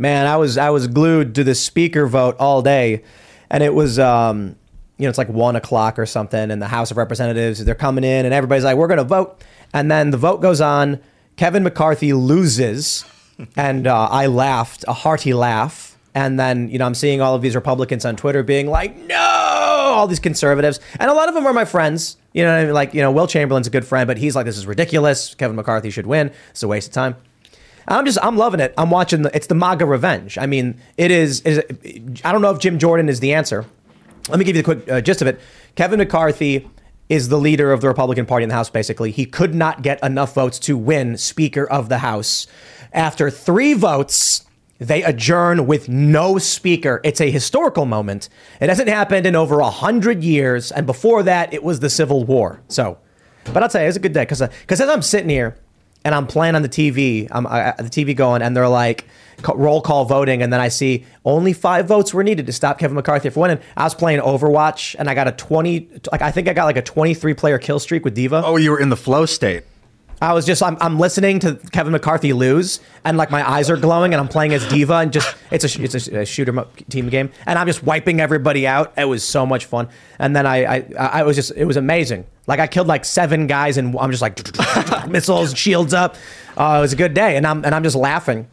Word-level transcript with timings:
Man, 0.00 0.26
I 0.26 0.36
was 0.36 0.56
I 0.56 0.70
was 0.70 0.86
glued 0.86 1.34
to 1.34 1.44
the 1.44 1.56
speaker 1.56 2.06
vote 2.06 2.36
all 2.38 2.62
day, 2.62 3.02
and 3.50 3.64
it 3.64 3.74
was 3.74 3.98
um, 3.98 4.54
you 4.96 5.02
know 5.02 5.08
it's 5.08 5.18
like 5.18 5.28
one 5.28 5.56
o'clock 5.56 5.98
or 5.98 6.06
something, 6.06 6.52
and 6.52 6.62
the 6.62 6.68
House 6.68 6.92
of 6.92 6.96
Representatives 6.96 7.64
they're 7.64 7.74
coming 7.74 8.04
in, 8.04 8.24
and 8.24 8.32
everybody's 8.32 8.62
like, 8.62 8.76
we're 8.76 8.86
gonna 8.86 9.02
vote, 9.02 9.42
and 9.74 9.90
then 9.90 10.10
the 10.10 10.16
vote 10.16 10.40
goes 10.40 10.60
on. 10.60 11.00
Kevin 11.36 11.64
McCarthy 11.64 12.12
loses, 12.12 13.04
and 13.56 13.88
uh, 13.88 14.08
I 14.08 14.26
laughed 14.26 14.84
a 14.86 14.92
hearty 14.92 15.34
laugh. 15.34 15.96
And 16.14 16.40
then, 16.40 16.68
you 16.68 16.78
know, 16.78 16.86
I'm 16.86 16.94
seeing 16.94 17.20
all 17.20 17.36
of 17.36 17.42
these 17.42 17.54
Republicans 17.54 18.04
on 18.04 18.16
Twitter 18.16 18.42
being 18.42 18.66
like, 18.66 18.96
no, 18.96 19.14
all 19.14 20.08
these 20.08 20.18
conservatives. 20.18 20.80
And 20.98 21.08
a 21.08 21.14
lot 21.14 21.28
of 21.28 21.34
them 21.34 21.46
are 21.46 21.52
my 21.52 21.66
friends. 21.66 22.16
You 22.32 22.42
know, 22.42 22.50
I 22.52 22.64
mean? 22.64 22.74
like, 22.74 22.92
you 22.92 23.02
know, 23.02 23.12
Will 23.12 23.28
Chamberlain's 23.28 23.68
a 23.68 23.70
good 23.70 23.84
friend, 23.84 24.08
but 24.08 24.18
he's 24.18 24.34
like, 24.34 24.44
this 24.44 24.56
is 24.56 24.66
ridiculous. 24.66 25.36
Kevin 25.36 25.54
McCarthy 25.54 25.90
should 25.90 26.08
win. 26.08 26.32
It's 26.50 26.62
a 26.64 26.66
waste 26.66 26.88
of 26.88 26.94
time. 26.94 27.16
I'm 27.88 28.04
just, 28.04 28.18
I'm 28.22 28.36
loving 28.36 28.60
it. 28.60 28.74
I'm 28.76 28.90
watching 28.90 29.22
the, 29.22 29.34
it's 29.34 29.46
the 29.46 29.54
MAGA 29.54 29.86
revenge. 29.86 30.36
I 30.38 30.46
mean, 30.46 30.80
it 30.96 31.10
is, 31.10 31.40
is 31.40 31.62
I 32.24 32.32
don't 32.32 32.42
know 32.42 32.50
if 32.50 32.58
Jim 32.58 32.78
Jordan 32.78 33.08
is 33.08 33.20
the 33.20 33.34
answer. 33.34 33.64
Let 34.28 34.38
me 34.38 34.44
give 34.44 34.56
you 34.56 34.62
the 34.62 34.74
quick 34.74 34.90
uh, 34.90 35.00
gist 35.00 35.22
of 35.22 35.28
it. 35.28 35.40
Kevin 35.74 35.98
McCarthy 35.98 36.68
is 37.08 37.28
the 37.28 37.38
leader 37.38 37.72
of 37.72 37.80
the 37.80 37.88
Republican 37.88 38.26
Party 38.26 38.42
in 38.42 38.50
the 38.50 38.54
House, 38.54 38.68
basically. 38.68 39.10
He 39.10 39.24
could 39.24 39.54
not 39.54 39.82
get 39.82 40.02
enough 40.02 40.34
votes 40.34 40.58
to 40.60 40.76
win 40.76 41.16
Speaker 41.16 41.64
of 41.64 41.88
the 41.88 41.98
House. 41.98 42.46
After 42.92 43.30
three 43.30 43.72
votes, 43.72 44.44
they 44.78 45.02
adjourn 45.02 45.66
with 45.66 45.88
no 45.88 46.38
speaker. 46.38 47.00
It's 47.04 47.20
a 47.20 47.30
historical 47.30 47.86
moment. 47.86 48.28
It 48.60 48.68
hasn't 48.68 48.88
happened 48.88 49.26
in 49.26 49.34
over 49.34 49.60
a 49.60 49.70
hundred 49.70 50.22
years, 50.22 50.70
and 50.70 50.86
before 50.86 51.22
that, 51.22 51.54
it 51.54 51.64
was 51.64 51.80
the 51.80 51.90
Civil 51.90 52.24
War. 52.24 52.60
So, 52.68 52.98
but 53.52 53.62
I'll 53.62 53.68
tell 53.68 53.82
you, 53.82 53.88
it's 53.88 53.96
a 53.96 54.00
good 54.00 54.12
day 54.12 54.22
because 54.22 54.40
because 54.40 54.80
as 54.80 54.88
I'm 54.88 55.02
sitting 55.02 55.30
here 55.30 55.56
and 56.04 56.14
I'm 56.14 56.26
playing 56.26 56.54
on 56.54 56.62
the 56.62 56.68
TV, 56.68 57.28
I'm 57.30 57.44
the 57.44 57.90
TV 57.90 58.14
going, 58.16 58.42
and 58.42 58.56
they're 58.56 58.68
like 58.68 59.06
roll 59.54 59.80
call 59.80 60.04
voting, 60.04 60.42
and 60.42 60.52
then 60.52 60.60
I 60.60 60.68
see 60.68 61.04
only 61.24 61.52
five 61.52 61.86
votes 61.86 62.12
were 62.12 62.24
needed 62.24 62.46
to 62.46 62.52
stop 62.52 62.78
Kevin 62.78 62.94
McCarthy 62.96 63.30
from 63.30 63.42
winning. 63.42 63.60
I 63.76 63.84
was 63.84 63.94
playing 63.94 64.20
Overwatch, 64.20 64.96
and 64.98 65.08
I 65.08 65.14
got 65.14 65.28
a 65.28 65.32
20, 65.32 65.88
like 66.10 66.22
I 66.22 66.30
think 66.30 66.48
I 66.48 66.54
got 66.54 66.64
like 66.64 66.76
a 66.76 66.82
23 66.82 67.34
player 67.34 67.58
kill 67.58 67.78
streak 67.78 68.04
with 68.04 68.14
D.Va. 68.14 68.42
Oh, 68.44 68.56
you 68.56 68.70
were 68.70 68.80
in 68.80 68.88
the 68.88 68.96
flow 68.96 69.26
state. 69.26 69.64
I 70.20 70.32
was 70.32 70.44
just 70.44 70.62
I'm, 70.62 70.76
I'm 70.80 70.98
listening 70.98 71.38
to 71.40 71.54
Kevin 71.70 71.92
McCarthy 71.92 72.32
lose 72.32 72.80
and 73.04 73.16
like 73.16 73.30
my 73.30 73.48
eyes 73.48 73.70
are 73.70 73.76
glowing 73.76 74.12
and 74.12 74.20
I'm 74.20 74.28
playing 74.28 74.52
as 74.52 74.66
D.Va, 74.68 74.94
and 74.94 75.12
just 75.12 75.36
it's 75.50 75.64
a 75.64 75.82
it's 75.82 76.08
a, 76.08 76.20
a 76.20 76.26
shooter 76.26 76.66
team 76.88 77.08
game 77.08 77.30
and 77.46 77.58
I'm 77.58 77.66
just 77.66 77.82
wiping 77.82 78.20
everybody 78.20 78.66
out. 78.66 78.92
It 78.96 79.04
was 79.04 79.22
so 79.22 79.46
much 79.46 79.66
fun. 79.66 79.88
And 80.18 80.34
then 80.34 80.46
I 80.46 80.76
I, 80.76 80.84
I 80.96 81.22
was 81.22 81.36
just 81.36 81.52
it 81.56 81.64
was 81.64 81.76
amazing. 81.76 82.26
Like 82.46 82.60
I 82.60 82.66
killed 82.66 82.88
like 82.88 83.04
seven 83.04 83.46
guys 83.46 83.76
and 83.76 83.96
I'm 83.98 84.10
just 84.10 84.22
like 84.22 84.40
missiles, 85.08 85.56
shields 85.56 85.94
up. 85.94 86.16
Uh, 86.56 86.76
it 86.78 86.80
was 86.80 86.92
a 86.92 86.96
good 86.96 87.14
day 87.14 87.36
and 87.36 87.46
I'm 87.46 87.64
and 87.64 87.74
I'm 87.74 87.84
just 87.84 87.96
laughing. 87.96 88.48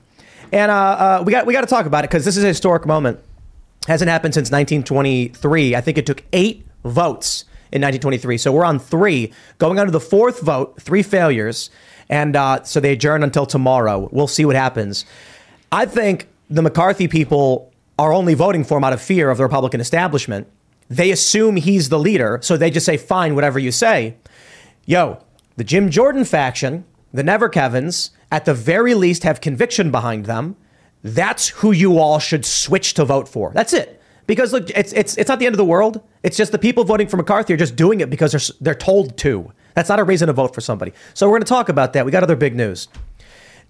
And 0.51 0.71
uh, 0.71 0.75
uh, 0.75 1.23
we 1.25 1.31
got 1.31 1.45
we 1.45 1.53
got 1.53 1.61
to 1.61 1.67
talk 1.67 1.85
about 1.85 2.03
it 2.03 2.09
because 2.09 2.25
this 2.25 2.37
is 2.37 2.43
a 2.43 2.47
historic 2.47 2.85
moment. 2.85 3.19
Hasn't 3.87 4.09
happened 4.09 4.33
since 4.33 4.51
1923. 4.51 5.75
I 5.75 5.81
think 5.81 5.97
it 5.97 6.05
took 6.05 6.23
eight 6.33 6.65
votes 6.83 7.45
in 7.75 7.81
1923. 7.81 8.37
So 8.37 8.53
we're 8.53 8.63
on 8.63 8.79
three, 8.79 9.33
going 9.57 9.77
on 9.79 9.85
to 9.85 9.91
the 9.91 9.99
fourth 9.99 10.39
vote, 10.39 10.81
three 10.81 11.03
failures. 11.03 11.69
And 12.09 12.35
uh, 12.35 12.63
so 12.63 12.79
they 12.79 12.93
adjourn 12.93 13.21
until 13.21 13.45
tomorrow. 13.45 14.07
We'll 14.11 14.27
see 14.27 14.45
what 14.45 14.55
happens. 14.55 15.05
I 15.71 15.85
think 15.85 16.29
the 16.49 16.61
McCarthy 16.61 17.09
people 17.09 17.73
are 17.99 18.13
only 18.13 18.33
voting 18.33 18.63
for 18.63 18.77
him 18.77 18.83
out 18.85 18.93
of 18.93 19.01
fear 19.01 19.29
of 19.29 19.37
the 19.37 19.43
Republican 19.43 19.81
establishment. 19.81 20.47
They 20.89 21.11
assume 21.11 21.57
he's 21.57 21.89
the 21.89 21.99
leader, 21.99 22.39
so 22.41 22.55
they 22.55 22.69
just 22.69 22.85
say, 22.85 22.95
fine, 22.95 23.35
whatever 23.35 23.59
you 23.59 23.71
say. 23.71 24.15
Yo, 24.85 25.21
the 25.57 25.63
Jim 25.63 25.89
Jordan 25.89 26.23
faction, 26.23 26.85
the 27.13 27.23
Never 27.23 27.49
Kevins, 27.49 28.11
at 28.31 28.45
the 28.45 28.53
very 28.53 28.93
least 28.93 29.23
have 29.23 29.41
conviction 29.41 29.91
behind 29.91 30.25
them. 30.25 30.55
That's 31.01 31.49
who 31.49 31.71
you 31.71 31.97
all 31.97 32.19
should 32.19 32.45
switch 32.45 32.93
to 32.95 33.05
vote 33.05 33.27
for. 33.27 33.51
That's 33.53 33.73
it. 33.73 34.01
Because 34.27 34.53
look, 34.53 34.69
it's 34.71 34.91
it's 34.93 35.17
it's 35.17 35.29
not 35.29 35.39
the 35.39 35.45
end 35.45 35.53
of 35.53 35.57
the 35.57 35.65
world. 35.65 36.01
It's 36.23 36.37
just 36.37 36.51
the 36.51 36.57
people 36.57 36.83
voting 36.83 37.07
for 37.07 37.17
McCarthy 37.17 37.53
are 37.53 37.57
just 37.57 37.75
doing 37.75 37.99
it 37.99 38.09
because 38.09 38.31
they're 38.31 38.55
they're 38.61 38.75
told 38.75 39.17
to. 39.17 39.51
That's 39.75 39.89
not 39.89 39.99
a 39.99 40.03
reason 40.03 40.27
to 40.27 40.33
vote 40.33 40.55
for 40.55 40.61
somebody. 40.61 40.93
So 41.13 41.27
we're 41.27 41.33
going 41.33 41.43
to 41.43 41.49
talk 41.49 41.69
about 41.69 41.93
that. 41.93 42.05
We 42.05 42.11
got 42.11 42.23
other 42.23 42.35
big 42.35 42.55
news. 42.55 42.87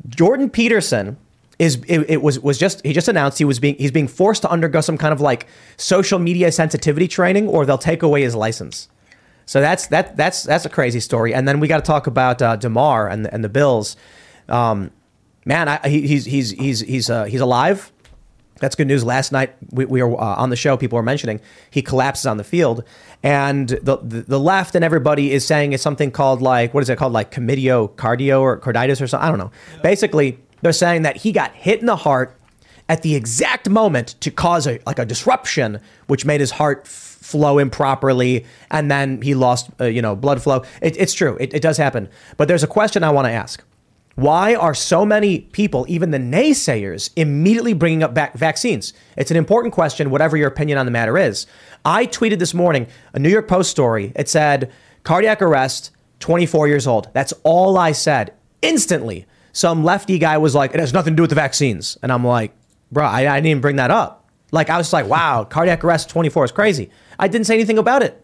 Jordan 0.07 0.49
Peterson 0.49 1.17
is 1.57 1.81
it, 1.87 2.09
it, 2.09 2.21
was 2.21 2.39
was 2.39 2.57
just 2.57 2.85
he 2.85 2.93
just 2.93 3.07
announced 3.07 3.37
he 3.37 3.45
was 3.45 3.59
being 3.59 3.75
he's 3.75 3.91
being 3.91 4.07
forced 4.07 4.41
to 4.43 4.49
undergo 4.49 4.81
some 4.81 4.97
kind 4.97 5.13
of 5.13 5.21
like 5.21 5.47
social 5.77 6.19
media 6.19 6.51
sensitivity 6.51 7.07
training 7.07 7.47
or 7.47 7.65
they'll 7.65 7.77
take 7.77 8.03
away 8.03 8.21
his 8.21 8.35
license. 8.35 8.89
So 9.45 9.61
that's 9.61 9.87
that 9.87 10.17
that's 10.17 10.43
that's 10.43 10.65
a 10.65 10.69
crazy 10.69 10.99
story. 10.99 11.33
And 11.33 11.47
then 11.47 11.59
we 11.59 11.67
got 11.67 11.77
to 11.77 11.83
talk 11.83 12.07
about 12.07 12.41
uh, 12.41 12.55
Damar 12.55 13.07
and 13.07 13.27
and 13.27 13.43
the 13.43 13.49
Bills. 13.49 13.95
Um, 14.49 14.91
man, 15.45 15.67
I, 15.67 15.87
he, 15.87 16.07
he's 16.07 16.25
he's 16.25 16.51
he's 16.51 16.79
he's 16.81 17.09
uh, 17.09 17.25
he's 17.25 17.41
alive. 17.41 17.91
That's 18.59 18.75
good 18.75 18.87
news. 18.87 19.03
Last 19.03 19.31
night 19.31 19.55
we, 19.71 19.85
we 19.85 20.01
were 20.01 20.19
uh, 20.19 20.35
on 20.35 20.49
the 20.49 20.55
show. 20.55 20.77
People 20.77 20.95
were 20.95 21.03
mentioning 21.03 21.41
he 21.69 21.81
collapses 21.81 22.25
on 22.25 22.37
the 22.37 22.43
field, 22.43 22.83
and 23.21 23.69
the, 23.69 23.97
the, 23.97 24.21
the 24.21 24.39
left 24.39 24.75
and 24.75 24.85
everybody 24.85 25.31
is 25.31 25.45
saying 25.45 25.73
it's 25.73 25.83
something 25.83 26.11
called 26.11 26.41
like 26.41 26.73
what 26.73 26.81
is 26.81 26.89
it 26.89 26.97
called 26.97 27.13
like 27.13 27.31
comedio 27.31 27.89
cardio 27.95 28.41
or 28.41 28.59
carditis 28.59 29.01
or 29.01 29.07
something. 29.07 29.25
I 29.25 29.29
don't 29.29 29.39
know. 29.39 29.51
Yeah. 29.75 29.81
Basically, 29.81 30.39
they're 30.61 30.71
saying 30.71 31.01
that 31.01 31.17
he 31.17 31.31
got 31.31 31.51
hit 31.53 31.81
in 31.81 31.85
the 31.85 31.97
heart 31.97 32.35
at 32.87 33.01
the 33.01 33.15
exact 33.15 33.69
moment 33.69 34.15
to 34.21 34.31
cause 34.31 34.67
a 34.67 34.79
like 34.85 34.99
a 34.99 35.05
disruption, 35.05 35.79
which 36.07 36.25
made 36.25 36.39
his 36.39 36.51
heart 36.51 36.83
f- 36.85 36.91
flow 36.91 37.57
improperly, 37.57 38.45
and 38.71 38.89
then 38.89 39.21
he 39.21 39.35
lost 39.35 39.69
uh, 39.81 39.85
you 39.85 40.01
know 40.01 40.15
blood 40.15 40.41
flow. 40.41 40.63
It, 40.81 40.95
it's 40.97 41.13
true. 41.13 41.35
It, 41.39 41.53
it 41.53 41.61
does 41.61 41.77
happen. 41.77 42.09
But 42.37 42.47
there's 42.47 42.63
a 42.63 42.67
question 42.67 43.03
I 43.03 43.09
want 43.09 43.25
to 43.27 43.31
ask. 43.31 43.63
Why 44.15 44.55
are 44.55 44.73
so 44.73 45.05
many 45.05 45.39
people, 45.39 45.85
even 45.89 46.11
the 46.11 46.17
naysayers, 46.17 47.09
immediately 47.17 47.73
bringing 47.73 48.01
up 48.01 48.13
back 48.13 48.33
vaccines? 48.33 48.93
It's 49.17 49.29
an 49.29 49.35
important 49.35 49.73
question, 49.73 50.09
whatever 50.09 50.37
your 50.37 50.47
opinion 50.47 50.77
on 50.77 50.85
the 50.85 50.91
matter 50.91 51.17
is. 51.17 51.47
I 51.83 52.07
tweeted 52.07 52.39
this 52.39 52.53
morning 52.53 52.87
a 53.13 53.19
New 53.19 53.29
York 53.29 53.49
Post 53.49 53.71
story. 53.71 54.13
It 54.15 54.29
said, 54.29 54.71
cardiac 55.03 55.41
arrest, 55.41 55.91
24 56.21 56.69
years 56.69 56.87
old. 56.87 57.09
That's 57.11 57.33
all 57.43 57.77
I 57.77 57.91
said. 57.91 58.33
Instantly, 58.61 59.25
some 59.51 59.83
lefty 59.83 60.17
guy 60.17 60.37
was 60.37 60.55
like, 60.55 60.73
it 60.73 60.79
has 60.79 60.93
nothing 60.93 61.11
to 61.11 61.17
do 61.17 61.23
with 61.23 61.31
the 61.31 61.35
vaccines. 61.35 61.97
And 62.01 62.09
I'm 62.09 62.25
like, 62.25 62.53
bro, 62.93 63.05
I, 63.05 63.29
I 63.29 63.35
didn't 63.35 63.47
even 63.47 63.61
bring 63.61 63.75
that 63.75 63.91
up. 63.91 64.29
Like, 64.53 64.69
I 64.69 64.77
was 64.77 64.93
like, 64.93 65.07
wow, 65.07 65.43
cardiac 65.49 65.83
arrest, 65.83 66.09
24 66.09 66.45
is 66.45 66.51
crazy. 66.53 66.89
I 67.19 67.27
didn't 67.27 67.47
say 67.47 67.55
anything 67.55 67.77
about 67.77 68.01
it. 68.01 68.23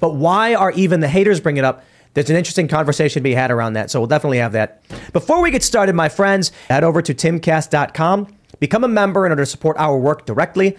But 0.00 0.14
why 0.14 0.54
are 0.54 0.72
even 0.72 1.00
the 1.00 1.08
haters 1.08 1.40
bringing 1.40 1.58
it 1.58 1.64
up? 1.66 1.84
There's 2.16 2.30
an 2.30 2.36
interesting 2.36 2.66
conversation 2.66 3.20
to 3.20 3.24
be 3.24 3.34
had 3.34 3.50
around 3.50 3.74
that. 3.74 3.90
So 3.90 4.00
we'll 4.00 4.06
definitely 4.06 4.38
have 4.38 4.52
that. 4.52 4.80
Before 5.12 5.42
we 5.42 5.50
get 5.50 5.62
started, 5.62 5.94
my 5.94 6.08
friends, 6.08 6.50
head 6.70 6.82
over 6.82 7.02
to 7.02 7.12
timcast.com, 7.12 8.34
become 8.58 8.84
a 8.84 8.88
member 8.88 9.26
in 9.26 9.32
order 9.32 9.42
to 9.42 9.46
support 9.46 9.76
our 9.76 9.98
work 9.98 10.24
directly. 10.24 10.78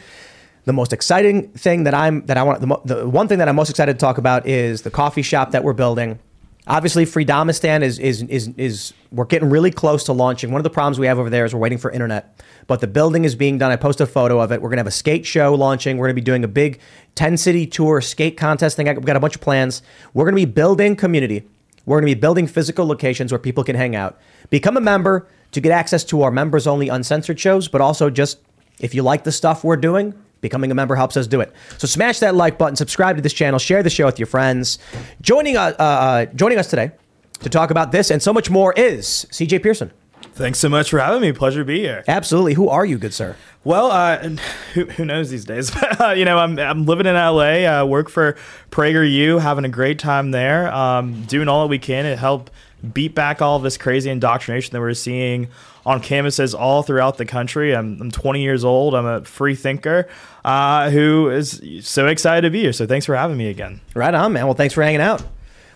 The 0.66 0.74
most 0.74 0.94
exciting 0.94 1.50
thing 1.50 1.84
that 1.84 1.94
I'm 1.94 2.26
that 2.26 2.38
I 2.38 2.44
want 2.44 2.62
the, 2.62 2.96
the 2.96 3.08
one 3.08 3.28
thing 3.28 3.38
that 3.38 3.48
I'm 3.48 3.56
most 3.56 3.70
excited 3.70 3.94
to 3.94 4.00
talk 4.00 4.18
about 4.18 4.48
is 4.48 4.82
the 4.82 4.90
coffee 4.90 5.22
shop 5.22 5.52
that 5.52 5.64
we're 5.64 5.74
building. 5.74 6.18
Obviously, 6.68 7.06
Freedomistan 7.06 7.82
is 7.82 7.98
is 7.98 8.24
is 8.24 8.50
is 8.58 8.94
we're 9.12 9.26
getting 9.26 9.50
really 9.50 9.72
close 9.72 10.04
to 10.04 10.14
launching. 10.14 10.52
One 10.52 10.60
of 10.60 10.64
the 10.64 10.70
problems 10.70 11.00
we 11.00 11.08
have 11.08 11.18
over 11.18 11.30
there 11.30 11.46
is 11.46 11.54
we're 11.54 11.62
waiting 11.62 11.78
for 11.78 11.90
internet, 11.92 12.42
but 12.68 12.82
the 12.82 12.88
building 12.88 13.24
is 13.24 13.36
being 13.36 13.58
done. 13.58 13.72
I 13.72 13.78
posted 13.78 14.08
a 14.08 14.12
photo 14.12 14.40
of 14.42 14.52
it. 14.52 14.62
We're 14.62 14.70
gonna 14.70 14.82
have 14.82 14.88
a 14.88 14.92
skate 14.92 15.26
show 15.26 15.54
launching. 15.54 15.98
We're 15.98 16.08
gonna 16.08 16.16
be 16.16 16.22
doing 16.22 16.44
a 16.44 16.48
big 16.48 16.80
ten 17.16 17.38
city 17.38 17.66
tour 17.66 18.02
skate 18.02 18.36
contest 18.36 18.76
thing. 18.76 18.88
We've 18.88 19.06
got 19.06 19.16
a 19.16 19.20
bunch 19.22 19.36
of 19.36 19.42
plans. 19.42 19.82
We're 20.14 20.26
gonna 20.26 20.36
be 20.36 20.46
building 20.46 20.98
community. 20.98 21.48
We're 21.86 22.00
gonna 22.00 22.08
be 22.08 22.16
building 22.16 22.48
physical 22.48 22.86
locations 22.86 23.32
where 23.32 23.40
people 23.40 23.64
can 23.64 23.78
hang 23.78 23.96
out. 23.96 24.20
Become 24.50 24.76
a 24.76 24.82
member 24.82 25.26
to 25.54 25.62
get 25.62 25.72
access 25.72 26.04
to 26.06 26.24
our 26.24 26.32
members 26.32 26.68
only 26.68 26.90
uncensored 26.90 27.40
shows, 27.40 27.70
but 27.70 27.80
also 27.80 28.10
just 28.10 28.40
if 28.82 28.94
you 28.94 29.04
like 29.04 29.24
the 29.24 29.32
stuff 29.32 29.64
we're 29.64 29.78
doing, 29.78 30.14
Becoming 30.42 30.72
a 30.72 30.76
member 30.76 30.96
helps 30.96 31.18
us 31.18 31.28
do 31.28 31.42
it. 31.42 31.54
So 31.78 31.88
smash 31.88 32.20
that 32.20 32.36
like 32.36 32.58
button, 32.58 32.76
subscribe 32.76 33.16
to 33.16 33.22
this 33.22 33.34
channel, 33.34 33.60
share 33.60 33.84
the 33.84 33.90
show 33.90 34.06
with 34.06 34.20
your 34.20 34.28
friends. 34.28 34.80
Joining 35.22 35.58
us, 35.58 35.74
uh, 35.80 35.84
uh, 35.84 36.26
joining 36.28 36.58
us 36.58 36.70
today 36.70 36.92
to 37.40 37.50
talk 37.50 37.72
about 37.72 37.92
this 37.92 38.12
and 38.12 38.22
so 38.22 38.34
much 38.34 38.50
more 38.50 38.74
is 38.74 39.26
CJ 39.32 39.64
Pearson. 39.64 39.92
Thanks 40.34 40.60
so 40.60 40.70
much 40.70 40.90
for 40.90 41.00
having 41.00 41.22
me. 41.22 41.32
Pleasure 41.32 41.62
to 41.62 41.66
be 41.66 41.80
here. 41.80 42.04
Absolutely. 42.08 42.54
Who 42.54 42.70
are 42.70 42.86
you, 42.86 42.98
good 42.98 43.14
sir? 43.14 43.36
Well, 43.64 43.92
uh, 43.92 44.18
who, 44.74 44.86
who 44.86 45.06
knows 45.06 45.30
these 45.30 45.46
days? 45.46 45.76
uh, 46.00 46.14
you 46.16 46.26
know, 46.26 46.38
I'm, 46.38 46.60
I'm 46.60 46.86
living 46.86 47.08
in 47.08 47.16
LA, 47.16 47.66
uh, 47.66 47.86
work 47.86 48.10
for 48.10 48.36
PragerU, 48.72 49.42
having 49.42 49.66
a 49.66 49.70
great 49.70 50.00
time 50.00 50.32
there, 50.32 50.72
um, 50.74 51.24
doing 51.24 51.48
all 51.48 51.64
that 51.64 51.70
we 51.70 51.80
can 51.80 52.06
to 52.06 52.16
help 52.16 52.52
beat 52.94 53.16
back 53.16 53.42
all 53.42 53.60
this 53.60 53.78
crazy 53.78 54.10
indoctrination 54.10 54.74
that 54.74 54.80
we're 54.80 54.94
seeing 54.94 55.48
on 55.86 56.02
campuses 56.02 56.58
all 56.58 56.84
throughout 56.84 57.18
the 57.18 57.26
country. 57.26 57.76
I'm, 57.76 58.00
I'm 58.02 58.12
20 58.12 58.42
years 58.42 58.64
old. 58.64 58.94
I'm 58.94 59.06
a 59.06 59.24
free 59.24 59.56
thinker 59.56 60.08
uh, 60.46 60.90
who 60.90 61.30
is 61.30 61.62
so 61.82 62.08
excited 62.08 62.42
to 62.42 62.52
be 62.52 62.62
here. 62.62 62.74
So 62.74 62.86
thanks 62.86 63.06
for 63.06 63.16
having 63.16 63.38
me 63.38 63.50
again. 63.50 63.82
Right 63.96 64.14
on, 64.14 64.34
man. 64.34 64.46
Well, 64.46 64.54
thanks 64.54 64.74
for 64.74 64.84
hanging 64.84 65.02
out. 65.02 65.24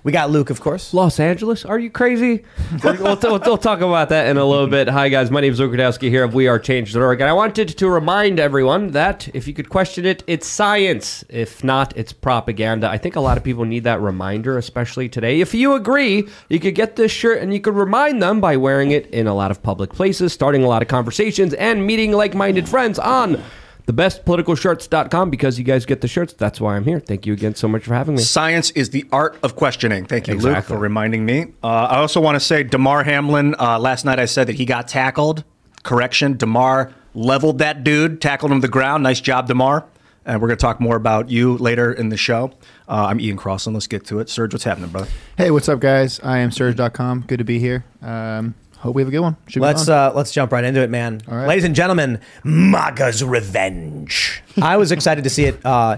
We 0.04 0.12
got 0.12 0.32
Luke, 0.32 0.50
of 0.50 0.62
course. 0.62 0.96
Los 0.96 1.20
Angeles? 1.20 1.64
Are 1.64 1.78
you 1.78 1.92
crazy? 1.92 2.44
we'll, 2.84 2.96
we'll, 2.96 3.18
we'll, 3.18 3.40
we'll 3.40 3.58
talk 3.58 3.82
about 3.82 4.10
that 4.10 4.28
in 4.30 4.38
a 4.38 4.46
little 4.46 4.66
bit. 4.66 4.88
Hi, 4.88 5.10
guys. 5.10 5.30
My 5.30 5.42
name 5.42 5.54
is 5.54 5.60
Luke 5.60 5.74
Rudowski 5.74 6.10
here 6.10 6.24
of 6.24 6.34
We 6.34 6.48
Are 6.48 6.58
Change.org. 6.58 7.22
And 7.22 7.30
I 7.30 7.34
wanted 7.34 7.70
to 7.78 7.88
remind 7.88 8.40
everyone 8.40 8.92
that 8.92 9.30
if 9.36 9.48
you 9.48 9.54
could 9.54 9.70
question 9.70 10.08
it, 10.08 10.24
it's 10.26 10.48
science. 10.48 11.24
If 11.30 11.64
not, 11.64 11.96
it's 11.96 12.14
propaganda. 12.14 12.90
I 12.90 12.98
think 12.98 13.16
a 13.16 13.20
lot 13.20 13.38
of 13.38 13.44
people 13.44 13.64
need 13.64 13.84
that 13.84 14.02
reminder, 14.02 14.58
especially 14.58 15.08
today. 15.08 15.40
If 15.40 15.54
you 15.54 15.74
agree, 15.76 16.28
you 16.50 16.60
could 16.60 16.74
get 16.74 16.96
this 16.96 17.12
shirt 17.12 17.40
and 17.44 17.54
you 17.54 17.62
could 17.62 17.76
remind 17.76 18.24
them 18.24 18.42
by 18.42 18.58
wearing 18.58 18.90
it 18.90 19.06
in 19.12 19.28
a 19.28 19.36
lot 19.36 19.52
of 19.52 19.62
public 19.62 19.92
places, 19.92 20.34
starting 20.34 20.64
a 20.64 20.68
lot 20.68 20.82
of 20.82 20.88
conversations, 20.88 21.54
and 21.54 21.86
meeting 21.86 22.12
like 22.12 22.34
minded 22.34 22.68
friends 22.68 22.98
on 22.98 23.40
thebestpoliticalshirts.com 23.88 25.30
because 25.30 25.58
you 25.58 25.66
guys 25.66 25.86
get 25.86 26.02
the 26.02 26.08
shirts. 26.08 26.34
That's 26.34 26.60
why 26.62 26.76
I'm 26.76 26.84
here. 26.86 27.00
Thank 27.00 27.26
you 27.26 27.34
again 27.34 27.56
so 27.56 27.68
much 27.68 27.84
for 27.84 27.94
having 27.94 28.16
me. 28.16 28.22
Science 28.22 28.72
is 28.72 28.90
the 28.92 29.06
art 29.12 29.38
of 29.44 29.56
questioning. 29.56 30.06
Thank 30.06 30.28
you, 30.28 30.36
Luke, 30.38 30.64
for 30.64 30.78
reminding 30.78 31.26
me. 31.26 31.48
Uh, 31.64 31.68
I 31.68 31.98
also 31.98 32.22
want 32.22 32.36
to 32.36 32.40
say 32.40 32.64
Damar 32.64 33.04
Hamlin. 33.04 33.56
Uh, 33.60 33.80
last 33.80 34.06
night 34.06 34.20
I 34.20 34.26
said 34.26 34.48
that 34.48 34.56
he 34.56 34.66
got 34.66 34.88
tackled. 34.88 35.44
Correction: 35.84 36.38
Damar 36.38 36.94
leveled 37.14 37.58
that 37.60 37.84
dude, 37.84 38.22
tackled 38.22 38.52
him 38.52 38.60
to 38.62 38.68
the 38.68 38.72
ground. 38.72 39.04
Nice 39.04 39.22
job, 39.22 39.48
Damar. 39.48 39.86
And 40.24 40.40
we're 40.40 40.50
going 40.50 40.58
to 40.58 40.62
talk 40.62 40.80
more 40.80 40.96
about 40.96 41.30
you 41.32 41.58
later 41.58 41.92
in 41.92 42.10
the 42.10 42.18
show. 42.18 42.52
Uh, 42.88 43.08
I'm 43.10 43.20
Ian 43.20 43.38
Crossland. 43.38 43.76
Let's 43.76 43.88
get 43.88 44.06
to 44.06 44.20
it. 44.20 44.30
Serge, 44.30 44.54
what's 44.54 44.64
happening, 44.64 44.92
brother? 44.92 45.10
Hey, 45.36 45.50
what's 45.50 45.68
up, 45.68 45.80
guys? 45.80 46.20
I 46.20 46.38
am 46.40 46.52
Serge.com. 46.52 47.22
Good 47.22 47.40
to 47.40 47.44
be 47.44 47.58
here. 47.58 47.86
Um, 48.04 48.54
hope 48.82 48.96
we 48.96 49.02
have 49.02 49.08
a 49.08 49.12
good 49.12 49.20
one. 49.20 49.38
Should 49.48 49.62
Let's 49.62 49.88
uh, 49.88 50.12
let's 50.14 50.32
jump 50.32 50.52
right 50.52 50.64
into 50.64 50.82
it, 50.82 50.90
man. 50.90 51.22
All 51.30 51.38
right. 51.38 51.48
Ladies 51.48 51.64
and 51.64 51.76
gentlemen, 51.76 52.20
MAGA's 52.44 53.24
revenge. 53.24 54.42
I 54.62 54.78
was 54.78 54.92
excited 54.92 55.24
to 55.24 55.30
see 55.30 55.46
it. 55.46 55.64
Uh, 55.66 55.98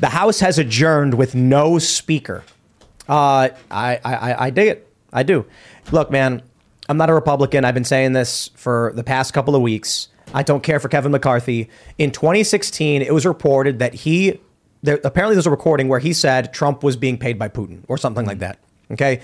the 0.00 0.08
House 0.08 0.40
has 0.40 0.58
adjourned 0.58 1.14
with 1.14 1.34
no 1.34 1.78
speaker. 1.78 2.44
Uh, 3.08 3.48
I, 3.70 4.00
I 4.04 4.14
I- 4.14 4.44
I 4.46 4.50
dig 4.50 4.68
it. 4.68 4.86
I 5.12 5.22
do. 5.24 5.44
Look, 5.92 6.10
man, 6.10 6.42
I'm 6.88 6.96
not 6.96 7.10
a 7.10 7.14
Republican. 7.14 7.64
I've 7.64 7.74
been 7.74 7.84
saying 7.84 8.12
this 8.12 8.50
for 8.54 8.92
the 8.94 9.02
past 9.04 9.34
couple 9.34 9.54
of 9.56 9.62
weeks. 9.62 10.08
I 10.32 10.44
don't 10.44 10.62
care 10.62 10.78
for 10.78 10.88
Kevin 10.88 11.10
McCarthy. 11.10 11.68
In 11.98 12.12
2016, 12.12 13.02
it 13.02 13.12
was 13.12 13.26
reported 13.26 13.80
that 13.80 13.92
he 13.94 14.38
there, 14.82 15.00
apparently 15.04 15.34
there's 15.34 15.46
a 15.48 15.50
recording 15.50 15.88
where 15.88 15.98
he 15.98 16.12
said 16.12 16.52
Trump 16.54 16.82
was 16.84 16.96
being 16.96 17.18
paid 17.18 17.38
by 17.38 17.48
Putin 17.48 17.82
or 17.88 17.98
something 17.98 18.24
like 18.24 18.38
that. 18.38 18.58
Okay. 18.92 19.20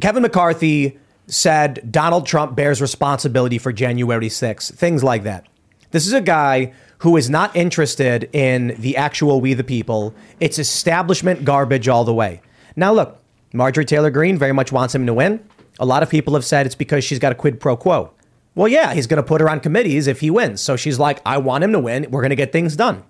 Kevin 0.00 0.22
McCarthy 0.22 0.98
said 1.26 1.90
Donald 1.90 2.26
Trump 2.26 2.54
bears 2.54 2.80
responsibility 2.80 3.58
for 3.58 3.72
January 3.72 4.28
6th, 4.28 4.74
things 4.74 5.02
like 5.02 5.22
that. 5.24 5.46
This 5.90 6.06
is 6.06 6.12
a 6.12 6.20
guy 6.20 6.72
who 6.98 7.16
is 7.16 7.30
not 7.30 7.54
interested 7.54 8.28
in 8.32 8.74
the 8.78 8.96
actual 8.96 9.40
we 9.40 9.54
the 9.54 9.64
people. 9.64 10.14
It's 10.40 10.58
establishment 10.58 11.44
garbage 11.44 11.88
all 11.88 12.04
the 12.04 12.14
way. 12.14 12.40
Now, 12.76 12.92
look, 12.92 13.20
Marjorie 13.52 13.84
Taylor 13.84 14.10
Greene 14.10 14.38
very 14.38 14.52
much 14.52 14.72
wants 14.72 14.94
him 14.94 15.06
to 15.06 15.14
win. 15.14 15.46
A 15.78 15.86
lot 15.86 16.02
of 16.02 16.10
people 16.10 16.34
have 16.34 16.44
said 16.44 16.66
it's 16.66 16.74
because 16.74 17.04
she's 17.04 17.18
got 17.18 17.32
a 17.32 17.34
quid 17.34 17.60
pro 17.60 17.76
quo. 17.76 18.12
Well, 18.54 18.68
yeah, 18.68 18.94
he's 18.94 19.06
going 19.06 19.22
to 19.22 19.26
put 19.26 19.40
her 19.40 19.48
on 19.48 19.60
committees 19.60 20.06
if 20.06 20.20
he 20.20 20.30
wins. 20.30 20.60
So 20.60 20.76
she's 20.76 20.98
like, 20.98 21.20
I 21.26 21.38
want 21.38 21.64
him 21.64 21.72
to 21.72 21.78
win. 21.78 22.06
We're 22.10 22.20
going 22.20 22.30
to 22.30 22.36
get 22.36 22.52
things 22.52 22.76
done. 22.76 23.02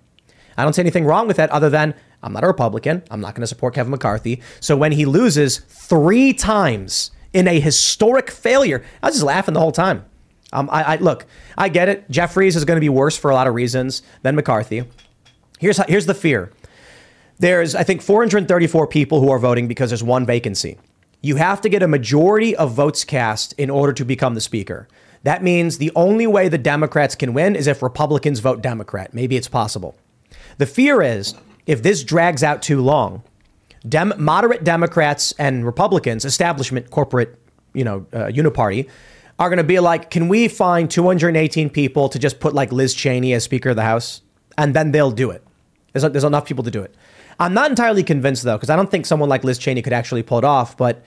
I 0.56 0.62
don't 0.62 0.72
see 0.72 0.82
anything 0.82 1.04
wrong 1.04 1.26
with 1.26 1.36
that 1.36 1.50
other 1.50 1.68
than 1.68 1.94
I'm 2.22 2.32
not 2.32 2.44
a 2.44 2.46
Republican. 2.46 3.02
I'm 3.10 3.20
not 3.20 3.34
going 3.34 3.42
to 3.42 3.46
support 3.46 3.74
Kevin 3.74 3.90
McCarthy. 3.90 4.40
So 4.60 4.76
when 4.76 4.92
he 4.92 5.04
loses 5.04 5.58
three 5.58 6.32
times 6.32 7.10
in 7.34 7.48
a 7.48 7.60
historic 7.60 8.30
failure, 8.30 8.82
I 9.02 9.08
was 9.08 9.16
just 9.16 9.26
laughing 9.26 9.52
the 9.52 9.60
whole 9.60 9.72
time. 9.72 10.06
Um, 10.52 10.70
I, 10.70 10.94
I 10.94 10.96
look, 10.96 11.26
I 11.58 11.68
get 11.68 11.88
it. 11.88 12.08
Jeffries 12.10 12.56
is 12.56 12.64
going 12.64 12.76
to 12.76 12.80
be 12.80 12.88
worse 12.88 13.18
for 13.18 13.30
a 13.30 13.34
lot 13.34 13.48
of 13.48 13.54
reasons 13.54 14.02
than 14.22 14.36
McCarthy. 14.36 14.84
Here's 15.58 15.76
how, 15.76 15.84
here's 15.88 16.06
the 16.06 16.14
fear. 16.14 16.52
There's 17.40 17.74
I 17.74 17.82
think 17.82 18.00
434 18.00 18.86
people 18.86 19.20
who 19.20 19.30
are 19.30 19.40
voting 19.40 19.66
because 19.66 19.90
there's 19.90 20.02
one 20.02 20.24
vacancy. 20.24 20.78
You 21.20 21.36
have 21.36 21.60
to 21.62 21.68
get 21.68 21.82
a 21.82 21.88
majority 21.88 22.54
of 22.54 22.72
votes 22.72 23.04
cast 23.04 23.52
in 23.54 23.68
order 23.68 23.92
to 23.94 24.04
become 24.04 24.34
the 24.34 24.40
speaker. 24.40 24.86
That 25.24 25.42
means 25.42 25.78
the 25.78 25.90
only 25.96 26.26
way 26.26 26.48
the 26.48 26.58
Democrats 26.58 27.16
can 27.16 27.34
win 27.34 27.56
is 27.56 27.66
if 27.66 27.82
Republicans 27.82 28.40
vote 28.40 28.62
Democrat. 28.62 29.12
Maybe 29.14 29.36
it's 29.36 29.48
possible. 29.48 29.96
The 30.58 30.66
fear 30.66 31.02
is 31.02 31.34
if 31.66 31.82
this 31.82 32.04
drags 32.04 32.44
out 32.44 32.62
too 32.62 32.80
long, 32.80 33.22
Dem- 33.88 34.14
moderate 34.16 34.64
Democrats 34.64 35.32
and 35.38 35.64
Republicans, 35.66 36.24
establishment, 36.24 36.90
corporate, 36.90 37.38
you 37.72 37.84
know, 37.84 38.06
uh, 38.12 38.26
uniparty, 38.26 38.88
are 39.38 39.48
going 39.48 39.58
to 39.58 39.64
be 39.64 39.80
like, 39.80 40.10
can 40.10 40.28
we 40.28 40.48
find 40.48 40.90
218 40.90 41.70
people 41.70 42.08
to 42.08 42.18
just 42.18 42.40
put 42.40 42.54
like 42.54 42.72
Liz 42.72 42.94
Cheney 42.94 43.32
as 43.32 43.44
Speaker 43.44 43.70
of 43.70 43.76
the 43.76 43.82
House, 43.82 44.22
and 44.56 44.74
then 44.74 44.92
they'll 44.92 45.10
do 45.10 45.30
it. 45.30 45.42
There's, 45.92 46.10
there's 46.12 46.24
enough 46.24 46.46
people 46.46 46.64
to 46.64 46.70
do 46.70 46.82
it. 46.82 46.94
I'm 47.38 47.52
not 47.52 47.70
entirely 47.70 48.02
convinced 48.02 48.44
though, 48.44 48.56
because 48.56 48.70
I 48.70 48.76
don't 48.76 48.90
think 48.90 49.06
someone 49.06 49.28
like 49.28 49.44
Liz 49.44 49.58
Cheney 49.58 49.82
could 49.82 49.92
actually 49.92 50.22
pull 50.22 50.38
it 50.38 50.44
off. 50.44 50.76
But 50.76 51.02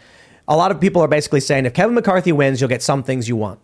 a 0.47 0.55
lot 0.57 0.71
of 0.71 0.79
people 0.79 1.01
are 1.01 1.07
basically 1.07 1.39
saying 1.39 1.65
if 1.65 1.73
Kevin 1.73 1.95
McCarthy 1.95 2.31
wins, 2.31 2.59
you'll 2.59 2.69
get 2.69 2.81
some 2.81 3.03
things 3.03 3.27
you 3.27 3.35
want. 3.35 3.59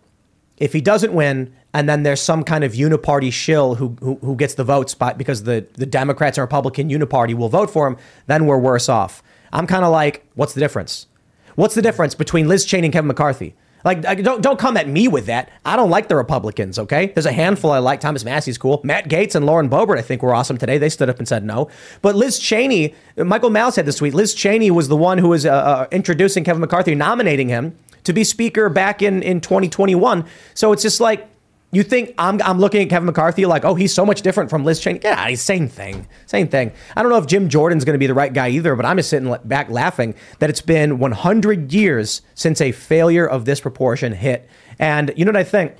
If 0.58 0.72
he 0.72 0.80
doesn't 0.80 1.12
win, 1.12 1.52
and 1.72 1.88
then 1.88 2.04
there's 2.04 2.20
some 2.20 2.44
kind 2.44 2.62
of 2.62 2.72
uniparty 2.72 3.32
shill 3.32 3.74
who 3.74 3.96
who, 4.00 4.16
who 4.20 4.36
gets 4.36 4.54
the 4.54 4.64
votes 4.64 4.94
by, 4.94 5.12
because 5.12 5.42
the, 5.42 5.66
the 5.74 5.86
Democrats 5.86 6.38
and 6.38 6.42
Republican 6.42 6.88
uniparty 6.88 7.34
will 7.34 7.48
vote 7.48 7.70
for 7.70 7.86
him, 7.86 7.96
then 8.26 8.46
we're 8.46 8.58
worse 8.58 8.88
off. 8.88 9.22
I'm 9.52 9.66
kind 9.66 9.84
of 9.84 9.92
like, 9.92 10.26
what's 10.34 10.54
the 10.54 10.60
difference? 10.60 11.06
What's 11.56 11.74
the 11.74 11.82
difference 11.82 12.14
between 12.14 12.48
Liz 12.48 12.64
Cheney 12.64 12.86
and 12.86 12.92
Kevin 12.92 13.08
McCarthy? 13.08 13.54
Like, 13.84 14.00
don't 14.22 14.40
don't 14.40 14.58
come 14.58 14.78
at 14.78 14.88
me 14.88 15.08
with 15.08 15.26
that. 15.26 15.50
I 15.64 15.76
don't 15.76 15.90
like 15.90 16.08
the 16.08 16.16
Republicans. 16.16 16.78
Okay, 16.78 17.08
there's 17.08 17.26
a 17.26 17.32
handful 17.32 17.70
I 17.70 17.78
like. 17.78 18.00
Thomas 18.00 18.24
Massie's 18.24 18.56
cool. 18.56 18.80
Matt 18.82 19.10
Gaetz 19.10 19.34
and 19.34 19.44
Lauren 19.44 19.68
Boebert, 19.68 19.98
I 19.98 20.02
think, 20.02 20.22
were 20.22 20.34
awesome 20.34 20.56
today. 20.56 20.78
They 20.78 20.88
stood 20.88 21.10
up 21.10 21.18
and 21.18 21.28
said 21.28 21.44
no. 21.44 21.68
But 22.00 22.14
Liz 22.14 22.38
Cheney, 22.38 22.94
Michael 23.18 23.50
Malice 23.50 23.76
had 23.76 23.84
this 23.84 23.96
tweet. 23.96 24.14
Liz 24.14 24.32
Cheney 24.32 24.70
was 24.70 24.88
the 24.88 24.96
one 24.96 25.18
who 25.18 25.28
was 25.28 25.44
uh, 25.44 25.52
uh, 25.52 25.86
introducing 25.92 26.44
Kevin 26.44 26.60
McCarthy, 26.60 26.94
nominating 26.94 27.50
him 27.50 27.76
to 28.04 28.12
be 28.12 28.24
Speaker 28.24 28.68
back 28.68 29.02
in 29.02 29.22
in 29.22 29.40
2021. 29.40 30.24
So 30.54 30.72
it's 30.72 30.82
just 30.82 31.00
like. 31.00 31.28
You 31.72 31.82
think 31.82 32.14
I'm, 32.18 32.40
I'm 32.42 32.60
looking 32.60 32.82
at 32.82 32.88
Kevin 32.88 33.06
McCarthy 33.06 33.46
like, 33.46 33.64
oh, 33.64 33.74
he's 33.74 33.92
so 33.92 34.06
much 34.06 34.22
different 34.22 34.48
from 34.48 34.64
Liz 34.64 34.78
Cheney? 34.78 35.00
Yeah, 35.02 35.26
he's 35.26 35.42
same 35.42 35.66
thing, 35.66 36.06
same 36.24 36.46
thing. 36.46 36.70
I 36.96 37.02
don't 37.02 37.10
know 37.10 37.18
if 37.18 37.26
Jim 37.26 37.48
Jordan's 37.48 37.84
going 37.84 37.94
to 37.94 37.98
be 37.98 38.06
the 38.06 38.14
right 38.14 38.32
guy 38.32 38.50
either, 38.50 38.76
but 38.76 38.86
I'm 38.86 38.96
just 38.96 39.10
sitting 39.10 39.34
back 39.44 39.68
laughing 39.70 40.14
that 40.38 40.48
it's 40.48 40.60
been 40.60 41.00
100 41.00 41.72
years 41.72 42.22
since 42.36 42.60
a 42.60 42.70
failure 42.70 43.26
of 43.26 43.44
this 43.44 43.58
proportion 43.58 44.12
hit. 44.12 44.48
And 44.78 45.12
you 45.16 45.24
know 45.24 45.32
what 45.32 45.36
I 45.38 45.42
think? 45.42 45.74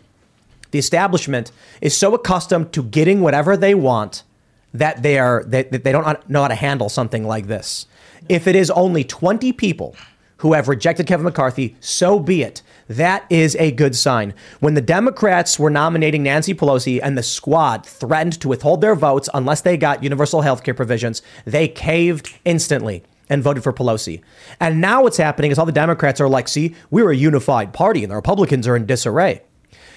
The 0.73 0.81
establishment 0.81 1.53
is 1.81 1.97
so 1.97 2.13
accustomed 2.13 2.73
to 2.73 2.83
getting 2.83 3.21
whatever 3.21 3.57
they 3.57 3.77
want 3.77 4.25
that 4.73 5.05
they 5.05 5.21
are 5.21 5.45
that 5.45 5.71
that 5.71 5.85
they 5.85 5.93
don't 5.93 6.29
know 6.29 6.43
how 6.43 6.49
to 6.49 6.57
handle 6.57 6.89
something 6.89 7.25
like 7.25 7.47
this. 7.47 7.87
If 8.29 8.49
it 8.49 8.57
is 8.57 8.71
only 8.73 9.05
20 9.05 9.53
people 9.53 9.95
who 10.45 10.53
have 10.53 10.69
rejected 10.69 11.07
Kevin 11.07 11.25
McCarthy, 11.25 11.75
so 11.81 12.21
be 12.21 12.43
it. 12.43 12.61
That 12.87 13.25
is 13.31 13.57
a 13.57 13.71
good 13.73 13.97
sign. 13.97 14.35
When 14.61 14.75
the 14.75 14.83
Democrats 14.83 15.59
were 15.59 15.71
nominating 15.71 16.23
Nancy 16.23 16.53
Pelosi 16.53 17.01
and 17.03 17.17
the 17.17 17.23
squad 17.23 17.87
threatened 17.87 18.39
to 18.43 18.49
withhold 18.49 18.83
their 18.83 18.95
votes 18.95 19.31
unless 19.33 19.63
they 19.63 19.79
got 19.79 20.03
universal 20.03 20.43
health 20.43 20.63
care 20.63 20.75
provisions, 20.75 21.23
they 21.47 21.67
caved 21.67 22.39
instantly 22.45 23.03
and 23.31 23.43
voted 23.43 23.65
for 23.65 23.73
Pelosi. 23.73 24.21
And 24.61 24.83
now 24.83 25.05
what's 25.05 25.17
happening 25.17 25.51
is 25.51 25.59
all 25.59 25.65
the 25.65 25.73
Democrats 25.73 26.21
are 26.21 26.29
like, 26.29 26.49
see, 26.49 26.75
we're 26.91 27.11
a 27.11 27.17
unified 27.17 27.73
party 27.73 28.05
and 28.05 28.11
the 28.11 28.17
Republicans 28.17 28.69
are 28.69 28.77
in 28.77 28.85
disarray. 28.85 29.41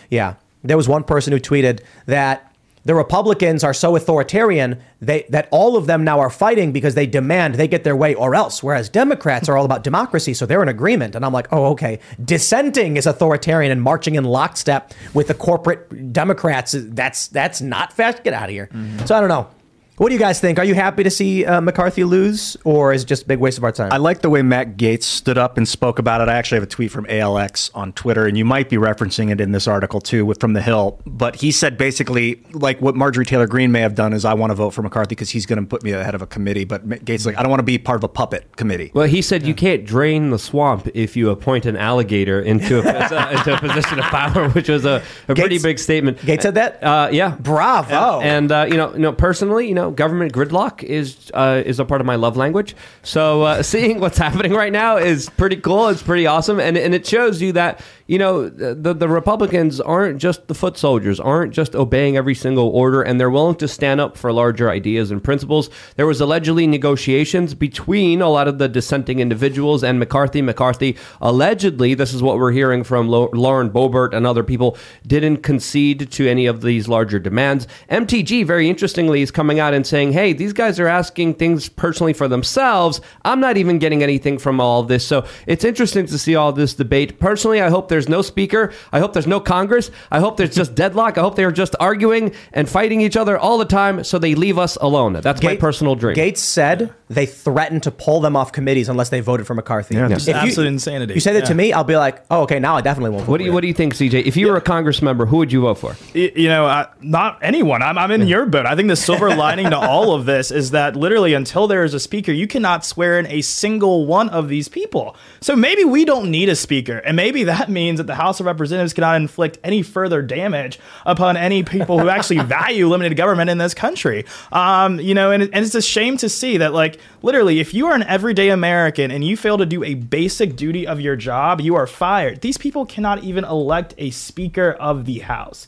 Yeah. 0.09 0.35
There 0.63 0.77
was 0.77 0.87
one 0.87 1.03
person 1.03 1.33
who 1.33 1.41
tweeted 1.41 1.81
that 2.05 2.46
the 2.87 2.95
Republicans 2.95 3.65
are 3.65 3.73
so 3.73 3.97
authoritarian 3.97 4.79
they, 5.01 5.25
that 5.29 5.49
all 5.51 5.75
of 5.75 5.87
them 5.87 6.05
now 6.05 6.19
are 6.19 6.29
fighting 6.29 6.71
because 6.71 6.95
they 6.95 7.05
demand 7.05 7.55
they 7.55 7.67
get 7.67 7.83
their 7.83 7.97
way 7.97 8.15
or 8.15 8.33
else. 8.33 8.63
Whereas 8.63 8.87
Democrats 8.87 9.49
are 9.49 9.57
all 9.57 9.65
about 9.65 9.83
democracy, 9.83 10.33
so 10.33 10.45
they're 10.45 10.63
in 10.63 10.69
agreement. 10.69 11.13
And 11.13 11.25
I'm 11.25 11.33
like, 11.33 11.47
oh, 11.51 11.65
okay. 11.73 11.99
Dissenting 12.23 12.95
is 12.95 13.05
authoritarian 13.05 13.73
and 13.73 13.81
marching 13.81 14.15
in 14.15 14.23
lockstep 14.23 14.93
with 15.13 15.27
the 15.27 15.33
corporate 15.33 16.13
Democrats. 16.13 16.73
That's 16.77 17.27
that's 17.27 17.59
not 17.61 17.91
fast. 17.91 18.23
Get 18.23 18.33
out 18.33 18.45
of 18.45 18.51
here. 18.51 18.69
So 19.05 19.15
I 19.15 19.19
don't 19.19 19.29
know. 19.29 19.49
What 19.97 20.09
do 20.09 20.13
you 20.13 20.19
guys 20.19 20.39
think? 20.39 20.59
Are 20.59 20.63
you 20.63 20.75
happy 20.75 21.01
to 21.01 21.09
see 21.09 21.43
uh, 21.43 21.59
McCarthy 21.59 22.03
lose, 22.03 22.55
or 22.63 22.93
is 22.93 23.01
it 23.01 23.07
just 23.07 23.23
a 23.23 23.25
big 23.25 23.39
waste 23.39 23.57
of 23.57 23.63
our 23.63 23.71
time? 23.71 23.91
I 23.91 23.97
like 23.97 24.21
the 24.21 24.29
way 24.29 24.43
Matt 24.43 24.77
Gaetz 24.77 25.01
stood 25.03 25.39
up 25.39 25.57
and 25.57 25.67
spoke 25.67 25.97
about 25.97 26.21
it. 26.21 26.29
I 26.29 26.35
actually 26.35 26.57
have 26.57 26.65
a 26.65 26.69
tweet 26.69 26.91
from 26.91 27.05
ALX 27.05 27.71
on 27.73 27.93
Twitter, 27.93 28.27
and 28.27 28.37
you 28.37 28.45
might 28.45 28.69
be 28.69 28.75
referencing 28.75 29.31
it 29.31 29.41
in 29.41 29.53
this 29.53 29.67
article 29.67 29.99
too, 29.99 30.23
with 30.23 30.39
from 30.39 30.53
the 30.53 30.61
Hill. 30.61 31.01
But 31.07 31.37
he 31.37 31.51
said 31.51 31.79
basically, 31.79 32.43
like 32.51 32.79
what 32.79 32.95
Marjorie 32.95 33.25
Taylor 33.25 33.47
Greene 33.47 33.71
may 33.71 33.79
have 33.79 33.95
done 33.95 34.13
is, 34.13 34.23
I 34.23 34.35
want 34.35 34.51
to 34.51 34.53
vote 34.53 34.69
for 34.69 34.83
McCarthy 34.83 35.09
because 35.15 35.31
he's 35.31 35.47
going 35.47 35.59
to 35.59 35.65
put 35.67 35.81
me 35.81 35.93
ahead 35.93 36.13
of 36.13 36.21
a 36.21 36.27
committee. 36.27 36.63
But 36.63 36.85
Ma- 36.85 36.97
Gaetz 36.97 37.15
is 37.15 37.25
like, 37.25 37.39
I 37.39 37.41
don't 37.41 37.49
want 37.49 37.61
to 37.61 37.63
be 37.63 37.79
part 37.79 37.97
of 37.97 38.03
a 38.03 38.07
puppet 38.07 38.55
committee. 38.55 38.91
Well, 38.93 39.07
he 39.07 39.23
said 39.23 39.47
you 39.47 39.55
can't 39.55 39.83
drain 39.83 40.29
the 40.29 40.37
swamp 40.37 40.87
if 40.93 41.17
you 41.17 41.31
appoint 41.31 41.65
an 41.65 41.75
alligator 41.75 42.39
into 42.39 42.81
a, 42.81 43.31
into 43.31 43.55
a 43.55 43.57
position 43.57 43.97
of 43.97 44.05
power, 44.05 44.49
which 44.49 44.69
was 44.69 44.85
a, 44.85 45.01
a 45.27 45.33
pretty 45.33 45.57
big 45.57 45.79
statement. 45.79 46.19
Gaetz 46.19 46.43
said 46.43 46.53
that? 46.53 46.83
Uh, 46.83 47.09
yeah. 47.11 47.35
Bravo. 47.39 48.21
And 48.21 48.51
uh, 48.51 48.67
you 48.69 48.77
know, 48.77 48.93
you 48.93 48.99
know, 48.99 49.11
personally, 49.11 49.67
you 49.67 49.73
know, 49.73 49.86
know, 49.87 49.93
government 49.93 50.33
gridlock 50.33 50.83
is 50.83 51.31
uh, 51.33 51.63
is 51.65 51.79
a 51.79 51.85
part 51.85 52.01
of 52.01 52.07
my 52.07 52.15
love 52.15 52.37
language. 52.37 52.75
So 53.03 53.43
uh, 53.43 53.63
seeing 53.73 53.99
what's 53.99 54.17
happening 54.17 54.53
right 54.53 54.71
now 54.71 54.97
is 54.97 55.29
pretty 55.29 55.57
cool. 55.57 55.87
It's 55.87 56.03
pretty 56.03 56.27
awesome, 56.27 56.59
and 56.59 56.77
and 56.77 56.93
it 56.93 57.05
shows 57.05 57.41
you 57.41 57.53
that 57.53 57.81
you 58.07 58.17
know 58.17 58.49
the 58.49 58.93
the 58.93 59.07
Republicans 59.07 59.79
aren't 59.79 60.19
just 60.19 60.47
the 60.47 60.55
foot 60.55 60.77
soldiers, 60.77 61.19
aren't 61.19 61.53
just 61.53 61.75
obeying 61.75 62.17
every 62.17 62.35
single 62.35 62.69
order, 62.69 63.01
and 63.01 63.19
they're 63.19 63.29
willing 63.29 63.55
to 63.55 63.67
stand 63.67 64.01
up 64.01 64.17
for 64.17 64.31
larger 64.31 64.69
ideas 64.69 65.11
and 65.11 65.23
principles. 65.23 65.69
There 65.95 66.07
was 66.07 66.21
allegedly 66.21 66.67
negotiations 66.67 67.53
between 67.53 68.21
a 68.21 68.29
lot 68.29 68.47
of 68.47 68.57
the 68.57 68.67
dissenting 68.67 69.19
individuals 69.19 69.83
and 69.83 69.99
McCarthy. 69.99 70.41
McCarthy 70.41 70.97
allegedly, 71.21 71.93
this 71.93 72.13
is 72.13 72.21
what 72.21 72.37
we're 72.37 72.51
hearing 72.51 72.83
from 72.83 73.07
Lauren 73.07 73.69
Boebert 73.69 74.13
and 74.13 74.25
other 74.25 74.43
people, 74.43 74.77
didn't 75.05 75.37
concede 75.37 76.11
to 76.11 76.27
any 76.27 76.45
of 76.45 76.61
these 76.61 76.87
larger 76.87 77.19
demands. 77.19 77.67
MTG, 77.89 78.45
very 78.45 78.69
interestingly, 78.69 79.21
is 79.21 79.31
coming 79.31 79.59
out 79.59 79.73
and 79.77 79.87
saying, 79.87 80.11
"Hey, 80.11 80.33
these 80.33 80.51
guys 80.51 80.77
are 80.81 80.87
asking 80.87 81.35
things 81.35 81.69
personally 81.69 82.11
for 82.11 82.27
themselves. 82.27 82.99
I'm 83.23 83.39
not 83.39 83.55
even 83.55 83.79
getting 83.79 84.03
anything 84.03 84.37
from 84.37 84.59
all 84.59 84.81
of 84.81 84.89
this." 84.89 85.07
So 85.07 85.23
it's 85.45 85.63
interesting 85.63 86.05
to 86.07 86.17
see 86.17 86.35
all 86.35 86.51
this 86.51 86.73
debate. 86.73 87.19
Personally, 87.19 87.61
I 87.61 87.69
hope 87.69 87.87
there's 87.87 88.09
no 88.09 88.21
speaker. 88.21 88.73
I 88.91 88.99
hope 88.99 89.13
there's 89.13 89.27
no 89.27 89.39
Congress. 89.39 89.89
I 90.11 90.19
hope 90.19 90.35
there's 90.35 90.53
just 90.53 90.75
deadlock. 90.83 91.17
I 91.17 91.21
hope 91.21 91.35
they're 91.37 91.51
just 91.53 91.75
arguing 91.79 92.33
and 92.51 92.67
fighting 92.67 92.99
each 92.99 93.15
other 93.15 93.37
all 93.37 93.57
the 93.57 93.65
time, 93.65 94.03
so 94.03 94.19
they 94.19 94.35
leave 94.35 94.57
us 94.57 94.75
alone. 94.81 95.13
That's 95.13 95.41
my 95.41 95.55
personal 95.55 95.95
dream. 95.95 96.15
Gaetz 96.17 96.39
said 96.39 96.93
they 97.09 97.25
threatened 97.25 97.83
to 97.83 97.91
pull 97.91 98.19
them 98.19 98.35
off 98.35 98.51
committees 98.51 98.89
unless 98.89 99.09
they 99.09 99.21
voted 99.21 99.47
for 99.47 99.53
McCarthy. 99.53 99.95
Yeah, 99.95 100.05
If 100.05 100.09
just 100.11 100.27
you- 100.27 100.33
absolute 100.33 100.67
insanity. 100.67 101.13
You 101.13 101.19
say 101.21 101.33
that 101.33 101.45
to 101.45 101.53
me, 101.55 101.71
I'll 101.71 101.83
be 101.85 101.95
like, 101.95 102.23
oh, 102.29 102.41
okay, 102.41 102.59
now 102.59 102.75
I 102.75 102.81
definitely 102.81 103.11
won't. 103.11 103.25
Vote 103.25 103.31
What 103.31 103.37
do 103.37 103.45
you 103.45 103.53
What 103.53 103.61
do 103.61 103.67
you 103.67 103.73
think, 103.73 103.93
CJ? 103.93 104.25
If 104.25 104.35
you 104.35 104.47
were 104.47 104.57
a 104.57 104.61
Congress 104.61 105.01
member, 105.01 105.25
who 105.25 105.37
would 105.37 105.51
you 105.51 105.61
vote 105.61 105.75
for? 105.77 105.95
You 106.13 106.49
know, 106.49 106.65
uh, 106.65 106.87
not 107.01 107.39
anyone. 107.41 107.81
I'm, 107.81 107.97
I'm 107.97 108.11
in 108.11 108.27
your 108.27 108.45
boat. 108.45 108.65
I 108.65 108.75
think 108.75 108.87
the 108.89 108.95
silver 108.95 109.33
lining 109.35 109.66
to 109.71 109.77
all 109.77 110.13
of 110.13 110.25
this 110.25 110.51
is 110.51 110.71
that 110.71 110.95
literally 110.95 111.33
until 111.33 111.67
there 111.67 111.83
is 111.83 111.93
a 111.93 111.99
speaker, 111.99 112.31
you 112.31 112.47
cannot 112.47 112.85
swear 112.85 113.19
in 113.19 113.25
a 113.27 113.41
single 113.41 114.05
one 114.05 114.29
of 114.29 114.49
these 114.49 114.67
people. 114.67 115.15
So 115.41 115.55
maybe 115.55 115.83
we 115.83 116.05
don't 116.05 116.29
need 116.31 116.49
a 116.49 116.55
speaker. 116.55 116.97
And 116.99 117.15
maybe 117.15 117.43
that 117.45 117.69
means 117.77 117.97
that 117.97 118.07
the 118.07 118.15
House 118.15 118.39
of 118.39 118.45
Representatives 118.45 118.93
cannot 118.93 119.17
inflict 119.17 119.57
any 119.63 119.81
further 119.81 120.21
damage 120.21 120.79
upon 121.05 121.37
any 121.37 121.63
people 121.63 121.99
who 121.99 122.09
actually 122.09 122.39
value 122.43 122.87
limited 122.87 123.15
government 123.15 123.49
in 123.49 123.57
this 123.57 123.73
country. 123.73 124.25
Um, 124.51 124.99
you 124.99 125.13
know, 125.13 125.31
and, 125.31 125.43
and 125.43 125.65
it's 125.65 125.75
a 125.75 125.81
shame 125.81 126.17
to 126.17 126.29
see 126.29 126.57
that, 126.57 126.73
like, 126.73 126.99
literally, 127.21 127.59
if 127.59 127.73
you 127.73 127.87
are 127.87 127.95
an 127.95 128.03
everyday 128.03 128.49
American 128.49 129.11
and 129.11 129.23
you 129.23 129.37
fail 129.37 129.57
to 129.57 129.65
do 129.65 129.83
a 129.83 129.95
basic 129.95 130.55
duty 130.55 130.87
of 130.87 130.99
your 131.01 131.15
job, 131.15 131.61
you 131.61 131.75
are 131.75 131.87
fired. 131.87 132.41
These 132.41 132.57
people 132.57 132.85
cannot 132.85 133.23
even 133.23 133.43
elect 133.43 133.93
a 133.97 134.09
Speaker 134.11 134.71
of 134.71 135.05
the 135.05 135.19
House. 135.19 135.67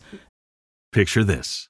Picture 0.91 1.24
this. 1.24 1.70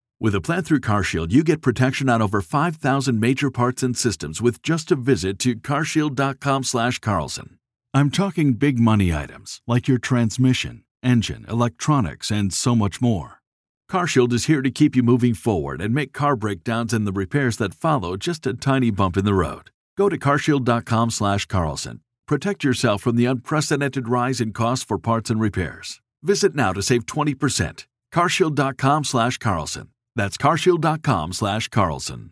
With 0.21 0.35
a 0.35 0.39
plan 0.39 0.61
through 0.61 0.81
CarShield, 0.81 1.31
you 1.31 1.43
get 1.43 1.63
protection 1.63 2.07
on 2.07 2.21
over 2.21 2.41
5,000 2.41 3.19
major 3.19 3.49
parts 3.49 3.81
and 3.81 3.97
systems 3.97 4.39
with 4.39 4.61
just 4.61 4.91
a 4.91 4.95
visit 4.95 5.39
to 5.39 5.55
carshield.com/carlson. 5.55 7.57
I'm 7.95 8.11
talking 8.11 8.53
big 8.53 8.77
money 8.77 9.11
items 9.11 9.61
like 9.65 9.87
your 9.87 9.97
transmission, 9.97 10.83
engine, 11.01 11.47
electronics, 11.49 12.29
and 12.29 12.53
so 12.53 12.75
much 12.75 13.01
more. 13.01 13.41
CarShield 13.89 14.31
is 14.31 14.45
here 14.45 14.61
to 14.61 14.69
keep 14.69 14.95
you 14.95 15.01
moving 15.01 15.33
forward 15.33 15.81
and 15.81 15.91
make 15.91 16.13
car 16.13 16.35
breakdowns 16.35 16.93
and 16.93 17.07
the 17.07 17.11
repairs 17.11 17.57
that 17.57 17.73
follow 17.73 18.15
just 18.15 18.45
a 18.45 18.53
tiny 18.53 18.91
bump 18.91 19.17
in 19.17 19.25
the 19.25 19.33
road. 19.33 19.71
Go 19.97 20.07
to 20.07 20.19
carshield.com/carlson. 20.19 22.01
Protect 22.27 22.63
yourself 22.63 23.01
from 23.01 23.15
the 23.15 23.25
unprecedented 23.25 24.07
rise 24.07 24.39
in 24.39 24.53
costs 24.53 24.85
for 24.85 24.99
parts 24.99 25.31
and 25.31 25.41
repairs. 25.41 25.99
Visit 26.21 26.53
now 26.53 26.73
to 26.73 26.83
save 26.83 27.07
20%. 27.07 27.87
carshield.com/carlson. 28.13 29.87
That's 30.15 30.37
carshield.com 30.37 31.33
slash 31.33 31.67
Carlson. 31.69 32.31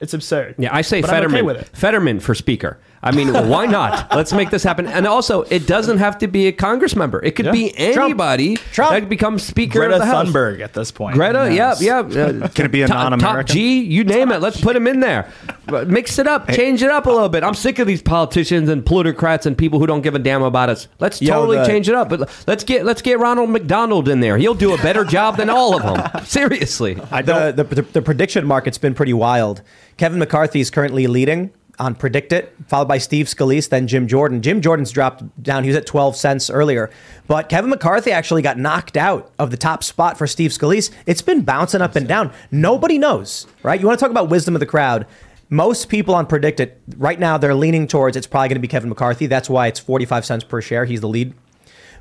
It's 0.00 0.14
absurd. 0.14 0.56
Yeah, 0.58 0.74
I 0.74 0.80
say 0.82 1.00
But 1.00 1.10
I'm 1.10 1.16
Fetterman. 1.16 1.36
okay 1.36 1.42
with 1.46 1.56
it. 1.58 1.68
Fetterman 1.76 2.20
for 2.20 2.34
speaker. 2.34 2.80
I 3.04 3.10
mean, 3.10 3.32
why 3.48 3.66
not? 3.66 4.14
Let's 4.14 4.32
make 4.32 4.50
this 4.50 4.62
happen. 4.62 4.86
And 4.86 5.06
also, 5.08 5.42
it 5.42 5.66
doesn't 5.66 5.98
have 5.98 6.18
to 6.18 6.28
be 6.28 6.46
a 6.46 6.52
Congress 6.52 6.94
member. 6.94 7.20
It 7.24 7.32
could 7.32 7.46
Yeah. 7.46 7.52
be 7.52 7.76
anybody 7.76 8.58
that 8.76 9.08
becomes 9.08 9.42
Speaker 9.42 9.80
Greta 9.80 9.94
of 9.94 10.00
the 10.00 10.06
House. 10.06 10.28
Thunberg 10.28 10.60
at 10.60 10.72
this 10.72 10.92
point. 10.92 11.16
Greta, 11.16 11.52
Yes. 11.52 11.82
yeah, 11.82 12.06
yeah. 12.08 12.26
Uh, 12.44 12.48
Can 12.54 12.66
it 12.66 12.70
be 12.72 12.82
a 12.82 12.86
top- 12.86 13.10
non-American? 13.10 13.46
Top 13.46 13.54
G, 13.54 13.80
you 13.80 14.04
name 14.04 14.30
it. 14.30 14.40
Let's 14.40 14.60
put 14.60 14.76
him 14.76 14.86
in 14.86 15.00
there. 15.00 15.28
Mix 15.86 16.18
it 16.18 16.26
up, 16.28 16.48
change 16.50 16.82
it 16.82 16.90
up 16.90 17.06
a 17.06 17.10
little 17.10 17.28
bit. 17.28 17.42
I'm 17.42 17.54
sick 17.54 17.78
of 17.80 17.86
these 17.86 18.02
politicians 18.02 18.68
and 18.68 18.84
plutocrats 18.86 19.46
and 19.46 19.56
people 19.58 19.78
who 19.80 19.86
don't 19.86 20.02
give 20.02 20.14
a 20.14 20.18
damn 20.20 20.42
about 20.42 20.68
us. 20.68 20.86
Let's 21.00 21.20
Yo, 21.20 21.32
totally 21.34 21.58
the- 21.58 21.66
change 21.66 21.88
it 21.88 21.94
up. 21.96 22.08
But 22.08 22.30
let's 22.46 22.62
get 22.62 22.84
let's 22.84 23.02
get 23.02 23.18
Ronald 23.18 23.50
McDonald 23.50 24.08
in 24.08 24.20
there. 24.20 24.36
He'll 24.38 24.54
do 24.54 24.74
a 24.74 24.78
better 24.78 25.04
job 25.04 25.36
than 25.38 25.50
all 25.50 25.74
of 25.76 25.82
them. 25.82 26.24
Seriously. 26.24 26.94
the, 26.94 27.52
the, 27.56 27.64
the, 27.64 27.82
the 27.82 28.02
prediction 28.02 28.46
market's 28.46 28.78
been 28.78 28.94
pretty 28.94 29.12
wild. 29.12 29.62
Kevin 29.96 30.18
McCarthy 30.18 30.60
is 30.60 30.70
currently 30.70 31.06
leading 31.06 31.50
on 31.82 31.96
PredictIt, 31.96 32.48
followed 32.68 32.86
by 32.86 32.98
Steve 32.98 33.26
Scalise, 33.26 33.68
then 33.68 33.88
Jim 33.88 34.06
Jordan. 34.06 34.40
Jim 34.40 34.60
Jordan's 34.60 34.92
dropped 34.92 35.42
down. 35.42 35.64
He 35.64 35.68
was 35.68 35.76
at 35.76 35.84
12 35.84 36.14
cents 36.16 36.48
earlier. 36.48 36.90
But 37.26 37.48
Kevin 37.48 37.70
McCarthy 37.70 38.12
actually 38.12 38.40
got 38.40 38.56
knocked 38.56 38.96
out 38.96 39.32
of 39.38 39.50
the 39.50 39.56
top 39.56 39.82
spot 39.82 40.16
for 40.16 40.28
Steve 40.28 40.52
Scalise. 40.52 40.90
It's 41.06 41.22
been 41.22 41.42
bouncing 41.42 41.82
up 41.82 41.96
and 41.96 42.06
down. 42.06 42.32
Nobody 42.52 42.98
knows, 42.98 43.48
right? 43.64 43.80
You 43.80 43.86
want 43.86 43.98
to 43.98 44.02
talk 44.02 44.12
about 44.12 44.28
wisdom 44.28 44.54
of 44.54 44.60
the 44.60 44.66
crowd. 44.66 45.06
Most 45.50 45.88
people 45.88 46.14
on 46.14 46.26
PredictIt, 46.26 46.74
right 46.96 47.18
now, 47.18 47.36
they're 47.36 47.54
leaning 47.54 47.88
towards 47.88 48.16
it's 48.16 48.28
probably 48.28 48.48
going 48.48 48.56
to 48.56 48.60
be 48.60 48.68
Kevin 48.68 48.88
McCarthy. 48.88 49.26
That's 49.26 49.50
why 49.50 49.66
it's 49.66 49.80
45 49.80 50.24
cents 50.24 50.44
per 50.44 50.60
share. 50.60 50.84
He's 50.84 51.00
the 51.00 51.08
lead. 51.08 51.34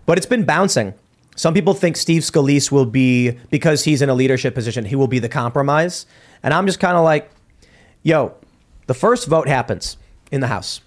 But 0.06 0.18
it's 0.18 0.28
been 0.28 0.46
bouncing. 0.46 0.94
Some 1.36 1.56
people 1.56 1.74
think 1.74 1.98
Steve 1.98 2.22
Scalise 2.22 2.72
will 2.72 2.86
be, 2.86 3.32
because 3.50 3.84
he's 3.84 4.04
in 4.04 4.10
a 4.10 4.14
leadership 4.14 4.54
position, 4.54 4.86
he 4.86 4.96
will 4.96 5.08
be 5.08 5.20
the 5.20 5.30
compromise. 5.30 6.06
And 6.44 6.54
I'm 6.54 6.68
just 6.68 6.80
kind 6.80 6.96
of 6.96 7.04
like, 7.04 7.32
yo, 8.04 8.36
the 8.88 8.94
first 8.94 9.28
vote 9.28 9.48
happens 9.48 9.98
in 10.32 10.42
the 10.42 10.48
House. 10.48 10.82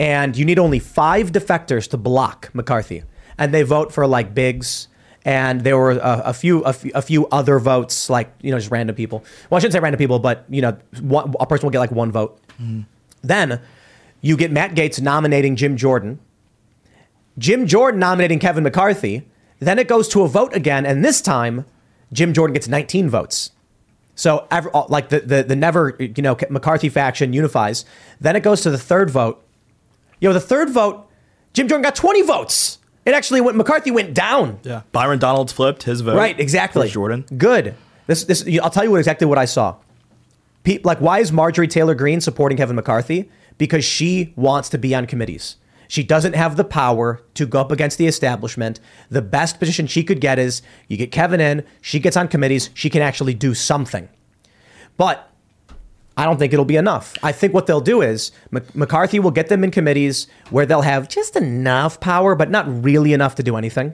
And 0.00 0.36
you 0.36 0.44
need 0.44 0.58
only 0.58 0.78
five 0.78 1.32
defectors 1.32 1.88
to 1.90 1.96
block 1.96 2.50
McCarthy. 2.54 3.04
And 3.38 3.52
they 3.54 3.62
vote 3.62 3.92
for 3.92 4.06
like 4.06 4.34
Biggs. 4.34 4.88
And 5.24 5.60
there 5.60 5.78
were 5.78 5.92
a, 5.92 6.22
a 6.26 6.34
few 6.34 6.62
a, 6.62 6.72
few 6.72 6.90
a 6.94 7.02
few 7.02 7.28
other 7.28 7.60
votes, 7.60 8.10
like, 8.10 8.34
you 8.40 8.50
know, 8.50 8.58
just 8.58 8.72
random 8.72 8.96
people. 8.96 9.24
Well, 9.48 9.56
I 9.56 9.60
shouldn't 9.60 9.74
say 9.74 9.78
random 9.78 9.98
people, 9.98 10.18
but, 10.18 10.44
you 10.48 10.60
know, 10.60 10.76
one, 11.00 11.32
a 11.38 11.46
person 11.46 11.66
will 11.66 11.70
get 11.70 11.78
like 11.78 11.92
one 11.92 12.10
vote. 12.10 12.40
Mm-hmm. 12.60 12.80
Then 13.22 13.60
you 14.20 14.36
get 14.36 14.50
Matt 14.50 14.74
Gaetz 14.74 15.00
nominating 15.00 15.54
Jim 15.54 15.76
Jordan. 15.76 16.18
Jim 17.38 17.66
Jordan 17.66 18.00
nominating 18.00 18.40
Kevin 18.40 18.64
McCarthy. 18.64 19.28
Then 19.60 19.78
it 19.78 19.86
goes 19.86 20.08
to 20.08 20.22
a 20.22 20.28
vote 20.28 20.54
again, 20.54 20.84
and 20.84 21.04
this 21.04 21.20
time 21.20 21.66
Jim 22.12 22.32
Jordan 22.32 22.52
gets 22.52 22.66
19 22.66 23.08
votes. 23.08 23.51
So 24.22 24.46
ever, 24.52 24.70
all- 24.70 24.84
uh, 24.84 24.86
like 24.88 25.08
the, 25.08 25.18
the 25.18 25.42
the 25.42 25.56
never 25.56 25.96
you 25.98 26.22
know 26.22 26.36
McCarthy 26.48 26.88
faction 26.88 27.32
unifies. 27.32 27.84
Then 28.20 28.36
it 28.36 28.44
goes 28.44 28.60
to 28.60 28.70
the 28.70 28.78
third 28.78 29.10
vote. 29.10 29.44
Yo, 30.20 30.32
the 30.32 30.38
third 30.38 30.70
vote, 30.70 31.08
Jim 31.54 31.66
Jordan 31.66 31.82
got 31.82 31.96
20 31.96 32.22
votes. 32.22 32.78
It 33.04 33.14
actually 33.14 33.40
went 33.40 33.56
McCarthy 33.56 33.90
went 33.90 34.14
down. 34.14 34.60
Yeah. 34.62 34.82
Byron 34.92 35.18
Donalds 35.18 35.52
flipped 35.52 35.82
his 35.82 36.02
vote. 36.02 36.14
Right, 36.16 36.38
exactly. 36.38 36.86
for 36.86 36.92
Jordan. 36.94 37.24
Good. 37.36 37.74
This, 38.06 38.22
this, 38.22 38.48
I'll 38.62 38.70
tell 38.70 38.84
you 38.84 38.92
what, 38.92 38.98
exactly 38.98 39.26
what 39.26 39.38
I 39.38 39.44
saw. 39.44 39.74
Pe- 40.62 40.78
like, 40.84 41.00
why 41.00 41.18
is 41.18 41.32
Marjorie 41.32 41.66
Taylor 41.66 41.96
Greene 41.96 42.20
supporting 42.20 42.56
Kevin 42.58 42.76
McCarthy? 42.76 43.28
Because 43.58 43.84
she 43.84 44.32
wants 44.36 44.68
to 44.68 44.78
be 44.78 44.94
on 44.94 45.06
committees. 45.08 45.56
She 45.92 46.02
doesn't 46.02 46.34
have 46.34 46.56
the 46.56 46.64
power 46.64 47.20
to 47.34 47.44
go 47.44 47.60
up 47.60 47.70
against 47.70 47.98
the 47.98 48.06
establishment. 48.06 48.80
The 49.10 49.20
best 49.20 49.58
position 49.58 49.86
she 49.86 50.02
could 50.02 50.22
get 50.22 50.38
is 50.38 50.62
you 50.88 50.96
get 50.96 51.12
Kevin 51.12 51.38
in, 51.38 51.66
she 51.82 52.00
gets 52.00 52.16
on 52.16 52.28
committees, 52.28 52.70
she 52.72 52.88
can 52.88 53.02
actually 53.02 53.34
do 53.34 53.52
something. 53.52 54.08
But 54.96 55.30
I 56.16 56.24
don't 56.24 56.38
think 56.38 56.54
it'll 56.54 56.64
be 56.64 56.78
enough. 56.78 57.14
I 57.22 57.30
think 57.32 57.52
what 57.52 57.66
they'll 57.66 57.82
do 57.82 58.00
is 58.00 58.32
Mc- 58.50 58.74
McCarthy 58.74 59.20
will 59.20 59.32
get 59.32 59.48
them 59.48 59.62
in 59.62 59.70
committees 59.70 60.28
where 60.48 60.64
they'll 60.64 60.80
have 60.80 61.10
just 61.10 61.36
enough 61.36 62.00
power, 62.00 62.34
but 62.34 62.50
not 62.50 62.82
really 62.82 63.12
enough 63.12 63.34
to 63.34 63.42
do 63.42 63.56
anything. 63.56 63.92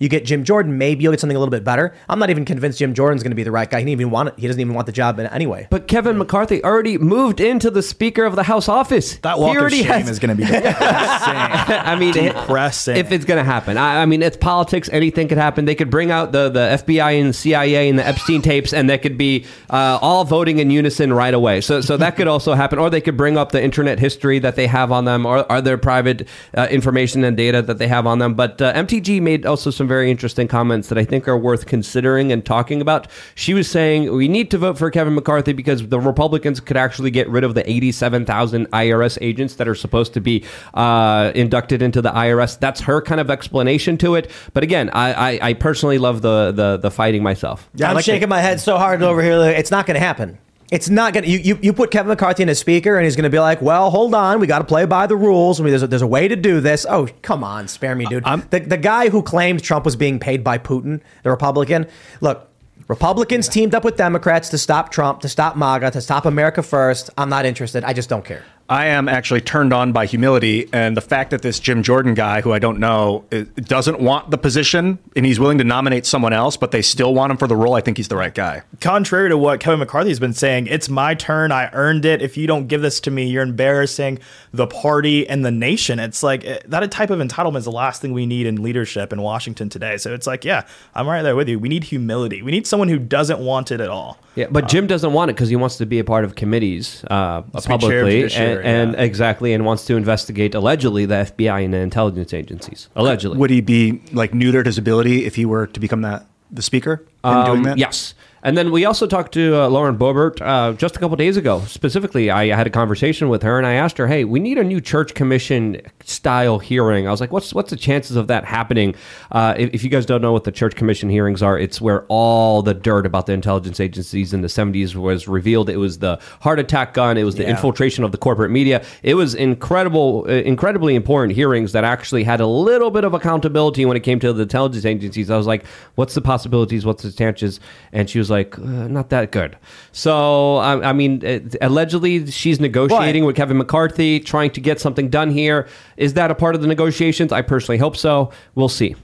You 0.00 0.08
get 0.08 0.24
Jim 0.24 0.42
Jordan, 0.44 0.78
maybe 0.78 1.02
you'll 1.04 1.12
get 1.12 1.20
something 1.20 1.36
a 1.36 1.38
little 1.38 1.50
bit 1.50 1.62
better. 1.62 1.94
I'm 2.08 2.18
not 2.18 2.30
even 2.30 2.44
convinced 2.46 2.78
Jim 2.78 2.94
Jordan's 2.94 3.22
going 3.22 3.30
to 3.32 3.36
be 3.36 3.42
the 3.42 3.50
right 3.52 3.68
guy. 3.70 3.78
He 3.80 3.84
didn't 3.84 4.00
even 4.00 4.10
want 4.10 4.30
it. 4.30 4.34
He 4.38 4.46
doesn't 4.46 4.60
even 4.60 4.72
want 4.74 4.86
the 4.86 4.92
job 4.92 5.20
anyway. 5.20 5.68
But 5.70 5.86
Kevin 5.88 6.16
McCarthy 6.16 6.64
already 6.64 6.96
moved 6.98 7.38
into 7.38 7.70
the 7.70 7.82
Speaker 7.82 8.24
of 8.24 8.34
the 8.34 8.42
House 8.44 8.66
office. 8.66 9.16
That 9.18 9.36
He 9.36 9.40
walk 9.42 9.56
of 9.56 9.60
already 9.60 9.82
shame 9.82 9.86
has- 9.86 10.08
is 10.08 10.18
going 10.18 10.34
to 10.34 10.42
be 10.42 10.44
depressing. 10.50 11.34
I 11.34 11.96
mean, 11.98 12.16
it- 12.16 12.32
depressing. 12.34 12.96
if 12.96 13.12
it's 13.12 13.26
going 13.26 13.38
to 13.38 13.44
happen. 13.44 13.76
I, 13.76 14.00
I 14.02 14.06
mean, 14.06 14.22
it's 14.22 14.38
politics. 14.38 14.88
Anything 14.90 15.28
could 15.28 15.36
happen. 15.36 15.66
They 15.66 15.74
could 15.74 15.90
bring 15.90 16.10
out 16.10 16.32
the, 16.32 16.48
the 16.48 16.82
FBI 16.82 17.20
and 17.20 17.28
the 17.28 17.34
CIA 17.34 17.90
and 17.90 17.98
the 17.98 18.06
Epstein 18.06 18.40
tapes, 18.40 18.72
and 18.72 18.88
they 18.88 18.96
could 18.96 19.18
be 19.18 19.44
uh, 19.68 19.98
all 20.00 20.24
voting 20.24 20.60
in 20.60 20.70
unison 20.70 21.12
right 21.12 21.34
away. 21.34 21.60
So, 21.60 21.82
so 21.82 21.98
that 21.98 22.16
could 22.16 22.26
also 22.26 22.54
happen. 22.54 22.78
Or 22.78 22.88
they 22.88 23.02
could 23.02 23.18
bring 23.18 23.36
up 23.36 23.52
the 23.52 23.62
internet 23.62 23.98
history 23.98 24.38
that 24.38 24.56
they 24.56 24.66
have 24.66 24.92
on 24.92 25.04
them, 25.04 25.26
or, 25.26 25.50
or 25.52 25.60
their 25.60 25.76
private 25.76 26.26
uh, 26.56 26.68
information 26.70 27.22
and 27.22 27.36
data 27.36 27.60
that 27.60 27.76
they 27.76 27.88
have 27.88 28.06
on 28.06 28.18
them. 28.18 28.32
But 28.32 28.62
uh, 28.62 28.72
MTG 28.72 29.20
made 29.20 29.44
also 29.44 29.70
some 29.70 29.89
very 29.90 30.08
interesting 30.08 30.46
comments 30.46 30.88
that 30.88 30.96
I 30.96 31.04
think 31.04 31.26
are 31.26 31.36
worth 31.36 31.66
considering 31.66 32.30
and 32.30 32.46
talking 32.46 32.80
about. 32.80 33.08
She 33.34 33.54
was 33.54 33.68
saying 33.68 34.12
we 34.14 34.28
need 34.28 34.48
to 34.52 34.58
vote 34.58 34.78
for 34.78 34.88
Kevin 34.88 35.16
McCarthy 35.16 35.52
because 35.52 35.88
the 35.88 35.98
Republicans 35.98 36.60
could 36.60 36.76
actually 36.76 37.10
get 37.10 37.28
rid 37.28 37.42
of 37.42 37.54
the 37.54 37.68
87,000 37.68 38.70
IRS 38.70 39.18
agents 39.20 39.56
that 39.56 39.66
are 39.66 39.74
supposed 39.74 40.14
to 40.14 40.20
be 40.20 40.44
uh, 40.74 41.32
inducted 41.34 41.82
into 41.82 42.00
the 42.00 42.12
IRS. 42.12 42.56
That's 42.60 42.80
her 42.82 43.02
kind 43.02 43.20
of 43.20 43.30
explanation 43.30 43.98
to 43.98 44.14
it. 44.14 44.30
But 44.54 44.62
again, 44.62 44.90
I, 44.90 45.12
I, 45.12 45.38
I 45.48 45.52
personally 45.54 45.98
love 45.98 46.22
the, 46.22 46.52
the 46.52 46.76
the 46.76 46.90
fighting 46.90 47.22
myself. 47.24 47.68
Yeah, 47.74 47.90
I'm 47.90 48.00
shaking 48.00 48.28
my 48.28 48.40
head 48.40 48.60
so 48.60 48.78
hard 48.78 49.02
over 49.02 49.20
here. 49.22 49.38
that 49.38 49.58
It's 49.58 49.72
not 49.72 49.86
going 49.86 49.98
to 49.98 50.06
happen. 50.06 50.38
It's 50.70 50.88
not 50.88 51.12
going 51.12 51.24
to. 51.24 51.30
You, 51.30 51.38
you, 51.38 51.58
you 51.62 51.72
put 51.72 51.90
Kevin 51.90 52.08
McCarthy 52.08 52.42
in 52.42 52.48
a 52.48 52.54
speaker, 52.54 52.96
and 52.96 53.04
he's 53.04 53.16
going 53.16 53.24
to 53.24 53.30
be 53.30 53.40
like, 53.40 53.60
well, 53.60 53.90
hold 53.90 54.14
on. 54.14 54.40
We 54.40 54.46
got 54.46 54.58
to 54.60 54.64
play 54.64 54.84
by 54.86 55.06
the 55.06 55.16
rules. 55.16 55.60
I 55.60 55.64
mean, 55.64 55.70
there's 55.70 55.82
a, 55.82 55.86
there's 55.86 56.02
a 56.02 56.06
way 56.06 56.28
to 56.28 56.36
do 56.36 56.60
this. 56.60 56.86
Oh, 56.88 57.08
come 57.22 57.42
on. 57.42 57.66
Spare 57.68 57.94
me, 57.94 58.06
dude. 58.06 58.24
the, 58.50 58.60
the 58.60 58.76
guy 58.76 59.08
who 59.08 59.22
claimed 59.22 59.62
Trump 59.62 59.84
was 59.84 59.96
being 59.96 60.18
paid 60.20 60.44
by 60.44 60.58
Putin, 60.58 61.00
the 61.22 61.30
Republican, 61.30 61.86
look, 62.20 62.50
Republicans 62.88 63.48
teamed 63.48 63.74
up 63.74 63.84
with 63.84 63.96
Democrats 63.96 64.48
to 64.48 64.58
stop 64.58 64.90
Trump, 64.90 65.20
to 65.20 65.28
stop 65.28 65.56
MAGA, 65.56 65.92
to 65.92 66.00
stop 66.00 66.26
America 66.26 66.60
first. 66.60 67.10
I'm 67.16 67.28
not 67.28 67.44
interested. 67.44 67.84
I 67.84 67.92
just 67.92 68.08
don't 68.08 68.24
care. 68.24 68.44
I 68.70 68.86
am 68.86 69.08
actually 69.08 69.40
turned 69.40 69.72
on 69.72 69.90
by 69.90 70.06
humility 70.06 70.68
and 70.72 70.96
the 70.96 71.00
fact 71.00 71.32
that 71.32 71.42
this 71.42 71.58
Jim 71.58 71.82
Jordan 71.82 72.14
guy, 72.14 72.40
who 72.40 72.52
I 72.52 72.60
don't 72.60 72.78
know, 72.78 73.24
doesn't 73.56 73.98
want 73.98 74.30
the 74.30 74.38
position 74.38 75.00
and 75.16 75.26
he's 75.26 75.40
willing 75.40 75.58
to 75.58 75.64
nominate 75.64 76.06
someone 76.06 76.32
else, 76.32 76.56
but 76.56 76.70
they 76.70 76.80
still 76.80 77.12
want 77.12 77.32
him 77.32 77.36
for 77.36 77.48
the 77.48 77.56
role. 77.56 77.74
I 77.74 77.80
think 77.80 77.96
he's 77.96 78.06
the 78.06 78.16
right 78.16 78.32
guy. 78.32 78.62
Contrary 78.80 79.28
to 79.28 79.36
what 79.36 79.58
Kevin 79.58 79.80
McCarthy's 79.80 80.20
been 80.20 80.32
saying, 80.32 80.68
it's 80.68 80.88
my 80.88 81.16
turn. 81.16 81.50
I 81.50 81.68
earned 81.72 82.04
it. 82.04 82.22
If 82.22 82.36
you 82.36 82.46
don't 82.46 82.68
give 82.68 82.80
this 82.80 83.00
to 83.00 83.10
me, 83.10 83.26
you're 83.26 83.42
embarrassing 83.42 84.20
the 84.52 84.68
party 84.68 85.28
and 85.28 85.44
the 85.44 85.50
nation. 85.50 85.98
It's 85.98 86.22
like 86.22 86.44
eh, 86.44 86.60
that 86.66 86.88
type 86.92 87.10
of 87.10 87.18
entitlement 87.18 87.58
is 87.58 87.64
the 87.64 87.72
last 87.72 88.00
thing 88.00 88.12
we 88.12 88.24
need 88.24 88.46
in 88.46 88.62
leadership 88.62 89.12
in 89.12 89.20
Washington 89.20 89.68
today. 89.68 89.96
So 89.96 90.14
it's 90.14 90.28
like, 90.28 90.44
yeah, 90.44 90.64
I'm 90.94 91.08
right 91.08 91.22
there 91.22 91.34
with 91.34 91.48
you. 91.48 91.58
We 91.58 91.68
need 91.68 91.82
humility. 91.82 92.40
We 92.40 92.52
need 92.52 92.68
someone 92.68 92.88
who 92.88 93.00
doesn't 93.00 93.40
want 93.40 93.72
it 93.72 93.80
at 93.80 93.88
all. 93.88 94.20
Yeah, 94.36 94.46
but 94.48 94.68
Jim 94.68 94.86
doesn't 94.86 95.12
want 95.12 95.30
it 95.30 95.34
because 95.34 95.48
he 95.48 95.56
wants 95.56 95.76
to 95.78 95.86
be 95.86 95.98
a 95.98 96.04
part 96.04 96.24
of 96.24 96.36
committees 96.36 97.04
uh, 97.10 97.42
Wants 97.52 97.66
chair 97.66 97.74
of 97.74 97.80
publicly, 97.80 98.22
judiciary, 98.62 98.82
and, 98.82 98.94
and 98.94 99.04
exactly, 99.04 99.52
and 99.52 99.64
wants 99.64 99.84
to 99.86 99.96
investigate 99.96 100.54
allegedly 100.54 101.06
the 101.06 101.14
FBI 101.14 101.64
and 101.64 101.74
the 101.74 101.78
intelligence 101.78 102.32
agencies. 102.34 102.88
Allegedly, 102.96 103.38
Would 103.38 103.50
he 103.50 103.60
be 103.60 104.02
like 104.12 104.32
neutered 104.32 104.66
his 104.66 104.78
ability 104.78 105.24
if 105.26 105.34
he 105.36 105.44
were 105.44 105.66
to 105.66 105.80
become 105.80 106.02
that 106.02 106.26
the 106.50 106.62
speaker 106.62 107.04
in 107.24 107.30
doing 107.44 107.58
Um, 107.58 107.62
that? 107.64 107.78
Yes. 107.78 108.14
And 108.42 108.56
then 108.56 108.70
we 108.72 108.84
also 108.86 109.06
talked 109.06 109.32
to 109.34 109.54
uh, 109.62 109.68
Lauren 109.68 109.98
Boebert 109.98 110.40
uh, 110.40 110.72
just 110.72 110.96
a 110.96 110.98
couple 110.98 111.14
days 111.16 111.36
ago. 111.36 111.60
Specifically, 111.66 112.30
I 112.30 112.46
had 112.56 112.66
a 112.66 112.70
conversation 112.70 113.28
with 113.28 113.42
her 113.42 113.58
and 113.58 113.66
I 113.66 113.74
asked 113.74 113.98
her, 113.98 114.06
"Hey, 114.06 114.24
we 114.24 114.40
need 114.40 114.56
a 114.56 114.64
new 114.64 114.80
church 114.80 115.12
commission 115.14 115.80
style 116.04 116.58
hearing." 116.58 117.06
I 117.06 117.10
was 117.10 117.20
like, 117.20 117.32
"What's 117.32 117.52
what's 117.52 117.68
the 117.70 117.76
chances 117.76 118.16
of 118.16 118.28
that 118.28 118.46
happening?" 118.46 118.94
Uh, 119.30 119.54
if, 119.58 119.70
if 119.74 119.84
you 119.84 119.90
guys 119.90 120.06
don't 120.06 120.22
know 120.22 120.32
what 120.32 120.44
the 120.44 120.52
church 120.52 120.74
commission 120.74 121.10
hearings 121.10 121.42
are, 121.42 121.58
it's 121.58 121.80
where 121.82 122.04
all 122.08 122.62
the 122.62 122.72
dirt 122.72 123.04
about 123.04 123.26
the 123.26 123.32
intelligence 123.34 123.78
agencies 123.78 124.32
in 124.32 124.40
the 124.40 124.48
'70s 124.48 124.94
was 124.94 125.28
revealed. 125.28 125.68
It 125.68 125.76
was 125.76 125.98
the 125.98 126.18
heart 126.40 126.58
attack 126.58 126.94
gun. 126.94 127.18
It 127.18 127.24
was 127.24 127.34
the 127.34 127.42
Yeah. 127.42 127.50
infiltration 127.50 128.04
of 128.04 128.12
the 128.12 128.18
corporate 128.18 128.50
media. 128.50 128.82
It 129.02 129.14
was 129.14 129.34
incredible, 129.34 130.24
uh, 130.28 130.32
incredibly 130.32 130.94
important 130.94 131.34
hearings 131.36 131.72
that 131.72 131.84
actually 131.84 132.24
had 132.24 132.40
a 132.40 132.46
little 132.46 132.90
bit 132.90 133.04
of 133.04 133.12
accountability 133.12 133.84
when 133.84 133.98
it 133.98 134.00
came 134.00 134.18
to 134.20 134.32
the 134.32 134.42
intelligence 134.42 134.86
agencies. 134.86 135.30
I 135.30 135.36
was 135.36 135.46
like, 135.46 135.64
"What's 135.96 136.14
the 136.14 136.22
possibilities? 136.22 136.86
What's 136.86 137.02
the 137.02 137.12
chances?" 137.12 137.60
And 137.92 138.08
she 138.08 138.18
was 138.18 138.29
like, 138.30 138.58
uh, 138.58 138.62
"Not 138.62 139.10
that 139.10 139.32
good." 139.32 139.56
So, 139.92 140.56
I, 140.56 140.90
I 140.90 140.92
mean, 140.92 141.24
uh, 141.24 141.40
allegedly, 141.60 142.30
she's 142.30 142.60
negotiating 142.60 143.24
with 143.24 143.36
Kevin 143.36 143.58
McCarthy, 143.58 144.20
trying 144.20 144.50
to 144.52 144.60
get 144.60 144.80
something 144.80 145.08
done 145.08 145.30
here. 145.30 145.68
Is 145.96 146.14
that 146.14 146.30
a 146.30 146.34
part 146.34 146.54
of 146.54 146.62
the 146.62 146.68
negotiations? 146.68 147.32
I 147.32 147.42
personally 147.42 147.78
hope 147.78 147.96
so. 147.96 148.30
We'll 148.54 148.68
see. 148.68 148.94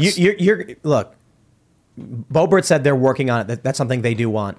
you, 0.00 0.10
you're, 0.16 0.34
you're 0.34 0.76
look. 0.82 1.14
Boebert 1.98 2.64
said 2.64 2.84
they're 2.84 2.96
working 2.96 3.30
on 3.30 3.40
it. 3.42 3.46
That, 3.48 3.62
that's 3.62 3.78
something 3.78 4.02
they 4.02 4.14
do 4.14 4.30
want. 4.30 4.58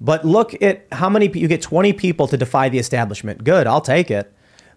But 0.00 0.24
look 0.24 0.60
at 0.62 0.86
how 0.92 1.10
many 1.10 1.28
pe- 1.28 1.40
you 1.40 1.48
get. 1.48 1.62
Twenty 1.62 1.92
people 1.92 2.26
to 2.28 2.36
defy 2.36 2.68
the 2.68 2.78
establishment. 2.78 3.44
Good, 3.44 3.66
I'll 3.66 3.82
take 3.82 4.10
it. 4.10 4.32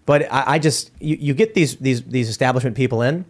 But 0.06 0.30
I, 0.30 0.54
I 0.54 0.58
just 0.58 0.90
you, 1.00 1.16
you 1.18 1.34
get 1.34 1.54
these 1.54 1.76
these 1.76 2.02
these 2.02 2.28
establishment 2.28 2.76
people 2.76 3.00
in. 3.02 3.24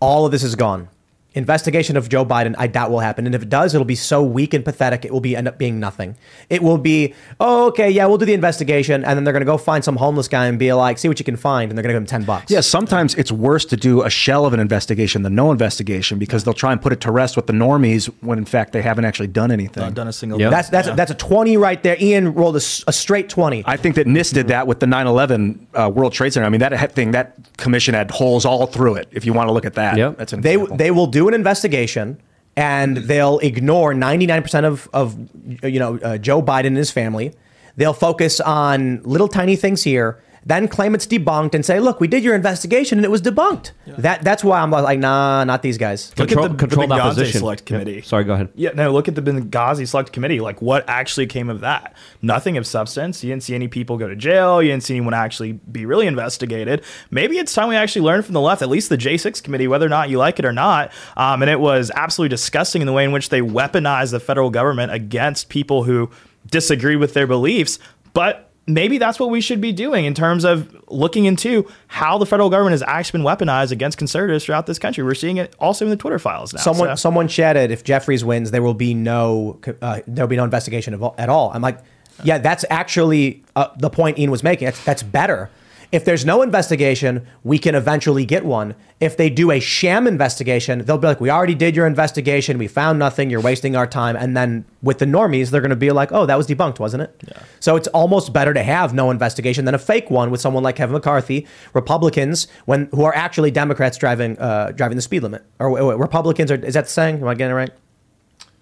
All 0.00 0.26
of 0.26 0.32
this 0.32 0.42
is 0.42 0.54
gone. 0.54 0.88
Investigation 1.34 1.96
of 1.96 2.08
Joe 2.08 2.24
Biden, 2.24 2.54
I 2.58 2.66
doubt 2.66 2.90
will 2.90 3.00
happen. 3.00 3.26
And 3.26 3.34
if 3.34 3.42
it 3.42 3.48
does, 3.48 3.74
it'll 3.74 3.84
be 3.84 3.96
so 3.96 4.22
weak 4.22 4.54
and 4.54 4.64
pathetic, 4.64 5.04
it 5.04 5.12
will 5.12 5.20
be 5.20 5.34
end 5.36 5.48
up 5.48 5.58
being 5.58 5.80
nothing. 5.80 6.16
It 6.48 6.62
will 6.62 6.78
be, 6.78 7.14
oh, 7.40 7.66
okay, 7.68 7.90
yeah, 7.90 8.06
we'll 8.06 8.18
do 8.18 8.24
the 8.26 8.34
investigation, 8.34 9.04
and 9.04 9.16
then 9.16 9.24
they're 9.24 9.32
gonna 9.32 9.44
go 9.44 9.58
find 9.58 9.82
some 9.84 9.96
homeless 9.96 10.28
guy 10.28 10.46
and 10.46 10.58
be 10.58 10.72
like, 10.72 10.98
see 10.98 11.08
what 11.08 11.18
you 11.18 11.24
can 11.24 11.36
find, 11.36 11.70
and 11.70 11.76
they're 11.76 11.82
gonna 11.82 11.94
give 11.94 12.02
him 12.02 12.06
ten 12.06 12.24
bucks. 12.24 12.50
Yeah, 12.50 12.60
sometimes 12.60 13.14
it's 13.16 13.32
worse 13.32 13.64
to 13.66 13.76
do 13.76 14.02
a 14.02 14.10
shell 14.10 14.46
of 14.46 14.52
an 14.54 14.60
investigation 14.60 15.22
than 15.22 15.34
no 15.34 15.50
investigation 15.50 16.18
because 16.18 16.44
they'll 16.44 16.54
try 16.54 16.70
and 16.72 16.80
put 16.80 16.92
it 16.92 17.00
to 17.02 17.10
rest 17.10 17.36
with 17.36 17.46
the 17.46 17.52
normies 17.52 18.06
when 18.20 18.38
in 18.38 18.44
fact 18.44 18.72
they 18.72 18.82
haven't 18.82 19.04
actually 19.04 19.28
done 19.28 19.50
anything. 19.50 19.82
Not 19.82 19.94
done 19.94 20.08
a 20.08 20.12
single. 20.12 20.38
That's 20.38 20.68
that's 20.68 20.88
that's 20.92 21.10
a 21.10 21.14
twenty 21.14 21.56
right 21.56 21.82
there. 21.82 21.96
Ian 22.00 22.34
rolled 22.34 22.56
a 22.56 22.60
straight 22.60 23.28
twenty. 23.28 23.64
I 23.66 23.76
think 23.76 23.96
that 23.96 24.06
NIST 24.06 24.34
did 24.34 24.48
that 24.48 24.66
with 24.66 24.80
the 24.80 24.86
9/11 24.86 25.58
uh, 25.74 25.90
World 25.90 26.12
Trade 26.12 26.32
Center. 26.32 26.46
I 26.46 26.48
mean, 26.48 26.60
that 26.60 26.92
thing, 26.92 27.10
that 27.12 27.34
commission 27.56 27.94
had 27.94 28.10
holes 28.10 28.44
all 28.44 28.66
through 28.66 28.94
it. 28.96 29.08
If 29.12 29.24
you 29.24 29.32
want 29.32 29.48
to 29.48 29.52
look 29.52 29.64
at 29.64 29.74
that, 29.74 29.96
Yep. 29.96 30.18
that's 30.18 30.32
an 30.32 30.40
they 30.40 30.54
example. 30.54 30.76
they 30.76 30.90
will 30.90 31.06
do 31.06 31.23
an 31.28 31.34
investigation 31.34 32.20
and 32.56 32.96
they'll 32.96 33.38
ignore 33.40 33.92
99% 33.94 34.64
of 34.64 34.88
of 34.92 35.16
you 35.62 35.78
know 35.78 35.98
uh, 35.98 36.18
Joe 36.18 36.42
Biden 36.42 36.68
and 36.68 36.76
his 36.76 36.90
family. 36.90 37.32
They'll 37.76 37.92
focus 37.92 38.40
on 38.40 39.02
little 39.02 39.26
tiny 39.26 39.56
things 39.56 39.82
here, 39.82 40.22
then 40.46 40.68
claim 40.68 40.94
it's 40.94 41.06
debunked 41.06 41.54
and 41.54 41.64
say, 41.64 41.80
"Look, 41.80 42.00
we 42.00 42.08
did 42.08 42.22
your 42.22 42.34
investigation 42.34 42.98
and 42.98 43.04
it 43.04 43.10
was 43.10 43.22
debunked." 43.22 43.72
That 43.98 44.22
that's 44.22 44.44
why 44.44 44.60
I'm 44.60 44.70
like, 44.70 44.98
"Nah, 44.98 45.44
not 45.44 45.62
these 45.62 45.78
guys." 45.78 46.10
Look 46.18 46.28
Control- 46.28 46.46
at 46.46 46.52
the, 46.52 46.56
controlled 46.58 46.90
the 46.90 46.94
Benghazi 46.94 47.00
opposition. 47.00 47.38
Select 47.40 47.60
Yep. 47.62 47.66
Committee. 47.66 48.02
Sorry, 48.02 48.24
go 48.24 48.34
ahead. 48.34 48.48
Yeah, 48.54 48.70
no, 48.74 48.92
look 48.92 49.08
at 49.08 49.14
the 49.14 49.22
Benghazi 49.22 49.88
Select 49.88 50.12
Committee. 50.12 50.40
Like, 50.40 50.60
what 50.60 50.84
actually 50.88 51.26
came 51.26 51.48
of 51.48 51.60
that? 51.60 51.94
Nothing 52.22 52.56
of 52.56 52.66
substance. 52.66 53.24
You 53.24 53.30
didn't 53.30 53.42
see 53.42 53.54
any 53.54 53.68
people 53.68 53.96
go 53.96 54.08
to 54.08 54.16
jail. 54.16 54.62
You 54.62 54.70
didn't 54.70 54.82
see 54.82 54.94
anyone 54.94 55.14
actually 55.14 55.52
be 55.52 55.86
really 55.86 56.06
investigated. 56.06 56.82
Maybe 57.10 57.38
it's 57.38 57.52
time 57.54 57.68
we 57.68 57.76
actually 57.76 58.02
learn 58.02 58.22
from 58.22 58.34
the 58.34 58.40
left, 58.40 58.60
at 58.62 58.68
least 58.68 58.88
the 58.90 58.98
J6 58.98 59.42
Committee, 59.42 59.68
whether 59.68 59.86
or 59.86 59.90
not 59.90 60.10
you 60.10 60.18
like 60.18 60.38
it 60.38 60.44
or 60.44 60.52
not. 60.52 60.92
Um, 61.16 61.42
and 61.42 61.50
it 61.50 61.60
was 61.60 61.90
absolutely 61.94 62.30
disgusting 62.30 62.82
in 62.82 62.86
the 62.86 62.92
way 62.92 63.04
in 63.04 63.12
which 63.12 63.30
they 63.30 63.40
weaponized 63.40 64.10
the 64.10 64.20
federal 64.20 64.50
government 64.50 64.92
against 64.92 65.48
people 65.48 65.84
who 65.84 66.10
disagree 66.50 66.96
with 66.96 67.14
their 67.14 67.26
beliefs. 67.26 67.78
But 68.12 68.50
maybe 68.66 68.98
that's 68.98 69.20
what 69.20 69.30
we 69.30 69.40
should 69.40 69.60
be 69.60 69.72
doing 69.72 70.04
in 70.04 70.14
terms 70.14 70.44
of 70.44 70.74
looking 70.88 71.24
into 71.26 71.68
how 71.86 72.18
the 72.18 72.26
federal 72.26 72.50
government 72.50 72.72
has 72.72 72.82
actually 72.82 73.18
been 73.20 73.26
weaponized 73.26 73.72
against 73.72 73.98
conservatives 73.98 74.44
throughout 74.44 74.66
this 74.66 74.78
country. 74.78 75.04
We're 75.04 75.14
seeing 75.14 75.36
it 75.36 75.54
also 75.58 75.84
in 75.84 75.90
the 75.90 75.96
Twitter 75.96 76.18
files 76.18 76.52
now. 76.54 76.60
Someone 76.60 76.88
so- 76.90 76.94
someone 76.96 77.28
chatted 77.28 77.70
if 77.70 77.84
Jeffries 77.84 78.24
wins, 78.24 78.50
there 78.50 78.62
will 78.62 78.74
be 78.74 78.94
no 78.94 79.58
uh, 79.82 80.00
there'll 80.06 80.28
be 80.28 80.36
no 80.36 80.44
investigation 80.44 80.94
at 81.18 81.28
all. 81.28 81.50
I'm 81.54 81.62
like, 81.62 81.78
yeah, 82.22 82.38
that's 82.38 82.64
actually 82.70 83.42
uh, 83.56 83.68
the 83.78 83.90
point 83.90 84.18
Ian 84.18 84.30
was 84.30 84.42
making. 84.42 84.66
That's, 84.66 84.84
that's 84.84 85.02
better. 85.02 85.50
If 85.94 86.04
there's 86.04 86.24
no 86.26 86.42
investigation, 86.42 87.24
we 87.44 87.56
can 87.56 87.76
eventually 87.76 88.24
get 88.24 88.44
one. 88.44 88.74
If 88.98 89.16
they 89.16 89.30
do 89.30 89.52
a 89.52 89.60
sham 89.60 90.08
investigation, 90.08 90.80
they'll 90.84 90.98
be 90.98 91.06
like, 91.06 91.20
"We 91.20 91.30
already 91.30 91.54
did 91.54 91.76
your 91.76 91.86
investigation. 91.86 92.58
We 92.58 92.66
found 92.66 92.98
nothing. 92.98 93.30
You're 93.30 93.40
wasting 93.40 93.76
our 93.76 93.86
time." 93.86 94.16
And 94.16 94.36
then 94.36 94.64
with 94.82 94.98
the 94.98 95.04
normies, 95.04 95.50
they're 95.50 95.60
going 95.60 95.70
to 95.70 95.76
be 95.76 95.92
like, 95.92 96.10
"Oh, 96.10 96.26
that 96.26 96.36
was 96.36 96.48
debunked, 96.48 96.80
wasn't 96.80 97.04
it?" 97.04 97.14
Yeah. 97.28 97.38
So 97.60 97.76
it's 97.76 97.86
almost 97.88 98.32
better 98.32 98.52
to 98.52 98.62
have 98.64 98.92
no 98.92 99.12
investigation 99.12 99.66
than 99.66 99.74
a 99.76 99.78
fake 99.78 100.10
one 100.10 100.32
with 100.32 100.40
someone 100.40 100.64
like 100.64 100.74
Kevin 100.74 100.94
McCarthy, 100.94 101.46
Republicans, 101.74 102.48
when 102.64 102.88
who 102.90 103.04
are 103.04 103.14
actually 103.14 103.52
Democrats 103.52 103.96
driving 103.96 104.36
uh, 104.40 104.72
driving 104.72 104.96
the 104.96 105.02
speed 105.02 105.22
limit, 105.22 105.44
or 105.60 105.70
wait, 105.70 105.84
wait, 105.84 105.98
Republicans 105.98 106.50
are. 106.50 106.56
Is 106.56 106.74
that 106.74 106.86
the 106.86 106.90
saying? 106.90 107.20
Am 107.20 107.28
I 107.28 107.34
getting 107.36 107.52
it 107.52 107.54
right? 107.54 107.70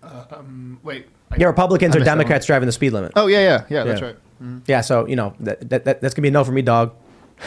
Um, 0.02 0.80
Wait. 0.82 1.06
Yeah, 1.38 1.46
Republicans 1.46 1.96
I 1.96 2.00
or 2.00 2.04
Democrats 2.04 2.44
driving 2.44 2.66
the 2.66 2.72
speed 2.72 2.90
limit. 2.92 3.12
Oh 3.16 3.26
yeah, 3.26 3.40
yeah, 3.40 3.64
yeah. 3.70 3.84
That's 3.84 4.00
Yeah. 4.02 4.06
right. 4.08 4.16
Mhm. 4.44 4.60
Yeah, 4.66 4.80
so 4.82 5.06
you 5.06 5.16
know 5.16 5.32
that, 5.40 5.70
that, 5.70 5.84
that 5.86 6.00
that's 6.02 6.12
gonna 6.12 6.24
be 6.24 6.28
a 6.28 6.32
no 6.32 6.44
for 6.44 6.52
me, 6.52 6.60
dog. 6.60 6.92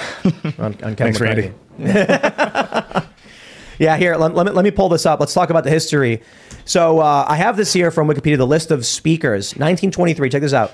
on, 0.59 0.75
on 0.83 0.95
Thanks, 0.95 1.19
Randy. 1.19 1.53
Yeah, 3.79 3.97
here 3.97 4.15
let, 4.15 4.33
let 4.33 4.45
me 4.45 4.51
let 4.51 4.63
me 4.63 4.71
pull 4.71 4.89
this 4.89 5.05
up. 5.05 5.19
Let's 5.19 5.33
talk 5.33 5.49
about 5.49 5.63
the 5.63 5.69
history. 5.69 6.21
So 6.63 6.99
uh, 6.99 7.25
I 7.27 7.35
have 7.35 7.57
this 7.57 7.73
here 7.73 7.91
from 7.91 8.07
Wikipedia, 8.07 8.37
the 8.37 8.47
list 8.47 8.71
of 8.71 8.85
speakers, 8.85 9.51
1923. 9.51 10.29
Check 10.29 10.41
this 10.41 10.53
out. 10.53 10.73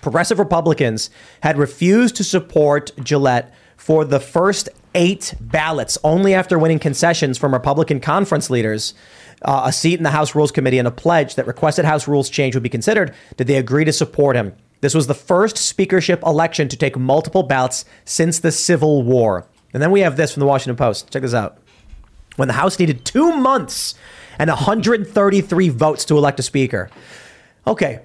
Progressive 0.00 0.38
Republicans 0.38 1.10
had 1.42 1.56
refused 1.58 2.16
to 2.16 2.24
support 2.24 2.92
Gillett 2.96 3.50
for 3.76 4.04
the 4.04 4.20
first 4.20 4.68
eight 4.94 5.34
ballots, 5.40 5.96
only 6.04 6.34
after 6.34 6.58
winning 6.58 6.78
concessions 6.78 7.38
from 7.38 7.52
Republican 7.52 8.00
conference 8.00 8.50
leaders, 8.50 8.94
uh, 9.42 9.62
a 9.64 9.72
seat 9.72 9.94
in 9.94 10.02
the 10.02 10.10
House 10.10 10.34
Rules 10.34 10.52
Committee, 10.52 10.78
and 10.78 10.86
a 10.86 10.92
pledge 10.92 11.36
that 11.36 11.46
requested 11.46 11.84
House 11.84 12.06
rules 12.06 12.28
change 12.28 12.54
would 12.54 12.62
be 12.62 12.68
considered, 12.68 13.14
did 13.36 13.46
they 13.46 13.56
agree 13.56 13.84
to 13.84 13.92
support 13.92 14.36
him. 14.36 14.54
This 14.82 14.94
was 14.94 15.06
the 15.06 15.14
first 15.14 15.56
speakership 15.56 16.22
election 16.24 16.68
to 16.68 16.76
take 16.76 16.98
multiple 16.98 17.44
ballots 17.44 17.84
since 18.04 18.40
the 18.40 18.50
Civil 18.50 19.04
War. 19.04 19.46
And 19.72 19.82
then 19.82 19.92
we 19.92 20.00
have 20.00 20.16
this 20.16 20.34
from 20.34 20.40
the 20.40 20.46
Washington 20.46 20.76
Post. 20.76 21.10
Check 21.10 21.22
this 21.22 21.32
out. 21.32 21.56
When 22.36 22.48
the 22.48 22.54
House 22.54 22.78
needed 22.78 23.04
two 23.04 23.32
months 23.32 23.94
and 24.38 24.50
133 24.50 25.68
votes 25.68 26.04
to 26.06 26.18
elect 26.18 26.40
a 26.40 26.42
speaker. 26.42 26.90
Okay. 27.64 28.00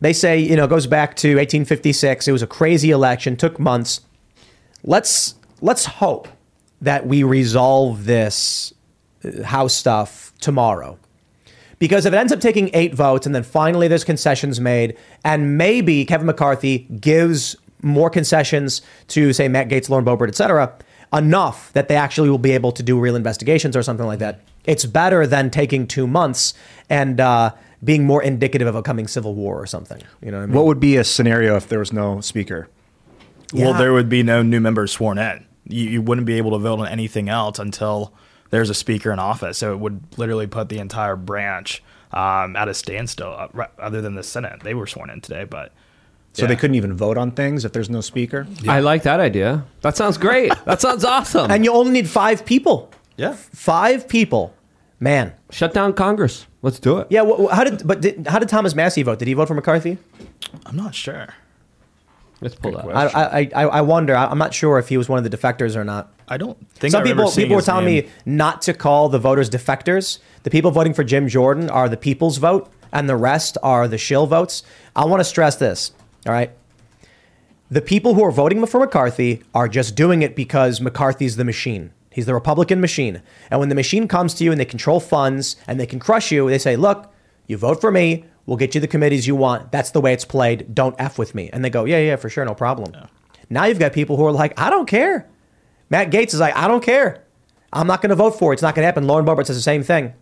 They 0.00 0.12
say, 0.12 0.38
you 0.38 0.56
know, 0.56 0.64
it 0.64 0.70
goes 0.70 0.86
back 0.86 1.16
to 1.16 1.28
1856. 1.36 2.28
It 2.28 2.32
was 2.32 2.42
a 2.42 2.46
crazy 2.46 2.90
election, 2.90 3.36
took 3.36 3.58
months. 3.58 4.02
Let's 4.82 5.36
let's 5.62 5.86
hope 5.86 6.28
that 6.82 7.06
we 7.06 7.22
resolve 7.22 8.04
this 8.04 8.74
uh, 9.24 9.44
House 9.44 9.72
stuff 9.72 10.34
tomorrow. 10.38 10.98
Because 11.78 12.06
if 12.06 12.12
it 12.12 12.16
ends 12.16 12.32
up 12.32 12.40
taking 12.40 12.70
eight 12.72 12.94
votes 12.94 13.26
and 13.26 13.34
then 13.34 13.42
finally 13.42 13.88
there's 13.88 14.04
concessions 14.04 14.60
made, 14.60 14.96
and 15.24 15.58
maybe 15.58 16.04
Kevin 16.04 16.26
McCarthy 16.26 16.86
gives 17.00 17.56
more 17.82 18.08
concessions 18.10 18.80
to, 19.08 19.32
say, 19.32 19.48
Matt 19.48 19.68
Gaetz, 19.68 19.88
Lauren 19.88 20.04
Boebert, 20.04 20.28
et 20.28 20.34
cetera, 20.34 20.72
enough 21.12 21.72
that 21.74 21.88
they 21.88 21.96
actually 21.96 22.30
will 22.30 22.38
be 22.38 22.52
able 22.52 22.72
to 22.72 22.82
do 22.82 22.98
real 22.98 23.16
investigations 23.16 23.76
or 23.76 23.82
something 23.82 24.06
like 24.06 24.18
that, 24.18 24.40
it's 24.64 24.84
better 24.84 25.26
than 25.26 25.50
taking 25.50 25.86
two 25.86 26.06
months 26.06 26.54
and 26.88 27.20
uh, 27.20 27.52
being 27.82 28.04
more 28.04 28.22
indicative 28.22 28.66
of 28.66 28.74
a 28.74 28.82
coming 28.82 29.06
civil 29.06 29.34
war 29.34 29.60
or 29.60 29.66
something. 29.66 30.02
You 30.22 30.30
know 30.30 30.38
what 30.38 30.42
I 30.44 30.46
mean? 30.46 30.56
What 30.56 30.66
would 30.66 30.80
be 30.80 30.96
a 30.96 31.04
scenario 31.04 31.56
if 31.56 31.68
there 31.68 31.78
was 31.78 31.92
no 31.92 32.20
speaker? 32.20 32.68
Well, 33.52 33.74
there 33.74 33.92
would 33.92 34.08
be 34.08 34.22
no 34.22 34.42
new 34.42 34.60
members 34.60 34.90
sworn 34.90 35.18
in. 35.18 35.46
You, 35.68 35.90
you 35.90 36.02
wouldn't 36.02 36.26
be 36.26 36.38
able 36.38 36.52
to 36.52 36.58
vote 36.58 36.80
on 36.80 36.88
anything 36.88 37.28
else 37.28 37.58
until 37.58 38.12
there's 38.54 38.70
a 38.70 38.74
speaker 38.74 39.12
in 39.12 39.18
office. 39.18 39.58
So 39.58 39.72
it 39.72 39.78
would 39.80 40.00
literally 40.16 40.46
put 40.46 40.68
the 40.68 40.78
entire 40.78 41.16
branch 41.16 41.82
um, 42.12 42.54
at 42.56 42.68
a 42.68 42.74
standstill, 42.74 43.34
uh, 43.36 43.66
other 43.78 44.00
than 44.00 44.14
the 44.14 44.22
Senate. 44.22 44.60
They 44.62 44.74
were 44.74 44.86
sworn 44.86 45.10
in 45.10 45.20
today, 45.20 45.44
but 45.44 45.72
So 46.32 46.46
they 46.46 46.56
couldn't 46.56 46.76
even 46.76 46.94
vote 46.94 47.18
on 47.18 47.32
things 47.32 47.64
if 47.64 47.72
there's 47.72 47.90
no 47.90 48.00
speaker? 48.00 48.46
I 48.68 48.80
like 48.80 49.02
that 49.02 49.18
idea. 49.20 49.64
That 49.80 49.96
sounds 49.96 50.16
great. 50.18 50.52
that 50.64 50.80
sounds 50.80 51.04
awesome. 51.04 51.50
and 51.50 51.64
you 51.64 51.72
only 51.72 51.90
need 51.92 52.08
five 52.08 52.44
people. 52.46 52.90
yeah. 53.16 53.32
Five 53.34 54.08
people. 54.08 54.54
Man. 55.00 55.32
Shut 55.50 55.74
down 55.74 55.92
Congress. 55.92 56.46
Let's 56.62 56.78
do 56.78 56.98
it. 56.98 57.08
Yeah, 57.10 57.24
wh- 57.24 57.46
wh- 57.50 57.52
how 57.54 57.64
did 57.64 57.86
but 57.86 58.00
did, 58.00 58.26
how 58.26 58.38
did 58.38 58.48
Thomas 58.48 58.74
Massie 58.74 59.02
vote? 59.02 59.18
Did 59.18 59.28
he 59.28 59.34
vote 59.34 59.48
for 59.48 59.54
McCarthy? 59.54 59.98
I'm 60.64 60.76
not 60.76 60.94
sure. 60.94 61.34
Let's 62.44 62.56
pull 62.56 62.72
that. 62.72 62.84
I, 62.94 63.48
I, 63.54 63.64
I, 63.64 63.80
wonder. 63.80 64.14
I'm 64.14 64.36
not 64.36 64.52
sure 64.52 64.78
if 64.78 64.90
he 64.90 64.98
was 64.98 65.08
one 65.08 65.16
of 65.16 65.28
the 65.28 65.34
defectors 65.34 65.76
or 65.76 65.82
not. 65.82 66.12
I 66.28 66.36
don't 66.36 66.58
think 66.74 66.92
Some 66.92 67.00
I 67.00 67.06
people 67.06 67.30
people 67.30 67.56
were 67.56 67.62
telling 67.62 67.86
name. 67.86 68.04
me 68.04 68.10
not 68.26 68.60
to 68.62 68.74
call 68.74 69.08
the 69.08 69.18
voters 69.18 69.48
defectors. 69.48 70.18
The 70.42 70.50
people 70.50 70.70
voting 70.70 70.92
for 70.92 71.04
Jim 71.04 71.26
Jordan 71.26 71.70
are 71.70 71.88
the 71.88 71.96
people's 71.96 72.36
vote, 72.36 72.70
and 72.92 73.08
the 73.08 73.16
rest 73.16 73.56
are 73.62 73.88
the 73.88 73.96
shill 73.96 74.26
votes. 74.26 74.62
I 74.94 75.06
want 75.06 75.20
to 75.20 75.24
stress 75.24 75.56
this. 75.56 75.92
All 76.26 76.34
right. 76.34 76.50
The 77.70 77.80
people 77.80 78.12
who 78.12 78.22
are 78.22 78.30
voting 78.30 78.66
for 78.66 78.78
McCarthy 78.78 79.42
are 79.54 79.66
just 79.66 79.94
doing 79.94 80.20
it 80.20 80.36
because 80.36 80.82
McCarthy's 80.82 81.36
the 81.36 81.46
machine. 81.46 81.94
He's 82.12 82.26
the 82.26 82.34
Republican 82.34 82.78
machine. 82.78 83.22
And 83.50 83.58
when 83.58 83.70
the 83.70 83.74
machine 83.74 84.06
comes 84.06 84.34
to 84.34 84.44
you 84.44 84.52
and 84.52 84.60
they 84.60 84.66
control 84.66 85.00
funds 85.00 85.56
and 85.66 85.80
they 85.80 85.86
can 85.86 85.98
crush 85.98 86.30
you, 86.30 86.50
they 86.50 86.58
say, 86.58 86.76
look, 86.76 87.10
you 87.46 87.56
vote 87.56 87.80
for 87.80 87.90
me, 87.90 88.26
we'll 88.46 88.56
get 88.56 88.74
you 88.74 88.80
the 88.80 88.88
committees 88.88 89.26
you 89.26 89.36
want. 89.36 89.72
That's 89.72 89.90
the 89.90 90.00
way 90.00 90.12
it's 90.12 90.24
played. 90.24 90.74
Don't 90.74 90.94
F 90.98 91.18
with 91.18 91.34
me. 91.34 91.50
And 91.52 91.64
they 91.64 91.70
go, 91.70 91.84
yeah, 91.84 91.98
yeah, 91.98 92.16
for 92.16 92.28
sure, 92.28 92.44
no 92.44 92.54
problem. 92.54 92.92
Now 93.50 93.64
you've 93.64 93.78
got 93.78 93.92
people 93.92 94.16
who 94.16 94.24
are 94.26 94.32
like, 94.32 94.58
I 94.58 94.70
don't 94.70 94.86
care. 94.86 95.28
Matt 95.90 96.10
Gaetz 96.10 96.34
is 96.34 96.40
like, 96.40 96.56
I 96.56 96.66
don't 96.66 96.82
care. 96.82 97.24
I'm 97.72 97.86
not 97.86 98.00
going 98.00 98.10
to 98.10 98.16
vote 98.16 98.38
for 98.38 98.52
it. 98.52 98.54
It's 98.54 98.62
not 98.62 98.74
going 98.74 98.82
to 98.82 98.86
happen. 98.86 99.06
Lauren 99.06 99.26
Boebert 99.26 99.46
says 99.46 99.56
the 99.56 99.62
same 99.62 99.82
thing. 99.82 100.14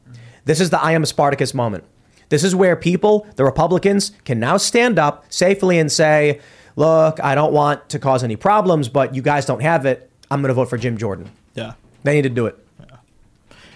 This 0.45 0.61
is 0.61 0.71
the 0.71 0.81
I 0.81 0.93
am 0.93 1.03
a 1.03 1.07
Spartacus 1.07 1.55
moment. 1.55 1.85
This 2.31 2.43
is 2.45 2.55
where 2.55 2.77
people, 2.77 3.27
the 3.37 3.45
Republicans, 3.45 4.13
can 4.25 4.41
now 4.41 4.57
stand 4.57 4.99
up 4.99 5.25
safely 5.29 5.79
and 5.79 5.93
say, 5.93 6.41
look, 6.77 7.21
I 7.23 7.35
don't 7.35 7.53
want 7.53 7.91
to 7.91 7.99
cause 7.99 8.25
any 8.25 8.37
problems, 8.37 8.89
but 8.89 9.15
you 9.15 9.21
guys 9.23 9.45
don't 9.45 9.61
have 9.61 9.85
it. 9.85 10.11
I'm 10.31 10.41
going 10.41 10.49
to 10.49 10.55
vote 10.55 10.71
for 10.71 10.79
Jim 10.79 10.97
Jordan. 10.97 11.31
Yeah. 11.55 11.75
They 12.05 12.15
need 12.15 12.23
to 12.23 12.31
do 12.31 12.47
it. 12.47 12.59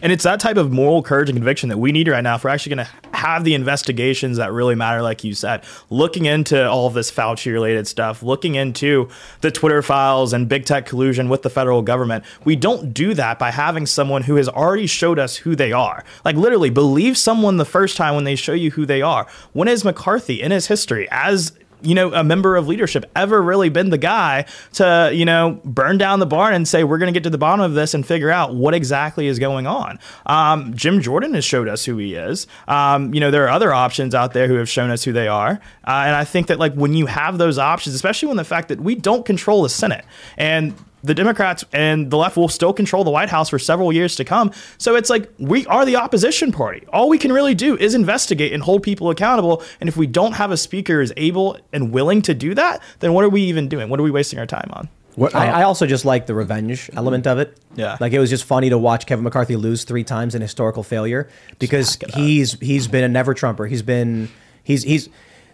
And 0.03 0.13
it's 0.13 0.25
that 0.25 0.41
type 0.41 0.57
of 0.57 0.71
moral 0.71 1.03
courage 1.03 1.29
and 1.29 1.37
conviction 1.37 1.69
that 1.71 1.79
we 1.79 1.93
need 1.93 2.09
right 2.09 2.21
now 2.21 2.37
if 2.37 2.45
we're 2.45 2.51
actually 2.51 2.77
going 2.77 2.87
to 2.87 3.17
have 3.17 3.45
the 3.45 3.55
investigations 3.55 4.37
that 4.37 4.53
really 4.53 4.75
matter, 4.75 5.03
like 5.03 5.25
you 5.25 5.35
said. 5.35 5.65
Looking 5.89 6.27
into 6.27 6.69
all 6.69 6.87
of 6.87 6.95
this 6.95 7.11
Fauci 7.11 7.53
related 7.53 7.87
stuff, 7.87 8.23
looking 8.23 8.55
into 8.55 9.09
the 9.41 9.51
Twitter 9.51 9.83
files 9.83 10.33
and 10.33 10.49
big 10.49 10.65
tech 10.65 10.87
collusion 10.87 11.29
with 11.29 11.43
the 11.43 11.51
federal 11.51 11.83
government. 11.83 12.25
We 12.45 12.57
don't 12.57 12.93
do 12.93 13.15
that 13.15 13.39
by 13.39 13.51
having 13.51 13.87
someone 13.87 14.23
who 14.23 14.37
has 14.37 14.49
already 14.49 14.87
showed 14.87 15.19
us 15.19 15.37
who 15.37 15.57
they 15.57 15.73
are. 15.73 16.05
Like, 16.25 16.37
literally, 16.37 16.71
believe 16.71 17.17
someone 17.17 17.57
the 17.57 17.65
first 17.65 17.97
time 17.97 18.15
when 18.15 18.25
they 18.25 18.37
show 18.37 18.53
you 18.53 18.73
who 18.73 18.85
they 18.85 19.03
are. 19.03 19.27
When 19.53 19.69
is 19.69 19.85
McCarthy 19.85 20.43
in 20.43 20.51
his 20.51 20.67
history 20.67 21.09
as 21.11 21.53
you 21.83 21.95
know, 21.95 22.13
a 22.13 22.25
member 22.25 22.57
of 22.57 22.69
leadership 22.69 23.05
ever 23.15 23.41
really 23.43 23.69
been 23.69 23.91
the 23.91 23.99
guy 23.99 24.47
to, 24.75 25.11
you 25.13 25.25
know, 25.25 25.61
burn 25.65 25.99
down 25.99 26.21
the 26.21 26.27
barn 26.27 26.55
and 26.55 26.67
say, 26.67 26.85
we're 26.85 26.99
going 26.99 27.13
to 27.13 27.17
get 27.17 27.25
to 27.25 27.31
the 27.31 27.39
bottom 27.39 27.65
of 27.65 27.75
this 27.75 27.95
and 27.95 28.07
figure 28.07 28.31
out 28.31 28.55
what 28.55 28.75
exactly 28.75 29.27
is 29.27 29.39
going 29.39 29.67
on. 29.67 29.99
Um, 30.27 30.75
Jim 30.75 31.01
Jordan 31.01 31.35
has 31.35 31.45
showed 31.45 31.69
us 31.69 31.85
who 31.85 31.97
he 31.99 32.15
is. 32.15 32.47
Um, 32.69 33.13
you 33.13 33.21
know, 33.21 33.31
there 33.31 33.45
are 33.45 33.51
other 33.51 33.73
options 33.73 34.15
out 34.15 34.33
there 34.33 34.49
who 34.49 34.55
have 34.55 34.69
shown 34.69 34.91
us 34.91 35.05
who 35.05 35.13
they 35.13 35.29
are. 35.29 35.61
Uh, 35.87 36.05
and 36.07 36.17
I 36.17 36.25
think 36.25 36.47
that, 36.49 36.59
like, 36.59 36.75
when 36.75 36.95
you 36.95 37.07
have 37.07 37.39
those 37.39 37.59
options, 37.59 37.95
especially 37.95 38.29
when 38.29 38.37
the 38.37 38.45
fact 38.45 38.69
that 38.69 38.81
we 38.81 38.95
don't 38.95 39.25
control 39.25 39.63
the 39.63 39.69
Senate 39.69 40.05
and 40.37 40.75
the 41.07 41.15
Democrats 41.15 41.65
and 41.73 42.11
the 42.11 42.17
left 42.17 42.37
will 42.37 42.49
still 42.49 42.73
control 42.73 43.05
the 43.05 43.11
White 43.11 43.29
House 43.29 43.49
for 43.49 43.59
several 43.59 43.93
years 43.93 44.17
to 44.17 44.25
come. 44.25 44.51
So 44.77 44.97
it's 44.97 45.09
like 45.09 45.31
we 45.39 45.65
are 45.67 45.87
the 45.87 45.97
opposition 45.97 46.51
party. 46.51 46.85
All 46.93 47.09
we 47.09 47.17
can 47.17 47.33
really 47.33 47.55
do 47.55 47.77
is 47.77 47.95
investigate 47.95 48.53
and 48.53 48.63
hold 48.63 48.83
people 48.83 49.09
accountable. 49.11 49.63
And 49.81 49.89
if 49.89 49.97
we 49.97 50.09
don't 50.09 50.33
have 50.33 50.51
a 50.51 50.57
speaker 50.57 50.95
who 50.95 51.03
is 51.03 51.13
able 51.17 51.59
and 51.73 51.93
willing 51.93 52.23
to 52.23 52.35
do 52.35 52.55
that, 52.55 52.83
then 52.99 53.13
what 53.13 53.25
are 53.25 53.29
we 53.29 53.43
even 53.43 53.69
doing? 53.69 53.89
What 53.89 54.01
are 54.01 54.03
we 54.03 54.11
wasting 54.11 54.41
our 54.41 54.47
time 54.47 54.69
on? 54.73 54.89
What, 55.15 55.35
uh, 55.35 55.39
I, 55.39 55.47
I 55.47 55.63
also 55.63 55.87
just 55.87 56.05
like 56.05 56.27
the 56.27 56.35
revenge 56.35 56.91
element 56.95 57.27
of 57.27 57.39
it. 57.39 57.57
Yeah. 57.77 57.97
Like 58.01 58.13
it 58.13 58.19
was 58.19 58.29
just 58.29 58.45
funny 58.45 58.69
to 58.71 58.77
watch 58.77 59.07
Kevin 59.07 59.23
McCarthy 59.23 59.55
lose 59.57 59.85
three 59.85 60.05
times 60.05 60.35
in 60.35 60.43
historical 60.43 60.83
failure 60.83 61.29
because 61.59 61.99
he's 62.15 62.55
he's 62.61 62.89
been 62.89 63.05
a 63.05 63.09
never 63.09 63.33
Trumper. 63.33 63.67
He's 63.67 63.83
been 63.83 64.29
he's 64.63 64.83
he's 64.83 65.09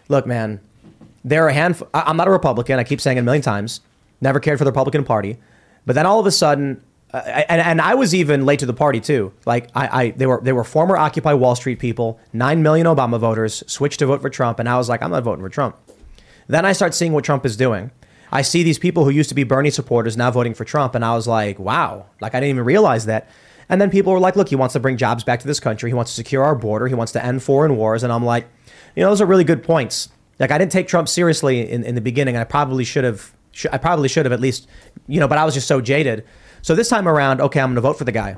look, 0.09 0.25
man, 0.25 0.59
there 1.23 1.45
are 1.45 1.49
a 1.49 1.53
handful 1.53 1.87
I, 1.93 2.01
I'm 2.07 2.17
not 2.17 2.27
a 2.27 2.31
Republican. 2.31 2.79
I 2.79 2.83
keep 2.83 2.99
saying 2.99 3.17
it 3.17 3.21
a 3.21 3.23
million 3.23 3.43
times. 3.43 3.81
Never 4.23 4.39
cared 4.39 4.57
for 4.57 4.63
the 4.63 4.71
Republican 4.71 5.03
Party. 5.03 5.37
But 5.85 5.93
then 5.93 6.05
all 6.05 6.19
of 6.19 6.25
a 6.25 6.31
sudden 6.31 6.81
uh, 7.13 7.43
and, 7.47 7.61
and 7.61 7.79
I 7.79 7.93
was 7.93 8.15
even 8.15 8.43
late 8.43 8.59
to 8.59 8.65
the 8.65 8.73
party 8.73 8.99
too. 8.99 9.33
Like 9.45 9.69
I, 9.75 9.87
I, 10.01 10.09
they 10.11 10.25
were 10.25 10.41
they 10.41 10.51
were 10.51 10.63
former 10.63 10.97
Occupy 10.97 11.33
Wall 11.33 11.55
Street 11.55 11.77
people. 11.77 12.19
Nine 12.33 12.63
million 12.63 12.87
Obama 12.87 13.19
voters 13.19 13.63
switched 13.67 13.99
to 13.99 14.07
vote 14.07 14.21
for 14.21 14.31
Trump, 14.31 14.57
and 14.57 14.67
I 14.67 14.77
was 14.77 14.89
like, 14.89 15.03
I'm 15.03 15.11
not 15.11 15.23
voting 15.23 15.43
for 15.43 15.49
Trump. 15.49 15.75
Then 16.47 16.65
I 16.65 16.73
start 16.73 16.95
seeing 16.95 17.13
what 17.13 17.23
Trump 17.23 17.45
is 17.45 17.55
doing. 17.55 17.91
I 18.31 18.41
see 18.41 18.63
these 18.63 18.79
people 18.79 19.03
who 19.03 19.11
used 19.11 19.29
to 19.29 19.35
be 19.35 19.43
Bernie 19.43 19.69
supporters 19.69 20.17
now 20.17 20.31
voting 20.31 20.55
for 20.55 20.65
Trump, 20.65 20.95
and 20.95 21.05
I 21.05 21.13
was 21.13 21.27
like, 21.27 21.59
wow, 21.59 22.07
like 22.19 22.33
I 22.33 22.39
didn't 22.39 22.55
even 22.55 22.65
realize 22.65 23.05
that. 23.05 23.29
And 23.69 23.79
then 23.79 23.91
people 23.91 24.11
were 24.11 24.19
like, 24.19 24.35
look, 24.35 24.49
he 24.49 24.55
wants 24.55 24.73
to 24.73 24.79
bring 24.79 24.97
jobs 24.97 25.23
back 25.23 25.39
to 25.41 25.47
this 25.47 25.59
country. 25.59 25.91
He 25.91 25.93
wants 25.93 26.11
to 26.11 26.15
secure 26.15 26.43
our 26.43 26.55
border. 26.55 26.87
He 26.87 26.95
wants 26.95 27.11
to 27.13 27.23
end 27.23 27.43
foreign 27.43 27.77
wars. 27.77 28.03
And 28.03 28.11
I'm 28.11 28.25
like, 28.25 28.47
you 28.95 29.03
know, 29.03 29.09
those 29.09 29.21
are 29.21 29.25
really 29.25 29.43
good 29.43 29.63
points. 29.63 30.09
Like 30.39 30.51
I 30.51 30.57
didn't 30.57 30.71
take 30.71 30.87
Trump 30.87 31.07
seriously 31.07 31.69
in, 31.69 31.83
in 31.83 31.95
the 31.95 32.01
beginning. 32.01 32.35
I 32.35 32.43
probably 32.43 32.83
should 32.83 33.03
have. 33.03 33.33
Sh- 33.53 33.67
I 33.71 33.77
probably 33.77 34.09
should 34.09 34.25
have 34.25 34.33
at 34.33 34.41
least, 34.41 34.67
you 35.07 35.19
know, 35.19 35.27
but 35.27 35.37
I 35.37 35.45
was 35.45 35.53
just 35.53 35.67
so 35.67 35.79
jaded. 35.79 36.25
So 36.61 36.75
this 36.75 36.89
time 36.89 37.07
around, 37.07 37.39
okay, 37.39 37.61
I'm 37.61 37.69
going 37.69 37.75
to 37.75 37.81
vote 37.81 37.97
for 37.97 38.03
the 38.03 38.11
guy. 38.11 38.35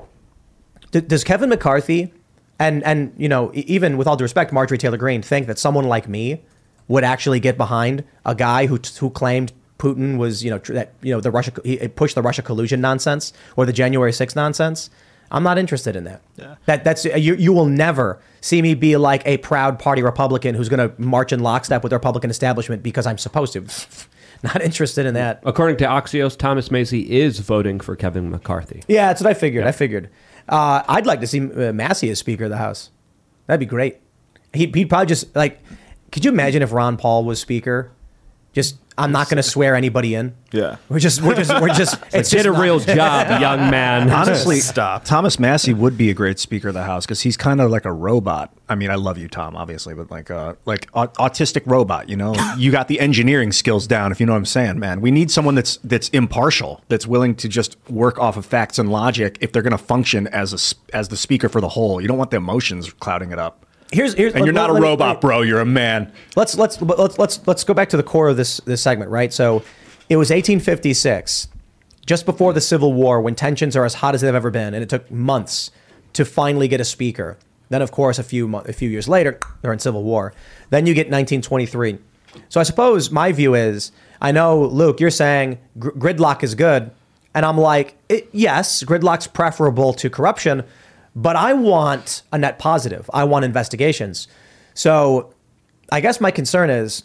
D- 0.91 1.01
does 1.01 1.23
Kevin 1.23 1.49
McCarthy 1.49 2.13
and 2.59 2.83
and 2.83 3.13
you 3.17 3.27
know 3.27 3.51
even 3.53 3.97
with 3.97 4.07
all 4.07 4.15
due 4.15 4.23
respect, 4.23 4.53
Marjorie 4.53 4.77
Taylor 4.77 4.97
Greene 4.97 5.21
think 5.21 5.47
that 5.47 5.59
someone 5.59 5.85
like 5.85 6.07
me 6.07 6.43
would 6.87 7.03
actually 7.03 7.39
get 7.39 7.57
behind 7.57 8.03
a 8.25 8.35
guy 8.35 8.67
who 8.67 8.79
who 8.99 9.09
claimed 9.09 9.51
Putin 9.79 10.17
was 10.17 10.43
you 10.43 10.51
know 10.51 10.59
tr- 10.59 10.73
that 10.73 10.93
you 11.01 11.13
know 11.13 11.19
the 11.19 11.31
Russia 11.31 11.51
he 11.63 11.77
he 11.77 11.87
pushed 11.87 12.15
the 12.15 12.21
Russia 12.21 12.41
collusion 12.41 12.79
nonsense 12.81 13.33
or 13.55 13.65
the 13.65 13.73
January 13.73 14.11
6th 14.11 14.35
nonsense? 14.35 14.89
I'm 15.31 15.43
not 15.43 15.57
interested 15.57 15.95
in 15.95 16.03
that. 16.03 16.21
That 16.65 16.83
that's 16.83 17.05
uh, 17.05 17.15
you. 17.15 17.35
You 17.35 17.51
will 17.51 17.65
never 17.65 18.21
see 18.41 18.61
me 18.61 18.75
be 18.75 18.95
like 18.95 19.25
a 19.25 19.37
proud 19.37 19.79
party 19.79 20.03
Republican 20.03 20.53
who's 20.55 20.69
going 20.69 20.87
to 20.87 21.01
march 21.01 21.33
in 21.33 21.39
lockstep 21.39 21.83
with 21.83 21.89
the 21.89 21.95
Republican 21.95 22.29
establishment 22.29 22.83
because 22.83 23.05
I'm 23.05 23.17
supposed 23.17 23.53
to. 23.53 23.65
Not 24.43 24.61
interested 24.61 25.05
in 25.05 25.13
that. 25.15 25.41
According 25.43 25.77
to 25.77 25.85
Axios, 25.85 26.37
Thomas 26.37 26.69
Massie 26.69 27.19
is 27.19 27.39
voting 27.39 27.79
for 27.79 27.95
Kevin 27.95 28.29
McCarthy. 28.29 28.83
Yeah, 28.87 29.07
that's 29.07 29.21
what 29.21 29.29
I 29.29 29.33
figured. 29.33 29.65
I 29.65 29.71
figured. 29.71 30.09
Uh, 30.47 30.83
I'd 30.87 31.05
like 31.05 31.21
to 31.21 31.27
see 31.27 31.39
uh, 31.41 31.73
Massie 31.73 32.09
as 32.09 32.19
Speaker 32.19 32.45
of 32.45 32.49
the 32.51 32.57
House. 32.57 32.91
That'd 33.47 33.59
be 33.59 33.65
great. 33.65 33.99
He'd, 34.53 34.73
he'd 34.75 34.89
probably 34.89 35.07
just 35.07 35.35
like. 35.35 35.59
Could 36.11 36.23
you 36.23 36.31
imagine 36.31 36.61
if 36.61 36.71
Ron 36.71 36.97
Paul 36.97 37.25
was 37.25 37.39
Speaker? 37.39 37.91
Just 38.55 38.77
I'm 38.97 39.11
not 39.11 39.27
going 39.27 39.35
to 39.35 39.43
swear 39.43 39.75
anybody 39.75 40.15
in. 40.15 40.33
Yeah. 40.53 40.77
We're 40.87 40.99
just 40.99 41.21
we're 41.21 41.35
just 41.35 41.51
we're 41.61 41.67
just 41.73 41.95
it's 42.13 42.29
Did 42.29 42.37
just 42.37 42.45
a 42.45 42.51
not- 42.53 42.61
real 42.61 42.79
job, 42.97 43.41
young 43.41 43.69
man. 43.69 44.09
Honestly, 44.09 44.61
Stop. 44.61 45.03
Thomas 45.03 45.37
Massie 45.37 45.73
would 45.73 45.97
be 45.97 46.09
a 46.09 46.13
great 46.13 46.39
Speaker 46.39 46.69
of 46.69 46.73
the 46.73 46.83
House 46.83 47.05
because 47.05 47.19
he's 47.19 47.35
kind 47.35 47.59
of 47.59 47.69
like 47.69 47.83
a 47.83 47.91
robot. 47.91 48.53
I 48.69 48.75
mean, 48.75 48.89
I 48.89 48.95
love 48.95 49.17
you, 49.17 49.27
Tom, 49.27 49.57
obviously, 49.57 49.93
but 49.93 50.09
like 50.09 50.29
a 50.29 50.55
like 50.63 50.87
au- 50.93 51.07
autistic 51.07 51.63
robot. 51.65 52.07
You 52.07 52.15
know, 52.15 52.33
you 52.57 52.71
got 52.71 52.87
the 52.87 53.01
engineering 53.01 53.51
skills 53.51 53.85
down. 53.87 54.13
If 54.13 54.21
you 54.21 54.25
know 54.25 54.31
what 54.31 54.37
I'm 54.37 54.45
saying, 54.45 54.79
man. 54.79 55.01
We 55.01 55.11
need 55.11 55.29
someone 55.29 55.55
that's 55.55 55.75
that's 55.83 56.07
impartial, 56.09 56.81
that's 56.87 57.05
willing 57.05 57.35
to 57.35 57.49
just 57.49 57.75
work 57.89 58.17
off 58.19 58.37
of 58.37 58.45
facts 58.45 58.79
and 58.79 58.89
logic. 58.89 59.37
If 59.41 59.51
they're 59.51 59.61
going 59.63 59.71
to 59.71 59.77
function 59.77 60.27
as 60.27 60.53
a 60.53 60.55
s- 60.55 60.75
as 60.93 61.09
the 61.09 61.17
speaker 61.17 61.49
for 61.49 61.59
the 61.59 61.67
whole, 61.69 61.99
you 61.99 62.07
don't 62.07 62.17
want 62.17 62.31
the 62.31 62.37
emotions 62.37 62.93
clouding 62.93 63.31
it 63.33 63.39
up. 63.39 63.65
Here's 63.95 64.13
here's 64.13 64.33
And 64.33 64.45
you're 64.45 64.53
let- 64.53 64.61
not 64.61 64.69
a 64.69 64.73
let 64.73 64.81
robot, 64.81 65.17
me- 65.17 65.21
bro. 65.21 65.41
You're 65.41 65.61
a 65.61 65.65
man. 65.65 66.11
Let's 66.35 66.57
let's 66.57 66.81
let's 66.81 67.17
let's 67.17 67.39
let's 67.47 67.63
go 67.63 67.73
back 67.73 67.89
to 67.89 67.97
the 67.97 68.03
core 68.03 68.27
of 68.29 68.37
this 68.37 68.57
this 68.65 68.81
segment, 68.81 69.09
right? 69.09 69.31
So, 69.33 69.63
it 70.09 70.17
was 70.17 70.29
1856, 70.29 71.47
just 72.05 72.25
before 72.25 72.53
the 72.53 72.61
Civil 72.61 72.93
War, 72.93 73.21
when 73.21 73.35
tensions 73.35 73.75
are 73.75 73.85
as 73.85 73.95
hot 73.95 74.13
as 74.15 74.21
they've 74.21 74.35
ever 74.35 74.51
been, 74.51 74.73
and 74.73 74.83
it 74.83 74.89
took 74.89 75.09
months 75.09 75.71
to 76.13 76.25
finally 76.25 76.67
get 76.67 76.79
a 76.81 76.85
speaker. 76.85 77.37
Then, 77.69 77.81
of 77.81 77.91
course, 77.91 78.19
a 78.19 78.23
few 78.23 78.47
mo- 78.47 78.63
a 78.67 78.73
few 78.73 78.89
years 78.89 79.07
later, 79.07 79.39
they're 79.61 79.73
in 79.73 79.79
civil 79.79 80.03
war. 80.03 80.33
Then 80.69 80.85
you 80.85 80.93
get 80.93 81.07
1923. 81.09 81.97
So 82.49 82.59
I 82.59 82.63
suppose 82.63 83.09
my 83.11 83.31
view 83.31 83.55
is, 83.55 83.91
I 84.21 84.31
know 84.33 84.61
Luke, 84.65 84.99
you're 84.99 85.09
saying 85.09 85.57
gr- 85.79 85.91
gridlock 85.91 86.43
is 86.43 86.53
good, 86.53 86.91
and 87.33 87.45
I'm 87.45 87.57
like, 87.57 87.95
it, 88.09 88.29
yes, 88.33 88.83
gridlock's 88.83 89.25
preferable 89.27 89.93
to 89.93 90.09
corruption, 90.09 90.63
but 91.15 91.35
I 91.35 91.53
want 91.53 92.23
a 92.31 92.37
net 92.37 92.59
positive. 92.59 93.09
I 93.13 93.23
want 93.23 93.45
investigations. 93.45 94.27
So 94.73 95.33
I 95.91 96.01
guess 96.01 96.19
my 96.19 96.31
concern 96.31 96.69
is 96.69 97.03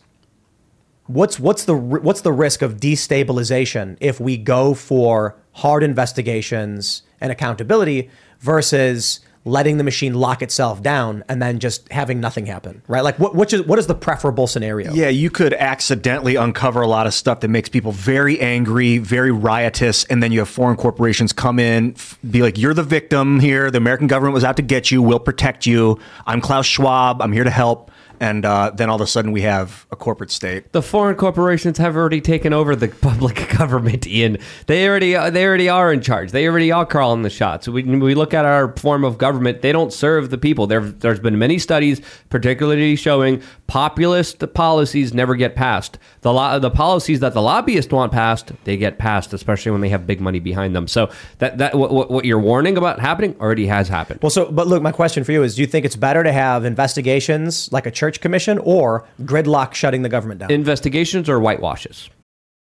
what's 1.06 1.38
what's 1.38 1.64
the 1.64 1.74
what's 1.74 2.22
the 2.22 2.32
risk 2.32 2.62
of 2.62 2.76
destabilization 2.76 3.96
if 4.00 4.20
we 4.20 4.36
go 4.36 4.74
for 4.74 5.36
hard 5.52 5.82
investigations 5.82 7.02
and 7.20 7.30
accountability 7.30 8.10
versus 8.40 9.20
letting 9.44 9.78
the 9.78 9.84
machine 9.84 10.12
lock 10.12 10.42
itself 10.42 10.82
down 10.82 11.24
and 11.28 11.40
then 11.40 11.58
just 11.58 11.90
having 11.90 12.20
nothing 12.20 12.44
happen 12.44 12.82
right 12.88 13.00
like 13.00 13.18
what 13.18 13.34
which 13.34 13.54
is 13.54 13.62
what 13.62 13.78
is 13.78 13.86
the 13.86 13.94
preferable 13.94 14.46
scenario 14.46 14.92
Yeah, 14.92 15.08
you 15.08 15.30
could 15.30 15.54
accidentally 15.54 16.36
uncover 16.36 16.82
a 16.82 16.86
lot 16.86 17.06
of 17.06 17.14
stuff 17.14 17.40
that 17.40 17.48
makes 17.48 17.68
people 17.68 17.92
very 17.92 18.38
angry, 18.40 18.98
very 18.98 19.30
riotous, 19.30 20.04
and 20.04 20.22
then 20.22 20.32
you 20.32 20.40
have 20.40 20.48
foreign 20.48 20.76
corporations 20.76 21.32
come 21.32 21.58
in, 21.58 21.94
be 22.28 22.42
like, 22.42 22.58
"You're 22.58 22.74
the 22.74 22.82
victim 22.82 23.40
here. 23.40 23.70
The 23.70 23.78
American 23.78 24.06
government 24.06 24.34
was 24.34 24.44
out 24.44 24.56
to 24.56 24.62
get 24.62 24.90
you. 24.90 25.00
We'll 25.02 25.18
protect 25.18 25.66
you. 25.66 25.98
I'm 26.26 26.40
Klaus 26.40 26.66
Schwab. 26.66 27.22
I'm 27.22 27.32
here 27.32 27.44
to 27.44 27.50
help." 27.50 27.90
And 28.20 28.44
uh, 28.44 28.70
then 28.74 28.90
all 28.90 28.96
of 28.96 29.00
a 29.00 29.06
sudden, 29.06 29.32
we 29.32 29.40
have 29.42 29.86
a 29.90 29.96
corporate 29.96 30.30
state. 30.30 30.72
The 30.72 30.82
foreign 30.82 31.16
corporations 31.16 31.78
have 31.78 31.96
already 31.96 32.20
taken 32.20 32.52
over 32.52 32.76
the 32.76 32.88
public 33.00 33.48
government, 33.58 34.06
Ian. 34.06 34.36
They 34.66 34.86
already 34.86 35.12
they 35.30 35.46
already 35.46 35.68
are 35.70 35.90
in 35.92 36.02
charge. 36.02 36.30
They 36.32 36.46
already 36.46 36.70
are 36.70 36.84
calling 36.84 37.22
the 37.22 37.30
shots. 37.30 37.66
We 37.66 37.82
we 37.82 38.14
look 38.14 38.34
at 38.34 38.44
our 38.44 38.76
form 38.76 39.04
of 39.04 39.16
government. 39.16 39.62
They 39.62 39.72
don't 39.72 39.92
serve 39.92 40.28
the 40.30 40.36
people. 40.38 40.66
There 40.66 40.80
there's 40.82 41.18
been 41.20 41.38
many 41.38 41.58
studies, 41.58 42.02
particularly 42.28 42.94
showing 42.96 43.42
populist 43.66 44.44
policies 44.52 45.14
never 45.14 45.34
get 45.34 45.54
passed. 45.54 45.96
The 46.20 46.32
lo- 46.32 46.58
the 46.58 46.70
policies 46.70 47.20
that 47.20 47.32
the 47.32 47.40
lobbyists 47.40 47.90
want 47.92 48.12
passed, 48.12 48.52
they 48.64 48.76
get 48.76 48.98
passed, 48.98 49.32
especially 49.32 49.72
when 49.72 49.80
they 49.80 49.88
have 49.88 50.06
big 50.06 50.20
money 50.20 50.40
behind 50.40 50.76
them. 50.76 50.88
So 50.88 51.10
that 51.38 51.56
that 51.58 51.74
what, 51.74 51.90
what- 51.92 52.10
what 52.10 52.24
you're 52.26 52.40
warning 52.40 52.76
about 52.76 52.98
happening 53.00 53.34
already 53.40 53.66
has 53.68 53.88
happened. 53.88 54.20
well 54.20 54.30
so 54.30 54.50
but 54.50 54.66
look 54.66 54.82
my 54.82 54.90
question 54.92 55.22
for 55.24 55.30
you 55.32 55.42
is 55.44 55.54
do 55.54 55.60
you 55.62 55.66
think 55.68 55.86
it's 55.86 55.94
better 55.96 56.24
to 56.24 56.32
have 56.32 56.64
investigations 56.64 57.70
like 57.72 57.86
a 57.86 57.90
church 57.90 58.09
commission 58.18 58.58
or 58.58 59.06
gridlock 59.22 59.74
shutting 59.74 60.02
the 60.02 60.08
government 60.08 60.40
down 60.40 60.50
Investigations 60.50 61.28
or 61.28 61.38
whitewashes. 61.38 62.10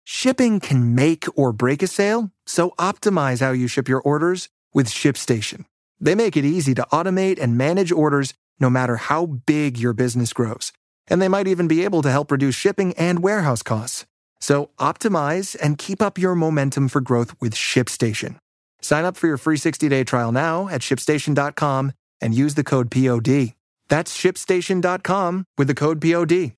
Shipping 0.05 0.61
can 0.61 0.94
make 0.94 1.27
or 1.35 1.53
break 1.53 1.83
a 1.83 1.87
sale, 1.88 2.31
so 2.46 2.70
optimize 2.79 3.40
how 3.40 3.51
you 3.51 3.66
ship 3.66 3.88
your 3.88 4.01
orders 4.01 4.49
with 4.72 4.87
ShipStation. 4.87 5.64
They 5.99 6.14
make 6.14 6.37
it 6.37 6.44
easy 6.44 6.75
to 6.75 6.87
automate 6.92 7.40
and 7.40 7.59
manage 7.59 7.90
orders 7.90 8.35
no 8.61 8.70
matter 8.70 8.96
how 8.96 9.27
big 9.27 9.79
your 9.79 9.92
business 9.92 10.33
grows. 10.33 10.72
And 11.09 11.20
they 11.20 11.29
might 11.29 11.49
even 11.49 11.66
be 11.66 11.83
able 11.85 12.03
to 12.03 12.11
help 12.11 12.31
reduce 12.31 12.55
shipping 12.55 12.94
and 12.94 13.22
warehouse 13.22 13.62
costs. 13.62 14.07
So 14.40 14.70
optimize 14.79 15.57
and 15.61 15.77
keep 15.77 16.01
up 16.01 16.18
your 16.18 16.37
momentum 16.37 16.88
for 16.88 17.01
growth 17.01 17.35
with 17.40 17.55
ShipStation. 17.55 18.38
Sign 18.81 19.05
up 19.05 19.16
for 19.16 19.27
your 19.27 19.38
free 19.38 19.57
60-day 19.57 20.05
trial 20.05 20.31
now 20.31 20.68
at 20.68 20.83
shipstation.com 20.83 21.92
and 22.20 22.33
use 22.33 22.55
the 22.55 22.62
code 22.62 22.92
POD. 22.92 23.56
That's 23.88 24.16
shipstation.com 24.16 25.46
with 25.57 25.68
the 25.68 25.75
code 25.75 26.01
POD. 26.01 26.53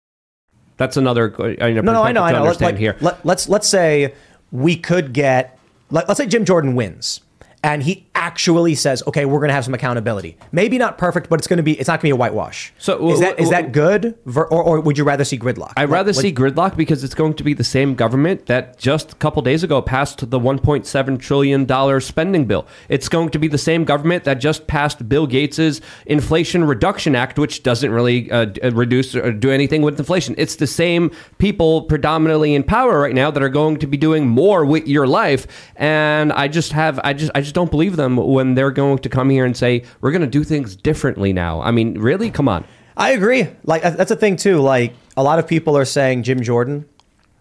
That's 0.77 0.97
another. 0.97 1.35
Uh, 1.39 1.63
I 1.63 1.73
know, 1.73 1.81
no, 1.83 1.93
no, 1.93 2.03
I 2.03 2.13
know, 2.13 2.23
I 2.23 2.33
know. 2.33 2.39
Let, 2.39 2.47
Understand 2.47 2.73
like, 2.73 2.79
here. 2.79 2.97
Let, 3.01 3.27
let's 3.27 3.49
let's 3.49 3.69
say 3.69 4.15
we 4.53 4.77
could 4.77 5.13
get. 5.13 5.59
Let, 5.91 6.07
let's 6.09 6.19
say 6.19 6.27
Jim 6.27 6.45
Jordan 6.45 6.75
wins, 6.75 7.21
and 7.63 7.83
he 7.83 8.07
actually 8.15 8.75
says, 8.75 9.03
"Okay, 9.07 9.25
we're 9.25 9.39
going 9.39 9.49
to 9.49 9.55
have 9.55 9.65
some 9.65 9.75
accountability. 9.75 10.37
Maybe 10.53 10.79
not 10.79 10.99
perfect, 10.99 11.29
but 11.29 11.39
it's 11.41 11.47
going 11.47 11.59
to 11.59 11.63
be. 11.63 11.79
It's 11.79 11.89
not 11.89 11.95
going 12.01 12.11
to 12.11 12.15
be 12.15 12.17
a 12.17 12.17
whitewash." 12.17 12.73
So, 12.79 13.11
is 13.11 13.21
that 13.21 13.39
is 13.41 13.51
that 13.51 13.73
good, 13.73 14.17
Ver, 14.27 14.45
or, 14.45 14.63
or 14.63 14.81
would 14.81 14.97
you 14.99 15.05
rather 15.05 15.25
see 15.25 15.39
gridlock? 15.39 15.73
I'd 15.77 15.91
rather 15.91 16.13
Like- 16.13 16.23
see 16.23 16.33
gridlock 16.33 16.77
because 16.77 17.05
it's 17.05 17.15
going 17.15 17.35
to 17.35 17.45
be 17.45 17.55
the 17.55 17.65
same 17.65 17.95
government 17.95 18.47
that 18.47 18.79
just 18.79 19.13
a 19.13 19.17
couple 19.17 19.43
days 19.43 19.63
ago 19.65 19.83
passed 19.83 20.31
the 20.31 20.39
1.7 20.39 21.19
trillion 21.19 21.65
dollar 21.65 22.01
spending 22.01 22.45
bill. 22.45 22.67
It's 22.89 23.09
going 23.09 23.31
to 23.31 23.39
be 23.39 23.49
the 23.49 23.59
same 23.59 23.85
government 23.85 24.25
that 24.25 24.35
just 24.35 24.67
passed 24.67 25.09
Bill 25.09 25.27
Gates's 25.27 25.81
Inflation 26.07 26.65
Reduction 26.65 27.15
Act, 27.15 27.39
which 27.39 27.63
doesn't 27.63 27.91
really 27.91 28.31
uh, 28.31 28.47
uh, 28.63 28.71
reduce 28.71 29.15
or 29.15 29.33
do 29.33 29.51
anything 29.51 29.83
with 29.83 29.99
inflation. 29.99 30.35
It's 30.39 30.57
the 30.57 30.67
same 30.67 31.11
people 31.39 31.83
predominantly 31.83 32.55
in 32.55 32.63
power 32.63 33.01
right 33.01 33.15
now 33.15 33.31
that 33.31 33.43
are 33.43 33.49
going 33.49 33.79
to 33.79 33.87
be 33.87 33.97
doing 33.97 34.27
more 34.29 34.65
with 34.65 34.87
your 34.87 35.07
life. 35.07 35.47
And 35.77 36.33
I 36.33 36.49
just 36.49 36.73
have, 36.73 37.01
I 37.05 37.13
just, 37.13 37.33
I 37.35 37.41
just 37.41 37.48
don't 37.55 37.71
believe 37.71 37.97
them 37.97 38.17
when 38.17 38.55
they're 38.55 38.71
going 38.71 38.99
to 38.99 39.09
come 39.09 39.31
here 39.31 39.45
and 39.45 39.57
say 39.57 39.85
we're 40.01 40.11
going 40.11 40.23
to 40.23 40.27
do 40.27 40.45
things 40.45 40.77
differently 40.77 41.33
now. 41.33 41.61
I 41.61 41.71
mean, 41.71 41.99
really, 41.99 42.31
come 42.31 42.49
on. 42.49 42.65
I 42.97 43.13
agree. 43.13 43.47
Like 43.65 43.83
that's 43.83 44.11
a 44.11 44.17
thing 44.17 44.37
too. 44.37 44.59
Like 44.59 44.95
a 45.17 45.23
lot 45.23 45.39
of 45.39 45.47
people 45.47 45.77
are 45.77 45.85
saying 45.85 46.25
Jim 46.25 46.43
Jordan, 46.43 46.89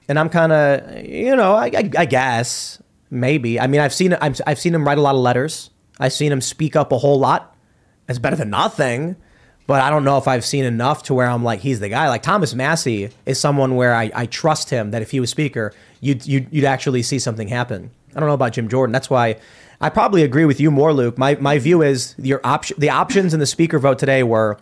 and 0.08 0.20
I'm 0.20 0.30
kind 0.30 0.52
of, 0.52 1.04
you 1.04 1.36
know, 1.36 1.56
I, 1.56 1.66
I, 1.66 1.92
I 1.98 2.06
guess 2.06 2.82
maybe. 3.10 3.60
I 3.60 3.68
mean, 3.68 3.82
I've 3.82 3.94
seen 3.94 4.14
I've, 4.14 4.40
I've 4.46 4.60
seen 4.60 4.76
him 4.76 4.86
write 4.86 5.00
a 5.00 5.02
lot 5.02 5.16
of 5.16 5.22
letters. 5.22 5.72
I've 6.00 6.14
seen 6.14 6.32
him 6.32 6.42
speak 6.42 6.76
up 6.76 6.92
a 6.92 6.98
whole 6.98 7.20
lot. 7.20 7.56
It's 8.08 8.20
better 8.20 8.36
than 8.36 8.52
nothing. 8.52 9.16
But 9.66 9.82
I 9.82 9.90
don't 9.90 10.06
know 10.06 10.18
if 10.18 10.30
I've 10.30 10.46
seen 10.46 10.64
enough 10.64 11.04
to 11.04 11.14
where 11.14 11.28
I'm 11.28 11.44
like 11.44 11.60
he's 11.60 11.82
the 11.82 11.90
guy. 11.90 12.08
Like 12.08 12.24
Thomas 12.24 12.54
Massie 12.54 13.10
is 13.26 13.38
someone 13.38 13.76
where 13.76 13.94
I, 13.94 14.10
I 14.16 14.26
trust 14.26 14.70
him 14.70 14.92
that 14.92 15.02
if 15.02 15.12
he 15.12 15.20
was 15.20 15.30
speaker, 15.30 15.74
you'd 16.00 16.26
you'd 16.26 16.64
actually 16.64 17.04
see 17.04 17.20
something 17.20 17.50
happen. 17.50 17.92
I 18.16 18.20
don't 18.20 18.30
know 18.30 18.36
about 18.36 18.54
Jim 18.54 18.70
Jordan. 18.70 18.94
That's 18.94 19.10
why 19.10 19.38
I 19.80 19.90
probably 19.90 20.24
agree 20.24 20.46
with 20.46 20.60
you 20.60 20.72
more, 20.72 20.94
Luke. 20.94 21.18
My 21.18 21.36
my 21.36 21.60
view 21.60 21.82
is 21.82 22.16
your 22.18 22.42
option 22.44 22.80
the 22.80 22.90
options 22.90 23.34
in 23.34 23.40
the 23.40 23.46
speaker 23.46 23.80
vote 23.80 24.00
today 24.00 24.24
were 24.24 24.58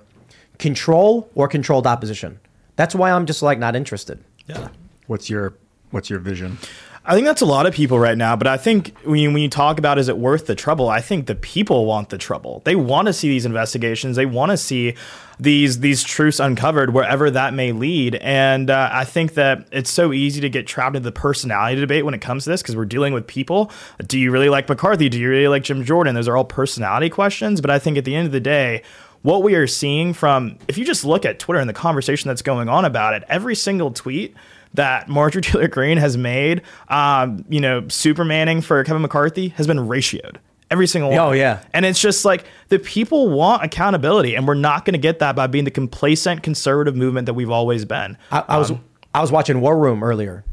control 0.60 1.30
or 1.36 1.48
controlled 1.48 1.88
opposition. 1.88 2.40
That's 2.76 2.94
why 2.94 3.12
I'm 3.12 3.26
just 3.26 3.42
like 3.42 3.60
not 3.60 3.76
interested. 3.76 4.24
Yeah. 4.48 4.70
What's 5.08 5.30
your 5.30 5.54
What's 5.92 6.10
your 6.10 6.20
vision? 6.20 6.58
I 7.08 7.14
think 7.14 7.28
that's 7.28 7.44
a 7.44 7.46
lot 7.46 7.68
of 7.68 7.74
people 7.74 8.00
right 8.00 8.18
now, 8.18 8.36
but 8.36 8.48
I 8.48 8.58
think 8.58 8.98
when 9.04 9.20
you, 9.20 9.32
when 9.32 9.44
you 9.44 9.50
talk 9.50 9.78
about 9.78 10.00
is 10.00 10.10
it 10.10 10.18
worth 10.18 10.48
the 10.48 10.56
trouble, 10.56 10.90
I 10.90 11.02
think 11.02 11.28
the 11.28 11.36
people 11.36 11.86
want 11.86 12.10
the 12.10 12.18
trouble. 12.18 12.64
They 12.66 12.76
want 12.76 13.06
to 13.06 13.14
see 13.14 13.30
these 13.30 13.46
investigations. 13.46 14.16
They 14.16 14.26
want 14.26 14.50
to 14.50 14.58
see 14.58 14.96
these 15.38 15.82
these 15.82 16.02
truths 16.04 16.40
uncovered 16.40 16.94
wherever 16.94 17.30
that 17.30 17.54
may 17.54 17.74
lead. 17.74 18.16
And 18.16 18.72
uh, 18.72 18.90
I 18.92 19.04
think 19.04 19.36
that 19.36 19.68
it's 19.72 19.92
so 19.92 20.14
easy 20.14 20.42
to 20.42 20.50
get 20.50 20.66
trapped 20.66 20.96
in 20.96 21.04
the 21.04 21.12
personality 21.12 21.80
debate 21.80 22.06
when 22.06 22.16
it 22.16 22.22
comes 22.22 22.46
to 22.46 22.50
this 22.50 22.64
because 22.64 22.76
we're 22.76 22.86
dealing 22.86 23.14
with 23.14 23.28
people. 23.28 23.70
Do 24.08 24.18
you 24.18 24.32
really 24.32 24.50
like 24.50 24.68
McCarthy? 24.68 25.08
Do 25.08 25.20
you 25.20 25.30
really 25.30 25.48
like 25.48 25.64
Jim 25.64 25.84
Jordan? 25.84 26.16
Those 26.16 26.28
are 26.28 26.36
all 26.36 26.46
personality 26.46 27.12
questions. 27.12 27.62
But 27.62 27.70
I 27.70 27.78
think 27.78 27.98
at 27.98 28.06
the 28.06 28.16
end 28.16 28.26
of 28.26 28.32
the 28.32 28.40
day, 28.40 28.82
what 29.22 29.44
we 29.44 29.54
are 29.54 29.68
seeing 29.68 30.14
from 30.14 30.58
if 30.68 30.78
you 30.78 30.86
just 30.86 31.06
look 31.06 31.24
at 31.24 31.38
Twitter 31.38 31.60
and 31.60 31.70
the 31.70 31.74
conversation 31.74 32.30
that's 32.30 32.42
going 32.42 32.68
on 32.68 32.84
about 32.84 33.14
it, 33.14 33.24
every 33.28 33.56
single 33.56 33.92
tweet 33.92 34.36
that 34.76 35.10
Marjorie 35.10 35.42
Taylor 35.42 35.68
Greene 35.68 35.98
has 35.98 36.18
made, 36.18 36.62
um, 36.90 37.44
you 37.50 37.60
know, 37.60 37.82
Supermaning 37.84 38.64
for 38.64 38.84
Kevin 38.84 39.02
McCarthy 39.02 39.50
has 39.50 39.68
been 39.68 39.78
ratioed. 39.80 40.38
Every 40.72 40.88
single 40.88 41.12
one. 41.12 41.20
Oh, 41.20 41.32
yeah. 41.32 41.62
And 41.74 41.86
it's 41.86 42.00
just 42.00 42.26
like 42.26 42.46
the 42.70 42.80
people 42.80 43.30
want 43.30 43.64
accountability, 43.64 44.36
and 44.36 44.48
we're 44.48 44.56
not 44.56 44.84
going 44.84 44.94
to 44.94 45.00
get 45.00 45.20
that 45.20 45.36
by 45.36 45.46
being 45.48 45.64
the 45.66 45.72
complacent 45.72 46.42
conservative 46.42 46.96
movement 46.96 47.28
that 47.28 47.36
we've 47.36 47.52
always 47.52 47.86
been. 47.86 48.18
I, 48.32 48.44
I 48.48 48.58
was 48.58 48.72
Um, 48.72 48.84
I 49.14 49.22
was 49.22 49.32
watching 49.32 49.62
War 49.62 49.78
Room 49.78 50.04
earlier, 50.04 50.44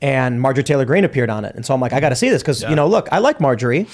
and 0.00 0.40
Marjorie 0.40 0.64
Taylor 0.64 0.84
Greene 0.86 1.04
appeared 1.04 1.28
on 1.30 1.44
it, 1.44 1.54
and 1.54 1.64
so 1.66 1.74
I'm 1.74 1.80
like, 1.80 1.92
I 1.92 2.00
got 2.00 2.08
to 2.08 2.16
see 2.16 2.30
this 2.30 2.42
because 2.42 2.62
Yeah. 2.62 2.70
you 2.70 2.76
know, 2.76 2.86
look, 2.86 3.08
I 3.12 3.18
like 3.18 3.38
Marjorie, 3.38 3.86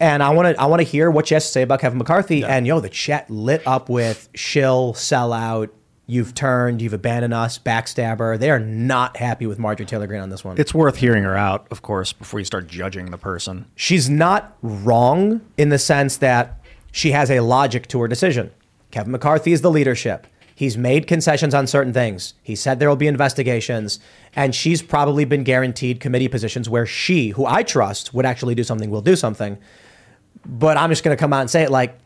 and 0.00 0.22
I 0.22 0.30
want 0.30 0.56
to 0.56 0.60
I 0.60 0.64
want 0.64 0.80
to 0.80 0.84
hear 0.88 1.10
what 1.10 1.28
she 1.28 1.34
has 1.34 1.44
to 1.44 1.52
say 1.52 1.62
about 1.62 1.80
Kevin 1.80 1.98
McCarthy. 1.98 2.42
And 2.42 2.66
yo, 2.66 2.80
the 2.80 2.88
chat 2.88 3.30
lit 3.30 3.62
up 3.66 3.90
with 3.90 4.28
shill, 4.34 4.94
sellout. 4.94 5.68
You've 6.10 6.34
turned, 6.34 6.82
you've 6.82 6.92
abandoned 6.92 7.32
us, 7.32 7.56
backstabber. 7.56 8.36
They 8.36 8.50
are 8.50 8.58
not 8.58 9.16
happy 9.16 9.46
with 9.46 9.60
Marjorie 9.60 9.86
Taylor 9.86 10.08
Greene 10.08 10.20
on 10.20 10.28
this 10.28 10.44
one. 10.44 10.58
It's 10.58 10.74
worth 10.74 10.96
hearing 10.96 11.22
her 11.22 11.36
out, 11.36 11.68
of 11.70 11.82
course, 11.82 12.12
before 12.12 12.40
you 12.40 12.44
start 12.44 12.66
judging 12.66 13.12
the 13.12 13.16
person. 13.16 13.66
she's 13.76 14.10
not 14.10 14.56
wrong 14.60 15.40
in 15.56 15.68
the 15.68 15.78
sense 15.78 16.16
that 16.16 16.60
she 16.90 17.12
has 17.12 17.30
a 17.30 17.38
logic 17.38 17.86
to 17.88 18.00
her 18.00 18.08
decision. 18.08 18.50
Kevin 18.90 19.12
McCarthy 19.12 19.52
is 19.52 19.60
the 19.60 19.70
leadership. 19.70 20.26
He's 20.52 20.76
made 20.76 21.06
concessions 21.06 21.54
on 21.54 21.68
certain 21.68 21.92
things. 21.92 22.34
He 22.42 22.56
said 22.56 22.80
there 22.80 22.88
will 22.88 22.96
be 22.96 23.06
investigations, 23.06 24.00
and 24.34 24.52
she's 24.52 24.82
probably 24.82 25.24
been 25.24 25.44
guaranteed 25.44 26.00
committee 26.00 26.26
positions 26.26 26.68
where 26.68 26.86
she, 26.86 27.28
who 27.28 27.46
I 27.46 27.62
trust, 27.62 28.12
would 28.12 28.26
actually 28.26 28.56
do 28.56 28.64
something, 28.64 28.90
will 28.90 29.00
do 29.00 29.14
something. 29.14 29.58
But 30.44 30.76
I'm 30.76 30.90
just 30.90 31.04
going 31.04 31.16
to 31.16 31.20
come 31.20 31.32
out 31.32 31.42
and 31.42 31.50
say 31.50 31.62
it 31.62 31.70
like 31.70 31.96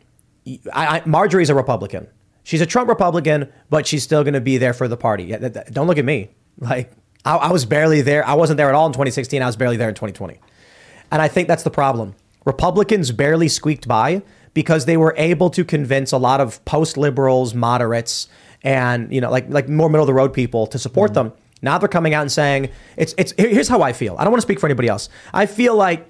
I, 0.71 0.99
I, 0.99 1.01
Marjorie's 1.05 1.49
a 1.49 1.55
Republican. 1.55 2.07
She's 2.45 2.61
a 2.61 2.65
Trump 2.65 2.87
Republican, 2.87 3.51
but 3.71 3.87
she's 3.87 4.03
still 4.03 4.23
going 4.23 4.35
to 4.35 4.41
be 4.41 4.57
there 4.57 4.73
for 4.73 4.87
the 4.87 4.95
party. 4.95 5.23
Yeah, 5.23 5.39
th- 5.39 5.53
th- 5.53 5.65
Don't 5.71 5.87
look 5.87 5.97
at 5.97 6.05
me. 6.05 6.29
Like 6.59 6.91
I, 7.25 7.35
I 7.35 7.51
was 7.51 7.65
barely 7.65 8.01
there. 8.01 8.25
I 8.25 8.35
wasn't 8.35 8.57
there 8.57 8.69
at 8.69 8.75
all 8.75 8.85
in 8.85 8.93
2016. 8.93 9.41
I 9.41 9.47
was 9.47 9.55
barely 9.55 9.77
there 9.77 9.89
in 9.89 9.95
2020. 9.95 10.39
And 11.11 11.21
I 11.21 11.27
think 11.27 11.47
that's 11.47 11.63
the 11.63 11.71
problem. 11.71 12.13
Republicans 12.45 13.11
barely 13.11 13.47
squeaked 13.47 13.87
by 13.87 14.21
because 14.53 14.85
they 14.85 14.95
were 14.95 15.15
able 15.17 15.49
to 15.49 15.65
convince 15.65 16.11
a 16.11 16.17
lot 16.17 16.39
of 16.39 16.63
post 16.65 16.97
liberals, 16.97 17.55
moderates, 17.55 18.29
and 18.61 19.11
you 19.11 19.21
know, 19.21 19.31
like 19.31 19.49
like 19.49 19.67
more 19.67 19.89
middle 19.89 20.03
of 20.03 20.07
the 20.07 20.13
road 20.13 20.31
people 20.31 20.67
to 20.67 20.77
support 20.77 21.11
mm-hmm. 21.11 21.29
them. 21.29 21.33
Now 21.63 21.79
they're 21.79 21.89
coming 21.89 22.13
out 22.13 22.21
and 22.21 22.31
saying 22.31 22.69
it's 22.95 23.15
it's 23.17 23.33
here's 23.37 23.67
how 23.67 23.81
I 23.81 23.91
feel. 23.91 24.15
I 24.19 24.23
don't 24.23 24.31
want 24.31 24.41
to 24.41 24.45
speak 24.45 24.59
for 24.59 24.67
anybody 24.67 24.87
else. 24.87 25.09
I 25.33 25.47
feel 25.47 25.75
like 25.75 26.07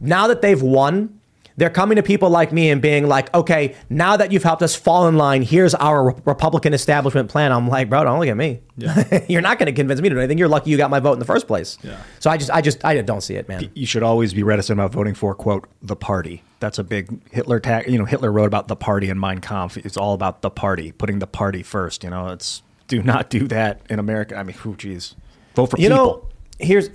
now 0.00 0.26
that 0.26 0.42
they've 0.42 0.60
won, 0.60 1.15
they're 1.56 1.70
coming 1.70 1.96
to 1.96 2.02
people 2.02 2.28
like 2.28 2.52
me 2.52 2.70
and 2.70 2.82
being 2.82 3.06
like, 3.06 3.32
okay, 3.34 3.74
now 3.88 4.16
that 4.16 4.30
you've 4.30 4.42
helped 4.42 4.62
us 4.62 4.74
fall 4.74 5.08
in 5.08 5.16
line, 5.16 5.42
here's 5.42 5.74
our 5.74 6.10
Republican 6.24 6.74
establishment 6.74 7.30
plan. 7.30 7.52
I'm 7.52 7.68
like, 7.68 7.88
bro, 7.88 8.04
don't 8.04 8.18
look 8.18 8.28
at 8.28 8.36
me. 8.36 8.60
You're 9.28 9.40
not 9.40 9.58
going 9.58 9.66
to 9.66 9.72
convince 9.72 10.00
me 10.00 10.08
to 10.10 10.14
do 10.14 10.18
anything. 10.18 10.38
You're 10.38 10.48
lucky 10.48 10.70
you 10.70 10.76
got 10.76 10.90
my 10.90 11.00
vote 11.00 11.14
in 11.14 11.18
the 11.18 11.24
first 11.24 11.46
place. 11.46 11.78
Yeah. 11.82 11.98
So 12.20 12.30
I 12.30 12.36
just, 12.36 12.50
I 12.50 12.60
just, 12.60 12.84
I 12.84 13.00
don't 13.00 13.22
see 13.22 13.36
it, 13.36 13.48
man. 13.48 13.70
You 13.74 13.86
should 13.86 14.02
always 14.02 14.34
be 14.34 14.42
reticent 14.42 14.78
about 14.78 14.92
voting 14.92 15.14
for 15.14 15.34
quote 15.34 15.66
the 15.80 15.96
party. 15.96 16.42
That's 16.60 16.78
a 16.78 16.84
big 16.84 17.20
Hitler 17.30 17.60
tag. 17.60 17.88
You 17.88 17.98
know, 17.98 18.04
Hitler 18.04 18.30
wrote 18.30 18.46
about 18.46 18.68
the 18.68 18.76
party 18.76 19.08
in 19.08 19.18
Mein 19.18 19.40
Kampf. 19.40 19.78
It's 19.78 19.96
all 19.96 20.14
about 20.14 20.42
the 20.42 20.50
party, 20.50 20.92
putting 20.92 21.18
the 21.18 21.26
party 21.26 21.62
first. 21.62 22.04
You 22.04 22.10
know, 22.10 22.28
it's 22.28 22.62
do 22.88 23.02
not 23.02 23.30
do 23.30 23.48
that 23.48 23.80
in 23.88 23.98
America. 23.98 24.36
I 24.36 24.42
mean, 24.42 24.56
who, 24.56 24.76
geez, 24.76 25.16
vote 25.54 25.70
for 25.70 25.78
you 25.78 25.88
people. 25.88 25.96
know, 25.96 26.28
here's, 26.58 26.88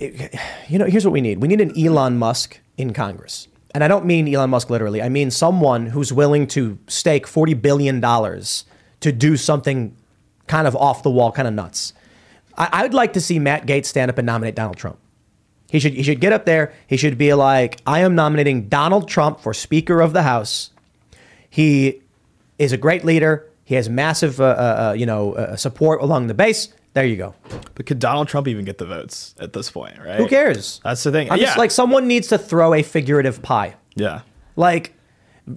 you 0.68 0.78
know, 0.78 0.86
here's 0.86 1.04
what 1.04 1.12
we 1.12 1.20
need. 1.20 1.40
We 1.40 1.48
need 1.48 1.60
an 1.60 1.78
Elon 1.78 2.18
Musk 2.18 2.60
in 2.76 2.92
Congress. 2.92 3.48
And 3.74 3.82
I 3.82 3.88
don't 3.88 4.04
mean 4.04 4.32
Elon 4.32 4.50
Musk 4.50 4.70
literally. 4.70 5.00
I 5.02 5.08
mean 5.08 5.30
someone 5.30 5.86
who's 5.86 6.12
willing 6.12 6.46
to 6.48 6.78
stake 6.88 7.26
$40 7.26 7.60
billion 7.60 8.00
to 8.00 9.12
do 9.12 9.36
something 9.36 9.96
kind 10.46 10.66
of 10.66 10.76
off 10.76 11.02
the 11.02 11.10
wall, 11.10 11.32
kind 11.32 11.48
of 11.48 11.54
nuts. 11.54 11.94
I, 12.56 12.82
would 12.82 12.92
like 12.92 13.14
to 13.14 13.20
see 13.20 13.38
Matt 13.38 13.66
Gaetz 13.66 13.86
stand 13.86 14.10
up 14.10 14.18
and 14.18 14.26
nominate 14.26 14.54
Donald 14.54 14.76
Trump. 14.76 14.98
He 15.70 15.80
should, 15.80 15.94
he 15.94 16.02
should 16.02 16.20
get 16.20 16.34
up 16.34 16.44
there. 16.44 16.74
He 16.86 16.98
should 16.98 17.16
be 17.16 17.32
like, 17.32 17.80
I 17.86 18.00
am 18.00 18.14
nominating 18.14 18.68
Donald 18.68 19.08
Trump 19.08 19.40
for 19.40 19.54
Speaker 19.54 20.02
of 20.02 20.12
the 20.12 20.22
House. 20.22 20.70
He 21.48 22.02
is 22.58 22.72
a 22.72 22.76
great 22.76 23.06
leader. 23.06 23.48
He 23.64 23.74
has 23.76 23.88
massive, 23.88 24.38
uh, 24.38 24.44
uh, 24.44 24.90
uh, 24.90 24.92
you 24.92 25.06
know, 25.06 25.32
uh, 25.32 25.56
support 25.56 26.02
along 26.02 26.26
the 26.26 26.34
base. 26.34 26.68
There 26.94 27.06
you 27.06 27.16
go. 27.16 27.34
But 27.74 27.86
could 27.86 27.98
Donald 27.98 28.28
Trump 28.28 28.48
even 28.48 28.64
get 28.64 28.78
the 28.78 28.84
votes 28.86 29.34
at 29.40 29.52
this 29.52 29.70
point, 29.70 29.98
right? 29.98 30.16
Who 30.16 30.28
cares? 30.28 30.80
That's 30.84 31.02
the 31.02 31.10
thing. 31.10 31.30
I'm 31.30 31.38
yeah. 31.38 31.46
just 31.46 31.58
like, 31.58 31.70
someone 31.70 32.06
needs 32.06 32.28
to 32.28 32.38
throw 32.38 32.74
a 32.74 32.82
figurative 32.82 33.42
pie. 33.42 33.76
yeah. 33.94 34.20
Like, 34.54 34.94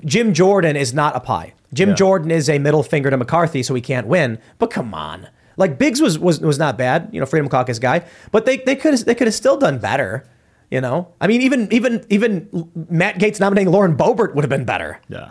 Jim 0.05 0.33
Jordan 0.33 0.75
is 0.77 0.93
not 0.93 1.15
a 1.15 1.19
pie. 1.19 1.53
Jim 1.73 1.89
Yeah. 1.89 1.95
Jordan 1.95 2.31
is 2.31 2.49
a 2.49 2.57
middle 2.59 2.81
finger 2.81 3.09
to 3.09 3.17
McCarthy, 3.17 3.61
so 3.61 3.75
he 3.75 3.81
can't 3.81 4.07
win. 4.07 4.39
But 4.57 4.71
come 4.71 4.93
on, 4.93 5.27
like 5.57 5.77
Biggs 5.77 6.01
was 6.01 6.17
was 6.17 6.39
was 6.39 6.57
not 6.57 6.77
bad, 6.77 7.09
you 7.11 7.19
know, 7.19 7.25
Freedom 7.25 7.49
Caucus 7.49 7.77
guy. 7.77 8.05
But 8.31 8.45
they 8.45 8.57
they 8.57 8.75
could 8.75 8.97
they 8.99 9.13
could 9.13 9.27
have 9.27 9.33
still 9.33 9.57
done 9.57 9.77
better. 9.77 10.25
You 10.71 10.81
know, 10.81 11.09
I 11.21 11.27
mean, 11.27 11.41
even 11.41 11.71
even 11.71 12.05
even 12.09 12.71
Matt 12.89 13.19
Gaetz 13.19 13.39
nominating 13.39 13.71
Lauren 13.71 13.95
Boebert 13.95 14.33
would 14.33 14.43
have 14.43 14.49
been 14.49 14.65
better. 14.65 14.99
Yeah. 15.09 15.29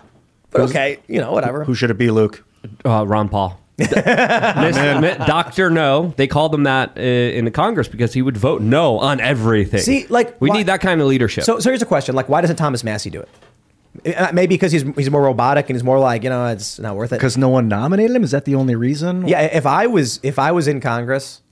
But 0.50 0.60
okay, 0.62 0.98
you 1.08 1.20
know, 1.20 1.32
whatever. 1.32 1.64
Who 1.64 1.74
should 1.74 1.90
it 1.90 1.98
be, 1.98 2.10
Luke? 2.10 2.44
Uh, 2.84 3.04
Ron 3.06 3.28
Paul. 3.28 3.58
Doctor 3.78 5.70
No. 5.70 6.14
They 6.16 6.26
called 6.26 6.54
him 6.54 6.64
that 6.64 6.96
uh, 6.96 7.00
in 7.00 7.44
the 7.44 7.50
Congress 7.50 7.88
because 7.88 8.12
he 8.12 8.22
would 8.22 8.36
vote 8.36 8.62
no 8.62 8.98
on 8.98 9.20
everything. 9.20 9.80
See, 9.80 10.06
like, 10.08 10.40
we 10.40 10.50
why- 10.50 10.58
need 10.58 10.66
that 10.66 10.80
kind 10.80 11.00
of 11.00 11.06
leadership. 11.06 11.44
So 11.44 11.58
so 11.58 11.70
here's 11.70 11.82
a 11.82 11.86
question: 11.86 12.14
like, 12.14 12.28
why 12.28 12.40
doesn't 12.40 12.56
Thomas 12.56 12.84
Massie 12.84 13.10
do 13.10 13.20
it? 13.20 14.16
Uh, 14.16 14.30
Maybe 14.32 14.54
because 14.56 14.72
he's 14.72 14.82
he's 14.96 15.10
more 15.10 15.22
robotic 15.22 15.68
and 15.70 15.76
he's 15.76 15.84
more 15.84 15.98
like 16.00 16.24
you 16.24 16.30
know 16.30 16.46
it's 16.46 16.78
not 16.80 16.96
worth 16.96 17.12
it. 17.12 17.16
Because 17.16 17.36
no 17.36 17.48
one 17.48 17.68
nominated 17.68 18.14
him. 18.16 18.24
Is 18.24 18.32
that 18.32 18.44
the 18.44 18.56
only 18.56 18.74
reason? 18.74 19.28
Yeah, 19.28 19.42
if 19.42 19.66
I 19.66 19.86
was 19.86 20.18
if 20.22 20.38
I 20.38 20.50
was 20.52 20.66
in 20.66 20.80
Congress, 20.80 21.42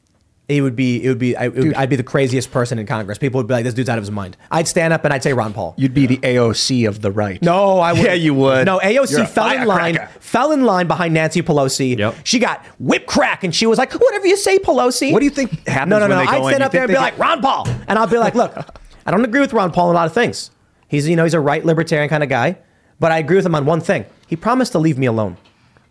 it 0.48 0.60
would 0.60 0.74
be 0.76 1.02
it 1.04 1.08
would 1.08 1.18
be 1.18 1.36
I, 1.36 1.44
it 1.46 1.54
would, 1.54 1.74
I'd 1.74 1.88
be 1.88 1.96
the 1.96 2.02
craziest 2.02 2.50
person 2.50 2.78
in 2.78 2.86
Congress. 2.86 3.16
People 3.16 3.38
would 3.38 3.46
be 3.46 3.54
like, 3.54 3.64
"This 3.64 3.74
dude's 3.74 3.88
out 3.88 3.96
of 3.96 4.02
his 4.02 4.10
mind." 4.10 4.36
I'd 4.50 4.66
stand 4.68 4.92
up 4.92 5.04
and 5.04 5.14
I'd 5.14 5.22
say 5.22 5.32
Ron 5.32 5.52
Paul. 5.54 5.74
You'd 5.78 5.94
be 5.94 6.06
the 6.06 6.18
AOC 6.18 6.86
of 6.88 7.00
the 7.00 7.10
right. 7.12 7.40
No, 7.42 7.78
I 7.78 7.92
would. 7.92 8.02
Yeah, 8.02 8.14
you 8.14 8.34
would. 8.34 8.66
No, 8.66 8.78
AOC 8.80 9.28
fell 9.28 9.50
in 9.50 9.66
line, 9.66 9.94
firecracker. 9.94 10.20
fell 10.20 10.52
in 10.52 10.64
line 10.64 10.88
behind 10.88 11.14
Nancy 11.14 11.42
Pelosi. 11.42 11.96
Yep. 11.96 12.14
She 12.24 12.38
got 12.38 12.64
whip 12.80 13.06
crack, 13.06 13.44
and 13.44 13.54
she 13.54 13.66
was 13.66 13.78
like, 13.78 13.92
"Whatever 13.92 14.26
you 14.26 14.36
say, 14.36 14.58
Pelosi." 14.58 15.12
What 15.12 15.20
do 15.20 15.24
you 15.24 15.30
think 15.30 15.66
happens 15.68 15.90
No, 15.90 15.98
no, 16.00 16.06
no. 16.08 16.16
when 16.16 16.26
they 16.26 16.32
I'd 16.32 16.40
go 16.40 16.48
in? 16.48 16.52
stand 16.54 16.62
up 16.64 16.72
there 16.72 16.82
and 16.82 16.88
be 16.88 16.94
they 16.94 17.00
like, 17.00 17.18
"Ron 17.18 17.40
Paul," 17.40 17.68
and 17.88 17.98
I'll 17.98 18.06
be 18.08 18.18
like, 18.18 18.34
"Look, 18.34 18.54
I 19.06 19.10
don't 19.10 19.24
agree 19.24 19.40
with 19.40 19.52
Ron 19.52 19.70
Paul 19.72 19.88
on 19.88 19.94
a 19.94 19.98
lot 19.98 20.06
of 20.06 20.12
things. 20.12 20.50
He's 20.88 21.08
you 21.08 21.16
know 21.16 21.24
he's 21.24 21.34
a 21.34 21.40
right 21.40 21.64
libertarian 21.64 22.08
kind 22.10 22.22
of 22.22 22.28
guy, 22.28 22.58
but 23.00 23.12
I 23.12 23.18
agree 23.18 23.36
with 23.36 23.46
him 23.46 23.54
on 23.54 23.64
one 23.64 23.80
thing. 23.80 24.04
He 24.26 24.36
promised 24.36 24.72
to 24.72 24.78
leave 24.78 24.98
me 24.98 25.06
alone. 25.06 25.36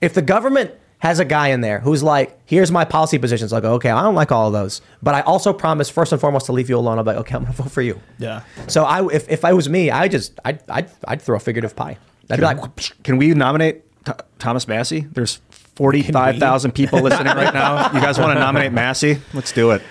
If 0.02 0.14
the 0.14 0.22
government 0.22 0.72
has 1.02 1.20
a 1.20 1.26
guy 1.26 1.48
in 1.48 1.62
there 1.62 1.80
who's 1.80 2.04
like, 2.04 2.38
here's 2.46 2.72
my 2.72 2.86
policy 2.86 3.18
positions, 3.18 3.52
I'll 3.52 3.60
go, 3.62 3.74
okay, 3.74 3.90
I 3.90 4.04
don't 4.04 4.14
like 4.14 4.32
all 4.32 4.48
of 4.48 4.54
those, 4.54 4.82
but 5.02 5.16
I 5.16 5.22
also 5.22 5.52
promise 5.52 5.90
first 5.90 6.12
and 6.12 6.22
foremost 6.22 6.46
to 6.46 6.52
leave 6.52 6.70
you 6.70 6.78
alone. 6.78 7.00
I'll 7.00 7.04
be 7.04 7.10
like, 7.10 7.18
okay, 7.22 7.36
I'm 7.36 7.42
gonna 7.44 7.54
vote 7.64 7.72
for 7.72 7.82
you. 7.82 8.00
Yeah. 8.20 8.44
So 8.68 8.84
I, 8.84 9.06
if, 9.12 9.28
if 9.30 9.44
I 9.44 9.54
was 9.54 9.68
me, 9.68 9.90
I 9.90 10.08
just, 10.08 10.40
I'd, 10.46 10.62
I'd, 10.70 10.90
I'd 11.08 11.22
throw 11.22 11.36
a 11.36 11.40
figurative 11.40 11.76
pie. 11.76 11.98
I'd 12.30 12.38
be 12.40 12.46
like, 12.46 13.04
Can 13.04 13.18
we 13.18 13.34
nominate 13.34 13.84
Th- 14.06 14.18
Thomas 14.40 14.68
Massie? 14.68 15.02
There's 15.02 15.42
45,000 15.50 16.72
people 16.72 17.02
listening 17.02 17.36
right 17.36 17.54
now. 17.54 17.92
You 17.94 18.00
guys 18.00 18.20
want 18.20 18.34
to 18.36 18.40
nominate 18.40 18.72
Massie? 18.72 19.18
Let's 19.34 19.52
do 19.52 19.72
it. 19.72 19.82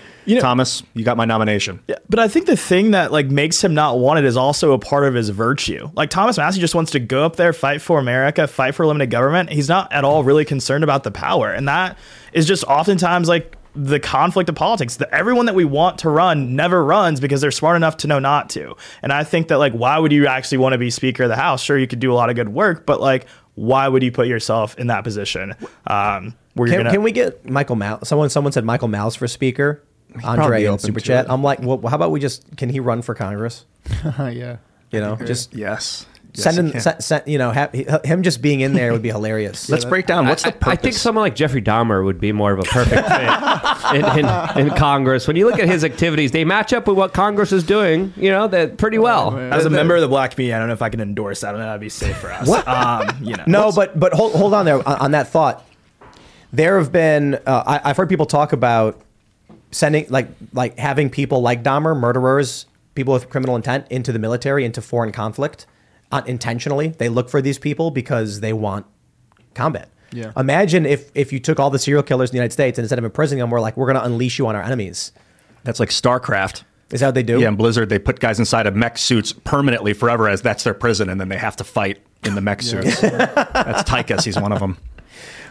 Thomas, 0.40 0.82
you 0.94 1.04
got 1.04 1.16
my 1.16 1.24
nomination. 1.24 1.80
Yeah, 1.88 1.96
but 2.08 2.18
I 2.18 2.28
think 2.28 2.46
the 2.46 2.56
thing 2.56 2.92
that 2.92 3.12
like 3.12 3.26
makes 3.26 3.62
him 3.62 3.74
not 3.74 3.98
wanted 3.98 4.24
is 4.24 4.36
also 4.36 4.72
a 4.72 4.78
part 4.78 5.04
of 5.04 5.14
his 5.14 5.28
virtue. 5.28 5.90
Like 5.94 6.10
Thomas 6.10 6.36
Massie 6.36 6.60
just 6.60 6.74
wants 6.74 6.92
to 6.92 7.00
go 7.00 7.24
up 7.24 7.36
there, 7.36 7.52
fight 7.52 7.82
for 7.82 7.98
America, 7.98 8.46
fight 8.46 8.74
for 8.74 8.86
limited 8.86 9.10
government. 9.10 9.50
He's 9.50 9.68
not 9.68 9.92
at 9.92 10.04
all 10.04 10.24
really 10.24 10.44
concerned 10.44 10.84
about 10.84 11.04
the 11.04 11.10
power, 11.10 11.52
and 11.52 11.68
that 11.68 11.98
is 12.32 12.46
just 12.46 12.64
oftentimes 12.64 13.28
like 13.28 13.56
the 13.74 14.00
conflict 14.00 14.48
of 14.48 14.56
politics. 14.56 14.96
That 14.96 15.10
everyone 15.12 15.46
that 15.46 15.54
we 15.54 15.64
want 15.64 15.98
to 15.98 16.10
run 16.10 16.56
never 16.56 16.84
runs 16.84 17.20
because 17.20 17.40
they're 17.40 17.50
smart 17.50 17.76
enough 17.76 17.98
to 17.98 18.06
know 18.06 18.18
not 18.18 18.50
to. 18.50 18.76
And 19.02 19.12
I 19.12 19.24
think 19.24 19.48
that 19.48 19.58
like 19.58 19.72
why 19.72 19.98
would 19.98 20.12
you 20.12 20.26
actually 20.26 20.58
want 20.58 20.74
to 20.74 20.78
be 20.78 20.90
Speaker 20.90 21.24
of 21.24 21.28
the 21.28 21.36
House? 21.36 21.62
Sure, 21.62 21.78
you 21.78 21.86
could 21.86 22.00
do 22.00 22.12
a 22.12 22.14
lot 22.14 22.30
of 22.30 22.36
good 22.36 22.48
work, 22.48 22.86
but 22.86 23.00
like 23.00 23.26
why 23.54 23.86
would 23.86 24.02
you 24.02 24.10
put 24.10 24.26
yourself 24.26 24.78
in 24.78 24.86
that 24.86 25.04
position? 25.04 25.54
Um, 25.86 26.34
where 26.54 26.66
you're 26.66 26.76
can, 26.76 26.84
gonna 26.84 26.94
can 26.94 27.02
we 27.02 27.12
get 27.12 27.48
Michael 27.48 27.76
Malice? 27.76 28.08
Someone, 28.08 28.30
someone 28.30 28.52
said 28.52 28.64
Michael 28.64 28.88
Malice 28.88 29.16
for 29.16 29.28
speaker. 29.28 29.82
Probably 30.14 30.42
Andre 30.42 30.64
in 30.64 30.78
super 30.78 31.00
chat. 31.00 31.26
it. 31.26 31.30
I'm 31.30 31.42
like, 31.42 31.60
well, 31.60 31.80
how 31.86 31.96
about 31.96 32.10
we 32.10 32.20
just? 32.20 32.56
Can 32.56 32.68
he 32.68 32.80
run 32.80 33.02
for 33.02 33.14
Congress? 33.14 33.64
yeah. 34.18 34.56
You 34.90 35.00
know, 35.00 35.16
just 35.16 35.54
Yes. 35.54 36.06
Yes, 36.34 36.44
send 36.44 36.58
him. 36.58 36.80
Send, 36.80 37.02
send, 37.02 37.22
you 37.26 37.38
know, 37.38 37.50
ha- 37.50 37.70
him 38.04 38.22
just 38.22 38.40
being 38.40 38.60
in 38.60 38.72
there 38.72 38.92
would 38.92 39.02
be 39.02 39.08
hilarious. 39.08 39.68
Let's 39.68 39.84
break 39.84 40.06
down. 40.06 40.28
What's 40.28 40.44
I, 40.44 40.50
the 40.50 40.58
purpose? 40.58 40.72
I 40.72 40.76
think 40.76 40.94
someone 40.94 41.22
like 41.22 41.34
Jeffrey 41.34 41.60
Dahmer 41.62 42.04
would 42.04 42.20
be 42.20 42.30
more 42.30 42.52
of 42.52 42.60
a 42.60 42.62
perfect 42.62 43.04
fit 43.08 43.94
in, 43.96 44.18
in, 44.20 44.68
in 44.68 44.76
Congress. 44.76 45.26
When 45.26 45.36
you 45.36 45.48
look 45.50 45.58
at 45.58 45.66
his 45.66 45.82
activities, 45.82 46.30
they 46.30 46.44
match 46.44 46.72
up 46.72 46.86
with 46.86 46.96
what 46.96 47.12
Congress 47.14 47.50
is 47.50 47.64
doing. 47.64 48.12
You 48.16 48.30
know 48.30 48.46
that 48.46 48.76
pretty 48.78 48.98
well. 48.98 49.36
as 49.36 49.64
a 49.64 49.70
member 49.70 49.96
of 49.96 50.02
the 50.02 50.08
black 50.08 50.32
community, 50.32 50.54
I 50.54 50.58
don't 50.60 50.68
know 50.68 50.74
if 50.74 50.82
I 50.82 50.88
can 50.88 51.00
endorse 51.00 51.40
that. 51.40 51.48
I 51.48 51.50
don't 51.52 51.60
know 51.60 51.66
that'd 51.66 51.80
be 51.80 51.88
safe 51.88 52.16
for 52.16 52.30
us. 52.30 52.46
What? 52.46 52.66
Um, 52.68 53.08
you 53.22 53.34
know. 53.34 53.44
No, 53.48 53.72
but 53.72 53.98
but 53.98 54.12
hold 54.12 54.32
hold 54.34 54.54
on 54.54 54.64
there 54.64 54.76
on, 54.76 54.98
on 54.98 55.10
that 55.10 55.28
thought. 55.28 55.66
There 56.52 56.78
have 56.78 56.92
been 56.92 57.34
uh, 57.46 57.64
I, 57.66 57.90
I've 57.90 57.96
heard 57.96 58.08
people 58.08 58.26
talk 58.26 58.52
about 58.52 59.00
sending 59.70 60.06
like 60.08 60.28
like 60.52 60.78
having 60.78 61.10
people 61.10 61.42
like 61.42 61.62
Dahmer, 61.62 61.98
murderers, 61.98 62.66
people 62.94 63.14
with 63.14 63.28
criminal 63.30 63.56
intent, 63.56 63.86
into 63.90 64.12
the 64.12 64.18
military, 64.18 64.64
into 64.64 64.82
foreign 64.82 65.12
conflict, 65.12 65.66
uh, 66.12 66.22
intentionally. 66.26 66.88
They 66.88 67.08
look 67.08 67.28
for 67.28 67.40
these 67.40 67.58
people 67.58 67.90
because 67.90 68.40
they 68.40 68.52
want 68.52 68.86
combat. 69.54 69.88
Yeah. 70.12 70.32
Imagine 70.36 70.86
if 70.86 71.10
if 71.14 71.32
you 71.32 71.38
took 71.38 71.60
all 71.60 71.70
the 71.70 71.78
serial 71.78 72.02
killers 72.02 72.30
in 72.30 72.32
the 72.32 72.38
United 72.38 72.52
States 72.52 72.78
and 72.78 72.84
instead 72.84 72.98
of 72.98 73.04
imprisoning 73.04 73.40
them, 73.40 73.50
we're 73.50 73.60
like, 73.60 73.76
we're 73.76 73.86
going 73.86 73.98
to 73.98 74.04
unleash 74.04 74.38
you 74.38 74.46
on 74.46 74.56
our 74.56 74.62
enemies. 74.62 75.12
That's 75.64 75.78
like 75.78 75.90
StarCraft. 75.90 76.64
Is 76.90 77.00
that 77.00 77.08
what 77.08 77.14
they 77.14 77.22
do? 77.22 77.38
Yeah, 77.38 77.48
in 77.48 77.56
Blizzard, 77.56 77.88
they 77.88 78.00
put 78.00 78.18
guys 78.18 78.40
inside 78.40 78.66
of 78.66 78.74
mech 78.74 78.98
suits 78.98 79.32
permanently 79.32 79.92
forever 79.92 80.28
as 80.28 80.42
that's 80.42 80.64
their 80.64 80.74
prison, 80.74 81.08
and 81.08 81.20
then 81.20 81.28
they 81.28 81.36
have 81.36 81.54
to 81.56 81.64
fight 81.64 81.98
in 82.24 82.34
the 82.34 82.40
mech 82.40 82.62
suits. 82.62 83.00
that's 83.00 83.88
Tychus. 83.88 84.24
He's 84.24 84.36
one 84.38 84.50
of 84.50 84.58
them. 84.58 84.76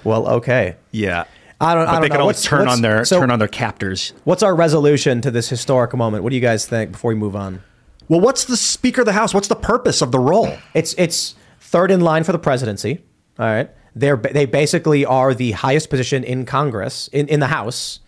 Well, 0.03 0.27
okay. 0.27 0.75
Yeah. 0.91 1.25
I 1.61 1.73
don't. 1.75 1.85
But 1.85 1.89
I 1.89 1.91
don't 1.93 2.01
they 2.03 2.07
know. 2.07 2.11
can 2.13 2.21
always 2.21 2.35
What's- 2.37 2.45
turn 2.45 2.59
what's- 2.61 2.73
on 2.73 2.81
their 2.81 3.05
so 3.05 3.19
turn 3.19 3.31
on 3.31 3.39
their 3.39 3.47
captors. 3.47 4.13
What's 4.23 4.43
our 4.43 4.55
resolution 4.55 5.21
to 5.21 5.31
this 5.31 5.49
historic 5.49 5.93
moment? 5.95 6.23
What 6.23 6.29
do 6.29 6.35
you 6.35 6.41
guys 6.41 6.65
think 6.65 6.91
before 6.93 7.09
we 7.09 7.15
move 7.15 7.35
on? 7.35 7.61
Well, 8.07 8.21
what's 8.21 8.45
the 8.45 8.57
Speaker 8.57 9.01
of 9.01 9.05
the 9.05 9.13
House? 9.13 9.33
What's 9.33 9.49
the 9.49 9.55
purpose 9.55 10.01
of 10.01 10.11
the 10.11 10.19
role? 10.19 10.51
It's 10.73 10.93
it's 10.97 11.35
third 11.59 11.91
in 11.91 12.01
line 12.01 12.23
for 12.23 12.31
the 12.31 12.39
presidency. 12.39 13.03
All 13.37 13.45
right, 13.45 13.69
they're 13.95 14.17
they 14.17 14.45
basically 14.45 15.05
are 15.05 15.33
the 15.33 15.51
highest 15.51 15.89
position 15.89 16.23
in 16.23 16.45
Congress 16.45 17.07
in, 17.11 17.27
in 17.27 17.39
the 17.39 17.47
House, 17.47 17.99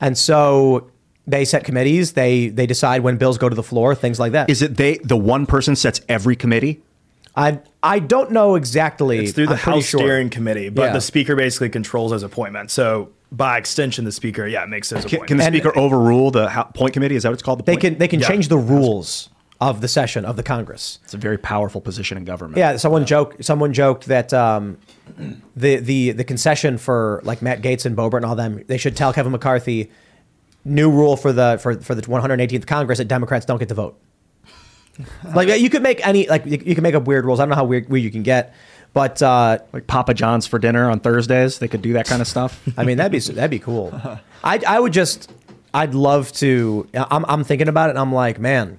and 0.00 0.16
so 0.16 0.90
they 1.26 1.44
set 1.44 1.64
committees. 1.64 2.12
They 2.12 2.48
they 2.48 2.66
decide 2.66 3.02
when 3.02 3.16
bills 3.16 3.36
go 3.36 3.48
to 3.48 3.54
the 3.54 3.62
floor, 3.62 3.94
things 3.94 4.18
like 4.18 4.32
that. 4.32 4.48
Is 4.48 4.62
it 4.62 4.76
they? 4.76 4.98
The 5.04 5.16
one 5.16 5.46
person 5.46 5.76
sets 5.76 6.00
every 6.08 6.34
committee. 6.36 6.82
I 7.36 7.60
I 7.82 7.98
don't 7.98 8.30
know 8.32 8.54
exactly. 8.56 9.18
It's 9.18 9.32
through 9.32 9.46
the 9.46 9.52
I'm 9.52 9.58
House 9.58 9.84
sure. 9.86 10.00
steering 10.00 10.28
committee, 10.30 10.68
but 10.68 10.82
Yeah. 10.82 10.92
the 10.92 11.00
speaker 11.00 11.34
basically 11.36 11.70
controls 11.70 12.10
those 12.10 12.22
appointments. 12.22 12.74
So 12.74 13.10
by 13.30 13.56
extension, 13.56 14.04
the 14.04 14.12
speaker, 14.12 14.46
yeah, 14.46 14.66
makes 14.66 14.90
those 14.90 15.04
Can, 15.06 15.24
can 15.26 15.38
the 15.38 15.44
speaker 15.44 15.76
overrule 15.78 16.30
the 16.30 16.50
ho- 16.50 16.68
point 16.74 16.92
committee? 16.92 17.16
Is 17.16 17.22
that 17.22 17.30
what 17.30 17.34
it's 17.34 17.42
called? 17.42 17.60
The 17.60 17.64
They 17.64 17.72
point? 17.72 17.80
can 17.82 17.98
they 17.98 18.08
can 18.08 18.20
Yeah. 18.20 18.28
change 18.28 18.48
the 18.48 18.58
rules 18.58 19.30
of 19.62 19.80
the 19.80 19.88
session 19.88 20.24
of 20.24 20.36
the 20.36 20.42
Congress. 20.42 20.98
It's 21.04 21.14
a 21.14 21.18
very 21.18 21.38
powerful 21.38 21.80
position 21.80 22.18
in 22.18 22.24
government. 22.24 22.58
Yeah, 22.58 22.76
someone 22.76 23.06
joked. 23.06 23.44
Someone 23.44 23.72
joked 23.72 24.06
that 24.08 24.34
um, 24.34 24.76
the 25.56 25.76
the 25.76 26.10
the 26.12 26.24
concession 26.24 26.76
for 26.78 27.20
like 27.24 27.40
Matt 27.40 27.62
Gaetz 27.62 27.86
and 27.86 27.96
Boebert 27.96 28.16
and 28.18 28.26
all 28.26 28.34
them, 28.34 28.62
they 28.66 28.76
should 28.76 28.96
tell 28.96 29.12
Kevin 29.12 29.32
McCarthy, 29.32 29.90
new 30.64 30.90
rule 30.90 31.16
for 31.16 31.32
the 31.32 31.58
for 31.62 31.76
for 31.80 31.94
the 31.94 32.02
118th 32.02 32.66
Congress 32.66 32.98
that 32.98 33.06
Democrats 33.08 33.46
don't 33.46 33.58
get 33.58 33.68
to 33.68 33.74
vote. 33.74 33.98
like 35.34 35.60
you 35.60 35.70
could 35.70 35.82
make 35.82 36.06
any 36.06 36.28
like 36.28 36.44
you, 36.46 36.74
can 36.74 36.82
make 36.82 36.94
up 36.94 37.04
weird 37.04 37.24
rules. 37.24 37.40
I 37.40 37.44
don't 37.44 37.50
know 37.50 37.56
how 37.56 37.64
weird, 37.64 37.88
weird 37.88 38.02
you 38.02 38.10
can 38.10 38.22
get, 38.22 38.54
but 38.92 39.22
uh, 39.22 39.58
like 39.72 39.86
Papa 39.86 40.14
John's 40.14 40.46
for 40.46 40.58
dinner 40.58 40.90
on 40.90 41.00
Thursdays. 41.00 41.58
They 41.58 41.68
could 41.68 41.82
do 41.82 41.94
that 41.94 42.06
kind 42.06 42.20
of 42.20 42.28
stuff. 42.28 42.62
I 42.76 42.84
mean, 42.84 42.98
that'd 42.98 43.12
be 43.12 43.18
that'd 43.32 43.50
be 43.50 43.58
cool. 43.58 43.92
I 44.44 44.60
I 44.66 44.80
would 44.80 44.92
just 44.92 45.30
I'd 45.72 45.94
love 45.94 46.32
to. 46.34 46.88
I'm 46.94 47.24
I'm 47.26 47.44
thinking 47.44 47.68
about 47.68 47.88
it, 47.88 47.90
and 47.90 47.98
I'm 47.98 48.12
like, 48.12 48.38
man, 48.38 48.78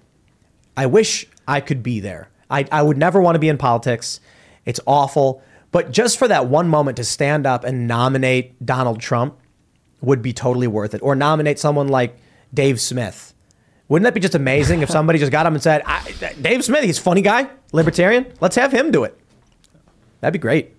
I 0.78 0.86
wish 0.86 1.26
I 1.47 1.61
could 1.61 1.82
be 1.82 1.99
there. 1.99 2.30
I 2.49 2.66
I 2.72 2.84
would 2.84 2.97
never 2.97 3.22
want 3.22 3.36
to 3.36 3.39
be 3.39 3.49
in 3.49 3.57
politics. 3.57 4.20
It's 4.66 4.80
awful, 4.86 5.41
but 5.72 5.91
just 5.91 6.18
for 6.18 6.28
that 6.28 6.47
one 6.47 6.70
moment 6.70 6.97
to 6.97 7.03
stand 7.03 7.45
up 7.45 7.64
and 7.64 7.88
nominate 7.88 8.64
Donald 8.66 8.99
Trump 9.01 9.38
would 10.01 10.22
be 10.22 10.34
totally 10.34 10.68
worth 10.68 10.93
it, 10.93 11.01
or 11.01 11.16
nominate 11.16 11.59
someone 11.59 11.88
like 11.88 12.18
Dave 12.53 12.80
Smith. 12.80 13.32
Wouldn't 13.89 14.05
that 14.05 14.13
be 14.13 14.19
just 14.19 14.36
amazing 14.36 14.81
if 14.81 14.89
somebody 14.89 15.19
just 15.19 15.31
got 15.31 15.45
him 15.45 15.53
and 15.53 15.61
said, 15.61 15.81
I, 15.86 16.13
"Dave 16.41 16.63
Smith, 16.63 16.84
he's 16.84 16.97
a 16.97 17.01
funny 17.01 17.21
guy, 17.21 17.49
libertarian. 17.73 18.31
Let's 18.39 18.55
have 18.55 18.71
him 18.71 18.91
do 18.91 19.03
it." 19.03 19.17
That'd 20.21 20.34
be 20.34 20.39
great. 20.39 20.75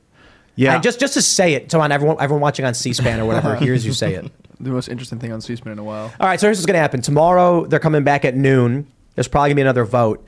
Yeah. 0.57 0.75
And 0.75 0.83
just 0.83 1.01
just 1.01 1.15
to 1.15 1.23
say 1.23 1.55
it, 1.55 1.71
so 1.71 1.81
on 1.81 1.93
everyone 1.93 2.17
everyone 2.21 2.41
watching 2.41 2.65
on 2.65 2.75
C-SPAN 2.75 3.21
or 3.21 3.27
whatever 3.27 3.57
hears 3.57 3.85
you 3.85 3.93
say 3.93 4.15
it. 4.15 4.31
The 4.61 4.71
most 4.71 4.89
interesting 4.89 5.19
thing 5.19 5.33
on 5.33 5.41
C-SPAN 5.41 5.73
in 5.73 5.79
a 5.81 5.85
while. 5.85 6.13
All 6.19 6.27
right, 6.29 6.39
so 6.39 6.47
here's 6.47 6.59
what's 6.59 6.65
going 6.65 6.77
to 6.77 6.81
happen. 6.81 7.03
Tomorrow, 7.03 7.67
they're 7.67 7.81
coming 7.81 8.05
back 8.05 8.25
at 8.25 8.37
noon. 8.37 8.87
There's 9.15 9.27
probably 9.27 9.49
going 9.49 9.57
to 9.57 9.59
be 9.59 9.63
another 9.63 9.85
vote. 9.85 10.25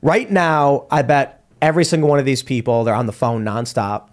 Right 0.00 0.30
now, 0.30 0.86
I 0.90 1.02
bet 1.02 1.44
every 1.60 1.84
single 1.84 2.08
one 2.08 2.20
of 2.20 2.24
these 2.24 2.42
people, 2.42 2.84
they're 2.84 2.94
on 2.94 3.06
the 3.06 3.12
phone 3.12 3.44
nonstop. 3.44 4.10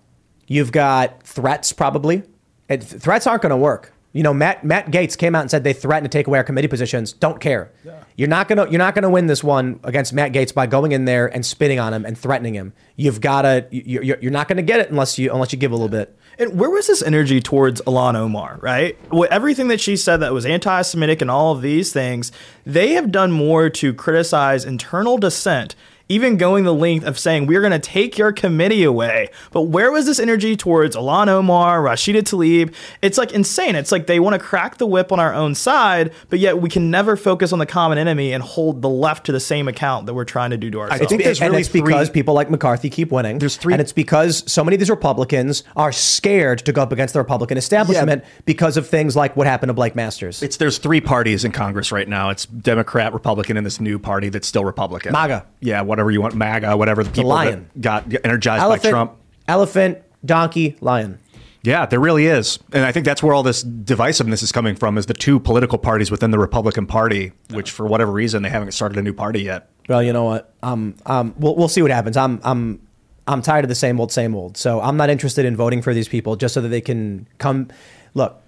You've 0.48 0.72
got 0.72 1.22
threats, 1.24 1.72
probably. 1.74 2.24
And 2.68 2.82
th- 2.82 3.02
threats 3.02 3.28
aren't 3.28 3.44
going 3.44 3.52
to 3.52 3.56
work. 3.58 3.94
You 4.16 4.24
know, 4.24 4.34
Matt 4.34 4.64
Matt 4.64 4.92
Gaetz 4.92 5.18
came 5.18 5.36
out 5.36 5.42
and 5.42 5.52
said 5.52 5.66
they 5.66 5.74
threatened 5.74 6.10
to 6.10 6.18
take 6.18 6.26
away 6.26 6.38
our 6.38 6.44
committee 6.46 6.70
positions. 6.70 7.12
Don't 7.12 7.42
care. 7.42 7.74
You're 8.16 8.30
not 8.30 8.48
gonna 8.48 8.66
you're 8.70 8.80
not 8.80 8.96
gonna 8.96 9.10
win 9.10 9.28
this 9.28 9.44
one 9.44 9.78
against 9.84 10.14
Matt 10.14 10.32
Gaetz 10.32 10.54
by 10.54 10.68
going 10.68 10.94
in 10.94 11.04
there 11.04 11.28
and 11.28 11.46
spitting 11.46 11.80
on 11.80 11.94
him 11.94 12.06
and 12.06 12.18
threatening 12.18 12.54
him. 12.54 12.72
You've 12.96 13.20
got 13.20 13.42
to 13.42 13.68
you're, 13.72 14.18
you're 14.22 14.32
not 14.32 14.48
going 14.48 14.56
to 14.56 14.64
get 14.64 14.80
it 14.80 14.90
unless 14.90 15.20
you 15.20 15.34
unless 15.34 15.52
you 15.52 15.60
give 15.60 15.74
a 15.74 15.76
little 15.76 15.90
bit. 15.90 16.18
And 16.40 16.58
where 16.58 16.70
was 16.70 16.88
this 16.88 17.02
energy 17.02 17.42
towards 17.42 17.82
Ilhan 17.82 18.16
Omar, 18.16 18.58
right? 18.62 18.98
Well, 19.12 19.28
everything 19.30 19.68
that 19.68 19.82
she 19.82 19.98
said 19.98 20.18
that 20.18 20.32
was 20.32 20.46
anti 20.46 20.82
Semitic 20.82 21.22
and 21.22 21.30
all 21.30 21.52
of 21.52 21.62
these 21.62 21.92
things, 21.92 22.32
they 22.66 22.94
have 22.94 23.12
done 23.12 23.34
more 23.34 23.70
to 23.70 23.94
criticize 23.94 24.64
internal 24.64 25.18
dissent, 25.18 25.76
even 26.08 26.38
going 26.38 26.64
the 26.64 26.74
length 26.74 27.06
of 27.06 27.18
saying, 27.18 27.48
we're 27.48 27.62
going 27.62 27.72
to 27.72 27.80
take 27.80 28.18
your 28.18 28.32
committee 28.32 28.84
away. 28.84 29.30
But 29.52 29.64
where 29.64 29.92
was 29.92 30.06
this 30.06 30.20
energy 30.20 30.56
towards 30.56 30.96
Ilhan 30.96 31.28
Omar, 31.28 31.82
Rashida 31.82 32.22
Tlaib? 32.22 32.74
It's 33.02 33.18
like 33.18 33.32
insane. 33.32 33.76
It's 33.76 33.92
like 33.92 34.08
they 34.08 34.20
want 34.20 34.34
to 34.34 34.40
crack 34.40 34.78
the 34.78 34.86
whip 34.86 35.12
on 35.12 35.20
our 35.20 35.34
own 35.34 35.56
side, 35.56 36.14
but 36.30 36.40
yet 36.40 36.62
we 36.62 36.70
can 36.70 36.92
never 36.92 37.16
focus 37.16 37.52
on 37.52 37.60
the 37.60 37.66
common 37.66 37.98
enemy 37.98 38.34
and 38.34 38.44
hold 38.44 38.82
the 38.82 38.90
left 38.90 39.26
to 39.26 39.32
the 39.32 39.40
same 39.40 39.68
account 39.68 40.06
that 40.06 40.14
we're 40.14 40.26
trying 40.26 40.52
to 40.52 40.58
do 40.58 40.70
to 40.72 40.82
ourselves. 40.82 41.02
I 41.02 41.06
think 41.06 41.24
there's 41.24 41.42
and 41.42 41.56
it's 41.56 41.70
because 41.70 42.10
people 42.10 42.34
like 42.34 42.50
McCarthy 42.50 42.90
keep 42.90 43.12
winning. 43.12 43.40
There's 43.40 43.58
three, 43.58 43.74
and 43.74 43.82
it's 43.82 43.94
because 43.94 44.50
so 44.52 44.64
many 44.64 44.76
of 44.76 44.80
these 44.80 44.90
Republicans 44.90 45.64
are 45.76 45.92
scared 45.92 46.60
to 46.60 46.72
go 46.72 46.84
up 46.84 46.92
against 46.92 47.14
the 47.14 47.20
Republican 47.20 47.58
establishment 47.58 48.24
because 48.46 48.78
of 48.78 48.88
things 48.88 49.16
like 49.16 49.36
what 49.36 49.48
happened 49.48 49.70
to 49.70 49.74
Blake 49.74 49.96
Masters. 49.96 50.44
It's 50.44 50.58
there's 50.58 50.78
three 50.78 51.02
parties 51.02 51.44
in 51.44 51.52
Congress 51.52 51.92
right 51.92 52.08
now. 52.08 52.30
It's 52.30 52.46
Democrat, 52.46 53.14
Republican, 53.14 53.58
and 53.58 53.66
this 53.66 53.80
new 53.80 53.98
party 53.98 54.30
that's 54.30 54.48
still 54.48 54.66
Republican. 54.66 55.12
MAGA. 55.12 55.46
Yeah, 55.62 55.82
whatever 55.96 56.12
you 56.12 56.22
want, 56.22 56.36
MAGA, 56.36 56.76
whatever 56.78 57.04
the 57.04 57.12
people 57.12 57.30
lion. 57.30 57.70
that 57.76 58.10
got 58.10 58.26
energized 58.26 58.62
elephant, 58.62 58.84
by 58.84 58.90
Trump. 58.90 59.18
elephant, 59.48 59.98
donkey, 60.24 60.76
lion. 60.82 61.20
Yeah, 61.64 61.88
there 61.88 62.00
really 62.00 62.28
is, 62.28 62.60
and 62.74 62.86
I 62.86 62.92
think 62.92 63.06
that's 63.06 63.24
where 63.24 63.34
all 63.34 63.42
this 63.42 63.64
divisiveness 63.64 64.44
is 64.44 64.52
coming 64.52 64.76
from. 64.76 65.00
Is 65.00 65.08
the 65.08 65.16
two 65.16 65.40
political 65.40 65.80
parties 65.80 66.12
within 66.12 66.30
the 66.30 66.38
Republican 66.38 66.86
Party, 66.86 67.32
which 67.52 67.72
for 67.72 67.88
whatever 67.88 68.12
reason 68.12 68.44
they 68.44 68.50
haven't 68.50 68.72
started 68.74 69.00
a 69.00 69.02
new 69.02 69.14
party 69.14 69.42
yet. 69.42 69.70
Well, 69.90 70.04
you 70.04 70.14
know 70.14 70.26
what? 70.26 70.54
Um, 70.62 70.96
um, 71.08 71.34
we'll 71.40 71.56
we'll 71.56 71.68
see 71.68 71.82
what 71.82 71.90
happens. 71.90 72.18
I'm 72.18 72.40
I'm 72.44 72.86
I'm 73.28 73.42
tired 73.42 73.66
of 73.66 73.70
the 73.70 73.76
same 73.76 74.00
old, 74.00 74.12
same 74.12 74.36
old. 74.36 74.58
So 74.58 74.80
I'm 74.80 74.98
not 74.98 75.10
interested 75.10 75.46
in 75.46 75.56
voting 75.56 75.82
for 75.82 75.94
these 75.94 76.08
people 76.08 76.36
just 76.36 76.54
so 76.54 76.62
that 76.62 76.70
they 76.70 76.82
can 76.82 77.28
come. 77.40 77.70
Look, 78.14 78.40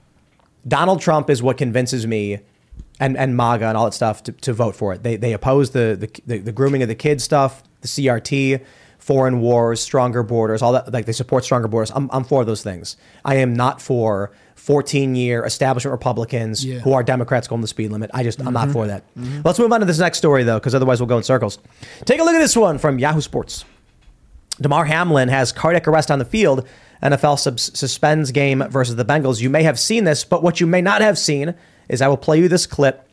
Donald 0.68 1.02
Trump 1.02 1.30
is 1.30 1.42
what 1.42 1.58
convinces 1.58 2.06
me, 2.06 2.40
and 3.00 3.16
and 3.18 3.36
MAGA 3.38 3.66
and 3.66 3.78
all 3.78 3.86
that 3.86 3.94
stuff 3.94 4.24
to, 4.24 4.32
to 4.32 4.54
vote 4.54 4.76
for 4.76 4.94
it. 4.94 5.04
They 5.04 5.16
they 5.18 5.34
oppose 5.34 5.72
the, 5.72 5.96
the 6.00 6.22
the 6.26 6.40
the 6.40 6.52
grooming 6.52 6.82
of 6.82 6.88
the 6.88 6.96
kids 6.96 7.24
stuff, 7.24 7.64
the 7.82 7.88
CRT, 7.88 8.64
foreign 9.00 9.40
wars, 9.40 9.80
stronger 9.80 10.24
borders, 10.24 10.62
all 10.62 10.74
that. 10.74 10.92
Like 10.92 11.06
they 11.06 11.12
support 11.14 11.44
stronger 11.44 11.68
borders. 11.68 11.92
I'm 11.94 12.10
I'm 12.12 12.24
for 12.24 12.44
those 12.46 12.64
things. 12.64 12.98
I 13.24 13.36
am 13.36 13.56
not 13.56 13.82
for 13.82 14.32
14 14.56 15.16
year 15.16 15.46
establishment 15.46 15.92
Republicans 15.94 16.66
Yeah. 16.66 16.80
who 16.80 16.92
are 16.94 17.04
Democrats 17.04 17.48
going 17.48 17.62
the 17.62 17.68
speed 17.68 17.92
limit. 17.92 18.10
I 18.14 18.24
just 18.24 18.40
I'm 18.42 18.54
not 18.54 18.70
Mhm. 18.70 18.74
for 18.74 18.88
that. 18.88 19.04
Let's 19.46 19.60
move 19.60 19.72
on 19.72 19.80
to 19.82 19.86
this 19.86 20.00
next 20.00 20.18
story 20.18 20.44
though, 20.44 20.60
because 20.60 20.74
otherwise 20.76 21.00
we'll 21.00 21.08
go 21.08 21.18
in 21.18 21.24
circles. 21.24 21.60
Take 22.06 22.20
a 22.20 22.24
look 22.24 22.34
at 22.36 22.40
this 22.40 22.58
one 22.58 22.78
from 22.78 23.00
Yahoo 23.00 23.22
Sports. 23.22 23.64
Damar 24.60 24.86
Hamlin 24.86 25.30
has 25.30 25.52
cardiac 25.52 25.88
arrest 25.88 26.10
on 26.10 26.18
the 26.20 26.26
field. 26.26 26.68
NFL 27.04 27.38
sub- 27.38 27.60
suspends 27.60 28.32
game 28.32 28.64
versus 28.70 28.96
the 28.96 29.06
Bengals. 29.06 29.40
You 29.40 29.52
may 29.52 29.62
have 29.62 29.78
seen 29.80 30.04
this, 30.04 30.26
but 30.26 30.42
what 30.42 30.60
you 30.60 30.66
may 30.66 30.82
not 30.82 31.02
have 31.02 31.18
seen 31.20 31.54
is 31.90 32.02
I 32.02 32.08
will 32.08 32.18
play 32.18 32.40
you 32.40 32.48
this 32.48 32.66
clip 32.66 33.04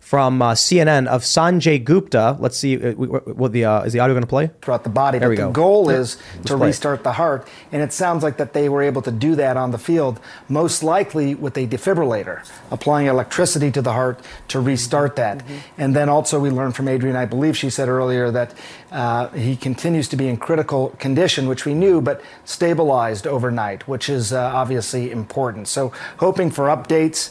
from 0.00 0.42
uh, 0.42 0.52
CNN 0.52 1.06
of 1.06 1.22
Sanjay 1.22 1.82
Gupta. 1.82 2.36
Let's 2.38 2.58
see, 2.58 2.76
uh, 2.76 2.90
w- 2.90 3.08
what 3.34 3.52
the 3.52 3.64
uh, 3.64 3.84
is 3.84 3.94
the 3.94 4.00
audio 4.00 4.12
going 4.12 4.22
to 4.22 4.26
play? 4.28 4.50
throughout 4.60 4.84
the 4.84 4.90
body. 4.90 5.18
There 5.18 5.28
but 5.28 5.30
we 5.30 5.36
the 5.36 5.42
go. 5.44 5.50
goal 5.52 5.90
Yeah. 5.90 6.00
is 6.00 6.18
Let's 6.36 6.48
to 6.50 6.56
play 6.58 6.66
restart 6.66 7.02
the 7.04 7.12
heart, 7.12 7.48
and 7.72 7.80
it 7.80 7.90
sounds 7.90 8.22
like 8.22 8.36
that 8.36 8.52
they 8.52 8.68
were 8.68 8.82
able 8.82 9.00
to 9.00 9.10
do 9.10 9.34
that 9.36 9.56
on 9.56 9.70
the 9.70 9.78
field, 9.78 10.20
most 10.46 10.82
likely 10.82 11.34
with 11.34 11.56
a 11.56 11.66
defibrillator, 11.66 12.46
applying 12.70 13.06
electricity 13.06 13.70
to 13.70 13.80
the 13.80 13.92
heart 13.94 14.20
to 14.48 14.60
restart 14.60 15.16
that. 15.16 15.42
And 15.78 15.96
then 15.96 16.10
also 16.10 16.38
we 16.38 16.50
learned 16.50 16.76
from 16.76 16.86
Adrian, 16.88 17.16
I 17.16 17.24
believe 17.24 17.56
she 17.56 17.70
said 17.70 17.88
earlier 17.88 18.30
that 18.30 18.52
uh, 18.92 19.28
he 19.28 19.56
continues 19.56 20.06
to 20.08 20.16
be 20.16 20.28
in 20.28 20.36
critical 20.36 20.90
condition, 20.98 21.48
which 21.48 21.64
we 21.64 21.72
knew, 21.72 22.02
but 22.02 22.20
stabilized 22.44 23.26
overnight, 23.26 23.88
which 23.88 24.10
is 24.10 24.34
uh, 24.34 24.38
obviously 24.54 25.10
important. 25.10 25.66
So 25.66 25.92
hoping 26.18 26.50
for 26.50 26.66
updates. 26.66 27.30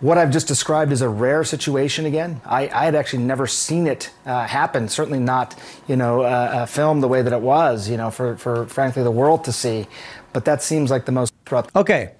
What 0.00 0.16
I've 0.16 0.30
just 0.30 0.48
described 0.48 0.92
is 0.92 1.02
a 1.02 1.08
rare 1.10 1.44
situation 1.44 2.06
again. 2.06 2.40
I, 2.46 2.62
I 2.68 2.84
had 2.86 2.94
actually 2.94 3.22
never 3.24 3.46
seen 3.46 3.86
it 3.86 4.10
uh, 4.24 4.46
happen, 4.46 4.88
certainly 4.88 5.18
not, 5.18 5.54
you 5.86 5.96
know, 5.96 6.22
uh, 6.22 6.64
filmed 6.64 7.02
the 7.02 7.08
way 7.08 7.20
that 7.20 7.32
it 7.34 7.42
was, 7.42 7.88
you 7.88 7.98
know, 7.98 8.10
for, 8.10 8.36
for 8.38 8.64
frankly 8.66 9.02
the 9.02 9.10
world 9.10 9.44
to 9.44 9.52
see. 9.52 9.86
But 10.32 10.46
that 10.46 10.62
seems 10.62 10.90
like 10.90 11.04
the 11.04 11.12
most. 11.12 11.34
Okay. 11.76 12.12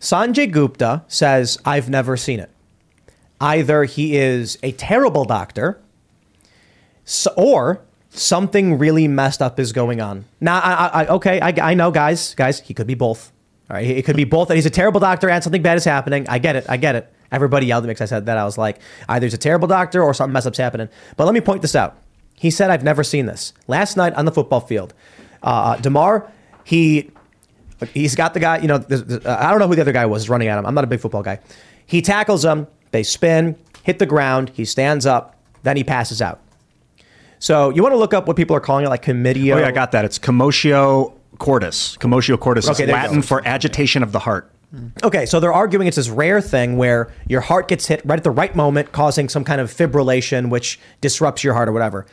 Sanjay 0.00 0.50
Gupta 0.50 1.04
says, 1.06 1.58
I've 1.64 1.88
never 1.88 2.16
seen 2.16 2.40
it. 2.40 2.50
Either 3.40 3.84
he 3.84 4.16
is 4.16 4.58
a 4.64 4.72
terrible 4.72 5.24
doctor 5.24 5.80
so, 7.04 7.32
or 7.36 7.82
something 8.10 8.78
really 8.78 9.06
messed 9.06 9.40
up 9.40 9.60
is 9.60 9.72
going 9.72 10.00
on. 10.00 10.24
Now, 10.40 10.58
I, 10.58 11.02
I- 11.04 11.06
okay, 11.06 11.40
I, 11.40 11.70
I 11.70 11.74
know, 11.74 11.92
guys, 11.92 12.34
guys, 12.34 12.58
he 12.60 12.74
could 12.74 12.86
be 12.88 12.94
both. 12.94 13.30
All 13.70 13.76
right, 13.76 13.86
it 13.86 14.04
could 14.04 14.16
be 14.16 14.24
both 14.24 14.48
that 14.48 14.54
he's 14.56 14.66
a 14.66 14.70
terrible 14.70 14.98
doctor 14.98 15.28
and 15.30 15.44
something 15.44 15.62
bad 15.62 15.76
is 15.76 15.84
happening. 15.84 16.26
I 16.28 16.38
get 16.38 16.56
it, 16.56 16.66
I 16.68 16.78
get 16.78 16.96
it. 16.96 17.12
Everybody 17.30 17.66
yelled 17.66 17.84
at 17.84 17.88
me 17.88 17.92
because 17.92 18.10
I 18.10 18.16
said 18.16 18.26
that. 18.26 18.38
I 18.38 18.44
was 18.44 18.56
like, 18.58 18.80
either 19.08 19.26
he's 19.26 19.34
a 19.34 19.38
terrible 19.38 19.68
doctor 19.68 20.02
or 20.02 20.14
something 20.14 20.32
mess 20.32 20.46
up's 20.46 20.58
happening. 20.58 20.88
But 21.16 21.24
let 21.24 21.34
me 21.34 21.40
point 21.40 21.62
this 21.62 21.74
out. 21.74 21.98
He 22.34 22.50
said, 22.50 22.70
I've 22.70 22.84
never 22.84 23.04
seen 23.04 23.26
this. 23.26 23.52
Last 23.66 23.96
night 23.96 24.14
on 24.14 24.24
the 24.24 24.32
football 24.32 24.60
field, 24.60 24.94
uh, 25.42 25.76
Damar, 25.76 26.30
he 26.64 27.10
He's 27.92 28.16
got 28.16 28.34
the 28.34 28.40
guy, 28.40 28.58
you 28.58 28.66
know, 28.66 28.76
uh, 28.76 29.36
I 29.38 29.50
don't 29.50 29.60
know 29.60 29.68
who 29.68 29.76
the 29.76 29.82
other 29.82 29.92
guy 29.92 30.06
was 30.06 30.28
running 30.28 30.48
at 30.48 30.58
him. 30.58 30.66
I'm 30.66 30.74
not 30.74 30.84
a 30.84 30.88
big 30.88 31.00
football 31.00 31.22
guy. 31.22 31.38
He 31.86 32.02
tackles 32.02 32.44
him, 32.44 32.66
they 32.90 33.02
spin, 33.02 33.56
hit 33.84 33.98
the 33.98 34.06
ground, 34.06 34.50
he 34.54 34.64
stands 34.64 35.06
up, 35.06 35.36
then 35.62 35.76
he 35.76 35.84
passes 35.84 36.20
out. 36.20 36.40
So 37.38 37.70
you 37.70 37.82
want 37.82 37.92
to 37.92 37.96
look 37.96 38.12
up 38.12 38.26
what 38.26 38.36
people 38.36 38.56
are 38.56 38.60
calling 38.60 38.84
it, 38.84 38.88
like 38.88 39.02
committio. 39.02 39.54
Oh 39.54 39.58
yeah, 39.58 39.68
I 39.68 39.70
got 39.70 39.92
that. 39.92 40.04
It's 40.04 40.18
commotio 40.18 41.14
cordis. 41.38 41.96
Commotio 41.98 42.38
cordis 42.38 42.68
Okay, 42.68 42.84
is 42.84 42.90
Latin 42.90 43.22
for 43.22 43.46
agitation 43.46 44.02
of 44.02 44.10
the 44.10 44.18
heart. 44.18 44.50
Okay, 45.02 45.24
so 45.24 45.40
they're 45.40 45.52
arguing 45.52 45.86
it's 45.86 45.96
this 45.96 46.10
rare 46.10 46.40
thing 46.40 46.76
where 46.76 47.10
your 47.26 47.40
heart 47.40 47.68
gets 47.68 47.86
hit 47.86 48.02
right 48.04 48.18
at 48.18 48.24
the 48.24 48.30
right 48.30 48.54
moment, 48.54 48.92
causing 48.92 49.28
some 49.28 49.42
kind 49.44 49.60
of 49.60 49.72
fibrillation, 49.72 50.50
which 50.50 50.78
disrupts 51.00 51.42
your 51.42 51.54
heart 51.54 51.68
or 51.68 51.72
whatever. 51.72 52.06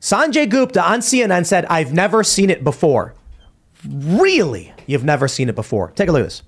Sanjay 0.00 0.48
Gupta 0.48 0.82
on 0.82 1.00
CNN 1.00 1.44
said, 1.44 1.66
I've 1.66 1.92
never 1.92 2.24
seen 2.24 2.48
it 2.48 2.64
before. 2.64 3.14
Really? 3.86 4.72
You've 4.86 5.04
never 5.04 5.28
seen 5.28 5.48
it 5.48 5.54
before. 5.54 5.90
Take 5.90 6.08
a 6.08 6.12
look 6.12 6.20
at 6.20 6.26
this. 6.26 6.42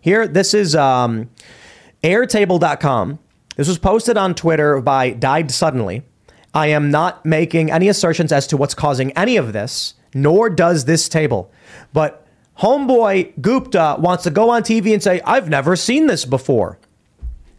Here, 0.00 0.28
this 0.28 0.52
is 0.52 0.74
um, 0.74 1.30
airtable.com. 2.02 3.18
This 3.56 3.68
was 3.68 3.78
posted 3.78 4.16
on 4.16 4.34
Twitter 4.34 4.80
by 4.80 5.10
Died 5.10 5.50
Suddenly. 5.50 6.02
I 6.52 6.68
am 6.68 6.90
not 6.90 7.24
making 7.24 7.70
any 7.70 7.88
assertions 7.88 8.32
as 8.32 8.46
to 8.48 8.56
what's 8.56 8.74
causing 8.74 9.12
any 9.12 9.36
of 9.36 9.52
this, 9.52 9.94
nor 10.14 10.50
does 10.50 10.84
this 10.84 11.08
table. 11.08 11.52
But 11.92 12.26
homeboy 12.60 13.40
Gupta 13.40 13.96
wants 13.98 14.24
to 14.24 14.30
go 14.30 14.50
on 14.50 14.62
TV 14.62 14.92
and 14.92 15.02
say, 15.02 15.20
I've 15.24 15.48
never 15.48 15.76
seen 15.76 16.06
this 16.06 16.24
before. 16.24 16.78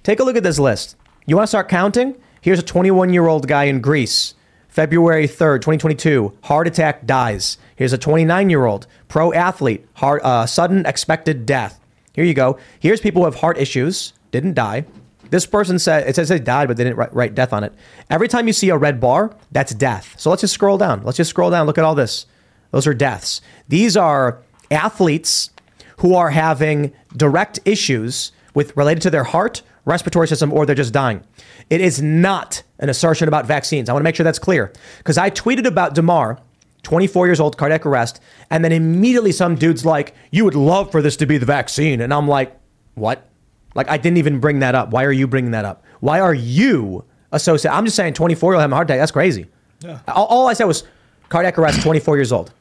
Take 0.04 0.20
a 0.20 0.24
look 0.24 0.36
at 0.36 0.44
this 0.44 0.60
list. 0.60 0.96
You 1.26 1.36
want 1.36 1.44
to 1.44 1.50
start 1.50 1.70
counting? 1.70 2.16
Here's 2.42 2.60
a 2.60 2.64
21 2.64 3.14
year 3.14 3.28
old 3.28 3.48
guy 3.48 3.66
in 3.66 3.82
Greece, 3.82 4.36
February 4.68 5.28
3rd, 5.28 5.58
2022, 5.58 6.38
heart 6.44 6.68
attack 6.68 7.06
dies. 7.06 7.58
Here's 7.76 7.94
a 7.94 7.98
29 7.98 8.50
year 8.50 8.66
old 8.66 8.88
pro 9.08 9.34
athlete, 9.34 9.86
heart, 9.96 10.24
uh, 10.24 10.46
sudden 10.46 10.86
expected 10.86 11.46
death. 11.46 11.80
Here 12.14 12.26
you 12.26 12.34
go. 12.34 12.58
Here's 12.80 13.02
people 13.02 13.22
who 13.22 13.26
have 13.26 13.36
heart 13.36 13.58
issues, 13.58 14.14
didn't 14.32 14.54
die. 14.54 14.86
This 15.30 15.46
person 15.46 15.80
said 15.80 16.08
it 16.08 16.16
says 16.16 16.30
they 16.30 16.40
died, 16.40 16.68
but 16.68 16.78
they 16.78 16.84
didn't 16.84 16.98
write, 16.98 17.14
write 17.14 17.36
death 17.36 17.54
on 17.54 17.64
it. 17.64 17.74
Every 18.10 18.28
time 18.28 18.48
you 18.48 18.54
see 18.54 18.70
a 18.70 18.78
red 18.78 19.00
bar, 19.00 19.36
that's 19.52 19.74
death. 19.74 20.14
So 20.18 20.30
let's 20.30 20.42
just 20.42 20.54
scroll 20.54 20.78
down. 20.78 21.04
Let's 21.04 21.18
just 21.18 21.30
scroll 21.30 21.50
down. 21.50 21.68
Look 21.68 21.78
at 21.78 21.86
all 21.86 21.96
this. 21.96 22.26
Those 22.72 22.88
are 22.88 22.94
deaths. 22.94 23.42
These 23.68 23.96
are 23.96 24.42
athletes 24.72 25.50
who 25.98 26.16
are 26.16 26.32
having 26.32 26.94
direct 27.16 27.60
issues 27.66 28.32
with 28.54 28.76
related 28.76 29.02
to 29.04 29.10
their 29.10 29.24
heart, 29.24 29.62
respiratory 29.86 30.28
system, 30.28 30.52
or 30.52 30.66
they're 30.66 30.76
just 30.76 30.94
dying. 30.94 31.24
It 31.70 31.82
is 31.82 32.02
not 32.02 32.64
an 32.80 32.90
assertion 32.90 33.28
about 33.28 33.46
vaccines. 33.46 33.90
I 33.90 33.94
want 33.94 34.02
to 34.02 34.06
make 34.06 34.16
sure 34.16 34.24
that's 34.24 34.40
clear 34.40 34.74
because 34.98 35.18
I 35.18 35.30
tweeted 35.30 35.66
about 35.66 35.94
Damar. 35.96 36.40
24 36.84 37.28
years 37.28 37.40
old, 37.40 37.58
cardiac 37.58 37.86
arrest. 37.86 38.20
And 38.50 38.66
then 38.66 38.72
immediately 38.72 39.32
some 39.32 39.54
dude's 39.54 39.86
like, 39.86 40.16
You 40.32 40.46
would 40.46 40.56
love 40.56 40.92
for 40.92 41.04
this 41.04 41.16
to 41.18 41.28
be 41.28 41.38
the 41.38 41.46
vaccine. 41.46 42.02
And 42.02 42.12
I'm 42.12 42.28
like, 42.28 42.60
What? 42.96 43.30
Like, 43.76 43.88
I 43.88 43.98
didn't 43.98 44.18
even 44.18 44.40
bring 44.40 44.60
that 44.60 44.74
up. 44.74 44.90
Why 44.90 45.06
are 45.06 45.12
you 45.12 45.28
bringing 45.28 45.52
that 45.52 45.64
up? 45.64 45.84
Why 46.00 46.20
are 46.20 46.34
you 46.34 47.06
associated? 47.32 47.76
I'm 47.76 47.86
just 47.86 47.96
saying 47.96 48.16
24 48.16 48.52
year 48.52 48.56
old 48.56 48.62
having 48.62 48.74
a 48.74 48.76
heart 48.76 48.90
attack. 48.90 49.00
That's 49.00 49.12
crazy. 49.12 49.46
Yeah. 49.82 50.00
All, 50.08 50.26
all 50.26 50.48
I 50.48 50.54
said 50.54 50.66
was 50.66 50.84
cardiac 51.30 51.60
arrest, 51.60 51.84
24 51.84 52.18
years 52.18 52.32
old. 52.32 52.52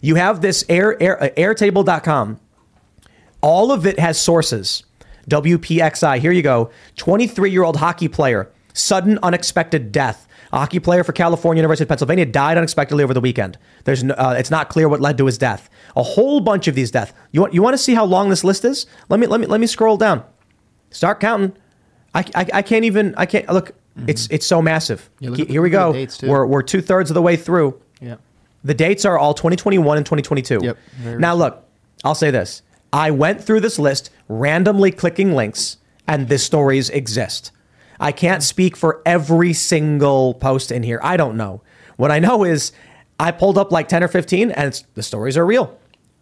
You 0.00 0.16
have 0.16 0.40
this 0.40 0.64
air, 0.68 1.00
air, 1.02 1.22
uh, 1.22 1.28
airtable.com. 1.30 2.40
All 3.40 3.72
of 3.72 3.86
it 3.86 3.98
has 3.98 4.20
sources. 4.20 4.84
WPXI. 5.28 6.18
Here 6.18 6.32
you 6.32 6.42
go. 6.42 6.70
23 6.96 7.50
year 7.50 7.62
old 7.64 7.76
hockey 7.76 8.08
player, 8.08 8.50
sudden 8.72 9.18
unexpected 9.22 9.92
death. 9.92 10.28
A 10.52 10.58
hockey 10.58 10.78
player 10.78 11.02
for 11.02 11.12
California 11.12 11.60
University 11.60 11.84
of 11.84 11.88
Pennsylvania 11.88 12.24
died 12.24 12.56
unexpectedly 12.56 13.02
over 13.02 13.12
the 13.12 13.20
weekend. 13.20 13.58
There's 13.84 14.04
no, 14.04 14.14
uh, 14.14 14.36
it's 14.38 14.50
not 14.50 14.68
clear 14.68 14.88
what 14.88 15.00
led 15.00 15.18
to 15.18 15.26
his 15.26 15.38
death. 15.38 15.68
A 15.96 16.02
whole 16.02 16.40
bunch 16.40 16.68
of 16.68 16.76
these 16.76 16.90
deaths. 16.92 17.12
You 17.32 17.40
want 17.40 17.52
you 17.52 17.62
want 17.62 17.74
to 17.74 17.78
see 17.78 17.94
how 17.94 18.04
long 18.04 18.28
this 18.30 18.44
list 18.44 18.64
is? 18.64 18.86
Let 19.08 19.18
me 19.18 19.26
let 19.26 19.40
me 19.40 19.46
let 19.46 19.60
me 19.60 19.66
scroll 19.66 19.96
down. 19.96 20.22
Start 20.90 21.18
counting. 21.18 21.56
I, 22.14 22.24
I, 22.34 22.46
I 22.54 22.62
can't 22.62 22.84
even 22.84 23.14
I 23.16 23.26
can't 23.26 23.48
look. 23.52 23.72
It's 24.06 24.28
it's 24.30 24.46
so 24.46 24.62
massive. 24.62 25.10
Yeah, 25.20 25.34
Here 25.34 25.62
we 25.62 25.70
go. 25.70 25.92
the 25.92 25.98
dates, 26.00 26.18
too. 26.18 26.28
we're 26.28 26.46
we're 26.46 26.62
two 26.62 26.80
thirds 26.80 27.10
of 27.10 27.14
the 27.14 27.22
way 27.22 27.36
through. 27.36 27.80
Yeah. 28.00 28.16
The 28.66 28.74
dates 28.74 29.04
are 29.04 29.16
all 29.16 29.32
2021 29.32 29.96
and 29.96 30.04
2022. 30.04 30.58
Yep, 30.60 30.78
very 30.96 31.18
Now, 31.20 31.36
look, 31.36 31.62
I'll 32.02 32.16
say 32.16 32.32
this. 32.32 32.62
I 32.92 33.12
went 33.12 33.40
through 33.40 33.60
this 33.60 33.78
list 33.78 34.10
randomly 34.28 34.90
clicking 34.90 35.36
links, 35.36 35.76
and 36.08 36.28
the 36.28 36.36
stories 36.36 36.90
exist. 36.90 37.52
I 38.00 38.10
can't 38.10 38.42
speak 38.42 38.76
for 38.76 39.02
every 39.06 39.52
single 39.52 40.34
post 40.34 40.72
in 40.72 40.82
here. 40.82 40.98
I 41.04 41.16
don't 41.16 41.36
know. 41.36 41.62
What 41.96 42.10
I 42.10 42.18
know 42.18 42.42
is 42.42 42.72
I 43.20 43.30
pulled 43.30 43.56
up 43.56 43.70
like 43.70 43.86
10 43.86 44.02
or 44.02 44.08
15, 44.08 44.50
and 44.50 44.66
it's, 44.66 44.82
the 44.94 45.02
stories 45.02 45.36
are 45.36 45.46
real. 45.46 45.78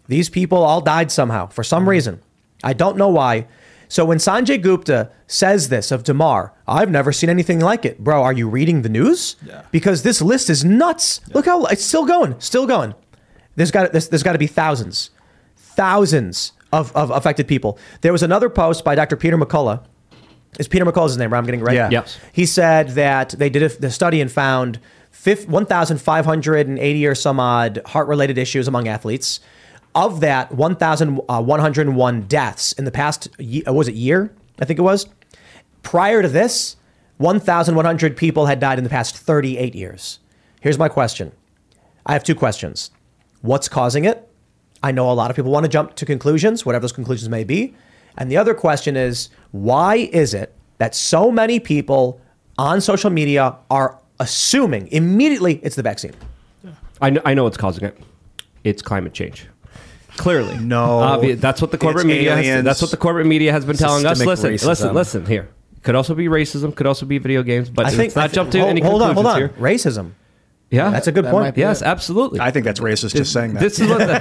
These 0.09 0.29
people 0.29 0.59
all 0.59 0.83
died 0.83 1.11
somehow 1.11 1.47
for 1.47 1.65
some 1.65 1.81
mm-hmm. 1.81 1.89
reason. 1.89 2.21
I 2.63 2.75
don't 2.75 2.99
know 2.99 3.09
why. 3.09 3.47
So 3.89 4.05
when 4.05 4.19
Sanjay 4.19 4.61
Gupta 4.61 5.11
says 5.27 5.69
this 5.69 5.91
of 5.93 6.05
Damar, 6.05 6.53
I've 6.67 6.91
never 6.91 7.13
seen 7.13 7.31
anything 7.31 7.61
like 7.61 7.85
it. 7.85 7.99
Bro, 8.03 8.23
are 8.23 8.33
you 8.33 8.49
reading 8.49 8.83
the 8.83 8.89
news? 8.89 9.37
Because 9.71 10.03
this 10.03 10.21
list 10.23 10.51
is 10.51 10.65
nuts. 10.65 11.21
Look 11.33 11.47
how 11.47 11.65
it's 11.67 11.85
still 11.85 12.05
going, 12.07 12.39
still 12.41 12.67
going. 12.67 12.95
There's 13.57 13.71
got 13.71 13.93
there's, 13.93 14.09
there's 14.09 14.23
got 14.23 14.33
to 14.33 14.39
be 14.39 14.47
thousands, 14.49 15.11
thousands 15.57 16.53
of, 16.73 16.95
of 16.97 17.11
affected 17.11 17.47
people. 17.49 17.79
There 18.01 18.13
was 18.13 18.23
another 18.23 18.51
post 18.51 18.85
by 18.85 18.95
Dr. 18.95 19.17
Peter 19.17 19.37
McCullough. 19.39 19.85
Is 20.59 20.69
Peter 20.69 20.85
McCullough's 20.85 21.13
his 21.13 21.19
name, 21.19 21.33
right? 21.33 21.39
I'm 21.39 21.45
getting 21.45 21.61
it 21.61 21.65
right. 21.65 21.75
Yeah. 21.75 21.89
Yes. 21.91 22.19
He 22.33 22.47
said 22.47 22.91
that 22.91 23.31
they 23.31 23.51
did 23.51 23.63
a, 23.63 23.69
the 23.69 23.91
study 23.91 24.21
and 24.21 24.31
found 24.31 24.79
fif- 25.11 25.49
1,580 25.49 27.07
or 27.07 27.15
some 27.15 27.41
odd 27.41 27.81
heart 27.87 28.07
related 28.09 28.39
issues 28.39 28.69
among 28.69 28.87
athletes. 28.89 29.41
Of 29.95 30.21
that, 30.21 30.53
1,101 30.53 32.23
deaths 32.23 32.73
in 32.73 32.85
the 32.85 32.91
past, 32.91 33.29
uh, 33.67 33.73
was 33.73 33.89
it 33.89 33.95
year? 33.95 34.35
I 34.61 34.65
think 34.65 34.79
it 34.79 34.83
was. 34.83 35.07
Prior 35.83 36.23
to 36.23 36.29
this, 36.29 36.77
1,100 37.19 38.17
people 38.17 38.47
had 38.47 38.59
died 38.59 38.79
in 38.79 38.85
the 38.85 38.91
past 38.91 39.17
38 39.17 39.75
years. 39.75 40.19
Here's 40.61 40.79
my 40.79 40.89
question 40.89 41.33
I 42.07 42.13
have 42.13 42.25
two 42.25 42.35
questions. 42.35 42.91
What's 43.43 43.69
causing 43.69 44.05
it? 44.05 44.29
I 44.83 44.93
know 44.93 45.11
a 45.11 45.13
lot 45.13 45.31
of 45.31 45.37
people 45.37 45.51
want 45.51 45.65
to 45.65 45.69
jump 45.69 45.95
to 45.97 46.07
conclusions, 46.07 46.67
whatever 46.67 46.83
those 46.83 46.93
conclusions 46.93 47.29
may 47.29 47.45
be. 47.45 47.75
And 48.19 48.31
the 48.31 48.37
other 48.37 48.55
question 48.55 48.97
is 48.97 49.31
why 49.53 49.97
is 49.97 50.35
it 50.35 50.55
that 50.79 50.95
so 50.95 51.31
many 51.31 51.61
people 51.61 52.21
on 52.59 52.81
social 52.81 53.11
media 53.11 53.57
are 53.71 53.99
assuming 54.21 54.89
immediately 54.89 55.61
it's 55.63 55.77
the 55.77 55.83
vaccine? 55.83 56.13
I 57.01 57.11
know, 57.11 57.23
I 57.25 57.35
know 57.35 57.45
what's 57.45 57.57
causing 57.57 57.85
it. 57.85 57.99
It's 58.63 58.83
climate 58.83 59.13
change. 59.13 59.47
Clearly, 60.17 60.59
No. 60.59 61.01
Obvi- 61.01 61.41
that's 61.41 61.61
what 61.61 61.71
the 61.71 61.79
corporate 61.79 62.07
It's 62.07 62.15
media. 62.15 62.37
Has, 62.37 62.47
aliens. 62.47 62.65
that's 62.65 62.81
what 62.83 62.91
the 62.91 62.97
corporate 62.97 63.27
media 63.27 63.53
has 63.53 63.65
been 63.65 63.77
telling 63.77 64.07
us. 64.07 64.19
Systemic 64.19 64.29
Listen, 64.39 64.53
listen, 64.69 64.89
racism. 64.91 64.95
listen. 64.95 65.27
Here, 65.27 65.49
could 65.83 65.95
also 65.97 66.15
be 66.15 66.27
racism. 66.29 66.75
Could 66.75 66.87
also 66.87 67.05
be 67.05 67.19
video 67.19 67.43
games. 67.43 67.69
But 67.69 67.87
I 67.87 67.91
think 67.91 68.15
let's 68.15 68.17
not 68.17 68.25
I 68.25 68.29
thi- 68.29 68.35
jump 68.35 68.51
to 68.53 68.59
hold, 68.61 68.71
any 68.71 68.81
hold 68.81 69.03
on, 69.03 69.15
conclusions 69.15 69.33
hold 69.33 69.43
on. 69.61 69.71
here. 69.71 69.77
Racism. 69.77 70.11
Yeah, 70.75 70.91
That's 70.91 71.07
a 71.07 71.13
good 71.13 71.25
That 71.25 71.31
point. 71.33 71.57
Yes, 71.57 71.83
it. 71.83 71.87
absolutely. 71.87 72.41
I 72.41 72.51
think 72.51 72.65
that's 72.65 72.81
racist 72.81 73.15
just 73.15 73.33
saying 73.33 73.55
that. 73.55 73.61
This 73.61 73.79
is 73.79 73.89
what 73.89 73.99
the, 73.99 74.15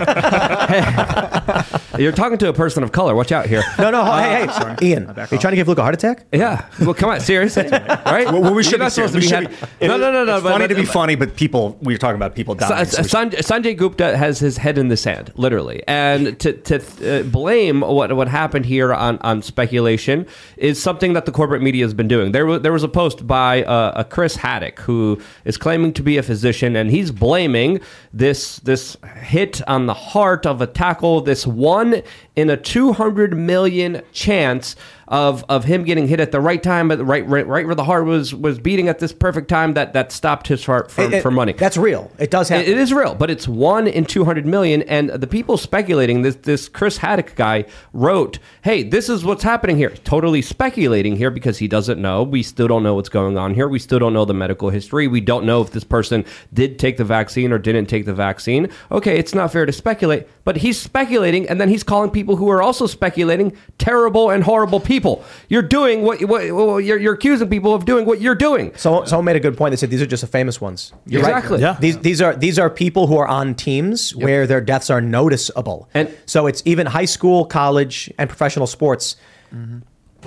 Hey, 1.97 1.97
you're 2.03 2.11
talking 2.11 2.37
to 2.39 2.49
a 2.49 2.53
person 2.53 2.83
of 2.83 2.91
color. 2.91 3.15
Watch 3.15 3.31
out 3.31 3.45
here. 3.47 3.63
No, 3.79 3.91
no, 3.91 4.03
hey, 4.05 4.47
hey, 4.47 4.75
Ian, 4.87 5.09
are 5.09 5.13
you 5.15 5.21
off. 5.21 5.29
trying 5.29 5.51
to 5.51 5.55
give 5.55 5.67
Luke 5.67 5.77
a 5.77 5.81
heart 5.81 5.93
attack? 5.93 6.25
Yeah. 6.31 6.65
Well, 6.79 6.93
come 6.93 7.09
on, 7.09 7.19
seriously, 7.19 7.67
right? 7.69 8.25
well, 8.31 8.41
we 8.41 8.49
You're 8.51 8.63
should 8.63 8.79
not 8.79 8.87
be 8.87 8.91
supposed 8.91 9.13
serious. 9.13 9.31
to 9.31 9.39
We 9.39 9.45
be 9.47 9.49
had- 9.49 9.79
be- 9.79 9.87
No, 9.87 9.97
no, 9.97 10.11
no, 10.11 10.23
no. 10.25 10.35
It's 10.37 10.43
but- 10.43 10.51
funny 10.51 10.67
to 10.67 10.75
but- 10.75 10.79
be 10.81 10.85
funny, 10.85 11.15
but 11.15 11.35
people 11.35 11.77
we 11.81 11.93
were 11.93 11.97
talking 11.97 12.15
about 12.15 12.35
people 12.35 12.55
dying. 12.55 12.85
Sa- 12.85 13.01
so 13.01 13.01
we 13.01 13.07
should- 13.31 13.39
Sanjay, 13.41 13.73
Sanjay 13.73 13.77
Gupta 13.77 14.17
has 14.17 14.39
his 14.39 14.57
head 14.57 14.77
in 14.77 14.87
the 14.89 14.97
sand, 14.97 15.31
literally, 15.35 15.83
and 15.87 16.39
to 16.39 16.53
to 16.53 17.19
uh, 17.19 17.23
blame 17.23 17.81
what 17.81 18.15
what 18.15 18.27
happened 18.27 18.65
here 18.65 18.93
on 18.93 19.17
on 19.19 19.41
speculation 19.41 20.25
is 20.57 20.81
something 20.81 21.13
that 21.13 21.25
the 21.25 21.31
corporate 21.31 21.61
media 21.61 21.83
has 21.85 21.93
been 21.93 22.07
doing. 22.07 22.31
There 22.31 22.45
was 22.45 22.61
there 22.61 22.73
was 22.73 22.83
a 22.83 22.87
post 22.87 23.25
by 23.27 23.63
uh, 23.63 23.93
a 23.95 24.03
Chris 24.03 24.35
Haddock 24.35 24.79
who 24.79 25.19
is 25.45 25.57
claiming 25.57 25.93
to 25.93 26.03
be 26.03 26.17
a 26.17 26.23
physician, 26.23 26.42
and 26.75 26.91
he's 26.91 27.11
blaming 27.11 27.79
this 28.13 28.57
this 28.57 28.97
hit 29.21 29.61
on 29.67 29.85
the 29.85 29.93
heart 29.93 30.45
of 30.45 30.61
a 30.61 30.67
tackle, 30.67 31.21
this 31.21 31.47
one 31.47 32.01
in 32.35 32.49
a 32.49 32.57
two 32.57 32.93
hundred 32.93 33.37
million 33.37 34.01
chance 34.11 34.75
of 35.13 35.45
of 35.47 35.63
him 35.63 35.83
getting 35.83 36.07
hit 36.07 36.19
at 36.19 36.31
the 36.31 36.41
right 36.41 36.61
time, 36.61 36.91
at 36.91 36.97
the 36.97 37.05
right 37.05 37.25
right, 37.29 37.45
right 37.47 37.65
where 37.65 37.75
the 37.75 37.83
heart 37.83 38.05
was 38.05 38.33
was 38.33 38.57
beating 38.59 38.87
at 38.89 38.97
this 38.99 39.13
perfect 39.13 39.47
time 39.47 39.75
that 39.75 39.93
that 39.93 40.11
stopped 40.11 40.47
his 40.47 40.65
heart 40.65 40.91
from, 40.91 41.13
It- 41.13 41.21
from 41.21 41.37
running. 41.37 41.55
That's 41.55 41.77
real. 41.77 42.11
It 42.17 42.31
does 42.31 42.49
happen. 42.49 42.65
It- 42.65 42.71
it 42.73 42.77
is 42.79 42.91
real, 42.91 43.13
but 43.13 43.29
it's 43.29 43.47
one 43.47 43.85
in 43.87 44.05
200 44.05 44.45
million. 44.47 44.81
And 44.83 45.09
the 45.11 45.27
people 45.27 45.55
speculating, 45.57 46.23
this, 46.23 46.35
this 46.41 46.67
Chris 46.67 46.97
Haddock 46.97 47.35
guy 47.35 47.65
wrote, 47.93 48.39
hey, 48.63 48.81
this 48.81 49.07
is 49.07 49.23
what's 49.23 49.43
happening 49.43 49.77
here. 49.77 49.91
Totally 50.03 50.41
speculating 50.41 51.15
here 51.15 51.29
because 51.29 51.59
he 51.59 51.67
doesn't 51.67 52.01
know. 52.01 52.23
We 52.23 52.41
still 52.41 52.67
don't 52.67 52.81
know 52.81 52.95
what's 52.95 53.09
going 53.09 53.37
on 53.37 53.53
here. 53.53 53.67
We 53.67 53.77
still 53.77 53.99
don't 53.99 54.13
know 54.13 54.25
the 54.25 54.33
medical 54.33 54.71
history. 54.71 55.07
We 55.07 55.21
don't 55.21 55.45
know 55.45 55.61
if 55.61 55.69
this 55.71 55.83
person 55.83 56.25
did 56.51 56.79
take 56.79 56.97
the 56.97 57.03
vaccine 57.05 57.51
or 57.51 57.59
didn't 57.59 57.85
take 57.85 58.05
the 58.05 58.13
vaccine. 58.15 58.67
Okay, 58.91 59.19
it's 59.19 59.35
not 59.35 59.51
fair 59.51 59.67
to 59.67 59.71
speculate, 59.71 60.27
but 60.43 60.57
he's 60.57 60.81
speculating 60.81 61.47
and 61.47 61.61
then 61.61 61.69
he's 61.69 61.83
calling 61.83 62.09
people 62.09 62.35
who 62.37 62.49
are 62.49 62.63
also 62.63 62.87
speculating 62.87 63.53
terrible 63.77 64.31
and 64.31 64.43
horrible 64.43 64.79
people. 64.79 65.02
You're 65.49 65.61
doing 65.61 66.01
what, 66.03 66.21
what, 66.23 66.51
what 66.51 66.77
you're, 66.83 66.97
you're 66.97 67.13
accusing 67.13 67.49
people 67.49 67.73
of 67.73 67.85
doing 67.85 68.05
what 68.05 68.21
you're 68.21 68.35
doing. 68.35 68.71
So, 68.75 69.05
someone 69.05 69.25
made 69.25 69.35
a 69.35 69.39
good 69.39 69.57
point. 69.57 69.71
They 69.71 69.77
said 69.77 69.89
these 69.89 70.01
are 70.01 70.05
just 70.07 70.21
the 70.21 70.27
famous 70.27 70.59
ones. 70.61 70.93
You're 71.05 71.21
right. 71.21 71.29
Exactly. 71.35 71.61
Yeah. 71.61 71.77
These 71.79 71.97
these 71.99 72.21
are 72.21 72.35
these 72.35 72.57
are 72.57 72.69
people 72.69 73.07
who 73.07 73.17
are 73.17 73.27
on 73.27 73.55
teams 73.55 74.15
where 74.15 74.47
their 74.47 74.61
deaths 74.61 74.89
are 74.89 75.01
noticeable. 75.01 75.89
And- 75.93 76.09
so 76.25 76.47
it's 76.47 76.61
even 76.65 76.87
high 76.87 77.05
school, 77.05 77.45
college, 77.45 78.11
and 78.17 78.29
professional 78.29 78.67
sports. 78.67 79.15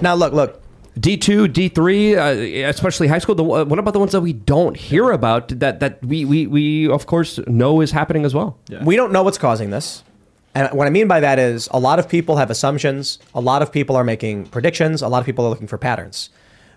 Now 0.00 0.14
look, 0.14 0.32
look. 0.32 0.62
D 0.98 1.18
two, 1.18 1.46
D 1.46 1.68
three, 1.68 2.16
uh, 2.16 2.70
especially 2.70 3.06
high 3.08 3.18
school. 3.18 3.34
The, 3.34 3.44
uh, 3.44 3.64
what 3.66 3.78
about 3.78 3.92
the 3.92 3.98
ones 4.00 4.12
that 4.12 4.22
we 4.22 4.32
don't 4.32 4.74
hear 4.74 5.10
about 5.10 5.48
that 5.60 5.80
that 5.80 6.02
we 6.02 6.24
we, 6.24 6.46
we 6.46 6.88
of 6.88 7.04
course 7.04 7.38
know 7.46 7.82
is 7.82 7.90
happening 7.90 8.24
as 8.24 8.32
well? 8.34 8.58
Yeah. 8.68 8.82
We 8.82 8.96
don't 8.96 9.12
know 9.12 9.22
what's 9.22 9.36
causing 9.36 9.68
this. 9.68 10.02
And 10.56 10.72
what 10.72 10.86
I 10.86 10.90
mean 10.90 11.06
by 11.06 11.20
that 11.20 11.38
is 11.38 11.68
a 11.70 11.78
lot 11.78 11.98
of 11.98 12.08
people 12.08 12.38
have 12.38 12.48
assumptions. 12.50 13.18
A 13.34 13.42
lot 13.42 13.60
of 13.60 13.70
people 13.70 13.94
are 13.94 14.04
making 14.04 14.46
predictions. 14.46 15.02
A 15.02 15.08
lot 15.08 15.18
of 15.18 15.26
people 15.26 15.44
are 15.44 15.50
looking 15.50 15.66
for 15.66 15.76
patterns. 15.76 16.30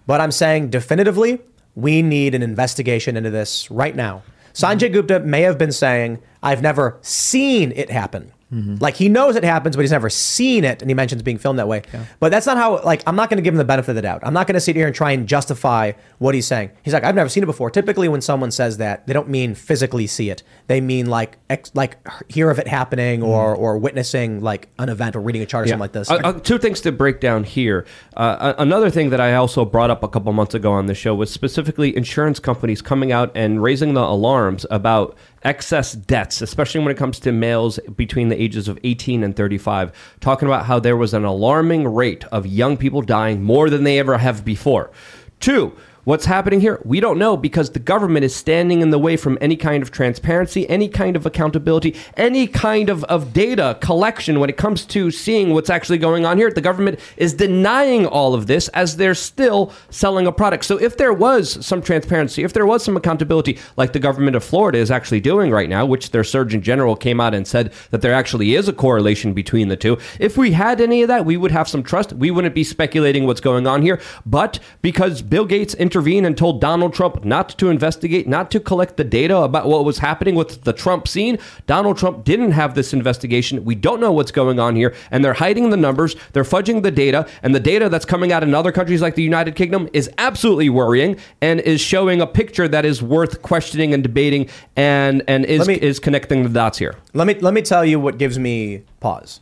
But 0.05 0.19
I'm 0.19 0.33
saying 0.33 0.69
definitively, 0.69 1.39
we 1.75 2.01
need 2.01 2.35
an 2.35 2.43
investigation 2.43 3.15
into 3.15 3.29
this 3.29 3.71
right 3.71 3.95
now. 3.95 4.21
Sanjay 4.53 4.91
Gupta 4.91 5.21
may 5.21 5.43
have 5.43 5.57
been 5.57 5.71
saying, 5.71 6.19
I've 6.43 6.61
never 6.61 6.97
seen 7.01 7.71
it 7.73 7.89
happen. 7.89 8.33
Like 8.51 8.95
he 8.95 9.09
knows 9.09 9.35
it 9.35 9.43
happens, 9.43 9.75
but 9.75 9.81
he's 9.83 9.91
never 9.91 10.09
seen 10.09 10.63
it, 10.63 10.81
and 10.81 10.89
he 10.89 10.95
mentions 10.95 11.21
being 11.21 11.37
filmed 11.37 11.59
that 11.59 11.67
way. 11.67 11.83
But 12.19 12.31
that's 12.31 12.47
not 12.47 12.57
how. 12.57 12.81
Like 12.83 13.03
I'm 13.05 13.15
not 13.15 13.29
going 13.29 13.37
to 13.37 13.43
give 13.43 13.53
him 13.53 13.59
the 13.59 13.63
benefit 13.65 13.91
of 13.91 13.95
the 13.95 14.01
doubt. 14.01 14.21
I'm 14.23 14.33
not 14.33 14.47
going 14.47 14.55
to 14.55 14.59
sit 14.59 14.75
here 14.75 14.87
and 14.87 14.95
try 14.95 15.11
and 15.11 15.27
justify 15.27 15.91
what 16.17 16.33
he's 16.33 16.47
saying. 16.47 16.71
He's 16.81 16.93
like, 16.93 17.03
I've 17.03 17.13
never 17.15 17.29
seen 17.29 17.43
it 17.43 17.45
before. 17.45 17.69
Typically, 17.69 18.07
when 18.07 18.21
someone 18.21 18.49
says 18.51 18.77
that, 18.77 19.05
they 19.05 19.13
don't 19.13 19.29
mean 19.29 19.53
physically 19.53 20.07
see 20.07 20.29
it. 20.31 20.41
They 20.67 20.81
mean 20.81 21.05
like 21.05 21.37
ex- 21.49 21.71
like 21.75 21.97
hear 22.27 22.49
of 22.49 22.57
it 22.57 22.67
happening 22.67 23.21
or 23.21 23.55
or 23.55 23.77
witnessing 23.77 24.41
like 24.41 24.69
an 24.79 24.89
event 24.89 25.15
or 25.15 25.21
reading 25.21 25.43
a 25.43 25.45
chart 25.45 25.65
or 25.65 25.67
something 25.67 25.79
like 25.81 25.91
this. 25.91 26.09
Uh, 26.09 26.15
uh, 26.23 26.33
two 26.33 26.57
things 26.57 26.81
to 26.81 26.91
break 26.91 27.19
down 27.19 27.43
here. 27.43 27.85
Uh, 28.17 28.53
another 28.57 28.89
thing 28.89 29.11
that 29.11 29.21
I 29.21 29.35
also 29.35 29.63
brought 29.63 29.91
up 29.91 30.01
a 30.03 30.07
couple 30.07 30.33
months 30.33 30.55
ago 30.55 30.71
on 30.71 30.87
the 30.87 30.95
show 30.95 31.13
was 31.13 31.29
specifically 31.31 31.95
insurance 31.95 32.39
companies 32.39 32.81
coming 32.81 33.11
out 33.11 33.31
and 33.35 33.61
raising 33.61 33.93
the 33.93 34.01
alarms 34.01 34.65
about 34.71 35.15
excess 35.43 35.93
deaths, 35.93 36.41
especially 36.41 36.81
when 36.81 36.91
it 36.91 36.97
comes 36.97 37.19
to 37.19 37.31
males 37.31 37.79
between 37.95 38.29
the 38.29 38.41
ages 38.41 38.67
of 38.67 38.79
18 38.83 39.23
and 39.23 39.35
35, 39.35 39.91
talking 40.19 40.47
about 40.47 40.65
how 40.65 40.79
there 40.79 40.97
was 40.97 41.13
an 41.13 41.25
alarming 41.25 41.87
rate 41.87 42.23
of 42.25 42.45
young 42.45 42.77
people 42.77 43.01
dying 43.01 43.41
more 43.43 43.69
than 43.69 43.83
they 43.83 43.99
ever 43.99 44.17
have 44.17 44.43
before. 44.43 44.91
Two, 45.39 45.75
What's 46.09 46.25
happening 46.25 46.59
here? 46.59 46.81
We 46.85 47.01
don't 47.01 47.19
know 47.19 47.37
because 47.37 47.69
the 47.69 47.77
government 47.77 48.25
is 48.25 48.35
standing 48.35 48.81
in 48.81 48.89
the 48.89 48.97
way 48.97 49.15
from 49.15 49.37
any 49.41 49.55
kind 49.55 49.83
of 49.83 49.91
transparency, 49.91 50.67
any 50.67 50.87
kind 50.89 51.15
of 51.15 51.27
accountability, 51.27 51.95
any 52.17 52.47
kind 52.47 52.89
of, 52.89 53.03
of 53.03 53.31
data 53.31 53.77
collection 53.79 54.39
when 54.39 54.49
it 54.49 54.57
comes 54.57 54.85
to 54.87 55.11
seeing 55.11 55.53
what's 55.53 55.69
actually 55.69 55.99
going 55.99 56.25
on 56.25 56.39
here. 56.39 56.49
The 56.49 56.61
government 56.61 56.99
is 57.17 57.33
denying 57.33 58.07
all 58.07 58.33
of 58.33 58.47
this 58.47 58.69
as 58.69 58.97
they're 58.97 59.13
still 59.13 59.71
selling 59.91 60.25
a 60.25 60.31
product. 60.31 60.65
So 60.65 60.77
if 60.77 60.97
there 60.97 61.13
was 61.13 61.63
some 61.63 61.79
transparency, 61.79 62.43
if 62.43 62.53
there 62.53 62.65
was 62.65 62.83
some 62.83 62.97
accountability, 62.97 63.59
like 63.77 63.93
the 63.93 63.99
government 63.99 64.35
of 64.35 64.43
Florida 64.43 64.79
is 64.79 64.89
actually 64.89 65.19
doing 65.19 65.51
right 65.51 65.69
now, 65.69 65.85
which 65.85 66.09
their 66.09 66.23
Surgeon 66.23 66.63
General 66.63 66.95
came 66.95 67.21
out 67.21 67.35
and 67.35 67.47
said 67.47 67.71
that 67.91 68.01
there 68.01 68.15
actually 68.15 68.55
is 68.55 68.67
a 68.67 68.73
correlation 68.73 69.35
between 69.35 69.67
the 69.67 69.77
two, 69.77 69.99
if 70.19 70.39
we 70.39 70.53
had 70.53 70.81
any 70.81 71.03
of 71.03 71.07
that, 71.09 71.25
we 71.25 71.37
would 71.37 71.51
have 71.51 71.69
some 71.69 71.83
trust. 71.83 72.13
We 72.13 72.31
wouldn't 72.31 72.55
be 72.55 72.63
speculating 72.63 73.27
what's 73.27 73.41
going 73.41 73.67
on 73.67 73.83
here. 73.83 74.01
But 74.25 74.57
because 74.81 75.21
Bill 75.21 75.45
Gates 75.45 75.75
intervened 75.99 76.25
and 76.25 76.37
told 76.37 76.61
Donald 76.61 76.93
Trump 76.93 77.25
not 77.25 77.49
to 77.57 77.69
investigate, 77.69 78.25
not 78.25 78.49
to 78.51 78.59
collect 78.59 78.95
the 78.95 79.03
data 79.03 79.35
about 79.37 79.67
what 79.67 79.83
was 79.83 79.97
happening 79.97 80.33
with 80.33 80.63
the 80.63 80.71
Trump 80.71 81.09
scene. 81.09 81.37
Donald 81.67 81.97
Trump 81.97 82.23
didn't 82.23 82.51
have 82.51 82.73
this 82.73 82.93
investigation. 82.93 83.65
We 83.65 83.75
don't 83.75 83.99
know 83.99 84.13
what's 84.13 84.31
going 84.31 84.59
on 84.59 84.77
here, 84.77 84.95
and 85.11 85.25
they're 85.25 85.33
hiding 85.33 85.71
the 85.71 85.77
numbers, 85.77 86.15
they're 86.31 86.45
fudging 86.45 86.83
the 86.83 86.91
data, 86.91 87.27
and 87.43 87.53
the 87.53 87.59
data 87.59 87.89
that's 87.89 88.05
coming 88.05 88.31
out 88.31 88.43
in 88.43 88.55
other 88.55 88.71
countries 88.71 89.01
like 89.01 89.15
the 89.15 89.23
United 89.23 89.55
Kingdom 89.55 89.89
is 89.91 90.09
absolutely 90.17 90.69
worrying 90.69 91.17
and 91.41 91.59
is 91.59 91.81
showing 91.81 92.21
a 92.21 92.27
picture 92.27 92.69
that 92.69 92.85
is 92.85 93.03
worth 93.03 93.41
questioning 93.41 93.93
and 93.93 94.01
debating 94.01 94.47
and 94.77 95.21
and 95.27 95.43
is 95.45 95.67
me- 95.67 95.75
is 95.75 95.99
connecting 95.99 96.43
the 96.43 96.49
dots 96.49 96.77
here. 96.77 96.95
Let 97.13 97.27
me 97.27 97.33
let 97.35 97.53
me 97.53 97.61
tell 97.61 97.83
you 97.83 97.99
what 97.99 98.17
gives 98.17 98.39
me 98.39 98.83
pause. 99.01 99.41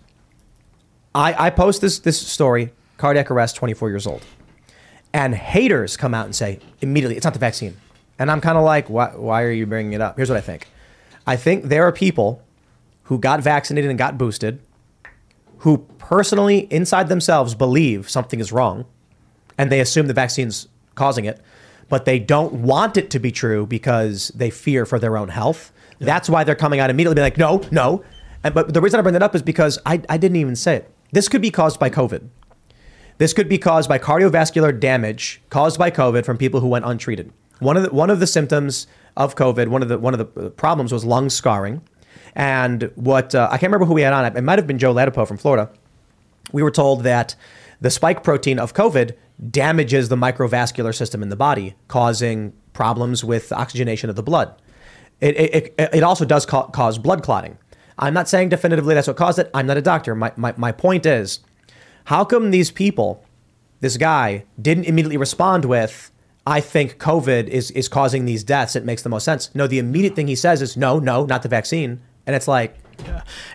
I, 1.14 1.48
I 1.48 1.50
post 1.52 1.82
this 1.82 2.00
this 2.00 2.20
story, 2.20 2.72
cardiac 2.98 3.30
arrest, 3.30 3.56
24 3.58 3.90
years 3.90 4.08
old. 4.08 4.24
And 5.14 5.34
haters 5.34 5.98
come 5.98 6.14
out 6.14 6.26
and 6.26 6.36
say 6.36 6.60
immediately, 6.82 7.16
it's 7.16 7.24
not 7.24 7.34
the 7.34 7.40
vaccine. 7.40 7.78
And 8.20 8.30
I'm 8.32 8.42
kind 8.42 8.58
of 8.58 8.64
like, 8.64 8.90
why, 8.90 9.10
why 9.16 9.44
are 9.44 9.52
you 9.52 9.66
bringing 9.66 9.94
it 9.94 10.02
up? 10.02 10.18
Here's 10.18 10.30
what 10.30 10.38
I 10.38 10.42
think. 10.42 10.68
I 11.26 11.36
think 11.36 11.66
there 11.66 11.84
are 11.84 11.92
people 11.92 12.42
who 13.04 13.20
got 13.20 13.42
vaccinated 13.42 13.90
and 13.90 13.98
got 13.98 14.18
boosted 14.18 14.60
who 15.60 15.80
personally, 15.98 16.68
inside 16.72 17.10
themselves, 17.10 17.56
believe 17.56 18.10
something 18.10 18.40
is 18.40 18.52
wrong 18.52 18.86
and 19.58 19.72
they 19.72 19.80
assume 19.80 20.08
the 20.08 20.14
vaccine's 20.14 20.68
causing 20.96 21.26
it, 21.26 21.42
but 21.90 22.06
they 22.06 22.20
don't 22.20 22.54
want 22.54 22.98
it 22.98 23.10
to 23.12 23.20
be 23.20 23.32
true 23.32 23.66
because 23.66 24.30
they 24.30 24.50
fear 24.50 24.86
for 24.86 25.00
their 25.00 25.18
own 25.18 25.30
health. 25.30 25.72
That's 26.00 26.30
why 26.30 26.44
they're 26.44 26.56
coming 26.56 26.80
out 26.80 26.90
immediately, 26.90 27.16
be 27.16 27.22
like, 27.22 27.38
no, 27.38 27.64
no. 27.72 28.04
And, 28.44 28.54
but 28.54 28.74
the 28.74 28.82
reason 28.82 29.00
I 29.00 29.04
bring 29.04 29.14
that 29.14 29.24
up 29.24 29.36
is 29.36 29.42
because 29.42 29.80
I, 29.86 30.02
I 30.10 30.18
didn't 30.18 30.38
even 30.38 30.56
say 30.56 30.76
it. 30.76 30.94
This 31.12 31.28
could 31.28 31.42
be 31.42 31.50
caused 31.50 31.80
by 31.80 31.90
COVID. 31.90 32.28
This 33.18 33.34
could 33.34 33.50
be 33.50 33.58
caused 33.58 33.90
by 33.90 34.00
cardiovascular 34.00 34.80
damage 34.80 35.42
caused 35.50 35.80
by 35.80 35.90
COVID 35.92 36.26
from 36.26 36.38
people 36.38 36.60
who 36.60 36.68
went 36.68 36.86
untreated. 36.86 37.32
One 37.60 37.76
of 37.76 37.84
the, 37.84 37.90
one 37.90 38.10
of 38.10 38.20
the 38.20 38.28
symptoms 38.28 38.88
of 39.16 39.36
COVID, 39.36 39.70
one 39.70 39.82
of 39.82 39.90
the 39.90 39.98
one 39.98 40.14
of 40.14 40.20
the 40.20 40.50
problems 40.52 40.92
was 40.92 41.04
lung 41.04 41.30
scarring. 41.30 41.82
And 42.36 42.92
what 42.96 43.34
uh, 43.34 43.48
I 43.52 43.58
can't 43.58 43.72
remember 43.72 43.86
who 43.86 43.96
we 43.96 44.04
had 44.04 44.14
on. 44.14 44.26
It 44.26 44.38
It 44.38 44.42
might 44.42 44.60
have 44.60 44.68
been 44.68 44.78
Joe 44.78 44.94
Ladapo 44.94 45.28
from 45.28 45.38
Florida. 45.38 45.72
We 46.52 46.62
were 46.62 46.72
told 46.72 47.04
that 47.04 47.36
the 47.82 47.90
spike 47.90 48.24
protein 48.24 48.60
of 48.60 48.74
COVID 48.74 49.16
damages 49.50 50.10
the 50.10 50.16
microvascular 50.16 50.96
system 50.96 51.22
in 51.22 51.30
the 51.30 51.36
body, 51.36 51.76
causing 51.88 52.54
problems 52.74 53.24
with 53.24 53.52
oxygenation 53.52 54.10
of 54.10 54.16
the 54.16 54.24
blood. 54.24 54.54
It, 55.20 55.36
it, 55.36 55.76
it, 55.78 56.04
also 56.04 56.26
does 56.26 56.46
ca- 56.46 56.68
cause 56.68 57.00
blood 57.00 57.24
clotting. 57.24 57.58
I'm 57.98 58.14
not 58.14 58.30
saying 58.30 58.50
definitively 58.50 58.94
that's 58.94 59.08
what 59.08 59.18
caused 59.18 59.40
it. 59.40 59.50
I'm 59.54 59.66
not 59.66 59.78
a 59.78 59.82
doctor. 59.82 60.14
My, 60.14 60.32
my, 60.36 60.54
my 60.58 60.72
point 60.72 61.06
is, 61.06 61.40
how 62.08 62.24
come 62.24 62.52
these 62.52 62.72
people, 62.72 63.22
this 63.82 63.98
guy, 63.98 64.46
didn't 64.62 64.86
immediately 64.86 65.18
respond 65.18 65.66
with, 65.66 66.10
I 66.46 66.62
think 66.62 67.00
COVID 67.00 67.50
is, 67.50 67.70
is 67.72 67.90
causing 67.90 68.24
these 68.24 68.46
deaths? 68.46 68.78
It 68.78 68.86
makes 68.86 69.02
the 69.02 69.10
most 69.10 69.26
sense. 69.26 69.54
No, 69.54 69.68
the 69.68 69.78
immediate 69.78 70.16
thing 70.16 70.30
he 70.30 70.36
says 70.38 70.62
is, 70.62 70.78
no, 70.78 71.00
no, 71.00 71.26
not 71.26 71.44
the 71.44 71.50
vaccine. 71.50 72.00
And 72.26 72.34
it's 72.34 72.48
like, 72.48 72.78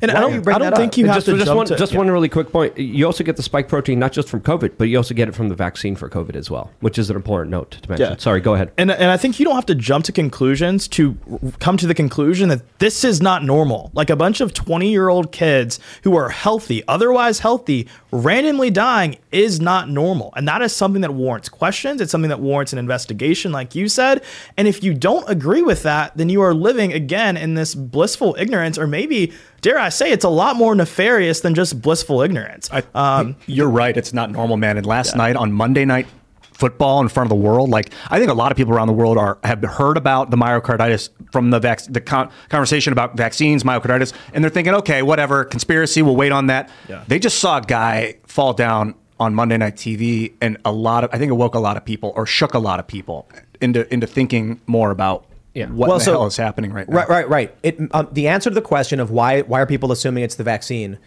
And 0.01 0.13
why 0.13 0.19
I 0.19 0.31
do 0.31 0.41
don't, 0.41 0.55
I 0.55 0.59
don't 0.59 0.77
think 0.77 0.93
up? 0.93 0.97
you 0.99 1.07
have 1.07 1.17
just, 1.17 1.27
to 1.27 1.35
just 1.35 1.47
jump 1.47 1.57
one, 1.57 1.67
to, 1.67 1.77
just 1.77 1.93
yeah. 1.93 1.99
one 1.99 2.11
really 2.11 2.29
quick 2.29 2.51
point. 2.51 2.77
You 2.79 3.07
also 3.07 3.25
get 3.25 3.37
the 3.37 3.43
spike 3.43 3.69
protein 3.69 3.99
not 3.99 4.13
just 4.13 4.29
from 4.29 4.41
COVID, 4.41 4.73
but 4.79 4.85
you 4.85 4.97
also 4.97 5.15
get 5.15 5.29
it 5.29 5.35
from 5.35 5.49
the 5.49 5.55
vaccine 5.55 5.97
for 5.97 6.09
COVID 6.09 6.37
as 6.37 6.51
well, 6.51 6.71
which 6.81 6.99
is 6.99 7.11
an 7.11 7.17
important 7.17 7.51
note 7.51 7.73
to 7.73 7.89
mention. 7.89 8.11
Yeah. 8.11 8.17
Sorry, 8.17 8.41
go 8.41 8.55
ahead. 8.55 8.73
And, 8.79 8.91
and 8.91 9.11
I 9.11 9.17
think 9.17 9.39
you 9.39 9.45
don't 9.45 9.55
have 9.55 9.67
to 9.67 9.75
jump 9.75 10.05
to 10.07 10.13
conclusions 10.13 10.89
to 10.89 11.17
come 11.61 11.77
to 11.77 11.87
the 11.87 11.95
conclusion 11.95 12.49
that 12.49 12.79
this 12.79 13.05
is 13.05 13.21
not 13.21 13.45
normal. 13.45 13.91
Like 13.95 14.11
a 14.11 14.17
bunch 14.17 14.41
of 14.41 14.55
20 14.55 14.91
year 14.91 15.09
old 15.09 15.33
kids 15.33 15.79
who 16.05 16.17
are 16.17 16.29
healthy, 16.29 16.83
otherwise 16.89 17.41
healthy, 17.41 17.89
randomly 18.11 18.71
dying 18.71 19.17
is 19.31 19.61
not 19.61 19.89
normal. 19.89 20.33
And 20.37 20.47
that 20.49 20.63
is 20.63 20.75
something 20.75 21.03
that 21.03 21.15
warrants 21.15 21.49
questions. 21.49 22.01
It's 22.01 22.13
something 22.13 22.29
that 22.29 22.41
warrants 22.41 22.73
an 22.73 22.79
investigation, 22.79 23.53
like 23.53 23.75
you 23.75 23.89
said. 23.89 24.23
And 24.57 24.69
if 24.69 24.83
you 24.83 24.95
don't 24.95 25.29
agree 25.29 25.63
with 25.63 25.83
that, 25.83 26.17
then 26.17 26.29
you 26.29 26.43
are 26.43 26.55
living 26.55 26.93
again 26.93 27.37
in 27.37 27.55
this 27.55 27.75
blissful 27.75 28.37
ignorance, 28.39 28.79
or 28.79 28.87
maybe, 28.87 29.32
dare 29.63 29.79
I 29.79 29.89
say, 29.89 30.13
it's 30.13 30.25
a 30.25 30.29
lot 30.29 30.57
more 30.57 30.75
nefarious 30.75 31.41
than 31.41 31.55
just 31.55 31.81
blissful 31.81 32.21
ignorance. 32.21 32.69
um, 32.95 33.37
You're 33.47 33.71
right. 33.71 33.97
It's 33.97 34.13
not 34.13 34.31
normal, 34.31 34.59
man. 34.59 34.77
And 34.77 34.85
last 34.85 35.17
night 35.17 35.35
on 35.37 35.53
Monday 35.53 35.85
night 35.87 36.07
football 36.53 37.01
in 37.01 37.09
front 37.09 37.25
of 37.27 37.31
the 37.37 37.43
world, 37.43 37.71
like 37.71 37.93
I 38.11 38.19
think 38.19 38.31
a 38.31 38.35
lot 38.35 38.53
of 38.53 38.57
people 38.57 38.75
around 38.75 38.87
the 38.89 38.93
world 38.93 39.17
are 39.19 39.39
have 39.43 39.63
heard 39.63 39.97
about 39.97 40.31
the 40.31 40.37
myocarditis 40.37 41.09
from 41.33 41.51
the 41.51 41.59
vac- 41.59 41.85
the 41.89 42.01
con- 42.01 42.31
conversation 42.51 42.93
about 42.93 43.17
vaccines, 43.17 43.65
myocarditis, 43.65 44.13
and 44.35 44.45
they're 44.45 44.51
thinking, 44.51 44.75
okay, 44.75 45.03
whatever, 45.03 45.45
conspiracy, 45.45 46.03
we'll 46.03 46.15
wait 46.17 46.31
on 46.33 46.47
that. 46.49 46.69
Yeah. 46.89 47.05
They 47.09 47.19
just 47.19 47.39
saw 47.39 47.59
a 47.59 47.63
guy 47.63 48.17
fall 48.27 48.53
down 48.53 48.95
on 49.19 49.35
Monday 49.35 49.57
night 49.57 49.77
TV, 49.77 50.33
and 50.41 50.57
a 50.65 50.73
lot 50.73 51.05
of 51.05 51.11
I 51.13 51.19
think 51.19 51.31
it 51.31 51.35
woke 51.37 51.55
a 51.55 51.61
lot 51.61 51.77
of 51.77 51.85
people 51.85 52.13
or 52.17 52.27
shook 52.27 52.55
a 52.55 52.59
lot 52.59 52.79
of 52.81 52.87
people 52.87 53.29
into 53.61 53.93
into 53.93 54.07
thinking 54.07 54.61
more 54.67 54.91
about 54.91 55.25
Yeah. 55.55 55.67
what 55.67 55.89
Well, 55.89 55.99
the 55.99 56.05
so- 56.05 56.13
hell 56.13 56.27
is 56.27 56.37
happening 56.37 56.73
right 56.73 56.89
now. 56.89 56.97
Right, 56.97 57.09
right, 57.09 57.29
right. 57.29 57.55
It, 57.63 57.79
um, 57.93 58.09
the 58.13 58.29
answer 58.29 58.51
to 58.51 58.55
the 58.55 58.63
question 58.63 59.01
of 59.01 59.11
why 59.11 59.43
why 59.43 59.61
are 59.61 59.67
people 59.67 59.93
assuming 59.93 60.25
it's 60.25 60.37
the 60.37 60.45
vaccine, 60.45 60.99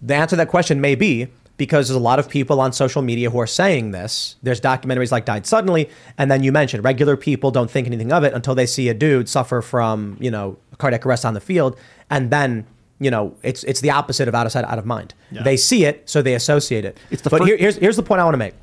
the 0.00 0.14
answer 0.14 0.30
to 0.30 0.36
that 0.36 0.48
question 0.48 0.80
may 0.80 0.94
be 0.94 1.28
because 1.56 1.88
there's 1.88 1.96
a 1.96 2.00
lot 2.00 2.20
of 2.20 2.28
people 2.28 2.60
on 2.60 2.72
social 2.72 3.02
media 3.02 3.30
who 3.30 3.40
are 3.40 3.46
saying 3.46 3.90
this. 3.90 4.36
There's 4.44 4.60
documentaries 4.60 5.10
like 5.10 5.24
Died 5.24 5.44
Suddenly, 5.46 5.90
and 6.16 6.30
then 6.30 6.44
you 6.44 6.52
mentioned 6.52 6.84
regular 6.84 7.16
people 7.16 7.50
don't 7.50 7.68
think 7.70 7.88
anything 7.88 8.12
of 8.12 8.22
it 8.22 8.32
until 8.32 8.54
they 8.54 8.66
see 8.66 8.88
a 8.88 8.94
dude 8.94 9.28
suffer 9.28 9.60
from 9.60 10.16
you 10.20 10.30
know 10.30 10.56
cardiac 10.78 11.04
arrest 11.04 11.24
on 11.24 11.34
the 11.34 11.40
field, 11.40 11.76
and 12.10 12.30
then 12.30 12.64
you 13.00 13.10
know 13.10 13.34
it's 13.42 13.64
it's 13.64 13.80
the 13.80 13.90
opposite 13.90 14.28
of 14.28 14.34
out 14.36 14.46
of 14.46 14.52
sight, 14.52 14.64
out 14.64 14.78
of 14.78 14.86
mind. 14.86 15.14
They 15.32 15.56
see 15.56 15.84
it, 15.84 16.08
so 16.08 16.22
they 16.22 16.34
associate 16.34 16.84
it. 16.84 16.96
It's 17.10 17.22
the 17.22 17.30
but 17.30 17.40
fir- 17.40 17.46
here, 17.46 17.56
here's 17.56 17.76
here's 17.76 17.96
the 17.96 18.04
point 18.04 18.20
I 18.20 18.24
want 18.24 18.34
to 18.34 18.38
make. 18.38 18.54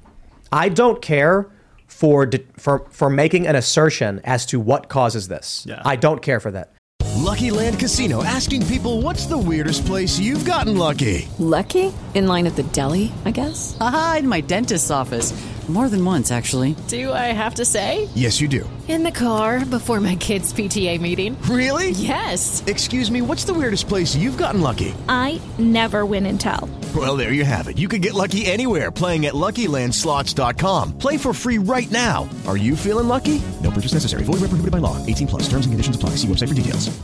I 0.54 0.70
don't 0.70 1.02
care 1.02 1.48
for 1.88 2.30
for 2.58 2.86
for 2.92 3.10
making 3.10 3.48
an 3.48 3.56
assertion 3.56 4.22
as 4.24 4.46
to 4.48 4.60
what 4.60 4.90
causes 4.90 5.28
this. 5.28 5.66
Yeah. 5.68 5.82
I 5.86 5.96
don't 5.96 6.22
care 6.22 6.40
for 6.40 6.52
that. 6.52 6.72
Lucky 7.16 7.50
Land 7.50 7.80
Casino 7.80 8.24
asking 8.24 8.66
people 8.68 9.02
what's 9.02 9.26
the 9.26 9.38
weirdest 9.38 9.86
place 9.86 10.20
you've 10.20 10.46
gotten 10.46 10.78
lucky? 10.78 11.28
Lucky? 11.40 11.94
In 12.14 12.28
line 12.28 12.46
at 12.46 12.56
the 12.56 12.64
deli, 12.64 13.12
I 13.26 13.32
guess? 13.32 13.76
Aha, 13.80 14.18
in 14.20 14.28
my 14.28 14.42
dentist's 14.42 14.92
office. 14.92 15.34
More 15.68 15.90
than 15.90 16.06
once, 16.06 16.32
actually. 16.32 16.76
Do 16.88 17.12
I 17.12 17.34
have 17.34 17.56
to 17.56 17.66
say? 17.66 18.08
Yes, 18.14 18.40
you 18.40 18.48
do. 18.48 18.70
In 18.88 19.02
the 19.02 19.10
car 19.12 19.66
before 19.66 20.00
my 20.00 20.16
kids' 20.16 20.54
PTA 20.54 21.02
meeting. 21.02 21.42
Really? 21.50 21.90
Yes. 21.90 22.64
Excuse 22.68 23.10
me, 23.10 23.24
what's 23.24 23.46
the 23.46 23.54
weirdest 23.54 23.88
place 23.88 24.16
you've 24.16 24.38
gotten 24.38 24.62
lucky? 24.62 24.94
I 25.10 25.42
never 25.58 26.06
win 26.06 26.28
and 26.28 26.40
tell. 26.40 26.70
Well, 26.96 27.18
there 27.18 27.32
you 27.32 27.44
have 27.44 27.68
it. 27.68 27.80
You 27.80 27.88
can 27.88 28.00
get 28.00 28.14
lucky 28.14 28.46
anywhere 28.46 28.92
playing 28.92 29.26
at 29.26 29.34
LuckyLandSlots.com. 29.34 31.00
Play 31.00 31.18
for 31.18 31.34
free 31.34 31.58
right 31.58 31.90
now. 31.90 32.30
Are 32.46 32.58
you 32.58 32.76
feeling 32.76 33.08
lucky? 33.08 33.42
No 33.64 33.72
purchase 33.72 33.94
necessary. 33.94 34.22
Void 34.24 34.34
where 34.42 34.50
prohibited 34.50 34.72
by 34.72 34.78
law. 34.78 35.04
18 35.04 35.26
plus. 35.28 35.44
Terms 35.50 35.66
and 35.66 35.74
conditions 35.74 35.96
apply. 35.96 36.12
See 36.12 36.28
website 36.28 36.50
for 36.50 36.54
details. 36.54 36.96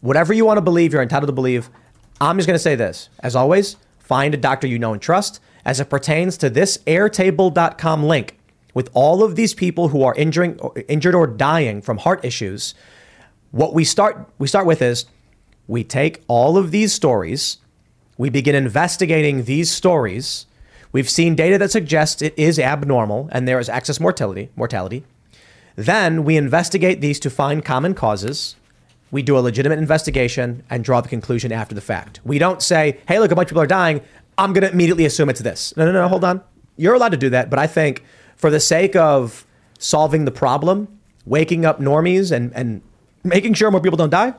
Whatever 0.00 0.34
you 0.34 0.44
want 0.44 0.56
to 0.58 0.62
believe, 0.62 0.92
you're 0.92 1.00
entitled 1.00 1.28
to 1.28 1.32
believe. 1.32 1.70
I'm 2.20 2.38
just 2.38 2.48
going 2.48 2.56
to 2.56 2.62
say 2.62 2.74
this. 2.74 3.08
As 3.20 3.36
always, 3.36 3.76
find 4.00 4.34
a 4.34 4.36
doctor 4.36 4.66
you 4.66 4.80
know 4.80 4.92
and 4.92 5.00
trust 5.00 5.40
as 5.64 5.80
it 5.80 5.90
pertains 5.90 6.36
to 6.38 6.50
this 6.50 6.78
airtable.com 6.86 8.04
link 8.04 8.38
with 8.74 8.90
all 8.92 9.22
of 9.22 9.36
these 9.36 9.54
people 9.54 9.88
who 9.88 10.02
are 10.02 10.14
injuring, 10.14 10.58
injured 10.88 11.14
or 11.14 11.26
dying 11.26 11.80
from 11.80 11.98
heart 11.98 12.24
issues. 12.24 12.74
What 13.52 13.72
we 13.72 13.84
start 13.84 14.28
we 14.38 14.48
start 14.48 14.66
with 14.66 14.82
is 14.82 15.06
We 15.66 15.82
take 15.84 16.22
all 16.28 16.58
of 16.58 16.72
these 16.72 16.92
stories, 16.92 17.58
we 18.16 18.30
begin 18.30 18.54
investigating 18.54 19.44
these 19.44 19.70
stories. 19.70 20.46
We've 20.92 21.10
seen 21.10 21.34
data 21.34 21.58
that 21.58 21.72
suggests 21.72 22.22
it 22.22 22.34
is 22.36 22.58
abnormal 22.58 23.28
and 23.32 23.48
there 23.48 23.58
is 23.58 23.68
excess 23.68 23.98
mortality, 23.98 24.50
mortality. 24.54 25.04
Then 25.74 26.22
we 26.22 26.36
investigate 26.36 27.00
these 27.00 27.18
to 27.20 27.30
find 27.30 27.64
common 27.64 27.94
causes. 27.94 28.54
We 29.10 29.22
do 29.22 29.36
a 29.36 29.40
legitimate 29.40 29.80
investigation 29.80 30.62
and 30.70 30.84
draw 30.84 31.00
the 31.00 31.08
conclusion 31.08 31.50
after 31.50 31.74
the 31.74 31.80
fact. 31.80 32.20
We 32.24 32.38
don't 32.38 32.62
say, 32.62 33.00
hey, 33.08 33.18
look, 33.18 33.32
a 33.32 33.34
bunch 33.34 33.46
of 33.46 33.50
people 33.50 33.62
are 33.62 33.66
dying. 33.66 34.02
I'm 34.36 34.52
going 34.52 34.62
to 34.62 34.72
immediately 34.72 35.04
assume 35.04 35.28
it's 35.28 35.40
this. 35.40 35.76
No, 35.76 35.86
no, 35.86 35.92
no, 35.92 36.08
hold 36.08 36.24
on. 36.24 36.42
You're 36.76 36.94
allowed 36.94 37.10
to 37.10 37.16
do 37.16 37.30
that. 37.30 37.50
But 37.50 37.58
I 37.58 37.66
think 37.66 38.02
for 38.36 38.50
the 38.50 38.60
sake 38.60 38.96
of 38.96 39.46
solving 39.78 40.24
the 40.24 40.30
problem, 40.30 40.88
waking 41.24 41.64
up 41.64 41.80
normies 41.80 42.32
and, 42.32 42.52
and 42.54 42.82
making 43.22 43.54
sure 43.54 43.70
more 43.70 43.80
people 43.80 43.96
don't 43.96 44.10
die, 44.10 44.34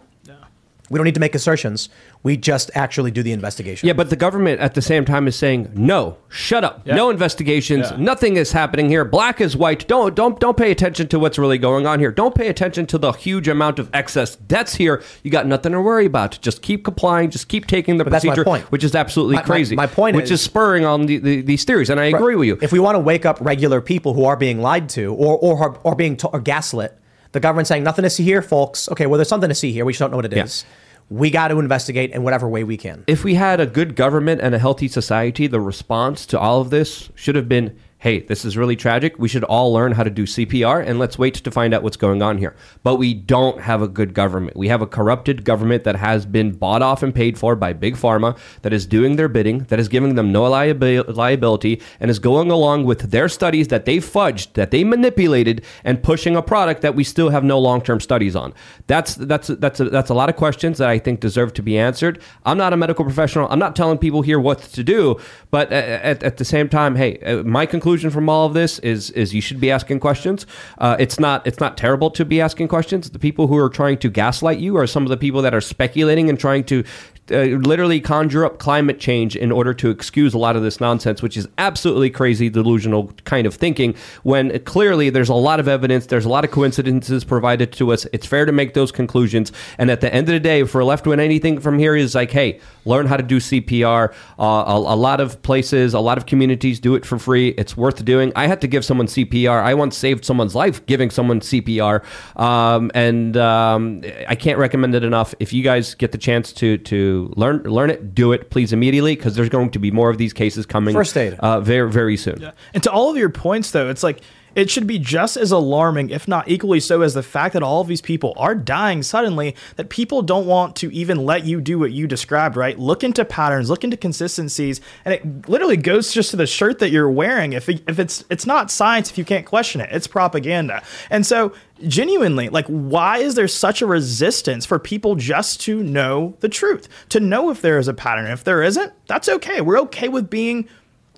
we 0.90 0.98
don't 0.98 1.06
need 1.06 1.16
to 1.16 1.20
make 1.20 1.34
assertions. 1.34 1.90
We 2.22 2.38
just 2.38 2.70
actually 2.76 3.10
do 3.12 3.24
the 3.24 3.32
investigation. 3.32 3.88
Yeah, 3.88 3.94
but 3.94 4.10
the 4.10 4.16
government 4.16 4.60
at 4.62 4.76
the 4.76 4.82
same 4.82 5.04
time 5.06 5.28
is 5.28 5.36
saying 5.36 5.72
no, 5.76 6.18
shut 6.30 6.64
up, 6.64 6.86
no 6.86 7.10
investigations, 7.10 7.90
Yeah. 7.92 7.98
nothing 7.98 8.38
is 8.38 8.52
happening 8.52 8.90
here. 8.90 9.04
Black 9.04 9.42
is 9.42 9.58
white. 9.58 9.88
Don't 9.88 10.16
don't 10.16 10.40
don't 10.40 10.58
pay 10.58 10.72
attention 10.72 11.08
to 11.08 11.20
what's 11.20 11.38
really 11.40 11.58
going 11.58 11.88
on 11.88 12.00
here. 12.00 12.12
Don't 12.12 12.36
pay 12.36 12.48
attention 12.50 12.86
to 12.88 12.98
the 12.98 13.12
huge 13.14 13.48
amount 13.48 13.80
of 13.80 13.90
excess 13.94 14.36
debts 14.36 14.76
here. 14.76 15.02
You 15.24 15.32
got 15.32 15.48
nothing 15.48 15.72
to 15.72 15.82
worry 15.82 16.06
about. 16.06 16.40
Just 16.42 16.62
keep 16.62 16.84
complying. 16.86 17.30
Just 17.32 17.48
keep 17.48 17.66
taking 17.68 17.98
the 17.98 18.04
But 18.04 18.12
that's 18.12 18.26
my 18.26 18.30
procedure, 18.36 18.46
point. 18.46 18.72
which 18.72 18.84
is 18.84 18.94
absolutely 18.96 19.36
My- 19.36 19.42
my- 19.42 19.46
crazy. 19.46 19.76
my 19.76 19.88
point 19.88 20.16
which 20.16 20.26
is- 20.26 20.32
is 20.34 20.42
spurring 20.42 20.86
on 20.86 21.06
the, 21.08 21.18
the, 21.18 21.42
these 21.42 21.64
theories, 21.64 21.90
and 21.90 22.00
I 22.00 22.04
Right. 22.12 22.16
agree 22.16 22.36
with 22.36 22.48
you. 22.48 22.58
If 22.62 22.72
we 22.72 22.80
want 22.80 22.96
to 22.96 23.00
wake 23.00 23.26
up 23.26 23.38
regular 23.42 23.82
people 23.82 24.14
who 24.14 24.26
are 24.26 24.36
being 24.38 24.62
lied 24.62 24.90
to 24.90 25.14
or 25.14 25.38
or 25.38 25.58
are- 25.64 25.76
or 25.84 25.96
being 25.96 26.16
to- 26.18 26.28
or 26.28 26.40
gaslit, 26.40 26.94
the 27.36 27.42
government 27.42 27.68
saying 27.68 27.84
nothing 27.84 28.04
to 28.04 28.10
see 28.10 28.24
here, 28.24 28.42
folks. 28.42 28.90
Okay, 28.90 29.06
well, 29.06 29.18
there's 29.18 29.28
something 29.28 29.50
to 29.50 29.56
see 29.56 29.74
here. 29.74 29.84
We 29.84 29.92
just 29.92 30.00
don't 30.00 30.10
know 30.10 30.16
what 30.16 30.26
it 30.26 30.34
is. 30.34 30.64
Yeah. 30.64 31.18
We 31.18 31.30
got 31.30 31.50
to 31.50 31.60
investigate 31.60 32.12
in 32.12 32.24
whatever 32.24 32.48
way 32.48 32.64
we 32.64 32.78
can. 32.78 33.04
if 33.08 33.24
we 33.26 33.36
had 33.36 33.60
a 33.60 33.68
good 33.68 33.96
government 33.96 34.40
and 34.42 34.56
a 34.56 34.60
healthy 34.60 34.88
society, 34.88 35.46
the 35.46 35.60
response 35.60 36.26
to 36.28 36.40
all 36.40 36.62
of 36.62 36.70
this 36.70 37.12
should 37.14 37.36
have 37.36 37.48
been 37.48 37.78
hey, 38.06 38.20
this 38.20 38.46
is 38.46 38.56
really 38.56 38.76
tragic. 38.76 39.18
We 39.18 39.28
should 39.28 39.44
all 39.46 39.74
learn 39.74 39.94
how 39.94 40.04
to 40.04 40.12
do 40.12 40.28
CPR 40.28 40.86
and 40.86 41.00
let's 41.00 41.18
wait 41.18 41.34
to 41.34 41.50
find 41.50 41.74
out 41.74 41.82
what's 41.82 41.98
going 41.98 42.22
on 42.22 42.38
here. 42.38 42.56
But 42.84 42.98
we 42.98 43.16
don't 43.16 43.60
have 43.62 43.82
a 43.82 43.88
good 43.88 44.14
government. 44.14 44.56
We 44.56 44.68
have 44.68 44.84
a 44.84 44.86
corrupted 44.86 45.44
government 45.44 45.86
that 45.86 45.96
has 45.96 46.24
been 46.24 46.52
bought 46.52 46.84
off 46.84 47.02
and 47.02 47.16
paid 47.16 47.36
for 47.36 47.56
by 47.56 47.74
Big 47.74 47.96
Pharma, 47.96 48.38
that 48.62 48.74
is 48.74 48.86
doing 48.86 49.16
their 49.16 49.28
bidding, 49.28 49.64
that 49.70 49.80
is 49.80 49.88
giving 49.88 50.14
them 50.14 50.32
no 50.32 50.44
liabi- 50.44 51.16
liability, 51.16 51.82
and 52.00 52.12
is 52.12 52.20
going 52.20 52.52
along 52.52 52.86
with 52.86 53.10
their 53.10 53.28
studies 53.28 53.70
that 53.70 53.86
they 53.86 53.98
fudged, 53.98 54.54
that 54.54 54.70
they 54.70 54.84
manipulated, 54.84 55.66
and 55.84 56.04
pushing 56.04 56.36
a 56.36 56.44
product 56.44 56.84
that 56.84 56.94
we 56.94 57.04
still 57.04 57.30
have 57.30 57.44
no 57.44 57.58
long 57.58 57.82
term 57.82 58.00
studies 58.00 58.36
on. 58.36 58.54
That's, 58.86 59.16
that's, 59.16 59.48
that's, 59.48 59.80
a, 59.80 59.86
that's 59.86 60.12
a 60.12 60.14
lot 60.14 60.30
of 60.30 60.36
questions 60.36 60.78
that 60.78 60.90
I 60.90 61.00
think 61.00 61.22
deserve 61.22 61.54
to 61.54 61.64
be 61.64 61.76
answered. 61.76 62.22
I'm 62.46 62.60
not 62.60 62.72
a 62.72 62.78
medical 62.78 63.04
professional. 63.04 63.50
I'm 63.50 63.58
not 63.58 63.76
telling 63.76 63.98
people 63.98 64.22
here 64.22 64.40
what 64.40 64.60
to 64.60 64.84
do, 64.84 65.20
but 65.50 65.72
at, 65.72 66.22
at 66.22 66.38
the 66.38 66.46
same 66.46 66.70
time, 66.70 66.96
hey, 66.98 67.18
uh, 67.22 67.42
my 67.42 67.66
conclusion 67.66 67.95
from 68.04 68.30
all 68.30 68.46
of 68.46 68.54
this 68.54 68.80
is 68.80 69.12
is 69.12 69.34
you 69.34 69.42
should 69.42 69.60
be 69.60 69.72
asking 69.72 70.00
questions. 70.00 70.46
Uh, 70.78 70.96
it's 71.00 71.20
not 71.20 71.46
it's 71.48 71.60
not 71.60 71.78
terrible 71.78 72.10
to 72.12 72.26
be 72.26 72.42
asking 72.42 72.68
questions. 72.68 73.10
The 73.10 73.20
people 73.20 73.48
who 73.48 73.58
are 73.58 73.70
trying 73.70 73.98
to 74.00 74.10
gaslight 74.10 74.60
you 74.60 74.78
are 74.78 74.88
some 74.88 75.04
of 75.04 75.10
the 75.10 75.18
people 75.18 75.42
that 75.42 75.54
are 75.54 75.62
speculating 75.62 76.30
and 76.30 76.40
trying 76.40 76.64
to 76.66 76.84
uh, 77.32 77.38
literally 77.38 78.00
conjure 78.00 78.46
up 78.46 78.60
climate 78.60 79.00
change 79.00 79.36
in 79.36 79.52
order 79.52 79.74
to 79.74 79.90
excuse 79.90 80.36
a 80.36 80.38
lot 80.38 80.56
of 80.56 80.62
this 80.62 80.80
nonsense, 80.80 81.24
which 81.24 81.36
is 81.36 81.48
absolutely 81.58 82.08
crazy, 82.08 82.50
delusional 82.50 83.12
kind 83.24 83.48
of 83.48 83.56
thinking. 83.56 83.96
When 84.22 84.60
clearly 84.60 85.10
there's 85.10 85.30
a 85.30 85.34
lot 85.34 85.60
of 85.60 85.68
evidence, 85.68 86.06
there's 86.06 86.26
a 86.26 86.30
lot 86.30 86.46
of 86.46 86.52
coincidences 86.52 87.24
provided 87.24 87.72
to 87.74 87.92
us. 87.94 88.06
It's 88.14 88.28
fair 88.28 88.46
to 88.46 88.52
make 88.52 88.76
those 88.76 88.92
conclusions. 88.92 89.52
And 89.80 89.90
at 89.90 90.02
the 90.02 90.14
end 90.14 90.30
of 90.30 90.34
the 90.34 90.40
day, 90.40 90.62
we're 90.62 90.84
left 90.84 91.08
with 91.08 91.20
anything 91.20 91.60
from 91.60 91.80
here, 91.80 91.96
is 91.96 92.14
like, 92.14 92.30
hey, 92.30 92.60
learn 92.86 93.08
how 93.08 93.18
to 93.18 93.24
do 93.24 93.38
CPR. 93.38 94.14
Uh, 94.38 94.44
a, 94.44 94.76
a 94.76 94.96
lot 94.96 95.20
of 95.20 95.42
places, 95.42 95.96
a 95.96 96.00
lot 96.00 96.20
of 96.20 96.28
communities 96.28 96.80
do 96.80 96.94
it 96.94 97.08
for 97.08 97.18
free. 97.18 97.50
It's 97.58 97.75
worth 97.78 98.04
doing. 98.06 98.32
I 98.36 98.48
had 98.48 98.62
to 98.62 98.68
give 98.68 98.84
someone 98.86 99.08
CPR. 99.08 99.62
I 99.62 99.74
once 99.74 99.98
saved 99.98 100.26
someone's 100.26 100.56
life 100.56 100.86
giving 100.86 101.10
someone 101.10 101.40
CPR, 101.40 102.04
um, 102.40 102.92
and 102.94 103.38
um, 103.38 104.02
I 104.28 104.36
can't 104.36 104.58
recommend 104.58 104.96
it 104.96 105.04
enough. 105.04 105.34
If 105.40 105.54
you 105.54 105.64
guys 105.64 105.96
get 105.96 106.12
the 106.12 106.18
chance 106.18 106.54
to 106.54 106.78
to 106.78 107.32
learn 107.36 107.64
learn 107.64 107.90
it, 107.90 108.14
do 108.16 108.32
it, 108.32 108.50
please 108.50 108.74
immediately, 108.74 109.16
because 109.16 109.36
there's 109.36 109.50
going 109.50 109.72
to 109.72 109.80
be 109.80 109.92
more 109.92 110.10
of 110.10 110.18
these 110.18 110.34
cases 110.34 110.66
coming. 110.66 110.94
First 110.94 111.18
aid. 111.18 111.36
uh, 111.40 111.60
very 111.62 111.92
very 111.92 112.18
soon. 112.18 112.52
And 112.74 112.84
to 112.84 112.92
all 112.92 113.10
of 113.10 113.18
your 113.18 113.30
points, 113.30 113.72
though, 113.72 113.90
it's 113.90 114.04
like 114.04 114.22
it 114.56 114.70
should 114.70 114.88
be 114.88 114.98
just 114.98 115.38
as 115.38 115.52
alarming, 115.52 116.10
if 116.10 116.28
not 116.28 116.48
equally 116.48 116.80
so, 116.80 117.02
as 117.02 117.14
the 117.14 117.24
fact 117.24 117.54
that 117.54 117.64
all 117.64 117.82
of 117.82 117.88
these 117.88 118.02
people 118.02 118.34
are 118.38 118.56
dying 118.56 119.04
suddenly, 119.04 119.56
that 119.76 119.90
people 119.90 120.22
don't 120.22 120.48
want 120.48 120.76
to 120.78 120.92
even 120.94 121.26
let 121.26 121.46
you 121.46 121.60
do 121.62 121.78
what 121.78 121.92
you 121.92 122.08
described, 122.08 122.56
right? 122.56 122.80
Look 122.80 123.04
into 123.04 123.26
patterns, 123.26 123.70
look 123.70 123.84
into 123.84 123.98
consistencies, 123.98 124.80
and 125.04 125.14
it 125.14 125.50
literally 125.50 125.78
goes 125.78 126.14
just 126.14 126.32
to 126.32 126.38
the 126.38 126.48
shirt 126.48 126.80
that 126.80 126.90
you're 126.90 127.10
wearing. 127.10 127.54
If, 127.54 127.68
it, 127.70 127.84
if 127.88 128.00
it's 128.00 128.24
it's 128.30 128.46
not 128.46 128.72
science, 128.72 129.12
if 129.12 129.18
you 129.18 129.26
can't 129.26 129.46
question 129.46 129.82
it, 129.82 129.90
it's 129.92 130.08
propaganda. 130.08 130.82
And 131.10 131.26
so, 131.26 131.54
genuinely, 131.86 132.50
like, 132.50 132.68
why 132.68 133.18
is 133.18 133.36
there 133.36 133.48
such 133.48 133.82
a 133.82 133.86
resistance 133.86 134.66
for 134.66 134.80
people 134.80 135.16
just 135.16 135.60
to 135.62 135.84
know 135.84 136.38
the 136.40 136.50
truth, 136.50 136.88
to 137.10 137.20
know 137.20 137.50
if 137.50 137.62
there 137.62 137.78
is 137.78 137.88
a 137.88 137.94
pattern? 137.94 138.28
If 138.28 138.44
there 138.46 138.64
isn't, 138.64 138.94
that's 139.08 139.28
okay. 139.28 139.62
We're 139.62 139.80
okay 139.80 140.08
with 140.08 140.30
being 140.30 140.70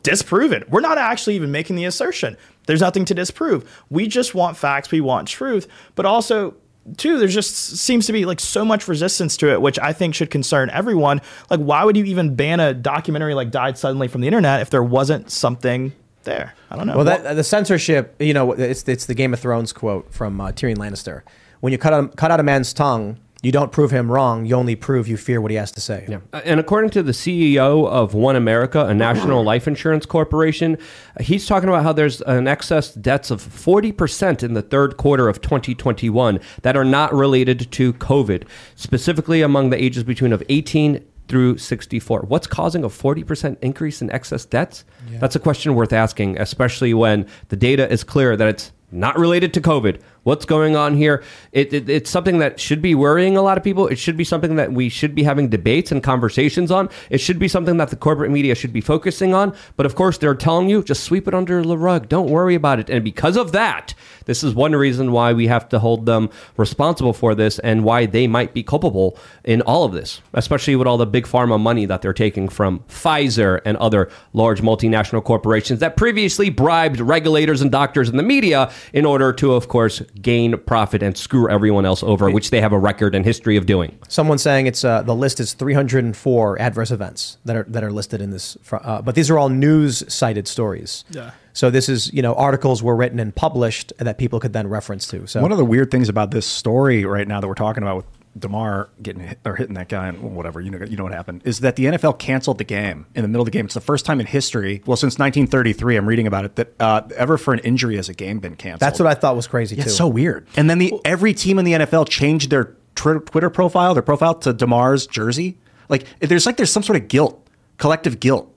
disproven. 0.04 0.64
We're 0.70 0.82
not 0.82 0.98
actually 0.98 1.36
even 1.36 1.52
making 1.52 1.76
the 1.76 1.86
assertion. 1.86 2.38
There's 2.68 2.82
nothing 2.82 3.06
to 3.06 3.16
disprove. 3.16 3.84
We 3.90 4.08
just 4.08 4.36
want 4.36 4.56
facts. 4.56 4.92
We 4.92 5.02
want 5.02 5.28
truth. 5.28 5.68
But 5.96 6.06
also, 6.06 6.54
too, 6.96 7.18
there 7.18 7.28
just 7.28 7.56
seems 7.56 8.06
to 8.06 8.14
be 8.14 8.26
like 8.26 8.40
so 8.40 8.64
much 8.64 8.88
resistance 8.88 9.36
to 9.38 9.52
it, 9.52 9.62
which 9.62 9.78
I 9.80 9.92
think 9.92 10.16
should 10.16 10.30
concern 10.30 10.70
everyone. 10.70 11.22
Like, 11.50 11.60
why 11.60 11.84
would 11.84 11.98
you 11.98 12.06
even 12.06 12.36
ban 12.36 12.60
a 12.60 12.74
documentary 12.74 13.34
like 13.34 13.52
Died 13.52 13.78
Suddenly 13.78 14.08
from 14.08 14.22
the 14.22 14.28
internet 14.28 14.62
if 14.62 14.70
there 14.70 14.84
wasn't 14.84 15.32
something 15.32 15.94
there? 16.24 16.54
I 16.70 16.76
don't 16.76 16.88
know. 16.88 16.96
Well, 16.96 17.06
that, 17.06 17.36
the 17.36 17.44
censorship, 17.44 18.16
you 18.20 18.34
know, 18.34 18.54
it's 18.54 18.88
it's 18.88 19.06
the 19.06 19.16
Game 19.16 19.34
of 19.34 19.40
Thrones 19.40 19.74
quote 19.74 20.14
from 20.14 20.40
uh, 20.40 20.52
Tyrion 20.52 20.78
Lannister. 20.78 21.24
When 21.60 21.72
you 21.72 21.78
cut 21.80 21.94
out, 21.94 22.16
cut 22.16 22.32
out 22.32 22.40
a 22.40 22.44
man's 22.44 22.72
tongue, 22.72 23.18
you 23.44 23.52
don't 23.52 23.72
prove 23.72 23.92
him 23.92 24.12
wrong. 24.12 24.46
You 24.46 24.56
only 24.56 24.76
prove 24.76 25.08
you 25.08 25.16
fear 25.18 25.40
what 25.40 25.52
he 25.52 25.58
has 25.58 25.72
to 25.74 25.82
say. 25.82 26.06
Yeah. 26.10 26.20
Uh, 26.34 26.42
And 26.44 26.60
according 26.60 26.90
to 26.92 27.04
the 27.04 27.12
CEO 27.12 27.88
of 27.88 28.14
One 28.14 28.36
America, 28.36 28.86
a 28.86 28.94
national 28.94 29.44
life 29.44 29.68
insurance 29.68 30.06
corporation, 30.06 30.78
uh, 31.20 31.24
he's 31.24 31.46
talking 31.46 31.70
about 31.70 31.84
how 31.84 31.94
there's 31.94 32.22
an 32.22 32.48
excess 32.48 32.94
debts 32.94 33.30
of 33.32 33.42
40% 33.42 34.44
in 34.44 34.54
the 34.54 34.62
third 34.62 34.98
quarter 34.98 35.28
of 35.30 35.42
2021 35.42 36.40
that 36.64 36.76
are 36.76 36.86
not 36.86 37.14
related 37.14 37.72
to 37.72 37.94
COVID, 37.94 38.48
specifically 38.76 39.42
among 39.42 39.70
the 39.70 39.82
ages 39.82 40.04
between 40.04 40.34
of 40.34 40.42
18 40.50 41.04
through 41.28 41.58
64. 41.58 42.22
What's 42.28 42.48
causing 42.48 42.84
a 42.84 42.90
40% 42.90 43.58
increase 43.62 44.02
in 44.02 44.10
excess 44.12 44.46
debts? 44.46 44.86
That's 45.20 45.36
a 45.36 45.40
question 45.40 45.76
worth 45.76 45.92
asking, 45.94 46.40
especially 46.40 46.94
when 46.94 47.28
the 47.50 47.56
data 47.58 47.92
is 47.92 48.04
clear 48.04 48.36
that 48.38 48.48
it's 48.48 48.72
not 48.92 49.20
related 49.20 49.54
to 49.56 49.62
COVID. 49.62 50.00
What's 50.28 50.44
going 50.44 50.76
on 50.76 50.98
here? 50.98 51.24
It, 51.54 51.72
it, 51.72 51.88
it's 51.88 52.10
something 52.10 52.40
that 52.40 52.60
should 52.60 52.82
be 52.82 52.94
worrying 52.96 53.38
a 53.38 53.42
lot 53.42 53.58
of 53.58 53.64
people. 53.64 53.88
It 53.88 53.98
should 53.98 54.18
be 54.18 54.26
something 54.26 54.58
that 54.58 54.74
we 54.74 54.90
should 54.90 55.16
be 55.16 55.24
having 55.24 55.48
debates 55.48 55.90
and 55.90 56.04
conversations 56.04 56.70
on. 56.70 56.90
It 57.10 57.20
should 57.20 57.40
be 57.40 57.48
something 57.48 57.78
that 57.78 57.92
the 57.92 57.96
corporate 57.96 58.30
media 58.30 58.54
should 58.54 58.74
be 58.74 58.82
focusing 58.82 59.34
on. 59.34 59.56
But 59.78 59.86
of 59.86 59.96
course, 59.96 60.18
they're 60.18 60.36
telling 60.36 60.68
you 60.68 60.84
just 60.84 61.06
sweep 61.06 61.30
it 61.30 61.34
under 61.34 61.64
the 61.64 61.78
rug. 61.78 62.10
Don't 62.10 62.30
worry 62.30 62.56
about 62.56 62.78
it. 62.78 62.90
And 62.90 63.06
because 63.06 63.38
of 63.38 63.54
that, 63.54 63.94
this 64.26 64.44
is 64.44 64.54
one 64.54 64.74
reason 64.74 65.14
why 65.14 65.32
we 65.32 65.48
have 65.48 65.70
to 65.70 65.80
hold 65.80 66.06
them 66.06 66.30
responsible 66.58 67.14
for 67.14 67.34
this 67.34 67.58
and 67.60 67.86
why 67.86 68.06
they 68.06 68.28
might 68.28 68.54
be 68.54 68.64
culpable 68.64 69.18
in 69.46 69.62
all 69.62 69.86
of 69.86 69.94
this, 69.94 70.22
especially 70.34 70.76
with 70.76 70.88
all 70.88 70.98
the 70.98 71.06
big 71.06 71.26
pharma 71.26 71.58
money 71.58 71.86
that 71.86 72.02
they're 72.02 72.12
taking 72.12 72.50
from 72.50 72.80
Pfizer 72.90 73.62
and 73.64 73.78
other 73.78 74.12
large 74.34 74.62
multinational 74.62 75.24
corporations 75.24 75.80
that 75.80 75.96
previously 75.96 76.50
bribed 76.50 77.00
regulators 77.00 77.62
and 77.62 77.72
doctors 77.72 78.10
and 78.10 78.20
the 78.20 78.24
media 78.24 78.70
in 78.92 79.06
order 79.06 79.32
to, 79.32 79.54
of 79.54 79.70
course, 79.70 80.02
gain 80.22 80.58
profit 80.60 81.04
and 81.04 81.18
screw 81.18 81.50
everyone 81.50 81.86
else 81.86 82.04
over, 82.04 82.30
which 82.30 82.50
they 82.50 82.62
have 82.62 82.74
a 82.74 82.80
record 82.80 83.16
and 83.16 83.26
history 83.26 83.58
of 83.58 83.66
doing. 83.66 83.98
Someone 84.08 84.38
saying 84.38 84.68
it's 84.68 84.84
uh, 84.84 85.02
the 85.04 85.16
list 85.16 85.40
is 85.40 85.54
304 85.54 86.62
adverse 86.62 86.92
events 86.92 87.38
that 87.46 87.56
are 87.56 87.64
that 87.64 87.84
are 87.84 87.92
listed 87.92 88.22
in 88.22 88.32
this, 88.32 88.58
uh, 88.72 89.02
but 89.02 89.16
these 89.16 89.30
are 89.30 89.38
all 89.38 89.50
news 89.50 90.04
cited 90.14 90.48
stories. 90.48 91.04
Yeah. 91.10 91.32
So 91.54 91.70
this 91.72 91.90
is 91.90 92.14
you 92.14 92.22
know 92.22 92.36
articles 92.36 92.84
were 92.84 92.96
written 92.96 93.20
and 93.20 93.34
published 93.34 93.92
that 93.98 94.18
people 94.18 94.40
could 94.40 94.54
then 94.54 94.68
reference 94.68 95.08
to. 95.08 95.26
So 95.28 95.42
One 95.42 95.52
of 95.52 95.58
the 95.58 95.66
weird 95.66 95.90
things 95.90 96.10
about 96.10 96.32
this 96.32 96.46
story 96.46 97.04
right 97.06 97.28
now 97.28 97.42
that 97.42 97.48
we're 97.48 97.56
talking 97.56 97.84
about 97.84 97.98
with 97.98 98.06
Damar 98.40 98.90
getting 99.02 99.22
hit, 99.28 99.40
or 99.46 99.56
hitting 99.56 99.76
that 99.76 99.90
guy 99.90 100.08
and 100.08 100.36
whatever 100.36 100.62
you 100.62 100.70
know 100.72 100.84
you 100.86 100.96
know 100.98 101.04
what 101.04 101.14
happened 101.14 101.42
is 101.46 101.60
that 101.62 101.76
the 101.76 101.86
NFL 101.86 102.20
canceled 102.20 102.58
the 102.58 102.64
game 102.64 103.06
in 103.16 103.22
the 103.22 103.28
middle 103.28 103.42
of 103.42 103.46
the 103.46 103.52
game. 103.52 103.66
It's 103.66 103.74
the 103.74 103.82
first 103.82 104.06
time 104.06 104.20
in 104.20 104.26
history, 104.26 104.82
well 104.86 104.98
since 104.98 105.18
1933, 105.20 105.96
I'm 105.98 106.08
reading 106.08 106.28
about 106.28 106.46
it 106.46 106.56
that 106.58 106.74
uh, 106.80 107.02
ever 107.16 107.38
for 107.38 107.54
an 107.54 107.60
injury 107.60 107.96
has 107.96 108.10
a 108.10 108.14
game 108.14 108.40
been 108.40 108.56
canceled. 108.56 108.80
that's 108.82 109.00
what 109.00 109.08
I 109.08 109.14
thought 109.14 109.36
was 109.36 109.48
crazy 109.48 109.76
Yeah, 109.76 109.84
too. 109.84 109.88
it's 109.90 109.98
so 109.98 110.08
weird. 110.08 110.48
And 110.56 110.70
then 110.70 110.78
the 110.78 110.94
every 111.06 111.34
team 111.34 111.60
in 111.60 111.66
the 111.66 111.74
NFL 111.74 112.10
changed 112.10 112.50
their 112.50 112.76
Twitter 112.96 113.50
profile, 113.50 113.94
their 113.94 114.04
profile 114.04 114.34
to 114.36 114.54
Damar's 114.54 115.06
jersey. 115.08 115.58
Like 115.90 116.06
there's 116.20 116.46
like 116.46 116.58
there's 116.58 116.72
some 116.72 116.84
sort 116.84 116.98
of 117.02 117.08
guilt, 117.08 117.48
collective 117.78 118.20
guilt. 118.20 118.54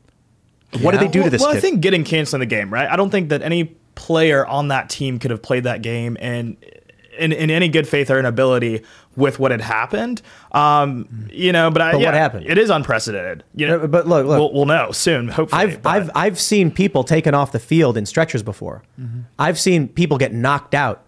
What 0.81 0.93
did 0.93 1.01
they 1.01 1.09
do 1.09 1.19
well, 1.21 1.27
to 1.27 1.31
this 1.31 1.41
Well, 1.43 1.51
kid? 1.53 1.59
I 1.59 1.61
think 1.61 1.81
getting 1.81 2.05
canceled 2.05 2.41
in 2.43 2.49
the 2.49 2.55
game, 2.55 2.73
right? 2.73 2.89
I 2.89 2.97
don't 2.97 3.11
think 3.11 3.29
that 3.31 3.43
any 3.43 3.77
player 3.97 4.47
on 4.47 4.69
that 4.69 4.89
team 4.89 5.19
could 5.19 5.31
have 5.31 5.43
played 5.43 5.65
that 5.65 5.83
game 5.83 6.17
and 6.21 6.57
in, 7.19 7.33
in 7.33 7.51
any 7.51 7.69
good 7.69 7.89
faith 7.89 8.11
or 8.11 8.19
inability 8.19 8.83
with 9.17 9.39
what 9.39 9.51
had 9.51 9.61
happened. 9.61 10.23
Um, 10.53 11.29
you 11.33 11.53
know, 11.53 11.71
but, 11.71 11.83
I, 11.83 11.93
But 11.93 12.01
what 12.03 12.15
happened? 12.15 12.47
It 12.49 12.59
is 12.59 12.71
unprecedented. 12.71 13.45
You 13.55 13.67
know, 13.67 13.89
but 13.89 14.07
look, 14.07 14.27
look. 14.27 14.39
we'll, 14.39 14.53
we'll 14.53 14.67
know 14.67 14.93
soon. 14.93 15.29
Hopefully, 15.29 15.63
I've 15.63 15.87
I've 15.87 16.11
I've 16.15 16.41
seen 16.41 16.71
people 16.71 17.05
taken 17.05 17.35
off 17.35 17.53
the 17.53 17.59
field 17.59 17.97
in 17.97 18.07
stretchers 18.07 18.43
before. 18.43 18.83
Mm-hmm. 19.01 19.21
I've 19.39 19.59
seen 19.59 19.89
people 19.89 20.19
get 20.19 20.33
knocked 20.33 20.75
out 20.75 21.05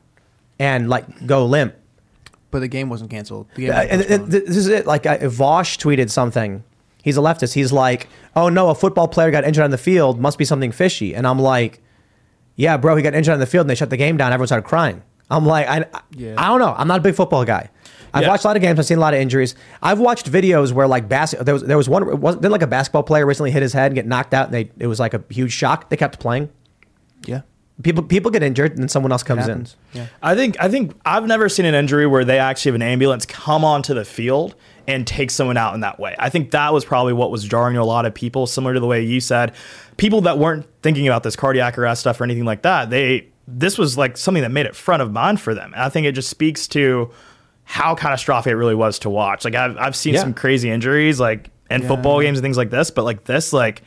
and 0.59 0.89
like 0.89 1.27
go 1.27 1.47
limp. 1.47 1.75
But 2.51 2.61
the 2.61 2.69
game 2.69 2.89
wasn't 2.91 3.11
canceled. 3.11 3.49
The 3.55 3.63
game 3.63 3.71
Uh, 3.73 3.75
wasn't 3.77 4.11
and, 4.11 4.23
and 4.23 4.33
this 4.33 4.57
is 4.57 4.69
it. 4.69 4.87
Like 4.87 5.07
uh, 5.07 5.19
Vaush 5.21 5.79
tweeted 5.79 6.11
something. 6.11 6.65
He's 7.03 7.17
a 7.17 7.21
leftist. 7.21 7.55
He's 7.55 7.73
like, 7.73 8.09
"Oh 8.37 8.49
no, 8.49 8.69
a 8.69 8.75
football 8.75 9.09
player 9.09 9.31
got 9.31 9.45
injured 9.45 9.65
on 9.65 9.71
the 9.71 9.79
field. 9.79 10.21
Must 10.21 10.39
be 10.39 10.45
something 10.45 10.71
fishy." 10.71 11.15
And 11.15 11.27
I'm 11.27 11.39
like, 11.39 11.81
"Yeah, 12.57 12.77
bro, 12.77 12.95
he 12.97 13.03
got 13.03 13.15
injured 13.15 13.33
on 13.35 13.41
the 13.41 13.47
field, 13.47 13.65
and 13.65 13.71
they 13.71 13.75
shut 13.75 13.91
the 13.91 13.97
game 13.97 14.17
down. 14.17 14.33
Everyone 14.33 14.47
started 14.47 14.69
crying." 14.69 15.03
I'm 15.33 15.47
like, 15.47 15.67
I, 15.69 15.79
I- 15.93 16.01
Yeah. 16.17 16.35
I 16.39 16.49
don't 16.49 16.59
know. 16.61 16.75
I'm 16.77 16.87
not 16.89 17.01
a 17.01 17.03
big 17.03 17.15
football 17.15 17.45
guy. 17.45 17.71
I've 18.15 18.23
Yeah. 18.25 18.29
watched 18.29 18.45
a 18.45 18.47
lot 18.49 18.57
of 18.57 18.63
games. 18.63 18.79
I've 18.79 18.85
seen 18.87 18.99
a 18.99 19.01
lot 19.01 19.15
of 19.15 19.21
injuries. 19.21 19.55
I've 19.83 19.99
watched 19.99 20.31
videos 20.31 20.73
where 20.73 20.87
like 20.87 21.09
bas- 21.09 21.35
there 21.41 21.55
was 21.55 21.63
there 21.63 21.77
was 21.79 21.89
one 21.89 22.21
wasn't 22.21 22.43
didn't 22.43 22.53
like 22.53 22.63
a 22.63 22.67
basketball 22.67 23.03
player 23.05 23.25
recently 23.25 23.51
hit 23.51 23.63
his 23.63 23.73
head 23.73 23.87
and 23.87 23.95
get 23.95 24.07
knocked 24.07 24.35
out, 24.35 24.47
and 24.47 24.55
they 24.55 24.71
it 24.79 24.87
was 24.87 25.01
like 25.01 25.15
a 25.15 25.23
huge 25.31 25.53
shock. 25.53 25.89
They 25.89 25.97
kept 25.97 26.19
playing. 26.21 26.51
yeah. 27.25 27.41
People 27.83 28.03
people 28.05 28.31
get 28.31 28.43
injured, 28.43 28.73
and 28.73 28.81
then 28.83 28.89
someone 28.91 29.13
else 29.13 29.23
comes 29.23 29.49
in. 29.49 29.67
Yeah. 29.95 30.07
I 30.23 30.35
think 30.35 30.57
I 30.61 30.69
think 30.69 30.95
I've 31.07 31.27
never 31.27 31.49
seen 31.49 31.65
an 31.65 31.75
injury 31.75 32.07
where 32.07 32.23
they 32.25 32.39
actually 32.39 32.69
have 32.73 32.75
an 32.77 32.83
ambulance 32.83 33.25
come 33.25 33.65
onto 33.65 33.95
the 33.95 34.05
field 34.05 34.55
and 34.87 35.07
take 35.07 35.31
someone 35.31 35.57
out 35.57 35.73
in 35.75 35.81
that 35.81 35.99
way. 35.99 36.15
I 36.19 36.29
think 36.29 36.51
that 36.51 36.73
was 36.75 36.85
probably 36.85 37.15
what 37.15 37.31
was 37.31 37.43
jarring 37.45 37.75
to 37.77 37.81
a 37.81 37.85
lot 37.85 38.05
of 38.05 38.13
people, 38.13 38.47
similar 38.47 38.75
to 38.75 38.81
the 38.81 38.87
way 38.87 39.03
you 39.03 39.21
said. 39.21 39.53
People 39.97 40.21
that 40.23 40.37
weren't 40.39 40.67
thinking 40.83 41.09
about 41.09 41.23
this 41.23 41.35
cardiac 41.35 41.79
arrest 41.79 42.03
stuff 42.03 42.21
or 42.21 42.25
anything 42.25 42.45
like 42.45 42.61
that, 42.63 42.91
they 42.91 43.29
this 43.59 43.79
was 43.79 43.97
like 43.99 44.17
something 44.17 44.43
that 44.43 44.51
made 44.51 44.67
it 44.67 44.75
front 44.75 45.03
of 45.03 45.13
mind 45.13 45.41
for 45.41 45.55
them. 45.55 45.73
And 45.75 45.83
I 45.83 45.89
think 45.89 46.07
it 46.07 46.13
just 46.13 46.29
speaks 46.31 46.67
to 46.69 47.11
how 47.65 47.95
catastrophic 47.95 48.51
it 48.53 48.57
really 48.57 48.75
was 48.75 48.99
to 49.01 49.11
watch. 49.11 49.45
Like 49.45 49.55
I've 49.55 49.77
I've 49.77 49.97
seen 49.97 50.15
Yeah. 50.15 50.21
some 50.21 50.35
crazy 50.35 50.71
injuries 50.71 51.21
like 51.21 51.51
in 51.71 51.87
football 51.87 52.21
games 52.21 52.39
and 52.39 52.45
things 52.45 52.57
like 52.59 52.71
this, 52.71 52.91
but 52.91 53.05
like 53.05 53.25
this, 53.25 53.53
like 53.53 53.83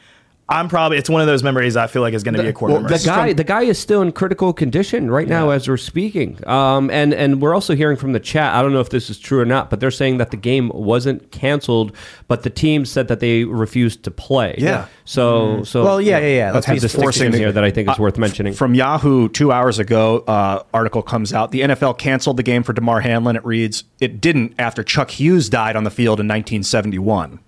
I'm 0.48 0.70
probably 0.70 1.00
it's 1.00 1.10
one 1.10 1.22
of 1.22 1.28
those 1.28 1.42
memories 1.42 1.76
I 1.76 1.88
feel 1.88 2.04
like 2.04 2.14
is 2.14 2.24
going 2.24 2.36
to 2.36 2.44
be 2.44 2.50
a 2.50 2.54
core 2.54 2.70
Well, 2.70 2.82
memory. 2.82 2.98
the 3.00 3.04
guy, 3.06 3.34
the 3.34 3.44
guy 3.44 3.64
is 3.64 3.80
still 3.80 4.04
in 4.04 4.12
critical 4.12 4.54
condition 4.54 5.10
right 5.10 5.28
now 5.28 5.50
as 5.50 5.68
we're 5.68 5.76
speaking. 5.76 6.38
Um, 6.48 6.92
and 6.92 7.16
and 7.16 7.42
we're 7.42 7.56
also 7.56 7.76
hearing 7.76 7.98
from 7.98 8.12
the 8.14 8.20
chat. 8.20 8.54
I 8.54 8.62
don't 8.62 8.72
know 8.72 8.80
if 8.80 8.90
this 8.92 9.10
is 9.10 9.18
true 9.18 9.40
or 9.40 9.46
not, 9.46 9.72
but 9.72 9.80
they're 9.80 9.90
saying 9.90 10.18
that 10.18 10.30
the 10.30 10.38
game 10.38 10.70
wasn't 10.74 11.32
canceled, 11.32 11.96
but 12.28 12.44
the 12.44 12.52
team 12.52 12.86
said 12.86 13.08
that 13.08 13.22
they 13.22 13.44
refused 13.44 14.04
to 14.04 14.12
play. 14.12 14.54
Yeah. 14.60 14.86
So 15.06 15.64
so 15.64 15.84
Well, 15.84 16.00
yeah, 16.00 16.20
yeah, 16.20 16.28
yeah. 16.28 16.46
Let's 16.52 16.68
Let's 16.68 16.68
have 16.68 16.82
this 16.82 16.96
forcing 16.96 17.34
here 17.34 17.52
that 17.52 17.64
I 17.64 17.72
think 17.72 17.90
is 17.90 17.98
Uh, 17.98 18.02
worth 18.04 18.20
mentioning. 18.20 18.54
From 18.54 18.76
Yahoo 18.76 19.30
two 19.30 19.52
hours 19.52 19.80
ago, 19.80 20.20
uh, 20.28 20.62
article 20.76 21.02
comes 21.02 21.34
out. 21.34 21.52
The 21.54 21.62
NFL 21.62 21.98
canceled 21.98 22.38
the 22.38 22.44
game 22.44 22.62
for 22.62 22.72
Damar 22.74 23.02
Hamlin. 23.02 23.36
It 23.36 23.44
reads, 23.46 23.84
it 24.00 24.22
didn't 24.22 24.54
after 24.60 24.84
Chuck 24.84 25.10
Hughes 25.10 25.50
died 25.50 25.76
on 25.76 25.86
the 25.86 25.90
field 25.92 26.20
in 26.20 26.28
1971. 26.28 27.40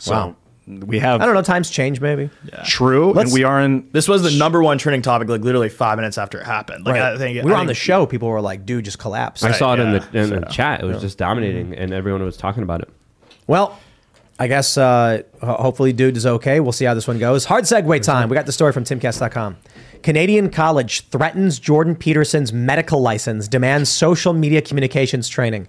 So 0.00 0.12
Wow. 0.12 0.36
We 0.66 0.98
have 0.98 1.20
I 1.20 1.26
don't 1.26 1.34
know. 1.34 1.42
Times 1.42 1.70
change, 1.70 2.00
maybe. 2.00 2.28
Yeah. 2.44 2.62
true, 2.66 3.12
Let's- 3.12 3.30
and 3.30 3.34
we 3.34 3.44
are 3.44 3.60
in. 3.60 3.88
this 3.92 4.08
was 4.08 4.22
the 4.22 4.32
number 4.32 4.62
one 4.62 4.78
trending 4.78 5.02
topic 5.02 5.28
like 5.28 5.42
literally 5.42 5.68
5 5.68 5.96
minutes 5.96 6.18
after 6.18 6.38
it 6.40 6.44
happened. 6.44 6.84
Like 6.84 6.94
Right. 6.94 7.14
I 7.14 7.18
think 7.18 7.44
we 7.44 7.50
were 7.50 7.56
I 7.56 7.60
on 7.60 7.66
the 7.66 7.74
show. 7.74 8.06
People 8.06 8.28
were 8.28 8.40
like, 8.40 8.66
"Dude, 8.66 8.84
just 8.84 8.98
collapse." 8.98 9.44
I 9.44 9.52
saw 9.52 9.74
it 9.74 9.80
in 9.80 9.92
the 9.92 10.18
in 10.18 10.30
the 10.40 10.46
chat. 10.46 10.82
It 10.82 10.86
was 10.86 11.00
just 11.00 11.18
dominating, 11.18 11.74
and 11.74 11.92
everyone 11.92 12.22
was 12.24 12.36
talking 12.36 12.62
about 12.62 12.80
it. 12.80 12.88
Well, 13.46 13.78
I 14.38 14.48
guess 14.48 14.76
uh, 14.76 15.22
hopefully 15.40 15.92
dude 15.92 16.16
is 16.16 16.26
okay. 16.26 16.60
We'll 16.60 16.72
see 16.72 16.84
how 16.84 16.94
this 16.94 17.08
one 17.08 17.18
goes. 17.18 17.44
Hard 17.44 17.64
segue 17.64 18.02
time. 18.02 18.28
We 18.28 18.34
got 18.34 18.44
the 18.46 18.52
story 18.52 18.72
from 18.72 18.84
timcast.com. 18.84 19.56
Canadian 20.02 20.50
college 20.50 21.08
threatens 21.08 21.58
Jordan 21.58 21.96
Peterson's 21.96 22.52
medical 22.52 23.00
license, 23.00 23.48
demands 23.48 23.88
social 23.90 24.32
media 24.32 24.60
communications 24.60 25.28
training. 25.28 25.66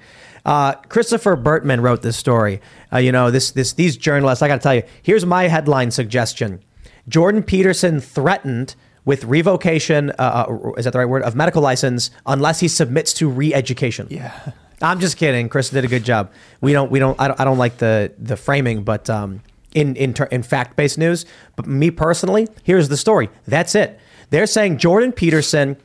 Uh, 0.48 0.74
Christopher 0.88 1.36
Bertman 1.36 1.82
wrote 1.82 2.02
this 2.02 2.16
story. 2.16 2.62
Uh, 2.92 2.98
you 2.98 3.12
know, 3.12 3.30
this 3.30 3.52
this 3.52 3.74
these 3.74 3.98
journalists. 3.98 4.42
I 4.42 4.48
got 4.48 4.56
to 4.56 4.62
tell 4.62 4.76
you. 4.76 4.84
Here's 5.04 5.26
my 5.26 5.50
headline 5.50 5.92
suggestion: 5.92 6.64
Jordan 7.10 7.44
Peterson 7.44 8.00
threatened 8.00 8.76
with 9.04 9.26
revocation. 9.26 10.12
Uh, 10.12 10.46
uh, 10.50 10.72
is 10.78 10.86
that 10.86 10.94
the 10.94 11.00
right 11.00 11.06
word? 11.06 11.24
Of 11.24 11.36
medical 11.36 11.62
license 11.62 12.12
unless 12.26 12.62
he 12.62 12.70
submits 12.70 13.14
to 13.16 13.30
re-education. 13.30 14.08
Yeah. 14.10 14.52
I'm 14.82 15.00
just 15.00 15.18
kidding. 15.18 15.50
Chris 15.50 15.70
did 15.70 15.84
a 15.84 15.88
good 15.88 16.04
job. 16.04 16.32
We 16.62 16.72
don't. 16.72 16.90
We 16.90 17.00
don't. 17.00 17.20
I 17.20 17.28
don't, 17.28 17.40
I 17.42 17.44
don't 17.44 17.58
like 17.58 17.78
the 17.78 18.14
the 18.18 18.38
framing, 18.38 18.84
but 18.84 19.10
um, 19.10 19.42
in 19.74 19.96
in 19.98 20.14
ter- 20.14 20.26
in 20.26 20.44
fact 20.44 20.78
based 20.78 20.98
news. 20.98 21.26
But 21.58 21.68
me 21.68 21.92
personally, 21.92 22.48
here's 22.64 22.88
the 22.88 22.98
story. 22.98 23.30
That's 23.48 23.76
it. 23.76 24.00
They're 24.30 24.46
saying 24.46 24.78
Jordan 24.78 25.12
Peterson 25.12 25.78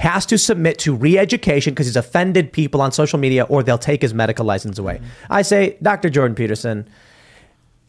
has 0.00 0.24
to 0.24 0.38
submit 0.38 0.78
to 0.78 0.94
re-education 0.94 1.74
because 1.74 1.86
he's 1.86 1.94
offended 1.94 2.54
people 2.54 2.80
on 2.80 2.90
social 2.90 3.18
media, 3.18 3.44
or 3.44 3.62
they'll 3.62 3.76
take 3.76 4.00
his 4.00 4.14
medical 4.14 4.46
license 4.46 4.78
away. 4.78 4.94
Mm-hmm. 4.94 5.32
I 5.32 5.42
say, 5.42 5.76
Dr. 5.82 6.08
Jordan 6.08 6.34
Peterson. 6.34 6.88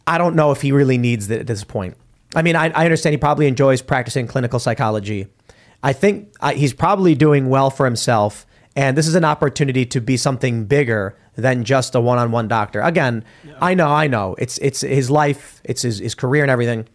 I 0.06 0.18
don't 0.18 0.36
know 0.36 0.52
if 0.52 0.62
he 0.62 0.74
really 0.74 0.98
needs 0.98 1.32
it 1.32 1.40
at 1.40 1.48
this 1.48 1.64
point. 1.64 1.96
I 2.36 2.42
mean, 2.42 2.58
I, 2.58 2.66
I 2.72 2.84
understand 2.84 3.14
he 3.14 3.18
probably 3.18 3.48
enjoys 3.48 3.82
practicing 3.82 4.28
clinical 4.28 4.60
psychology. 4.60 5.28
I 5.84 5.94
think 5.94 6.34
I, 6.42 6.54
he's 6.54 6.74
probably 6.74 7.16
doing 7.16 7.48
well 7.48 7.70
for 7.70 7.86
himself, 7.86 8.46
and 8.76 8.98
this 8.98 9.08
is 9.08 9.16
an 9.16 9.24
opportunity 9.24 9.86
to 9.86 10.02
be 10.02 10.18
something 10.18 10.66
bigger 10.66 11.18
than 11.38 11.64
just 11.64 11.96
a 11.96 12.02
one-on-one 12.02 12.50
doctor. 12.50 12.82
Again, 12.82 13.24
I 13.62 13.74
know, 13.74 13.88
I 13.88 14.08
know, 14.08 14.36
it's 14.38 14.58
it's 14.58 14.82
his 14.82 15.10
life, 15.10 15.62
it's 15.64 15.84
his, 15.84 16.00
his 16.00 16.14
career 16.14 16.44
and 16.44 16.52
everything, 16.52 16.90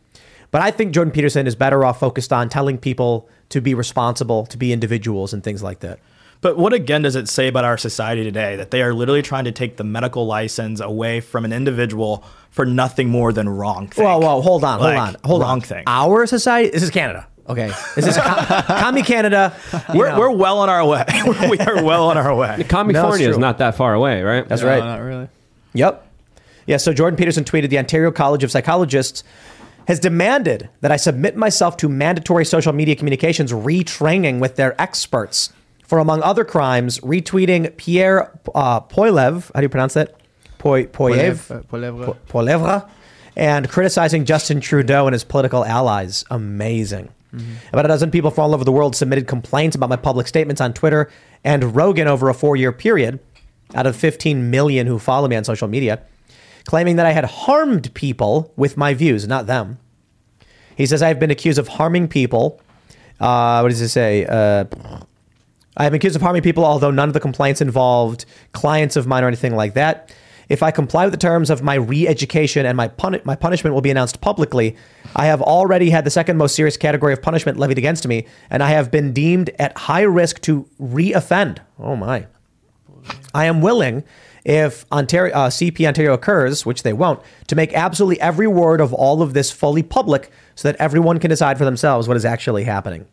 but 0.51 0.61
I 0.61 0.71
think 0.73 0.93
Jordan 0.93 1.13
Peterson 1.13 1.47
is 1.47 1.55
better 1.55 1.87
off 1.87 2.01
focused 2.01 2.35
on 2.35 2.51
telling 2.51 2.77
people 2.77 3.31
to 3.51 3.61
be 3.61 3.75
responsible, 3.75 4.47
to 4.47 4.57
be 4.57 4.73
individuals, 4.73 5.33
and 5.33 5.43
things 5.45 5.63
like 5.63 5.81
that. 5.81 5.99
But 6.43 6.59
what 6.59 6.73
again 6.73 7.03
does 7.03 7.17
it 7.17 7.29
say 7.29 7.49
about 7.49 7.65
our 7.65 7.79
society 7.79 8.23
today 8.23 8.57
that 8.57 8.71
they 8.71 8.83
are 8.83 8.93
literally 8.93 9.23
trying 9.23 9.45
to 9.45 9.53
take 9.53 9.77
the 9.79 9.85
medical 9.85 10.27
license 10.27 10.81
away 10.81 11.21
from 11.21 11.45
an 11.45 11.53
individual 11.53 12.25
for 12.51 12.67
nothing 12.67 13.09
more 13.09 13.33
than 13.33 13.49
wrong 13.49 13.89
thing? 13.89 14.05
Well, 14.05 14.21
well, 14.21 14.43
hold 14.43 14.63
on, 14.63 14.81
Like, 14.81 14.97
hold 14.97 15.09
on, 15.09 15.17
hold 15.25 15.41
wrong 15.43 15.51
on. 15.53 15.61
thing. 15.63 15.85
Our 15.87 16.27
society. 16.27 16.71
This 16.71 16.83
is 16.83 16.91
Canada. 16.91 17.27
Okay, 17.49 17.69
this 17.95 18.07
is 18.09 18.17
com- 18.17 18.45
commie 18.65 19.03
Canada. 19.05 19.57
We're, 19.95 20.09
know. 20.11 20.19
we're 20.19 20.31
well 20.33 20.59
on 20.59 20.69
our 20.69 20.85
way. 20.85 21.05
we 21.49 21.59
are 21.61 21.83
well 21.83 22.11
on 22.11 22.19
our 22.19 22.35
way. 22.35 22.65
California 22.69 23.29
is 23.31 23.39
not 23.39 23.59
that 23.59 23.77
far 23.77 23.95
away, 23.95 24.23
right? 24.23 24.47
That's 24.49 24.63
No, 24.63 24.69
right. 24.69 24.81
Not 24.85 25.01
really. 25.01 25.29
Yep. 25.75 26.03
Yeah, 26.67 26.79
so 26.79 26.93
Jordan 26.93 27.17
Peterson 27.17 27.45
tweeted 27.45 27.71
the 27.71 27.79
Ontario 27.79 28.11
College 28.11 28.43
of 28.43 28.51
Psychologists 28.51 29.23
has 29.87 30.01
demanded 30.01 30.69
that 30.81 30.91
I 30.91 30.97
submit 30.97 31.37
myself 31.37 31.77
to 31.79 31.89
mandatory 31.89 32.45
social 32.45 32.73
media 32.73 32.97
communications 32.97 33.53
retraining 33.53 34.41
with 34.41 34.57
their 34.57 34.81
experts 34.81 35.53
for, 35.87 35.99
among 35.99 36.23
other 36.23 36.45
crimes, 36.45 36.99
retweeting 37.01 37.77
Pierre 37.77 38.37
uh, 38.55 38.81
Poilievre, 38.81 39.53
how 39.55 39.61
do 39.61 39.65
you 39.65 39.69
pronounce 39.69 39.95
that? 39.95 40.17
Poy, 40.59 40.87
Poilievre? 40.87 42.17
Poilievre. 42.29 42.89
And 43.37 43.69
criticizing 43.69 44.25
Justin 44.25 44.61
Trudeau 44.61 45.07
and 45.07 45.13
his 45.13 45.23
political 45.23 45.65
allies. 45.65 46.25
Amazing. 46.31 47.11
About 47.71 47.85
a 47.85 47.89
dozen 47.89 48.11
people 48.11 48.31
from 48.31 48.45
all 48.45 48.55
over 48.55 48.65
the 48.65 48.73
world 48.73 48.97
submitted 48.97 49.27
complaints 49.29 49.77
about 49.77 49.91
my 49.91 49.97
public 49.97 50.27
statements 50.27 50.61
on 50.61 50.73
Twitter 50.73 51.11
and 51.45 51.77
Rogan 51.77 52.09
over 52.09 52.31
a 52.31 52.35
four 52.35 52.57
year 52.57 52.73
period 52.73 53.21
out 53.75 53.87
of 53.87 53.95
15 53.95 54.51
million 54.51 54.87
who 54.87 54.99
follow 54.99 55.29
me 55.29 55.37
on 55.37 55.45
social 55.45 55.69
media, 55.69 56.01
claiming 56.67 56.97
that 56.97 57.07
I 57.07 57.13
had 57.13 57.25
harmed 57.25 57.93
people 57.95 58.53
with 58.57 58.77
my 58.77 58.93
views, 58.93 59.27
not 59.27 59.47
them. 59.47 59.79
He 60.77 60.85
says 60.85 61.03
I've 61.03 61.19
been 61.19 61.31
accused 61.31 61.59
of 61.59 61.69
harming 61.69 62.09
people. 62.09 62.61
Uh, 63.19 63.61
what 63.61 63.71
does 63.71 63.81
it 63.81 63.89
say? 63.89 64.27
Uh, 64.27 64.65
I 65.77 65.85
have 65.85 65.93
been 65.93 65.99
accused 65.99 66.17
of 66.17 66.23
harming 66.23 66.43
people, 66.43 66.65
although 66.65 66.91
none 66.91 67.09
of 67.09 67.15
the 67.15 67.21
complaints 67.21 67.61
involved 67.61 68.27
clients 68.53 68.97
of 68.97 69.07
mine 69.07 69.25
or 69.25 69.29
anything 69.29 69.57
like 69.57 69.75
that. 69.75 70.15
If 70.49 70.63
I 70.63 70.71
comply 70.71 71.05
with 71.07 71.13
the 71.13 71.19
terms 71.19 71.51
of 71.51 71.63
my 71.63 71.75
re-education 71.75 72.67
and 72.67 72.77
my 72.77 72.89
puni- 72.89 73.21
my 73.25 73.35
punishment 73.35 73.75
will 73.75 73.81
be 73.81 73.91
announced 73.91 74.21
publicly, 74.21 74.77
I 75.17 75.27
have 75.27 75.43
already 75.43 75.91
had 75.91 76.05
the 76.05 76.11
second 76.11 76.37
most 76.37 76.55
serious 76.55 76.77
category 76.77 77.13
of 77.13 77.21
punishment 77.21 77.59
levied 77.59 77.79
against 77.79 78.07
me, 78.07 78.27
and 78.49 78.63
I 78.63 78.71
have 78.71 78.91
been 78.91 79.13
deemed 79.13 79.51
at 79.59 79.77
high 79.77 80.03
risk 80.03 80.41
to 80.43 80.69
re-offend. 80.79 81.63
Oh 81.79 81.97
my! 81.97 82.27
I 83.35 83.47
am 83.47 83.61
willing, 83.61 84.05
if 84.47 84.87
Ontario 84.93 85.35
uh, 85.35 85.51
CP 85.51 85.85
Ontario 85.89 86.13
occurs, 86.15 86.65
which 86.65 86.85
they 86.85 86.93
won't, 86.93 87.21
to 87.49 87.57
make 87.57 87.75
absolutely 87.75 88.21
every 88.21 88.47
word 88.47 88.81
of 88.81 88.95
all 88.95 89.21
of 89.21 89.35
this 89.35 89.51
fully 89.51 89.83
public, 89.83 90.31
so 90.55 90.71
that 90.71 90.81
everyone 90.81 91.19
can 91.19 91.31
decide 91.31 91.59
for 91.59 91.65
themselves 91.65 92.07
what 92.07 92.17
is 92.17 92.25
actually 92.25 92.63
happening. 92.63 93.07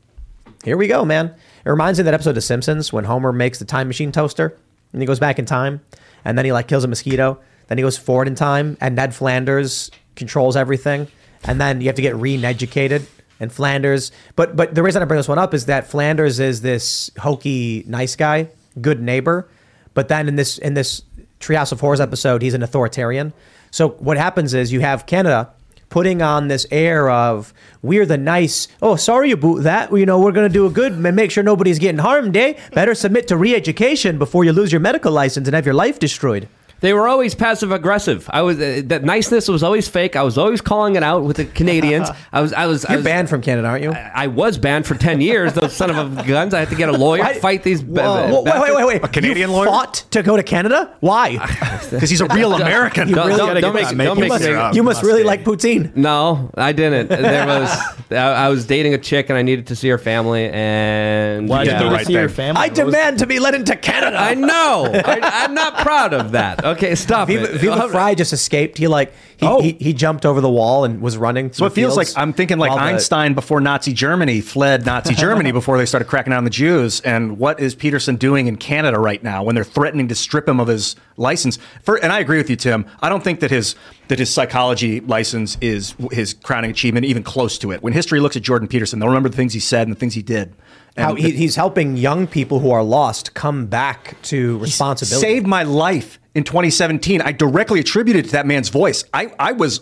Here 0.63 0.77
we 0.77 0.87
go, 0.87 1.03
man. 1.03 1.33
It 1.65 1.69
reminds 1.69 1.97
me 1.97 2.03
of 2.03 2.05
that 2.05 2.13
episode 2.13 2.37
of 2.37 2.43
Simpsons 2.43 2.93
when 2.93 3.05
Homer 3.05 3.33
makes 3.33 3.57
the 3.57 3.65
time 3.65 3.87
machine 3.87 4.11
toaster 4.11 4.55
and 4.93 5.01
he 5.01 5.07
goes 5.07 5.19
back 5.19 5.39
in 5.39 5.45
time 5.45 5.81
and 6.23 6.37
then 6.37 6.45
he 6.45 6.51
like 6.51 6.67
kills 6.67 6.83
a 6.83 6.87
mosquito. 6.87 7.39
Then 7.67 7.79
he 7.79 7.81
goes 7.81 7.97
forward 7.97 8.27
in 8.27 8.35
time 8.35 8.77
and 8.79 8.95
Ned 8.95 9.15
Flanders 9.15 9.89
controls 10.15 10.55
everything. 10.55 11.07
And 11.45 11.59
then 11.59 11.81
you 11.81 11.87
have 11.87 11.95
to 11.95 12.01
get 12.03 12.15
re-educated 12.15 13.07
and 13.39 13.51
Flanders. 13.51 14.11
But 14.35 14.55
but 14.55 14.75
the 14.75 14.83
reason 14.83 15.01
I 15.01 15.05
bring 15.05 15.17
this 15.17 15.27
one 15.27 15.39
up 15.39 15.53
is 15.55 15.65
that 15.65 15.87
Flanders 15.87 16.39
is 16.39 16.61
this 16.61 17.09
hokey 17.17 17.83
nice 17.87 18.15
guy, 18.15 18.49
good 18.79 19.01
neighbor. 19.01 19.49
But 19.93 20.07
then 20.07 20.27
in 20.27 20.35
this 20.35 20.57
in 20.57 20.73
this 20.73 21.03
Treehouse 21.43 21.71
of 21.71 21.79
Horrors 21.79 21.99
episode, 21.99 22.41
he's 22.41 22.53
an 22.53 22.63
authoritarian. 22.63 23.33
So 23.71 23.89
what 23.89 24.17
happens 24.17 24.53
is 24.53 24.71
you 24.71 24.79
have 24.79 25.05
Canada 25.05 25.51
putting 25.89 26.23
on 26.23 26.47
this 26.47 26.65
air 26.71 27.09
of 27.09 27.53
we're 27.83 28.05
the 28.05 28.17
nice. 28.17 28.67
Oh, 28.81 28.95
sorry 28.95 29.31
about 29.31 29.61
that. 29.63 29.95
You 29.95 30.07
know, 30.07 30.19
we're 30.19 30.31
going 30.31 30.49
to 30.49 30.53
do 30.53 30.65
a 30.65 30.71
good 30.71 30.93
and 30.93 31.15
make 31.15 31.29
sure 31.29 31.43
nobody's 31.43 31.77
getting 31.77 31.99
harmed. 31.99 32.35
Eh? 32.35 32.53
Better 32.73 32.95
submit 32.95 33.27
to 33.27 33.37
re-education 33.37 34.17
before 34.17 34.43
you 34.43 34.53
lose 34.53 34.71
your 34.71 34.81
medical 34.81 35.11
license 35.11 35.47
and 35.47 35.53
have 35.53 35.65
your 35.65 35.75
life 35.75 35.99
destroyed. 35.99 36.47
They 36.83 36.91
were 36.91 37.07
always 37.07 37.33
passive 37.33 37.71
aggressive. 37.71 38.29
I 38.29 38.41
was 38.41 38.59
uh, 38.59 38.81
that 38.87 39.05
niceness 39.05 39.47
was 39.47 39.63
always 39.63 39.87
fake. 39.87 40.17
I 40.17 40.23
was 40.23 40.37
always 40.37 40.59
calling 40.59 40.97
it 40.97 41.01
out 41.01 41.23
with 41.23 41.37
the 41.37 41.45
Canadians. 41.45 42.09
I 42.33 42.41
was 42.41 42.51
I 42.51 42.65
was 42.65 42.85
You're 42.89 42.97
was, 42.97 43.05
banned 43.05 43.29
from 43.29 43.41
Canada, 43.41 43.69
aren't 43.69 43.83
you? 43.83 43.91
I, 43.93 44.11
I 44.13 44.27
was 44.27 44.57
banned 44.57 44.85
for 44.85 44.93
ten 44.95 45.21
years. 45.21 45.53
Those 45.53 45.73
son 45.73 45.89
of 45.89 46.17
a 46.17 46.23
guns. 46.27 46.53
I 46.53 46.59
had 46.59 46.69
to 46.71 46.75
get 46.75 46.89
a 46.89 46.91
lawyer, 46.91 47.21
Why- 47.21 47.39
fight 47.39 47.63
these. 47.63 47.81
ba- 47.81 48.01
Whoa, 48.01 48.43
ba- 48.43 48.59
wait, 48.59 48.61
wait, 48.61 48.75
wait, 48.75 48.85
wait! 48.85 49.03
A 49.05 49.07
Canadian 49.07 49.49
you 49.49 49.55
lawyer? 49.55 49.67
fought 49.67 50.03
to 50.11 50.21
go 50.23 50.35
to 50.35 50.43
Canada? 50.43 50.93
Why? 50.99 51.37
Because 51.93 52.09
he's 52.09 52.21
a 52.21 52.27
real 52.27 52.53
American. 52.53 53.07
Don't, 53.11 53.27
really 53.27 53.37
don't, 53.37 53.47
gotta 53.49 53.61
don't 53.61 53.73
make, 53.75 53.87
that. 53.87 53.97
don't 53.97 54.17
you 54.17 54.21
make 54.21 54.29
must, 54.29 54.43
me- 54.43 54.75
you 54.75 54.83
must 54.83 55.03
really 55.03 55.23
like 55.23 55.43
poutine. 55.43 55.95
No, 55.95 56.49
I 56.55 56.71
didn't. 56.71 57.07
There 57.07 57.45
was 57.45 57.69
I, 58.11 58.15
I 58.15 58.49
was 58.49 58.65
dating 58.65 58.93
a 58.93 58.97
chick 58.97 59.29
and 59.29 59.37
I 59.37 59.41
needed 59.41 59.67
to 59.67 59.75
see 59.75 59.89
her 59.89 59.97
family 59.97 60.49
and 60.49 61.47
Why 61.47 61.63
yeah. 61.63 61.77
did 61.77 61.83
you 61.83 61.89
go 61.91 61.97
to 61.97 62.05
see 62.05 62.13
your 62.13 62.29
family? 62.29 62.61
I 62.61 62.69
demand 62.69 63.19
to 63.19 63.27
be 63.27 63.39
let 63.39 63.53
into 63.55 63.75
Canada. 63.75 64.17
I 64.19 64.33
know. 64.33 64.89
I, 64.91 65.19
I'm 65.21 65.53
not 65.53 65.77
proud 65.77 66.13
of 66.13 66.31
that. 66.31 66.63
Okay, 66.77 66.95
stop 66.95 67.27
Viva, 67.27 67.53
it. 67.53 67.61
Viva 67.61 67.89
Frei 67.89 68.15
just 68.15 68.33
escaped. 68.33 68.77
He 68.77 68.87
like 68.87 69.13
he, 69.37 69.45
Oh. 69.45 69.61
he, 69.61 69.73
he 69.73 69.93
jumped 69.93 70.25
over 70.25 70.41
the 70.41 70.49
wall 70.49 70.85
and 70.85 71.01
was 71.01 71.17
running. 71.17 71.51
So 71.51 71.65
it 71.65 71.73
feels 71.73 71.97
like 71.97 72.07
I'm 72.15 72.33
thinking 72.33 72.57
like 72.57 72.71
Einstein 72.71 73.33
before 73.33 73.61
Nazi 73.61 73.93
Germany 73.93 74.41
fled 74.41 74.85
Nazi 74.85 75.13
Germany 75.13 75.51
before 75.59 75.77
they 75.77 75.85
started 75.85 76.05
cracking 76.05 76.31
down 76.31 76.39
on 76.39 76.43
the 76.43 76.49
Jews. 76.49 77.01
And 77.01 77.37
what 77.37 77.59
is 77.59 77.75
Peterson 77.75 78.15
doing 78.15 78.47
in 78.47 78.55
Canada 78.55 78.99
right 78.99 79.21
now 79.21 79.43
when 79.43 79.55
they're 79.55 79.63
threatening 79.63 80.07
to 80.07 80.15
strip 80.15 80.47
him 80.47 80.59
of 80.59 80.67
his 80.67 80.95
license? 81.17 81.57
For, 81.83 81.97
and 81.97 82.11
I 82.11 82.19
agree 82.19 82.37
with 82.37 82.49
you, 82.49 82.55
Tim. 82.55 82.85
I 83.01 83.09
don't 83.09 83.23
think 83.23 83.39
that 83.41 83.51
his 83.51 83.75
that 84.09 84.19
his 84.19 84.29
psychology 84.29 84.99
license 84.99 85.57
is 85.61 85.95
his 86.11 86.33
crowning 86.33 86.71
achievement, 86.71 87.05
even 87.05 87.23
close 87.23 87.57
to 87.59 87.71
it. 87.71 87.81
When 87.81 87.93
history 87.93 88.19
looks 88.19 88.35
at 88.35 88.43
Jordan 88.43 88.67
Peterson, 88.67 88.99
they'll 88.99 89.09
remember 89.09 89.29
the 89.29 89.37
things 89.37 89.53
he 89.53 89.59
said 89.59 89.87
and 89.87 89.95
the 89.95 89.99
things 89.99 90.13
he 90.13 90.21
did. 90.21 90.53
And 90.95 91.05
how 91.05 91.15
he, 91.15 91.31
he's 91.31 91.55
helping 91.55 91.97
young 91.97 92.27
people 92.27 92.59
who 92.59 92.69
are 92.71 92.83
lost 92.83 93.33
come 93.33 93.65
back 93.65 94.21
to 94.23 94.59
responsibility. 94.59 95.25
saved 95.25 95.47
my 95.47 95.63
life 95.63 96.19
in 96.35 96.43
2017. 96.43 97.21
I 97.21 97.31
directly 97.31 97.79
attributed 97.79 98.25
to 98.25 98.31
that 98.31 98.45
man's 98.45 98.69
voice. 98.69 99.03
I, 99.13 99.33
I 99.39 99.51
was 99.51 99.81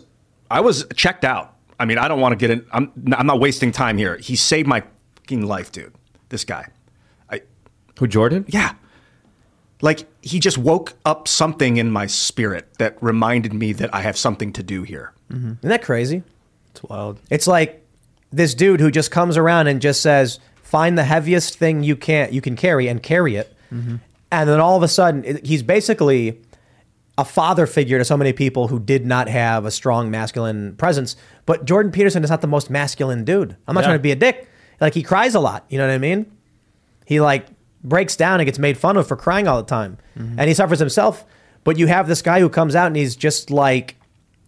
I 0.50 0.62
was 0.62 0.86
checked 0.96 1.24
out. 1.24 1.56
I 1.80 1.86
mean, 1.86 1.98
I 1.98 2.08
don't 2.08 2.20
want 2.20 2.34
to 2.34 2.36
get 2.36 2.52
in. 2.52 2.66
I'm 2.72 2.92
I'm 3.18 3.26
not 3.26 3.40
wasting 3.40 3.72
time 3.72 3.98
here. 3.98 4.18
He 4.18 4.36
saved 4.36 4.68
my 4.68 4.84
fucking 5.16 5.46
life, 5.46 5.72
dude. 5.72 5.94
This 6.30 6.44
guy. 6.46 6.68
I 7.30 7.42
Who 8.00 8.08
Jordan? 8.08 8.46
yeah. 8.48 8.74
Like 9.82 10.06
he 10.22 10.40
just 10.40 10.60
woke 10.60 10.94
up 11.06 11.28
something 11.28 11.78
in 11.78 11.90
my 11.90 12.06
spirit 12.06 12.68
that 12.78 13.02
reminded 13.02 13.54
me 13.54 13.74
that 13.74 13.94
I 13.96 14.02
have 14.02 14.16
something 14.16 14.54
to 14.54 14.62
do 14.64 14.84
here. 14.84 15.14
Mm-hmm. 15.32 15.54
Isn't 15.54 15.70
that 15.70 15.82
crazy? 15.82 16.22
It's 16.70 16.84
wild. 16.84 17.20
It's 17.32 17.48
like 17.48 17.84
this 18.32 18.54
dude 18.54 18.80
who 18.80 18.92
just 18.92 19.10
comes 19.10 19.38
around 19.38 19.68
and 19.68 19.82
just 19.82 20.02
says, 20.02 20.40
"Find 20.62 20.98
the 20.98 21.04
heaviest 21.04 21.58
thing 21.58 21.84
you 21.84 21.96
can 21.96 22.32
you 22.32 22.42
can 22.42 22.56
carry 22.56 22.88
and 22.88 23.02
carry 23.02 23.38
it," 23.38 23.56
mm-hmm. 23.74 23.96
And 24.32 24.50
then 24.50 24.60
all 24.60 24.78
of 24.78 24.84
a 24.84 24.88
sudden 24.88 25.24
it- 25.26 25.46
he's 25.46 25.64
basically 25.64 26.40
a 27.18 27.26
father 27.26 27.68
figure 27.68 27.98
to 27.98 28.06
so 28.06 28.16
many 28.18 28.34
people 28.34 28.70
who 28.70 28.80
did 28.80 29.06
not 29.06 29.28
have 29.28 29.66
a 29.66 29.72
strong 29.72 30.10
masculine 30.10 30.76
presence. 30.78 31.16
But 31.46 31.66
Jordan 31.66 31.92
Peterson 31.92 32.24
is 32.24 32.30
not 32.30 32.42
the 32.42 32.48
most 32.48 32.70
masculine 32.70 33.26
dude. 33.26 33.56
I'm 33.68 33.76
not 33.76 33.82
Yeah. 33.82 33.88
trying 33.88 34.00
to 34.00 34.04
be 34.04 34.12
a 34.12 34.16
dick. 34.16 34.48
Like 34.80 34.94
he 34.94 35.04
cries 35.04 35.36
a 35.36 35.40
lot. 35.40 35.66
You 35.70 35.78
know 35.78 35.86
what 35.88 35.94
I 35.94 35.98
mean? 36.00 36.26
He 37.06 37.20
like 37.20 37.48
breaks 37.84 38.16
down 38.16 38.40
and 38.40 38.46
gets 38.46 38.58
made 38.58 38.78
fun 38.78 38.96
of 38.98 39.08
for 39.08 39.16
crying 39.16 39.48
all 39.48 39.58
the 39.58 39.68
time, 39.68 39.98
mm-hmm. 40.18 40.40
and 40.40 40.48
he 40.48 40.54
suffers 40.54 40.80
himself. 40.80 41.26
But 41.64 41.78
you 41.78 41.88
have 41.88 42.08
this 42.08 42.22
guy 42.22 42.40
who 42.40 42.50
comes 42.50 42.76
out 42.76 42.88
and 42.88 42.96
he's 42.96 43.16
just 43.16 43.52
like, 43.52 43.96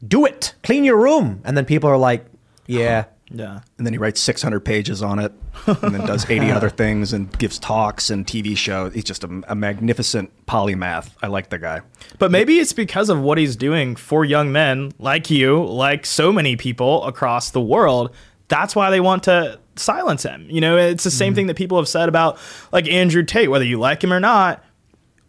"Do 0.08 0.26
it, 0.26 0.56
clean 0.64 0.84
your 0.84 0.98
room," 0.98 1.42
and 1.44 1.56
then 1.58 1.66
people 1.66 1.90
are 1.90 1.98
like, 1.98 2.26
"Yeah." 2.66 3.06
Yeah. 3.34 3.62
And 3.78 3.86
then 3.86 3.94
he 3.94 3.98
writes 3.98 4.22
600 4.22 4.60
pages 4.62 5.02
on 5.02 5.20
it, 5.20 5.34
and 5.66 5.96
then 5.96 6.06
does 6.06 6.30
80 6.30 6.52
other 6.52 6.70
things, 6.84 7.12
and 7.12 7.36
gives 7.40 7.58
talks 7.58 8.10
and 8.10 8.26
TV 8.26 8.56
shows. 8.56 8.94
He's 8.94 9.04
just 9.04 9.24
a, 9.24 9.42
a 9.48 9.56
magnificent 9.56 10.32
polymath. 10.46 11.10
I 11.22 11.28
like 11.28 11.50
the 11.50 11.58
guy. 11.58 11.82
But 12.20 12.32
maybe 12.32 12.60
it's 12.60 12.74
because 12.74 13.10
of 13.10 13.20
what 13.20 13.38
he's 13.38 13.56
doing 13.56 13.96
for 13.96 14.24
young 14.24 14.52
men 14.52 14.92
like 15.00 15.30
you, 15.30 15.66
like 15.66 16.06
so 16.06 16.32
many 16.32 16.56
people 16.56 17.04
across 17.06 17.50
the 17.52 17.62
world. 17.62 18.16
That's 18.48 18.76
why 18.76 18.92
they 18.92 19.00
want 19.00 19.24
to 19.24 19.60
silence 19.76 20.24
him. 20.24 20.48
You 20.50 20.62
know, 20.62 20.78
it's 20.78 21.04
the 21.04 21.12
same 21.12 21.30
mm-hmm. 21.30 21.36
thing 21.36 21.48
that 21.48 21.58
people 21.58 21.78
have 21.78 21.88
said 21.88 22.08
about 22.10 22.38
like 22.72 22.88
Andrew 22.88 23.24
Tate, 23.24 23.50
whether 23.50 23.66
you 23.66 23.80
like 23.80 24.04
him 24.04 24.14
or 24.14 24.20
not. 24.20 24.64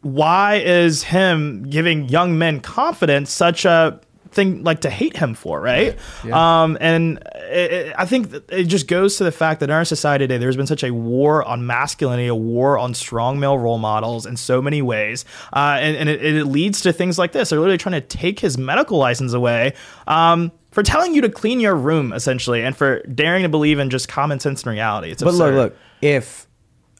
Why 0.03 0.57
is 0.57 1.03
him 1.03 1.63
giving 1.71 2.11
young 2.11 2.37
men 2.37 2.61
confidence 2.61 3.31
such 3.31 3.65
a 3.65 3.99
thing 4.35 4.63
like 4.65 4.81
to 4.83 4.91
hate 4.91 5.17
him 5.17 5.35
for, 5.35 5.61
right? 5.61 5.97
Um, 6.31 6.77
and 6.81 7.19
it, 7.51 7.73
it- 7.73 7.95
I 7.97 8.05
think 8.07 8.33
it 8.51 8.65
just 8.65 8.89
goes 8.89 9.17
to 9.19 9.25
the 9.25 9.33
fact 9.33 9.61
that 9.61 9.71
in 9.71 9.75
our 9.75 9.85
society 9.85 10.25
today, 10.25 10.39
there's 10.39 10.57
been 10.57 10.67
such 10.67 10.83
a 10.85 10.91
war 10.93 11.43
on 11.45 11.67
masculinity, 11.67 12.27
a 12.29 12.35
war 12.35 12.79
on 12.79 12.93
strong 12.95 13.39
male 13.41 13.57
role 13.59 13.79
models 13.79 14.27
in 14.27 14.37
so 14.37 14.61
many 14.61 14.83
ways. 14.83 15.25
Uh, 15.53 15.79
and 15.81 15.97
and 15.97 16.09
it, 16.09 16.23
it 16.25 16.45
leads 16.47 16.81
to 16.83 16.93
things 16.93 17.19
like 17.19 17.33
this. 17.33 17.51
They're 17.51 17.59
literally 17.61 17.79
trying 17.79 18.01
to 18.01 18.07
take 18.07 18.41
his 18.41 18.59
medical 18.59 18.99
license 18.99 19.33
away. 19.33 19.75
Um, 20.07 20.53
for 20.73 20.83
telling 20.83 21.15
you 21.15 21.21
to 21.21 21.29
clean 21.29 21.61
your 21.61 21.77
room, 21.77 22.13
essentially, 22.13 22.61
and 22.63 22.77
for 22.77 23.01
daring 23.05 23.45
to 23.45 23.49
believe 23.49 23.79
in 23.79 23.91
just 23.91 24.09
common 24.09 24.41
sense 24.41 24.65
and 24.65 24.73
reality. 24.73 25.11
It's 25.13 25.23
But 25.23 25.29
absurd. 25.31 25.55
look, 25.55 25.73
look. 25.73 25.79
If 26.03 26.49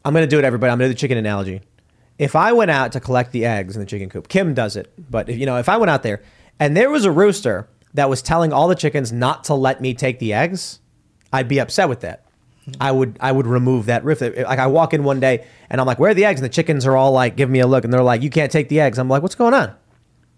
I'm 0.05 0.13
going 0.13 0.23
to 0.23 0.29
do 0.29 0.39
it, 0.39 0.45
everybody, 0.45 0.71
I'm 0.71 0.77
going 0.79 0.87
to 0.89 0.93
do 0.93 0.95
the 0.95 0.99
chicken 0.99 1.17
analogy. 1.17 1.59
If 2.17 2.37
I 2.37 2.53
went 2.53 2.71
out 2.71 2.93
to 2.93 3.01
collect 3.01 3.33
the 3.33 3.43
eggs 3.43 3.75
in 3.75 3.81
the 3.81 3.85
chicken 3.85 4.07
coop, 4.09 4.29
Kim 4.29 4.53
does 4.53 4.77
it. 4.77 4.93
But 5.11 5.27
if 5.27 5.37
you 5.37 5.45
know, 5.45 5.57
if 5.57 5.67
I 5.67 5.75
went 5.75 5.89
out 5.89 6.03
there 6.03 6.21
and 6.59 6.75
there 6.75 6.89
was 6.89 7.05
a 7.05 7.11
rooster 7.11 7.67
that 7.93 8.09
was 8.09 8.21
telling 8.21 8.51
all 8.51 8.67
the 8.67 8.75
chickens 8.75 9.11
not 9.11 9.43
to 9.45 9.53
let 9.53 9.81
me 9.81 9.93
take 9.93 10.19
the 10.19 10.33
eggs, 10.33 10.79
I'd 11.31 11.47
be 11.47 11.59
upset 11.59 11.89
with 11.89 12.01
that. 12.01 12.25
I 12.81 12.91
would 12.91 13.17
I 13.21 13.31
would 13.31 13.45
remove 13.45 13.85
that 13.85 14.03
roof. 14.03 14.21
Like 14.21 14.59
I 14.59 14.67
walk 14.67 14.93
in 14.93 15.03
one 15.03 15.19
day 15.19 15.45
and 15.69 15.79
I'm 15.79 15.85
like, 15.85 15.99
"Where 15.99 16.11
are 16.11 16.15
the 16.15 16.25
eggs?" 16.25 16.39
And 16.39 16.45
the 16.45 16.53
chickens 16.53 16.85
are 16.85 16.97
all 16.97 17.11
like, 17.11 17.35
give 17.35 17.49
me 17.49 17.59
a 17.59 17.67
look, 17.67 17.83
and 17.83 17.93
they're 17.93 18.01
like, 18.01 18.23
"You 18.23 18.29
can't 18.29 18.51
take 18.51 18.69
the 18.69 18.79
eggs." 18.79 18.97
I'm 18.97 19.07
like, 19.07 19.21
"What's 19.21 19.35
going 19.35 19.53
on?" 19.53 19.73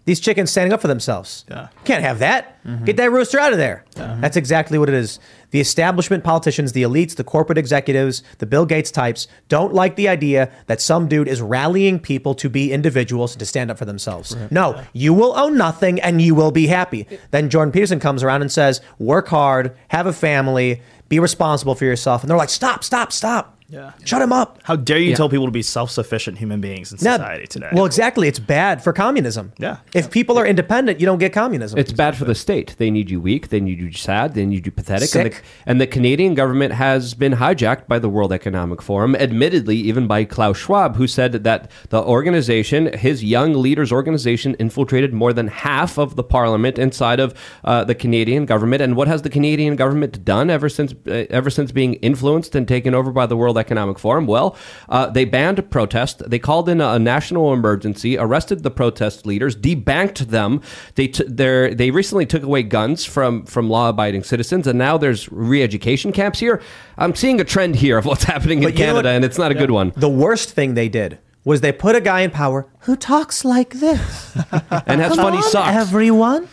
These 0.08 0.20
chickens 0.20 0.50
standing 0.50 0.72
up 0.72 0.80
for 0.80 0.88
themselves. 0.88 1.44
Yeah. 1.50 1.68
Can't 1.84 2.02
have 2.02 2.20
that. 2.20 2.64
Mm-hmm. 2.64 2.86
Get 2.86 2.96
that 2.96 3.12
rooster 3.12 3.38
out 3.38 3.52
of 3.52 3.58
there. 3.58 3.84
That's 3.94 4.38
exactly 4.38 4.78
what 4.78 4.88
it 4.88 4.94
is. 4.94 5.18
The 5.50 5.60
establishment 5.60 6.24
politicians, 6.24 6.72
the 6.72 6.82
elites, 6.82 7.16
the 7.16 7.24
corporate 7.24 7.58
executives, 7.58 8.22
the 8.38 8.46
Bill 8.46 8.64
Gates 8.64 8.90
types 8.90 9.28
don't 9.50 9.74
like 9.74 9.96
the 9.96 10.08
idea 10.08 10.50
that 10.66 10.80
some 10.80 11.08
dude 11.08 11.28
is 11.28 11.42
rallying 11.42 12.00
people 12.00 12.34
to 12.36 12.48
be 12.48 12.72
individuals 12.72 13.34
and 13.34 13.40
to 13.40 13.44
stand 13.44 13.70
up 13.70 13.76
for 13.76 13.84
themselves. 13.84 14.34
No, 14.50 14.82
you 14.94 15.12
will 15.12 15.36
own 15.36 15.58
nothing 15.58 16.00
and 16.00 16.22
you 16.22 16.34
will 16.34 16.52
be 16.52 16.68
happy. 16.68 17.06
Then 17.30 17.50
Jordan 17.50 17.70
Peterson 17.70 18.00
comes 18.00 18.22
around 18.22 18.40
and 18.40 18.50
says, 18.50 18.80
work 18.98 19.28
hard, 19.28 19.76
have 19.88 20.06
a 20.06 20.14
family, 20.14 20.80
be 21.10 21.20
responsible 21.20 21.74
for 21.74 21.84
yourself. 21.84 22.22
And 22.22 22.30
they're 22.30 22.38
like, 22.38 22.48
stop, 22.48 22.82
stop, 22.82 23.12
stop. 23.12 23.57
Yeah. 23.70 23.92
Shut 24.04 24.22
him 24.22 24.32
up. 24.32 24.60
How 24.62 24.76
dare 24.76 24.98
you 24.98 25.10
Yeah. 25.10 25.16
tell 25.16 25.28
people 25.28 25.44
to 25.44 25.52
be 25.52 25.60
self-sufficient 25.60 26.38
human 26.38 26.58
beings 26.62 26.90
in 26.90 26.98
Now- 27.02 27.16
society 27.18 27.46
today? 27.46 27.68
Well, 27.70 27.84
exactly. 27.84 28.26
It's 28.26 28.38
bad 28.38 28.82
for 28.82 28.94
communism. 28.94 29.52
Yeah. 29.58 29.76
If 29.94 30.10
people 30.10 30.38
are 30.38 30.46
independent, 30.46 31.00
you 31.00 31.06
don't 31.06 31.18
get 31.18 31.34
communism. 31.34 31.78
It's 31.78 31.92
bad 31.92 32.16
for 32.16 32.24
the 32.24 32.34
state. 32.34 32.76
They 32.78 32.90
need 32.90 33.10
you 33.10 33.20
weak. 33.20 33.48
They 33.50 33.60
need 33.60 33.78
you 33.78 33.92
sad. 33.92 34.32
They 34.32 34.46
need 34.46 34.64
you 34.64 34.72
pathetic. 34.72 35.14
And 35.14 35.32
the, 35.32 35.36
and 35.66 35.80
the 35.82 35.86
Canadian 35.86 36.32
government 36.34 36.72
has 36.72 37.12
been 37.12 37.34
hijacked 37.34 37.86
by 37.88 37.98
the 37.98 38.08
World 38.08 38.32
Economic 38.32 38.80
Forum, 38.80 39.14
admittedly, 39.14 39.76
even 39.76 40.06
by 40.06 40.24
Klaus 40.24 40.56
Schwab, 40.56 40.96
who 40.96 41.06
said 41.06 41.32
that 41.44 41.70
the 41.90 42.02
organization, 42.02 42.90
his 42.94 43.22
Young 43.22 43.52
Leaders 43.52 43.92
organization, 43.92 44.56
infiltrated 44.58 45.12
more 45.12 45.34
than 45.34 45.48
half 45.48 45.98
of 45.98 46.16
the 46.16 46.24
parliament 46.24 46.78
inside 46.78 47.20
of 47.20 47.34
uh, 47.64 47.84
the 47.84 47.94
Canadian 47.94 48.46
government. 48.46 48.80
And 48.80 48.96
what 48.96 49.08
has 49.08 49.20
the 49.20 49.30
Canadian 49.30 49.76
government 49.76 50.24
done 50.24 50.48
ever 50.48 50.70
since, 50.70 50.94
uh, 51.06 51.24
ever 51.28 51.50
since 51.50 51.70
being 51.70 51.94
influenced 51.94 52.54
and 52.54 52.66
taken 52.66 52.94
over 52.94 53.10
by 53.12 53.26
the 53.26 53.36
World 53.36 53.57
Economic 53.58 53.98
Forum? 53.98 54.26
Well, 54.26 54.56
uh, 54.88 55.10
they 55.10 55.24
banned 55.24 55.70
protest. 55.70 56.22
They 56.28 56.38
called 56.38 56.68
in 56.68 56.80
a, 56.80 56.98
national 56.98 57.52
emergency, 57.52 58.16
arrested 58.18 58.62
the 58.62 58.70
protest 58.70 59.26
leaders, 59.26 59.56
debanked 59.56 60.28
them. 60.28 60.60
They 60.94 61.08
t- 61.08 61.24
they 61.24 61.90
recently 61.90 62.26
took 62.26 62.42
away 62.42 62.62
guns 62.62 63.04
from 63.04 63.44
from 63.44 63.68
law 63.68 63.88
abiding 63.88 64.24
citizens, 64.24 64.66
and 64.66 64.78
now 64.78 64.96
there's 64.98 65.30
re-education 65.30 66.12
camps 66.12 66.38
here. 66.38 66.60
I'm 66.96 67.14
seeing 67.14 67.40
a 67.40 67.44
trend 67.44 67.76
here 67.76 67.98
of 67.98 68.06
what's 68.06 68.24
happening 68.24 68.58
in 68.58 68.64
But 68.64 68.74
know 68.74 68.86
Canada, 68.86 69.08
and 69.10 69.24
it's 69.24 69.38
not 69.38 69.50
a 69.50 69.54
good 69.54 69.70
one. 69.70 69.92
The 69.96 70.08
worst 70.08 70.50
thing 70.50 70.74
they 70.74 70.88
did 70.88 71.18
was 71.44 71.60
they 71.60 71.72
put 71.72 71.96
a 71.96 72.00
guy 72.00 72.20
in 72.20 72.30
power 72.30 72.66
who 72.80 72.94
talks 72.96 73.44
like 73.44 73.74
this. 73.74 74.36
And 74.86 75.00
has 75.00 75.14
Come 75.14 75.24
funny 75.24 75.38
on, 75.38 75.42
socks. 75.42 75.76
Everyone, 75.76 76.48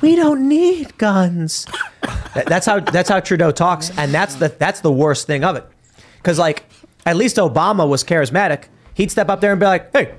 we 0.00 0.16
don't 0.16 0.48
need 0.48 0.96
guns. 0.98 1.66
That's 2.34 2.66
how 2.66 2.80
that's 2.80 3.08
how 3.08 3.20
Trudeau 3.20 3.50
talks, 3.52 3.90
and 3.98 4.12
that's 4.12 4.34
the 4.36 4.48
that's 4.48 4.80
the 4.80 4.92
worst 4.92 5.26
thing 5.26 5.44
of 5.44 5.56
it. 5.56 5.66
Because 6.24 6.38
like, 6.38 6.64
at 7.04 7.16
least 7.16 7.36
Obama 7.36 7.86
was 7.86 8.02
charismatic. 8.02 8.64
He'd 8.94 9.10
step 9.10 9.28
up 9.28 9.42
there 9.42 9.52
and 9.52 9.60
be 9.60 9.66
like, 9.66 9.94
"Hey, 9.94 10.14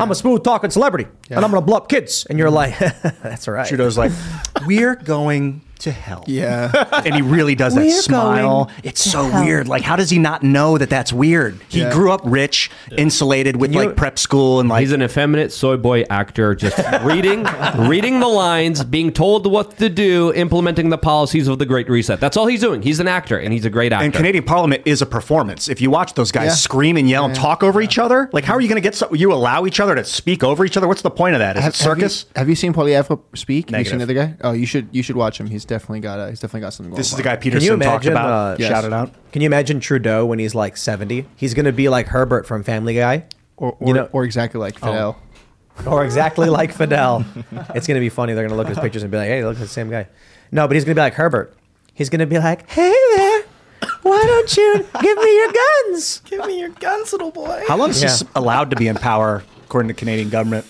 I'm 0.00 0.10
a 0.10 0.14
smooth 0.14 0.42
talking 0.42 0.70
celebrity, 0.70 1.06
and 1.28 1.44
I'm 1.44 1.50
gonna 1.50 1.60
blow 1.60 1.76
up 1.76 1.88
kids," 1.90 2.26
and 2.30 2.38
you're 2.38 2.50
mm-hmm. 2.50 3.06
like, 3.06 3.18
"That's 3.22 3.46
all 3.46 3.54
right." 3.54 3.68
Trudeau's 3.68 3.98
like, 3.98 4.12
we're 4.66 4.94
going 4.94 5.60
to 5.82 5.92
hell. 5.92 6.24
Yeah. 6.26 6.70
and 7.04 7.14
he 7.14 7.22
really 7.22 7.54
does 7.54 7.74
that 7.74 7.82
We're 7.82 7.90
smile. 8.02 8.64
going 8.66 8.76
It's 8.84 9.02
to 9.04 9.08
so 9.10 9.24
hell. 9.24 9.44
weird. 9.44 9.68
Like, 9.68 9.82
how 9.82 9.96
does 9.96 10.10
he 10.10 10.18
not 10.18 10.42
know 10.42 10.78
that 10.78 10.90
that's 10.90 11.12
weird? 11.12 11.60
He 11.68 11.80
Yeah. 11.80 11.92
grew 11.92 12.12
up 12.12 12.20
rich, 12.24 12.70
insulated 12.96 13.56
with 13.56 13.74
like 13.74 13.96
prep 13.96 14.18
school 14.18 14.60
and 14.60 14.68
like. 14.68 14.80
He's 14.80 14.92
an 14.92 15.02
effeminate 15.02 15.52
soy 15.52 15.76
boy 15.76 16.02
actor, 16.10 16.54
just 16.54 16.78
reading, 17.02 17.44
reading 17.78 18.20
the 18.20 18.28
lines, 18.28 18.82
being 18.84 19.12
told 19.12 19.46
what 19.50 19.78
to 19.78 19.88
do, 19.88 20.32
implementing 20.34 20.88
the 20.90 20.98
policies 20.98 21.48
of 21.48 21.58
the 21.58 21.66
Great 21.66 21.88
Reset. 21.88 22.20
That's 22.20 22.36
all 22.36 22.46
he's 22.46 22.60
doing. 22.60 22.82
He's 22.82 23.00
an 23.00 23.08
actor, 23.08 23.38
and 23.38 23.52
he's 23.52 23.64
a 23.64 23.70
great 23.70 23.92
actor. 23.92 24.04
And 24.04 24.14
Canadian 24.14 24.44
Parliament 24.44 24.82
is 24.84 25.02
a 25.02 25.06
performance. 25.06 25.68
If 25.68 25.80
you 25.80 25.90
watch 25.90 26.14
those 26.14 26.32
guys 26.32 26.46
Yeah. 26.46 26.54
scream 26.54 26.96
and 26.96 27.08
yell 27.08 27.24
and 27.24 27.34
talk 27.34 27.62
over 27.62 27.80
each 27.80 27.98
other, 27.98 28.28
like 28.32 28.44
how 28.44 28.54
are 28.54 28.60
you 28.60 28.68
going 28.68 28.76
to 28.80 28.86
get? 28.86 28.94
So, 28.94 29.12
you 29.14 29.32
allow 29.32 29.66
each 29.66 29.80
other 29.80 29.94
to 29.94 30.04
speak 30.04 30.42
over 30.44 30.64
each 30.64 30.76
other? 30.76 30.86
What's 30.88 31.02
the 31.02 31.10
point 31.10 31.34
of 31.34 31.38
that? 31.40 31.56
Is 31.56 31.62
Have, 31.62 31.74
it 31.74 31.76
circus? 31.76 32.22
Have 32.22 32.28
you, 32.34 32.40
have 32.40 32.48
you 32.50 32.54
seen 32.56 32.72
Poilievre 32.72 33.18
speak? 33.34 33.70
Have 33.70 33.78
you 33.80 33.84
seen 33.84 33.98
the 33.98 34.06
Negative. 34.06 34.22
other 34.36 34.36
guy? 34.42 34.48
Oh, 34.48 34.52
you 34.52 34.66
should 34.66 34.88
you 34.92 35.02
should 35.02 35.16
watch 35.16 35.38
him. 35.38 35.46
He's 35.48 35.64
definitely 35.72 36.00
got 36.00 36.18
a, 36.20 36.28
he's 36.30 36.40
definitely 36.40 36.60
got 36.60 36.74
something. 36.74 36.90
Going 36.90 36.96
This 36.98 37.06
is 37.06 37.12
for 37.12 37.16
the 37.16 37.22
guy 37.22 37.34
him. 37.34 37.40
Peterson 37.40 37.80
talked 37.80 38.06
about. 38.06 38.26
Uh, 38.28 38.56
yes. 38.58 38.68
Shout 38.70 38.84
it 38.84 38.92
out. 38.92 39.12
Can 39.32 39.42
you 39.42 39.46
imagine 39.46 39.80
Trudeau 39.80 40.26
when 40.26 40.38
he's 40.38 40.54
like 40.54 40.76
70? 40.76 41.26
He's 41.36 41.54
going 41.54 41.64
to 41.64 41.72
be 41.72 41.88
like 41.88 42.08
Herbert 42.08 42.46
from 42.46 42.62
Family 42.62 42.94
Guy. 42.94 43.24
Or, 43.56 43.76
or, 43.78 43.88
you 43.88 43.94
know, 43.94 44.08
or 44.12 44.24
exactly 44.24 44.60
like 44.60 44.76
oh. 44.82 44.86
Fidel. 44.86 45.22
or 45.86 46.04
exactly 46.04 46.48
like 46.58 46.72
Fidel. 46.72 47.24
It's 47.74 47.86
going 47.86 47.96
to 47.96 48.00
be 48.00 48.08
funny. 48.08 48.34
They're 48.34 48.46
going 48.46 48.50
to 48.50 48.56
look 48.56 48.66
at 48.66 48.76
his 48.76 48.78
pictures 48.78 49.02
and 49.02 49.10
be 49.10 49.18
like, 49.18 49.28
hey, 49.28 49.44
look, 49.44 49.52
it's 49.52 49.60
the 49.60 49.68
same 49.68 49.90
guy. 49.90 50.08
No, 50.50 50.66
but 50.68 50.74
he's 50.74 50.84
going 50.84 50.94
to 50.94 50.98
be 50.98 51.02
like 51.04 51.14
Herbert. 51.14 51.56
He's 51.94 52.08
going 52.10 52.20
to 52.20 52.26
be 52.26 52.38
like, 52.38 52.68
hey 52.70 52.94
there, 53.16 53.44
why 54.02 54.22
don't 54.26 54.56
you 54.56 54.86
give 55.00 55.16
me 55.18 55.36
your 55.36 55.52
guns? 55.52 56.20
Give 56.24 56.46
me 56.46 56.58
your 56.58 56.70
guns, 56.70 57.12
little 57.12 57.30
boy. 57.30 57.62
How 57.68 57.76
long 57.76 57.90
is 57.90 58.02
Yeah. 58.02 58.16
he 58.16 58.24
allowed 58.34 58.70
to 58.70 58.76
be 58.76 58.88
in 58.88 58.96
power 58.96 59.42
according 59.64 59.88
to 59.88 59.94
the 59.94 59.98
Canadian 59.98 60.30
government? 60.30 60.66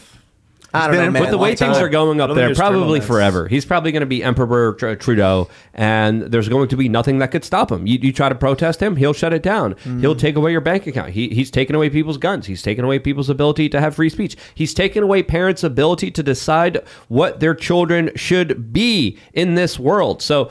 I 0.75 0.87
don't 0.87 0.97
know, 0.97 1.11
man. 1.11 1.23
With 1.23 1.31
the 1.31 1.39
way 1.39 1.55
things 1.55 1.77
time. 1.77 1.85
are 1.85 1.89
going 1.89 2.21
up 2.21 2.35
there, 2.35 2.55
probably 2.55 3.01
forever. 3.01 3.47
He's 3.49 3.65
probably 3.65 3.93
going 3.93 4.01
to 4.01 4.07
be 4.07 4.23
Emperor 4.23 4.75
Tr- 4.75 4.95
Trudeau, 4.95 5.49
and 5.75 6.23
there's 6.23 6.49
going 6.49 6.69
to 6.69 6.77
be 6.77 6.89
nothing 6.89 7.19
that 7.19 7.31
could 7.31 7.45
stop 7.45 7.71
him. 7.71 7.87
You, 7.87 7.99
you 7.99 8.13
try 8.13 8.29
to 8.29 8.35
protest 8.35 8.81
him, 8.81 8.97
he'll 8.97 9.13
shut 9.13 9.33
it 9.33 9.43
down. 9.43 9.75
Mm-hmm. 9.75 10.01
He'll 10.01 10.17
take 10.17 10.37
away 10.37 10.53
your 10.53 10.61
bank 10.61 10.87
account. 10.87 11.11
He, 11.11 11.29
he's 11.29 11.51
taken 11.51 11.77
away 11.77 11.91
people's 11.91 12.19
guns. 12.19 12.47
He's 12.47 12.63
taken 12.63 12.85
away 12.85 12.99
people's 12.99 13.29
ability 13.29 13.69
to 13.71 13.81
have 13.81 13.95
free 13.95 14.09
speech. 14.09 14.37
He's 14.55 14.73
taken 14.73 15.03
away 15.03 15.23
parents' 15.23 15.63
ability 15.63 16.11
to 16.13 16.23
decide 16.23 16.83
what 17.09 17.41
their 17.41 17.55
children 17.55 18.11
should 18.17 18.73
be 18.73 19.19
in 19.33 19.55
this 19.55 19.79
world. 19.79 20.23
So. 20.23 20.51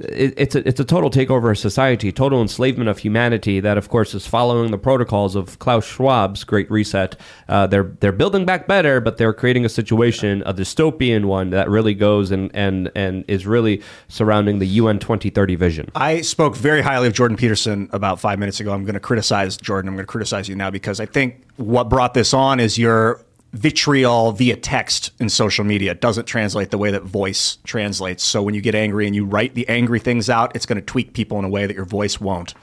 It, 0.00 0.34
it's 0.36 0.54
a 0.54 0.66
it's 0.66 0.80
a 0.80 0.84
total 0.84 1.10
takeover 1.10 1.50
of 1.50 1.58
society, 1.58 2.12
total 2.12 2.40
enslavement 2.40 2.88
of 2.88 2.98
humanity. 2.98 3.60
That, 3.60 3.78
of 3.78 3.88
course, 3.88 4.14
is 4.14 4.26
following 4.26 4.70
the 4.70 4.78
protocols 4.78 5.36
of 5.36 5.58
Klaus 5.58 5.86
Schwab's 5.86 6.44
Great 6.44 6.70
Reset. 6.70 7.16
Uh, 7.48 7.66
they're 7.66 7.94
they're 8.00 8.12
building 8.12 8.44
back 8.44 8.66
better, 8.66 9.00
but 9.00 9.16
they're 9.16 9.32
creating 9.32 9.64
a 9.64 9.68
situation, 9.68 10.42
a 10.46 10.54
dystopian 10.54 11.26
one 11.26 11.50
that 11.50 11.68
really 11.68 11.94
goes 11.94 12.30
and 12.30 12.50
and 12.54 12.90
and 12.94 13.24
is 13.28 13.46
really 13.46 13.82
surrounding 14.08 14.58
the 14.58 14.66
UN 14.66 14.98
2030 14.98 15.54
vision. 15.56 15.90
I 15.94 16.20
spoke 16.22 16.56
very 16.56 16.82
highly 16.82 17.06
of 17.06 17.12
Jordan 17.12 17.36
Peterson 17.36 17.88
about 17.92 18.20
five 18.20 18.38
minutes 18.38 18.60
ago. 18.60 18.72
I'm 18.72 18.84
going 18.84 18.94
to 18.94 19.00
criticize 19.00 19.56
Jordan. 19.56 19.88
I'm 19.88 19.94
going 19.94 20.06
to 20.06 20.10
criticize 20.10 20.48
you 20.48 20.56
now 20.56 20.70
because 20.70 21.00
I 21.00 21.06
think 21.06 21.42
what 21.56 21.88
brought 21.88 22.14
this 22.14 22.32
on 22.32 22.60
is 22.60 22.78
your 22.78 23.24
vitriol 23.52 24.32
via 24.32 24.56
text 24.56 25.10
in 25.18 25.28
social 25.28 25.64
media 25.64 25.94
doesn't 25.94 26.26
translate 26.26 26.70
the 26.70 26.78
way 26.78 26.90
that 26.90 27.02
voice 27.02 27.58
translates. 27.64 28.22
So 28.22 28.42
when 28.42 28.54
you 28.54 28.60
get 28.60 28.74
angry 28.74 29.06
and 29.06 29.14
you 29.14 29.24
write 29.24 29.54
the 29.54 29.68
angry 29.68 29.98
things 29.98 30.30
out, 30.30 30.54
it's 30.54 30.66
going 30.66 30.80
to 30.80 30.84
tweak 30.84 31.12
people 31.12 31.38
in 31.38 31.44
a 31.44 31.48
way 31.48 31.66
that 31.66 31.74
your 31.74 31.84
voice 31.84 32.20
won't. 32.20 32.54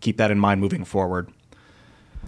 Keep 0.00 0.16
that 0.16 0.30
in 0.30 0.38
mind 0.38 0.60
moving 0.60 0.84
forward. 0.84 1.30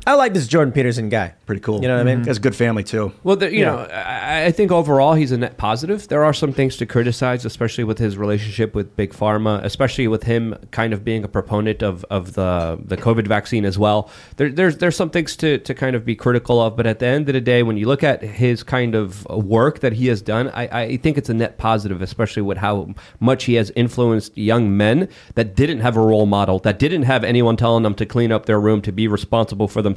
I 0.06 0.14
like 0.14 0.34
this 0.34 0.46
Jordan 0.46 0.72
Peterson 0.72 1.08
guy. 1.08 1.32
Pretty 1.46 1.60
cool. 1.62 1.80
You 1.80 1.88
know 1.88 1.94
what 1.96 2.02
I 2.06 2.14
mean? 2.14 2.20
He 2.24 2.28
has 2.28 2.36
a 2.36 2.40
good 2.40 2.54
family 2.54 2.82
too. 2.84 3.12
Well, 3.22 3.36
the, 3.36 3.50
you 3.50 3.60
Yeah. 3.60 3.64
know, 3.72 3.78
I, 3.84 4.44
I 4.46 4.52
think 4.52 4.70
overall 4.70 5.14
he's 5.14 5.32
a 5.32 5.38
net 5.38 5.56
positive. 5.56 6.08
There 6.08 6.24
are 6.24 6.34
some 6.34 6.52
things 6.52 6.76
to 6.76 6.86
criticize, 6.86 7.46
especially 7.46 7.84
with 7.84 7.98
his 7.98 8.18
relationship 8.18 8.74
with 8.74 8.94
Big 8.96 9.14
Pharma, 9.14 9.64
especially 9.64 10.06
with 10.06 10.24
him 10.24 10.54
kind 10.72 10.92
of 10.92 11.04
being 11.04 11.24
a 11.24 11.28
proponent 11.28 11.82
of, 11.82 12.04
of 12.10 12.34
the 12.34 12.78
the 12.84 12.96
COVID 12.98 13.26
vaccine 13.26 13.64
as 13.64 13.78
well. 13.78 14.10
There, 14.36 14.50
there's 14.50 14.76
there's 14.76 14.94
some 14.96 15.08
things 15.08 15.36
to, 15.36 15.56
to 15.58 15.74
kind 15.74 15.96
of 15.96 16.04
be 16.04 16.14
critical 16.14 16.60
of, 16.60 16.76
but 16.76 16.86
at 16.86 16.98
the 16.98 17.06
end 17.06 17.28
of 17.30 17.32
the 17.32 17.40
day, 17.40 17.62
when 17.62 17.78
you 17.78 17.86
look 17.86 18.02
at 18.02 18.20
his 18.22 18.62
kind 18.62 18.94
of 18.94 19.24
work 19.30 19.80
that 19.80 19.94
he 19.94 20.08
has 20.08 20.20
done, 20.20 20.50
I, 20.50 20.68
I 20.82 20.96
think 20.98 21.16
it's 21.16 21.30
a 21.30 21.34
net 21.34 21.56
positive, 21.56 22.02
especially 22.02 22.42
with 22.42 22.58
how 22.58 22.94
much 23.20 23.44
he 23.44 23.54
has 23.54 23.70
influenced 23.74 24.36
young 24.36 24.76
men 24.76 25.08
that 25.34 25.56
didn't 25.56 25.80
have 25.80 25.96
a 25.96 26.00
role 26.00 26.26
model, 26.26 26.58
that 26.60 26.78
didn't 26.78 27.04
have 27.04 27.24
anyone 27.24 27.56
telling 27.56 27.82
them 27.84 27.94
to 27.94 28.04
clean 28.04 28.30
up 28.32 28.44
their 28.44 28.60
room, 28.60 28.82
to 28.82 28.92
be 28.92 29.08
responsible 29.08 29.66
for 29.66 29.80
themselves. 29.80 29.93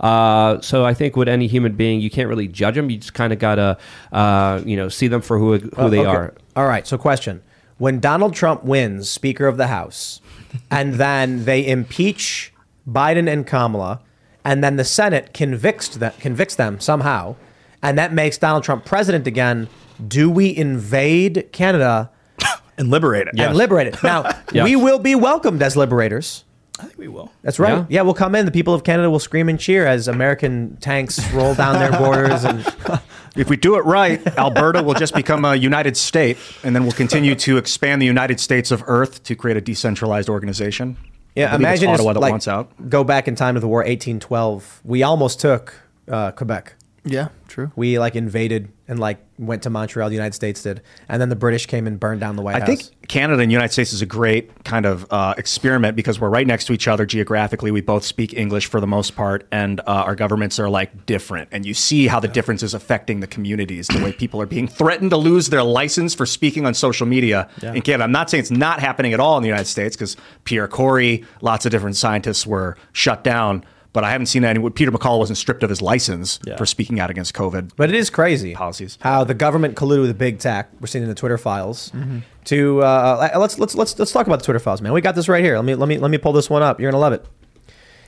Uh, 0.00 0.60
so 0.60 0.84
I 0.84 0.94
think 0.94 1.16
with 1.16 1.28
any 1.28 1.46
human 1.46 1.72
being, 1.72 2.00
you 2.00 2.10
can't 2.10 2.28
really 2.28 2.48
judge 2.48 2.74
them. 2.74 2.90
You 2.90 2.98
just 2.98 3.14
kind 3.14 3.32
of 3.32 3.38
gotta, 3.38 3.78
uh, 4.12 4.60
you 4.64 4.76
know, 4.76 4.88
see 4.88 5.08
them 5.08 5.20
for 5.22 5.38
who 5.38 5.58
who 5.58 5.70
Uh, 5.76 5.88
they 5.88 6.00
okay. 6.00 6.08
are. 6.08 6.34
All 6.56 6.66
right. 6.66 6.86
So, 6.86 6.98
question: 6.98 7.42
When 7.78 8.00
Donald 8.00 8.34
Trump 8.34 8.64
wins 8.64 9.08
Speaker 9.08 9.46
of 9.46 9.56
the 9.56 9.68
House, 9.68 10.20
and 10.70 10.94
then 10.94 11.44
they 11.44 11.66
impeach 11.66 12.52
Biden 12.88 13.30
and 13.32 13.46
Kamala, 13.46 14.00
and 14.44 14.62
then 14.62 14.76
the 14.76 14.84
Senate 14.84 15.32
convicts 15.32 15.88
them, 15.88 16.12
convicts 16.20 16.54
them 16.56 16.80
somehow, 16.80 17.36
and 17.82 17.96
that 17.98 18.12
makes 18.12 18.36
Donald 18.38 18.64
Trump 18.64 18.84
president 18.84 19.26
again, 19.26 19.68
do 20.06 20.28
we 20.30 20.54
invade 20.56 21.48
Canada 21.52 22.10
and 22.78 22.88
liberate 22.90 23.28
it? 23.28 23.34
and 23.38 23.56
liberate 23.56 23.86
it? 23.86 24.02
Now, 24.02 24.28
Yes. 24.52 24.64
we 24.64 24.76
will 24.76 24.98
be 24.98 25.14
welcomed 25.14 25.62
as 25.62 25.76
liberators. 25.76 26.44
I 26.78 26.84
think 26.84 26.98
we 26.98 27.08
will. 27.08 27.30
That's 27.42 27.58
right. 27.58 27.78
Yeah. 27.78 27.86
Yeah. 27.88 28.02
we'll 28.02 28.14
come 28.14 28.34
in. 28.34 28.46
The 28.46 28.50
people 28.52 28.74
of 28.74 28.82
Canada 28.82 29.10
will 29.10 29.18
scream 29.18 29.48
and 29.48 29.58
cheer 29.60 29.86
as 29.86 30.08
American 30.08 30.76
tanks 30.78 31.30
roll 31.32 31.54
down 31.54 31.78
their 31.78 31.92
borders 31.92 32.44
and. 32.44 32.64
If 33.34 33.48
we 33.48 33.56
do 33.56 33.76
it 33.76 33.84
right, 33.86 34.20
Alberta 34.36 34.82
will 34.82 34.92
just 34.92 35.14
become 35.14 35.46
a 35.46 35.54
united 35.54 35.96
state, 35.96 36.36
and 36.62 36.76
then 36.76 36.82
we'll 36.82 36.92
continue 36.92 37.34
to 37.36 37.56
expand 37.56 38.02
the 38.02 38.06
United 38.06 38.38
States 38.40 38.70
of 38.70 38.84
Earth 38.86 39.22
to 39.22 39.34
create 39.34 39.56
a 39.56 39.60
decentralized 39.62 40.28
organization. 40.28 40.98
I 41.00 41.06
Yeah, 41.36 41.46
believe 41.56 41.72
it's 41.72 41.82
imagine 41.82 41.88
Ottawa 41.88 42.08
just, 42.10 42.14
that 42.16 42.20
like, 42.20 42.30
wants 42.30 42.46
out. 42.48 42.90
Go 42.90 43.04
back 43.04 43.28
in 43.28 43.34
time 43.34 43.54
to 43.54 43.60
the 43.60 43.68
war, 43.68 43.78
1812. 43.78 44.82
We 44.84 45.02
almost 45.02 45.40
took 45.40 45.72
uh, 46.08 46.32
Quebec. 46.32 46.74
Yeah, 47.06 47.28
true. 47.48 47.72
We 47.74 47.98
like 47.98 48.16
invaded 48.16 48.70
and 48.92 49.00
like 49.00 49.18
went 49.38 49.62
to 49.62 49.70
Montreal. 49.70 50.08
The 50.10 50.14
United 50.14 50.34
States 50.34 50.62
did, 50.62 50.82
and 51.08 51.20
then 51.20 51.30
the 51.30 51.34
British 51.36 51.66
came 51.66 51.86
and 51.86 51.98
burned 51.98 52.20
down 52.20 52.36
the 52.36 52.42
White 52.42 52.56
I 52.56 52.60
House. 52.60 52.68
I 52.68 52.76
think 52.76 53.08
Canada 53.08 53.40
and 53.40 53.50
the 53.50 53.52
United 53.52 53.72
States 53.72 53.92
is 53.92 54.02
a 54.02 54.06
great 54.06 54.64
kind 54.64 54.86
of 54.86 55.06
uh, 55.10 55.34
experiment 55.38 55.96
because 55.96 56.20
we're 56.20 56.28
right 56.28 56.46
next 56.46 56.66
to 56.66 56.72
each 56.72 56.86
other 56.86 57.06
geographically. 57.06 57.70
We 57.70 57.80
both 57.80 58.04
speak 58.04 58.34
English 58.34 58.66
for 58.66 58.78
the 58.80 58.86
most 58.86 59.16
part, 59.16 59.48
and 59.50 59.80
uh, 59.80 59.84
our 59.86 60.14
governments 60.14 60.60
are 60.60 60.68
like 60.68 61.06
different. 61.06 61.48
And 61.50 61.64
you 61.66 61.74
see 61.74 62.06
how 62.06 62.20
the 62.20 62.28
difference 62.28 62.62
is 62.62 62.74
affecting 62.74 63.20
the 63.20 63.26
communities, 63.26 63.88
the 63.88 64.04
way 64.04 64.12
people 64.12 64.40
are 64.40 64.46
being 64.46 64.68
threatened 64.68 65.10
to 65.10 65.16
lose 65.16 65.48
their 65.48 65.62
license 65.64 66.14
for 66.14 66.26
speaking 66.26 66.66
on 66.66 66.74
social 66.74 67.06
media 67.06 67.48
Yeah. 67.62 67.72
in 67.72 67.80
Canada. 67.82 68.04
I'm 68.04 68.12
not 68.12 68.28
saying 68.30 68.42
it's 68.42 68.50
not 68.50 68.78
happening 68.80 69.14
at 69.14 69.20
all 69.20 69.36
in 69.38 69.42
the 69.42 69.48
United 69.48 69.66
States 69.68 69.96
because 69.96 70.16
Pierre 70.44 70.68
Kory, 70.68 71.24
lots 71.40 71.64
of 71.66 71.72
different 71.72 71.96
scientists 71.96 72.46
were 72.46 72.76
shut 72.92 73.24
down. 73.24 73.64
But 73.92 74.04
I 74.04 74.10
haven't 74.10 74.26
seen 74.26 74.42
any. 74.44 74.70
Peter 74.70 74.90
McCullough 74.90 75.18
wasn't 75.18 75.36
stripped 75.36 75.62
of 75.62 75.68
his 75.68 75.82
license 75.82 76.38
for 76.56 76.64
speaking 76.64 76.98
out 76.98 77.10
against 77.10 77.34
COVID. 77.34 77.72
But 77.76 77.90
it 77.90 77.94
is 77.94 78.08
crazy 78.08 78.54
policies. 78.54 78.96
how 79.02 79.24
the 79.24 79.34
government 79.34 79.76
colluded 79.76 80.00
with 80.02 80.16
big 80.16 80.38
tech. 80.38 80.70
We're 80.80 80.86
seeing 80.86 81.02
in 81.02 81.08
the 81.10 81.14
Twitter 81.14 81.36
files. 81.36 81.90
Mhm. 81.94 82.22
To 82.46 82.82
uh, 82.82 83.36
let's 83.38 83.58
let's 83.58 83.74
let's 83.74 83.98
let's 83.98 84.10
talk 84.12 84.26
about 84.26 84.38
the 84.38 84.44
Twitter 84.46 84.58
files, 84.60 84.80
man. 84.80 84.92
We 84.92 85.00
got 85.02 85.14
this 85.14 85.28
right 85.28 85.44
here. 85.44 85.56
Let 85.56 85.64
me 85.66 85.74
let 85.74 85.88
me 85.88 85.98
let 85.98 86.10
me 86.10 86.16
pull 86.18 86.32
this 86.32 86.48
one 86.48 86.62
up. 86.62 86.80
You're 86.80 86.90
gonna 86.90 87.00
love 87.00 87.12
it. 87.12 87.26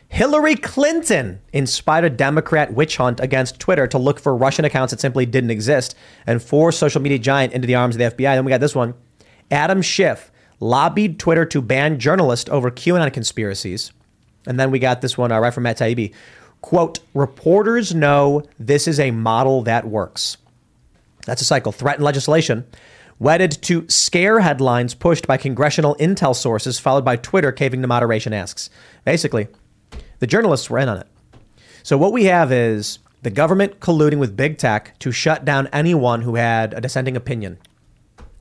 Hillary 0.08 0.54
Clinton 0.54 1.40
inspired 1.52 2.04
a 2.04 2.10
Democrat 2.10 2.72
witch 2.72 2.96
hunt 2.98 3.20
against 3.20 3.58
Twitter 3.58 3.86
to 3.88 3.98
look 3.98 4.20
for 4.20 4.36
Russian 4.36 4.64
accounts 4.64 4.92
that 4.92 5.00
simply 5.00 5.26
didn't 5.26 5.50
exist 5.50 5.96
and 6.26 6.42
force 6.42 6.78
social 6.78 7.00
media 7.02 7.18
giant 7.18 7.52
into 7.52 7.66
the 7.66 7.74
arms 7.74 7.96
of 7.96 7.98
the 7.98 8.04
FBI. 8.04 8.34
Then 8.36 8.44
we 8.44 8.50
got 8.50 8.60
this 8.60 8.74
one. 8.74 8.94
Adam 9.50 9.82
Schiff 9.82 10.30
lobbied 10.60 11.18
Twitter 11.18 11.44
to 11.46 11.60
ban 11.60 11.98
journalists 11.98 12.48
over 12.50 12.70
QAnon 12.70 13.12
conspiracies. 13.12 13.92
And 14.46 14.58
then 14.58 14.70
we 14.70 14.78
got 14.78 15.00
this 15.00 15.16
one 15.16 15.32
uh, 15.32 15.38
right 15.38 15.52
from 15.52 15.64
Matt 15.64 15.78
Taibbi. 15.78 16.12
Quote, 16.60 17.00
reporters 17.12 17.94
know 17.94 18.42
this 18.58 18.88
is 18.88 18.98
a 18.98 19.10
model 19.10 19.62
that 19.62 19.86
works. 19.86 20.36
That's 21.26 21.42
a 21.42 21.44
cycle. 21.44 21.72
Threatened 21.72 22.04
legislation. 22.04 22.66
Wedded 23.18 23.52
to 23.62 23.88
scare 23.88 24.40
headlines 24.40 24.94
pushed 24.94 25.26
by 25.26 25.36
congressional 25.36 25.94
intel 25.96 26.34
sources, 26.34 26.78
followed 26.80 27.04
by 27.04 27.16
Twitter 27.16 27.52
caving 27.52 27.80
to 27.82 27.86
moderation 27.86 28.32
asks. 28.32 28.70
Basically, 29.04 29.48
the 30.18 30.26
journalists 30.26 30.68
were 30.68 30.78
in 30.78 30.88
on 30.88 30.98
it. 30.98 31.06
So 31.82 31.96
what 31.96 32.12
we 32.12 32.24
have 32.24 32.50
is 32.50 32.98
the 33.22 33.30
government 33.30 33.80
colluding 33.80 34.18
with 34.18 34.36
big 34.36 34.58
tech 34.58 34.98
to 34.98 35.12
shut 35.12 35.44
down 35.44 35.68
anyone 35.72 36.22
who 36.22 36.34
had 36.34 36.74
a 36.74 36.80
dissenting 36.80 37.16
opinion. 37.16 37.58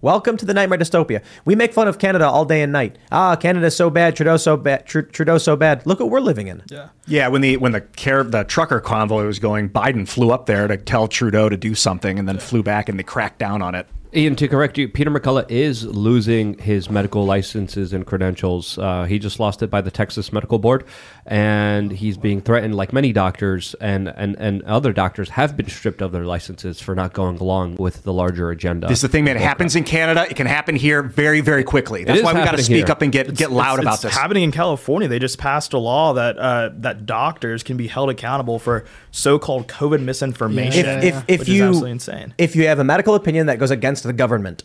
Welcome 0.04 0.36
to 0.36 0.46
the 0.46 0.54
nightmare 0.54 0.78
dystopia. 0.78 1.24
We 1.46 1.56
make 1.56 1.72
fun 1.72 1.88
of 1.88 1.98
Canada 1.98 2.28
all 2.28 2.44
day 2.44 2.62
and 2.62 2.74
night. 2.74 2.98
Ah, 3.10 3.38
Canada's 3.38 3.74
so 3.74 3.90
bad, 3.90 4.18
Trudeau 4.18 4.36
so 4.36 4.58
bad, 4.58 4.86
Tru- 4.86 5.06
Trudeau 5.06 5.38
so 5.38 5.56
bad. 5.56 5.86
Look 5.86 6.02
what 6.02 6.10
we're 6.10 6.20
living 6.20 6.48
in. 6.48 6.62
Yeah. 6.70 6.90
Yeah, 7.08 7.30
when 7.30 7.40
the 7.40 7.56
when 7.56 7.72
the 7.72 7.80
car- 7.80 8.26
the 8.26 8.44
trucker 8.44 8.82
convoy 8.82 9.26
was 9.26 9.40
going, 9.40 9.70
Biden 9.70 10.06
flew 10.06 10.32
up 10.32 10.46
there 10.46 10.68
to 10.68 10.76
tell 10.76 11.08
Trudeau 11.08 11.48
to 11.48 11.56
do 11.56 11.74
something, 11.74 12.20
and 12.20 12.28
then 12.28 12.38
flew 12.38 12.62
back, 12.62 12.90
and 12.90 13.00
they 13.00 13.04
cracked 13.04 13.40
down 13.40 13.62
on 13.62 13.76
it. 13.76 13.88
Ian, 14.16 14.36
to 14.36 14.48
correct 14.48 14.78
you, 14.78 14.88
Peter 14.88 15.10
McCullough 15.10 15.50
is 15.50 15.86
losing 15.86 16.58
his 16.60 16.90
medical 16.90 17.26
licenses 17.26 17.94
and 17.94 18.06
credentials. 18.06 18.78
Uh, 18.78 19.06
he 19.06 19.18
just 19.18 19.40
lost 19.40 19.64
it 19.64 19.70
by 19.72 19.82
the 19.82 19.90
Texas 19.90 20.32
Medical 20.32 20.60
Board, 20.60 20.86
and 21.26 21.92
he's 21.92 22.18
being 22.18 22.40
threatened, 22.40 22.76
like 22.76 22.94
many 22.94 23.12
doctors 23.12 23.74
and, 23.82 24.08
and, 24.10 24.36
and 24.38 24.62
other 24.64 24.94
doctors 24.94 25.30
have 25.30 25.58
been 25.58 25.68
stripped 25.68 26.02
of 26.02 26.12
their 26.12 26.26
licenses 26.26 26.80
for 26.80 26.94
not 26.94 27.14
going 27.14 27.40
along 27.40 27.78
with 27.78 28.04
the 28.04 28.14
larger 28.14 28.52
agenda. 28.52 28.88
This 28.88 29.00
is 29.00 29.02
the 29.02 29.10
thing, 29.10 29.24
man. 29.24 29.36
It 29.36 29.42
happens 29.42 29.76
in 29.76 29.84
Canada. 29.84 30.28
It 30.30 30.36
can 30.36 30.48
happen 30.48 30.76
here 30.76 31.02
very, 31.02 31.42
very 31.42 31.64
quickly. 31.64 32.04
That's 32.04 32.22
why 32.22 32.34
we've 32.34 32.46
got 32.46 32.58
to 32.58 32.64
speak 32.64 32.86
here. 32.86 32.92
up 32.92 33.02
and 33.02 33.12
get 33.12 33.34
get 33.34 33.52
loud 33.52 33.80
it's, 33.80 33.84
about 33.84 33.94
it's 33.96 34.04
this. 34.04 34.14
happening 34.14 34.44
in 34.44 34.52
California. 34.52 35.08
They 35.08 35.20
just 35.20 35.40
passed 35.40 35.74
a 35.74 35.80
law 35.80 36.14
that 36.14 36.38
uh, 36.38 36.70
that 36.76 37.08
doctors 37.08 37.64
can 37.64 37.78
be 37.78 37.88
held 37.88 38.12
accountable 38.12 38.60
for 38.60 38.86
so-called 39.10 39.68
COVID 39.68 40.04
misinformation. 40.04 40.86
If, 40.86 41.04
if, 41.04 41.24
if 41.28 41.40
which 41.40 41.50
you 41.50 41.56
is 41.56 41.62
absolutely 41.70 41.92
insane. 41.92 42.34
if 42.38 42.56
you 42.56 42.68
have 42.68 42.78
a 42.78 42.84
medical 42.84 43.16
opinion 43.16 43.48
that 43.48 43.58
goes 43.58 43.72
against 43.72 44.03
the 44.08 44.14
government, 44.14 44.64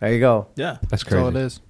there 0.00 0.12
you 0.12 0.20
go. 0.20 0.48
Yeah, 0.56 0.78
That's 0.88 1.04
That's 1.04 1.22
all 1.22 1.28
it 1.28 1.36
is. 1.36 1.60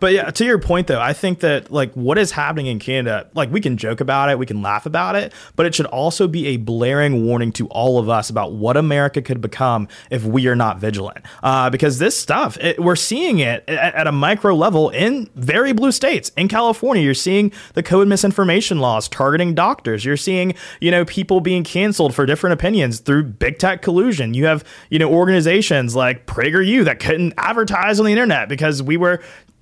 But 0.00 0.12
yeah, 0.12 0.30
to 0.30 0.44
your 0.44 0.58
point 0.58 0.86
though, 0.86 1.00
I 1.00 1.12
think 1.12 1.40
that 1.40 1.70
like 1.70 1.92
what 1.94 2.18
is 2.18 2.30
happening 2.32 2.66
in 2.66 2.78
Canada, 2.78 3.28
like 3.34 3.50
we 3.50 3.60
can 3.60 3.76
joke 3.76 4.00
about 4.00 4.30
it, 4.30 4.38
we 4.38 4.46
can 4.46 4.62
laugh 4.62 4.86
about 4.86 5.16
it, 5.16 5.32
but 5.56 5.66
it 5.66 5.74
should 5.74 5.86
also 5.86 6.28
be 6.28 6.48
a 6.48 6.56
blaring 6.56 7.24
warning 7.26 7.52
to 7.52 7.66
all 7.68 7.98
of 7.98 8.08
us 8.08 8.30
about 8.30 8.52
what 8.52 8.76
America 8.76 9.22
could 9.22 9.40
become 9.40 9.88
if 10.10 10.24
we 10.24 10.46
are 10.46 10.56
not 10.56 10.78
vigilant. 10.78 11.24
Uh, 11.42 11.70
because 11.70 11.98
this 11.98 12.18
stuff, 12.18 12.56
it, 12.58 12.78
we're 12.80 12.96
seeing 12.96 13.38
it 13.38 13.64
at, 13.68 13.94
at 13.94 14.06
a 14.06 14.12
micro 14.12 14.54
level 14.54 14.90
in 14.90 15.28
very 15.34 15.72
blue 15.72 15.92
states. 15.92 16.30
In 16.36 16.48
California, 16.48 17.02
you're 17.02 17.14
seeing 17.14 17.52
the 17.74 17.82
COVID 17.82 18.08
misinformation 18.08 18.78
laws 18.78 19.08
targeting 19.08 19.54
doctors. 19.54 20.04
You're 20.04 20.16
seeing, 20.16 20.54
you 20.80 20.90
know, 20.90 21.04
people 21.04 21.40
being 21.40 21.64
canceled 21.64 22.14
for 22.14 22.26
different 22.26 22.54
opinions 22.54 23.00
through 23.00 23.24
big 23.24 23.58
tech 23.58 23.82
collusion. 23.82 24.34
You 24.34 24.46
have, 24.46 24.64
you 24.90 24.98
know, 24.98 25.10
organizations 25.10 25.94
like 25.94 26.26
PragerU 26.26 26.84
that 26.84 27.00
couldn't 27.00 27.34
advertise 27.36 27.98
on 27.98 28.06
the 28.06 28.12
internet 28.12 28.48
because 28.48 28.82
we 28.82 28.96
were 28.96 29.20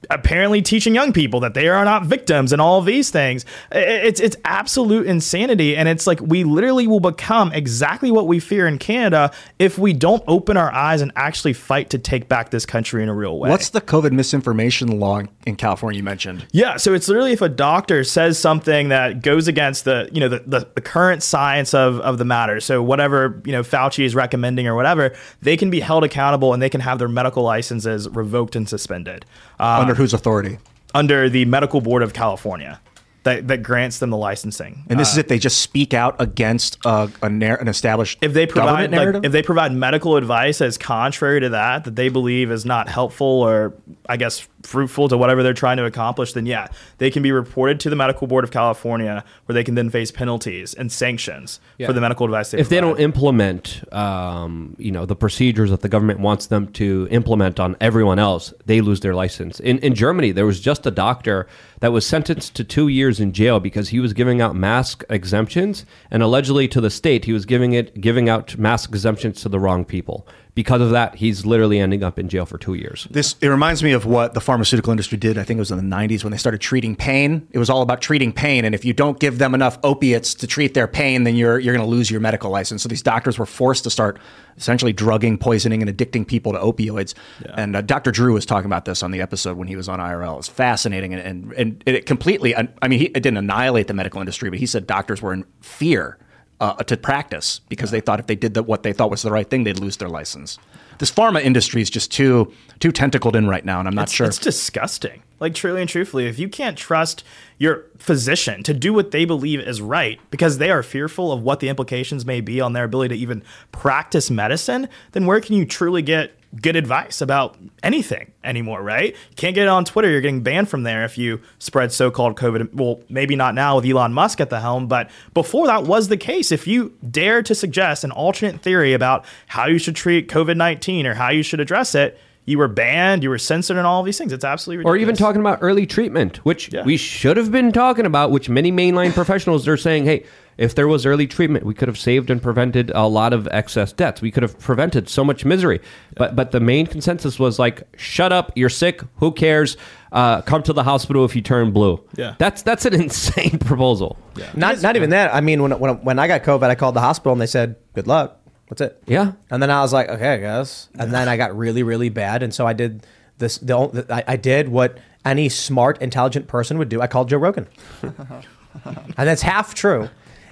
apparently 0.09 0.63
teaching 0.63 0.95
young 0.95 1.13
people 1.13 1.41
that 1.41 1.55
they 1.55 1.69
are 1.69 1.85
not 1.85 2.05
victims 2.05 2.53
and 2.53 2.63
all 2.63 2.81
these 2.81 3.11
things. 3.11 3.45
It's 3.71 4.21
it's 4.21 4.37
absolute 4.45 5.07
insanity, 5.07 5.77
and 5.77 5.89
it's 5.89 6.07
like 6.07 6.21
we 6.21 6.45
literally 6.45 6.87
will 6.87 7.01
become 7.01 7.53
exactly 7.53 8.11
what 8.11 8.27
we 8.27 8.41
fear 8.41 8.67
in 8.67 8.79
Canada 8.79 9.31
if 9.59 9.79
we 9.79 9.93
don't 9.93 10.23
open 10.27 10.57
our 10.57 10.73
eyes 10.73 11.03
and 11.03 11.13
actually 11.17 11.53
fight 11.53 11.91
to 11.91 11.99
take 11.99 12.29
back 12.29 12.51
this 12.51 12.65
country 12.65 13.03
in 13.03 13.09
a 13.09 13.15
real 13.15 13.39
way. 13.39 13.51
What's 13.51 13.71
the 13.71 13.81
COVID 13.81 14.13
misinformation 14.13 14.99
law 14.99 15.23
in 15.47 15.57
California 15.57 15.99
you 15.99 16.05
mentioned? 16.05 16.47
Yeah, 16.53 16.77
so 16.77 16.95
it's 16.95 17.09
literally 17.09 17.33
if 17.33 17.43
a 17.43 17.49
doctor 17.49 18.05
says 18.05 18.39
something 18.39 18.89
that 18.89 19.23
goes 19.23 19.49
against 19.49 19.85
the 19.85 20.09
you 20.13 20.21
know 20.21 20.29
the, 20.29 20.43
the, 20.47 20.69
the 20.75 20.81
current 20.81 21.23
science 21.23 21.75
of, 21.75 22.01
of 22.01 22.19
the 22.19 22.25
matter. 22.25 22.61
So 22.61 22.83
whatever 22.83 23.43
you 23.45 23.53
know 23.53 23.63
Fauci 23.63 24.05
is 24.05 24.15
recommending 24.15 24.67
or 24.67 24.75
whatever, 24.75 25.15
they 25.43 25.57
can 25.57 25.71
be 25.71 25.81
held 25.81 26.05
accountable 26.05 26.55
and 26.55 26.63
they 26.63 26.71
can 26.71 26.81
have 26.81 26.99
their 26.99 27.09
medical 27.09 27.43
licenses 27.43 28.09
revoked 28.09 28.57
and 28.57 28.69
suspended. 28.69 29.25
Uh, 29.59 29.90
Under 29.91 30.01
whose 30.01 30.15
authority? 30.15 30.59
Under 30.95 31.29
the 31.29 31.45
Medical 31.47 31.81
Board 31.81 32.05
of 32.05 32.13
California, 32.13 32.81
that 33.25 33.49
that 33.49 33.63
grants 33.63 33.99
them 33.99 34.11
the 34.11 34.17
licensing. 34.17 34.85
And 34.89 34.99
this 34.99 35.09
Uh, 35.09 35.13
is 35.13 35.19
if 35.19 35.29
they 35.29 35.39
just 35.39 35.61
speak 35.61 35.93
out 35.95 36.17
against 36.19 36.79
uh, 36.87 37.09
a 37.23 37.29
nar- 37.29 37.61
an 37.61 37.69
established 37.69 38.19
if 38.23 38.33
they 38.33 38.47
provide 38.47 38.91
government 38.91 39.15
like, 39.17 39.25
if 39.27 39.33
they 39.33 39.43
provide 39.43 39.73
medical 39.73 40.17
advice 40.17 40.61
as 40.61 40.79
contrary 40.79 41.41
to 41.41 41.51
that 41.51 41.85
that 41.85 41.97
they 41.97 42.09
believe 42.09 42.51
is 42.51 42.65
not 42.65 42.89
helpful 42.89 43.27
or 43.27 43.75
I 44.09 44.17
guess 44.17 44.47
fruitful 44.63 45.09
to 45.09 45.17
whatever 45.17 45.43
they're 45.43 45.55
trying 45.55 45.79
to 45.79 45.85
accomplish, 45.87 46.33
then 46.35 46.45
yeah, 46.47 46.67
they 46.99 47.11
can 47.11 47.23
be 47.23 47.33
reported 47.33 47.81
to 47.81 47.91
the 47.91 47.97
Medical 47.97 48.27
Board 48.27 48.45
of 48.45 48.51
California, 48.51 49.25
where 49.47 49.55
they 49.55 49.65
can 49.65 49.75
then 49.75 49.89
face 49.89 50.11
penalties 50.11 50.75
and 50.75 50.93
sanctions 50.93 51.61
Yeah. 51.79 51.87
for 51.87 51.95
the 51.95 52.01
medical 52.03 52.27
advice 52.27 52.51
they 52.51 52.59
if 52.59 52.69
they 52.69 52.81
don't 52.81 53.01
implement, 53.01 53.83
um, 53.93 54.77
you 54.79 54.93
know, 54.93 55.07
the 55.07 55.17
procedures 55.17 55.71
that 55.71 55.81
the 55.81 55.89
government 55.89 56.21
wants 56.21 56.47
them 56.47 56.67
to 56.73 57.09
implement 57.11 57.59
on 57.59 57.75
everyone 57.81 58.19
else, 58.19 58.53
they 58.67 58.81
lose 58.83 59.01
their 59.01 59.15
license. 59.15 59.61
In 59.61 59.79
in 59.79 59.95
Germany, 59.95 60.31
there 60.33 60.47
was 60.47 60.61
just 60.61 60.87
a 60.87 60.91
doctor 60.91 61.47
that 61.81 61.93
was 61.93 62.07
sentenced 62.07 62.55
to 62.57 62.65
two 62.65 62.89
years 62.89 63.21
in 63.21 63.33
jail 63.33 63.59
because 63.59 63.89
he 63.89 64.01
was 64.01 64.13
giving 64.13 64.41
out 64.41 64.55
mask 64.55 65.03
exemptions, 65.11 65.85
and 66.11 66.23
allegedly 66.23 66.69
to 66.69 66.81
the 66.81 66.91
state, 66.91 67.25
he 67.25 67.33
was 67.33 67.47
giving 67.47 67.73
it 67.73 68.01
giving 68.01 68.29
out 68.29 68.57
mask 68.57 68.91
exemptions 68.91 69.41
to 69.43 69.49
the 69.49 69.59
wrong 69.59 69.85
people. 69.85 70.27
Because 70.55 70.81
of 70.81 70.91
that, 70.91 71.15
he's 71.15 71.47
literally 71.47 71.79
ending 71.79 72.03
up 72.03 72.19
in 72.19 72.29
jail 72.29 72.47
for 72.47 72.59
two 72.59 72.75
years. 72.75 73.07
This 73.11 73.37
it 73.41 73.49
reminds 73.49 73.83
me 73.83 73.93
of 73.93 74.05
what 74.05 74.35
the 74.35 74.41
pharmaceutical 74.41 74.91
industry 74.91 75.17
did. 75.17 75.39
I 75.39 75.45
think 75.45 75.59
it 75.59 75.61
was 75.61 75.71
in 75.71 75.77
the 75.77 75.97
90s 75.97 76.25
when 76.25 76.31
they 76.31 76.37
started 76.37 76.61
treating 76.61 76.97
pain. 76.97 77.47
It 77.53 77.59
was 77.59 77.71
all 77.71 77.83
about 77.83 78.01
treating 78.01 78.33
pain, 78.33 78.65
and 78.65 78.75
if 78.75 78.85
you 78.85 78.93
don't 78.93 79.21
give 79.21 79.39
them 79.39 79.55
enough 79.55 79.79
opiates 79.83 80.35
to 80.35 80.47
treat 80.47 80.75
their 80.75 80.87
pain, 80.89 81.25
then 81.25 81.37
you're 81.37 81.59
you're 81.59 81.75
going 81.75 81.85
to 81.85 81.91
lose 81.91 82.11
your 82.11 82.21
medical 82.21 82.51
license. 82.51 82.83
So 82.83 82.89
these 82.89 83.03
doctors 83.03 83.39
were 83.39 83.47
forced 83.47 83.85
to 83.85 83.91
start 83.91 84.19
essentially 84.57 84.93
drugging, 84.93 85.39
poisoning, 85.39 85.83
and 85.83 85.97
addicting 85.97 86.27
people 86.27 86.53
to 86.53 86.59
opioids. 86.59 87.15
And 87.55 87.77
uh, 87.77 87.81
Dr. 87.83 88.11
Drew 88.11 88.35
was 88.35 88.45
talking 88.45 88.67
about 88.67 88.85
this 88.85 89.03
on 89.03 89.11
the 89.11 89.21
episode 89.21 89.57
when 89.57 89.69
he 89.69 89.77
was 89.77 89.89
on 89.89 89.99
IRL. 89.99 90.39
It's 90.39 90.49
fascinating, 90.49 91.15
and 91.15 91.23
and, 91.23 91.53
and 91.57 91.83
it 91.97 92.07
completely. 92.07 92.57
I 92.57 92.89
mean, 92.89 92.99
he, 92.99 93.07
it 93.07 93.23
didn't 93.23 93.39
annihilate 93.39 93.87
the 93.87 93.95
medical 93.95 94.21
industry, 94.21 94.51
but 94.51 94.59
he 94.59 94.67
said 94.67 94.87
doctors 94.87 95.23
were 95.23 95.33
in 95.33 95.45
fear. 95.61 96.19
Uh, 96.61 96.75
to 96.75 96.95
practice 96.95 97.63
because 97.71 97.91
they 97.91 98.03
thought 98.03 98.21
if 98.21 98.27
they 98.27 98.37
did 98.37 98.53
the, 98.53 98.63
what 98.63 98.83
they 98.83 98.93
thought 98.93 99.11
was 99.11 99.23
the 99.23 99.31
right 99.31 99.49
thing, 99.49 99.65
they'd 99.65 99.79
lose 99.79 99.97
their 99.97 100.11
license. 100.11 100.59
This 100.99 101.11
pharma 101.11 101.43
industry 101.43 101.81
is 101.81 101.89
just 101.89 102.13
too 102.13 102.53
too 102.81 102.93
tentacled 102.93 103.35
in 103.35 103.49
right 103.49 103.65
now, 103.65 103.79
and 103.79 103.89
I'm 103.89 103.95
not 103.95 104.09
it's, 104.09 104.13
sure. 104.13 104.27
It's 104.27 104.37
disgusting. 104.39 105.23
Like 105.41 105.55
truly 105.55 105.81
and 105.81 105.89
truthfully, 105.89 106.27
if 106.27 106.39
you 106.39 106.51
can't 106.51 106.77
trust 106.77 107.25
your 107.57 107.87
physician 107.97 108.63
to 108.65 108.75
do 108.75 108.93
what 108.93 109.11
they 109.11 109.25
believe 109.25 109.61
is 109.61 109.81
right 109.81 110.21
because 110.31 110.59
they 110.59 110.71
are 110.71 110.83
fearful 110.83 111.33
of 111.33 111.43
what 111.43 111.61
the 111.61 111.71
implications 111.71 112.27
may 112.27 112.43
be 112.43 112.61
on 112.61 112.75
their 112.75 112.85
ability 112.85 113.15
to 113.15 113.21
even 113.23 113.43
practice 113.73 114.31
medicine, 114.31 114.87
then 115.13 115.25
where 115.25 115.41
can 115.41 115.57
you 115.57 115.65
truly 115.65 116.03
get 116.03 116.35
good 116.61 116.75
advice 116.75 117.21
about 117.21 117.57
anything 117.83 118.33
anymore, 118.43 118.83
right? 118.83 119.11
You 119.11 119.37
can't 119.37 119.55
get 119.55 119.63
it 119.63 119.69
on 119.69 119.85
Twitter. 119.85 120.11
You're 120.11 120.21
getting 120.21 120.43
banned 120.43 120.69
from 120.69 120.83
there 120.83 121.05
if 121.05 121.17
you 121.17 121.41
spread 121.59 121.93
so-called 121.93 122.37
COVID. 122.37 122.75
Well, 122.75 123.01
maybe 123.09 123.37
not 123.37 123.55
now 123.55 123.77
with 123.77 123.87
Elon 123.87 124.13
Musk 124.13 124.41
at 124.41 124.51
the 124.51 124.61
helm, 124.61 124.89
but 124.89 125.11
before 125.33 125.69
that 125.69 125.85
was 125.85 126.09
the 126.09 126.17
case. 126.17 126.51
If 126.51 126.67
you 126.67 126.97
dare 127.09 127.43
to 127.43 127.55
suggest 127.55 128.03
an 128.03 128.11
alternate 128.11 128.63
theory 128.63 128.95
about 128.95 129.25
how 129.47 129.67
you 129.67 129.79
should 129.79 129.95
treat 129.95 130.29
COVID-19 130.29 131.05
or 131.05 131.15
how 131.15 131.31
you 131.31 131.45
should 131.45 131.61
address 131.61 131.95
it, 131.95 132.19
you 132.47 132.59
were 132.59 132.69
banned, 132.69 133.23
you 133.23 133.31
were 133.31 133.39
censored, 133.39 133.77
and 133.77 133.87
all 133.87 134.01
of 134.01 134.07
these 134.07 134.19
things. 134.19 134.33
It's 134.33 134.45
absolutely 134.45 134.85
Or 134.85 134.97
even 134.97 135.15
talking 135.15 135.41
about 135.41 135.59
early 135.61 135.87
treatment, 135.87 136.39
which 136.39 136.71
we 136.85 136.97
should 136.97 137.37
have 137.37 137.53
been 137.53 137.71
talking 137.71 138.07
about, 138.07 138.33
which 138.33 138.49
many 138.49 138.73
mainline 138.73 139.13
professionals 139.13 139.69
are 139.69 139.77
saying, 139.77 140.05
hey, 140.05 140.25
if 140.59 140.75
there 140.75 140.87
was 140.89 141.07
early 141.07 141.27
treatment, 141.27 141.65
we 141.65 141.75
could 141.75 141.89
have 141.89 141.99
saved 141.99 142.31
and 142.31 142.43
prevented 142.43 142.91
a 142.95 143.07
lot 143.09 143.33
of 143.33 143.49
excess 143.51 143.93
deaths. 143.93 144.21
We 144.21 144.31
could 144.31 144.43
have 144.43 144.59
prevented 144.59 145.09
so 145.09 145.25
much 145.25 145.45
misery. 145.45 145.81
But 146.17 146.37
but 146.37 146.51
the 146.51 146.61
main 146.61 146.87
consensus 146.87 147.39
was 147.39 147.59
like, 147.59 147.83
shut 147.97 148.33
up, 148.33 148.53
you're 148.57 148.69
sick, 148.69 149.03
who 149.17 149.33
cares? 149.33 149.77
Uh, 150.13 150.43
come 150.43 150.63
to 150.65 150.73
the 150.73 150.83
hospital 150.83 151.25
if 151.25 151.35
you 151.37 151.43
turn 151.43 151.71
blue. 151.73 152.03
Yeah. 152.17 152.35
That's 152.39 152.63
that's 152.63 152.85
an 152.85 152.95
insane 153.03 153.59
proposal. 153.59 154.19
Yeah. 154.37 154.51
Not 154.55 154.83
not 154.83 154.97
even 154.97 155.11
that. 155.11 155.35
I 155.35 155.41
mean, 155.41 155.63
when 155.63 155.73
when 155.79 155.95
when 156.05 156.19
I 156.19 156.27
got 156.27 156.43
COVID, 156.43 156.65
I 156.65 156.75
called 156.75 156.95
the 156.95 157.01
hospital 157.01 157.33
and 157.33 157.41
they 157.41 157.47
said, 157.47 157.77
"Good 157.95 158.07
luck." 158.07 158.37
That's 158.69 158.81
it. 158.83 159.03
Yeah. 159.07 159.33
And 159.51 159.63
then 159.63 159.71
I 159.71 159.81
was 159.81 159.93
like, 159.93 160.09
"Okay, 160.09 160.35
I 160.35 160.37
guess." 160.39 160.89
And 160.99 161.13
then 161.13 161.29
I 161.29 161.37
got 161.37 161.57
really 161.57 161.83
really 161.83 162.09
bad, 162.09 162.43
and 162.43 162.53
so 162.55 162.67
I 162.67 162.73
did 162.73 163.07
this. 163.39 163.59
The, 163.59 163.73
ol- 163.73 163.95
I, 164.11 164.25
I 164.29 164.37
did 164.37 164.69
what 164.69 164.99
any 165.25 165.49
smart, 165.49 166.01
intelligent 166.03 166.49
person 166.49 166.77
would 166.79 166.89
do. 166.89 167.01
I 167.01 167.07
called 167.07 167.29
Joe 167.29 167.39
Rogan, 167.39 167.67
and 168.03 169.15
that's 169.17 169.43
half 169.43 169.75
true. 169.75 170.09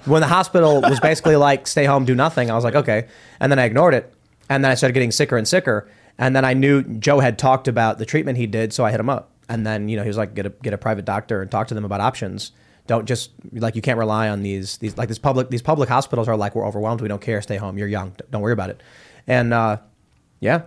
When 0.09 0.20
the 0.20 0.26
hospital 0.28 0.80
was 0.80 1.01
basically 1.01 1.36
like, 1.48 1.66
"Stay 1.66 1.85
home, 1.85 2.05
do 2.05 2.14
nothing," 2.14 2.51
I 2.51 2.55
was 2.55 2.64
like, 2.64 2.74
"Okay," 2.74 3.06
and 3.40 3.52
then 3.52 3.59
I 3.59 3.64
ignored 3.64 3.94
it, 3.94 4.12
and 4.48 4.64
then 4.64 4.70
I 4.70 4.74
started 4.74 4.94
getting 4.94 5.10
sicker 5.10 5.36
and 5.36 5.47
sicker, 5.47 5.89
and 6.18 6.35
then 6.35 6.44
I 6.44 6.55
knew 6.55 6.82
Joe 6.82 7.20
had 7.20 7.39
talked 7.39 7.68
about 7.68 7.98
the 7.98 8.06
treatment 8.06 8.39
he 8.39 8.47
did, 8.47 8.72
so 8.72 8.85
I 8.85 8.90
hit 8.90 9.01
him 9.01 9.10
up, 9.10 9.30
and 9.48 9.66
then 9.66 9.89
you 9.89 9.97
know 9.97 10.02
he 10.02 10.09
was 10.09 10.16
like, 10.16 10.35
"Get 10.35 10.47
a 10.47 10.51
get 10.51 10.72
a 10.72 10.78
private 10.78 11.05
doctor 11.05 11.43
and 11.43 11.51
talk 11.51 11.68
to 11.68 11.74
them 11.74 11.85
about 11.85 12.01
options." 12.01 12.52
Don't 12.86 13.05
just 13.05 13.32
like 13.52 13.76
you 13.76 13.82
can't 13.82 13.98
rely 13.98 14.30
on 14.30 14.43
these 14.43 14.78
these 14.78 14.97
like 14.97 15.09
this 15.09 15.18
public 15.18 15.51
these 15.51 15.60
public 15.60 15.90
hospitals 15.90 16.26
are 16.26 16.36
like 16.36 16.55
we're 16.55 16.66
overwhelmed. 16.66 17.02
We 17.02 17.09
don't 17.09 17.20
care. 17.20 17.43
Stay 17.43 17.56
home. 17.56 17.76
You're 17.76 17.89
young. 17.89 18.14
Don't 18.30 18.40
worry 18.40 18.55
about 18.55 18.70
it. 18.70 18.82
And 19.26 19.52
uh, 19.52 19.76
yeah. 20.40 20.62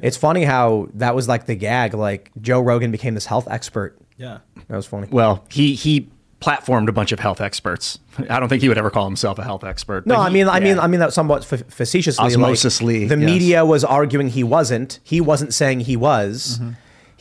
It's 0.00 0.16
funny 0.16 0.42
how 0.42 0.88
that 0.94 1.14
was 1.14 1.28
like 1.28 1.46
the 1.46 1.54
gag. 1.54 1.94
Like 1.94 2.32
Joe 2.40 2.60
Rogan 2.60 2.90
became 2.90 3.14
this 3.14 3.26
health 3.26 3.46
expert. 3.48 3.96
Yeah. 4.16 4.38
that 4.68 4.76
was 4.76 4.86
funny. 4.86 5.06
Well, 5.10 5.44
he 5.48 5.74
he 5.74 6.10
platformed 6.44 6.88
a 6.88 6.92
bunch 6.92 7.12
of 7.12 7.20
health 7.20 7.40
experts. 7.40 7.98
I 8.28 8.38
don't 8.38 8.48
think 8.48 8.62
he 8.62 8.68
would 8.68 8.78
ever 8.78 8.90
call 8.90 9.04
himself 9.06 9.38
a 9.38 9.44
health 9.44 9.64
expert. 9.64 10.06
No, 10.06 10.14
but 10.16 10.20
I 10.20 10.28
he- 10.28 10.34
mean, 10.34 10.48
I 10.48 10.60
mean. 10.60 10.78
I 10.78 10.86
mean 10.86 11.00
that 11.00 11.12
somewhat 11.12 11.44
fa- 11.44 11.58
facetiously. 11.58 12.24
Osmosisly, 12.30 13.00
like, 13.00 13.08
the 13.08 13.18
yes. 13.18 13.26
media 13.30 13.64
was 13.64 13.84
arguing 13.84 14.28
he 14.28 14.44
wasn't. 14.44 15.00
He 15.02 15.20
wasn't 15.20 15.54
saying 15.54 15.80
he 15.80 15.96
was. 15.96 16.58
Mm-hmm. 16.60 16.70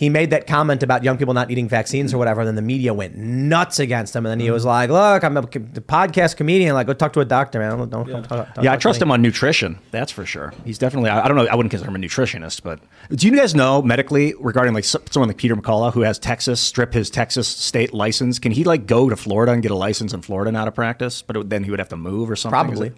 He 0.04 0.10
made 0.10 0.32
that 0.32 0.48
comment 0.48 0.84
about 0.84 1.06
young 1.06 1.18
people 1.18 1.34
not 1.34 1.48
needing 1.48 1.70
vaccines 1.70 2.14
or 2.14 2.18
whatever, 2.18 2.42
and 2.42 2.48
then 2.50 2.56
the 2.56 2.62
media 2.62 2.94
went 2.94 3.16
nuts 3.16 3.80
against 3.80 4.14
him. 4.14 4.26
And 4.26 4.32
then 4.32 4.40
he 4.42 4.52
was 4.52 4.66
like, 4.66 4.90
"Look, 4.90 5.24
I'm 5.24 5.38
a 5.38 5.44
podcast 5.44 6.36
comedian. 6.36 6.74
Like, 6.74 6.88
go 6.88 6.94
talk 6.94 7.14
to 7.14 7.22
a 7.22 7.26
doctor, 7.26 7.60
man. 7.60 7.78
Don't, 7.78 7.90
don't, 7.90 8.08
don't 8.08 8.24
talk, 8.24 8.54
don't 8.54 8.66
yeah, 8.66 8.72
I 8.72 8.74
talk 8.74 8.80
to 8.80 8.82
trust 8.82 9.00
me." 9.00 9.06
him 9.06 9.12
on 9.12 9.22
nutrition. 9.22 9.80
That's 9.92 10.12
for 10.12 10.26
sure. 10.26 10.54
He's 10.66 10.78
definitely. 10.78 11.10
I, 11.10 11.24
I 11.24 11.28
don't 11.30 11.38
know. 11.38 11.48
I 11.48 11.56
wouldn't 11.56 11.72
consider 11.72 11.90
him 11.90 11.96
a 11.96 12.06
nutritionist, 12.06 12.64
but 12.64 12.82
do 13.12 13.28
you 13.28 13.36
guys 13.36 13.56
know 13.56 13.82
medically 13.82 14.34
regarding 14.42 14.74
like 14.74 14.84
someone 14.84 15.30
like 15.30 15.38
Peter 15.38 15.56
McCullough 15.56 15.94
who 15.94 16.02
has 16.02 16.20
Texas 16.20 16.60
strip 16.60 16.94
his 16.94 17.10
Texas 17.10 17.48
state 17.48 17.94
license? 17.94 18.40
Can 18.40 18.52
he 18.52 18.66
like 18.66 18.86
go 18.86 19.10
to 19.10 19.16
Florida 19.16 19.54
and 19.54 19.62
get 19.62 19.72
a 19.72 19.76
license 19.76 20.14
in 20.14 20.22
Florida 20.22 20.52
now 20.52 20.66
to 20.66 20.72
practice? 20.74 21.22
But 21.22 21.38
it, 21.38 21.50
then 21.50 21.64
he 21.64 21.70
would 21.70 21.80
have 21.80 21.90
to 21.90 21.98
move 21.98 22.30
or 22.30 22.36
something. 22.36 22.52
Probably. 22.52 22.92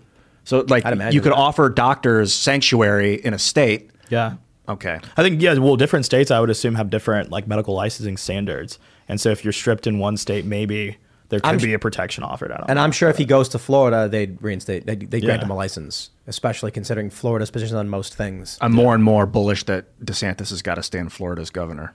So 0.43 0.65
like 0.67 0.85
I'd 0.85 0.93
imagine 0.93 1.13
you 1.13 1.21
could 1.21 1.33
that. 1.33 1.37
offer 1.37 1.69
doctors 1.69 2.33
sanctuary 2.33 3.13
in 3.15 3.35
a 3.35 3.39
state. 3.39 3.91
Yeah. 4.09 4.37
Okay. 4.67 4.99
I 5.17 5.23
think 5.23 5.41
yeah. 5.41 5.53
Well, 5.55 5.75
different 5.75 6.05
states 6.05 6.31
I 6.31 6.39
would 6.39 6.49
assume 6.49 6.75
have 6.75 6.89
different 6.89 7.31
like 7.31 7.47
medical 7.47 7.73
licensing 7.75 8.17
standards, 8.17 8.79
and 9.07 9.19
so 9.21 9.29
if 9.29 9.43
you're 9.43 9.53
stripped 9.53 9.85
in 9.87 9.99
one 9.99 10.17
state, 10.17 10.45
maybe 10.45 10.97
there 11.29 11.39
could 11.39 11.47
I'm- 11.47 11.57
be 11.57 11.73
a 11.73 11.79
protection 11.79 12.23
offered. 12.23 12.51
I 12.51 12.57
don't. 12.57 12.69
And 12.69 12.79
I'm 12.79 12.91
sure 12.91 13.09
if 13.09 13.17
he 13.17 13.25
goes 13.25 13.49
to 13.49 13.59
Florida, 13.59 14.07
they'd 14.07 14.41
reinstate, 14.41 14.85
they'd, 14.85 14.99
they'd 15.11 15.23
grant 15.23 15.41
Yeah. 15.41 15.45
him 15.45 15.51
a 15.51 15.55
license, 15.55 16.11
especially 16.27 16.69
considering 16.71 17.09
Florida's 17.09 17.49
position 17.51 17.77
on 17.77 17.89
most 17.89 18.13
things. 18.15 18.57
I'm 18.61 18.73
more 18.73 18.93
and 18.93 19.03
more 19.03 19.25
bullish 19.25 19.63
that 19.65 19.85
DeSantis 20.03 20.49
has 20.49 20.61
got 20.61 20.75
to 20.75 20.83
stay 20.83 20.99
in 20.99 21.09
Florida 21.09 21.41
as 21.41 21.49
governor. 21.49 21.93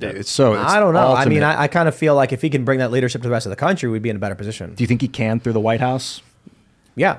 It's 0.00 0.30
so. 0.30 0.54
It's 0.54 0.62
I 0.72 0.80
don't 0.80 0.94
know. 0.94 1.12
I 1.14 1.26
mean, 1.26 1.44
ultimate. 1.44 1.60
I, 1.60 1.62
I 1.64 1.68
kind 1.68 1.86
of 1.86 1.94
feel 1.94 2.16
like 2.16 2.32
if 2.32 2.42
he 2.42 2.50
can 2.50 2.64
bring 2.64 2.80
that 2.80 2.90
leadership 2.90 3.22
to 3.22 3.28
the 3.28 3.32
rest 3.32 3.46
of 3.46 3.50
the 3.50 3.56
country, 3.56 3.88
we'd 3.88 4.02
be 4.02 4.10
in 4.10 4.16
a 4.16 4.18
better 4.18 4.34
position. 4.34 4.74
Do 4.74 4.82
you 4.82 4.88
think 4.88 5.00
he 5.00 5.06
can 5.06 5.38
through 5.38 5.52
the 5.52 5.60
White 5.60 5.78
House? 5.80 6.22
Yeah. 6.96 7.18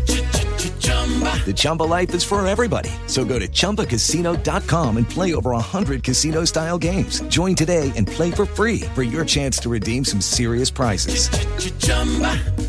The 1.21 1.53
Chumba 1.53 1.83
life 1.83 2.13
is 2.13 2.23
for 2.23 2.45
everybody. 2.45 2.91
So 3.07 3.25
go 3.25 3.39
to 3.39 3.47
ChumbaCasino.com 3.47 4.97
and 4.97 5.09
play 5.09 5.33
over 5.33 5.51
100 5.51 6.03
casino-style 6.03 6.77
games. 6.77 7.21
Join 7.23 7.55
today 7.55 7.91
and 7.97 8.07
play 8.07 8.31
for 8.31 8.45
free 8.45 8.81
for 8.95 9.03
your 9.03 9.25
chance 9.25 9.57
to 9.59 9.69
redeem 9.69 10.05
some 10.05 10.21
serious 10.21 10.69
prizes. 10.69 11.27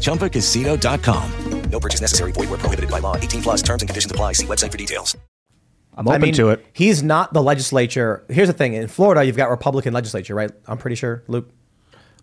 ChumbaCasino.com. 0.00 1.32
No 1.70 1.80
purchase 1.80 2.00
necessary. 2.02 2.32
Void 2.32 2.50
where 2.50 2.58
prohibited 2.58 2.90
by 2.90 2.98
law. 2.98 3.16
18 3.16 3.42
plus 3.42 3.62
terms 3.62 3.82
and 3.82 3.88
conditions 3.88 4.10
apply. 4.10 4.32
See 4.32 4.46
website 4.46 4.70
for 4.70 4.78
details. 4.78 5.16
I'm 5.94 6.06
I 6.08 6.12
open 6.12 6.22
mean, 6.22 6.34
to 6.34 6.50
it. 6.50 6.64
He's 6.72 7.02
not 7.02 7.32
the 7.32 7.42
legislature. 7.42 8.24
Here's 8.28 8.48
the 8.48 8.54
thing: 8.54 8.74
in 8.74 8.88
Florida, 8.88 9.24
you've 9.24 9.36
got 9.36 9.50
Republican 9.50 9.92
legislature, 9.92 10.34
right? 10.34 10.50
I'm 10.66 10.78
pretty 10.78 10.96
sure, 10.96 11.22
Luke. 11.28 11.50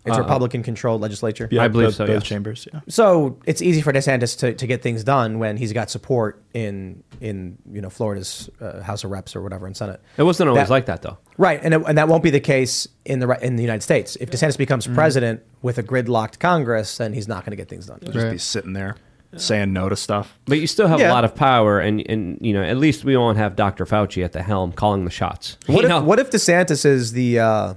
It's 0.06 0.16
Uh, 0.16 0.20
Republican-controlled 0.22 1.02
legislature. 1.02 1.46
Yeah, 1.50 1.62
I 1.62 1.68
believe 1.68 1.88
both- 1.88 1.94
so, 1.96 2.06
both 2.06 2.14
yeah. 2.14 2.20
chambers, 2.20 2.66
yeah. 2.72 2.80
So 2.88 3.36
it's 3.44 3.60
easy 3.60 3.82
for 3.82 3.92
DeSantis 3.92 4.38
to, 4.38 4.54
to 4.54 4.66
get 4.66 4.80
things 4.82 5.04
done 5.04 5.38
when 5.38 5.58
he's 5.58 5.72
got 5.74 5.90
support 5.90 6.42
in 6.54 7.02
in 7.20 7.58
you 7.70 7.82
know 7.82 7.90
Florida's 7.90 8.48
uh, 8.62 8.80
House 8.80 9.04
of 9.04 9.10
Reps 9.10 9.36
or 9.36 9.42
whatever 9.42 9.66
in 9.66 9.74
Senate. 9.74 10.00
It 10.16 10.22
wasn't 10.22 10.48
always 10.48 10.70
like 10.70 10.86
that, 10.86 11.02
though. 11.02 11.18
Right, 11.36 11.60
and 11.62 11.74
it, 11.74 11.82
and 11.86 11.98
that 11.98 12.08
won't 12.08 12.22
be 12.22 12.30
the 12.30 12.40
case 12.40 12.88
in 13.04 13.18
the 13.20 13.28
in 13.44 13.56
the 13.56 13.62
United 13.62 13.82
States. 13.82 14.16
If 14.20 14.30
DeSantis 14.30 14.56
becomes 14.56 14.86
Mm-hmm. 14.86 14.94
president 14.94 15.42
with 15.60 15.76
a 15.76 15.82
gridlocked 15.82 16.38
Congress, 16.38 16.96
then 16.96 17.12
he's 17.12 17.28
not 17.28 17.44
going 17.44 17.50
to 17.50 17.56
get 17.56 17.68
things 17.68 17.84
done. 17.86 17.98
He'll 18.02 18.12
just 18.12 18.30
be 18.30 18.38
sitting 18.38 18.72
there 18.72 18.96
saying 19.36 19.72
no 19.72 19.88
to 19.90 19.94
stuff. 19.96 20.38
But 20.46 20.58
you 20.58 20.66
still 20.66 20.88
have 20.88 20.98
Yeah. 20.98 21.10
a 21.10 21.12
lot 21.12 21.24
of 21.24 21.34
power, 21.34 21.78
and, 21.78 22.02
and 22.08 22.38
you 22.40 22.54
know 22.54 22.62
at 22.62 22.78
least 22.78 23.04
we 23.04 23.16
won't 23.18 23.36
have 23.36 23.54
Dr. 23.54 23.84
Fauci 23.84 24.24
at 24.24 24.32
the 24.32 24.42
helm 24.42 24.72
calling 24.72 25.04
the 25.04 25.10
shots. 25.10 25.58
What 25.66 25.76
You 25.80 25.82
if, 25.84 25.88
know? 25.90 26.02
what 26.02 26.18
if 26.18 26.30
DeSantis 26.30 26.86
is 26.86 27.12
the 27.12 27.38
uh, 27.38 27.74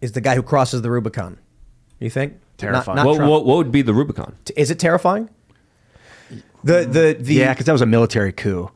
is 0.00 0.12
the 0.12 0.20
guy 0.20 0.34
who 0.34 0.42
crosses 0.42 0.82
the 0.82 0.90
Rubicon? 0.90 1.38
You 1.98 2.10
think 2.10 2.34
Terrifying. 2.58 2.96
Not, 2.96 3.04
not 3.04 3.06
What- 3.06 3.28
what- 3.28 3.44
what 3.46 3.56
would 3.58 3.72
be 3.72 3.82
the 3.82 3.92
Rubicon? 3.94 4.34
Is 4.56 4.70
it 4.70 4.78
terrifying? 4.78 5.28
The 6.64 6.84
the 6.84 7.16
the 7.18 7.34
yeah, 7.34 7.52
because 7.52 7.66
that 7.66 7.72
was 7.72 7.82
a 7.82 7.86
military 7.86 8.32
coup. 8.32 8.70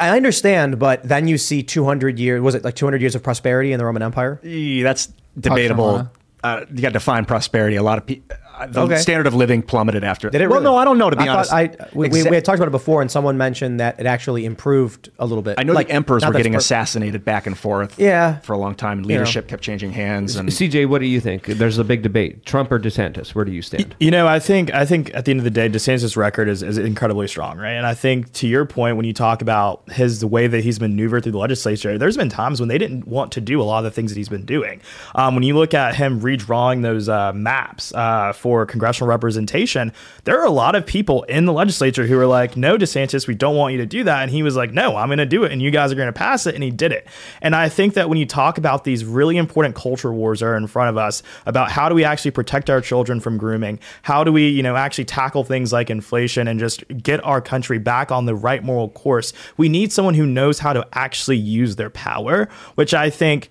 I 0.00 0.16
understand, 0.16 0.78
but 0.78 1.02
then 1.02 1.26
you 1.26 1.36
see 1.36 1.62
200 1.64 2.18
years. 2.18 2.40
Was 2.40 2.54
it 2.54 2.62
like 2.62 2.74
200 2.76 3.00
years 3.00 3.16
of 3.16 3.22
prosperity 3.24 3.72
in 3.72 3.78
the 3.78 3.84
Roman 3.84 4.02
Empire? 4.02 4.38
Yeah, 4.44 4.84
that's 4.84 5.12
debatable. 5.38 6.08
Uh, 6.44 6.64
you 6.72 6.80
got 6.82 6.90
to 6.90 6.92
define 6.92 7.24
prosperity. 7.24 7.74
A 7.76 7.82
lot 7.82 7.98
of 7.98 8.06
people, 8.06 8.36
the 8.68 8.80
Okay. 8.82 8.96
standard 8.98 9.26
of 9.26 9.34
living 9.34 9.62
plummeted 9.62 10.04
after. 10.04 10.30
Did 10.30 10.40
it 10.40 10.48
well, 10.48 10.60
really? 10.60 10.64
no, 10.64 10.76
I 10.76 10.84
don't 10.84 10.98
know. 10.98 11.10
To 11.10 11.16
be 11.16 11.22
I 11.22 11.26
thought 11.26 11.36
honest, 11.50 11.52
I 11.52 11.88
we, 11.94 12.08
we, 12.08 12.20
Exa- 12.20 12.30
we 12.30 12.36
had 12.36 12.44
talked 12.44 12.58
about 12.58 12.68
it 12.68 12.72
before, 12.72 13.02
and 13.02 13.10
someone 13.10 13.36
mentioned 13.36 13.80
that 13.80 13.98
it 13.98 14.06
actually 14.06 14.44
improved 14.44 15.10
a 15.18 15.26
little 15.26 15.42
bit. 15.42 15.56
I 15.58 15.62
know 15.64 15.72
like, 15.72 15.88
the 15.88 15.94
emperors 15.94 16.22
not 16.22 16.32
were 16.32 16.36
getting 16.38 16.52
per- 16.52 16.58
assassinated 16.58 17.24
back 17.24 17.46
and 17.46 17.56
forth. 17.58 17.98
Yeah. 17.98 18.38
for 18.40 18.52
a 18.52 18.58
long 18.58 18.74
time. 18.74 18.98
and 18.98 19.06
You 19.06 19.14
know. 19.14 19.20
Leadership 19.20 19.48
kept 19.48 19.62
changing 19.62 19.92
hands. 19.92 20.36
And 20.36 20.48
CJ, 20.48 20.88
what 20.88 21.00
do 21.00 21.06
you 21.06 21.20
think? 21.20 21.46
There's 21.46 21.78
a 21.78 21.84
big 21.84 22.02
debate: 22.02 22.44
Trump 22.46 22.70
or 22.70 22.78
DeSantis. 22.78 23.34
Where 23.34 23.44
do 23.44 23.52
you 23.52 23.62
stand? 23.62 23.94
You 24.00 24.10
know, 24.10 24.26
I 24.26 24.38
think 24.38 24.72
I 24.72 24.84
think 24.84 25.12
at 25.14 25.24
the 25.24 25.30
end 25.30 25.40
of 25.40 25.44
the 25.44 25.50
day, 25.50 25.68
DeSantis' 25.68 26.16
record 26.16 26.48
is, 26.48 26.62
is 26.62 26.78
incredibly 26.78 27.26
strong, 27.28 27.58
right? 27.58 27.72
And 27.72 27.86
I 27.86 27.94
think 27.94 28.32
to 28.34 28.46
your 28.46 28.64
point, 28.66 28.96
when 28.96 29.06
you 29.06 29.12
talk 29.12 29.42
about 29.42 29.82
his 29.90 30.20
the 30.20 30.26
way 30.28 30.46
that 30.46 30.62
he's 30.62 30.80
maneuvered 30.80 31.22
through 31.24 31.32
the 31.32 31.38
legislature, 31.38 31.98
there's 31.98 32.16
been 32.16 32.28
times 32.28 32.60
when 32.60 32.68
they 32.68 32.78
didn't 32.78 33.06
want 33.08 33.32
to 33.32 33.40
do 33.40 33.60
a 33.60 33.64
lot 33.64 33.78
of 33.78 33.84
the 33.84 33.90
things 33.90 34.12
that 34.12 34.16
he's 34.16 34.28
been 34.28 34.44
doing. 34.44 34.80
Um, 35.14 35.34
when 35.34 35.42
you 35.44 35.54
look 35.56 35.74
at 35.74 35.94
him 35.96 36.20
redrawing 36.20 36.82
those 36.82 37.08
uh, 37.08 37.32
maps 37.32 37.92
uh, 37.94 38.32
for 38.44 38.66
congressional 38.66 39.08
representation, 39.08 39.90
there 40.24 40.38
are 40.38 40.44
a 40.44 40.50
lot 40.50 40.74
of 40.74 40.84
people 40.84 41.22
in 41.22 41.46
the 41.46 41.52
legislature 41.52 42.06
who 42.06 42.18
are 42.18 42.26
like, 42.26 42.58
"No, 42.58 42.76
DeSantis, 42.76 43.26
we 43.26 43.34
don't 43.34 43.56
want 43.56 43.72
you 43.72 43.78
to 43.78 43.86
do 43.86 44.04
that," 44.04 44.20
and 44.20 44.30
he 44.30 44.42
was 44.42 44.54
like, 44.54 44.70
"No, 44.70 44.96
I'm 44.96 45.08
going 45.08 45.16
to 45.16 45.24
do 45.24 45.44
it, 45.44 45.52
and 45.52 45.62
you 45.62 45.70
guys 45.70 45.90
are 45.90 45.94
going 45.94 46.08
to 46.08 46.12
pass 46.12 46.46
it," 46.46 46.54
and 46.54 46.62
he 46.62 46.70
did 46.70 46.92
it. 46.92 47.06
And 47.40 47.56
I 47.56 47.70
think 47.70 47.94
that 47.94 48.10
when 48.10 48.18
you 48.18 48.26
talk 48.26 48.58
about 48.58 48.84
these 48.84 49.02
really 49.02 49.38
important 49.38 49.74
culture 49.74 50.12
wars 50.12 50.40
that 50.40 50.46
are 50.46 50.58
in 50.58 50.66
front 50.66 50.90
of 50.90 50.98
us 50.98 51.22
about 51.46 51.70
how 51.70 51.88
do 51.88 51.94
we 51.94 52.04
actually 52.04 52.32
protect 52.32 52.68
our 52.68 52.82
children 52.82 53.18
from 53.18 53.38
grooming, 53.38 53.78
how 54.02 54.22
do 54.24 54.30
we, 54.30 54.46
you 54.46 54.62
know, 54.62 54.76
actually 54.76 55.06
tackle 55.06 55.42
things 55.42 55.72
like 55.72 55.88
inflation 55.88 56.46
and 56.46 56.60
just 56.60 56.84
get 57.02 57.24
our 57.24 57.40
country 57.40 57.78
back 57.78 58.12
on 58.12 58.26
the 58.26 58.34
right 58.34 58.62
moral 58.62 58.90
course, 58.90 59.32
we 59.56 59.70
need 59.70 59.90
someone 59.90 60.12
who 60.12 60.26
knows 60.26 60.58
how 60.58 60.74
to 60.74 60.86
actually 60.92 61.38
use 61.38 61.76
their 61.76 61.88
power, 61.88 62.46
which 62.74 62.92
I 62.92 63.08
think 63.08 63.48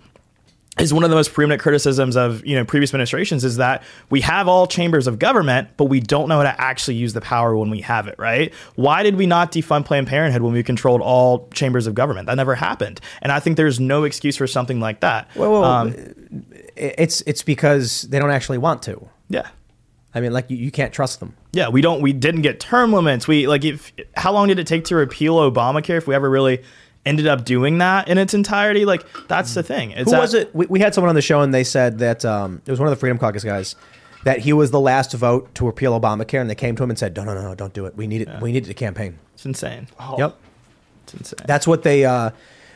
is 0.79 0.91
one 0.91 1.03
of 1.03 1.11
the 1.11 1.15
most 1.15 1.33
preeminent 1.33 1.61
criticisms 1.61 2.15
of 2.15 2.43
you 2.45 2.55
know 2.55 2.65
previous 2.65 2.89
administrations 2.91 3.43
is 3.43 3.57
that 3.57 3.83
we 4.09 4.21
have 4.21 4.47
all 4.47 4.65
chambers 4.65 5.05
of 5.05 5.19
government 5.19 5.67
but 5.77 5.85
we 5.85 5.99
don't 5.99 6.27
know 6.27 6.37
how 6.37 6.43
to 6.43 6.61
actually 6.61 6.95
use 6.95 7.13
the 7.13 7.21
power 7.21 7.55
when 7.55 7.69
we 7.69 7.79
have 7.81 8.07
it 8.07 8.15
right 8.17 8.51
why 8.75 9.03
did 9.03 9.15
we 9.15 9.27
not 9.27 9.51
defund 9.51 9.85
planned 9.85 10.07
parenthood 10.07 10.41
when 10.41 10.51
we 10.51 10.63
controlled 10.63 10.99
all 11.01 11.47
chambers 11.53 11.85
of 11.85 11.93
government 11.93 12.25
that 12.25 12.33
never 12.35 12.55
happened 12.55 12.99
and 13.21 13.31
i 13.31 13.39
think 13.39 13.55
there's 13.55 13.79
no 13.79 14.03
excuse 14.03 14.35
for 14.35 14.47
something 14.47 14.79
like 14.79 14.99
that 15.01 15.29
Well, 15.35 15.51
well, 15.51 15.63
Um, 15.63 15.93
it's 16.75 17.21
it's 17.27 17.43
because 17.43 18.03
they 18.03 18.17
don't 18.17 18.31
actually 18.31 18.57
want 18.57 18.81
to. 18.83 19.07
Yeah. 19.29 19.47
I 20.15 20.21
mean, 20.21 20.31
like 20.33 20.49
you, 20.49 20.57
you 20.57 20.71
can't 20.71 20.91
trust 20.93 21.19
them. 21.19 21.35
yeah 21.53 21.69
we 21.69 21.81
don't 21.81 22.01
we 22.01 22.13
didn't 22.13 22.41
get 22.41 22.59
term 22.59 22.91
limits 22.93 23.27
we 23.27 23.47
like 23.47 23.63
if 23.63 23.91
how 24.15 24.31
long 24.31 24.47
did 24.47 24.57
it 24.59 24.65
take 24.67 24.85
to 24.85 24.95
repeal 24.95 25.35
obamacare 25.37 25.97
if 25.97 26.07
we 26.07 26.15
ever 26.15 26.29
really 26.29 26.63
ended 27.05 27.27
up 27.27 27.43
doing 27.45 27.77
that 27.79 28.07
in 28.07 28.17
its 28.17 28.33
entirety 28.33 28.85
like 28.85 29.05
that's 29.27 29.53
the 29.53 29.63
thing 29.63 29.91
it's 29.91 30.05
Who 30.05 30.11
that- 30.11 30.21
was 30.21 30.33
it? 30.33 30.53
We, 30.55 30.65
we 30.67 30.79
had 30.79 30.93
someone 30.93 31.09
on 31.09 31.15
the 31.15 31.21
show, 31.21 31.41
and 31.41 31.53
they 31.53 31.63
said 31.63 31.99
that 31.99 32.23
um, 32.25 32.61
it 32.65 32.71
was 32.71 32.79
one 32.79 32.87
of 32.87 32.91
the 32.91 32.99
Freedom 32.99 33.17
Caucus 33.17 33.43
guys. 33.43 33.75
That 34.23 34.39
he 34.39 34.53
was 34.53 34.71
the 34.71 34.79
last 34.79 35.11
vote 35.13 35.53
to 35.55 35.65
repeal 35.65 35.99
Obamacare, 35.99 36.39
and 36.39 36.49
they 36.49 36.55
came 36.55 36.77
to 36.77 36.83
him 36.83 36.89
and 36.89 36.97
said, 36.97 37.13
"No, 37.15 37.25
no, 37.25 37.33
no, 37.33 37.41
no 37.41 37.55
don't 37.55 37.73
do 37.73 37.85
it. 37.87 37.97
We 37.97 38.07
need 38.07 38.21
it. 38.21 38.29
We 38.41 38.53
need 38.53 38.63
it 38.63 38.67
to 38.67 38.73
campaign." 38.73 39.19
it's 39.33 39.45
insane 39.45 39.87
Yep. 40.17 40.37
it's 41.03 41.13
insane 41.15 41.45
That's 41.45 41.67
what 41.67 41.83
they 41.83 42.05
uh, 42.05 42.29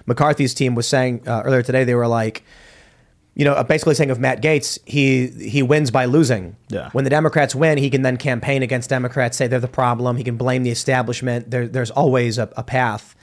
McCarthy's 0.07 0.53
team 0.53 0.75
was 0.75 0.87
saying 0.87 1.21
uh, 1.27 1.43
earlier 1.45 1.61
today. 1.63 1.85
They 1.85 1.95
were 1.95 2.07
like, 2.07 2.43
you 3.35 3.45
know, 3.45 3.63
basically 3.63 3.93
saying 3.95 4.09
of 4.11 4.19
Matt 4.19 4.41
Gaetz, 4.41 4.77
he 4.85 5.27
he 5.27 5.63
wins 5.63 5.89
by 5.89 6.03
losing. 6.05 6.57
Yeah. 6.67 6.89
When 6.91 7.03
the 7.05 7.09
Democrats 7.09 7.55
win, 7.55 7.77
he 7.77 7.89
can 7.89 8.01
then 8.01 8.17
campaign 8.17 8.61
against 8.61 8.89
Democrats, 8.89 9.37
say 9.37 9.47
they're 9.47 9.59
the 9.61 9.67
problem. 9.69 10.17
He 10.17 10.23
can 10.25 10.35
blame 10.35 10.63
the 10.63 10.71
establishment. 10.71 11.49
There, 11.51 11.67
there's 11.67 11.91
always 11.91 12.37
a, 12.37 12.49
a 12.57 12.63
path, 12.63 13.15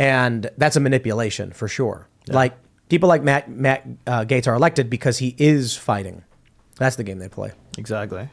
and 0.00 0.50
that's 0.56 0.76
a 0.76 0.80
manipulation 0.80 1.52
for 1.52 1.68
sure. 1.68 2.08
Like 2.26 2.56
people 2.88 3.08
like 3.08 3.22
Matt 3.22 3.50
Matt 3.50 3.86
uh, 4.06 4.24
Gaetz 4.24 4.46
are 4.46 4.54
elected 4.54 4.88
because 4.88 5.18
he 5.18 5.34
is 5.38 5.76
fighting. 5.76 6.24
That's 6.76 6.96
the 6.96 7.04
game 7.04 7.18
they 7.18 7.28
play. 7.28 7.52
exactly 7.78 8.28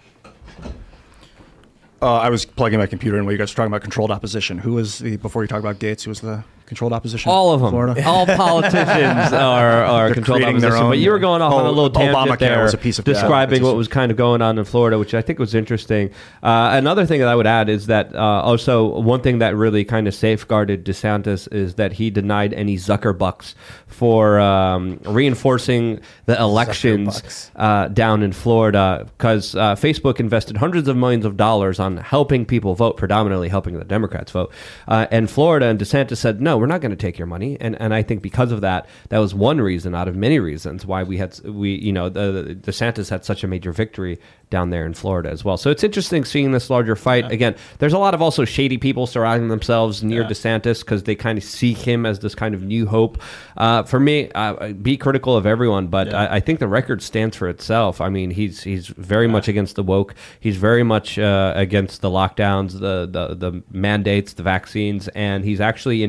uh, 2.02 2.18
I 2.18 2.30
was 2.30 2.46
plugging 2.46 2.80
my 2.80 2.86
computer 2.86 3.18
in 3.18 3.26
while 3.26 3.32
you 3.32 3.38
guys 3.38 3.52
were 3.52 3.56
talking 3.56 3.72
about 3.72 3.82
controlled 3.82 4.12
opposition. 4.12 4.60
Who 4.60 4.74
was 4.74 5.00
the 5.00 5.18
before 5.18 5.44
you 5.44 5.48
talk 5.48 5.60
about 5.60 5.80
Gaetz? 5.80 6.04
Who 6.04 6.12
was 6.12 6.22
the 6.22 6.44
controlled 6.68 6.94
opposition? 6.94 7.32
All 7.32 7.52
of 7.54 7.62
them. 7.62 7.72
Florida? 7.72 8.04
All 8.06 8.26
politicians 8.28 9.34
are, 9.34 9.84
are 9.84 10.14
controlled 10.14 10.42
creating 10.42 10.62
their 10.62 10.70
opposition. 10.72 10.84
own- 10.86 10.92
But 10.92 11.00
you 11.00 11.10
were 11.12 11.20
going 11.20 11.42
off 11.42 11.54
on 11.54 11.66
a 11.66 11.70
Oh, 11.70 11.72
little 11.72 11.90
tangent 11.90 12.16
Obamacare 12.16 12.40
there, 12.40 12.64
was 12.64 12.74
a 12.74 12.78
piece 12.78 13.00
of- 13.00 13.06
describing 13.06 13.58
it's 13.58 13.64
what 13.66 13.76
was 13.76 13.88
kind 13.88 14.12
of 14.12 14.18
going 14.18 14.42
on 14.44 14.60
in 14.60 14.66
Florida, 14.66 15.00
which 15.00 15.14
I 15.16 15.22
think 15.22 15.40
was 15.40 15.56
interesting. 15.56 16.12
Uh, 16.44 16.70
another 16.74 17.06
thing 17.06 17.20
that 17.22 17.28
I 17.30 17.36
would 17.36 17.48
add 17.48 17.70
is 17.70 17.88
that 17.88 18.14
uh, 18.14 18.20
also 18.20 19.00
one 19.00 19.22
thing 19.22 19.40
that 19.40 19.56
really 19.56 19.84
kind 19.86 20.08
of 20.08 20.14
safeguarded 20.14 20.86
DeSantis 20.86 21.52
is 21.54 21.76
that 21.76 21.94
he 21.94 22.10
denied 22.10 22.54
any 22.54 22.76
Zuckerbucks 22.76 23.56
for 23.88 24.40
um, 24.40 25.00
reinforcing 25.06 26.00
the 26.26 26.38
elections 26.40 27.52
uh, 27.56 27.88
down 27.88 28.22
in 28.24 28.34
Florida 28.34 29.08
because 29.18 29.56
uh, 29.56 29.76
Facebook 29.76 30.20
invested 30.20 30.58
hundreds 30.58 30.88
of 30.88 30.98
millions 30.98 31.26
of 31.26 31.38
dollars 31.38 31.80
on 31.80 31.98
helping 31.98 32.46
people 32.46 32.76
vote, 32.76 32.98
predominantly 32.98 33.50
helping 33.50 33.78
the 33.80 33.86
Democrats 33.86 34.32
vote. 34.32 34.52
Uh, 34.88 35.08
and 35.12 35.30
Florida 35.30 35.68
and 35.68 35.80
DeSantis 35.80 36.18
said, 36.18 36.42
no, 36.42 36.57
no, 36.58 36.62
we're 36.62 36.68
not 36.68 36.82
going 36.82 36.92
to 36.92 36.98
take 36.98 37.18
your 37.18 37.28
money. 37.28 37.58
And 37.60 37.80
and 37.82 37.94
I 37.94 38.04
think 38.04 38.22
because 38.22 38.52
of 38.52 38.62
that, 38.62 38.88
that 39.10 39.20
was 39.20 39.34
one 39.34 39.62
reason 39.62 39.94
out 39.94 40.08
of 40.08 40.16
many 40.16 40.40
reasons 40.40 40.86
why 40.86 41.04
we 41.04 41.18
had 41.18 41.40
we 41.42 41.76
you 41.76 41.94
know 41.94 42.10
the, 42.10 42.32
the 42.32 42.56
DeSantis 42.56 43.10
had 43.10 43.24
such 43.24 43.44
a 43.44 43.48
major 43.48 43.72
victory 43.72 44.20
down 44.50 44.70
there 44.70 44.86
in 44.86 44.94
Florida 44.94 45.30
as 45.30 45.44
well. 45.44 45.58
So 45.58 45.70
it's 45.70 45.84
interesting 45.84 46.24
seeing 46.24 46.52
this 46.52 46.70
larger 46.70 46.96
fight. 46.96 47.30
Again, 47.32 47.56
there's 47.80 47.94
a 47.94 47.98
lot 47.98 48.14
of 48.14 48.22
also 48.22 48.46
shady 48.46 48.78
people 48.78 49.06
surrounding 49.06 49.50
themselves 49.50 50.04
near 50.04 50.24
DeSantis 50.24 50.80
because 50.80 51.04
they 51.04 51.16
kind 51.16 51.38
of 51.38 51.44
see 51.44 51.74
him 51.74 52.06
as 52.06 52.20
this 52.20 52.34
kind 52.34 52.56
of 52.56 52.64
new 52.64 52.86
hope. 52.86 53.22
Uh, 53.58 53.84
for 53.84 54.00
me, 54.00 54.32
uh, 54.36 54.72
be 54.74 54.96
critical 54.96 55.36
of 55.36 55.46
everyone, 55.46 55.88
but 55.88 56.14
I, 56.14 56.36
I 56.36 56.40
think 56.40 56.60
the 56.60 56.68
record 56.68 57.02
stands 57.02 57.36
for 57.36 57.50
itself. 57.50 58.00
I 58.00 58.10
mean, 58.10 58.32
he's 58.32 58.64
he's 58.64 58.88
very 58.88 59.28
much 59.28 59.48
against 59.48 59.76
the 59.76 59.84
woke. 59.84 60.16
He's 60.40 60.56
very 60.56 60.84
much 60.84 61.20
uh, 61.20 61.54
against 61.56 62.02
the 62.02 62.10
lockdowns, 62.10 62.80
the, 62.80 63.08
the 63.12 63.36
the 63.36 63.64
mandates, 63.72 64.34
the 64.34 64.44
vaccines, 64.44 65.10
and 65.10 65.44
he's 65.44 65.60
actually 65.60 66.04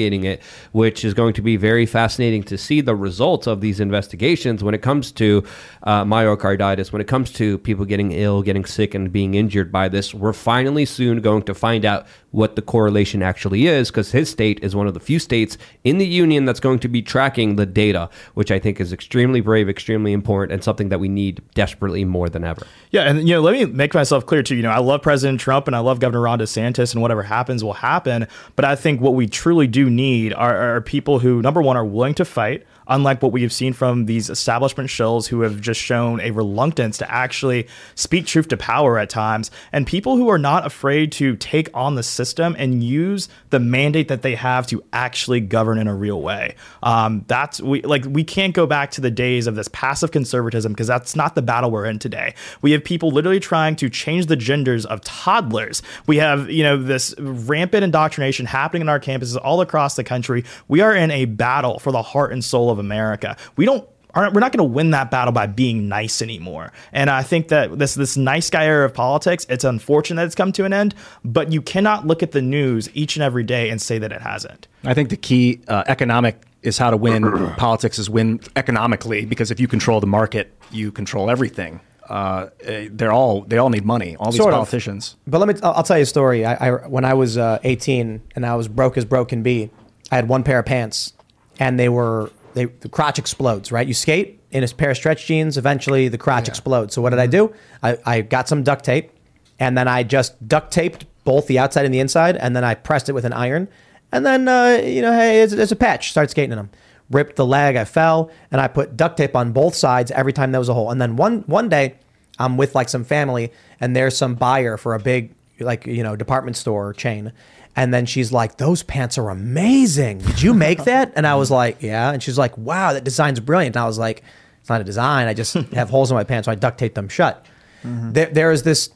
it, 0.00 0.42
which 0.72 1.04
is 1.04 1.14
going 1.14 1.34
to 1.34 1.42
be 1.42 1.56
very 1.56 1.86
fascinating 1.86 2.42
to 2.44 2.58
see 2.58 2.80
the 2.80 2.94
results 2.94 3.46
of 3.46 3.60
these 3.60 3.80
investigations 3.80 4.62
when 4.62 4.74
it 4.74 4.82
comes 4.82 5.12
to 5.12 5.44
uh, 5.82 6.04
myocarditis, 6.04 6.92
when 6.92 7.00
it 7.00 7.08
comes 7.08 7.32
to 7.32 7.58
people 7.58 7.84
getting 7.84 8.12
ill, 8.12 8.42
getting 8.42 8.64
sick, 8.64 8.94
and 8.94 9.12
being 9.12 9.34
injured 9.34 9.70
by 9.70 9.88
this. 9.88 10.14
We're 10.14 10.32
finally 10.32 10.84
soon 10.84 11.20
going 11.20 11.42
to 11.44 11.54
find 11.54 11.84
out 11.84 12.06
what 12.32 12.56
the 12.56 12.62
correlation 12.62 13.22
actually 13.22 13.66
is 13.66 13.90
because 13.90 14.12
his 14.12 14.28
state 14.28 14.58
is 14.62 14.74
one 14.74 14.86
of 14.86 14.94
the 14.94 15.00
few 15.00 15.18
states 15.18 15.56
in 15.84 15.98
the 15.98 16.06
union 16.06 16.44
that's 16.44 16.60
going 16.60 16.78
to 16.80 16.88
be 16.88 17.00
tracking 17.00 17.56
the 17.56 17.66
data, 17.66 18.10
which 18.34 18.50
I 18.50 18.58
think 18.58 18.80
is 18.80 18.92
extremely 18.92 19.40
brave, 19.40 19.68
extremely 19.68 20.12
important, 20.12 20.52
and 20.52 20.64
something 20.64 20.88
that 20.88 20.98
we 20.98 21.08
need 21.08 21.42
desperately 21.54 22.04
more 22.04 22.28
than 22.28 22.42
ever. 22.42 22.66
Yeah, 22.90 23.02
and 23.02 23.28
you 23.28 23.34
know, 23.34 23.40
let 23.40 23.52
me 23.52 23.66
make 23.66 23.94
myself 23.94 24.26
clear 24.26 24.42
too. 24.42 24.56
You 24.56 24.62
know, 24.62 24.70
I 24.70 24.78
love 24.78 25.02
President 25.02 25.40
Trump 25.40 25.66
and 25.66 25.76
I 25.76 25.80
love 25.80 26.00
Governor 26.00 26.22
Ron 26.22 26.38
DeSantis, 26.38 26.92
and 26.92 27.02
whatever 27.02 27.22
happens 27.22 27.62
will 27.62 27.74
happen. 27.74 28.26
But 28.56 28.64
I 28.64 28.76
think 28.76 29.00
what 29.00 29.14
we 29.14 29.28
truly 29.28 29.66
do 29.66 29.88
need 29.88 30.32
are, 30.32 30.76
are 30.76 30.80
people 30.80 31.20
who, 31.20 31.42
number 31.42 31.62
one, 31.62 31.76
are 31.76 31.84
willing 31.84 32.14
to 32.14 32.24
fight. 32.24 32.66
Unlike 32.88 33.22
what 33.22 33.32
we 33.32 33.42
have 33.42 33.52
seen 33.52 33.72
from 33.72 34.06
these 34.06 34.28
establishment 34.28 34.90
shills 34.90 35.26
who 35.26 35.42
have 35.42 35.60
just 35.60 35.80
shown 35.80 36.20
a 36.20 36.30
reluctance 36.30 36.98
to 36.98 37.10
actually 37.10 37.68
speak 37.94 38.26
truth 38.26 38.48
to 38.48 38.56
power 38.56 38.98
at 38.98 39.10
times, 39.10 39.50
and 39.72 39.86
people 39.86 40.16
who 40.16 40.28
are 40.28 40.38
not 40.38 40.66
afraid 40.66 41.12
to 41.12 41.36
take 41.36 41.68
on 41.74 41.94
the 41.94 42.02
system 42.02 42.54
and 42.58 42.82
use 42.82 43.28
the 43.50 43.60
mandate 43.60 44.08
that 44.08 44.22
they 44.22 44.34
have 44.34 44.66
to 44.66 44.82
actually 44.92 45.40
govern 45.40 45.78
in 45.78 45.88
a 45.88 45.94
real 45.94 46.20
way. 46.20 46.54
Um, 46.82 47.24
that's 47.28 47.60
we 47.60 47.82
like 47.82 48.04
we 48.06 48.24
can't 48.24 48.54
go 48.54 48.66
back 48.66 48.90
to 48.92 49.00
the 49.00 49.10
days 49.10 49.46
of 49.46 49.54
this 49.54 49.68
passive 49.68 50.10
conservatism 50.10 50.72
because 50.72 50.86
that's 50.86 51.14
not 51.14 51.34
the 51.34 51.42
battle 51.42 51.70
we're 51.70 51.86
in 51.86 51.98
today. 51.98 52.34
We 52.62 52.72
have 52.72 52.84
people 52.84 53.10
literally 53.10 53.40
trying 53.40 53.76
to 53.76 53.88
change 53.88 54.26
the 54.26 54.36
genders 54.36 54.84
of 54.86 55.00
toddlers. 55.02 55.82
We 56.06 56.16
have 56.16 56.50
you 56.50 56.62
know 56.62 56.76
this 56.76 57.14
rampant 57.18 57.84
indoctrination 57.84 58.46
happening 58.46 58.82
in 58.82 58.88
our 58.88 59.00
campuses 59.00 59.38
all 59.42 59.60
across 59.60 59.96
the 59.96 60.04
country. 60.04 60.44
We 60.68 60.80
are 60.80 60.94
in 60.94 61.10
a 61.10 61.26
battle 61.26 61.78
for 61.78 61.92
the 61.92 62.02
heart 62.02 62.32
and 62.32 62.44
soul 62.44 62.70
of 62.72 62.78
America. 62.78 63.36
We 63.56 63.64
don't 63.64 63.88
aren't 64.14 64.34
we're 64.34 64.40
not 64.40 64.52
going 64.52 64.58
to 64.66 64.72
win 64.74 64.90
that 64.90 65.10
battle 65.10 65.32
by 65.32 65.46
being 65.46 65.88
nice 65.88 66.22
anymore. 66.22 66.72
And 66.92 67.10
I 67.10 67.22
think 67.22 67.48
that 67.48 67.78
this 67.78 67.94
this 67.94 68.16
nice 68.16 68.50
guy 68.50 68.66
era 68.66 68.84
of 68.84 68.94
politics, 68.94 69.46
it's 69.48 69.64
unfortunate 69.64 70.20
that 70.20 70.26
it's 70.26 70.34
come 70.34 70.52
to 70.52 70.64
an 70.64 70.72
end, 70.72 70.94
but 71.24 71.52
you 71.52 71.62
cannot 71.62 72.06
look 72.06 72.22
at 72.22 72.32
the 72.32 72.42
news 72.42 72.88
each 72.94 73.16
and 73.16 73.22
every 73.22 73.44
day 73.44 73.70
and 73.70 73.80
say 73.80 73.98
that 73.98 74.12
it 74.12 74.22
hasn't. 74.22 74.68
I 74.84 74.94
think 74.94 75.10
the 75.10 75.16
key 75.16 75.60
uh, 75.68 75.84
economic 75.86 76.42
is 76.62 76.78
how 76.78 76.90
to 76.90 76.96
win 76.96 77.52
politics 77.56 77.98
is 77.98 78.08
win 78.08 78.40
economically 78.56 79.24
because 79.24 79.50
if 79.50 79.58
you 79.58 79.68
control 79.68 80.00
the 80.00 80.06
market, 80.06 80.52
you 80.70 80.92
control 80.92 81.30
everything. 81.30 81.80
Uh, 82.08 82.48
eh, 82.62 82.88
they're 82.90 83.12
all 83.12 83.42
they 83.42 83.58
all 83.58 83.70
need 83.70 83.84
money. 83.84 84.16
All 84.16 84.30
these 84.30 84.38
Sort 84.38 84.52
of. 84.52 84.58
politicians. 84.58 85.16
But 85.26 85.38
let 85.38 85.48
me. 85.48 85.54
I'll, 85.62 85.74
I'll 85.74 85.82
tell 85.82 85.96
you 85.96 86.02
a 86.02 86.06
story. 86.06 86.44
I, 86.44 86.68
I 86.68 86.70
when 86.88 87.04
I 87.04 87.14
was 87.14 87.38
uh, 87.38 87.58
18 87.62 88.20
and 88.34 88.46
I 88.46 88.54
was 88.56 88.68
broke 88.68 88.96
as 88.98 89.04
broke 89.04 89.28
can 89.28 89.42
be, 89.42 89.70
I 90.10 90.16
had 90.16 90.28
one 90.28 90.42
pair 90.42 90.58
of 90.58 90.66
pants, 90.66 91.14
and 91.58 91.78
they 91.78 91.88
were 91.88 92.30
they 92.54 92.66
the 92.66 92.88
crotch 92.88 93.18
explodes. 93.18 93.72
Right, 93.72 93.86
you 93.86 93.94
skate 93.94 94.40
in 94.50 94.64
a 94.64 94.68
pair 94.68 94.90
of 94.90 94.96
stretch 94.96 95.26
jeans. 95.26 95.56
Eventually, 95.56 96.08
the 96.08 96.18
crotch 96.18 96.48
explodes. 96.48 96.94
So 96.94 97.02
what 97.02 97.10
did 97.10 97.18
I 97.18 97.26
do? 97.26 97.52
I, 97.82 97.98
I 98.04 98.20
got 98.22 98.48
some 98.48 98.62
duct 98.62 98.84
tape, 98.84 99.10
and 99.58 99.76
then 99.76 99.88
I 99.88 100.02
just 100.02 100.46
duct 100.46 100.72
taped 100.72 101.06
both 101.24 101.46
the 101.46 101.58
outside 101.58 101.84
and 101.84 101.94
the 101.94 102.00
inside, 102.00 102.36
and 102.36 102.54
then 102.54 102.64
I 102.64 102.74
pressed 102.74 103.08
it 103.08 103.12
with 103.12 103.24
an 103.24 103.32
iron, 103.32 103.68
and 104.12 104.24
then 104.26 104.48
uh, 104.48 104.80
you 104.84 105.02
know, 105.02 105.12
hey, 105.12 105.42
it's, 105.42 105.52
it's 105.52 105.72
a 105.72 105.76
patch. 105.76 106.10
Start 106.10 106.30
skating 106.30 106.52
in 106.52 106.56
them. 106.56 106.70
Ripped 107.10 107.36
the 107.36 107.46
leg. 107.46 107.76
I 107.76 107.84
fell, 107.84 108.30
and 108.50 108.60
I 108.60 108.68
put 108.68 108.96
duct 108.96 109.16
tape 109.16 109.36
on 109.36 109.52
both 109.52 109.74
sides 109.74 110.10
every 110.12 110.32
time 110.32 110.52
there 110.52 110.60
was 110.60 110.68
a 110.68 110.74
hole. 110.74 110.90
And 110.90 111.00
then 111.00 111.16
one 111.16 111.40
one 111.42 111.68
day, 111.68 111.96
I'm 112.38 112.56
with 112.56 112.74
like 112.74 112.88
some 112.88 113.04
family, 113.04 113.52
and 113.80 113.94
there's 113.96 114.16
some 114.16 114.34
buyer 114.34 114.76
for 114.76 114.94
a 114.94 114.98
big 114.98 115.34
like 115.60 115.86
you 115.86 116.02
know 116.02 116.16
department 116.16 116.56
store 116.56 116.92
chain. 116.92 117.32
And 117.74 117.92
then 117.92 118.06
she's 118.06 118.32
like, 118.32 118.58
"Those 118.58 118.82
pants 118.82 119.16
are 119.18 119.30
amazing. 119.30 120.18
Did 120.18 120.42
you 120.42 120.54
make 120.54 120.84
that?" 120.84 121.12
And 121.16 121.26
I 121.26 121.34
was 121.36 121.50
like, 121.50 121.82
"Yeah." 121.82 122.12
And 122.12 122.22
she's 122.22 122.38
like, 122.38 122.56
"Wow, 122.58 122.92
that 122.92 123.04
design's 123.04 123.40
brilliant." 123.40 123.76
And 123.76 123.82
I 123.82 123.86
was 123.86 123.98
like, 123.98 124.22
"It's 124.60 124.68
not 124.68 124.80
a 124.80 124.84
design. 124.84 125.26
I 125.26 125.34
just 125.34 125.54
have 125.72 125.90
holes 125.90 126.10
in 126.10 126.14
my 126.14 126.24
pants, 126.24 126.46
so 126.46 126.52
I 126.52 126.54
duct 126.54 126.78
tape 126.78 126.94
them 126.94 127.08
shut." 127.08 127.44
Mm-hmm. 127.82 128.12
There, 128.12 128.26
there 128.26 128.52
is 128.52 128.62
this, 128.62 128.90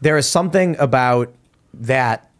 there 0.00 0.16
is 0.16 0.26
something 0.26 0.76
about 0.78 1.32
that. 1.74 2.30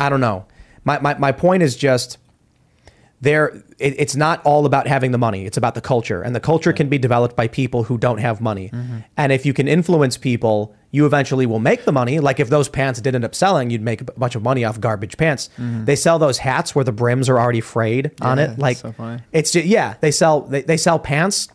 I 0.00 0.08
don't 0.08 0.20
know. 0.20 0.46
My 0.84 0.98
my 1.00 1.18
my 1.18 1.32
point 1.32 1.62
is 1.62 1.76
just 1.76 2.18
there 3.20 3.48
it, 3.78 3.94
it's 3.98 4.16
not 4.16 4.44
all 4.44 4.66
about 4.66 4.86
having 4.86 5.10
the 5.10 5.18
money 5.18 5.44
it's 5.44 5.56
about 5.56 5.74
the 5.74 5.80
culture 5.80 6.22
and 6.22 6.34
the 6.34 6.40
culture 6.40 6.72
can 6.72 6.88
be 6.88 6.98
developed 6.98 7.36
by 7.36 7.48
people 7.48 7.84
who 7.84 7.98
don't 7.98 8.18
have 8.18 8.40
money 8.40 8.68
mm-hmm. 8.68 8.98
and 9.16 9.32
if 9.32 9.44
you 9.44 9.52
can 9.52 9.66
influence 9.66 10.16
people 10.16 10.74
you 10.90 11.04
eventually 11.04 11.44
will 11.46 11.58
make 11.58 11.84
the 11.84 11.92
money 11.92 12.18
like 12.18 12.40
if 12.40 12.48
those 12.48 12.68
pants 12.68 13.00
did 13.00 13.14
end 13.14 13.24
up 13.24 13.34
selling 13.34 13.68
you'd 13.70 13.82
make 13.82 14.00
a 14.00 14.04
bunch 14.04 14.34
of 14.34 14.42
money 14.42 14.64
off 14.64 14.80
garbage 14.80 15.16
pants 15.18 15.50
Mhm. 15.58 15.84
they 15.86 15.94
sell 15.96 16.18
those 16.18 16.38
hats 16.38 16.74
where 16.74 16.84
the 16.84 16.92
brims 16.92 17.28
are 17.28 17.38
already 17.38 17.60
frayed 17.60 18.10
on 18.22 18.38
Yeah, 18.38 18.52
it 18.52 18.58
like 18.58 18.76
so 18.78 18.92
funny. 18.92 19.20
it's 19.32 19.50
just, 19.52 19.66
yeah 19.66 19.94
they 20.00 20.10
sell 20.10 20.40
they, 20.42 20.62
they 20.62 20.76
sell 20.78 20.98
pants 20.98 21.48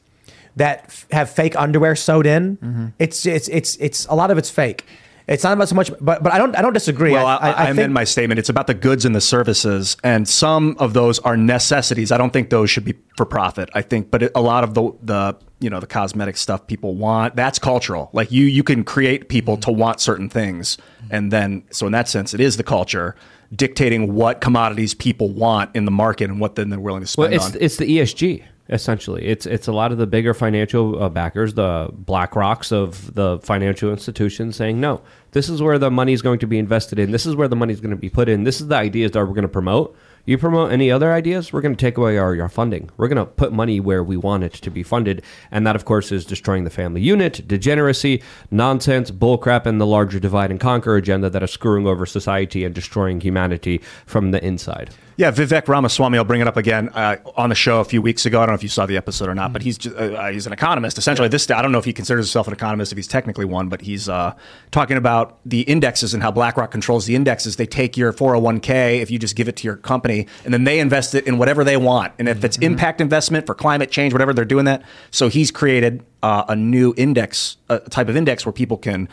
that 0.56 0.84
f- 0.86 1.08
have 1.12 1.30
fake 1.32 1.56
underwear 1.56 1.96
sewed 1.96 2.28
in 2.28 2.58
Mm-hmm. 2.58 2.86
it's 3.00 3.26
it's 3.26 3.48
it's 3.48 3.76
it's 3.78 4.06
a 4.06 4.14
lot 4.16 4.30
of 4.30 4.38
it's 4.38 4.50
fake 4.52 4.86
it's 5.28 5.44
not 5.44 5.54
about 5.54 5.70
so 5.70 5.76
much 5.76 5.90
but 6.02 6.22
but 6.22 6.34
i 6.34 6.38
don't 6.38 6.56
i 6.58 6.62
don't 6.62 6.74
disagree 6.74 7.12
Well, 7.12 7.26
I, 7.26 7.36
I, 7.36 7.52
I, 7.52 7.64
amend 7.64 7.78
think 7.78 7.92
my 7.92 8.04
statement. 8.04 8.40
It's 8.40 8.50
about 8.50 8.68
the 8.68 8.74
goods 8.74 9.06
and 9.06 9.16
the 9.16 9.22
services, 9.22 9.96
and 10.04 10.28
some 10.28 10.76
of 10.80 10.94
those 10.94 11.20
are 11.20 11.38
necessities. 11.38 12.12
I 12.12 12.18
don't 12.18 12.32
think 12.34 12.50
those 12.50 12.70
should 12.70 12.86
be 12.86 12.96
for 13.16 13.26
profit. 13.26 13.70
I 13.74 13.82
think, 13.82 14.12
but 14.12 14.24
it, 14.24 14.32
a 14.36 14.42
lot 14.42 14.64
of 14.64 14.74
the 14.74 14.92
the 15.02 15.36
you 15.60 15.70
know 15.70 15.80
the 15.80 15.88
cosmetic 15.88 16.36
stuff 16.38 16.68
people 16.68 16.96
want 16.96 17.36
that's 17.36 17.60
cultural. 17.60 18.10
Like 18.14 18.32
you 18.32 18.46
you 18.46 18.64
can 18.64 18.84
create 18.84 19.30
people 19.30 19.56
to 19.58 19.72
want 19.72 20.00
certain 20.02 20.30
things, 20.30 20.78
and 21.10 21.32
then 21.32 21.64
so 21.72 21.86
in 21.86 21.92
that 21.94 22.08
sense, 22.10 22.34
it 22.34 22.40
is 22.42 22.58
the 22.58 22.64
culture 22.64 23.16
dictating 23.56 24.14
what 24.16 24.42
commodities 24.42 24.94
people 24.96 25.30
want 25.30 25.76
in 25.76 25.86
the 25.86 25.92
market 25.92 26.30
and 26.30 26.40
what 26.40 26.56
then 26.56 26.70
they're 26.70 26.80
willing 26.80 27.02
to 27.02 27.08
spend 27.08 27.32
Well, 27.32 27.40
spend 27.40 27.56
it's 27.56 27.56
on. 27.56 27.62
it's 27.64 27.78
the 27.78 28.00
ESG 28.00 28.44
essentially. 28.70 29.26
It's 29.26 29.46
it's 29.46 29.68
a 29.68 29.74
lot 29.74 29.92
of 29.92 29.98
the 29.98 30.08
bigger 30.08 30.34
financial 30.34 31.02
uh, 31.02 31.10
backers, 31.10 31.54
the 31.54 31.90
BlackRocks 31.94 32.72
of 32.72 33.14
the 33.14 33.40
financial 33.40 33.92
institutions, 33.92 34.56
saying 34.56 34.80
no. 34.80 35.02
This 35.32 35.50
is 35.50 35.62
where 35.62 35.80
the 35.80 35.92
money 35.92 36.14
is 36.14 36.22
going 36.22 36.40
to 36.40 36.48
be 36.48 36.60
invested 36.60 37.00
in. 37.00 37.12
This 37.12 37.26
is 37.26 37.36
where 37.36 37.48
the 37.48 37.56
money 37.56 37.74
is 37.74 37.82
going 37.82 37.92
to 37.92 37.98
be 37.98 38.10
put 38.10 38.30
in. 38.30 38.44
This 38.44 38.62
is 38.62 38.68
the 38.68 38.76
ideas 38.76 39.12
that 39.12 39.20
we're 39.20 39.34
going 39.34 39.42
to 39.44 39.48
promote. 39.48 39.96
You 40.26 40.38
promote 40.38 40.72
any 40.72 40.90
other 40.90 41.12
ideas, 41.12 41.52
we're 41.52 41.60
going 41.60 41.76
to 41.76 41.86
take 41.86 41.98
away 41.98 42.18
our, 42.18 42.40
our 42.40 42.48
funding. 42.48 42.90
We're 42.96 43.10
going 43.10 43.18
to 43.18 43.26
put 43.26 43.52
money 43.52 43.82
where 43.82 44.02
we 44.02 44.16
want 44.16 44.46
it 44.46 44.54
to 44.54 44.72
be 44.72 44.82
funded. 44.82 45.22
And 45.52 45.68
that, 45.68 45.76
of 45.76 45.84
course, 45.84 46.14
is 46.14 46.24
destroying 46.24 46.64
the 46.64 46.70
family 46.70 47.02
unit, 47.02 47.46
degeneracy, 47.46 48.24
nonsense, 48.50 49.12
bullcrap, 49.12 49.66
and 49.66 49.82
the 49.82 49.86
larger 49.86 50.22
divide 50.22 50.50
and 50.50 50.62
conquer 50.62 50.96
agenda 50.96 51.30
that 51.30 51.44
is 51.44 51.52
screwing 51.52 51.88
over 51.88 52.06
society 52.06 52.64
and 52.64 52.74
destroying 52.74 53.20
humanity 53.20 53.82
from 54.06 54.32
the 54.32 54.42
inside. 54.42 54.92
Yeah, 55.16 55.32
Vivek 55.32 55.68
Ramaswamy, 55.68 56.18
I'll 56.18 56.24
bring 56.24 56.42
it 56.42 56.48
up 56.48 56.58
again 56.58 56.90
uh, 56.90 57.18
on 57.36 57.50
the 57.50 57.56
show 57.56 57.80
a 57.80 57.86
few 57.86 58.02
weeks 58.02 58.26
ago. 58.26 58.42
I 58.42 58.46
don't 58.46 58.54
know 58.54 58.56
if 58.56 58.64
you 58.64 58.70
saw 58.70 58.88
the 58.88 58.98
episode 58.98 59.30
or 59.30 59.36
not, 59.36 59.54
but 59.54 59.62
he's 59.62 59.78
just, 59.78 59.96
uh, 59.96 60.30
he's 60.30 60.48
an 60.48 60.54
economist. 60.54 60.98
Essentially, 60.98 61.28
this 61.28 61.50
I 61.52 61.62
don't 61.62 61.72
know 61.72 61.78
if 61.78 61.86
he 61.86 61.94
considers 61.94 62.26
himself 62.26 62.48
an 62.48 62.54
economist, 62.54 62.92
if 62.92 62.98
he's 62.98 63.08
technically 63.08 63.46
one, 63.46 63.70
but 63.70 63.82
he's 63.82 64.10
uh, 64.10 64.34
talking 64.72 64.98
about 64.98 65.38
the 65.46 65.62
indexes 65.62 66.16
and 66.16 66.24
how 66.24 66.32
BlackRock 66.32 66.72
controls 66.72 67.06
the 67.06 67.16
indexes. 67.16 67.58
They 67.58 67.68
take 67.68 67.96
your 67.96 68.12
401k 68.12 69.02
if 69.02 69.12
you 69.12 69.20
just 69.20 69.36
give 69.36 69.48
it 69.48 69.56
to 69.58 69.66
your 69.66 69.76
company, 69.76 70.28
and 70.46 70.54
then 70.54 70.64
they 70.64 70.80
invest 70.80 71.14
it 71.14 71.28
in 71.28 71.38
whatever 71.38 71.64
they 71.64 71.78
want. 71.78 72.14
And 72.18 72.28
if 72.28 72.44
it's 72.44 72.58
impact 72.58 73.00
investment 73.00 73.46
for 73.46 73.54
climate 73.54 73.92
change, 73.92 74.14
whatever 74.14 74.34
they're 74.34 74.46
doing 74.46 74.66
that. 74.66 74.82
So 75.12 75.28
he's 75.28 75.52
created 75.52 76.04
uh, 76.24 76.46
a 76.48 76.56
new 76.56 76.94
index, 76.98 77.58
a 77.70 77.80
type 77.80 78.10
of 78.10 78.18
index 78.18 78.46
where 78.46 78.54
people 78.54 78.78
can 78.78 79.10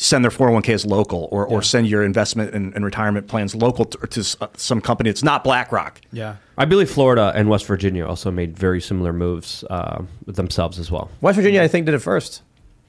send 0.00 0.24
their 0.24 0.30
401ks 0.30 0.86
local 0.86 1.28
or, 1.32 1.44
or 1.44 1.60
send 1.60 1.88
your 1.88 2.04
investment 2.04 2.54
and, 2.54 2.72
and 2.74 2.84
retirement 2.84 3.26
plans 3.26 3.52
local 3.56 3.84
to, 3.84 4.06
to 4.06 4.36
uh, 4.40 4.46
some 4.56 4.80
company 4.80 5.10
that's 5.10 5.24
not 5.24 5.42
BlackRock. 5.42 6.00
Yeah. 6.12 6.36
I 6.56 6.66
believe 6.66 6.88
Florida 6.88 7.32
and 7.34 7.48
West 7.48 7.66
Virginia 7.66 8.06
also 8.06 8.30
made 8.30 8.56
very 8.56 8.80
similar 8.80 9.12
moves 9.12 9.64
uh, 9.68 10.04
themselves 10.26 10.78
as 10.78 10.88
well. 10.88 11.10
West 11.20 11.34
Virginia, 11.34 11.62
I 11.62 11.68
think, 11.68 11.86
did 11.86 11.96
it 11.96 11.98
first 11.98 12.42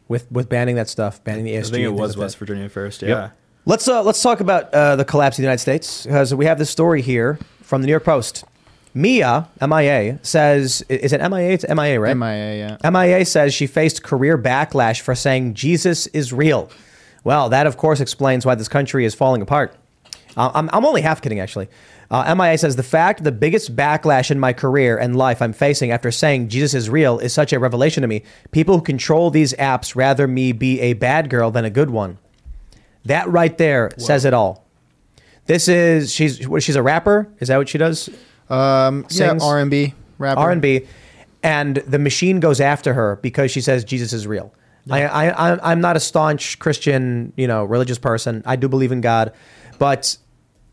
with 0.07 0.31
with 0.31 0.49
banning 0.49 0.75
that 0.75 0.87
stuff, 0.87 1.23
banning 1.23 1.45
the 1.45 1.53
ESG. 1.53 1.67
I 1.67 1.71
think 1.71 1.83
it 1.83 1.89
was 1.89 2.15
West. 2.15 2.37
Virginia 2.37 2.69
first. 2.69 3.01
Yep. 3.01 3.09
Yeah. 3.09 3.29
Let's 3.65 3.87
uh, 3.87 4.03
let's 4.03 4.21
talk 4.21 4.39
about 4.39 4.71
uh, 4.71 4.95
the 4.95 5.05
collapse 5.05 5.37
of 5.37 5.41
the 5.41 5.43
United 5.43 5.61
States 5.61 6.05
because 6.05 6.33
we 6.35 6.45
have 6.45 6.59
this 6.59 6.69
story 6.69 7.01
here 7.01 7.39
from 7.61 7.81
the 7.81 7.87
New 7.87 7.91
York 7.91 8.05
Post. 8.05 8.45
Mia 8.93 9.47
MIA 9.61 10.19
says, 10.23 10.83
is 10.89 11.13
it 11.13 11.21
MIA? 11.21 11.51
It's 11.51 11.65
MIA, 11.67 11.99
right? 11.99 12.17
MIA, 12.17 12.77
yeah. 12.83 12.89
MIA 12.89 13.23
says 13.23 13.53
she 13.53 13.67
faced 13.67 14.01
career 14.03 14.35
backlash 14.35 15.01
for 15.01 15.13
saying 15.13 15.53
Jesus 15.53 16.07
is 16.07 16.33
real. 16.33 16.71
Well, 17.23 17.49
that 17.49 17.67
of 17.67 17.77
course 17.77 17.99
explains 17.99 18.45
why 18.45 18.55
this 18.55 18.67
country 18.67 19.05
is 19.05 19.13
falling 19.13 19.41
apart. 19.41 19.75
Uh, 20.37 20.51
I'm, 20.53 20.69
I'm 20.71 20.85
only 20.85 21.01
half 21.01 21.21
kidding, 21.21 21.39
actually. 21.39 21.67
Uh, 22.11 22.33
MIA 22.33 22.57
says 22.57 22.75
the 22.75 22.83
fact 22.83 23.23
the 23.23 23.31
biggest 23.31 23.75
backlash 23.75 24.31
in 24.31 24.39
my 24.39 24.51
career 24.51 24.97
and 24.97 25.15
life 25.15 25.41
I'm 25.41 25.53
facing 25.53 25.91
after 25.91 26.09
saying 26.11 26.47
Jesus 26.47 26.73
is 26.73 26.89
real 26.89 27.19
is 27.19 27.33
such 27.33 27.53
a 27.53 27.59
revelation 27.59 28.01
to 28.01 28.07
me. 28.07 28.23
People 28.51 28.77
who 28.77 28.81
control 28.81 29.29
these 29.29 29.53
apps 29.53 29.95
rather 29.95 30.27
me 30.27 30.51
be 30.51 30.79
a 30.81 30.93
bad 30.93 31.29
girl 31.29 31.51
than 31.51 31.65
a 31.65 31.69
good 31.69 31.91
one. 31.91 32.17
That 33.05 33.29
right 33.29 33.55
there 33.57 33.91
says 33.97 34.25
it 34.25 34.33
all. 34.33 34.65
This 35.45 35.67
is 35.67 36.11
she's 36.11 36.47
what, 36.47 36.63
she's 36.63 36.75
a 36.75 36.83
rapper. 36.83 37.31
Is 37.39 37.47
that 37.47 37.57
what 37.57 37.69
she 37.69 37.77
does? 37.77 38.09
Um, 38.49 39.01
yeah, 39.09 39.29
Sings? 39.29 39.43
R&B 39.43 39.93
rapper. 40.17 40.39
R 40.39 40.51
and 40.51 40.61
B, 40.61 40.87
and 41.43 41.77
the 41.77 41.99
machine 41.99 42.39
goes 42.39 42.59
after 42.59 42.93
her 42.93 43.17
because 43.17 43.51
she 43.51 43.61
says 43.61 43.83
Jesus 43.83 44.13
is 44.13 44.27
real. 44.27 44.53
I, 44.89 45.03
I, 45.03 45.29
I, 45.53 45.71
I'm 45.71 45.81
not 45.81 45.95
a 45.95 45.99
staunch 45.99 46.59
Christian, 46.59 47.33
you 47.37 47.47
know, 47.47 47.63
religious 47.65 47.97
person. 47.97 48.43
I 48.45 48.55
do 48.55 48.67
believe 48.67 48.91
in 48.91 49.01
God, 49.01 49.33
but 49.77 50.17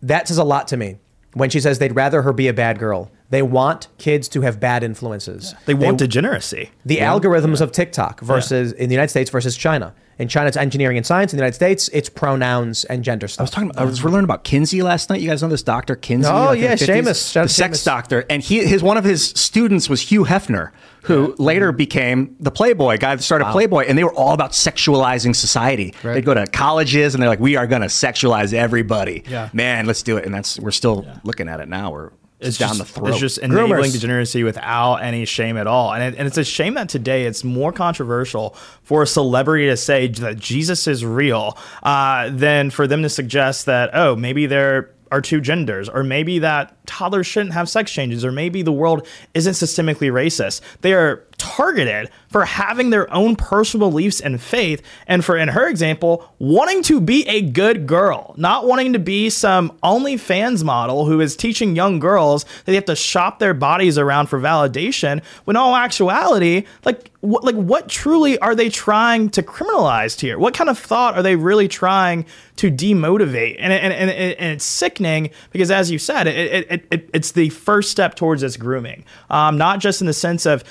that 0.03 0.29
says 0.29 0.39
a 0.39 0.45
lot 0.45 0.69
to 0.69 0.77
me 0.77 0.97
when 1.35 1.51
she 1.51 1.61
says 1.61 1.79
they'd 1.79 1.95
rather 1.95 2.23
her 2.23 2.33
be 2.33 2.49
a 2.49 2.55
bad 2.55 2.79
girl. 2.79 3.11
They 3.31 3.43
want 3.43 3.89
kids 3.99 4.29
to 4.31 4.43
have 4.43 4.61
bad 4.61 4.83
influences. 4.85 5.55
They 5.67 5.75
want 5.75 5.99
degeneracy. 5.99 6.71
The 6.85 6.97
Yeah. 6.97 7.13
algorithms 7.13 7.61
of 7.61 7.73
TikTok 7.73 8.21
versus 8.21 8.73
in 8.73 8.89
the 8.89 8.95
United 8.95 9.11
States 9.11 9.31
versus 9.31 9.57
China. 9.57 9.95
In 10.19 10.29
China, 10.29 10.49
it's 10.49 10.57
engineering 10.57 10.97
and 10.97 11.05
science. 11.05 11.33
In 11.33 11.37
the 11.37 11.43
United 11.43 11.57
States, 11.57 11.89
it's 11.93 12.09
pronouns 12.09 12.85
and 12.85 13.05
gender 13.05 13.29
stuff. 13.29 13.41
I 13.41 13.45
was 13.45 13.51
talking. 13.51 13.71
About, 13.71 13.83
I 13.83 13.85
was 13.85 14.03
learning 14.03 14.25
about 14.25 14.45
Kinsey 14.45 14.83
last 14.83 15.11
night. 15.11 15.21
You 15.21 15.29
guys 15.29 15.43
know 15.43 15.49
this 15.49 15.63
doctor 15.63 15.95
Kinsey? 15.95 16.29
Oh, 16.31 16.47
like 16.47 16.61
yeah, 16.61 16.75
the 16.75 16.85
50s? 16.87 17.01
Seamus. 17.03 17.33
The 17.43 17.49
sex 17.49 17.79
Seamus. 17.81 17.85
doctor, 17.85 18.25
and 18.31 18.43
he 18.43 18.65
his 18.65 18.83
one 18.83 18.97
of 18.97 19.05
his 19.05 19.27
students 19.29 19.91
was 19.91 20.01
Hugh 20.01 20.25
Hefner, 20.25 20.71
who 21.03 21.35
later 21.39 21.71
became 21.71 22.35
the 22.41 22.51
Playboy 22.51 22.97
guy 22.97 23.15
that 23.15 23.23
started 23.23 23.45
Wow. 23.47 23.53
Playboy, 23.53 23.85
and 23.89 23.99
they 23.99 24.05
were 24.05 24.15
all 24.15 24.33
about 24.33 24.53
sexualizing 24.53 25.37
society. 25.37 25.93
Right. 26.03 26.15
They'd 26.15 26.25
go 26.25 26.33
to 26.33 26.47
colleges, 26.47 27.15
and 27.15 27.21
they're 27.23 27.29
like, 27.29 27.41
"We 27.41 27.57
are 27.57 27.67
going 27.67 27.83
to 27.83 27.89
sexualize 27.89 28.55
everybody." 28.55 29.23
Yeah. 29.29 29.51
man, 29.53 29.85
let's 29.85 30.03
do 30.03 30.17
it. 30.17 30.25
And 30.25 30.35
that's 30.35 30.59
we're 30.59 30.71
still 30.71 31.07
looking 31.25 31.49
at 31.49 31.61
it 31.61 31.69
now. 31.69 31.91
We're 31.91 32.11
it's 32.39 32.59
down 32.59 32.77
just, 32.77 32.79
the 32.81 33.01
throat. 33.01 33.11
It's 33.11 33.19
just 33.19 33.39
enabling 33.39 33.91
Groomers. 33.91 33.93
degeneracy 33.93 34.45
without 34.45 34.97
any 34.97 35.25
shame 35.25 35.57
at 35.57 35.67
all. 35.67 35.93
And, 35.93 36.03
it, 36.03 36.19
and 36.19 36.27
it's 36.27 36.39
a 36.39 36.45
shame 36.45 36.75
that 36.75 36.89
today 36.89 37.25
it's 37.25 37.45
more 37.45 37.73
controversial 37.73 38.55
for 38.83 39.03
a 39.03 39.07
celebrity 39.07 39.67
to 39.67 39.77
say 39.77 40.09
that 40.09 40.39
Jesus 40.39 40.87
is 40.87 41.05
real 41.05 41.57
uh, 41.83 42.31
than 42.31 42.71
for 42.71 42.87
them 42.87 43.03
to 43.03 43.09
suggest 43.09 43.67
that, 43.67 43.91
oh, 43.95 44.17
maybe 44.17 44.47
there 44.47 44.91
are 45.13 45.21
two 45.21 45.41
genders, 45.41 45.89
or 45.89 46.03
maybe 46.03 46.41
that 46.41 46.85
toddlers 46.85 47.27
shouldn't 47.27 47.55
have 47.55 47.69
sex 47.69 47.93
changes, 47.93 48.25
or 48.25 48.33
maybe 48.33 48.63
the 48.63 48.73
world 48.73 49.07
isn't 49.35 49.53
systemically 49.53 50.11
racist. 50.11 50.61
They 50.81 50.95
are 50.95 51.25
targeted 51.39 52.11
for 52.29 52.45
having 52.45 52.91
their 52.91 53.13
own 53.13 53.37
personal 53.37 53.91
beliefs 53.91 54.21
and 54.21 54.41
faith, 54.41 54.83
and 55.07 55.25
for, 55.25 55.37
in 55.37 55.49
her 55.49 55.69
example, 55.69 56.33
wanting 56.39 56.83
to 56.83 57.01
be 57.01 57.27
a 57.29 57.41
good 57.41 57.87
girl, 57.87 58.35
not 58.37 58.67
wanting 58.67 58.93
to 58.93 58.99
be 58.99 59.31
some 59.31 59.71
OnlyFans 59.83 60.65
model 60.65 61.07
who 61.07 61.21
is 61.21 61.37
teaching 61.37 61.77
young 61.77 61.99
girls 61.99 62.45
that 62.45 62.67
they 62.67 62.75
have 62.75 62.85
to 62.87 62.97
shop 62.97 63.39
their 63.39 63.55
bodies 63.55 63.99
around 63.99 64.27
for 64.27 64.41
validation. 64.41 65.23
When 65.45 65.57
all 65.57 65.75
actuality, 65.75 66.65
like 66.85 67.11
what, 67.21 67.45
like 67.45 67.55
what 67.55 67.89
truly 67.89 68.39
are 68.39 68.55
they 68.55 68.69
trying 68.69 69.31
to 69.31 69.43
criminalize 69.43 70.21
here? 70.21 70.39
What 70.39 70.55
kind 70.55 70.71
of 70.71 70.79
thought 70.79 71.17
are 71.17 71.23
they 71.23 71.37
really 71.37 71.69
trying 71.69 72.27
to 72.57 72.71
demotivate? 72.71 73.57
And 73.59 73.73
and, 73.73 73.93
and, 73.93 74.11
and 74.11 74.53
it's 74.53 74.65
sickening 74.65 75.31
because, 75.51 75.71
as 75.71 75.91
you 75.91 75.99
said, 75.99 76.27
it, 76.27 76.37
it, 76.37 76.67
it, 76.71 76.87
it 76.91 77.11
it's 77.13 77.33
the 77.33 77.49
first 77.51 77.91
step 77.91 78.15
towards 78.15 78.43
this 78.43 78.57
grooming, 78.57 79.05
um, 79.31 79.59
not 79.59 79.81
just 79.81 80.01
in 80.01 80.07
the 80.07 80.13
sense 80.13 80.47
of 80.47 80.63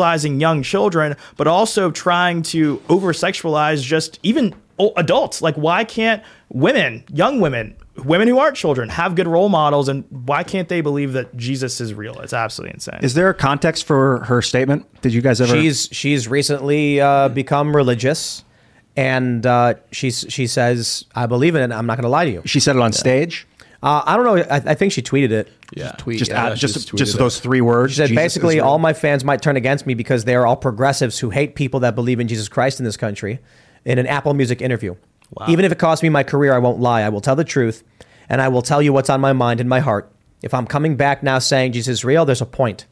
sexualizing 0.00 0.40
young 0.40 0.62
children, 0.62 1.16
but 1.36 1.46
also 1.46 1.90
trying 1.90 2.42
to 2.42 2.82
over 2.88 3.12
sexualize 3.12 3.82
just 3.82 4.18
even 4.22 4.54
adults. 4.96 5.42
Like, 5.42 5.54
why 5.56 5.84
can't 5.84 6.22
women, 6.48 7.04
young 7.12 7.40
women, 7.40 7.76
women 8.04 8.28
who 8.28 8.38
aren't 8.38 8.56
children, 8.56 8.88
have 8.88 9.14
good 9.14 9.28
role 9.28 9.48
models, 9.48 9.88
and 9.88 10.04
why 10.10 10.42
can't 10.42 10.68
they 10.68 10.80
believe 10.80 11.12
that 11.12 11.36
Jesus 11.36 11.80
is 11.80 11.92
real? 11.94 12.18
It's 12.20 12.32
absolutely 12.32 12.74
insane. 12.74 13.00
Is 13.02 13.14
there 13.14 13.28
a 13.28 13.34
context 13.34 13.84
for 13.84 14.24
her 14.24 14.42
statement? 14.42 14.86
Did 15.02 15.12
you 15.12 15.20
guys 15.20 15.40
ever? 15.40 15.52
She's 15.54 15.88
she's 15.92 16.28
recently 16.28 17.00
uh, 17.00 17.28
become 17.28 17.76
religious, 17.76 18.44
and 18.96 19.44
uh, 19.44 19.74
she's 19.92 20.24
she 20.28 20.46
says, 20.46 21.04
"I 21.14 21.26
believe 21.26 21.54
in 21.54 21.70
it. 21.70 21.74
I'm 21.74 21.86
not 21.86 21.96
going 21.96 22.04
to 22.04 22.10
lie 22.10 22.24
to 22.24 22.30
you." 22.30 22.42
She 22.46 22.60
said 22.60 22.76
it 22.76 22.82
on 22.82 22.92
stage. 22.92 23.46
Uh, 23.82 24.02
I 24.04 24.16
don't 24.16 24.24
know. 24.26 24.36
I, 24.50 24.56
I 24.56 24.74
think 24.74 24.92
she 24.92 25.00
tweeted 25.00 25.30
it. 25.30 25.48
Yeah. 25.72 25.92
Tweet. 25.92 26.18
Just 26.18 26.30
yeah, 26.30 26.46
add- 26.46 26.58
she 26.58 26.66
just 26.66 26.88
tweeted 26.88 26.98
just 26.98 27.14
it. 27.14 27.18
those 27.18 27.40
three 27.40 27.60
words. 27.60 27.92
She 27.92 27.96
said 27.96 28.08
Jesus 28.08 28.22
basically 28.22 28.60
all 28.60 28.78
my 28.78 28.92
fans 28.92 29.24
might 29.24 29.40
turn 29.40 29.56
against 29.56 29.86
me 29.86 29.94
because 29.94 30.24
they 30.24 30.34
are 30.34 30.46
all 30.46 30.56
progressives 30.56 31.18
who 31.18 31.30
hate 31.30 31.54
people 31.54 31.80
that 31.80 31.94
believe 31.94 32.20
in 32.20 32.28
Jesus 32.28 32.48
Christ 32.48 32.78
in 32.78 32.84
this 32.84 32.96
country. 32.96 33.40
In 33.86 33.98
an 33.98 34.06
Apple 34.06 34.34
Music 34.34 34.60
interview, 34.60 34.94
even 35.48 35.64
if 35.64 35.72
it 35.72 35.78
costs 35.78 36.02
me 36.02 36.10
my 36.10 36.22
career, 36.22 36.52
I 36.52 36.58
won't 36.58 36.80
lie. 36.80 37.00
I 37.00 37.08
will 37.08 37.22
tell 37.22 37.34
the 37.34 37.44
truth, 37.44 37.82
and 38.28 38.42
I 38.42 38.48
will 38.48 38.60
tell 38.60 38.82
you 38.82 38.92
what's 38.92 39.08
on 39.08 39.22
my 39.22 39.32
mind 39.32 39.58
and 39.58 39.70
my 39.70 39.80
heart. 39.80 40.12
If 40.42 40.52
I'm 40.52 40.66
coming 40.66 40.96
back 40.96 41.22
now 41.22 41.38
saying 41.38 41.72
Jesus 41.72 42.00
is 42.00 42.04
real, 42.04 42.26
there's 42.26 42.42
a 42.42 42.46
point. 42.46 42.84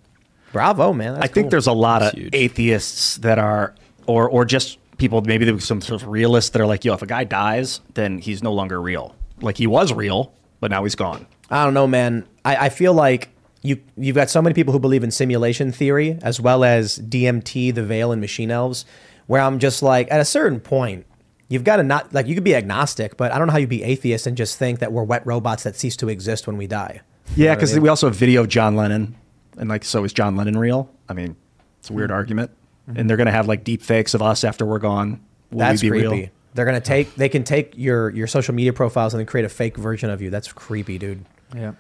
Bravo, 0.53 0.95
man. 0.95 1.15
That's 1.15 1.25
I 1.25 1.29
think 1.29 1.45
cool. 1.45 1.51
there's 1.51 1.67
a 1.67 1.73
lot 1.73 2.03
of 2.03 2.15
atheists 2.33 3.17
that 3.19 3.39
are, 3.39 3.75
or 4.07 4.31
or 4.31 4.47
just 4.47 4.79
people 4.97 5.21
maybe 5.21 5.45
there 5.45 5.55
was 5.55 5.65
some 5.65 5.81
sort 5.81 6.03
of 6.03 6.09
realists 6.09 6.51
that 6.51 6.63
are 6.63 6.67
like, 6.67 6.85
yo, 6.85 6.95
if 6.95 7.03
a 7.03 7.07
guy 7.07 7.25
dies, 7.25 7.81
then 7.95 8.19
he's 8.19 8.43
no 8.43 8.53
longer 8.53 8.81
real. 8.81 9.15
Like 9.41 9.59
he 9.59 9.67
was 9.67 9.93
real, 9.93 10.33
but 10.61 10.71
now 10.71 10.85
he's 10.85 10.95
gone. 10.95 11.27
I 11.51 11.65
don't 11.65 11.75
know, 11.75 11.87
man. 11.87 12.27
I, 12.45 12.67
I 12.67 12.69
feel 12.69 12.93
like 12.93 13.31
you 13.63 13.81
you've 13.97 14.17
got 14.17 14.31
so 14.31 14.41
many 14.41 14.55
people 14.55 14.73
who 14.73 14.79
believe 14.79 15.03
in 15.03 15.11
simulation 15.11 15.73
theory 15.73 16.19
as 16.23 16.41
well 16.41 16.65
as 16.65 16.99
DMT, 16.99 17.75
the 17.75 17.83
veil, 17.83 18.13
and 18.13 18.21
machine 18.21 18.51
elves, 18.51 18.85
where 19.27 19.41
I'm 19.41 19.59
just 19.59 19.83
like, 19.83 20.11
at 20.11 20.21
a 20.21 20.25
certain 20.25 20.61
point, 20.61 21.07
you've 21.49 21.65
got 21.65 21.77
to 21.77 21.83
not 21.83 22.13
like 22.13 22.27
you 22.27 22.35
could 22.35 22.45
be 22.45 22.55
agnostic, 22.55 23.17
but 23.17 23.33
I 23.33 23.39
don't 23.39 23.47
know 23.47 23.53
how 23.53 23.59
you'd 23.59 23.69
be 23.69 23.83
atheist 23.83 24.27
and 24.27 24.37
just 24.37 24.59
think 24.59 24.79
that 24.81 24.93
we're 24.93 25.05
wet 25.05 25.27
robots 25.27 25.65
that 25.65 25.77
cease 25.77 25.97
to 25.97 26.09
exist 26.09 26.47
when 26.47 26.57
we 26.57 26.67
die. 26.67 27.01
You 27.37 27.45
know 27.45 27.45
Yeah, 27.45 27.53
I 27.53 27.55
because 27.57 27.75
mean? 27.75 27.83
we 27.83 27.89
also 27.89 28.07
have 28.07 28.17
video 28.17 28.43
of 28.43 28.49
John 28.49 28.77
Lennon, 28.77 29.17
and 29.57 29.69
like, 29.69 29.85
so 29.85 30.05
is 30.05 30.13
John 30.13 30.37
Lennon 30.37 30.57
real? 30.57 30.91
I 31.09 31.15
mean, 31.15 31.37
it's 31.79 31.91
a 31.91 31.93
weird 31.93 32.11
mm-hmm. 32.11 32.17
argument, 32.17 32.51
mm-hmm. 32.89 33.01
and 33.01 33.11
they're 33.11 33.17
gonna 33.17 33.33
have 33.33 33.49
like 33.49 33.65
deep 33.65 33.83
fakes 33.83 34.15
of 34.15 34.23
us 34.23 34.45
after 34.45 34.65
we're 34.65 34.79
gone. 34.79 35.21
Will 35.51 35.61
that's 35.61 35.83
we 35.83 35.91
be 35.91 36.01
creepy. 36.01 36.09
real? 36.09 36.29
They're 36.59 36.67
gonna 36.67 36.81
take 36.81 37.15
they 37.15 37.29
can 37.29 37.45
take 37.45 37.75
your 37.77 38.11
your 38.11 38.27
social 38.27 38.53
media 38.53 38.73
profiles 38.73 39.15
and 39.15 39.21
then 39.21 39.27
create 39.27 39.45
a 39.45 39.49
fake 39.49 39.77
version 39.77 40.11
of 40.11 40.21
you. 40.21 40.29
That's 40.29 40.53
creepy, 40.53 40.99
dude. 40.99 41.25
Yeah. 41.55 41.75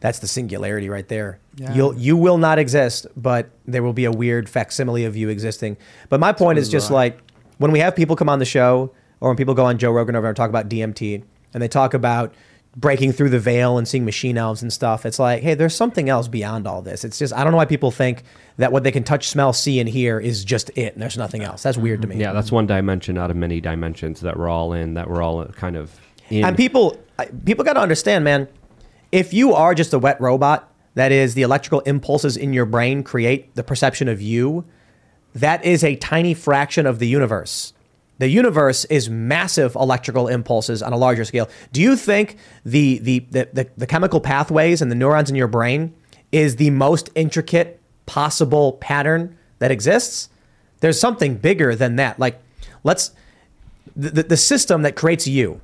That's 0.00 0.20
the 0.20 0.26
singularity 0.26 0.88
right 0.88 1.06
there. 1.06 1.38
Yeah. 1.56 1.74
You'll 1.74 1.98
you 1.98 2.16
will 2.16 2.38
not 2.38 2.58
exist, 2.58 3.06
but 3.14 3.50
there 3.66 3.82
will 3.82 3.92
be 3.92 4.06
a 4.06 4.10
weird 4.10 4.48
facsimile 4.48 5.04
of 5.04 5.16
you 5.18 5.28
existing. 5.28 5.76
But 6.08 6.18
my 6.18 6.32
point 6.32 6.58
is 6.58 6.70
just 6.70 6.90
like 6.90 7.18
when 7.58 7.72
we 7.72 7.80
have 7.80 7.94
people 7.94 8.16
come 8.16 8.30
on 8.30 8.38
the 8.38 8.46
show 8.46 8.94
or 9.20 9.28
when 9.28 9.36
people 9.36 9.52
go 9.52 9.66
on 9.66 9.76
Joe 9.76 9.92
Rogan 9.92 10.16
over 10.16 10.28
and 10.28 10.34
talk 10.34 10.48
about 10.48 10.70
DMT 10.70 11.22
and 11.52 11.62
they 11.62 11.68
talk 11.68 11.92
about 11.92 12.32
breaking 12.76 13.12
through 13.12 13.28
the 13.28 13.38
veil 13.38 13.76
and 13.76 13.86
seeing 13.86 14.04
machine 14.04 14.38
elves 14.38 14.62
and 14.62 14.72
stuff, 14.72 15.04
it's 15.04 15.18
like, 15.18 15.42
hey, 15.42 15.54
there's 15.54 15.74
something 15.74 16.08
else 16.08 16.28
beyond 16.28 16.66
all 16.66 16.82
this. 16.82 17.04
It's 17.04 17.18
just 17.18 17.32
I 17.34 17.44
don't 17.44 17.52
know 17.52 17.58
why 17.58 17.66
people 17.66 17.90
think 17.90 18.22
that 18.56 18.72
what 18.72 18.82
they 18.82 18.92
can 18.92 19.04
touch, 19.04 19.28
smell, 19.28 19.52
see, 19.52 19.78
and 19.80 19.88
hear 19.88 20.18
is 20.18 20.44
just 20.44 20.70
it, 20.76 20.94
and 20.94 21.02
there's 21.02 21.18
nothing 21.18 21.42
else. 21.42 21.62
That's 21.62 21.78
weird 21.78 22.02
to 22.02 22.08
me. 22.08 22.16
Yeah, 22.16 22.32
that's 22.32 22.52
one 22.52 22.66
dimension 22.66 23.18
out 23.18 23.30
of 23.30 23.36
many 23.36 23.60
dimensions 23.60 24.20
that 24.20 24.38
we're 24.38 24.48
all 24.48 24.72
in. 24.72 24.94
That 24.94 25.08
we're 25.08 25.22
all 25.22 25.44
kind 25.46 25.76
of 25.76 25.98
in. 26.30 26.44
And 26.44 26.56
people, 26.56 26.98
people 27.44 27.64
got 27.64 27.74
to 27.74 27.80
understand, 27.80 28.24
man. 28.24 28.48
If 29.10 29.34
you 29.34 29.52
are 29.52 29.74
just 29.74 29.92
a 29.92 29.98
wet 29.98 30.20
robot, 30.20 30.72
that 30.94 31.12
is, 31.12 31.34
the 31.34 31.42
electrical 31.42 31.80
impulses 31.80 32.36
in 32.36 32.52
your 32.52 32.64
brain 32.64 33.02
create 33.02 33.54
the 33.54 33.62
perception 33.62 34.08
of 34.08 34.22
you. 34.22 34.64
That 35.34 35.64
is 35.64 35.82
a 35.84 35.96
tiny 35.96 36.34
fraction 36.34 36.86
of 36.86 36.98
the 36.98 37.08
universe. 37.08 37.71
The 38.22 38.28
universe 38.28 38.84
is 38.84 39.10
massive 39.10 39.74
electrical 39.74 40.28
impulses 40.28 40.80
on 40.80 40.92
a 40.92 40.96
larger 40.96 41.24
scale. 41.24 41.50
Do 41.72 41.82
you 41.82 41.96
think 41.96 42.36
the 42.64 42.98
the 42.98 43.18
the, 43.32 43.48
the, 43.52 43.68
the 43.76 43.84
chemical 43.84 44.20
pathways 44.20 44.80
and 44.80 44.92
the 44.92 44.94
neurons 44.94 45.28
in 45.28 45.34
your 45.34 45.48
brain 45.48 45.92
is 46.30 46.54
the 46.54 46.70
most 46.70 47.10
intricate 47.16 47.80
possible 48.06 48.74
pattern 48.74 49.36
that 49.58 49.72
exists? 49.72 50.28
There's 50.78 51.00
something 51.00 51.34
bigger 51.34 51.74
than 51.74 51.96
that. 51.96 52.20
Like, 52.20 52.40
let's 52.84 53.10
the, 53.96 54.22
the, 54.22 54.36
system 54.36 54.82
that 54.82 54.94
creates 54.94 55.26
you 55.26 55.60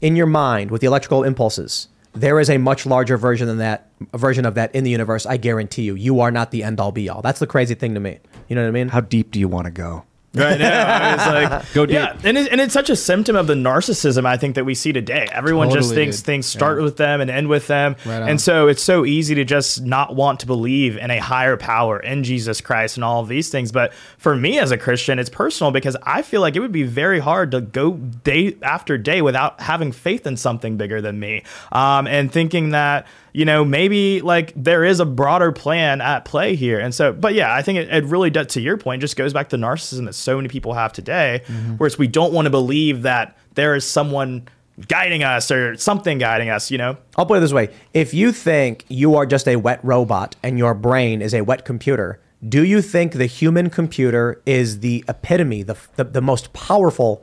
in 0.00 0.16
your 0.16 0.24
mind 0.24 0.70
with 0.70 0.80
the 0.80 0.86
electrical 0.86 1.24
impulses 1.24 1.88
there 2.14 2.40
is 2.40 2.48
a 2.48 2.56
much 2.56 2.86
larger 2.86 3.18
version 3.18 3.46
than 3.46 3.58
that 3.58 3.90
version 4.14 4.46
of 4.46 4.54
that 4.54 4.74
in 4.74 4.82
the 4.82 4.90
universe 4.90 5.26
i 5.26 5.36
guarantee 5.36 5.82
you 5.82 5.94
you 5.94 6.20
are 6.20 6.30
not 6.30 6.50
the 6.50 6.64
end 6.64 6.80
all 6.80 6.90
be 6.90 7.08
all 7.08 7.20
that's 7.20 7.38
the 7.38 7.46
crazy 7.46 7.74
thing 7.74 7.94
to 7.94 8.00
me 8.00 8.18
you 8.48 8.56
know 8.56 8.62
what 8.62 8.68
i 8.68 8.72
mean 8.72 8.88
how 8.88 9.00
deep 9.00 9.30
do 9.30 9.38
you 9.38 9.46
want 9.46 9.66
to 9.66 9.70
go 9.70 10.02
Right 10.48 10.58
now, 10.58 11.14
it's 11.14 11.26
like 11.26 11.72
Go 11.74 11.84
deep. 11.84 11.94
Yeah, 11.94 12.16
and, 12.22 12.38
it, 12.38 12.50
and 12.50 12.60
it's 12.60 12.72
such 12.72 12.90
a 12.90 12.96
symptom 12.96 13.36
of 13.36 13.46
the 13.46 13.54
narcissism 13.54 14.24
I 14.24 14.36
think 14.36 14.54
that 14.54 14.64
we 14.64 14.74
see 14.74 14.92
today. 14.92 15.28
Everyone 15.32 15.70
just 15.70 15.92
thinks 15.92 16.18
dude. 16.18 16.26
things 16.26 16.46
start 16.46 16.80
with 16.80 16.96
them 16.96 17.20
and 17.20 17.30
end 17.30 17.48
with 17.48 17.66
them, 17.66 17.96
Right 18.06 18.22
and 18.22 18.40
so 18.40 18.68
it's 18.68 18.82
so 18.82 19.04
easy 19.04 19.34
to 19.36 19.44
just 19.44 19.82
not 19.82 20.14
want 20.14 20.40
to 20.40 20.46
believe 20.46 20.96
in 20.96 21.10
a 21.10 21.18
higher 21.18 21.56
power 21.56 21.98
in 21.98 22.24
Jesus 22.24 22.60
Christ 22.60 22.96
and 22.96 23.04
all 23.04 23.20
of 23.20 23.28
these 23.28 23.48
things. 23.48 23.72
But 23.72 23.92
for 24.16 24.36
me 24.36 24.58
as 24.58 24.70
a 24.70 24.78
Christian, 24.78 25.18
it's 25.18 25.30
personal 25.30 25.70
because 25.70 25.96
I 26.02 26.22
feel 26.22 26.40
like 26.40 26.56
it 26.56 26.60
would 26.60 26.72
be 26.72 26.84
very 26.84 27.18
hard 27.18 27.50
to 27.50 27.60
go 27.60 27.92
day 27.94 28.56
after 28.62 28.96
day 28.96 29.22
without 29.22 29.60
having 29.60 29.92
faith 29.92 30.26
in 30.26 30.36
something 30.36 30.76
bigger 30.76 31.00
than 31.00 31.18
me, 31.18 31.42
um, 31.72 32.06
and 32.06 32.32
thinking 32.32 32.70
that 32.70 33.06
you 33.32 33.44
know, 33.44 33.64
maybe 33.64 34.20
like 34.20 34.52
there 34.56 34.84
is 34.84 35.00
a 35.00 35.06
broader 35.06 35.52
plan 35.52 36.00
at 36.00 36.24
play 36.24 36.54
here. 36.54 36.78
And 36.78 36.94
so, 36.94 37.12
but 37.12 37.34
yeah, 37.34 37.54
I 37.54 37.62
think 37.62 37.78
it, 37.78 37.92
it 37.92 38.04
really 38.04 38.30
does, 38.30 38.48
to 38.48 38.60
your 38.60 38.76
point, 38.76 39.00
just 39.00 39.16
goes 39.16 39.32
back 39.32 39.48
to 39.50 39.56
narcissism 39.56 40.06
that 40.06 40.14
so 40.14 40.36
many 40.36 40.48
people 40.48 40.74
have 40.74 40.92
today, 40.92 41.42
mm-hmm. 41.46 41.76
where 41.76 41.86
it's 41.86 41.98
we 41.98 42.06
don't 42.06 42.32
want 42.32 42.46
to 42.46 42.50
believe 42.50 43.02
that 43.02 43.36
there 43.54 43.74
is 43.74 43.88
someone 43.88 44.48
guiding 44.86 45.24
us 45.24 45.50
or 45.50 45.76
something 45.76 46.18
guiding 46.18 46.50
us, 46.50 46.70
you 46.70 46.78
know? 46.78 46.96
I'll 47.16 47.26
put 47.26 47.38
it 47.38 47.40
this 47.40 47.52
way: 47.52 47.70
if 47.94 48.14
you 48.14 48.32
think 48.32 48.84
you 48.88 49.16
are 49.16 49.26
just 49.26 49.48
a 49.48 49.56
wet 49.56 49.80
robot 49.82 50.36
and 50.42 50.58
your 50.58 50.74
brain 50.74 51.20
is 51.20 51.34
a 51.34 51.42
wet 51.42 51.64
computer, 51.64 52.20
do 52.48 52.64
you 52.64 52.80
think 52.80 53.14
the 53.14 53.26
human 53.26 53.70
computer 53.70 54.40
is 54.46 54.80
the 54.80 55.04
epitome, 55.08 55.62
the 55.62 55.76
the, 55.96 56.04
the 56.04 56.20
most 56.20 56.52
powerful 56.52 57.22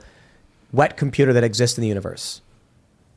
wet 0.71 0.97
computer 0.97 1.31
that 1.33 1.43
exists 1.43 1.77
in 1.77 1.81
the 1.81 1.87
universe? 1.87 2.41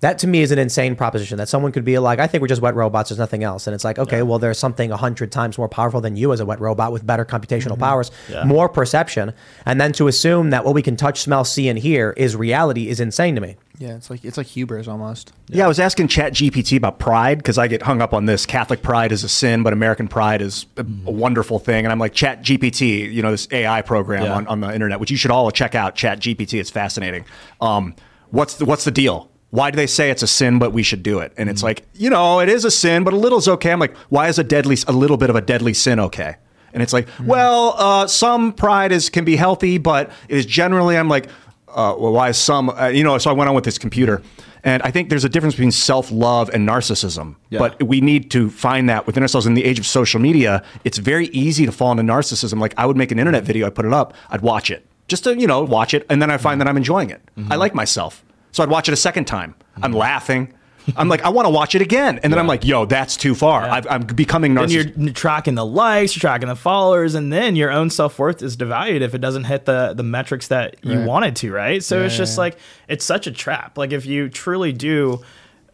That 0.01 0.19
to 0.21 0.29
me 0.29 0.43
is 0.43 0.53
an 0.53 0.61
insane 0.61 0.95
proposition 0.95 1.39
that 1.39 1.49
someone 1.49 1.73
could 1.73 1.85
be 1.85 1.99
like, 1.99 2.21
I 2.21 2.29
think 2.29 2.41
we're 2.41 2.47
just 2.49 2.63
wet 2.63 2.77
robots, 2.77 3.11
there's 3.11 3.19
nothing 3.19 3.43
else. 3.43 3.67
And 3.67 3.75
it's 3.75 3.83
like, 3.83 3.99
okay, 3.99 4.23
well, 4.23 4.39
there's 4.39 4.59
something 4.59 4.93
a 4.93 4.97
hundred 4.97 5.33
times 5.33 5.59
more 5.59 5.69
powerful 5.69 6.01
than 6.01 6.15
you 6.17 6.33
as 6.33 6.39
a 6.39 6.47
wet 6.47 6.61
robot 6.61 6.93
with 6.93 7.05
better 7.05 7.25
computational 7.25 7.77
powers, 7.77 8.13
Yeah. 8.31 8.45
more 8.45 8.69
perception. 8.69 9.33
And 9.67 9.81
then 9.81 9.91
to 9.95 10.07
assume 10.07 10.51
that 10.51 10.65
what 10.65 10.75
we 10.75 10.83
can 10.83 10.97
touch, 10.97 11.21
smell, 11.21 11.43
see, 11.45 11.69
and 11.69 11.77
hear 11.77 12.15
is 12.17 12.37
reality 12.37 12.89
is 12.89 13.01
insane 13.01 13.35
to 13.35 13.41
me. 13.41 13.57
Yeah, 13.81 13.95
it's 13.97 14.09
like 14.11 14.25
it's 14.25 14.37
like 14.37 14.47
hubris 14.49 14.87
almost. 14.89 15.33
Yeah, 15.49 15.65
I 15.65 15.69
was 15.69 15.79
asking 15.81 16.09
Chat 16.09 16.33
GPT 16.33 16.77
about 16.77 16.99
pride 16.99 17.39
because 17.39 17.59
I 17.59 17.69
get 17.69 17.83
hung 17.83 18.01
up 18.03 18.13
on 18.13 18.27
this. 18.27 18.45
Catholic 18.45 18.83
pride 18.83 19.13
is 19.13 19.23
a 19.23 19.29
sin, 19.29 19.63
but 19.63 19.73
American 19.73 20.09
pride 20.09 20.43
is 20.43 20.67
a, 20.77 20.81
a 21.07 21.11
wonderful 21.13 21.59
thing. 21.61 21.85
And 21.87 21.93
I'm 21.93 21.99
like, 22.01 22.13
Chat 22.13 22.43
GPT, 22.43 23.13
you 23.13 23.23
know, 23.23 23.31
this 23.31 23.47
AI 23.53 23.83
program 23.83 24.25
Yeah. 24.25 24.35
on, 24.35 24.47
on 24.49 24.61
the 24.61 24.73
internet, 24.75 24.99
which 24.99 25.13
you 25.13 25.17
should 25.17 25.31
all 25.31 25.49
check 25.53 25.77
out. 25.77 25.95
Chat 25.95 26.19
GPT, 26.19 26.59
it's 26.61 26.71
fascinating. 26.71 27.25
Um, 27.61 27.95
what's 28.31 28.55
the 28.55 28.65
what's 28.65 28.85
the 28.85 28.91
deal? 28.91 29.31
Why 29.51 29.71
do 29.71 29.77
they 29.77 29.87
say 29.87 30.11
it's 30.11 30.23
a 30.23 30.27
sin, 30.27 30.59
but 30.59 30.73
we 30.73 30.83
should 30.83 31.03
do 31.03 31.21
it? 31.21 31.33
And 31.39 31.49
it's 31.49 31.63
like, 31.63 31.83
you 31.95 32.11
know, 32.11 32.41
it 32.41 32.51
is 32.51 32.67
a 32.67 32.71
sin, 32.71 33.03
but 33.03 33.15
a 33.15 33.17
little 33.17 33.39
is 33.39 33.49
okay. 33.49 33.73
I'm 33.73 33.81
like, 33.81 33.97
why 34.11 34.29
is 34.29 34.39
a 34.39 34.45
deadly, 34.45 34.77
a 34.87 34.93
little 34.93 35.17
bit 35.17 35.31
of 35.31 35.37
a 35.37 35.41
deadly 35.41 35.73
sin 35.73 35.99
okay? 35.99 36.37
And 36.75 36.83
it's 36.83 36.93
like, 36.93 37.09
well, 37.25 37.75
uh, 37.79 38.07
some 38.07 38.53
pride 38.53 38.93
is 38.93 39.09
can 39.09 39.25
be 39.25 39.37
healthy, 39.37 39.79
but 39.79 40.11
it 40.29 40.37
is 40.37 40.45
generally. 40.45 40.99
I'm 40.99 41.09
like, 41.09 41.29
uh, 41.69 41.95
well, 41.99 42.13
why 42.13 42.29
is 42.29 42.37
some? 42.37 42.69
Uh, 42.69 42.89
you 42.89 43.03
know, 43.03 43.17
so 43.17 43.31
I 43.31 43.33
went 43.33 43.49
on 43.49 43.55
with 43.55 43.65
this 43.65 43.79
computer, 43.79 44.23
and 44.65 44.83
I 44.83 44.91
think 44.91 45.09
there's 45.09 45.25
a 45.25 45.31
difference 45.31 45.55
between 45.55 45.73
self 45.73 46.11
love 46.11 46.51
and 46.53 46.69
narcissism. 46.69 47.37
Yeah. 47.49 47.61
But 47.61 47.83
we 47.83 48.03
need 48.03 48.31
to 48.33 48.51
find 48.51 48.89
that 48.91 49.07
within 49.07 49.23
ourselves. 49.23 49.47
In 49.47 49.55
the 49.55 49.65
age 49.65 49.79
of 49.79 49.87
social 49.87 50.21
media, 50.21 50.63
it's 50.85 50.99
very 50.99 51.29
easy 51.29 51.65
to 51.65 51.73
fall 51.73 51.91
into 51.91 52.03
narcissism. 52.03 52.61
Like 52.61 52.75
I 52.77 52.85
would 52.85 52.99
make 52.99 53.11
an 53.13 53.19
internet 53.19 53.45
video, 53.45 53.67
I 53.67 53.71
put 53.71 53.87
it 53.87 53.95
up, 53.95 54.13
I'd 54.29 54.43
watch 54.43 54.71
it 54.71 54.87
just 55.09 55.25
to 55.25 55.37
you 55.37 55.47
know 55.47 55.63
watch 55.63 55.95
it, 55.95 56.07
and 56.09 56.21
then 56.23 56.31
I 56.31 56.37
find 56.37 56.61
that 56.61 56.69
I'm 56.69 56.77
enjoying 56.77 57.11
it. 57.11 57.23
I 57.51 57.57
like 57.57 57.75
myself, 57.75 58.23
so 58.53 58.63
I'd 58.63 58.71
watch 58.71 58.89
it 58.89 58.93
a 58.93 58.97
second 58.97 59.27
time. 59.27 59.55
I'm 59.77 59.91
mm-hmm. 59.91 59.99
laughing. 59.99 60.55
I'm 60.97 61.09
like, 61.09 61.23
I 61.23 61.29
want 61.29 61.45
to 61.45 61.51
watch 61.51 61.75
it 61.75 61.83
again, 61.83 62.19
and 62.23 62.33
then 62.33 62.39
I'm 62.41 62.47
like, 62.47 62.65
yo, 62.65 62.87
that's 62.87 63.17
too 63.17 63.35
far. 63.35 63.63
I've, 63.63 63.87
I'm 63.89 64.03
becoming 64.05 64.55
Then 64.55 64.69
narcissistic. 64.69 65.05
you're 65.05 65.13
tracking 65.13 65.55
the 65.55 65.67
likes, 65.67 66.17
you're 66.17 66.21
tracking 66.23 66.49
the 66.49 66.57
followers, 66.57 67.15
and 67.15 67.31
then 67.31 67.57
your 67.57 67.71
own 67.71 67.91
self 67.91 68.19
worth 68.19 68.43
is 68.43 68.57
devalued 68.57 69.03
if 69.03 69.15
it 69.15 69.21
doesn't 69.21 69.45
hit 69.45 69.67
the 69.67 69.93
the 69.95 70.03
metrics 70.03 70.49
that 70.49 70.77
you 70.83 70.99
Right. 70.99 71.07
wanted 71.07 71.37
to, 71.37 71.53
right? 71.53 71.83
So 71.83 71.99
Yeah, 71.99 72.07
it's 72.07 72.17
just 72.17 72.37
yeah. 72.37 72.41
like 72.41 72.59
it's 72.89 73.05
such 73.05 73.27
a 73.27 73.31
trap. 73.31 73.77
Like 73.77 73.93
if 73.93 74.07
you 74.07 74.31
truly 74.31 74.73
do 74.73 75.21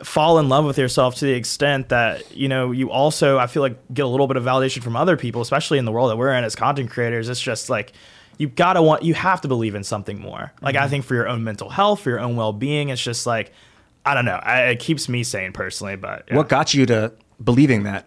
fall 0.03 0.41
in 0.41 0.49
love 0.49 0.65
with 0.65 0.77
yourself 0.79 1.15
to 1.17 1.25
the 1.25 1.33
extent 1.33 1.91
that 1.91 2.35
you 2.37 2.49
know 2.49 2.73
you 2.73 2.91
also 2.91 3.39
I 3.39 3.47
feel 3.47 3.63
like 3.63 3.79
get 3.95 4.05
a 4.05 4.09
little 4.09 4.27
bit 4.27 4.37
of 4.37 4.43
validation 4.43 4.83
from 4.83 4.97
other 4.97 5.17
people, 5.17 5.43
especially 5.43 5.79
in 5.79 5.85
the 5.85 5.93
world 5.93 6.11
that 6.11 6.17
we're 6.17 6.35
in 6.35 6.43
as 6.43 6.57
content 6.57 6.91
creators. 6.91 7.29
It's 7.29 7.41
just 7.41 7.71
like 7.71 7.93
you 8.39 8.49
gotta 8.49 8.83
want 8.83 9.03
you 9.03 9.15
have 9.15 9.41
to 9.43 9.49
believe 9.49 9.75
in 9.75 9.85
something 9.85 10.21
more. 10.21 10.53
Like 10.63 10.77
I 10.77 10.81
mm-hmm. 10.81 10.91
think 10.91 11.05
for 11.05 11.15
your 11.15 11.29
own 11.29 11.45
mental 11.45 11.69
health, 11.69 12.01
for 12.01 12.11
your 12.11 12.21
own 12.21 12.37
well 12.37 12.53
being, 12.53 12.89
it's 12.89 13.03
just 13.03 13.27
like 13.27 13.53
I 14.07 14.15
don't 14.15 14.25
know. 14.25 14.41
I, 14.43 14.69
it 14.69 14.81
keeps 14.81 15.09
me 15.09 15.23
sane 15.23 15.53
personally, 15.53 15.97
but 15.97 16.25
yeah. 16.29 16.37
What 16.37 16.49
got 16.49 16.75
you 16.75 16.87
to 16.87 17.13
believing 17.43 17.85
that? 17.85 18.07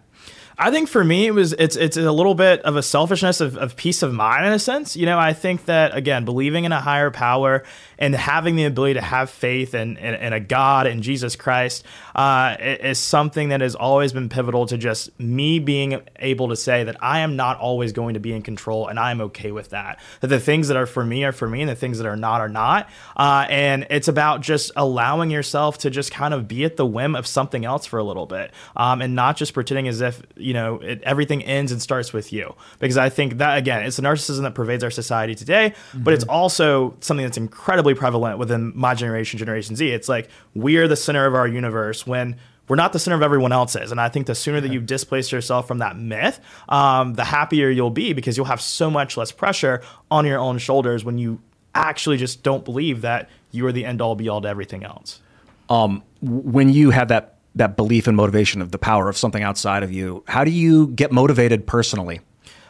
I 0.60 0.72
think 0.72 0.90
for 0.90 1.04
me 1.04 1.28
it 1.28 1.32
was 1.32 1.54
it's 1.54 1.76
it's 1.76 1.98
a 1.98 2.12
little 2.12 2.34
bit 2.34 2.62
of 2.62 2.76
a 2.76 2.82
selfishness 2.82 3.42
of, 3.42 3.58
of 3.58 3.76
peace 3.76 4.02
of 4.02 4.12
mind 4.12 4.48
in 4.48 4.54
a 4.54 4.60
sense. 4.60 4.96
You 4.96 5.06
know, 5.06 5.20
I 5.20 5.34
think 5.34 5.66
that 5.66 5.96
again, 5.96 6.26
believing 6.26 6.64
in 6.64 6.72
a 6.72 6.82
higher 6.82 7.12
power 7.12 7.64
and 8.00 8.16
having 8.16 8.56
the 8.56 8.66
ability 8.66 8.96
to 8.96 9.02
have 9.02 9.30
faith 9.30 9.76
in, 9.76 9.98
in, 9.98 10.16
in 10.16 10.34
a 10.34 10.40
God 10.40 10.88
and 10.88 11.04
Jesus 11.04 11.36
Christ 11.36 11.86
uh, 12.16 12.56
is 12.60 13.00
something 13.00 13.50
that 13.50 13.62
has 13.62 13.76
always 13.76 14.14
been 14.14 14.30
pivotal 14.30 14.66
to 14.68 14.78
just 14.78 15.18
me 15.20 15.60
being 15.60 16.02
able 16.18 16.50
to 16.50 16.56
say 16.56 16.84
that 16.84 16.98
I 17.02 17.20
am 17.20 17.36
not 17.36 17.60
always 17.60 17.92
going 17.92 18.16
to 18.16 18.20
be 18.20 18.34
in 18.34 18.42
control 18.42 18.88
and 18.88 19.00
I 19.00 19.12
am 19.12 19.22
okay 19.22 19.52
with 19.52 19.70
that. 19.70 20.00
That 20.22 20.28
the 20.28 20.40
things 20.40 20.68
that 20.70 20.78
are 20.78 20.86
for 20.86 21.06
me 21.06 21.24
are 21.24 21.32
for 21.32 21.48
me 21.48 21.62
and 21.62 21.70
the 21.70 21.76
things 21.76 22.00
that 22.00 22.08
are 22.08 22.16
not 22.18 22.42
are 22.42 22.50
not. 22.50 22.90
Uh, 23.16 23.46
and 23.50 23.86
it's 23.90 24.08
about 24.08 24.42
just 24.42 24.72
allowing 24.76 25.30
yourself 25.30 25.80
to 25.80 25.92
just 25.92 26.12
kind 26.12 26.34
of 26.34 26.48
be 26.48 26.66
at 26.66 26.78
the 26.78 26.86
whim 26.86 27.16
of 27.16 27.28
something 27.28 27.66
else 27.66 27.86
for 27.86 28.00
a 28.00 28.04
little 28.04 28.26
bit 28.26 28.52
um, 28.76 29.02
and 29.02 29.16
not 29.16 29.38
just 29.38 29.54
pretending 29.54 29.88
as 29.88 30.02
if, 30.02 30.22
you 30.48 30.53
know, 30.53 30.80
it, 30.91 31.02
everything 31.03 31.44
ends 31.44 31.72
and 31.74 31.82
starts 31.82 32.14
with 32.14 32.32
you. 32.32 32.56
Because 32.80 32.98
I 32.98 33.10
think 33.10 33.38
that, 33.38 33.57
again, 33.57 33.84
it's 33.86 33.98
the 33.98 34.02
narcissism 34.03 34.44
that 34.44 34.56
pervades 34.56 34.84
our 34.84 34.91
society 34.91 35.36
today, 35.36 35.74
but 35.94 36.14
it's 36.14 36.24
also 36.24 36.95
something 37.02 37.26
that's 37.26 37.38
incredibly 37.38 37.94
prevalent 37.94 38.40
within 38.40 38.72
my 38.74 38.94
generation, 38.95 39.38
Generation 39.38 39.76
Z. 39.76 39.90
It's 39.98 40.07
like 40.07 40.30
we're 40.56 40.88
the 40.88 40.95
center 40.95 41.26
of 41.26 41.36
our 41.36 41.48
universe 41.48 42.07
when 42.07 42.38
we're 42.69 42.78
not 42.84 42.91
the 42.94 42.99
center 42.99 43.18
of 43.18 43.24
everyone 43.24 43.52
else's. 43.52 43.91
And 43.91 43.99
I 43.99 44.10
think 44.10 44.26
the 44.28 44.36
sooner 44.36 44.61
that 44.61 44.72
you 44.72 44.80
displace 44.82 45.32
yourself 45.32 45.68
from 45.68 45.80
that 45.80 45.98
myth, 45.98 46.40
um, 46.69 47.14
the 47.15 47.26
happier 47.26 47.69
you'll 47.69 47.90
be 48.03 48.14
because 48.14 48.38
you'll 48.38 48.45
have 48.45 48.61
so 48.61 48.90
much 48.90 49.18
less 49.18 49.32
pressure 49.34 49.82
on 50.10 50.26
your 50.26 50.40
own 50.40 50.57
shoulders 50.60 51.03
when 51.03 51.18
you 51.18 51.40
actually 51.74 52.18
just 52.18 52.41
don't 52.41 52.64
believe 52.65 53.02
that 53.02 53.30
you 53.52 53.65
are 53.68 53.74
the 53.74 53.86
end 53.86 54.02
all 54.02 54.15
be 54.15 54.30
all 54.30 54.41
to 54.41 54.48
everything 54.48 54.84
else. 54.84 55.22
um, 55.69 56.03
when 56.22 56.69
you 56.69 56.91
have 56.91 57.10
that 57.10 57.36
that 57.58 57.78
belief 57.78 58.08
and 58.08 58.16
motivation 58.16 58.62
of 58.62 58.72
the 58.72 58.78
power 58.78 59.10
of 59.10 59.18
something 59.18 59.44
outside 59.44 59.84
of 59.84 59.92
you, 59.92 60.24
how 60.28 60.44
do 60.44 60.52
you 60.52 60.88
get 60.88 61.12
motivated 61.12 61.68
personally? 61.68 62.22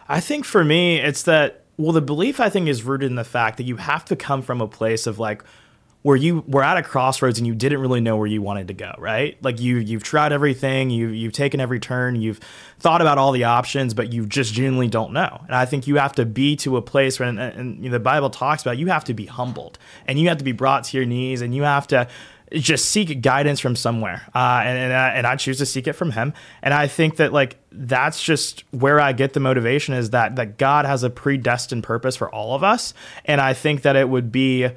I 0.10 0.20
think 0.20 0.46
for 0.46 0.64
me, 0.64 1.00
it's 1.00 1.24
that 1.24 1.64
well, 1.78 1.92
the 1.92 2.02
belief 2.02 2.40
I 2.40 2.50
think 2.50 2.68
is 2.68 2.84
rooted 2.84 3.10
in 3.10 3.16
the 3.16 3.24
fact 3.24 3.58
that 3.58 3.64
you 3.64 3.78
have 3.78 4.04
to 4.06 4.16
come 4.16 4.42
from 4.42 4.62
a 4.62 4.68
place 4.68 5.06
of 5.06 5.20
like 5.20 5.44
where 6.02 6.16
you 6.16 6.44
were 6.48 6.64
at 6.64 6.78
a 6.78 6.84
crossroads 6.84 7.38
and 7.38 7.46
you 7.46 7.54
didn't 7.54 7.82
really 7.82 8.00
know 8.00 8.16
where 8.16 8.28
you 8.28 8.42
wanted 8.42 8.70
to 8.70 8.74
go, 8.74 8.94
right? 8.98 9.38
Like 9.44 9.60
you 9.60 9.78
you've 9.78 10.04
tried 10.04 10.32
everything, 10.32 10.90
you 10.90 11.10
you've 11.10 11.34
taken 11.34 11.60
every 11.60 11.80
turn, 11.80 12.16
you've 12.16 12.40
thought 12.80 13.02
about 13.02 13.18
all 13.18 13.32
the 13.32 13.44
options, 13.44 13.94
but 13.94 14.14
you 14.14 14.26
just 14.26 14.54
genuinely 14.54 14.88
don't 14.88 15.12
know. 15.12 15.42
And 15.46 15.56
I 15.56 15.66
think 15.66 15.86
you 15.86 15.98
have 15.98 16.14
to 16.14 16.26
be 16.26 16.56
to 16.58 16.78
a 16.78 16.82
place 16.82 17.20
where 17.20 17.30
and, 17.30 17.40
and 17.40 17.80
know, 17.80 17.90
the 17.90 18.00
Bible 18.00 18.30
talks 18.30 18.62
about 18.62 18.78
you 18.78 18.88
have 18.88 19.04
to 19.06 19.14
be 19.14 19.26
humbled 19.26 19.78
and 20.08 20.20
you 20.20 20.30
have 20.30 20.38
to 20.38 20.44
be 20.44 20.52
brought 20.52 20.86
to 20.86 20.98
your 20.98 21.06
knees 21.06 21.42
and 21.42 21.54
you 21.54 21.64
have 21.64 21.88
to 21.88 22.08
just 22.54 22.86
seek 22.86 23.22
guidance 23.22 23.60
from 23.60 23.76
somewhere. 23.76 24.28
Uh, 24.34 24.62
and, 24.64 24.78
and, 24.78 24.94
I, 24.94 25.10
and 25.10 25.28
I 25.28 25.36
choose 25.36 25.58
to 25.58 25.66
seek 25.66 25.88
it 25.88 25.94
from 25.94 26.12
him. 26.12 26.34
And 26.62 26.74
i 26.74 26.88
think 26.88 27.18
that 27.18 27.34
like 27.34 27.58
that's 27.72 28.22
just 28.22 28.64
where 28.72 29.00
i 29.00 29.12
get 29.12 29.34
the 29.34 29.40
motivation 29.40 29.94
is 29.94 30.12
that 30.12 30.36
that 30.38 30.58
god 30.58 30.86
has 30.86 31.04
a 31.04 31.10
predestined 31.10 31.84
purpose 31.84 32.16
for 32.16 32.34
all 32.34 32.56
of 32.56 32.64
us. 32.64 32.94
And 33.26 33.42
i 33.42 33.54
think 33.54 33.82
that 33.82 33.96
it 33.96 34.10
would 34.10 34.32
be 34.32 34.70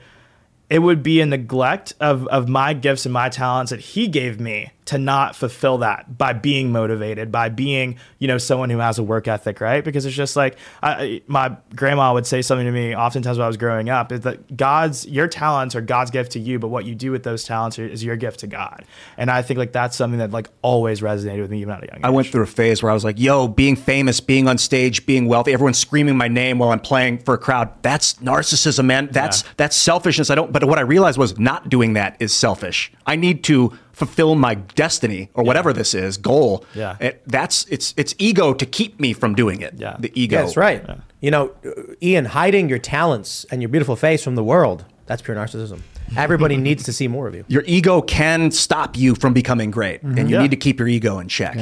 it 0.69 0.79
would 0.79 1.03
be 1.03 1.21
a 1.21 1.27
neglect 1.27 1.95
of, 2.01 2.29
of 2.29 2.49
my 2.49 2.73
gifts 2.75 3.05
and 3.05 3.13
my 3.13 3.29
talents 3.29 3.71
that 3.71 3.81
he 3.81 4.07
gave 4.07 4.39
me 4.39 4.71
to 4.91 4.99
not 4.99 5.37
fulfill 5.37 5.79
that 5.79 6.19
by 6.19 6.33
being 6.33 6.73
motivated, 6.73 7.31
by 7.31 7.49
being, 7.49 7.97
you 8.19 8.27
know, 8.27 8.39
someone 8.39 8.71
who 8.71 8.79
has 8.79 8.99
a 8.99 9.05
work 9.05 9.29
ethic, 9.29 9.61
right? 9.61 9.85
Because 9.85 10.05
it's 10.05 10.17
just 10.17 10.35
like 10.35 10.59
I, 10.83 11.23
my 11.29 11.57
grandma 11.77 12.13
would 12.13 12.27
say 12.27 12.43
something 12.43 12.67
to 12.67 12.73
me 12.73 12.97
oftentimes 12.97 13.39
when 13.39 13.45
I 13.45 13.47
was 13.47 13.57
growing 13.57 13.89
up 13.89 14.11
is 14.11 14.23
that 14.23 14.57
God's, 14.57 15.07
your 15.07 15.29
talents 15.29 15.77
are 15.77 15.81
God's 15.81 16.11
gift 16.11 16.33
to 16.33 16.41
you, 16.41 16.59
but 16.59 16.69
what 16.69 16.87
you 16.87 16.97
do 16.97 17.13
with 17.13 17.23
those 17.23 17.45
talents 17.45 17.79
is 17.79 18.03
your 18.03 18.17
gift 18.17 18.41
to 18.41 18.49
God. 18.49 18.85
And 19.17 19.31
I 19.31 19.43
think 19.43 19.59
like 19.59 19.71
that's 19.71 19.97
something 19.97 20.19
that 20.19 20.33
like 20.33 20.49
always 20.61 21.03
resonated 21.03 21.43
with 21.43 21.53
me 21.53 21.61
even 21.61 21.73
at 21.73 21.85
a 21.85 21.87
young 21.87 21.99
age. 21.99 22.05
I 22.05 22.11
went 22.11 22.27
through 22.27 22.43
a 22.43 22.49
phase 22.49 22.83
where 22.83 22.91
I 22.91 22.95
was 22.95 23.05
like, 23.05 23.21
yo, 23.21 23.47
being 23.47 23.77
famous, 23.77 24.19
being 24.19 24.49
on 24.49 24.59
stage, 24.59 25.07
being 25.07 25.29
wealthy, 25.29 25.53
everyone's 25.53 25.79
screaming 25.79 26.17
my 26.17 26.27
name 26.27 26.59
while 26.59 26.71
I'm 26.71 26.81
playing 26.81 27.19
for 27.19 27.35
a 27.35 27.39
crowd. 27.39 27.71
That's 27.83 28.15
narcissism, 28.15 28.87
man. 28.87 29.09
That's 29.13 29.45
that's 29.57 29.77
selfishness. 29.77 30.31
I 30.31 30.35
don't 30.35 30.53
but 30.53 30.65
what 30.65 30.79
I 30.79 30.83
realized 30.83 31.17
was 31.17 31.39
not 31.39 31.69
doing 31.69 31.93
that 31.93 32.17
is 32.19 32.35
selfish. 32.35 32.91
I 33.07 33.15
need 33.15 33.45
to 33.45 33.79
fulfill 34.01 34.35
my 34.35 34.55
destiny 34.55 35.29
or 35.35 35.45
whatever 35.45 35.73
this 35.73 35.95
is, 35.95 36.17
goal. 36.17 36.65
Yeah. 36.75 36.97
It, 37.01 37.23
that's 37.27 37.67
it's 37.69 37.93
it's 37.97 38.15
ego 38.19 38.55
to 38.55 38.67
keep 38.67 38.99
me 38.99 39.13
from 39.13 39.35
doing 39.35 39.61
it. 39.61 39.75
Yeah. 39.77 39.97
The 40.01 40.11
ego. 40.21 40.37
Yeah, 40.37 40.43
that's 40.43 40.57
right. 40.57 40.83
You 41.21 41.31
know, 41.31 41.53
uh, 41.65 41.71
Ian, 42.03 42.25
hiding 42.25 42.69
your 42.69 42.79
talents 42.79 43.45
and 43.51 43.61
your 43.63 43.69
beautiful 43.69 43.95
face 43.97 44.25
from 44.25 44.35
the 44.35 44.43
world, 44.45 44.85
that's 45.07 45.23
pure 45.23 45.37
narcissism. 45.37 45.81
Everybody 46.17 46.57
needs 46.69 46.83
to 46.85 46.93
see 46.93 47.09
more 47.09 47.29
of 47.29 47.35
you. 47.35 47.45
Your 47.49 47.63
ego 47.67 48.01
can 48.03 48.51
stop 48.51 48.97
you 48.97 49.15
from 49.15 49.33
becoming 49.35 49.71
great, 49.71 50.03
Mhm. 50.03 50.19
and 50.19 50.31
you 50.31 50.37
Yeah. 50.37 50.43
need 50.43 50.51
to 50.51 50.57
keep 50.57 50.79
your 50.79 50.89
ego 50.89 51.19
in 51.19 51.29
check. 51.29 51.57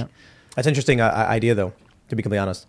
That's 0.55 0.67
an 0.67 0.71
interesting 0.73 1.01
uh, 1.01 1.11
idea, 1.29 1.55
though. 1.55 1.73
To 2.09 2.17
be 2.17 2.23
completely 2.23 2.39
honest, 2.47 2.67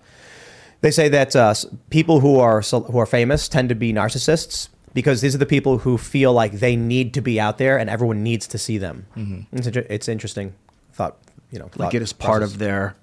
they 0.82 0.92
say 0.92 1.08
that 1.10 1.36
uh, 1.36 1.54
people 1.92 2.20
who 2.20 2.40
are 2.40 2.62
who 2.62 2.98
are 2.98 3.06
famous 3.06 3.48
tend 3.48 3.70
to 3.70 3.76
be 3.76 3.94
narcissists 3.94 4.68
because 4.94 5.22
these 5.22 5.36
are 5.36 5.38
the 5.40 5.46
people 5.46 5.80
who 5.80 5.98
feel 5.98 6.34
like 6.34 6.54
they 6.54 6.76
need 6.76 7.14
to 7.14 7.22
be 7.22 7.40
out 7.40 7.58
there 7.58 7.78
and 7.78 7.90
everyone 7.90 8.24
needs 8.24 8.48
to 8.48 8.58
see 8.58 8.78
them. 8.78 9.06
Mhm. 9.16 9.46
It's, 9.52 9.68
it's 9.68 10.08
interesting 10.08 10.54
thought. 10.94 11.18
You 11.52 11.60
know, 11.60 11.70
Like 11.78 11.94
it 11.96 12.02
is 12.02 12.14
part 12.14 12.40
process. 12.40 12.54
of 12.54 12.60
their, 12.60 12.96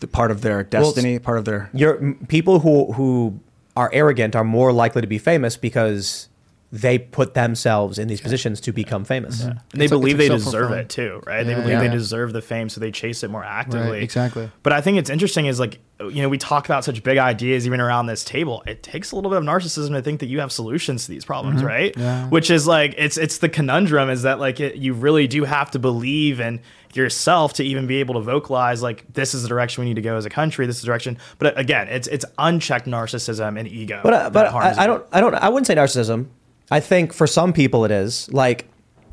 the 0.00 0.06
part 0.06 0.30
of 0.30 0.42
their 0.42 0.62
destiny, 0.62 1.18
part 1.18 1.38
of 1.38 1.44
their. 1.44 1.70
Your 1.74 2.14
people 2.28 2.60
who 2.60 2.92
who 2.92 3.40
are 3.76 3.90
arrogant 3.92 4.36
are 4.36 4.44
more 4.44 4.72
likely 4.72 5.00
to 5.00 5.06
be 5.08 5.18
famous 5.18 5.56
because 5.56 6.28
they 6.74 6.98
put 6.98 7.34
themselves 7.34 7.98
in 7.98 8.08
these 8.08 8.22
positions 8.22 8.58
to 8.62 8.72
become 8.72 9.04
famous. 9.04 9.42
And 9.44 9.60
they 9.72 9.88
believe 9.88 10.16
they 10.16 10.30
deserve 10.30 10.72
it 10.72 10.88
too, 10.88 11.22
right? 11.26 11.44
They 11.44 11.54
believe 11.54 11.78
they 11.80 11.90
deserve 11.90 12.32
the 12.32 12.40
fame, 12.40 12.70
so 12.70 12.80
they 12.80 12.90
chase 12.90 13.22
it 13.22 13.30
more 13.30 13.44
actively. 13.44 13.90
Right, 13.90 14.02
exactly. 14.02 14.50
But 14.62 14.72
I 14.72 14.80
think 14.80 14.96
it's 14.96 15.10
interesting 15.10 15.44
is 15.46 15.60
like 15.60 15.80
you 16.00 16.22
know 16.22 16.28
we 16.30 16.38
talk 16.38 16.64
about 16.64 16.82
such 16.84 17.02
big 17.04 17.18
ideas 17.18 17.66
even 17.66 17.78
around 17.80 18.06
this 18.06 18.24
table. 18.24 18.62
It 18.66 18.82
takes 18.82 19.12
a 19.12 19.16
little 19.16 19.30
bit 19.30 19.36
of 19.38 19.44
narcissism 19.44 19.90
to 19.90 20.00
think 20.02 20.20
that 20.20 20.26
you 20.26 20.40
have 20.40 20.50
solutions 20.50 21.04
to 21.04 21.10
these 21.10 21.24
problems, 21.26 21.60
Mhm. 21.62 21.66
right? 21.66 21.94
Yeah. 21.96 22.26
Which 22.28 22.50
is 22.50 22.66
like 22.66 22.94
it's 22.96 23.18
it's 23.18 23.38
the 23.38 23.50
conundrum 23.50 24.08
is 24.08 24.22
that 24.22 24.40
like 24.40 24.58
it, 24.58 24.76
you 24.76 24.94
really 24.94 25.26
do 25.26 25.44
have 25.44 25.70
to 25.72 25.78
believe 25.78 26.40
in 26.40 26.60
yourself 26.94 27.52
to 27.54 27.64
even 27.64 27.86
be 27.86 27.98
able 28.00 28.14
to 28.14 28.20
vocalize 28.20 28.82
like 28.82 29.04
this 29.12 29.34
is 29.34 29.42
the 29.42 29.48
direction 29.48 29.82
we 29.82 29.88
need 29.88 29.96
to 29.96 30.02
go 30.02 30.16
as 30.16 30.24
a 30.24 30.30
country. 30.30 30.66
This 30.66 30.76
is 30.76 30.82
the 30.82 30.86
direction. 30.86 31.18
But 31.38 31.58
again, 31.58 31.88
it's 31.88 32.08
it's 32.08 32.24
unchecked 32.38 32.86
narcissism 32.86 33.58
and 33.58 33.68
ego. 33.68 34.00
But 34.02 34.14
uh, 34.14 34.18
that 34.30 34.32
but 34.32 34.46
I, 34.54 34.84
I 34.84 34.86
don't 34.86 35.04
I 35.12 35.20
don't 35.20 35.34
I 35.34 35.48
wouldn't 35.50 35.66
say 35.66 35.74
narcissism. 35.74 36.28
I 36.72 36.80
think 36.80 37.12
for 37.12 37.26
some 37.26 37.52
people 37.52 37.84
it 37.84 37.90
is 37.90 38.32
like. 38.32 38.68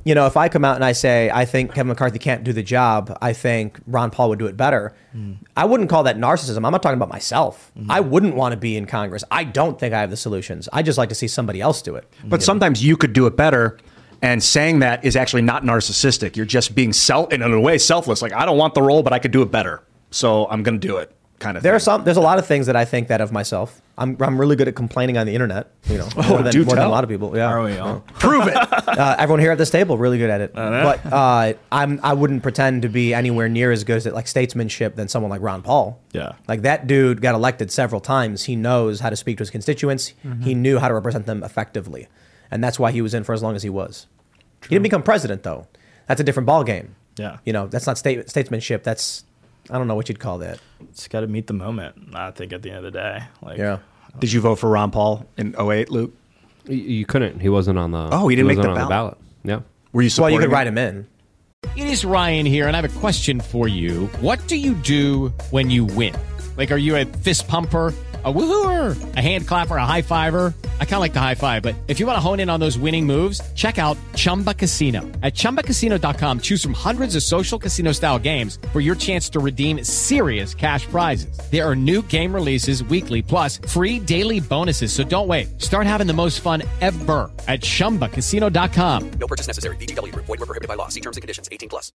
You 0.06 0.16
know, 0.16 0.26
if 0.26 0.38
I 0.38 0.48
come 0.48 0.64
out 0.64 0.76
and 0.76 0.84
I 0.84 0.94
say 0.94 1.30
I 1.30 1.44
think 1.44 1.74
Kevin 1.74 1.90
McCarthy 1.90 2.20
can't 2.20 2.44
do 2.44 2.54
the 2.54 2.64
job, 2.64 3.16
I 3.22 3.34
think 3.34 3.80
Ron 3.86 4.10
Paul 4.12 4.30
would 4.30 4.40
do 4.40 4.48
it 4.48 4.56
better. 4.56 4.96
I 5.58 5.66
wouldn't 5.66 5.90
call 5.90 6.04
that 6.04 6.18
narcissism. 6.18 6.66
I'm 6.66 6.72
not 6.72 6.82
talking 6.82 6.98
about 6.98 7.10
myself. 7.10 7.72
Mm-hmm. 7.78 7.92
I 7.92 8.00
wouldn't 8.00 8.34
want 8.34 8.54
to 8.54 8.58
be 8.58 8.78
in 8.78 8.86
Congress. 8.86 9.26
I 9.30 9.44
don't 9.44 9.78
think 9.78 9.94
I 9.94 10.00
have 10.00 10.10
the 10.10 10.18
solutions. 10.18 10.70
I 10.72 10.84
just 10.84 10.98
like 10.98 11.10
to 11.10 11.16
see 11.16 11.28
somebody 11.28 11.60
else 11.60 11.82
do 11.82 11.96
it. 11.96 12.12
But 12.24 12.42
sometimes 12.42 12.82
you 12.84 12.96
could 12.96 13.12
do 13.12 13.28
it 13.28 13.36
better. 13.36 13.78
And 14.22 14.42
saying 14.42 14.80
that 14.80 15.04
is 15.04 15.16
actually 15.18 15.44
not 15.44 15.64
narcissistic. 15.64 16.36
You're 16.38 16.46
just 16.46 16.76
being 16.76 16.94
self, 16.94 17.32
in 17.34 17.42
a 17.42 17.60
way, 17.60 17.78
selfless. 17.78 18.22
Like 18.22 18.34
I 18.34 18.46
don't 18.46 18.58
want 18.58 18.76
the 18.76 18.82
role, 18.82 19.04
but 19.04 19.12
I 19.12 19.20
could 19.20 19.32
do 19.32 19.42
it 19.42 19.52
better, 19.52 19.84
so 20.12 20.48
I'm 20.50 20.64
going 20.64 20.80
to 20.80 20.88
do 20.88 20.98
it. 20.98 21.14
Kind 21.40 21.56
of. 21.56 21.64
There 21.64 21.74
are 21.74 21.80
some. 21.80 22.04
There's 22.04 22.18
a 22.18 22.22
lot 22.22 22.38
of 22.38 22.46
things 22.46 22.66
that 22.68 22.76
I 22.76 22.84
think 22.86 23.08
that 23.08 23.22
of 23.22 23.32
myself. 23.32 23.82
I'm, 23.98 24.16
I'm 24.22 24.40
really 24.40 24.56
good 24.56 24.68
at 24.68 24.76
complaining 24.76 25.18
on 25.18 25.26
the 25.26 25.34
internet. 25.34 25.72
You 25.86 26.00
know, 26.00 26.08
more, 26.16 26.44
than, 26.44 26.66
more 26.66 26.76
than 26.76 26.86
a 26.86 26.90
lot 26.90 27.04
of 27.04 27.10
people. 27.10 27.36
Yeah, 27.36 27.48
Are 27.48 27.64
we 27.64 27.78
all? 27.78 28.02
Prove 28.14 28.48
it. 28.48 28.56
uh, 28.56 29.16
everyone 29.18 29.40
here 29.40 29.52
at 29.52 29.58
this 29.58 29.70
table 29.70 29.98
really 29.98 30.18
good 30.18 30.30
at 30.30 30.42
it. 30.42 30.54
know. 30.56 30.84
But 30.84 31.14
uh, 31.14 31.54
I'm 31.72 32.00
I 32.04 32.14
wouldn't 32.14 32.44
pretend 32.44 32.82
to 32.82 32.90
be 32.90 33.14
anywhere 33.14 33.48
near 33.48 33.72
as 33.72 33.84
good 33.84 34.06
at 34.06 34.14
like 34.14 34.28
statesmanship 34.28 34.96
than 34.96 35.08
someone 35.08 35.30
like 35.30 35.42
Ron 35.42 35.62
Paul. 35.62 36.02
Yeah. 36.12 36.34
Like 36.48 36.64
that 36.64 36.88
dude 36.88 37.22
got 37.22 37.36
elected 37.36 37.72
several 37.72 38.02
times. 38.02 38.44
He 38.44 38.56
knows 38.56 39.00
how 39.00 39.10
to 39.10 39.16
speak 39.16 39.38
to 39.38 39.42
his 39.42 39.50
constituents. 39.50 40.14
He 40.42 40.54
knew 40.54 40.78
how 40.78 40.88
to 40.88 40.94
represent 40.94 41.26
them 41.26 41.44
effectively, 41.44 42.08
and 42.52 42.64
that's 42.64 42.80
why 42.80 42.92
he 42.92 43.02
was 43.02 43.14
in 43.14 43.24
for 43.24 43.34
as 43.34 43.42
long 43.42 43.56
as 43.56 43.64
he 43.64 43.70
was. 43.70 44.08
He 44.64 44.70
didn't 44.70 44.84
become 44.84 45.04
president 45.04 45.44
though. 45.44 45.68
That's 46.08 46.20
a 46.20 46.24
different 46.24 46.48
ball 46.48 46.64
game. 46.64 46.96
Yeah. 47.18 47.38
You 47.46 47.54
know, 47.54 47.68
that's 47.68 47.86
not 47.86 47.98
state, 47.98 48.30
statesmanship. 48.30 48.84
That's 48.84 49.26
I 49.70 49.78
don't 49.78 49.88
know 49.88 49.96
what 49.96 50.10
you'd 50.10 50.20
call 50.20 50.40
that. 50.40 50.60
It's 50.90 51.08
got 51.08 51.22
to 51.22 51.28
meet 51.28 51.48
the 51.48 51.54
moment. 51.54 51.96
I 52.16 52.32
think 52.32 52.54
at 52.54 52.62
the 52.62 52.70
end 52.70 52.78
of 52.86 52.92
the 52.92 52.92
day, 53.00 53.24
like 53.42 53.58
Yeah. 53.58 53.80
Did 54.18 54.32
you 54.32 54.42
vote 54.42 54.56
for 54.56 54.70
Ron 54.70 54.90
Paul 54.92 55.26
in 55.38 55.54
08, 55.60 55.92
Luke? 55.92 56.14
You, 56.66 56.76
you 56.78 57.06
couldn't. 57.06 57.40
He 57.40 57.50
wasn't 57.50 57.78
on 57.78 57.92
the. 57.92 58.10
Oh, 58.12 58.28
he 58.28 58.36
didn't 58.36 58.48
make 58.48 58.58
wasn't 58.58 58.76
the 58.76 58.82
on 58.82 58.90
ballot. 58.90 59.18
Yeah. 59.44 59.56
Were 59.56 59.62
you 59.62 59.64
Well, 59.94 60.04
you 60.04 60.10
supporting? 60.10 60.38
could 60.40 60.46
him? 60.46 60.52
write 60.52 60.68
him 60.68 60.78
in. 60.78 61.08
It 61.76 61.88
is 61.88 62.04
Ryan 62.06 62.46
here, 62.46 62.68
and 62.68 62.76
I 62.76 62.82
have 62.82 62.92
a 62.96 63.00
question 63.00 63.40
for 63.40 63.68
you. 63.68 64.08
What 64.22 64.46
do 64.48 64.56
you 64.56 64.74
do 64.76 65.28
when 65.52 65.70
you 65.70 65.86
win? 65.86 66.16
Like, 66.58 66.72
are 66.72 66.78
you 66.78 66.96
a 66.96 67.06
fist 67.06 67.48
pumper? 67.48 67.94
A 68.26 68.34
woohooer, 68.34 69.16
a 69.16 69.22
hand 69.22 69.48
clapper, 69.48 69.78
a 69.78 69.86
high 69.86 70.02
fiver. 70.02 70.54
I 70.82 70.84
kind 70.84 70.96
of 70.96 71.00
like 71.00 71.14
the 71.14 71.22
high 71.22 71.36
five, 71.36 71.64
but 71.64 71.74
if 71.88 72.02
you 72.02 72.06
want 72.06 72.18
to 72.18 72.20
hone 72.20 72.42
in 72.42 72.50
on 72.50 72.60
those 72.60 72.78
winning 72.78 73.06
moves, 73.06 73.40
check 73.54 73.80
out 73.80 73.96
Chumba 74.14 74.54
Casino. 74.54 75.04
At 75.24 75.36
chumbacasino.com, 75.36 76.42
choose 76.42 76.62
from 76.62 76.74
hundreds 76.74 77.16
of 77.16 77.24
social 77.24 77.58
casino 77.58 77.94
style 77.94 78.20
games 78.20 78.60
for 78.74 78.82
your 78.82 78.96
chance 78.96 79.30
to 79.30 79.40
redeem 79.40 79.82
serious 79.86 80.54
cash 80.54 80.86
prizes. 80.88 81.40
There 81.50 81.66
are 81.66 81.78
new 81.78 82.02
game 82.08 82.36
releases 82.36 82.84
weekly, 82.84 83.22
plus 83.22 83.58
free 83.70 84.00
daily 84.00 84.42
bonuses. 84.42 84.92
So 84.92 85.06
don't 85.06 85.28
wait. 85.30 85.62
Start 85.62 85.88
having 85.88 86.06
the 86.08 86.12
most 86.14 86.42
fun 86.42 86.62
ever 86.82 87.32
at 87.48 87.62
chumbacasino.com. 87.62 89.12
No 89.12 89.28
purchase 89.28 89.48
necessary. 89.48 89.78
VGW 89.78 90.12
Group. 90.12 90.26
Void 90.26 90.40
were 90.42 90.46
prohibited 90.46 90.68
by 90.68 90.76
law. 90.76 90.90
See 90.90 91.00
terms 91.00 91.16
and 91.16 91.22
conditions. 91.22 91.48
18 91.54 91.70
plus. 91.70 91.94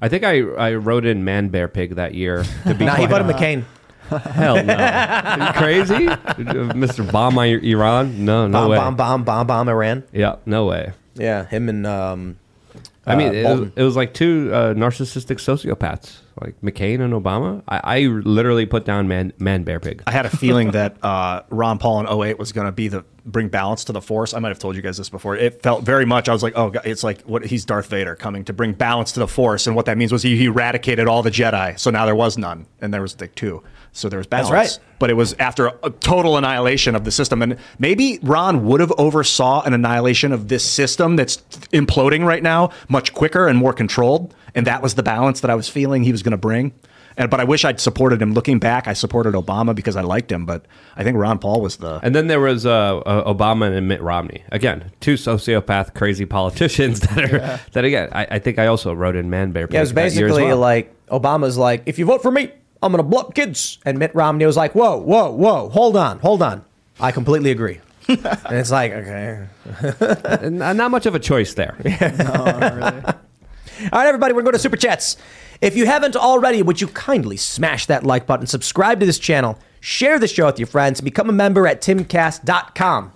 I 0.00 0.08
think 0.08 0.22
I 0.24 0.40
I 0.40 0.74
wrote 0.74 1.04
in 1.04 1.24
Man 1.24 1.48
Bear 1.48 1.68
Pig 1.68 1.94
that 1.96 2.14
year. 2.14 2.44
To 2.66 2.74
be 2.74 2.84
Nah, 2.84 2.94
he 2.96 3.06
quite 3.06 3.22
voted 3.22 3.36
McCain. 3.36 3.64
Hell 4.24 4.62
no. 4.64 4.74
Are 4.74 5.46
you 5.46 5.52
crazy? 5.54 6.06
Mr. 6.06 7.10
Bomb 7.10 7.38
Iran? 7.38 8.24
No, 8.24 8.46
no 8.46 8.60
bomb, 8.60 8.70
way. 8.70 8.76
bomb, 8.76 8.96
bomb, 8.96 9.24
bomb, 9.24 9.46
bomb, 9.46 9.68
Iran. 9.68 10.04
Yeah, 10.12 10.36
no 10.46 10.66
way. 10.66 10.92
Yeah, 11.14 11.46
him 11.46 11.68
and 11.68 11.86
um. 11.86 12.38
I 13.04 13.16
mean, 13.16 13.28
uh, 13.28 13.32
it, 13.32 13.58
was, 13.58 13.70
it 13.74 13.82
was 13.82 13.96
like 13.96 14.14
two 14.14 14.50
uh, 14.52 14.74
narcissistic 14.74 15.38
sociopaths, 15.38 16.18
like 16.40 16.54
McCain 16.60 17.00
and 17.00 17.12
Obama. 17.12 17.62
I, 17.66 17.80
I 17.82 18.00
literally 18.02 18.64
put 18.64 18.84
down 18.84 19.08
Man 19.08 19.32
Man 19.38 19.64
Bear 19.64 19.80
Pig. 19.80 20.04
I 20.06 20.12
had 20.12 20.24
a 20.24 20.30
feeling 20.30 20.70
that 20.70 21.02
uh, 21.02 21.42
Ron 21.50 21.78
Paul 21.78 22.06
in 22.06 22.06
08 22.06 22.38
was 22.38 22.52
going 22.52 22.66
to 22.66 22.72
be 22.72 22.86
the 22.86 23.04
bring 23.24 23.48
balance 23.48 23.84
to 23.84 23.92
the 23.92 24.00
force. 24.00 24.34
I 24.34 24.38
might 24.38 24.48
have 24.48 24.58
told 24.58 24.76
you 24.76 24.82
guys 24.82 24.96
this 24.96 25.08
before. 25.08 25.36
It 25.36 25.62
felt 25.62 25.84
very 25.84 26.04
much. 26.04 26.28
I 26.28 26.32
was 26.32 26.42
like, 26.42 26.54
oh, 26.56 26.70
God, 26.70 26.84
it's 26.84 27.04
like 27.04 27.22
what 27.22 27.44
he's 27.44 27.64
Darth 27.64 27.86
Vader 27.86 28.14
coming 28.14 28.44
to 28.44 28.52
bring 28.52 28.72
balance 28.72 29.12
to 29.12 29.20
the 29.20 29.28
force, 29.28 29.66
and 29.66 29.76
what 29.76 29.86
that 29.86 29.96
means 29.96 30.12
was 30.12 30.22
he, 30.22 30.36
he 30.36 30.46
eradicated 30.46 31.06
all 31.06 31.22
the 31.22 31.30
Jedi, 31.30 31.78
so 31.78 31.90
now 31.90 32.04
there 32.04 32.14
was 32.14 32.36
none, 32.36 32.66
and 32.80 32.92
there 32.92 33.02
was 33.02 33.18
like 33.20 33.34
two, 33.34 33.62
so 33.92 34.08
there 34.08 34.18
was 34.18 34.26
balance. 34.26 34.50
That's 34.50 34.78
right. 34.78 34.86
But 34.98 35.10
it 35.10 35.14
was 35.14 35.34
after 35.34 35.66
a, 35.66 35.78
a 35.84 35.90
total 35.90 36.36
annihilation 36.36 36.94
of 36.94 37.04
the 37.04 37.10
system, 37.10 37.42
and 37.42 37.58
maybe 37.78 38.18
Ron 38.22 38.64
would 38.66 38.80
have 38.80 38.92
oversaw 38.98 39.62
an 39.62 39.74
annihilation 39.74 40.32
of 40.32 40.48
this 40.48 40.68
system 40.68 41.16
that's 41.16 41.36
imploding 41.72 42.24
right 42.24 42.42
now 42.42 42.70
much 42.88 43.12
quicker 43.12 43.48
and 43.48 43.58
more 43.58 43.72
controlled, 43.72 44.34
and 44.54 44.66
that 44.66 44.82
was 44.82 44.94
the 44.94 45.02
balance 45.02 45.40
that 45.40 45.50
I 45.50 45.54
was 45.54 45.68
feeling 45.68 46.02
he 46.02 46.12
was 46.12 46.22
going 46.22 46.32
to 46.32 46.36
bring. 46.36 46.72
And, 47.16 47.30
but 47.30 47.40
I 47.40 47.44
wish 47.44 47.64
I'd 47.64 47.80
supported 47.80 48.22
him. 48.22 48.32
Looking 48.32 48.58
back, 48.58 48.88
I 48.88 48.92
supported 48.92 49.34
Obama 49.34 49.74
because 49.74 49.96
I 49.96 50.02
liked 50.02 50.30
him, 50.32 50.46
but 50.46 50.64
I 50.96 51.04
think 51.04 51.16
Ron 51.16 51.38
Paul 51.38 51.60
was 51.60 51.76
the. 51.76 52.00
And 52.02 52.14
then 52.14 52.26
there 52.26 52.40
was 52.40 52.64
uh, 52.66 52.98
uh, 52.98 53.32
Obama 53.32 53.76
and 53.76 53.88
Mitt 53.88 54.00
Romney. 54.02 54.42
Again, 54.50 54.90
two 55.00 55.14
sociopath, 55.14 55.94
crazy 55.94 56.24
politicians 56.24 57.00
that 57.00 57.32
are 57.32 57.60
that 57.72 57.84
again. 57.84 58.08
I, 58.12 58.26
I 58.32 58.38
think 58.38 58.58
I 58.58 58.66
also 58.66 58.92
wrote 58.92 59.16
in 59.16 59.30
Man 59.30 59.52
Bear. 59.52 59.66
Pig 59.66 59.74
Yeah, 59.74 59.80
it 59.80 59.82
was 59.82 59.92
that 59.94 60.14
year 60.14 60.26
as 60.26 60.32
basically 60.32 60.44
well. 60.48 60.58
like 60.58 61.06
Obama's 61.08 61.58
like, 61.58 61.82
if 61.86 61.98
you 61.98 62.06
vote 62.06 62.22
for 62.22 62.30
me, 62.30 62.50
I'm 62.82 62.92
gonna 62.92 63.02
blow 63.02 63.20
up 63.20 63.34
kids, 63.34 63.78
and 63.84 63.98
Mitt 63.98 64.14
Romney 64.14 64.46
was 64.46 64.56
like, 64.56 64.74
whoa, 64.74 64.96
whoa, 64.98 65.30
whoa, 65.30 65.68
hold 65.68 65.96
on, 65.96 66.18
hold 66.18 66.42
on, 66.42 66.64
I 66.98 67.12
completely 67.12 67.50
agree. 67.50 67.80
and 68.08 68.18
it's 68.50 68.70
like, 68.72 68.92
okay, 68.92 69.46
not 70.50 70.90
much 70.90 71.06
of 71.06 71.14
a 71.14 71.20
choice 71.20 71.54
there. 71.54 71.76
All 73.92 73.98
right, 73.98 74.06
everybody, 74.06 74.32
we're 74.32 74.42
going 74.42 74.52
to 74.52 74.58
super 74.58 74.76
chats. 74.76 75.16
If 75.62 75.76
you 75.76 75.86
haven't 75.86 76.16
already, 76.16 76.60
would 76.60 76.80
you 76.80 76.88
kindly 76.88 77.36
smash 77.36 77.86
that 77.86 78.02
like 78.02 78.26
button, 78.26 78.48
subscribe 78.48 78.98
to 78.98 79.06
this 79.06 79.20
channel, 79.20 79.56
share 79.78 80.18
the 80.18 80.26
show 80.26 80.46
with 80.46 80.58
your 80.58 80.66
friends, 80.66 81.00
become 81.00 81.30
a 81.30 81.32
member 81.32 81.68
at 81.68 81.80
timcast.com. 81.80 83.12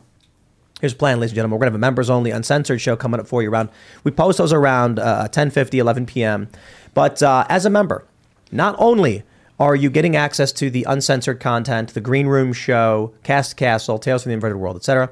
Here's 0.80 0.92
the 0.92 0.98
plan, 0.98 1.18
ladies 1.18 1.32
and 1.32 1.36
gentlemen. 1.36 1.56
We're 1.56 1.64
going 1.64 1.72
to 1.72 1.74
have 1.74 1.80
a 1.80 1.86
members 1.86 2.08
only 2.08 2.30
uncensored 2.30 2.80
show 2.80 2.94
coming 2.94 3.18
up 3.18 3.26
for 3.26 3.42
you 3.42 3.50
around. 3.50 3.70
We 4.04 4.12
post 4.12 4.38
those 4.38 4.52
around 4.52 5.00
uh, 5.00 5.26
10 5.26 5.50
11 5.72 6.06
p.m. 6.06 6.48
But 6.94 7.20
uh, 7.20 7.46
as 7.48 7.66
a 7.66 7.70
member, 7.70 8.04
not 8.52 8.76
only 8.78 9.24
are 9.58 9.74
you 9.74 9.90
getting 9.90 10.14
access 10.14 10.52
to 10.52 10.70
the 10.70 10.84
uncensored 10.84 11.40
content, 11.40 11.94
the 11.94 12.00
Green 12.00 12.28
Room 12.28 12.52
show, 12.52 13.12
Cast 13.24 13.56
Castle, 13.56 13.98
Tales 13.98 14.22
from 14.22 14.30
the 14.30 14.34
Inverted 14.34 14.58
World, 14.58 14.76
etc., 14.76 15.10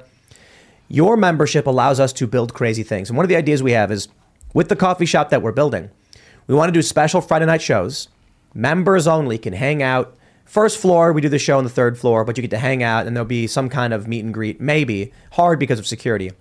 your 0.87 1.17
membership 1.17 1.67
allows 1.67 1.99
us 1.99 2.13
to 2.13 2.27
build 2.27 2.53
crazy 2.53 2.83
things. 2.83 3.09
And 3.09 3.17
one 3.17 3.25
of 3.25 3.29
the 3.29 3.35
ideas 3.35 3.61
we 3.61 3.73
have 3.73 3.91
is 3.91 4.07
with 4.53 4.69
the 4.69 4.75
coffee 4.77 5.05
shop 5.05 5.31
that 5.31 5.41
we're 5.41 5.51
building, 5.51 5.89
we 6.47 6.55
want 6.55 6.69
to 6.69 6.73
do 6.73 6.81
special 6.81 7.21
Friday 7.21 7.45
night 7.45 7.61
shows. 7.61 8.07
Members 8.53 9.07
only 9.07 9.37
can 9.37 9.53
hang 9.53 9.83
out. 9.83 10.15
First 10.45 10.77
floor, 10.77 11.11
we 11.11 11.21
do 11.21 11.29
the 11.29 11.39
show 11.39 11.57
on 11.57 11.63
the 11.63 11.69
third 11.69 11.97
floor, 11.97 12.23
but 12.23 12.37
you 12.37 12.41
get 12.41 12.51
to 12.51 12.57
hang 12.57 12.83
out 12.83 13.07
and 13.07 13.15
there'll 13.15 13.25
be 13.27 13.47
some 13.47 13.67
kind 13.67 13.93
of 13.93 14.07
meet 14.07 14.23
and 14.23 14.33
greet, 14.33 14.61
maybe. 14.61 15.11
Hard 15.31 15.59
because 15.59 15.79
of 15.79 15.87
security. 15.87 16.31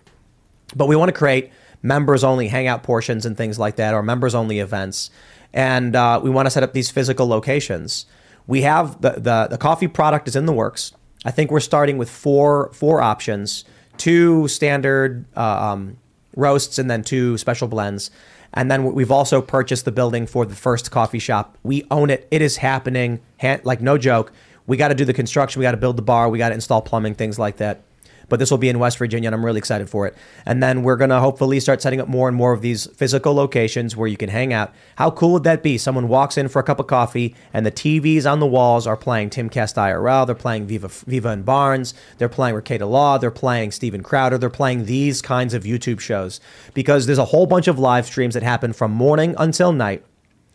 But 0.76 0.86
we 0.86 0.96
want 0.96 1.08
to 1.08 1.16
create 1.16 1.50
members 1.82 2.22
only 2.22 2.48
hangout 2.48 2.82
portions 2.82 3.26
and 3.26 3.36
things 3.36 3.58
like 3.58 3.76
that, 3.76 3.94
or 3.94 4.02
members 4.02 4.34
only 4.34 4.58
events. 4.58 5.10
And 5.52 5.96
uh, 5.96 6.20
we 6.22 6.30
want 6.30 6.46
to 6.46 6.50
set 6.50 6.62
up 6.62 6.72
these 6.72 6.90
physical 6.90 7.26
locations. 7.26 8.06
We 8.46 8.62
have 8.62 9.00
the, 9.00 9.12
the, 9.12 9.48
the 9.50 9.58
coffee 9.58 9.88
product 9.88 10.28
is 10.28 10.36
in 10.36 10.46
the 10.46 10.52
works. 10.52 10.92
I 11.24 11.30
think 11.30 11.50
we're 11.50 11.60
starting 11.60 11.96
with 11.96 12.10
four 12.10 12.70
four 12.74 13.00
options 13.00 13.64
two 13.96 14.48
standard 14.48 15.24
uh, 15.36 15.70
um, 15.70 15.96
roasts 16.36 16.78
and 16.78 16.90
then 16.90 17.02
two 17.02 17.38
special 17.38 17.68
blends. 17.68 18.10
And 18.54 18.70
then 18.70 18.94
we've 18.94 19.10
also 19.10 19.42
purchased 19.42 19.84
the 19.84 19.92
building 19.92 20.26
for 20.26 20.46
the 20.46 20.54
first 20.54 20.90
coffee 20.90 21.18
shop. 21.18 21.58
We 21.64 21.84
own 21.90 22.08
it. 22.08 22.26
It 22.30 22.40
is 22.40 22.58
happening. 22.58 23.20
Like 23.42 23.80
no 23.80 23.98
joke. 23.98 24.32
We 24.66 24.76
got 24.76 24.88
to 24.88 24.94
do 24.94 25.04
the 25.04 25.12
construction. 25.12 25.58
We 25.58 25.64
got 25.64 25.72
to 25.72 25.76
build 25.76 25.96
the 25.96 26.02
bar. 26.02 26.28
We 26.28 26.38
got 26.38 26.48
to 26.50 26.54
install 26.54 26.80
plumbing, 26.80 27.16
things 27.16 27.38
like 27.38 27.56
that. 27.56 27.82
But 28.28 28.38
this 28.38 28.50
will 28.50 28.58
be 28.58 28.68
in 28.68 28.78
West 28.78 28.98
Virginia, 28.98 29.28
and 29.28 29.34
I'm 29.34 29.44
really 29.44 29.58
excited 29.58 29.88
for 29.90 30.06
it. 30.06 30.16
And 30.46 30.62
then 30.62 30.82
we're 30.82 30.96
gonna 30.96 31.20
hopefully 31.20 31.60
start 31.60 31.82
setting 31.82 32.00
up 32.00 32.08
more 32.08 32.28
and 32.28 32.36
more 32.36 32.52
of 32.52 32.60
these 32.60 32.86
physical 32.86 33.34
locations 33.34 33.96
where 33.96 34.08
you 34.08 34.16
can 34.16 34.28
hang 34.28 34.52
out. 34.52 34.72
How 34.96 35.10
cool 35.10 35.32
would 35.32 35.44
that 35.44 35.62
be? 35.62 35.78
Someone 35.78 36.08
walks 36.08 36.36
in 36.36 36.48
for 36.48 36.58
a 36.58 36.62
cup 36.62 36.80
of 36.80 36.86
coffee, 36.86 37.34
and 37.52 37.64
the 37.64 37.72
TVs 37.72 38.30
on 38.30 38.40
the 38.40 38.46
walls 38.46 38.86
are 38.86 38.96
playing 38.96 39.30
Timcast 39.30 39.76
IRL. 39.76 40.26
They're 40.26 40.34
playing 40.34 40.66
Viva, 40.66 40.88
Viva 40.88 41.28
and 41.28 41.44
Barnes. 41.44 41.94
They're 42.18 42.28
playing 42.28 42.54
Rekieta 42.54 42.88
Law. 42.88 43.18
They're 43.18 43.30
playing 43.30 43.72
Steven 43.72 44.02
Crowder. 44.02 44.38
They're 44.38 44.50
playing 44.50 44.86
these 44.86 45.22
kinds 45.22 45.54
of 45.54 45.64
YouTube 45.64 46.00
shows 46.00 46.40
because 46.74 47.06
there's 47.06 47.18
a 47.18 47.26
whole 47.26 47.46
bunch 47.46 47.68
of 47.68 47.78
live 47.78 48.06
streams 48.06 48.34
that 48.34 48.42
happen 48.42 48.72
from 48.72 48.90
morning 48.90 49.34
until 49.38 49.72
night 49.72 50.04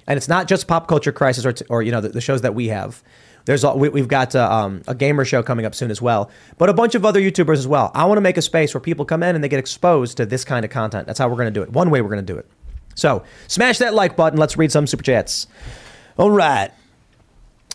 and 0.09 0.17
it's 0.17 0.27
not 0.27 0.47
just 0.47 0.67
pop 0.67 0.87
culture 0.87 1.11
crisis 1.13 1.45
or, 1.45 1.53
or 1.69 1.81
you 1.81 1.91
know 1.91 2.01
the, 2.01 2.09
the 2.09 2.19
shows 2.19 2.41
that 2.41 2.55
we 2.55 2.67
have 2.67 3.01
There's 3.49 3.63
a, 3.63 3.73
we, 3.73 3.89
we've 3.89 4.07
got 4.07 4.35
uh, 4.35 4.47
um, 4.47 4.84
a 4.88 4.93
gamer 4.93 5.26
show 5.26 5.41
coming 5.41 5.65
up 5.65 5.73
soon 5.73 5.89
as 5.89 5.99
well, 5.99 6.30
but 6.59 6.69
a 6.69 6.73
bunch 6.73 6.93
of 6.93 7.03
other 7.03 7.19
YouTubers 7.19 7.57
as 7.57 7.67
well. 7.67 7.89
I 7.95 8.05
want 8.05 8.17
to 8.17 8.21
make 8.21 8.38
a 8.38 8.43
space 8.43 8.76
where 8.76 8.81
people 8.81 9.05
come 9.05 9.23
in 9.23 9.34
and 9.34 9.43
they 9.43 9.49
get 9.49 9.57
exposed 9.57 10.17
to 10.17 10.27
this 10.27 10.45
kind 10.45 10.63
of 10.63 10.69
content. 10.69 11.07
That's 11.07 11.17
how 11.17 11.27
we're 11.27 11.35
going 11.35 11.51
to 11.51 11.59
do 11.59 11.63
it. 11.63 11.71
One 11.71 11.89
way 11.89 12.03
we're 12.03 12.11
going 12.11 12.23
to 12.23 12.31
do 12.34 12.38
it. 12.38 12.47
So 12.93 13.23
smash 13.47 13.80
that 13.80 13.95
like 13.95 14.15
button. 14.15 14.38
Let's 14.38 14.55
read 14.55 14.71
some 14.71 14.85
super 14.85 15.01
chats. 15.01 15.47
All 16.15 16.30
right. 16.30 16.69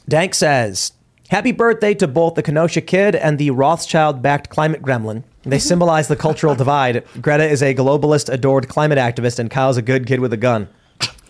Dank 0.09 0.35
says, 0.35 0.93
Happy 1.31 1.51
birthday 1.51 1.93
to 1.95 2.07
both 2.07 2.37
the 2.37 2.43
Kenosha 2.45 2.81
Kid 2.81 3.17
and 3.17 3.37
the 3.37 3.51
Rothschild 3.51 4.23
backed 4.23 4.51
climate 4.51 4.81
gremlin. 4.81 5.25
They 5.43 5.59
symbolize 5.59 6.07
the 6.07 6.15
cultural 6.15 6.55
divide. 6.55 7.05
Greta 7.21 7.49
is 7.49 7.65
a 7.65 7.75
globalist, 7.75 8.33
adored 8.33 8.69
climate 8.69 8.99
activist, 8.99 9.41
and 9.41 9.51
Kyle's 9.51 9.77
a 9.77 9.83
good 9.83 10.07
kid 10.07 10.21
with 10.21 10.33
a 10.33 10.37
gun. 10.37 10.69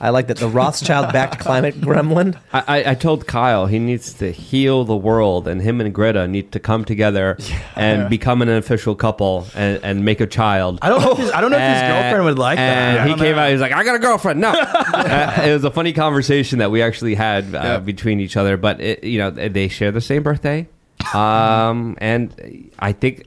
I 0.05 0.11
like 0.11 0.27
that. 0.27 0.37
The 0.37 0.49
Rothschild 0.49 1.13
backed 1.13 1.39
climate 1.47 1.81
gremlin. 1.81 2.37
I, 2.53 2.65
I, 2.83 2.91
I 2.91 2.95
told 2.95 3.27
Kyle 3.27 3.67
he 3.67 3.79
needs 3.79 4.13
to 4.15 4.31
heal 4.31 4.85
the 4.85 4.95
world, 4.97 5.49
and 5.49 5.63
him 5.63 5.81
and 5.81 5.95
Greta 5.95 6.29
need 6.29 6.53
to 6.53 6.61
come 6.61 6.85
together 6.85 7.39
and 7.77 8.11
become 8.11 8.43
an 8.43 8.49
official 8.51 8.95
couple 8.95 9.47
and, 9.55 9.83
and 9.83 10.05
make 10.05 10.21
a 10.21 10.27
child. 10.27 10.79
I 10.83 10.91
don't 10.91 11.01
know 11.01 11.13
if 11.13 11.19
his- 11.19 11.31
I 11.33 11.41
don't 11.41 11.51
know 11.51 11.57
if 11.57 11.63
his 11.63 11.83
And- 11.83 11.93
girlfriend 12.03 12.25
would 12.27 12.39
like 12.39 12.59
that. 12.59 12.63
and 12.63 12.99
I 13.01 13.09
he 13.09 13.15
came 13.15 13.35
know. 13.37 13.43
out. 13.43 13.47
He 13.47 13.53
was 13.55 13.63
like, 13.63 13.73
"I 13.73 13.83
got 13.83 13.97
a 13.97 13.99
girlfriend." 13.99 14.41
No, 14.41 14.51
Uh, 14.53 15.43
it 15.47 15.53
was 15.53 15.65
a 15.65 15.71
funny 15.71 15.93
conversation 15.95 16.59
that 16.59 16.71
we 16.71 16.83
actually 16.83 17.15
had 17.15 17.55
uh, 17.55 17.81
between 17.81 18.21
each 18.21 18.37
other. 18.37 18.57
But 18.59 18.81
it, 18.81 19.05
you 19.05 19.19
know, 19.19 19.31
they 19.31 19.69
share 19.69 19.91
the 19.91 20.01
same 20.03 20.23
birthday. 20.23 20.69
Um, 21.15 21.97
and 21.99 22.71
I 22.79 22.93
think 22.93 23.25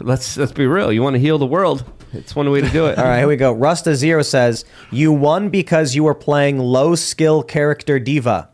let's 0.00 0.36
let's 0.36 0.52
be 0.52 0.66
real. 0.66 0.92
You 0.92 1.02
want 1.02 1.14
to 1.14 1.20
heal 1.20 1.38
the 1.38 1.46
world? 1.46 1.84
It's 2.16 2.34
one 2.34 2.50
way 2.50 2.60
to 2.60 2.68
do 2.70 2.86
it. 2.86 2.98
All 2.98 3.04
right, 3.04 3.18
here 3.18 3.28
we 3.28 3.36
go. 3.36 3.54
Rusta 3.54 3.94
Zero 3.94 4.22
says, 4.22 4.64
You 4.90 5.12
won 5.12 5.48
because 5.50 5.94
you 5.94 6.04
were 6.04 6.14
playing 6.14 6.58
low 6.58 6.94
skill 6.94 7.42
character 7.42 7.98
D.Va. 7.98 8.48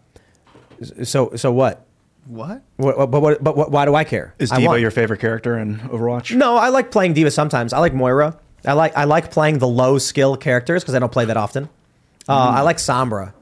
So, 1.05 1.33
so 1.37 1.53
what? 1.53 1.87
What? 2.27 2.63
What, 2.77 2.99
what, 2.99 3.11
but, 3.11 3.21
what, 3.21 3.45
but 3.45 3.57
what, 3.57 3.71
why 3.71 3.85
do 3.85 3.95
I 3.95 4.05
care? 4.05 4.35
Is 4.39 4.51
I 4.53 4.57
D.Va 4.59 4.69
won. 4.69 4.81
your 4.81 4.91
favorite 4.91 5.21
character 5.21 5.59
in 5.59 5.79
Overwatch? 5.79 6.35
No, 6.37 6.57
I 6.57 6.69
like 6.69 6.91
playing 6.91 7.15
D.Va 7.15 7.31
sometimes. 7.31 7.73
I 7.73 7.79
like 7.79 7.95
Moira. 7.95 8.39
I 8.65 8.75
like 8.75 8.97
I 8.97 9.05
like 9.05 9.33
playing 9.33 9.59
the 9.59 9.67
low 9.67 9.99
skill 9.99 10.37
characters 10.37 10.83
because 10.85 10.95
I 10.95 11.01
don't 11.01 11.11
play 11.13 11.25
that 11.25 11.37
often. 11.37 11.69
Uh, 12.29 12.53
Mm. 12.53 12.55
I 12.59 12.61
like 12.61 12.77
Sombra. 12.77 13.33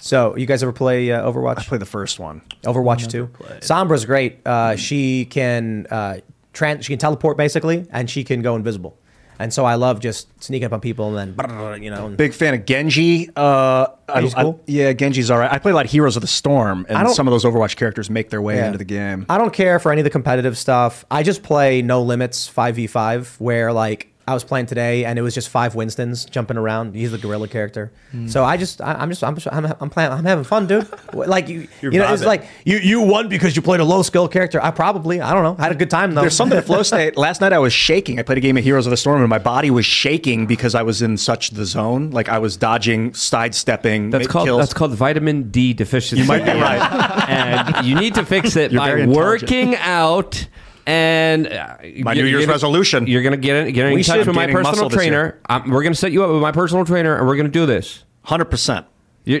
So 0.00 0.36
you 0.36 0.46
guys 0.46 0.62
ever 0.62 0.72
play 0.72 1.10
uh, 1.10 1.28
Overwatch? 1.30 1.58
I 1.58 1.62
play 1.64 1.78
the 1.78 1.84
first 1.86 2.20
one. 2.20 2.40
Overwatch 2.62 3.10
two. 3.10 3.26
Sombra's 3.60 4.04
great. 4.04 4.38
Uh, 4.46 4.76
she 4.76 5.24
can 5.24 5.86
uh, 5.90 6.18
tran- 6.54 6.82
she 6.82 6.92
can 6.92 6.98
teleport 6.98 7.36
basically, 7.36 7.86
and 7.90 8.08
she 8.08 8.22
can 8.22 8.40
go 8.42 8.54
invisible. 8.54 8.96
And 9.40 9.52
so 9.54 9.64
I 9.64 9.76
love 9.76 10.00
just 10.00 10.28
sneaking 10.44 10.66
up 10.66 10.72
on 10.74 10.80
people 10.80 11.16
and 11.16 11.34
then 11.36 11.82
you 11.82 11.90
know. 11.90 12.10
Big 12.10 12.34
fan 12.34 12.52
of 12.52 12.66
Genji. 12.66 13.30
Uh, 13.34 13.86
I, 14.06 14.14
Genji's 14.20 14.34
I- 14.34 14.42
cool? 14.42 14.60
yeah, 14.66 14.92
Genji's 14.92 15.30
all 15.30 15.38
right. 15.38 15.50
I 15.50 15.58
play 15.58 15.72
a 15.72 15.74
lot 15.74 15.86
of 15.86 15.90
Heroes 15.90 16.14
of 16.16 16.20
the 16.20 16.28
Storm, 16.28 16.84
and 16.90 17.08
some 17.10 17.26
of 17.26 17.32
those 17.32 17.44
Overwatch 17.44 17.76
characters 17.76 18.10
make 18.10 18.28
their 18.30 18.42
way 18.42 18.56
Yeah. 18.56 18.66
into 18.66 18.78
the 18.78 18.84
game. 18.84 19.24
I 19.30 19.38
don't 19.38 19.52
care 19.52 19.78
for 19.78 19.90
any 19.92 20.02
of 20.02 20.04
the 20.04 20.10
competitive 20.10 20.58
stuff. 20.58 21.06
I 21.10 21.22
just 21.22 21.42
play 21.42 21.80
no 21.80 22.02
limits 22.02 22.46
five 22.48 22.76
v 22.76 22.86
five, 22.86 23.34
where 23.38 23.72
like 23.72 24.09
I 24.28 24.34
was 24.34 24.44
playing 24.44 24.66
today 24.66 25.04
and 25.04 25.18
it 25.18 25.22
was 25.22 25.34
just 25.34 25.48
five 25.48 25.74
Winstons 25.74 26.24
jumping 26.24 26.56
around. 26.56 26.94
He's 26.94 27.10
the 27.10 27.18
gorilla 27.18 27.48
character. 27.48 27.90
Mm. 28.14 28.30
So 28.30 28.44
I 28.44 28.56
just 28.56 28.80
I, 28.80 28.94
I'm 28.94 29.10
just 29.10 29.24
I'm 29.24 29.36
I'm, 29.50 29.74
I'm 29.80 29.90
playing 29.90 30.12
I'm 30.12 30.24
having 30.24 30.44
fun, 30.44 30.66
dude. 30.66 30.88
Like 31.12 31.48
you 31.48 31.68
You're 31.80 31.92
you 31.92 31.98
know 31.98 32.12
it's 32.12 32.24
like 32.24 32.46
you 32.64 32.78
you 32.78 33.00
won 33.00 33.28
because 33.28 33.56
you 33.56 33.62
played 33.62 33.80
a 33.80 33.84
low 33.84 34.02
skill 34.02 34.28
character. 34.28 34.62
I 34.62 34.70
probably 34.70 35.20
I 35.20 35.34
don't 35.34 35.42
know 35.42 35.56
I 35.58 35.64
had 35.64 35.72
a 35.72 35.76
good 35.76 35.90
time 35.90 36.14
though. 36.14 36.20
There's 36.20 36.36
something 36.36 36.56
at 36.56 36.64
flow 36.64 36.82
state. 36.82 37.16
Last 37.16 37.40
night 37.40 37.52
I 37.52 37.58
was 37.58 37.72
shaking. 37.72 38.18
I 38.18 38.22
played 38.22 38.38
a 38.38 38.40
game 38.40 38.56
of 38.56 38.62
Heroes 38.64 38.86
of 38.86 38.90
the 38.90 38.96
Storm, 38.96 39.20
and 39.20 39.28
my 39.28 39.38
body 39.38 39.70
was 39.70 39.84
shaking 39.84 40.46
because 40.46 40.74
I 40.74 40.82
was 40.82 41.02
in 41.02 41.16
such 41.16 41.50
the 41.50 41.64
zone. 41.64 42.10
Like 42.10 42.28
I 42.28 42.38
was 42.38 42.56
dodging, 42.56 43.12
sidestepping. 43.12 44.10
That's 44.10 44.28
called 44.28 44.46
kills. 44.46 44.60
that's 44.60 44.74
called 44.74 44.92
vitamin 44.92 45.50
D 45.50 45.72
deficiency. 45.72 46.22
You 46.22 46.28
might 46.28 46.44
be 46.44 46.52
right. 46.60 47.28
and 47.28 47.86
you 47.86 47.96
need 47.96 48.14
to 48.14 48.24
fix 48.24 48.56
it 48.56 48.72
You're 48.72 48.80
by 48.80 49.06
working 49.06 49.74
out. 49.76 50.46
And 50.86 51.46
uh, 51.46 51.76
My 52.00 52.14
New 52.14 52.24
Year's 52.24 52.42
gonna- 52.44 52.52
resolution. 52.52 53.06
You're 53.06 53.22
gonna 53.22 53.36
get 53.36 53.56
in, 53.68 53.72
get 53.72 53.86
in 53.86 53.94
We 53.94 54.02
touch 54.02 54.18
should- 54.18 54.26
with 54.26 54.36
my 54.36 54.46
Gaining 54.46 54.62
muscle 54.62 54.70
personal 54.72 54.88
this 54.90 55.04
year. 55.04 55.10
trainer. 55.12 55.38
Um, 55.48 55.70
we're 55.70 55.82
gonna 55.82 55.94
set 55.94 56.12
you 56.12 56.24
up 56.24 56.30
with 56.30 56.42
my 56.42 56.52
personal 56.52 56.84
trainer, 56.84 57.16
and 57.16 57.26
we're 57.26 57.36
gonna 57.36 57.48
do 57.48 57.66
this. 57.66 58.04
Hundred 58.22 58.46
percent. 58.46 58.86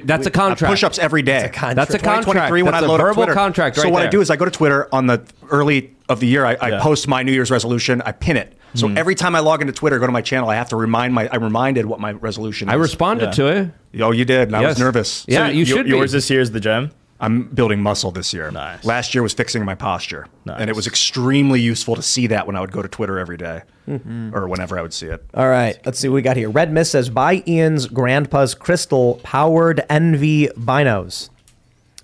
That's 0.04 0.26
a 0.26 0.30
contract. 0.30 0.70
Push 0.70 0.84
ups 0.84 0.98
every 0.98 1.22
day. 1.22 1.50
That's 1.52 1.94
a 1.94 1.98
contract. 1.98 2.24
2023 2.26 2.62
when 2.62 2.72
That's 2.72 2.82
I 2.82 2.86
a 2.86 2.88
load 2.88 3.00
up 3.00 3.06
verbal 3.06 3.14
Twitter. 3.14 3.34
contract 3.34 3.76
So 3.76 3.82
right 3.84 3.92
what 3.92 4.02
I 4.02 4.06
do 4.08 4.20
is 4.20 4.30
I 4.30 4.36
go 4.36 4.44
to 4.44 4.50
Twitter 4.50 4.88
on 4.92 5.06
the 5.06 5.22
early 5.50 5.90
of 6.08 6.20
the 6.20 6.26
year. 6.26 6.44
I, 6.44 6.56
I 6.60 6.68
Yeah. 6.70 6.80
post 6.82 7.08
my 7.08 7.22
New 7.22 7.32
Year's 7.32 7.50
resolution. 7.50 8.00
I 8.04 8.12
pin 8.12 8.36
it. 8.36 8.52
So 8.74 8.86
Mhm. 8.86 8.98
every 8.98 9.14
time 9.16 9.34
I 9.34 9.40
log 9.40 9.62
into 9.62 9.72
Twitter, 9.72 9.98
go 9.98 10.06
to 10.06 10.12
my 10.12 10.20
channel, 10.20 10.48
I 10.48 10.54
have 10.54 10.68
to 10.68 10.76
remind 10.76 11.12
my. 11.14 11.28
I 11.32 11.36
reminded 11.36 11.86
what 11.86 11.98
my 11.98 12.12
resolution. 12.12 12.68
Is. 12.68 12.72
I 12.72 12.76
is. 12.76 12.82
responded 12.82 13.32
to 13.32 13.46
it. 13.48 13.70
Oh, 14.00 14.12
you 14.12 14.24
did. 14.24 14.48
And 14.48 14.56
I 14.56 14.60
was 14.64 14.78
nervous. 14.78 15.24
Yeah, 15.26 15.48
you 15.48 15.64
should 15.64 15.84
be. 15.86 15.90
Yours 15.90 16.12
this 16.12 16.30
year 16.30 16.40
is 16.40 16.52
the 16.52 16.60
gym. 16.60 16.92
I'm 17.20 17.42
building 17.44 17.82
muscle 17.82 18.10
this 18.10 18.32
year. 18.32 18.50
Nice. 18.50 18.84
Last 18.84 19.14
year 19.14 19.22
was 19.22 19.34
fixing 19.34 19.64
my 19.64 19.74
posture, 19.74 20.26
and 20.46 20.70
it 20.70 20.74
was 20.76 20.86
extremely 20.86 21.60
useful 21.60 21.94
to 21.96 22.02
see 22.02 22.26
that 22.28 22.46
when 22.46 22.56
I 22.56 22.60
would 22.60 22.72
go 22.72 22.80
to 22.82 22.88
Twitter 22.88 23.18
every 23.18 23.36
day, 23.36 23.62
Mhm. 23.88 24.34
or 24.34 24.48
whenever 24.48 24.78
I 24.78 24.82
would 24.82 24.92
see 24.94 25.06
it. 25.06 25.24
All 25.34 25.48
right, 25.48 25.76
let's 25.84 25.98
see 25.98 26.08
what 26.08 26.14
we 26.14 26.22
got 26.22 26.36
here. 26.36 26.48
Red 26.48 26.72
Mist 26.72 26.92
says, 26.92 27.10
buy 27.10 27.42
Ian's 27.46 27.86
grandpa's 27.86 28.54
crystal 28.54 29.20
powered 29.22 29.82
Envy 29.90 30.48
binos. 30.58 31.28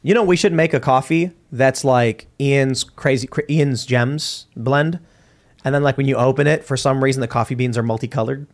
You 0.03 0.15
know, 0.15 0.23
we 0.23 0.37
should 0.37 0.53
make 0.53 0.75
a 0.75 0.81
coffee 0.81 1.31
that's 1.51 1.85
like 1.85 2.27
Ian's 2.41 2.85
crazy, 2.85 3.27
cra- 3.27 3.45
Ian's 3.51 3.87
gems 3.87 4.47
blend. 4.57 4.99
And 5.65 5.75
then, 5.75 5.83
like, 5.83 5.97
when 5.97 6.07
you 6.07 6.15
open 6.15 6.47
it, 6.47 6.65
for 6.65 6.77
some 6.77 7.03
reason, 7.03 7.21
the 7.23 7.27
coffee 7.27 7.57
beans 7.57 7.77
are 7.77 7.83
multicolored. 7.83 8.47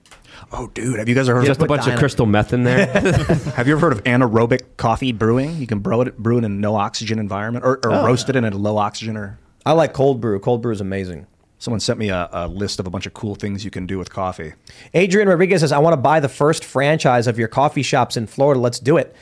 Oh, 0.53 0.67
dude, 0.69 0.99
have 0.99 1.09
you 1.09 1.15
guys 1.15 1.29
ever 1.29 1.41
heard 1.41 1.47
Just 1.47 1.61
a 1.61 1.65
of 1.65 1.69
bunch 1.69 1.87
of 1.87 1.99
crystal 1.99 2.27
meth 2.27 2.53
in 2.53 2.63
there. 2.65 2.87
have 3.57 3.67
you 3.67 3.75
ever 3.75 3.81
heard 3.81 3.93
of 3.93 4.05
anaerobic 4.05 4.63
coffee 4.77 5.13
brewing? 5.13 5.57
You 5.57 5.67
can 5.67 5.79
brew 5.79 6.03
it, 6.03 6.19
brew 6.19 6.37
it 6.37 6.45
in 6.45 6.45
a 6.45 6.49
no 6.49 6.77
oxygen 6.77 7.19
environment, 7.19 7.65
or, 7.65 7.79
or 7.85 7.93
Oh. 7.93 8.07
roast 8.07 8.29
it 8.29 8.37
in 8.37 8.45
a 8.45 8.51
low 8.51 8.77
oxygen. 8.79 9.17
Or 9.17 9.39
I 9.65 9.73
like 9.73 9.93
cold 9.93 10.21
brew. 10.21 10.39
Cold 10.41 10.61
brew 10.63 10.73
is 10.73 10.81
amazing. 10.81 11.27
someone 11.59 11.81
sent 11.81 11.99
me 11.99 12.09
a, 12.11 12.29
a 12.33 12.49
list 12.49 12.81
of 12.81 12.87
a 12.87 12.91
bunch 12.91 13.07
of 13.07 13.15
cool 13.15 13.35
things 13.35 13.65
you 13.65 13.71
can 13.71 13.87
do 13.87 13.99
with 13.99 14.11
coffee. 14.11 14.53
Adrian 14.95 15.29
Rodriguez 15.29 15.61
says, 15.61 15.71
I 15.73 15.79
want 15.79 15.93
to 15.95 15.97
buy 15.99 16.19
the 16.21 16.29
first 16.29 16.65
franchise 16.65 17.27
of 17.27 17.39
your 17.39 17.49
coffee 17.49 17.83
shops 17.83 18.17
in 18.17 18.27
Florida. 18.27 18.61
Let's 18.61 18.79
do 18.81 18.97
it. 18.97 19.15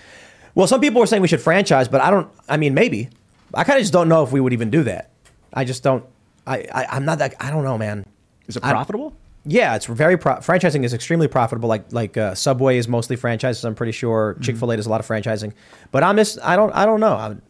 Well, 0.54 0.66
some 0.66 0.80
people 0.80 1.00
were 1.00 1.06
saying 1.06 1.22
we 1.22 1.28
should 1.28 1.40
franchise, 1.42 1.86
but 1.86 2.00
I 2.00 2.10
don't, 2.10 2.28
I 2.48 2.56
mean, 2.56 2.74
maybe. 2.74 3.08
I 3.54 3.62
kind 3.64 3.76
of 3.78 3.82
just 3.82 3.92
don't 3.92 4.08
know 4.08 4.22
if 4.24 4.32
we 4.32 4.40
would 4.40 4.52
even 4.52 4.70
do 4.70 4.82
that. 4.84 5.10
I 5.52 5.64
just 5.64 5.82
don't, 5.82 6.04
I, 6.46 6.66
I 6.72 6.86
I'm 6.92 7.04
not 7.04 7.18
that, 7.18 7.34
I 7.40 7.50
don't 7.50 7.62
know, 7.64 7.76
man. 7.78 8.06
Is 8.48 8.56
it 8.56 8.62
profitable? 8.62 9.14
Yeah, 9.44 9.74
it's 9.74 9.86
very, 9.86 10.16
pro- 10.18 10.36
franchising 10.36 10.84
is 10.84 10.92
extremely 10.92 11.28
profitable. 11.28 11.68
Like, 11.68 11.92
like 11.92 12.16
uh, 12.16 12.34
Subway 12.34 12.76
is 12.78 12.88
mostly 12.88 13.16
franchises. 13.16 13.64
I'm 13.64 13.74
pretty 13.74 13.92
sure 13.92 14.34
Mm-hmm. 14.34 14.42
Chick-fil-A 14.42 14.76
does 14.76 14.86
a 14.86 14.90
lot 14.90 15.00
of 15.00 15.06
franchising, 15.06 15.52
but 15.90 16.02
I'm 16.02 16.16
just, 16.16 16.38
I 16.42 16.56
don't, 16.56 16.72
I 16.72 16.84
don't 16.86 17.00
know. 17.00 17.14
I 17.14 17.28
would, 17.28 17.42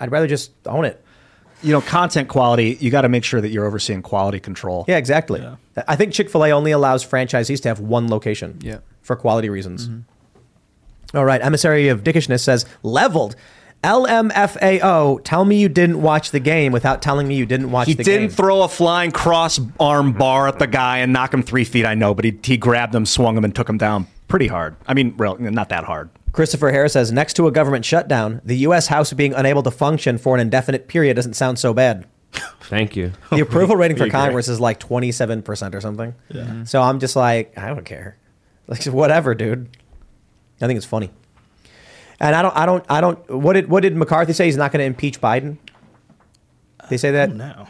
I'd 0.00 0.10
rather 0.10 0.26
just 0.26 0.52
own 0.66 0.84
it. 0.84 1.04
You 1.62 1.72
know, 1.72 1.80
content 1.80 2.28
quality. 2.28 2.78
You 2.80 2.90
got 2.90 3.02
to 3.02 3.08
make 3.08 3.24
sure 3.24 3.40
that 3.40 3.48
you're 3.48 3.66
overseeing 3.66 4.00
quality 4.00 4.38
control. 4.38 4.84
Yeah, 4.86 4.96
exactly. 4.96 5.44
I 5.88 5.96
think 5.96 6.12
Chick 6.12 6.30
Fil 6.30 6.44
A 6.44 6.52
only 6.52 6.70
allows 6.70 7.04
franchisees 7.04 7.60
to 7.62 7.68
have 7.68 7.80
one 7.80 8.08
location. 8.08 8.58
Yeah. 8.62 8.78
For 9.02 9.16
quality 9.16 9.48
reasons. 9.48 9.90
All 11.14 11.24
right. 11.24 11.42
Emissary 11.42 11.88
of 11.88 12.04
Dickishness 12.04 12.40
says 12.40 12.64
leveled. 12.84 13.34
LMFAO. 13.84 15.22
Tell 15.24 15.44
me 15.44 15.60
you 15.60 15.68
didn't 15.68 16.02
watch 16.02 16.30
the 16.30 16.40
game 16.40 16.72
without 16.72 17.00
telling 17.00 17.28
me 17.28 17.36
you 17.36 17.46
didn't 17.46 17.70
watch 17.70 17.86
He 17.86 17.94
the 17.94 18.04
game. 18.04 18.12
He 18.12 18.26
didn't 18.26 18.36
throw 18.36 18.62
a 18.62 18.68
flying 18.68 19.10
cross 19.12 19.60
arm 19.78 20.12
bar 20.12 20.48
at 20.48 20.58
the 20.58 20.66
guy 20.66 20.98
and 20.98 21.12
knock 21.12 21.32
him 21.32 21.42
three 21.42 21.64
feet. 21.64 21.86
I 21.86 21.94
know, 21.94 22.14
but 22.14 22.24
he, 22.24 22.38
he 22.42 22.56
grabbed 22.56 22.94
him, 22.94 23.06
swung 23.06 23.36
him, 23.36 23.44
and 23.44 23.54
took 23.54 23.68
him 23.68 23.78
down 23.78 24.06
pretty 24.28 24.46
hard. 24.46 24.76
I 24.86 24.94
mean, 24.94 25.14
real, 25.16 25.36
not 25.38 25.68
that 25.70 25.84
hard. 25.84 26.10
Christopher 26.32 26.70
Harris 26.70 26.92
says 26.92 27.10
next 27.10 27.34
to 27.34 27.46
a 27.46 27.52
government 27.52 27.84
shutdown, 27.84 28.40
the 28.44 28.56
U.S. 28.58 28.88
House 28.88 29.12
being 29.12 29.32
unable 29.32 29.62
to 29.62 29.70
function 29.70 30.18
for 30.18 30.34
an 30.34 30.40
indefinite 30.40 30.86
period 30.86 31.14
doesn't 31.14 31.34
sound 31.34 31.58
so 31.58 31.72
bad. 31.72 32.06
Thank 32.62 32.96
you. 32.96 33.12
The 33.30 33.40
approval 33.40 33.76
rating 33.76 33.96
for 33.96 34.04
You're 34.04 34.10
great. 34.10 34.20
Congress 34.20 34.48
is 34.48 34.60
like 34.60 34.78
27% 34.78 35.74
or 35.74 35.80
something. 35.80 36.14
Yeah. 36.28 36.64
So 36.64 36.82
I'm 36.82 37.00
just 37.00 37.16
like, 37.16 37.56
I 37.56 37.68
don't 37.68 37.84
care. 37.84 38.16
Like 38.66 38.84
whatever, 38.84 39.34
dude. 39.34 39.68
I 40.60 40.66
think 40.66 40.76
it's 40.76 40.86
funny. 40.86 41.10
And 42.20 42.34
I 42.34 42.42
don't 42.42 42.56
I 42.56 42.66
don't 42.66 42.84
I 42.88 43.00
don't 43.00 43.30
what 43.30 43.52
did 43.52 43.68
what 43.68 43.82
did 43.82 43.96
McCarthy 43.96 44.32
say 44.32 44.46
he's 44.46 44.56
not 44.56 44.72
going 44.72 44.80
to 44.80 44.86
impeach 44.86 45.20
Biden? 45.20 45.58
They 46.88 46.96
say 46.96 47.10
that? 47.12 47.34
No. 47.34 47.68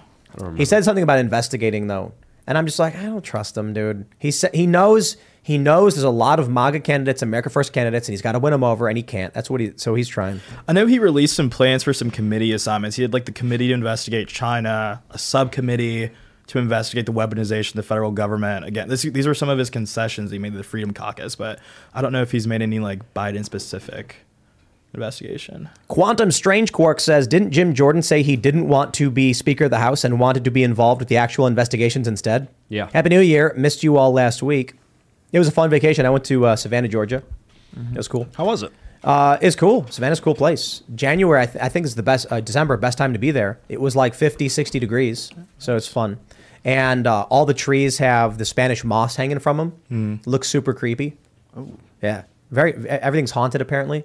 He 0.56 0.64
said 0.64 0.84
something 0.84 1.02
about 1.02 1.18
investigating 1.18 1.86
though. 1.86 2.12
And 2.46 2.56
I'm 2.56 2.64
just 2.64 2.78
like, 2.78 2.96
I 2.96 3.02
don't 3.02 3.22
trust 3.22 3.56
him, 3.56 3.74
dude. 3.74 4.06
He 4.18 4.30
said 4.30 4.54
he 4.54 4.66
knows 4.66 5.18
he 5.42 5.58
knows 5.58 5.94
there's 5.94 6.04
a 6.04 6.10
lot 6.10 6.40
of 6.40 6.48
MAGA 6.48 6.80
candidates, 6.80 7.22
America 7.22 7.50
First 7.50 7.72
candidates, 7.72 8.08
and 8.08 8.12
he's 8.12 8.22
got 8.22 8.32
to 8.32 8.38
win 8.38 8.52
them 8.52 8.64
over, 8.64 8.88
and 8.88 8.96
he 8.96 9.02
can't. 9.02 9.34
That's 9.34 9.50
what 9.50 9.60
he. 9.60 9.72
So 9.76 9.94
he's 9.94 10.08
trying. 10.08 10.40
I 10.66 10.72
know 10.72 10.86
he 10.86 10.98
released 10.98 11.36
some 11.36 11.50
plans 11.50 11.82
for 11.82 11.92
some 11.92 12.10
committee 12.10 12.52
assignments. 12.52 12.96
He 12.96 13.02
had 13.02 13.12
like 13.12 13.26
the 13.26 13.32
committee 13.32 13.68
to 13.68 13.74
investigate 13.74 14.28
China, 14.28 15.02
a 15.10 15.18
subcommittee 15.18 16.10
to 16.48 16.58
investigate 16.58 17.04
the 17.04 17.12
weaponization 17.12 17.70
of 17.70 17.76
the 17.76 17.82
federal 17.82 18.10
government. 18.10 18.64
Again, 18.64 18.88
this, 18.88 19.02
these 19.02 19.26
were 19.26 19.34
some 19.34 19.50
of 19.50 19.58
his 19.58 19.68
concessions 19.68 20.30
he 20.30 20.38
made 20.38 20.52
to 20.52 20.56
the 20.56 20.64
Freedom 20.64 20.94
Caucus, 20.94 21.36
but 21.36 21.58
I 21.92 22.00
don't 22.00 22.12
know 22.12 22.22
if 22.22 22.32
he's 22.32 22.46
made 22.46 22.62
any 22.62 22.78
like 22.78 23.12
Biden 23.12 23.44
specific 23.44 24.16
investigation. 24.94 25.68
Quantum 25.88 26.30
Strange 26.30 26.72
Quark 26.72 27.00
says, 27.00 27.26
didn't 27.26 27.50
Jim 27.52 27.74
Jordan 27.74 28.02
say 28.02 28.22
he 28.22 28.36
didn't 28.36 28.68
want 28.68 28.94
to 28.94 29.10
be 29.10 29.32
Speaker 29.32 29.64
of 29.64 29.70
the 29.70 29.78
House 29.78 30.04
and 30.04 30.18
wanted 30.18 30.44
to 30.44 30.50
be 30.50 30.62
involved 30.62 31.00
with 31.00 31.08
the 31.08 31.16
actual 31.16 31.46
investigations 31.46 32.08
instead? 32.08 32.48
Yeah. 32.68 32.88
Happy 32.92 33.08
New 33.10 33.20
Year. 33.20 33.54
Missed 33.56 33.82
you 33.82 33.96
all 33.96 34.12
last 34.12 34.42
week. 34.42 34.74
It 35.32 35.38
was 35.38 35.48
a 35.48 35.52
fun 35.52 35.68
vacation. 35.70 36.06
I 36.06 36.10
went 36.10 36.24
to 36.26 36.46
uh, 36.46 36.56
Savannah, 36.56 36.88
Georgia. 36.88 37.22
It 37.92 37.96
was 37.96 38.08
cool. 38.08 38.26
How 38.36 38.44
was 38.46 38.62
it? 38.62 38.72
Uh, 39.04 39.38
it's 39.40 39.54
cool. 39.54 39.86
Savannah's 39.90 40.18
a 40.18 40.22
cool 40.22 40.34
place. 40.34 40.82
January, 40.94 41.42
I, 41.42 41.46
th- 41.46 41.62
I 41.62 41.68
think, 41.68 41.86
is 41.86 41.94
the 41.94 42.02
best. 42.02 42.26
Uh, 42.30 42.40
December, 42.40 42.76
best 42.76 42.98
time 42.98 43.12
to 43.12 43.18
be 43.18 43.30
there. 43.30 43.60
It 43.68 43.80
was 43.80 43.94
like 43.94 44.14
50, 44.14 44.48
60 44.48 44.78
degrees, 44.80 45.30
so 45.58 45.76
it's 45.76 45.86
fun. 45.86 46.18
And 46.64 47.06
uh, 47.06 47.22
all 47.30 47.46
the 47.46 47.54
trees 47.54 47.98
have 47.98 48.38
the 48.38 48.44
Spanish 48.44 48.82
moss 48.82 49.14
hanging 49.16 49.38
from 49.38 49.56
them. 49.58 49.72
Mm. 49.90 50.26
Looks 50.26 50.48
super 50.48 50.74
creepy. 50.74 51.16
Oh, 51.56 51.68
yeah. 52.02 52.24
Very. 52.50 52.72
Everything's 52.88 53.30
haunted 53.30 53.60
apparently. 53.60 54.04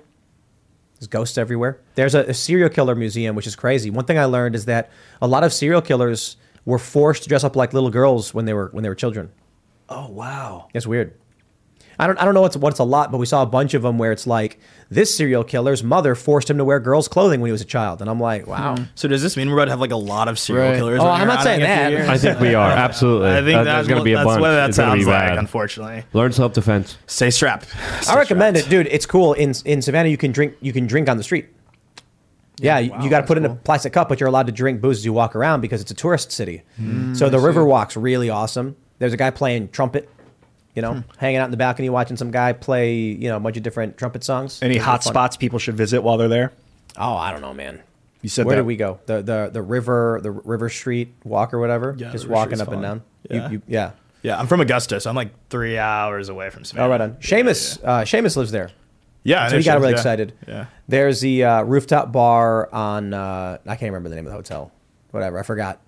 There's 1.04 1.10
ghosts 1.10 1.38
everywhere. 1.38 1.82
There's 1.96 2.16
a, 2.16 2.20
a 2.24 2.34
serial 2.34 2.70
killer 2.70 2.96
museum, 2.96 3.36
which 3.36 3.48
is 3.48 3.56
crazy. 3.56 3.90
One 3.90 4.06
thing 4.06 4.18
I 4.18 4.26
learned 4.26 4.56
is 4.56 4.66
that 4.66 4.90
a 5.22 5.28
lot 5.28 5.44
of 5.44 5.52
serial 5.52 5.82
killers 5.82 6.38
were 6.66 6.80
forced 6.80 7.24
to 7.24 7.30
dress 7.30 7.44
up 7.44 7.58
like 7.58 7.74
little 7.74 7.90
girls 7.90 8.34
when 8.34 8.46
they 8.46 8.54
were 8.54 8.70
when 8.72 8.84
they 8.84 8.90
were 8.90 8.96
children. 8.96 9.32
Oh 9.90 10.10
wow. 10.10 10.70
that's 10.74 10.88
weird. 10.88 11.14
I 12.00 12.08
don't 12.08 12.18
I 12.20 12.26
don't 12.26 12.34
know 12.34 12.42
what's 12.42 12.58
what's 12.58 12.80
a 12.80 12.84
lot, 12.84 13.12
but 13.12 13.18
we 13.18 13.26
saw 13.26 13.42
a 13.44 13.46
bunch 13.46 13.74
of 13.74 13.82
them 13.84 13.98
where 13.98 14.12
it's 14.12 14.26
like 14.26 14.60
this 14.90 15.16
serial 15.16 15.44
killer's 15.44 15.84
mother 15.84 16.16
forced 16.16 16.50
him 16.50 16.58
to 16.58 16.66
wear 16.66 16.80
girls' 16.80 17.08
clothing 17.08 17.40
when 17.42 17.48
he 17.50 17.52
was 17.52 17.62
a 17.62 17.66
child, 17.66 18.02
and 18.02 18.10
I'm 18.10 18.20
like, 18.20 18.48
wow. 18.48 18.76
So 18.96 19.08
does 19.08 19.22
this 19.22 19.38
mean 19.38 19.48
we're 19.50 19.56
about 19.56 19.66
to 19.66 19.72
have 19.72 19.80
like 19.80 19.92
a 19.92 19.96
lot 19.96 20.28
of 20.28 20.38
serial 20.40 20.70
Right. 20.70 20.78
killars? 20.78 21.00
Oh, 21.02 21.08
I'm 21.08 21.28
not 21.28 21.44
saying 21.44 21.62
in 21.62 21.66
a 21.70 21.88
few 21.90 21.98
that. 22.00 22.10
I 22.10 22.18
think 22.18 22.40
we 22.40 22.56
are 22.56 22.72
absolutely. 22.88 23.30
I 23.32 23.34
think 23.36 23.46
That- 23.46 23.64
that's, 23.64 23.76
there's 23.76 23.88
going 23.88 24.00
to 24.00 24.04
be 24.04 24.14
a 24.14 24.18
that's 24.18 24.28
bunch. 24.28 24.42
what 24.42 24.50
that 24.52 24.70
It's 24.70 24.76
sounds 24.76 25.06
like. 25.06 25.28
bad. 25.30 25.38
Unfortunately, 25.38 26.04
Learn 26.14 26.32
self 26.32 26.54
defense. 26.54 26.98
Stay 27.08 27.30
strapped. 27.30 27.68
I 28.10 28.16
recommend 28.16 28.58
it, 28.58 28.70
dude. 28.70 28.88
It's 28.88 29.06
cool. 29.06 29.34
In 29.34 29.54
in 29.66 29.82
Savannah, 29.82 30.10
you 30.10 30.18
can 30.18 30.32
drink 30.32 30.56
you 30.62 30.74
can 30.74 30.88
drink 30.88 31.10
on 31.10 31.18
the 31.18 31.24
street. 31.24 31.48
Yeah, 32.60 32.78
you- 32.80 32.94
you 33.02 33.10
got 33.10 33.22
to 33.22 33.28
put 33.28 33.38
it 33.38 33.44
in 33.44 33.52
a 33.52 33.56
plastic 33.56 33.94
cup, 33.94 34.10
but 34.10 34.20
you're 34.20 34.30
allowed 34.30 34.46
to 34.46 34.52
drink 34.52 34.80
booze 34.80 35.00
as 35.00 35.06
you 35.06 35.12
walk 35.14 35.36
around 35.36 35.62
because 35.62 35.82
it's 35.82 35.92
a 35.92 35.96
tourist 35.96 36.32
city. 36.32 36.62
Mm, 36.80 37.16
so 37.18 37.28
the 37.30 37.38
I 37.38 37.40
see. 37.40 37.46
river 37.48 37.66
walk's 37.66 37.98
really 37.98 38.30
awesome. 38.30 38.76
There's 39.00 39.12
a 39.14 39.18
guy 39.18 39.32
playing 39.32 39.70
trumpet, 39.70 40.08
you 40.76 40.82
know, 40.82 40.94
Hmm. 40.96 41.00
hanging 41.18 41.38
out 41.38 41.46
in 41.46 41.52
the 41.52 41.58
balcony 41.58 41.90
watching 41.90 42.18
some 42.18 42.32
guy 42.32 42.54
play, 42.54 42.96
you 42.96 43.30
know, 43.30 43.38
a 43.38 43.40
bunch 43.40 43.58
of 43.58 43.64
different 43.64 43.98
trumpet 43.98 44.24
songs. 44.24 44.60
Any 44.62 44.78
hot 44.78 45.04
fun. 45.04 45.14
spots 45.14 45.38
people 45.38 45.60
should 45.60 45.76
visit 45.76 46.02
while 46.02 46.18
they're 46.18 46.28
there? 46.28 46.52
Oh, 46.98 47.16
I 47.16 47.32
don't 47.32 47.42
know, 47.42 47.54
man. 47.54 47.82
You 48.22 48.30
said 48.30 48.46
Where 48.46 48.56
that- 48.56 48.62
did 48.62 48.68
we 48.68 48.76
go? 48.78 49.00
The 49.06 49.22
the 49.22 49.50
the 49.52 49.62
river 49.62 50.20
the 50.24 50.32
River 50.32 50.70
Street 50.70 51.14
walk 51.24 51.54
or 51.54 51.60
whatever. 51.60 51.94
Yeah, 51.98 52.12
just 52.12 52.24
River 52.26 52.34
walking 52.36 52.56
Street's 52.56 52.68
up 52.68 52.74
and 52.74 52.82
down. 52.82 53.02
Yeah. 53.30 53.50
You, 53.50 53.62
yeah. 53.68 53.92
Yeah, 54.22 54.40
I'm 54.40 54.48
from 54.48 54.62
Augusta, 54.62 55.02
so 55.02 55.10
I'm 55.10 55.16
like 55.18 55.32
three 55.50 55.78
hours 55.78 56.30
away 56.30 56.50
from 56.50 56.64
Savannah. 56.64 56.88
Oh, 56.88 56.90
right 56.92 57.02
on. 57.02 57.12
Seamus, 57.16 57.78
uh, 57.84 58.04
Seamus 58.04 58.38
lives 58.38 58.52
there. 58.52 58.70
Yeah, 59.24 59.50
so 59.50 59.58
he 59.58 59.64
got 59.64 59.80
really 59.80 59.92
yeah. 59.92 59.98
excited. 59.98 60.34
Yeah. 60.48 60.66
There's 60.88 61.20
the 61.20 61.44
uh, 61.44 61.64
rooftop 61.64 62.14
bar 62.14 62.74
on. 62.74 63.14
Uh, 63.14 63.58
I 63.66 63.76
can't 63.76 63.92
remember 63.92 64.08
the 64.08 64.16
name 64.16 64.26
of 64.26 64.32
the 64.32 64.38
hotel. 64.38 64.72
Whatever, 65.12 65.40
I 65.40 65.44
forgot. 65.44 65.80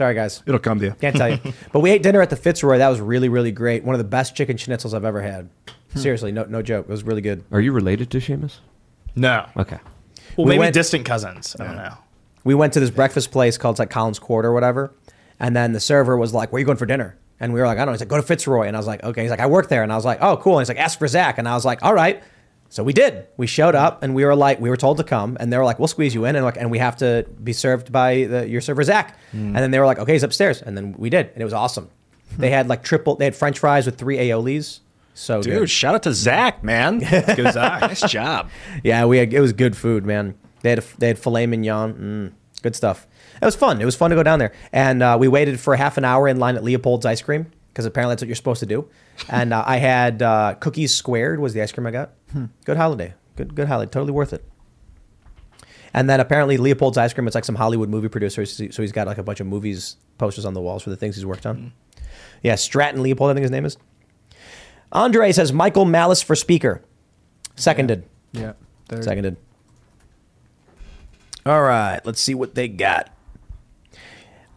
Sorry, 0.00 0.14
guys. 0.14 0.42
It'll 0.46 0.58
come 0.58 0.78
to 0.78 0.86
you. 0.86 0.92
Can't 0.92 1.14
tell 1.14 1.28
you. 1.28 1.38
but 1.72 1.80
we 1.80 1.90
ate 1.90 2.02
dinner 2.02 2.22
at 2.22 2.30
the 2.30 2.36
Fitzroy. 2.36 2.78
That 2.78 2.88
was 2.88 3.02
really, 3.02 3.28
really 3.28 3.52
great. 3.52 3.84
One 3.84 3.94
of 3.94 3.98
the 3.98 4.04
best 4.08 4.34
chicken 4.34 4.56
schnitzels 4.56 4.94
I've 4.94 5.04
ever 5.04 5.20
had. 5.20 5.50
Hmm. 5.92 5.98
Seriously, 5.98 6.32
no, 6.32 6.44
no 6.44 6.62
joke. 6.62 6.86
It 6.88 6.90
was 6.90 7.02
really 7.02 7.20
good. 7.20 7.44
Are 7.52 7.60
you 7.60 7.70
related 7.70 8.10
to 8.12 8.16
Seamus? 8.18 8.60
No. 9.14 9.44
Okay. 9.58 9.78
Well, 10.38 10.46
We 10.46 10.52
maybe 10.52 10.60
went- 10.60 10.72
distant 10.74 11.04
cousins. 11.04 11.54
I 11.60 11.64
don't 11.64 11.76
know. 11.76 11.98
We 12.44 12.54
went 12.54 12.72
to 12.72 12.80
this 12.80 12.88
breakfast 12.88 13.30
place 13.30 13.58
called 13.58 13.74
it's 13.74 13.78
like 13.80 13.90
Collins 13.90 14.18
Quarter 14.18 14.48
or 14.48 14.54
whatever. 14.54 14.90
And 15.38 15.54
then 15.54 15.72
the 15.74 15.80
server 15.80 16.16
was 16.16 16.32
like, 16.32 16.50
Where 16.50 16.56
are 16.56 16.60
you 16.60 16.64
going 16.64 16.78
for 16.78 16.86
dinner? 16.86 17.18
And 17.38 17.52
we 17.52 17.60
were 17.60 17.66
like, 17.66 17.76
I 17.76 17.80
don't 17.80 17.88
know. 17.88 17.92
He's 17.92 18.00
like, 18.00 18.08
Go 18.08 18.16
to 18.16 18.22
Fitzroy. 18.22 18.68
And 18.68 18.74
I 18.74 18.80
was 18.80 18.86
like, 18.86 19.04
Okay. 19.04 19.20
He's 19.20 19.30
like, 19.30 19.40
I 19.40 19.46
work 19.48 19.68
there. 19.68 19.82
And 19.82 19.92
I 19.92 19.96
was 19.96 20.06
like, 20.06 20.22
Oh, 20.22 20.38
cool. 20.38 20.58
And 20.58 20.62
he's 20.62 20.70
like, 20.74 20.82
Ask 20.82 20.98
for 20.98 21.08
Zach. 21.08 21.36
And 21.36 21.46
I 21.46 21.54
was 21.54 21.66
like, 21.66 21.82
All 21.82 21.92
right. 21.92 22.22
So 22.70 22.84
we 22.84 22.92
did. 22.92 23.26
We 23.36 23.48
showed 23.48 23.74
up 23.74 24.02
and 24.02 24.14
we 24.14 24.24
were 24.24 24.36
like, 24.36 24.60
we 24.60 24.70
were 24.70 24.76
told 24.76 24.96
to 24.98 25.04
come. 25.04 25.36
And 25.40 25.52
they 25.52 25.58
were 25.58 25.64
like, 25.64 25.78
We'll 25.80 25.88
squeeze 25.88 26.14
you 26.14 26.24
in. 26.24 26.36
And, 26.36 26.44
like, 26.44 26.56
and 26.56 26.70
we 26.70 26.78
have 26.78 26.96
to 26.98 27.26
be 27.42 27.52
served 27.52 27.90
by 27.90 28.24
the, 28.24 28.48
your 28.48 28.60
server, 28.60 28.84
Zach. 28.84 29.18
Hmm. 29.32 29.46
And 29.46 29.56
then 29.56 29.72
they 29.72 29.80
were 29.80 29.86
like, 29.86 29.98
Okay, 29.98 30.12
he's 30.12 30.22
upstairs. 30.22 30.62
And 30.62 30.76
then 30.76 30.94
we 30.96 31.10
did. 31.10 31.30
And 31.32 31.40
it 31.40 31.44
was 31.44 31.52
awesome. 31.52 31.90
They 32.38 32.50
had 32.50 32.68
like 32.68 32.84
triple, 32.84 33.16
they 33.16 33.24
had 33.24 33.34
French 33.34 33.58
fries 33.58 33.86
with 33.86 33.98
three 33.98 34.16
aiolis. 34.18 34.80
So 35.14 35.42
Dude, 35.42 35.58
good. 35.58 35.70
shout 35.70 35.96
out 35.96 36.04
to 36.04 36.14
Zach, 36.14 36.62
man. 36.62 37.00
Good 37.00 37.52
Zach. 37.52 37.80
nice 37.82 38.02
job. 38.02 38.48
Yeah, 38.84 39.04
we 39.04 39.18
had, 39.18 39.34
it 39.34 39.40
was 39.40 39.52
good 39.52 39.76
food, 39.76 40.06
man. 40.06 40.36
They 40.62 40.70
had 40.70 40.78
a, 40.78 40.84
they 40.98 41.08
had 41.08 41.18
filet 41.18 41.46
mignon, 41.46 41.94
mm, 41.94 42.62
good 42.62 42.76
stuff. 42.76 43.06
It 43.42 43.44
was 43.44 43.56
fun. 43.56 43.80
It 43.80 43.84
was 43.84 43.96
fun 43.96 44.10
to 44.10 44.16
go 44.16 44.22
down 44.22 44.38
there, 44.38 44.52
and 44.72 45.02
uh, 45.02 45.16
we 45.18 45.26
waited 45.26 45.58
for 45.58 45.74
half 45.74 45.96
an 45.96 46.04
hour 46.04 46.28
in 46.28 46.38
line 46.38 46.56
at 46.56 46.62
Leopold's 46.62 47.06
ice 47.06 47.22
cream 47.22 47.50
because 47.68 47.86
apparently 47.86 48.12
that's 48.12 48.22
what 48.22 48.28
you're 48.28 48.36
supposed 48.36 48.60
to 48.60 48.66
do. 48.66 48.88
And 49.28 49.52
uh, 49.52 49.64
I 49.66 49.78
had 49.78 50.22
uh, 50.22 50.54
cookies 50.60 50.94
squared 50.94 51.40
was 51.40 51.54
the 51.54 51.62
ice 51.62 51.72
cream 51.72 51.86
I 51.86 51.90
got. 51.90 52.12
Hmm. 52.32 52.46
Good 52.64 52.76
holiday, 52.76 53.14
good 53.36 53.54
good 53.54 53.68
holiday, 53.68 53.90
totally 53.90 54.12
worth 54.12 54.32
it. 54.32 54.44
And 55.92 56.08
then 56.08 56.20
apparently 56.20 56.56
Leopold's 56.56 56.96
ice 56.96 57.12
cream. 57.12 57.26
It's 57.26 57.34
like 57.34 57.44
some 57.44 57.56
Hollywood 57.56 57.88
movie 57.88 58.08
producer, 58.08 58.46
so 58.46 58.64
he's 58.64 58.92
got 58.92 59.06
like 59.06 59.18
a 59.18 59.22
bunch 59.22 59.40
of 59.40 59.46
movies 59.46 59.96
posters 60.18 60.44
on 60.44 60.54
the 60.54 60.60
walls 60.60 60.82
for 60.82 60.90
the 60.90 60.96
things 60.96 61.16
he's 61.16 61.26
worked 61.26 61.46
on. 61.46 61.72
Yeah, 62.42 62.54
Stratton 62.54 63.02
Leopold, 63.02 63.30
I 63.30 63.34
think 63.34 63.42
his 63.42 63.50
name 63.50 63.64
is. 63.64 63.76
Andre 64.92 65.32
says 65.32 65.52
Michael 65.52 65.84
Malice 65.84 66.22
for 66.22 66.36
speaker. 66.36 66.82
Seconded. 67.56 68.04
Yeah. 68.32 68.52
third. 68.88 69.04
Seconded. 69.04 69.36
All 71.44 71.62
right, 71.62 72.00
let's 72.04 72.20
see 72.20 72.34
what 72.34 72.54
they 72.54 72.68
got. 72.68 73.12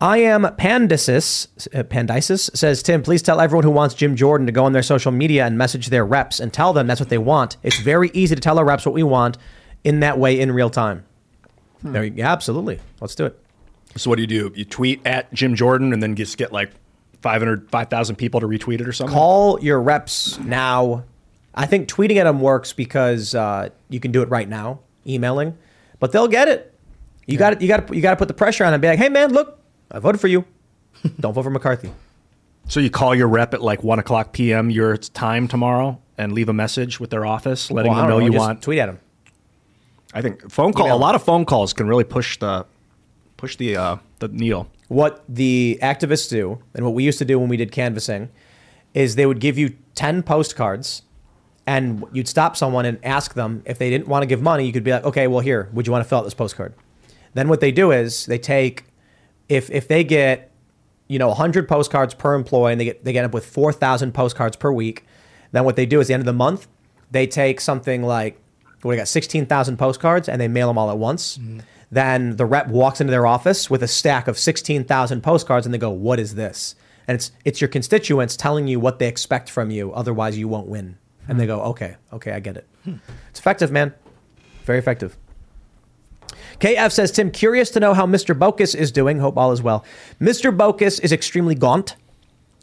I 0.04 0.18
am 0.18 0.44
Pandisis. 0.44 1.48
Uh, 1.74 1.84
Pandisis 1.84 2.54
says, 2.58 2.84
Tim, 2.84 3.04
please 3.04 3.22
tell 3.22 3.40
everyone 3.40 3.64
who 3.64 3.72
wants 3.72 3.96
Jim 3.96 4.18
Jordan 4.18 4.46
to 4.48 4.52
go 4.52 4.66
on 4.66 4.74
their 4.74 4.84
social 4.84 5.14
media 5.14 5.46
and 5.46 5.58
message 5.58 5.88
their 5.88 6.06
reps 6.06 6.42
and 6.42 6.52
tell 6.52 6.74
them 6.74 6.88
that's 6.88 7.00
what 7.00 7.08
they 7.08 7.18
want. 7.18 7.56
It's 7.64 7.80
very 7.80 8.12
easy 8.14 8.36
to 8.36 8.42
tell 8.42 8.60
our 8.60 8.66
reps 8.66 8.86
what 8.86 8.94
we 8.94 9.04
want 9.04 9.38
in 9.86 10.02
that 10.02 10.20
way 10.20 10.38
in 10.38 10.52
real 10.52 10.70
time. 10.70 11.06
There 11.84 12.04
you, 12.04 12.12
yeah, 12.18 12.34
absolutely. 12.34 12.82
Let's 13.00 13.16
do 13.16 13.28
it. 13.28 13.40
So 13.96 14.10
what 14.10 14.18
do 14.18 14.24
you 14.24 14.28
do? 14.28 14.52
You 14.54 14.66
tweet 14.66 15.00
at 15.08 15.34
Jim 15.34 15.56
Jordan 15.56 15.94
and 15.94 16.04
then 16.04 16.18
just 16.18 16.38
get 16.38 16.52
like 16.52 16.72
500, 17.22 17.72
5,000 17.72 18.18
people 18.18 18.42
to 18.42 18.46
retweet 18.46 18.82
it 18.82 18.88
or 18.90 18.92
something? 18.92 19.16
Call 19.16 19.58
your 19.62 19.82
reps 19.82 20.38
now. 20.40 21.06
I 21.56 21.66
think 21.66 21.88
tweeting 21.88 22.18
at 22.18 22.26
them 22.26 22.42
works 22.42 22.74
because 22.74 23.34
uh, 23.36 23.70
you 23.88 24.02
can 24.02 24.12
do 24.12 24.22
it 24.22 24.28
right 24.28 24.50
now, 24.50 24.82
emailing, 25.08 25.58
but 26.02 26.12
they'll 26.12 26.28
get 26.28 26.50
it. 26.50 26.78
You 27.26 27.38
got 27.38 27.62
You 27.62 27.70
got 27.70 27.94
You 27.96 28.02
got 28.02 28.10
to 28.10 28.18
put 28.18 28.28
the 28.28 28.34
pressure 28.34 28.66
on 28.66 28.74
and 28.74 28.82
be 28.82 28.90
like, 28.90 29.00
"Hey, 29.00 29.08
man, 29.08 29.32
look, 29.32 29.63
I 29.92 30.00
voted 30.00 30.20
for 30.22 30.28
you. 30.28 30.46
Don't 31.20 31.34
vote 31.34 31.44
for 31.44 31.50
McCarthy." 31.50 31.92
So 32.68 32.80
you 32.80 32.90
call 32.90 33.14
your 33.14 33.28
rep 33.28 33.54
at 33.54 33.62
like 33.62 33.84
1 33.84 34.00
o'clock 34.00 34.32
p.m. 34.32 34.70
your 34.70 34.96
time 34.96 35.48
tomorrow 35.50 36.00
and 36.18 36.32
leave 36.32 36.48
a 36.48 36.54
message 36.54 36.98
with 37.00 37.10
their 37.10 37.26
office 37.26 37.70
letting 37.70 37.92
Well, 37.92 38.00
them 38.02 38.10
don't 38.10 38.20
know, 38.20 38.26
you 38.26 38.32
just 38.32 38.40
want. 38.40 38.62
tweet 38.62 38.80
at 38.80 38.86
them. 38.86 39.00
I 40.14 40.22
think 40.22 40.50
phone 40.50 40.72
call. 40.72 40.86
Email 40.86 40.96
A 40.96 40.98
lot 40.98 41.16
of 41.16 41.24
phone 41.24 41.44
calls 41.44 41.74
can 41.74 41.88
really 41.88 42.04
push 42.06 42.38
the 42.38 42.66
push 43.38 43.56
the 43.58 43.76
uh, 43.76 43.98
the 44.20 44.30
needle. 44.30 44.70
What 44.88 45.24
the 45.28 45.78
activists 45.82 46.30
do, 46.30 46.60
and 46.76 46.86
what 46.86 46.94
we 46.94 47.04
used 47.04 47.18
to 47.20 47.26
do 47.26 47.40
when 47.40 47.50
we 47.50 47.58
did 47.58 47.72
canvassing, 47.72 48.30
is 48.94 49.16
they 49.16 49.26
would 49.26 49.40
give 49.40 49.58
you 49.58 49.76
ten 49.96 50.22
postcards, 50.24 51.02
and 51.66 52.06
you'd 52.14 52.28
stop 52.28 52.56
someone 52.56 52.86
and 52.86 53.00
ask 53.04 53.34
them 53.34 53.64
if 53.66 53.78
they 53.80 53.90
didn't 53.90 54.08
want 54.08 54.22
to 54.22 54.28
give 54.28 54.42
money. 54.42 54.66
You 54.66 54.72
could 54.72 54.84
be 54.84 54.92
like, 54.92 55.04
"Okay, 55.04 55.28
well, 55.28 55.40
here, 55.42 55.68
would 55.74 55.86
you 55.88 55.92
want 55.92 56.04
to 56.06 56.08
fill 56.08 56.20
out 56.20 56.24
this 56.26 56.34
postcard?" 56.36 56.74
Then 57.34 57.50
what 57.50 57.60
they 57.60 57.72
do 57.72 57.92
is 57.92 58.26
they 58.28 58.38
take, 58.38 58.84
if 59.50 59.70
if 59.70 59.88
they 59.88 60.04
get, 60.04 60.52
you 61.08 61.20
know, 61.20 61.34
hundred 61.34 61.68
postcards 61.68 62.14
per 62.14 62.34
employee, 62.36 62.74
and 62.74 62.82
they 62.82 62.86
get 62.86 63.04
they 63.04 63.14
get 63.14 63.26
up 63.26 63.34
with 63.34 63.46
four 63.46 63.72
thousand 63.74 64.14
postcards 64.14 64.56
per 64.56 64.72
week. 64.72 65.06
Then 65.52 65.64
what 65.66 65.76
they 65.76 65.86
do 65.86 66.00
is 66.00 66.06
at 66.06 66.08
the 66.08 66.14
end 66.16 66.22
of 66.22 66.26
the 66.26 66.34
month, 66.34 66.68
they 67.12 67.28
take 67.28 67.62
something 67.62 68.02
like, 68.02 68.42
we 68.84 68.96
got 68.96 69.08
sixteen 69.08 69.46
thousand 69.46 69.78
postcards, 69.78 70.28
and 70.28 70.42
they 70.42 70.48
mail 70.48 70.68
them 70.68 70.78
all 70.78 70.90
at 70.90 70.98
once. 70.98 71.38
Mm-hmm. 71.38 71.60
Then 71.92 72.38
the 72.38 72.46
rep 72.46 72.68
walks 72.70 73.00
into 73.00 73.12
their 73.12 73.28
office 73.28 73.70
with 73.70 73.84
a 73.84 73.88
stack 73.88 74.28
of 74.28 74.38
sixteen 74.38 74.84
thousand 74.84 75.22
postcards, 75.22 75.66
and 75.66 75.74
they 75.74 75.78
go, 75.78 75.92
"What 75.92 76.20
is 76.20 76.36
this?" 76.36 76.76
And 77.08 77.16
it's 77.16 77.32
it's 77.46 77.62
your 77.62 77.68
constituents 77.68 78.36
telling 78.36 78.68
you 78.68 78.80
what 78.80 79.00
they 79.00 79.08
expect 79.08 79.50
from 79.50 79.70
you. 79.70 79.94
Otherwise, 79.94 80.38
you 80.38 80.48
won't 80.48 80.68
win. 80.68 80.98
And 81.28 81.40
they 81.40 81.46
hmm. 81.46 81.52
go, 81.52 81.62
"Okay, 81.62 81.96
okay, 82.12 82.32
I 82.32 82.40
get 82.40 82.58
it." 82.58 82.68
It's 83.30 83.40
effective, 83.40 83.72
man. 83.72 83.94
Very 84.66 84.80
effective. 84.80 85.18
KF 86.60 86.92
says, 86.92 87.12
Tim, 87.12 87.32
curious 87.32 87.70
to 87.72 87.80
know 87.80 87.94
how 87.94 88.06
Mr. 88.06 88.38
Bocus 88.38 88.76
is 88.76 88.92
doing. 88.92 89.20
Hope 89.20 89.38
all 89.38 89.52
is 89.52 89.62
well. 89.62 89.84
Mr. 90.20 90.56
Bocus 90.56 91.00
is 91.02 91.12
extremely 91.12 91.56
gaunt, 91.56 91.96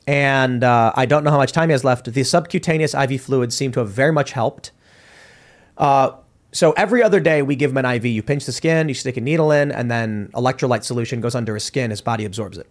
and 0.07 0.65
uh, 0.65 0.93
I 0.95 1.07
don't 1.07 1.25
know 1.25 1.31
how 1.31 1.39
much 1.39 1.53
time 1.53 1.69
he 1.69 1.73
has 1.73 1.85
left. 1.85 2.12
The 2.12 2.25
subcutaneous 2.25 2.95
IV 2.95 3.21
fluids 3.21 3.57
seem 3.57 3.73
to 3.73 3.81
have 3.81 3.91
very 3.91 4.12
much 4.12 4.33
helped. 4.33 4.73
Uh, 5.77 6.12
so 6.53 6.73
every 6.73 7.03
other 7.03 7.21
day 7.21 7.43
we 7.43 7.57
give 7.57 7.71
him 7.71 7.77
an 7.79 7.85
IV. 7.85 8.07
You 8.07 8.23
pinch 8.23 8.45
the 8.47 8.53
skin, 8.53 8.89
you 8.89 8.95
stick 8.95 9.17
a 9.17 9.21
needle 9.21 9.53
in, 9.53 9.71
and 9.71 9.91
then 9.91 10.31
electrolyte 10.35 10.85
solution 10.85 11.21
goes 11.21 11.35
under 11.35 11.55
his 11.55 11.65
skin. 11.65 11.91
His 11.91 12.01
body 12.01 12.25
absorbs 12.25 12.59
it. 12.59 12.67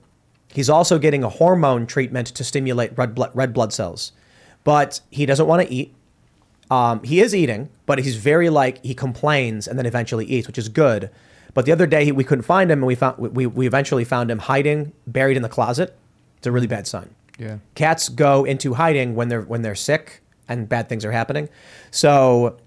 He's 0.54 0.70
also 0.70 0.98
getting 0.98 1.24
a 1.24 1.30
hormone 1.30 1.86
treatment 1.86 2.28
to 2.28 2.44
stimulate 2.44 2.98
red 2.98 3.16
blood, 3.16 3.32
red 3.34 3.54
blood 3.54 3.72
cells, 3.72 4.12
but 4.64 5.00
he 5.10 5.26
doesn't 5.26 5.48
want 5.48 5.68
to 5.68 5.74
eat. 5.74 5.94
Um, 6.70 7.04
he 7.04 7.20
is 7.20 7.34
eating, 7.34 7.70
but 7.86 8.00
he's 8.00 8.16
very 8.16 8.50
like 8.50 8.84
he 8.86 8.94
complains 8.94 9.68
and 9.68 9.78
then 9.78 9.86
eventually 9.86 10.26
eats, 10.26 10.48
which 10.48 10.58
is 10.58 10.70
good. 10.70 11.10
But 11.54 11.66
the 11.66 11.72
other 11.72 11.88
day 11.88 12.06
he, 12.06 12.12
we 12.12 12.24
couldn't 12.24 12.44
find 12.44 12.72
him, 12.72 12.80
and 12.80 12.88
we 12.88 12.96
found 12.96 13.18
we, 13.18 13.46
we 13.48 13.66
eventually 13.66 14.04
found 14.04 14.30
him 14.30 14.40
hiding, 14.40 14.94
buried 15.08 15.36
in 15.36 15.44
the 15.44 15.50
closet. 15.50 15.98
It's 16.38 16.48
a 16.48 16.52
really 16.52 16.68
bad 16.68 16.88
sign. 16.88 17.10
Yeah. 17.38 17.58
Cats 17.76 18.10
go 18.10 18.44
into 18.44 18.76
hiding 18.76 19.16
when 19.16 19.30
they're 19.30 19.42
when 19.42 19.62
they're 19.62 19.76
sick 19.76 20.22
and 20.48 20.68
bad 20.68 20.90
things 20.90 21.06
are 21.06 21.12
happening. 21.12 21.50
So 21.92 22.58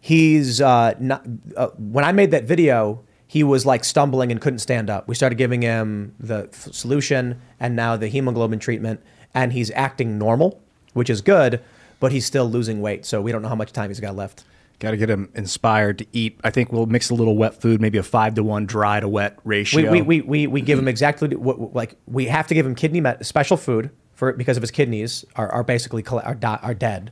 he's 0.00 0.60
uh, 0.60 0.94
not. 0.98 1.26
Uh, 1.56 1.68
when 1.78 2.04
I 2.04 2.12
made 2.12 2.30
that 2.32 2.44
video, 2.44 3.04
he 3.26 3.42
was 3.42 3.64
like 3.64 3.84
stumbling 3.84 4.30
and 4.30 4.40
couldn't 4.40 4.58
stand 4.58 4.90
up. 4.90 5.08
We 5.08 5.14
started 5.14 5.36
giving 5.36 5.62
him 5.62 6.14
the 6.18 6.48
f- 6.52 6.72
solution 6.72 7.40
and 7.58 7.74
now 7.76 7.96
the 7.96 8.08
hemoglobin 8.08 8.58
treatment, 8.58 9.00
and 9.34 9.52
he's 9.52 9.70
acting 9.72 10.18
normal, 10.18 10.60
which 10.92 11.08
is 11.08 11.20
good. 11.20 11.62
But 11.98 12.12
he's 12.12 12.26
still 12.26 12.48
losing 12.50 12.80
weight, 12.82 13.06
so 13.06 13.20
we 13.22 13.32
don't 13.32 13.40
know 13.42 13.48
how 13.48 13.54
much 13.54 13.72
time 13.72 13.88
he's 13.90 14.00
got 14.00 14.14
left. 14.14 14.44
Got 14.78 14.90
to 14.90 14.98
get 14.98 15.08
him 15.08 15.30
inspired 15.34 15.98
to 15.98 16.06
eat. 16.12 16.38
I 16.44 16.50
think 16.50 16.70
we'll 16.70 16.84
mix 16.84 17.08
a 17.08 17.14
little 17.14 17.34
wet 17.36 17.60
food, 17.62 17.80
maybe 17.80 17.96
a 17.96 18.02
five 18.02 18.34
to 18.34 18.42
one 18.44 18.66
dry 18.66 19.00
to 19.00 19.08
wet 19.08 19.38
ratio. 19.44 19.90
We, 19.90 20.02
we, 20.02 20.20
we, 20.20 20.20
we, 20.22 20.46
we 20.48 20.60
give 20.60 20.78
him 20.78 20.86
exactly 20.88 21.34
what, 21.34 21.74
like 21.74 21.94
we 22.06 22.26
have 22.26 22.46
to 22.48 22.54
give 22.54 22.66
him 22.66 22.74
kidney 22.74 23.02
special 23.22 23.56
food 23.56 23.88
for 24.12 24.34
because 24.34 24.58
of 24.58 24.62
his 24.62 24.70
kidneys 24.70 25.24
are, 25.36 25.48
are 25.50 25.64
basically 25.64 26.04
are, 26.06 26.38
are 26.42 26.74
dead. 26.74 27.10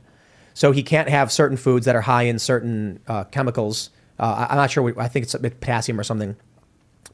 So 0.53 0.71
he 0.71 0.83
can't 0.83 1.09
have 1.09 1.31
certain 1.31 1.57
foods 1.57 1.87
that 1.87 1.95
are 1.95 2.01
high 2.01 2.23
in 2.23 2.37
certain 2.37 2.99
uh, 3.07 3.23
chemicals. 3.25 3.89
Uh, 4.19 4.45
I- 4.47 4.51
I'm 4.51 4.57
not 4.57 4.69
sure. 4.69 4.83
What, 4.83 4.99
I 4.99 5.07
think 5.07 5.23
it's 5.23 5.33
potassium 5.33 5.99
or 5.99 6.03
something, 6.03 6.35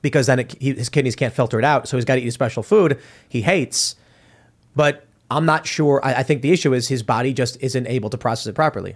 because 0.02 0.28
then 0.28 0.40
it, 0.40 0.56
he, 0.62 0.74
his 0.74 0.90
kidneys 0.90 1.16
can't 1.16 1.34
filter 1.34 1.60
it 1.60 1.66
out. 1.66 1.88
So 1.88 1.96
he's 1.96 2.04
got 2.06 2.16
to 2.16 2.22
eat 2.22 2.28
a 2.28 2.32
special 2.32 2.62
food 2.62 3.00
he 3.30 3.42
hates. 3.42 3.96
But 4.76 5.06
I'm 5.32 5.46
not 5.46 5.66
sure. 5.66 6.02
I, 6.04 6.16
I 6.16 6.24
think 6.24 6.42
the 6.42 6.52
issue 6.52 6.74
is 6.74 6.88
his 6.88 7.04
body 7.04 7.34
just 7.34 7.58
isn't 7.62 7.88
able 7.88 8.10
to 8.12 8.18
process 8.18 8.48
it 8.48 8.54
properly. 8.54 8.96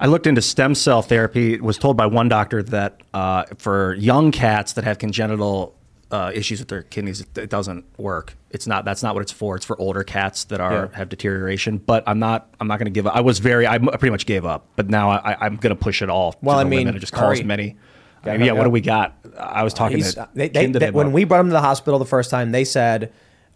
I 0.00 0.06
looked 0.06 0.26
into 0.26 0.42
stem 0.42 0.74
cell 0.74 1.02
therapy. 1.02 1.60
Was 1.60 1.78
told 1.78 1.96
by 1.96 2.06
one 2.06 2.28
doctor 2.28 2.62
that 2.64 3.00
uh, 3.14 3.44
for 3.58 3.94
young 3.94 4.32
cats 4.32 4.72
that 4.74 4.84
have 4.84 4.98
congenital 4.98 5.76
uh, 6.10 6.30
issues 6.34 6.58
with 6.58 6.68
their 6.68 6.82
kidneys, 6.82 7.20
it, 7.20 7.38
it 7.38 7.50
doesn't 7.50 7.84
work. 7.98 8.36
It's 8.50 8.66
not. 8.66 8.84
That's 8.84 9.02
not 9.02 9.14
what 9.14 9.20
it's 9.22 9.32
for. 9.32 9.54
It's 9.56 9.64
for 9.64 9.78
older 9.80 10.02
cats 10.02 10.44
that 10.44 10.60
are 10.60 10.88
Yeah. 10.90 10.96
have 10.98 11.08
deterioration. 11.08 11.78
But 11.78 12.02
I'm 12.06 12.18
not. 12.18 12.52
I'm 12.60 12.66
not 12.68 12.78
going 12.78 12.86
to 12.86 12.90
give 12.90 13.06
up. 13.06 13.14
I 13.14 13.20
was 13.20 13.38
very. 13.38 13.66
I 13.66 13.78
pretty 13.78 14.10
much 14.10 14.26
gave 14.26 14.44
up. 14.44 14.66
But 14.76 14.88
now 14.90 15.10
I, 15.10 15.36
I'm 15.46 15.56
going 15.56 15.74
to 15.74 15.80
push 15.80 16.02
it 16.02 16.10
all. 16.10 16.34
Well, 16.42 16.56
to 16.56 16.60
I 16.60 16.64
the 16.64 16.70
mean, 16.70 16.88
and 16.88 16.98
just 17.00 17.12
call 17.12 17.30
as 17.30 17.38
hurry. 17.38 17.46
many. 17.46 17.76
I 18.24 18.36
mean, 18.36 18.46
yeah. 18.46 18.52
What 18.52 18.64
do 18.64 18.70
we 18.70 18.80
got? 18.80 19.14
I 19.38 19.62
was 19.62 19.74
talking 19.74 19.98
He's- 19.98 20.14
to 20.14 20.28
they, 20.34 20.48
they, 20.48 20.66
they- 20.66 20.90
when 20.90 21.12
we 21.12 21.24
brought 21.24 21.40
him 21.40 21.46
to 21.48 21.52
the 21.52 21.60
hospital 21.60 21.98
the 21.98 22.04
first 22.06 22.30
time, 22.30 22.50
they 22.52 22.64
said 22.64 23.12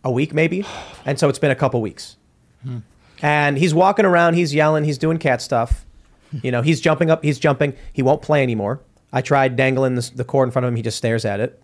a 0.06 0.10
week 0.10 0.32
maybe, 0.32 0.64
and 1.04 1.18
so 1.18 1.28
it's 1.28 1.38
been 1.38 1.50
a 1.50 1.56
couple 1.56 1.82
weeks. 1.82 2.16
Hmm. 2.62 2.78
And 3.20 3.58
he's 3.58 3.74
walking 3.74 4.04
around, 4.04 4.34
he's 4.34 4.54
yelling, 4.54 4.84
he's 4.84 4.98
doing 4.98 5.18
cat 5.18 5.42
stuff. 5.42 5.84
You 6.42 6.50
know, 6.50 6.62
he's 6.62 6.80
jumping 6.80 7.10
up, 7.10 7.24
he's 7.24 7.38
jumping. 7.38 7.74
He 7.92 8.02
won't 8.02 8.22
play 8.22 8.42
anymore. 8.42 8.80
I 9.12 9.22
tried 9.22 9.56
dangling 9.56 9.94
this, 9.94 10.10
the 10.10 10.24
cord 10.24 10.48
in 10.48 10.52
front 10.52 10.64
of 10.64 10.68
him. 10.70 10.76
He 10.76 10.82
just 10.82 10.98
stares 10.98 11.24
at 11.24 11.40
it. 11.40 11.60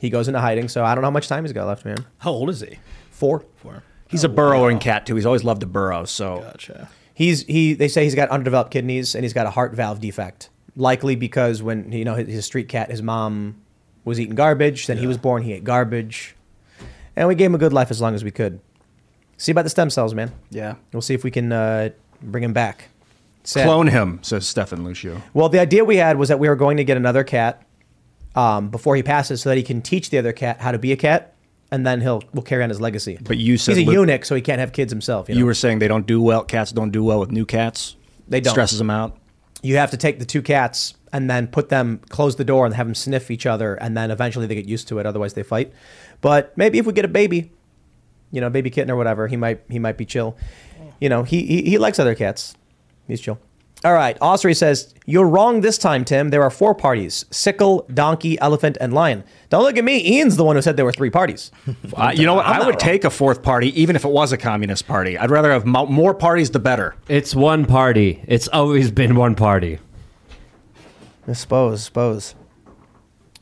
He 0.00 0.10
goes 0.10 0.28
into 0.28 0.40
hiding. 0.40 0.68
So 0.68 0.84
I 0.84 0.94
don't 0.94 1.02
know 1.02 1.06
how 1.08 1.12
much 1.12 1.28
time 1.28 1.44
he's 1.44 1.52
got 1.52 1.66
left, 1.66 1.84
man. 1.84 2.04
How 2.18 2.30
old 2.30 2.50
is 2.50 2.60
he? 2.60 2.78
Four. 3.10 3.44
Four. 3.56 3.82
He's 4.08 4.24
a 4.24 4.28
burrowing 4.28 4.78
cat 4.78 5.06
too. 5.06 5.14
He's 5.14 5.26
always 5.26 5.44
loved 5.44 5.60
to 5.60 5.66
burrow. 5.66 6.04
So 6.04 6.40
gotcha. 6.40 6.88
He's 7.14 7.42
he. 7.42 7.74
They 7.74 7.88
say 7.88 8.04
he's 8.04 8.14
got 8.14 8.28
underdeveloped 8.28 8.70
kidneys 8.70 9.14
and 9.14 9.24
he's 9.24 9.32
got 9.32 9.46
a 9.46 9.50
heart 9.50 9.74
valve 9.74 10.00
defect. 10.00 10.50
Likely 10.76 11.16
because 11.16 11.62
when 11.62 11.92
you 11.92 12.04
know 12.04 12.14
he's 12.14 12.38
a 12.38 12.42
street 12.42 12.68
cat, 12.68 12.90
his 12.90 13.02
mom 13.02 13.62
was 14.04 14.20
eating 14.20 14.34
garbage. 14.34 14.86
Then 14.86 14.98
he 14.98 15.06
was 15.06 15.18
born, 15.18 15.42
he 15.42 15.54
ate 15.54 15.64
garbage, 15.64 16.35
and 17.16 17.28
we 17.28 17.34
gave 17.34 17.46
him 17.46 17.54
a 17.54 17.58
good 17.58 17.72
life 17.72 17.90
as 17.90 18.00
long 18.00 18.14
as 18.14 18.22
we 18.22 18.30
could. 18.30 18.60
See 19.38 19.52
about 19.52 19.62
the 19.62 19.70
stem 19.70 19.90
cells, 19.90 20.14
man. 20.14 20.32
Yeah. 20.50 20.76
we'll 20.92 21.02
see 21.02 21.14
if 21.14 21.24
we 21.24 21.30
can 21.30 21.52
uh, 21.52 21.90
bring 22.22 22.44
him 22.44 22.52
back. 22.52 22.88
Sad. 23.44 23.64
clone 23.66 23.86
him, 23.86 24.18
says 24.22 24.46
Stefan 24.46 24.82
Lucio. 24.84 25.22
Well, 25.32 25.48
the 25.48 25.60
idea 25.60 25.84
we 25.84 25.96
had 25.96 26.18
was 26.18 26.28
that 26.30 26.38
we 26.40 26.48
were 26.48 26.56
going 26.56 26.78
to 26.78 26.84
get 26.84 26.96
another 26.96 27.22
cat 27.22 27.62
um, 28.34 28.70
before 28.70 28.96
he 28.96 29.02
passes, 29.02 29.40
so 29.40 29.50
that 29.50 29.56
he 29.56 29.62
can 29.62 29.82
teach 29.82 30.10
the 30.10 30.18
other 30.18 30.32
cat 30.32 30.60
how 30.60 30.72
to 30.72 30.78
be 30.78 30.90
a 30.90 30.96
cat, 30.96 31.34
and 31.70 31.86
then 31.86 32.00
he'll 32.00 32.22
will 32.34 32.42
carry 32.42 32.64
on 32.64 32.70
his 32.70 32.80
legacy. 32.80 33.18
But 33.22 33.38
you 33.38 33.56
said 33.56 33.76
he's 33.76 33.88
a 33.88 33.92
eunuch, 33.92 34.24
so 34.24 34.34
he 34.34 34.40
can't 34.42 34.58
have 34.58 34.72
kids 34.72 34.90
himself. 34.90 35.28
You, 35.28 35.36
You, 35.36 35.46
were 35.46 35.54
saying 35.54 35.78
they 35.78 35.88
don't 35.88 36.06
do 36.06 36.20
well. 36.20 36.42
Cats 36.42 36.72
don't 36.72 36.90
do 36.90 37.04
well 37.04 37.20
with 37.20 37.30
new 37.30 37.46
cats. 37.46 37.94
They 38.26 38.40
don't. 38.40 38.50
Stresses 38.52 38.78
them 38.78 38.90
out. 38.90 39.16
you 39.62 39.76
have 39.76 39.92
to 39.92 39.96
take 39.96 40.18
the 40.18 40.24
two 40.26 40.42
cats 40.42 40.94
and 41.12 41.30
then 41.30 41.46
put 41.46 41.68
them 41.68 42.00
close 42.08 42.34
the 42.36 42.44
door 42.44 42.66
and 42.66 42.74
have 42.74 42.86
them 42.88 42.94
sniff 42.96 43.30
each 43.30 43.46
other 43.46 43.74
and 43.76 43.96
then 43.96 44.10
eventually 44.10 44.46
they 44.46 44.54
get 44.56 44.66
used 44.66 44.88
to 44.88 44.98
it 44.98 45.06
otherwise 45.06 45.32
they 45.34 45.42
fight 45.42 45.72
but 46.20 46.56
maybe 46.56 46.78
if 46.78 46.86
we 46.86 46.92
get 46.92 47.04
a 47.04 47.08
baby 47.08 47.50
you 48.30 48.40
know 48.40 48.50
baby 48.50 48.70
kitten 48.70 48.90
or 48.90 48.96
whatever 48.96 49.28
he 49.28 49.36
might 49.36 49.60
he 49.68 49.78
might 49.78 49.96
be 49.96 50.04
chill 50.04 50.36
you 51.00 51.08
know 51.08 51.22
he 51.22 51.44
he, 51.46 51.62
he 51.62 51.78
likes 51.78 51.98
other 51.98 52.14
cats 52.14 52.54
he's 53.06 53.20
chill 53.20 53.38
all 53.84 53.92
right 53.92 54.16
osprey 54.20 54.54
says 54.54 54.94
you're 55.04 55.26
wrong 55.28 55.60
this 55.60 55.78
time 55.78 56.04
tim 56.04 56.30
there 56.30 56.42
are 56.42 56.50
four 56.50 56.74
parties 56.74 57.24
sickle 57.30 57.86
donkey 57.94 58.38
elephant 58.40 58.76
and 58.80 58.92
lion 58.92 59.22
don't 59.50 59.62
look 59.62 59.76
at 59.76 59.84
me 59.84 60.02
ian's 60.16 60.36
the 60.36 60.42
one 60.44 60.56
who 60.56 60.62
said 60.62 60.76
there 60.76 60.84
were 60.84 60.92
three 60.92 61.10
parties 61.10 61.52
Uh, 61.96 62.12
you 62.14 62.26
know 62.26 62.34
what? 62.34 62.46
I'm 62.46 62.54
I 62.62 62.66
would 62.66 62.70
wrong. 62.74 62.78
take 62.78 63.04
a 63.04 63.10
fourth 63.10 63.42
party, 63.42 63.80
even 63.80 63.94
if 63.96 64.04
it 64.04 64.10
was 64.10 64.32
a 64.32 64.36
communist 64.36 64.86
party. 64.86 65.16
I'd 65.16 65.30
rather 65.30 65.50
have 65.52 65.64
mo- 65.64 65.86
more 65.86 66.12
parties, 66.12 66.50
the 66.50 66.58
better. 66.58 66.94
It's 67.08 67.34
one 67.34 67.64
party. 67.64 68.22
It's 68.26 68.48
always 68.48 68.90
been 68.90 69.14
one 69.14 69.34
party. 69.34 69.78
I 71.28 71.32
suppose, 71.32 71.84
suppose. 71.84 72.34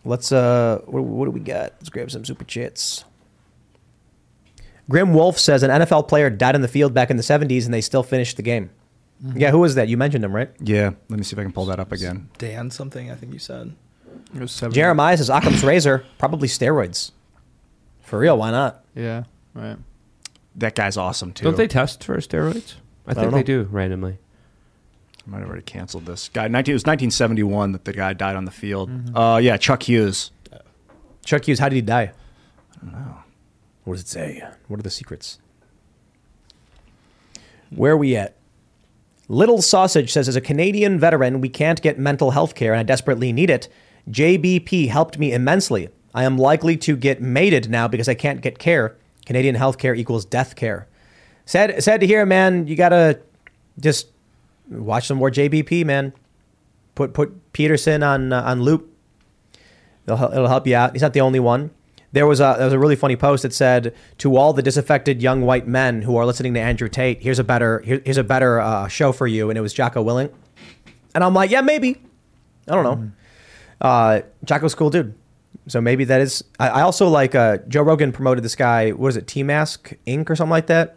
Let's 0.04 0.32
uh, 0.32 0.80
what, 0.86 1.02
what 1.02 1.24
do 1.24 1.30
we 1.30 1.40
got? 1.40 1.72
Let's 1.78 1.88
grab 1.88 2.10
some 2.10 2.24
super 2.24 2.44
chats. 2.44 3.04
Grim 4.90 5.14
Wolf 5.14 5.38
says 5.38 5.62
an 5.62 5.70
NFL 5.70 6.08
player 6.08 6.28
died 6.28 6.54
in 6.54 6.60
the 6.60 6.68
field 6.68 6.92
back 6.92 7.10
in 7.10 7.16
the 7.16 7.22
'70s, 7.22 7.64
and 7.64 7.72
they 7.72 7.80
still 7.80 8.02
finished 8.02 8.36
the 8.36 8.42
game. 8.42 8.70
Yeah, 9.34 9.50
who 9.50 9.60
was 9.60 9.76
that? 9.76 9.88
You 9.88 9.96
mentioned 9.96 10.24
him, 10.24 10.34
right? 10.34 10.50
Yeah. 10.60 10.90
Let 11.08 11.18
me 11.18 11.22
see 11.24 11.34
if 11.34 11.38
I 11.38 11.42
can 11.42 11.52
pull 11.52 11.66
that 11.66 11.80
up 11.80 11.92
again. 11.92 12.28
Dan 12.36 12.70
something, 12.70 13.10
I 13.10 13.14
think 13.14 13.32
you 13.32 13.38
said. 13.38 13.74
It 14.34 14.40
was 14.40 14.52
seven. 14.52 14.74
Jeremiah 14.74 15.16
says 15.16 15.30
Occam's 15.30 15.64
razor, 15.64 16.04
probably 16.18 16.48
steroids. 16.48 17.12
For 18.02 18.18
real, 18.18 18.36
why 18.36 18.50
not? 18.50 18.84
Yeah. 18.94 19.24
Right. 19.54 19.76
That 20.56 20.74
guy's 20.74 20.96
awesome 20.96 21.32
too. 21.32 21.44
Don't 21.44 21.56
they 21.56 21.66
test 21.68 22.04
for 22.04 22.16
steroids? 22.18 22.74
I, 23.06 23.14
don't 23.14 23.24
think 23.24 23.32
they 23.32 23.42
do 23.42 23.62
randomly. 23.70 24.18
I 25.26 25.30
might 25.30 25.38
have 25.40 25.48
already 25.48 25.62
canceled 25.62 26.06
this 26.06 26.28
guy. 26.28 26.48
19, 26.48 26.72
it 26.72 26.74
was 26.74 26.82
1971 26.82 27.72
that 27.72 27.84
the 27.84 27.92
guy 27.92 28.12
died 28.12 28.36
on 28.36 28.44
the 28.44 28.50
field. 28.50 28.90
Uh, 29.14 29.40
yeah, 29.42 29.56
Chuck 29.56 29.82
Hughes. 29.84 30.30
Chuck 31.24 31.46
Hughes, 31.48 31.58
how 31.58 31.68
did 31.68 31.76
he 31.76 31.82
die? 31.82 32.12
I 32.76 32.84
don't 32.84 32.92
know. 32.92 33.16
What 33.84 33.94
does 33.94 34.02
it 34.02 34.08
say? 34.08 34.42
What 34.68 34.78
are 34.78 34.82
the 34.82 34.90
secrets? 34.90 35.38
Where 37.70 37.92
are 37.92 37.96
we 37.96 38.16
at? 38.16 38.36
Little 39.28 39.62
Sausage 39.62 40.12
says, 40.12 40.28
as 40.28 40.36
a 40.36 40.40
Canadian 40.40 41.00
veteran, 41.00 41.40
we 41.40 41.48
can't 41.48 41.80
get 41.80 41.98
mental 41.98 42.32
health 42.32 42.54
care 42.54 42.72
and 42.72 42.80
I 42.80 42.82
desperately 42.82 43.32
need 43.32 43.48
it. 43.48 43.68
JBP 44.10 44.88
helped 44.88 45.18
me 45.18 45.32
immensely. 45.32 45.88
I 46.14 46.24
am 46.24 46.36
likely 46.36 46.76
to 46.78 46.96
get 46.96 47.22
mated 47.22 47.70
now 47.70 47.88
because 47.88 48.08
I 48.08 48.14
can't 48.14 48.42
get 48.42 48.58
care. 48.58 48.96
Canadian 49.24 49.54
health 49.54 49.78
care 49.78 49.94
equals 49.94 50.26
death 50.26 50.54
care. 50.56 50.86
Sad, 51.46 51.82
sad 51.82 52.00
to 52.00 52.06
hear, 52.06 52.24
man. 52.26 52.66
You 52.66 52.76
gotta 52.76 53.20
just 53.80 54.08
watch 54.70 55.06
some 55.06 55.18
more 55.18 55.30
JBP, 55.30 55.84
man. 55.84 56.12
Put 56.94 57.14
put 57.14 57.52
Peterson 57.52 58.02
on 58.02 58.32
uh, 58.32 58.42
on 58.42 58.62
loop. 58.62 58.90
It'll, 60.06 60.22
it'll 60.32 60.48
help 60.48 60.66
you 60.66 60.76
out. 60.76 60.92
He's 60.92 61.02
not 61.02 61.12
the 61.12 61.20
only 61.20 61.40
one. 61.40 61.70
There 62.12 62.26
was 62.26 62.38
a 62.38 62.54
there 62.56 62.66
was 62.66 62.72
a 62.72 62.78
really 62.78 62.94
funny 62.94 63.16
post 63.16 63.42
that 63.42 63.52
said 63.52 63.94
to 64.18 64.36
all 64.36 64.52
the 64.52 64.62
disaffected 64.62 65.20
young 65.20 65.42
white 65.42 65.66
men 65.66 66.02
who 66.02 66.16
are 66.16 66.24
listening 66.24 66.54
to 66.54 66.60
Andrew 66.60 66.88
Tate, 66.88 67.20
here's 67.20 67.40
a 67.40 67.44
better 67.44 67.80
here, 67.80 68.00
here's 68.04 68.18
a 68.18 68.24
better 68.24 68.60
uh, 68.60 68.86
show 68.86 69.10
for 69.10 69.26
you, 69.26 69.50
and 69.50 69.58
it 69.58 69.62
was 69.62 69.72
Jocko 69.72 70.04
Willink. 70.04 70.32
and 71.14 71.24
I'm 71.24 71.34
like, 71.34 71.50
yeah, 71.50 71.60
maybe. 71.60 72.00
I 72.68 72.74
don't 72.74 72.84
know. 72.84 73.10
Uh, 73.80 74.20
Jocko's 74.44 74.74
a 74.74 74.76
cool 74.76 74.90
dude, 74.90 75.14
so 75.66 75.80
maybe 75.80 76.04
that 76.04 76.20
is. 76.20 76.44
I, 76.60 76.68
I 76.68 76.82
also 76.82 77.08
like 77.08 77.34
uh, 77.34 77.58
Joe 77.66 77.82
Rogan 77.82 78.12
promoted 78.12 78.44
this 78.44 78.54
guy. 78.54 78.90
What 78.90 79.08
is 79.08 79.16
it, 79.16 79.26
T 79.26 79.42
Mask 79.42 79.92
Inc. 80.06 80.30
or 80.30 80.36
something 80.36 80.50
like 80.50 80.68
that. 80.68 80.96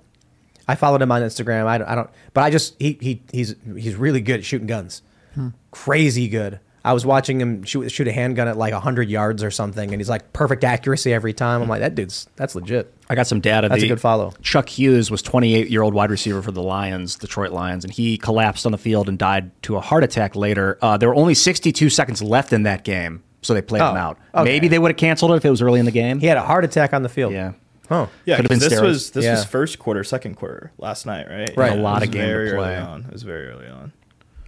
I 0.68 0.76
followed 0.76 1.02
him 1.02 1.12
on 1.12 1.22
Instagram. 1.22 1.66
I 1.66 1.78
don't, 1.78 1.88
I 1.88 1.96
don't 1.96 2.10
but 2.34 2.44
I 2.44 2.50
just 2.50 2.76
he 2.80 2.98
he 3.02 3.22
he's 3.32 3.56
he's 3.76 3.96
really 3.96 4.22
good 4.22 4.40
at 4.40 4.46
shooting 4.46 4.68
guns 4.68 5.02
Hmm. 5.36 5.50
crazy 5.72 6.28
good. 6.30 6.60
I 6.86 6.94
was 6.94 7.06
watching 7.06 7.42
him 7.42 7.64
shoot 7.64 7.90
shoot 7.92 8.08
a 8.08 8.12
handgun 8.14 8.48
at 8.48 8.58
like 8.58 8.74
hundred 8.74 9.10
yards 9.10 9.44
or 9.44 9.52
something, 9.52 9.92
and 9.92 10.00
he's 10.00 10.08
like 10.10 10.32
perfect 10.32 10.64
accuracy 10.64 11.12
every 11.14 11.34
time. 11.34 11.62
I'm 11.62 11.68
like, 11.68 11.82
that 11.82 11.96
dude's 11.96 12.28
that's 12.38 12.56
legit. 12.56 12.94
I 13.10 13.16
got 13.16 13.28
some 13.28 13.42
data. 13.42 13.68
That's 13.68 13.82
The- 13.82 13.88
a 13.88 13.90
good 13.90 14.00
follow. 14.02 14.34
Chuck 14.42 14.70
Hughes 14.70 15.12
was 15.12 15.22
28 15.22 15.70
year 15.70 15.82
old 15.82 15.94
wide 15.94 16.10
receiver 16.12 16.42
for 16.42 16.52
the 16.52 16.62
Lions, 16.64 17.18
Detroit 17.18 17.52
Lions, 17.52 17.84
and 17.84 17.92
he 17.94 18.18
collapsed 18.18 18.66
on 18.66 18.72
the 18.72 18.78
field 18.78 19.10
and 19.10 19.18
died 19.20 19.52
to 19.64 19.76
a 19.76 19.82
heart 19.82 20.04
attack 20.06 20.36
later. 20.36 20.78
Uh, 20.82 20.96
there 20.98 21.10
were 21.10 21.16
only 21.16 21.34
62 21.34 21.90
seconds 21.90 22.22
left 22.24 22.54
in 22.54 22.64
that 22.64 22.86
game, 22.86 23.22
so 23.42 23.54
they 23.54 23.62
played 23.62 23.82
Oh, 23.82 23.92
him 23.92 23.98
out. 23.98 24.18
okay. 24.34 24.46
Maybe 24.46 24.70
they 24.70 24.80
would 24.80 24.92
have 24.92 24.98
canceled 24.98 25.32
it 25.32 25.36
if 25.36 25.46
it 25.46 25.50
was 25.50 25.62
early 25.62 25.80
in 25.82 25.86
the 25.86 25.92
game. 25.92 26.20
He 26.22 26.28
had 26.28 26.38
a 26.38 26.42
heart 26.44 26.64
attack 26.64 26.94
on 26.94 27.04
the 27.04 27.10
field. 27.10 27.34
Yeah. 27.34 27.52
Oh, 27.90 28.10
Yeah, 28.26 28.36
Could 28.36 28.46
have 28.46 28.50
been 28.50 28.60
'cause 28.60 28.70
this 28.70 28.80
steroids. 28.80 28.84
was 28.84 29.10
this 29.12 29.26
Yeah. 29.26 29.32
was 29.32 29.46
first 29.46 29.80
quarter, 29.80 30.04
second 30.04 30.36
quarter 30.36 30.72
last 30.78 31.06
night, 31.06 31.28
right? 31.30 31.52
Right. 31.56 31.74
Yeah, 31.74 31.80
A 31.80 31.82
lot 31.82 32.04
of 32.04 32.10
was 32.10 32.14
game 32.16 32.22
to 32.24 32.28
very 32.28 32.50
play. 32.52 32.76
early 32.76 32.86
on. 32.86 33.06
It 33.06 33.14
was 33.14 33.24
very 33.24 33.48
early 33.48 33.68
on. 33.68 33.94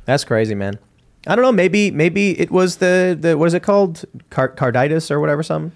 That's 0.05 0.23
crazy, 0.23 0.55
man. 0.55 0.77
I 1.27 1.35
don't 1.35 1.43
know. 1.43 1.51
Maybe 1.51 1.91
maybe 1.91 2.39
it 2.39 2.51
was 2.51 2.77
the 2.77 3.17
the 3.19 3.37
what 3.37 3.45
is 3.47 3.53
it 3.53 3.61
called? 3.63 4.03
Car- 4.29 4.49
carditis 4.55 5.09
or 5.11 5.19
whatever. 5.19 5.43
Something. 5.43 5.71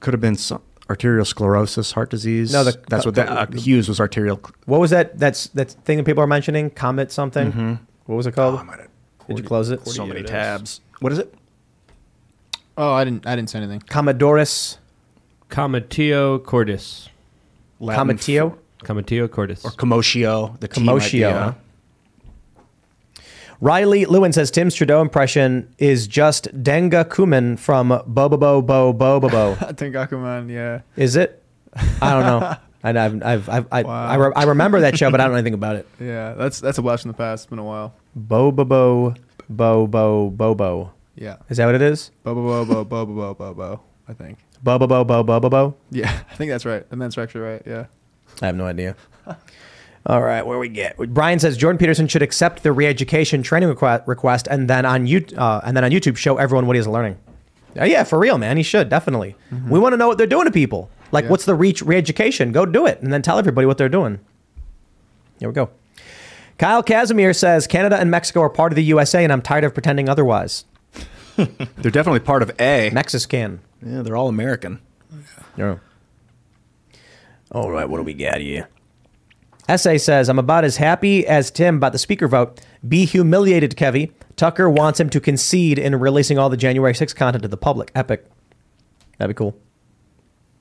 Could 0.00 0.12
have 0.14 0.20
been 0.20 0.36
some 0.36 0.60
arterial 0.90 1.24
sclerosis, 1.24 1.92
heart 1.92 2.10
disease. 2.10 2.52
No, 2.52 2.64
the- 2.64 2.78
that's 2.90 3.06
what 3.06 3.14
that, 3.14 3.28
uh, 3.28 3.46
Hughes 3.56 3.88
was 3.88 4.00
arterial. 4.00 4.38
What 4.66 4.80
was 4.80 4.90
that? 4.90 5.18
That's 5.18 5.46
that 5.48 5.70
thing 5.86 5.96
that 5.98 6.04
people 6.04 6.22
are 6.22 6.26
mentioning. 6.26 6.70
Comet 6.70 7.10
something. 7.12 7.52
Mhm. 7.52 7.78
What 8.06 8.16
was 8.16 8.26
it 8.26 8.32
called? 8.32 8.60
Did 9.28 9.38
you 9.38 9.44
close 9.44 9.70
it? 9.70 9.86
So 9.88 10.04
many 10.06 10.22
tabs. 10.22 10.80
What 11.00 11.12
is 11.12 11.18
it? 11.18 11.32
Oh, 12.76 12.92
I 12.92 13.04
didn't. 13.04 13.26
I 13.26 13.36
didn't 13.36 13.48
say 13.50 13.58
anything. 13.58 13.80
Commodorus. 13.88 14.78
Comatio 15.54 16.44
cordis. 16.44 17.08
Latin 17.78 18.08
Comatio 18.08 18.52
F- 18.52 18.88
Cometio 18.88 19.30
cordis. 19.30 19.64
Or 19.64 19.70
commotio. 19.70 20.58
The 20.58 20.66
commotio. 20.68 21.54
Riley 23.60 24.04
Lewin 24.04 24.32
says 24.32 24.50
Tim's 24.50 24.74
Trudeau 24.74 25.00
impression 25.00 25.72
is 25.78 26.08
just 26.08 26.48
Denga 26.64 27.04
Kuman 27.04 27.56
from 27.56 27.90
Bobobo 27.90 28.66
Bo 28.66 28.92
Bo 28.92 29.20
Bo 29.20 29.28
Bo. 29.28 29.54
Denga 29.60 30.08
Kuman, 30.08 30.50
yeah. 30.50 30.80
Is 30.96 31.14
it? 31.14 31.40
I 32.02 32.12
don't 32.12 32.24
know. 32.24 32.56
I, 32.82 32.90
I've, 32.90 33.22
I've, 33.22 33.48
I've, 33.48 33.68
I, 33.72 33.82
wow. 33.84 34.06
I, 34.06 34.14
re- 34.16 34.32
I, 34.36 34.44
remember 34.44 34.80
that 34.80 34.98
show, 34.98 35.10
but 35.10 35.20
I 35.20 35.24
don't 35.24 35.32
know 35.32 35.38
anything 35.38 35.54
about 35.54 35.76
it. 35.76 35.88
Yeah, 36.00 36.34
that's 36.34 36.60
that's 36.60 36.76
a 36.78 36.82
blast 36.82 37.02
from 37.02 37.12
the 37.12 37.16
past. 37.16 37.44
It's 37.44 37.50
been 37.50 37.58
a 37.60 37.64
while. 37.64 37.94
Bo 38.16 38.50
Bo 38.50 38.64
Bo 38.64 39.14
Bo 39.48 39.86
Bo. 39.86 40.30
Bo 40.30 40.54
Bo. 40.54 40.90
Yeah. 41.14 41.36
Is 41.48 41.56
that 41.58 41.66
what 41.66 41.76
it 41.76 41.82
is? 41.82 42.10
Bo 42.24 42.34
Bo 42.34 42.64
Bo 42.64 42.84
Bo 42.84 42.84
Bo 42.84 43.06
Bo 43.06 43.34
Bo 43.34 43.54
Bo. 43.54 43.80
I 44.08 44.12
think. 44.12 44.38
Bo 44.64 44.78
Bo 44.78 44.86
Bo 44.86 45.04
Bo 45.04 45.22
Bo 45.22 45.40
Bo 45.40 45.48
Bo. 45.50 45.74
Yeah, 45.90 46.10
I 46.30 46.34
think 46.34 46.50
that's 46.50 46.64
right. 46.64 46.84
And 46.90 47.00
that's 47.00 47.16
actually 47.18 47.42
right. 47.42 47.62
Yeah. 47.66 47.86
I 48.42 48.46
have 48.46 48.56
no 48.56 48.66
idea. 48.66 48.96
All 50.06 50.20
right, 50.22 50.44
where 50.46 50.58
we 50.58 50.68
get? 50.68 50.98
Brian 50.98 51.38
says 51.38 51.56
Jordan 51.56 51.78
Peterson 51.78 52.08
should 52.08 52.20
accept 52.20 52.62
the 52.62 52.72
re-education 52.72 53.42
training 53.42 53.70
requ- 53.74 54.06
request, 54.06 54.46
and 54.50 54.68
then 54.68 54.84
on 54.84 55.06
you 55.06 55.24
uh, 55.38 55.60
and 55.64 55.74
then 55.76 55.84
on 55.84 55.90
YouTube 55.92 56.16
show 56.16 56.36
everyone 56.36 56.66
what 56.66 56.76
he's 56.76 56.86
learning. 56.86 57.16
Uh, 57.78 57.84
yeah, 57.84 58.04
for 58.04 58.18
real, 58.18 58.36
man. 58.38 58.56
He 58.56 58.62
should 58.62 58.88
definitely. 58.88 59.34
We 59.68 59.78
want 59.78 59.92
to 59.94 59.96
know 59.96 60.06
what 60.08 60.18
they're 60.18 60.26
doing 60.26 60.44
to 60.44 60.50
people. 60.50 60.90
Like, 61.10 61.24
Yeah. 61.24 61.30
what's 61.30 61.44
the 61.44 61.54
reach 61.54 61.80
re-education? 61.82 62.52
Go 62.52 62.66
do 62.66 62.86
it, 62.86 63.00
and 63.00 63.12
then 63.12 63.22
tell 63.22 63.38
everybody 63.38 63.66
what 63.66 63.78
they're 63.78 63.88
doing. 63.88 64.20
Here 65.40 65.48
we 65.48 65.54
go. 65.54 65.70
Kyle 66.58 66.82
Casimir 66.82 67.32
says 67.32 67.66
Canada 67.66 67.98
and 67.98 68.10
Mexico 68.10 68.40
are 68.42 68.50
part 68.50 68.72
of 68.72 68.76
the 68.76 68.84
USA, 68.84 69.24
and 69.24 69.32
I'm 69.32 69.42
tired 69.42 69.64
of 69.64 69.74
pretending 69.74 70.08
otherwise. 70.08 70.64
They're 71.36 71.90
definitely 71.90 72.20
part 72.20 72.42
of 72.42 72.52
A. 72.60 72.90
Mexican. 72.92 73.60
Yeah, 73.84 74.02
they're 74.02 74.16
all 74.16 74.28
American. 74.28 74.80
Yeah. 75.56 75.76
All 77.52 77.70
right, 77.70 77.88
what 77.88 77.98
do 77.98 78.02
we 78.02 78.14
got 78.14 78.40
here? 78.40 78.68
Essay 79.68 79.98
says, 79.98 80.28
I'm 80.28 80.38
about 80.38 80.64
as 80.64 80.76
happy 80.76 81.26
as 81.26 81.50
Tim 81.50 81.76
about 81.76 81.92
the 81.92 81.98
speaker 81.98 82.28
vote. 82.28 82.60
Be 82.86 83.04
humiliated, 83.04 83.76
Kevy. 83.76 84.12
Tucker 84.36 84.68
wants 84.68 84.98
him 85.00 85.08
to 85.10 85.20
concede 85.20 85.78
in 85.78 85.94
releasing 85.96 86.38
all 86.38 86.50
the 86.50 86.56
January 86.56 86.92
6th 86.92 87.14
content 87.14 87.42
to 87.42 87.48
the 87.48 87.56
public. 87.56 87.90
Epic. 87.94 88.26
That'd 89.18 89.34
be 89.34 89.38
cool. 89.38 89.56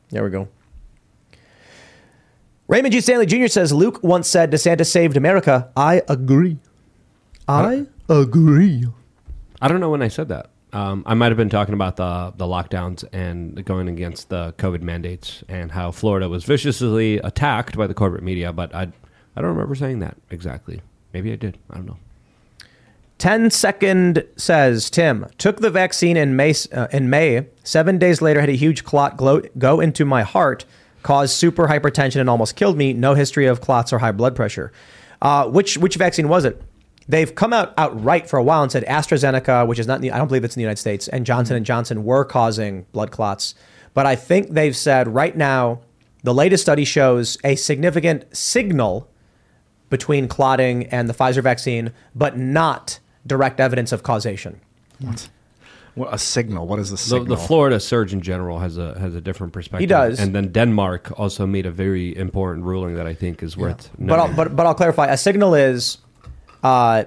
There 0.10 0.24
we 0.24 0.30
go. 0.30 0.48
Raymond 2.68 2.94
G. 2.94 3.02
Stanley 3.02 3.26
Jr. 3.26 3.48
says, 3.48 3.74
Luke 3.74 4.02
once 4.04 4.28
said 4.28 4.52
DeSantis 4.52 4.86
saved 4.86 5.18
America. 5.18 5.70
I 5.76 6.02
agree. 6.08 6.58
I 7.48 7.88
agree. 8.08 8.88
I 9.62 9.68
don't 9.68 9.80
know 9.80 9.90
when 9.90 10.02
I 10.02 10.08
said 10.08 10.30
that. 10.30 10.50
Um, 10.74 11.04
I 11.06 11.14
might 11.14 11.28
have 11.28 11.38
been 11.38 11.50
talking 11.50 11.76
about 11.76 11.98
the 11.98 12.34
the 12.36 12.46
lockdowns 12.46 13.06
and 13.14 13.64
going 13.64 13.88
against 13.88 14.30
the 14.30 14.54
COVID 14.58 14.82
mandates 14.82 15.44
and 15.48 15.72
how 15.72 15.92
Florida 15.92 16.28
was 16.28 16.44
viciously 16.44 17.18
attacked 17.20 17.78
by 17.78 17.86
the 17.86 17.94
corporate 17.94 18.24
media, 18.24 18.52
but 18.52 18.74
I 18.74 18.92
I 19.36 19.42
don't 19.42 19.52
remember 19.52 19.76
saying 19.76 20.00
that 20.00 20.18
exactly. 20.32 20.82
Maybe 21.14 21.32
I 21.32 21.36
did. 21.36 21.60
I 21.70 21.76
don't 21.76 21.86
know. 21.86 21.98
10 23.20 23.52
second 23.52 24.26
says 24.36 24.90
Tim 24.90 25.28
took 25.38 25.62
the 25.62 25.70
vaccine 25.70 26.18
in 26.18 26.36
May. 26.36 26.54
Uh, 26.72 26.88
in 26.92 27.10
May, 27.10 27.46
seven 27.64 28.00
days 28.00 28.22
later, 28.22 28.42
had 28.42 28.50
a 28.50 28.54
huge 28.54 28.84
clot 28.84 29.18
go 29.58 29.80
into 29.80 30.04
my 30.06 30.24
heart, 30.24 30.66
caused 31.04 31.36
super 31.36 31.68
hypertension, 31.68 32.20
and 32.20 32.30
almost 32.30 32.56
killed 32.56 32.78
me. 32.78 32.94
No 32.94 33.14
history 33.14 33.46
of 33.46 33.62
clots 33.62 33.94
or 33.94 34.00
high 34.00 34.12
blood 34.12 34.36
pressure. 34.36 34.72
Uh, 35.22 35.48
which 35.48 35.78
which 35.78 35.96
vaccine 35.96 36.28
was 36.28 36.46
it? 36.46 36.62
They've 37.08 37.34
come 37.36 37.52
out 37.54 37.74
outright 37.78 38.30
for 38.30 38.38
a 38.38 38.44
while 38.44 38.64
and 38.64 38.72
said 38.72 38.86
AstraZeneca, 38.86 39.68
which 39.68 39.80
is 39.80 39.88
not. 39.88 39.96
In 39.96 40.02
the, 40.02 40.12
I 40.12 40.18
don't 40.18 40.28
believe 40.28 40.44
it's 40.44 40.56
in 40.56 40.60
the 40.60 40.64
United 40.64 40.80
States, 40.80 41.08
and 41.10 41.26
Johnson 41.26 41.56
and 41.58 41.66
Johnson 41.66 42.04
were 42.04 42.24
causing 42.26 42.86
blood 42.92 43.12
clots. 43.12 43.56
But 43.94 44.06
I 44.06 44.16
think 44.16 44.50
they've 44.50 44.76
said 44.76 45.08
right 45.14 45.36
now, 45.36 45.82
the 46.24 46.34
latest 46.34 46.64
study 46.64 46.86
shows 46.86 47.38
a 47.44 47.56
significant 47.56 48.26
signal 48.36 49.10
between 49.90 50.28
clotting 50.28 50.88
and 50.88 51.08
the 51.10 51.14
Pfizer 51.14 51.44
vaccine, 51.44 51.92
but 52.16 52.38
not 52.38 53.00
direct 53.28 53.60
evidence 53.60 53.92
of 53.92 54.02
causation. 54.04 54.60
What? 55.00 55.30
What 55.96 56.12
a 56.12 56.18
signal. 56.18 56.66
What 56.66 56.80
is 56.80 56.90
the 56.90 56.96
The, 56.96 56.98
signal? 56.98 57.26
the 57.26 57.38
Florida 57.38 57.80
Surgeon 57.80 58.20
General 58.22 58.58
has 58.60 58.80
a 58.80 58.98
has 58.98 59.14
a 59.14 59.22
different 59.22 59.54
perspective. 59.54 59.82
He 59.82 59.86
does. 59.86 60.20
and 60.20 60.34
then 60.34 60.52
Denmark 60.52 61.12
also 61.20 61.46
made 61.46 61.68
a 61.68 61.72
very 61.72 62.18
important 62.18 62.66
ruling 62.66 62.96
that 62.96 63.06
I 63.06 63.14
think 63.14 63.44
is 63.44 63.56
worth. 63.56 63.92
But 64.00 64.18
I'll, 64.18 64.34
but 64.34 64.56
but 64.56 64.66
I'll 64.66 64.74
clarify. 64.74 65.06
A 65.08 65.18
signal 65.18 65.54
is, 65.54 66.00
uh, 66.64 67.06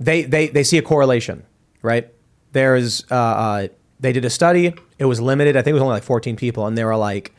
they 0.00 0.22
they 0.22 0.48
they 0.48 0.64
see 0.64 0.78
a 0.78 0.82
correlation, 0.82 1.44
right? 1.82 2.12
There's 2.52 3.04
uh, 3.10 3.14
uh, 3.14 3.68
they 4.00 4.12
did 4.12 4.24
a 4.24 4.30
study. 4.30 4.74
It 4.98 5.04
was 5.04 5.20
limited. 5.20 5.56
I 5.56 5.62
think 5.62 5.72
it 5.72 5.74
was 5.74 5.82
only 5.82 5.94
like 5.94 6.02
14 6.02 6.36
people, 6.36 6.66
and 6.66 6.76
they 6.76 6.84
were 6.84 6.96
like, 6.96 7.32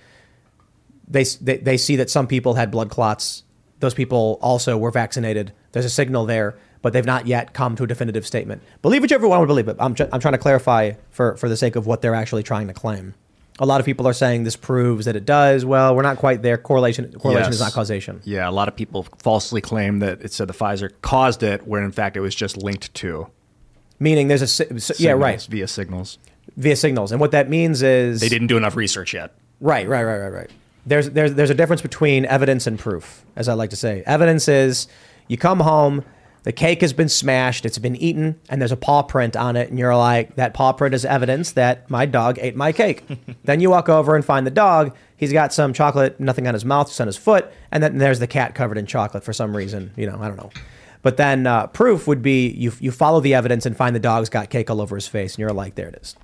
they 1.07 1.23
they, 1.41 1.57
they 1.57 1.77
see 1.77 1.97
that 1.97 2.09
some 2.09 2.27
people 2.27 2.55
had 2.55 2.71
blood 2.71 2.89
clots. 2.89 3.43
Those 3.79 3.93
people 3.93 4.39
also 4.41 4.77
were 4.77 4.91
vaccinated. 4.91 5.53
There's 5.71 5.85
a 5.85 5.89
signal 5.89 6.25
there, 6.25 6.57
but 6.81 6.93
they've 6.93 7.05
not 7.05 7.27
yet 7.27 7.53
come 7.53 7.75
to 7.77 7.83
a 7.83 7.87
definitive 7.87 8.25
statement. 8.25 8.61
Believe 8.81 9.01
whichever 9.01 9.27
one 9.27 9.39
would 9.39 9.47
believe 9.47 9.67
it. 9.67 9.77
I'm, 9.79 9.95
I'm 10.11 10.19
trying 10.19 10.33
to 10.33 10.37
clarify 10.37 10.93
for, 11.11 11.37
for 11.37 11.47
the 11.47 11.55
sake 11.55 11.75
of 11.75 11.85
what 11.85 12.01
they're 12.01 12.15
actually 12.15 12.43
trying 12.43 12.67
to 12.67 12.73
claim. 12.73 13.13
A 13.61 13.65
lot 13.65 13.79
of 13.81 13.85
people 13.85 14.07
are 14.07 14.13
saying 14.13 14.45
this 14.45 14.55
proves 14.55 15.05
that 15.05 15.15
it 15.17 15.25
does. 15.25 15.65
Well, 15.65 15.95
we're 15.95 16.01
not 16.01 16.17
quite 16.17 16.41
there. 16.41 16.57
Correlation 16.57 17.11
correlation 17.19 17.51
is 17.51 17.59
not 17.59 17.73
causation. 17.73 18.21
Yeah, 18.23 18.49
a 18.49 18.51
lot 18.51 18.67
of 18.69 18.75
people 18.75 19.03
falsely 19.19 19.59
claim 19.61 19.99
that 19.99 20.21
it 20.21 20.31
said 20.31 20.47
the 20.47 20.53
Pfizer 20.53 20.91
caused 21.01 21.43
it, 21.43 21.67
where 21.67 21.83
in 21.83 21.91
fact 21.91 22.15
it 22.15 22.21
was 22.21 22.33
just 22.33 22.55
linked 22.57 22.93
to. 22.95 23.27
Meaning 23.99 24.29
there's 24.29 24.41
a 24.41 24.47
si- 24.47 24.79
si- 24.79 25.03
yeah 25.03 25.11
right 25.11 25.41
via 25.49 25.67
signals. 25.67 26.17
via 26.55 26.75
signals, 26.77 27.11
and 27.11 27.19
what 27.19 27.31
that 27.31 27.49
means 27.49 27.81
is 27.81 28.21
They 28.21 28.29
didn't 28.29 28.47
do 28.47 28.55
enough 28.57 28.77
research 28.77 29.13
yet. 29.13 29.33
Right, 29.59 29.87
right, 29.89 30.03
right, 30.03 30.19
right, 30.19 30.29
right. 30.33 30.49
There's 30.85 31.09
there's 31.09 31.33
there's 31.33 31.49
a 31.49 31.53
difference 31.53 31.81
between 31.81 32.25
evidence 32.25 32.65
and 32.65 32.79
proof, 32.79 33.25
as 33.35 33.49
I 33.49 33.53
like 33.53 33.71
to 33.71 33.75
say. 33.75 34.03
Evidence 34.05 34.47
is 34.47 34.87
you 35.27 35.37
come 35.37 35.59
home, 35.59 36.05
the 36.43 36.51
cake 36.51 36.81
has 36.81 36.93
been 36.93 37.09
smashed, 37.09 37.65
it's 37.65 37.77
been 37.77 37.95
eaten, 37.95 38.39
and 38.49 38.61
there's 38.61 38.71
a 38.71 38.77
paw 38.77 39.03
print 39.03 39.35
on 39.35 39.55
it, 39.55 39.69
and 39.69 39.77
you're 39.77 39.95
like, 39.95 40.35
that 40.35 40.53
paw 40.53 40.71
print 40.71 40.95
is 40.95 41.05
evidence 41.05 41.51
that 41.53 41.89
my 41.89 42.05
dog 42.05 42.39
ate 42.39 42.55
my 42.55 42.71
cake. 42.71 43.03
then 43.43 43.59
you 43.59 43.69
walk 43.69 43.89
over 43.89 44.15
and 44.15 44.23
find 44.23 44.47
the 44.47 44.51
dog. 44.51 44.95
He's 45.17 45.33
got 45.33 45.53
some 45.53 45.73
chocolate, 45.73 46.19
nothing 46.19 46.47
on 46.47 46.53
his 46.53 46.63
mouth, 46.63 46.87
just 46.87 47.01
on 47.01 47.07
his 47.07 47.17
foot, 47.17 47.51
and 47.71 47.83
then 47.83 47.97
there's 47.97 48.19
the 48.19 48.27
cat 48.27 48.55
covered 48.55 48.77
in 48.77 48.85
chocolate 48.85 49.23
for 49.23 49.33
some 49.33 49.55
reason. 49.55 49.91
You 49.97 50.07
know, 50.07 50.17
I 50.19 50.27
don't 50.27 50.37
know. 50.37 50.51
But 51.01 51.17
then 51.17 51.47
uh, 51.47 51.67
proof 51.67 52.07
would 52.07 52.21
be 52.21 52.49
you 52.49 52.73
you 52.79 52.91
follow 52.91 53.19
the 53.19 53.33
evidence 53.33 53.65
and 53.65 53.75
find 53.75 53.95
the 53.95 53.99
dog's 53.99 54.29
got 54.29 54.49
cake 54.49 54.69
all 54.69 54.81
over 54.81 54.95
his 54.95 55.07
face, 55.07 55.33
and 55.35 55.39
you're 55.39 55.51
like, 55.51 55.75
there 55.75 55.87
it 55.89 55.99
is. 56.01 56.15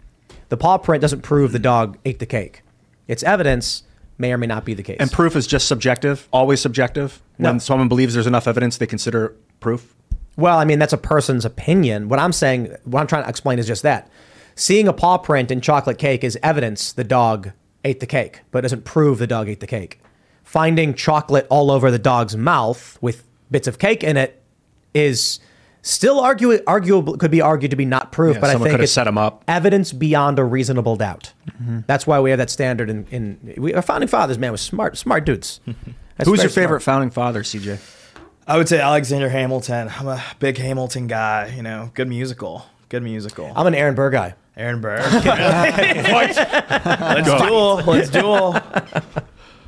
The 0.49 0.57
paw 0.57 0.77
print 0.77 1.01
doesn't 1.01 1.21
prove 1.21 1.51
the 1.51 1.59
dog 1.59 1.97
ate 2.05 2.19
the 2.19 2.25
cake. 2.25 2.61
It's 3.07 3.23
evidence, 3.23 3.83
may 4.17 4.31
or 4.31 4.37
may 4.37 4.47
not 4.47 4.65
be 4.65 4.73
the 4.73 4.83
case. 4.83 4.97
And 4.99 5.11
proof 5.11 5.35
is 5.35 5.47
just 5.47 5.67
subjective, 5.67 6.27
always 6.31 6.61
subjective. 6.61 7.21
No. 7.37 7.51
When 7.51 7.59
someone 7.59 7.87
believes 7.87 8.13
there's 8.13 8.27
enough 8.27 8.47
evidence, 8.47 8.77
they 8.77 8.87
consider 8.87 9.35
proof. 9.65 9.93
Well, 10.37 10.57
I 10.59 10.65
mean, 10.65 10.79
that's 10.79 10.93
a 10.93 10.97
person's 10.97 11.45
opinion. 11.45 12.07
What 12.09 12.19
I'm 12.19 12.31
saying, 12.33 12.75
what 12.83 12.99
I'm 13.01 13.07
trying 13.07 13.23
to 13.23 13.29
explain 13.29 13.57
is 13.59 13.67
just 13.67 13.83
that. 13.83 14.09
Seeing 14.55 14.87
a 14.87 14.93
paw 14.93 15.17
print 15.17 15.49
in 15.51 15.59
chocolate 15.61 15.97
cake 15.97 16.23
is 16.23 16.37
evidence 16.43 16.93
the 16.93 17.03
dog 17.03 17.51
ate 17.83 17.99
the 17.99 18.05
cake, 18.07 18.41
but 18.51 18.59
it 18.59 18.61
doesn't 18.63 18.85
prove 18.85 19.17
the 19.17 19.27
dog 19.27 19.49
ate 19.49 19.59
the 19.59 19.67
cake. 19.67 19.99
Finding 20.43 20.93
chocolate 20.93 21.47
all 21.49 21.71
over 21.71 21.89
the 21.91 21.99
dog's 21.99 22.35
mouth 22.37 22.97
with 23.01 23.23
bits 23.51 23.67
of 23.67 23.79
cake 23.79 24.03
in 24.03 24.17
it 24.17 24.41
is 24.93 25.39
still 25.81 26.19
argue, 26.19 26.57
arguable, 26.67 27.15
could 27.17 27.31
be 27.31 27.41
argued 27.41 27.71
to 27.71 27.77
be 27.77 27.85
not 27.85 28.11
proof, 28.11 28.35
Yeah, 28.35 28.41
but 28.41 28.49
I 28.49 28.53
someone 28.53 28.67
think 28.67 28.73
could 28.73 28.79
have 28.81 28.83
it's 28.85 28.93
set 28.93 29.07
'em 29.07 29.17
up. 29.17 29.43
evidence 29.47 29.91
beyond 29.93 30.39
a 30.39 30.43
reasonable 30.43 30.95
doubt. 30.95 31.33
Mm-hmm. 31.51 31.79
That's 31.87 32.05
why 32.07 32.19
we 32.19 32.29
have 32.31 32.39
that 32.39 32.49
standard 32.49 32.89
in, 32.89 33.05
in 33.11 33.53
we, 33.57 33.73
our 33.73 33.81
founding 33.81 34.07
fathers, 34.07 34.37
man, 34.37 34.51
was 34.51 34.61
smart, 34.61 34.97
smart 34.97 35.25
dudes. 35.25 35.59
Who's 35.65 36.27
very 36.27 36.37
your 36.39 36.49
favorite 36.49 36.81
smart. 36.81 36.83
founding 36.83 37.09
father, 37.11 37.43
CJ? 37.43 37.79
I 38.47 38.57
would 38.57 38.69
say 38.69 38.79
Alexander 38.79 39.29
Hamilton. 39.29 39.89
I'm 39.97 40.07
a 40.07 40.23
big 40.39 40.57
Hamilton 40.57 41.07
guy. 41.07 41.51
You 41.55 41.63
know, 41.63 41.89
good 41.95 42.07
musical. 42.07 42.65
Good 42.89 43.01
musical. 43.01 43.51
I'm 43.55 43.65
an 43.65 43.73
Aaron 43.73 43.95
Burr 43.95 44.11
guy. 44.11 44.35
Aaron 44.55 44.81
Burr. 44.81 44.97
Let's 45.25 46.35
duel. 47.41 47.75
Let's 47.85 48.09
duel. 48.09 48.55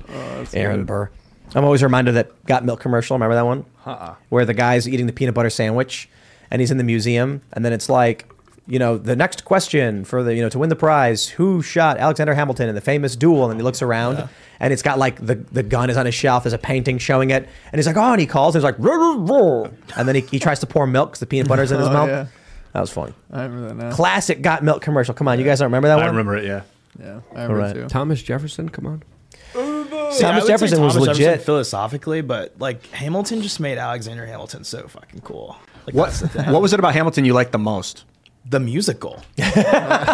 Aaron 0.54 0.86
Burr. 0.86 1.10
I'm 1.56 1.66
always 1.66 1.82
reminded 1.82 2.12
of 2.12 2.16
that 2.16 2.46
Got 2.46 2.64
Milk 2.66 2.80
commercial. 2.80 3.16
Remember 3.16 3.34
that 3.36 3.46
one? 3.46 3.66
Uh-uh. 3.86 4.16
Where 4.30 4.46
the 4.46 4.54
guy's 4.54 4.88
eating 4.88 5.08
the 5.08 5.14
peanut 5.14 5.34
butter 5.34 5.50
sandwich 5.50 6.08
and 6.52 6.62
he's 6.62 6.70
in 6.70 6.78
the 6.78 6.84
museum. 6.84 7.42
And 7.54 7.66
then 7.66 7.74
it's 7.74 7.90
like, 7.90 8.32
you 8.68 8.80
know, 8.80 8.98
the 8.98 9.16
next 9.16 9.46
question 9.46 10.04
for 10.04 10.24
the, 10.24 10.36
you 10.36 10.42
know, 10.42 10.50
to 10.50 10.60
win 10.60 10.70
the 10.70 10.76
prize, 10.76 11.28
who 11.28 11.62
shot 11.62 11.98
Alexander 11.98 12.34
Hamilton 12.36 12.68
in 12.70 12.76
the 12.76 12.82
famous 12.82 13.16
duel? 13.16 13.50
And 13.50 13.60
he 13.60 13.64
looks 13.64 13.82
around 13.82 14.28
and 14.60 14.74
it's 14.74 14.82
got 14.82 15.00
like 15.00 15.26
the, 15.26 15.36
the 15.36 15.64
gun 15.64 15.90
is 15.90 15.96
on 15.98 16.06
his 16.06 16.16
shelf. 16.16 16.44
There's 16.44 16.54
a 16.54 16.58
painting 16.58 16.98
showing 16.98 17.30
it. 17.30 17.48
And 17.72 17.80
he's 17.80 17.88
like, 17.88 17.96
oh, 17.98 18.12
and 18.12 18.20
he 18.20 18.28
calls. 18.28 18.56
And 18.56 18.62
he's 18.62 18.66
like, 18.66 18.78
"Roar, 18.80 19.00
roar, 19.00 19.18
roar." 19.20 19.72
and 19.96 20.08
then 20.08 20.16
he, 20.16 20.22
he 20.22 20.40
tries 20.40 20.60
to 20.60 20.66
pour 20.68 20.86
milk 20.86 21.12
because 21.12 21.20
the 21.22 21.26
peanut 21.28 21.48
butter's 21.48 21.72
in 21.72 21.80
his 21.80 21.88
Oh, 21.90 21.94
mouth. 21.94 22.10
yeah. 22.10 22.26
That 22.74 22.82
was 22.82 22.92
funny. 22.92 23.14
I 23.32 23.44
remember 23.44 23.68
that 23.70 23.76
now. 23.76 23.92
Classic 23.96 24.42
Got 24.42 24.64
Milk 24.64 24.82
commercial. 24.82 25.14
Come 25.16 25.28
on, 25.28 25.40
you 25.40 25.46
guys 25.46 25.60
don't 25.60 25.68
remember 25.68 25.88
that 25.88 25.94
I 26.00 26.02
one? 26.02 26.06
I 26.06 26.10
remember 26.10 26.36
it, 26.38 26.46
yeah. 26.46 26.62
Yeah, 27.00 27.06
I 27.36 27.44
All 27.44 27.48
remember 27.48 27.56
right. 27.58 27.74
too. 27.74 27.88
Thomas 27.88 28.22
Jefferson, 28.22 28.70
come 28.70 28.86
on. 28.86 29.04
Oh, 29.56 30.12
See, 30.12 30.22
Thomas 30.24 30.44
would 30.44 30.48
say 30.48 30.54
Jefferson 30.54 30.82
was 30.84 30.94
Thomas 30.94 31.08
legit. 31.08 31.42
philosophically, 31.42 32.22
but 32.22 32.54
like 32.60 32.86
Hamilton 32.88 33.42
just 33.42 33.60
made 33.60 33.78
Alexander 33.78 34.26
Hamilton 34.26 34.64
so 34.64 34.88
fucking 34.88 35.22
cool. 35.22 35.58
Like, 35.86 35.96
What, 35.96 36.12
the 36.14 36.28
thing. 36.30 36.52
what 36.52 36.62
was 36.62 36.74
it 36.74 36.80
about 36.80 36.94
Hamilton 36.94 37.24
you 37.26 37.34
liked 37.34 37.52
the 37.52 37.58
most? 37.58 38.04
The 38.50 38.60
musical? 38.60 39.22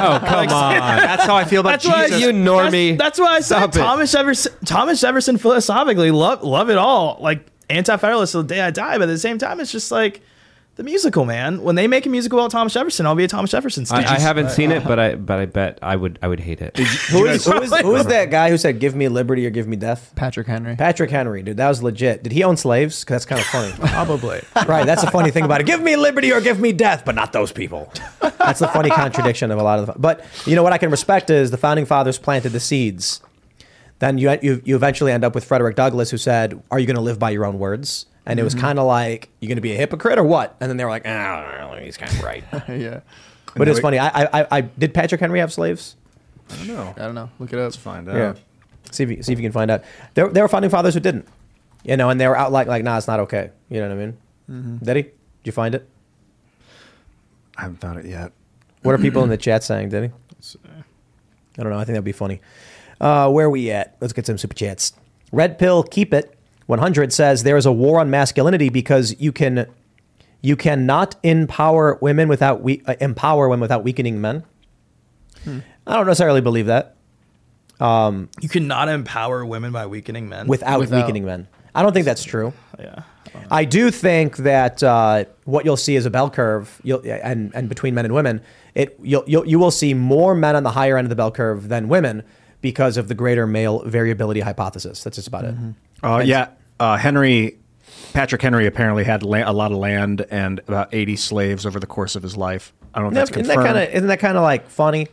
Oh 0.05 0.19
come 0.25 0.39
on! 0.39 0.47
That's 0.79 1.23
how 1.23 1.35
I 1.35 1.45
feel 1.45 1.61
about 1.61 1.81
That's 1.81 1.87
why 1.87 2.05
Jesus. 2.07 2.21
You 2.21 2.29
normie. 2.29 2.97
That's, 2.97 3.17
that's 3.17 3.19
why 3.19 3.35
I 3.35 3.39
said 3.39 3.57
Stop 3.57 3.75
it. 3.75 3.79
Thomas 3.79 4.11
Jefferson. 4.11 4.53
Thomas 4.65 5.01
Jefferson 5.01 5.37
philosophically 5.37 6.11
love 6.11 6.43
love 6.43 6.69
it 6.69 6.77
all. 6.77 7.17
Like 7.21 7.45
anti-federalist 7.69 8.33
till 8.33 8.43
the 8.43 8.47
day 8.53 8.61
I 8.61 8.71
die, 8.71 8.97
but 8.97 9.03
at 9.03 9.13
the 9.13 9.17
same 9.17 9.37
time, 9.37 9.59
it's 9.59 9.71
just 9.71 9.91
like 9.91 10.21
The 10.75 10.81
musical, 10.83 11.23
man. 11.23 11.61
When 11.61 11.75
they 11.75 11.85
make 11.87 12.07
a 12.07 12.09
musical 12.09 12.39
about 12.39 12.49
Thomas 12.49 12.73
Jefferson, 12.73 13.05
I'll 13.05 13.13
be 13.13 13.23
a 13.23 13.27
Thomas 13.27 13.51
Jefferson 13.51 13.85
I. 13.91 14.15
I 14.15 14.19
haven't 14.19 14.49
seen 14.49 14.71
it, 14.71 14.83
but 14.83 14.97
I 14.97 15.13
but 15.13 15.37
I 15.37 15.45
bet 15.45 15.77
I 15.83 15.95
would 15.95 16.17
I 16.23 16.27
would 16.27 16.39
hate 16.39 16.61
it. 16.61 16.75
Who 17.11 17.25
is, 17.25 17.45
who, 17.45 17.61
is, 17.61 17.71
who 17.71 17.95
is 17.95 18.07
that 18.07 18.31
guy 18.31 18.49
who 18.49 18.57
said 18.57 18.79
"Give 18.79 18.95
me 18.95 19.07
liberty 19.07 19.45
or 19.45 19.51
give 19.51 19.67
me 19.67 19.75
death"? 19.75 20.11
Patrick 20.15 20.47
Henry. 20.47 20.75
Patrick 20.75 21.11
Henry, 21.11 21.43
dude, 21.43 21.57
that 21.57 21.69
was 21.69 21.83
legit. 21.83 22.23
Did 22.23 22.31
he 22.31 22.43
own 22.43 22.57
slaves? 22.57 23.03
'Cause 23.03 23.23
that's 23.23 23.25
kind 23.25 23.39
of 23.39 23.45
funny. 23.47 23.71
Probably. 23.93 24.41
right, 24.67 24.83
that's 24.83 25.03
the 25.03 25.11
funny 25.11 25.29
thing 25.29 25.45
about 25.45 25.61
it. 25.61 25.67
Give 25.67 25.79
me 25.81 25.95
liberty 25.95 26.33
or 26.33 26.41
give 26.41 26.59
me 26.59 26.71
death, 26.71 27.03
but 27.05 27.13
not 27.13 27.33
those 27.33 27.51
people. 27.51 27.93
That's 28.39 28.59
the 28.59 28.67
funny 28.69 28.89
contradiction 28.89 29.51
of 29.51 29.59
a 29.59 29.63
lot 29.63 29.77
of 29.77 29.85
the. 29.85 29.93
But 29.95 30.25
you 30.47 30.55
know 30.55 30.63
what 30.63 30.73
I 30.73 30.79
can 30.79 30.89
respect 30.89 31.29
is 31.29 31.51
the 31.51 31.57
founding 31.57 31.85
fathers 31.85 32.17
planted 32.17 32.49
the 32.49 32.59
seeds. 32.59 33.21
Then 33.99 34.17
you 34.17 34.35
you, 34.41 34.59
you 34.65 34.75
eventually 34.75 35.11
end 35.11 35.23
up 35.23 35.35
with 35.35 35.45
Frederick 35.45 35.75
Douglass, 35.75 36.09
who 36.09 36.17
said, 36.17 36.59
"Are 36.71 36.79
you 36.79 36.87
going 36.87 36.95
to 36.95 37.01
live 37.01 37.19
by 37.19 37.29
your 37.29 37.45
own 37.45 37.59
words?" 37.59 38.07
And 38.25 38.39
it 38.39 38.43
was 38.43 38.55
Mhm. 38.55 38.59
kind 38.61 38.79
of 38.79 38.85
like, 38.85 39.29
"You're 39.41 39.49
going 39.49 39.57
to 39.57 39.61
be 39.61 39.73
a 39.73 39.77
hypocrite 39.77 40.17
or 40.17 40.23
what?" 40.23 40.55
And 40.61 40.69
then 40.69 40.77
they 40.77 40.85
were 40.85 40.89
like, 40.89 41.03
"Ah, 41.05 41.75
he's 41.81 41.97
kind 41.97 42.11
of 42.11 42.23
right." 42.23 42.43
yeah. 42.69 43.01
But 43.55 43.67
it's 43.67 43.79
funny. 43.81 43.99
I, 43.99 44.07
I, 44.23 44.41
I, 44.41 44.47
I 44.51 44.61
did 44.61 44.93
Patrick 44.93 45.19
Henry 45.21 45.39
have 45.39 45.51
slaves? 45.51 45.95
I 46.49 46.55
don't 46.57 46.67
know. 46.67 46.93
I 46.97 47.01
don't 47.01 47.15
know. 47.15 47.29
Look 47.39 47.51
it 47.53 47.57
up. 47.59 47.63
Let's 47.63 47.75
find 47.75 48.07
Yeah. 48.07 48.33
See 48.91 49.03
if 49.03 49.09
you, 49.11 49.23
see 49.23 49.33
if 49.33 49.39
you 49.39 49.43
can 49.43 49.51
find 49.51 49.69
out. 49.71 49.83
There, 50.13 50.27
there 50.29 50.43
were 50.43 50.47
founding 50.47 50.71
fathers 50.71 50.93
who 50.93 50.99
didn't, 50.99 51.27
you 51.83 51.95
know, 51.97 52.09
and 52.09 52.19
they 52.19 52.27
were 52.27 52.37
out 52.37 52.51
like, 52.51 52.67
like, 52.67 52.83
nah, 52.83 52.97
it's 52.97 53.07
not 53.07 53.19
okay. 53.21 53.49
You 53.69 53.79
know 53.81 53.89
what 53.89 53.97
I 53.97 53.99
mean? 54.05 54.17
Mhm. 54.49 54.83
Did 54.85 54.95
he? 54.97 55.01
Did 55.03 55.11
you 55.43 55.51
find 55.51 55.73
it? 55.75 55.87
I 57.57 57.61
haven't 57.63 57.77
found 57.81 57.99
it 57.99 58.05
yet. 58.05 58.31
What 58.81 58.93
are 58.95 58.97
people 58.97 59.23
in 59.23 59.29
the 59.29 59.37
chat 59.45 59.63
saying? 59.63 59.89
Did 59.89 60.03
he? 60.05 60.57
I 61.57 61.61
don't 61.63 61.71
know. 61.71 61.77
I 61.77 61.83
think 61.85 61.93
that'd 61.93 62.03
be 62.03 62.11
funny. 62.11 62.41
Uh, 62.99 63.29
where 63.29 63.45
are 63.47 63.49
we 63.49 63.69
at? 63.71 63.95
Let's 64.01 64.13
get 64.13 64.25
some 64.25 64.37
super 64.37 64.55
chats. 64.55 64.93
Red 65.31 65.57
pill, 65.59 65.83
keep 65.83 66.13
it. 66.13 66.35
100 66.67 67.13
says 67.13 67.43
there 67.43 67.57
is 67.57 67.65
a 67.65 67.71
war 67.71 67.99
on 67.99 68.09
masculinity 68.09 68.69
because 68.69 69.15
you 69.19 69.31
can, 69.31 69.67
you 70.41 70.55
cannot 70.55 71.15
empower 71.23 71.97
women 72.01 72.27
without 72.27 72.61
we, 72.61 72.81
uh, 72.85 72.95
empower 72.99 73.49
women 73.49 73.61
without 73.61 73.83
weakening 73.83 74.21
men. 74.21 74.43
Hmm. 75.43 75.59
I 75.85 75.95
don't 75.95 76.07
necessarily 76.07 76.41
believe 76.41 76.67
that. 76.67 76.95
Um, 77.79 78.29
You 78.39 78.49
cannot 78.49 78.87
empower 78.87 79.45
women 79.45 79.71
by 79.71 79.85
weakening 79.87 80.29
men. 80.29 80.47
without, 80.47 80.79
weakening 80.89 81.25
men. 81.25 81.47
I 81.75 81.81
don't 81.81 81.93
think 81.93 82.05
that's 82.05 82.23
true. 82.23 82.53
Yeah. 82.79 83.03
I 83.49 83.65
do 83.65 83.89
think 83.91 84.37
that 84.37 84.83
uh, 84.83 85.25
what 85.45 85.65
you'll 85.65 85.77
see 85.77 85.95
is 85.95 86.05
a 86.05 86.09
bell 86.09 86.29
curve, 86.29 86.79
you'll, 86.83 87.01
and 87.05 87.51
and 87.55 87.67
between 87.67 87.95
men 87.95 88.05
and 88.05 88.13
women, 88.13 88.41
it 88.75 88.97
you'll, 89.01 89.23
you'll 89.25 89.47
you 89.47 89.57
will 89.57 89.71
see 89.71 89.93
more 89.93 90.35
men 90.35 90.55
on 90.55 90.63
the 90.63 90.71
higher 90.71 90.97
end 90.97 91.05
of 91.05 91.09
the 91.09 91.15
bell 91.15 91.31
curve 91.31 91.67
than 91.67 91.87
women 91.87 92.23
because 92.61 92.95
of 92.95 93.07
the 93.07 93.15
greater 93.15 93.47
male 93.47 93.83
variability 93.85 94.41
hypothesis. 94.41 95.03
That's 95.03 95.15
just 95.15 95.27
about 95.27 95.45
it. 95.45 95.55
Uh, 96.03 96.17
And- 96.17 96.27
yeah, 96.27 96.47
uh, 96.79 96.97
Henry, 96.97 97.57
Patrick 98.13 98.41
Henry 98.41 98.67
apparently 98.67 99.03
had 99.03 99.23
la- 99.23 99.49
a 99.49 99.53
lot 99.53 99.71
of 99.71 99.77
land 99.77 100.25
and 100.29 100.59
about 100.67 100.89
80 100.93 101.15
slaves 101.15 101.65
over 101.65 101.79
the 101.79 101.87
course 101.87 102.15
of 102.15 102.23
his 102.23 102.35
life. 102.37 102.73
I 102.93 102.99
don't 102.99 103.13
know 103.13 103.21
if 103.21 103.29
that's 103.29 103.31
Isn't 103.31 103.47
that 103.47 103.53
confirmed. 103.55 103.75
kind 103.75 103.87
of 103.89 103.95
isn't 103.95 104.07
that 104.07 104.19
kind 104.19 104.37
of 104.37 104.43
like 104.43 104.67
funny? 104.69 105.07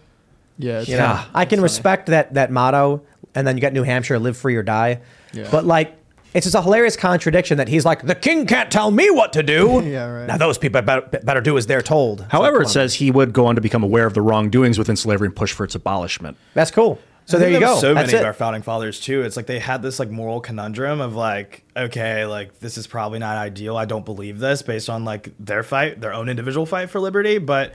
Yeah, 0.59 0.81
you 0.83 0.97
know, 0.99 1.19
I 1.35 1.47
can 1.47 1.63
respect 1.63 2.07
that 2.09 2.35
that 2.35 2.51
motto, 2.51 3.01
and 3.35 3.47
then 3.47 3.57
you 3.57 3.63
got 3.63 3.73
New 3.73 3.83
Hampshire, 3.85 4.19
live 4.19 4.37
free 4.37 4.57
or 4.57 4.63
die. 4.63 5.01
Yeah. 5.33 5.49
But 5.51 5.65
like, 5.65 5.97
it's 6.35 6.45
just 6.45 6.55
a 6.55 6.61
hilarious 6.61 6.97
contradiction 6.97 7.57
that 7.57 7.69
he's 7.69 7.87
like, 7.87 8.03
the 8.07 8.15
king 8.15 8.45
can't 8.47 8.71
tell 8.71 8.91
me 8.91 9.09
what 9.11 9.33
to 9.33 9.43
do. 9.43 9.81
yeah, 9.87 10.05
right. 10.07 10.27
Now 10.27 10.37
those 10.37 10.59
people 10.59 10.83
better, 10.83 11.01
better 11.23 11.41
do 11.41 11.57
as 11.57 11.67
they're 11.67 11.81
told. 11.81 12.21
It's 12.21 12.33
However, 12.33 12.59
like, 12.59 12.67
it 12.67 12.71
says 12.71 12.95
he 12.95 13.11
would 13.11 13.33
go 13.33 13.47
on 13.47 13.55
to 13.55 13.63
become 13.63 13.83
aware 13.83 14.05
of 14.05 14.13
the 14.13 14.21
wrongdoings 14.21 14.79
within 14.79 14.97
slavery 14.97 15.27
and 15.29 15.35
push 15.35 15.53
for 15.55 15.65
its 15.65 15.75
abolishment. 15.75 16.37
that's 16.53 16.71
cool. 16.71 16.99
So 17.31 17.39
there 17.39 17.51
you 17.51 17.61
go. 17.61 17.77
So 17.79 17.95
That's 17.95 18.09
many 18.09 18.19
it. 18.19 18.21
of 18.21 18.27
our 18.27 18.33
founding 18.33 18.63
fathers 18.63 19.01
too. 19.01 19.23
It's 19.23 19.37
like 19.37 19.47
they 19.47 19.59
had 19.59 19.83
this 19.83 19.99
like 19.99 20.11
moral 20.11 20.41
conundrum 20.41 21.01
of 21.01 21.15
like, 21.15 21.65
okay, 21.77 22.27
like 22.27 22.59
this 22.61 22.77
is 22.77 22.87
probably 22.87 23.19
not 23.19 23.37
ideal. 23.37 23.77
I 23.77 23.85
don't 23.85 24.05
believe 24.05 24.39
this 24.39 24.63
based 24.63 24.91
on 24.91 25.05
like 25.05 25.33
their 25.39 25.63
fight, 25.63 26.01
their 26.01 26.13
own 26.13 26.29
individual 26.29 26.67
fight 26.67 26.91
for 26.91 27.01
liberty, 27.01 27.39
but 27.39 27.73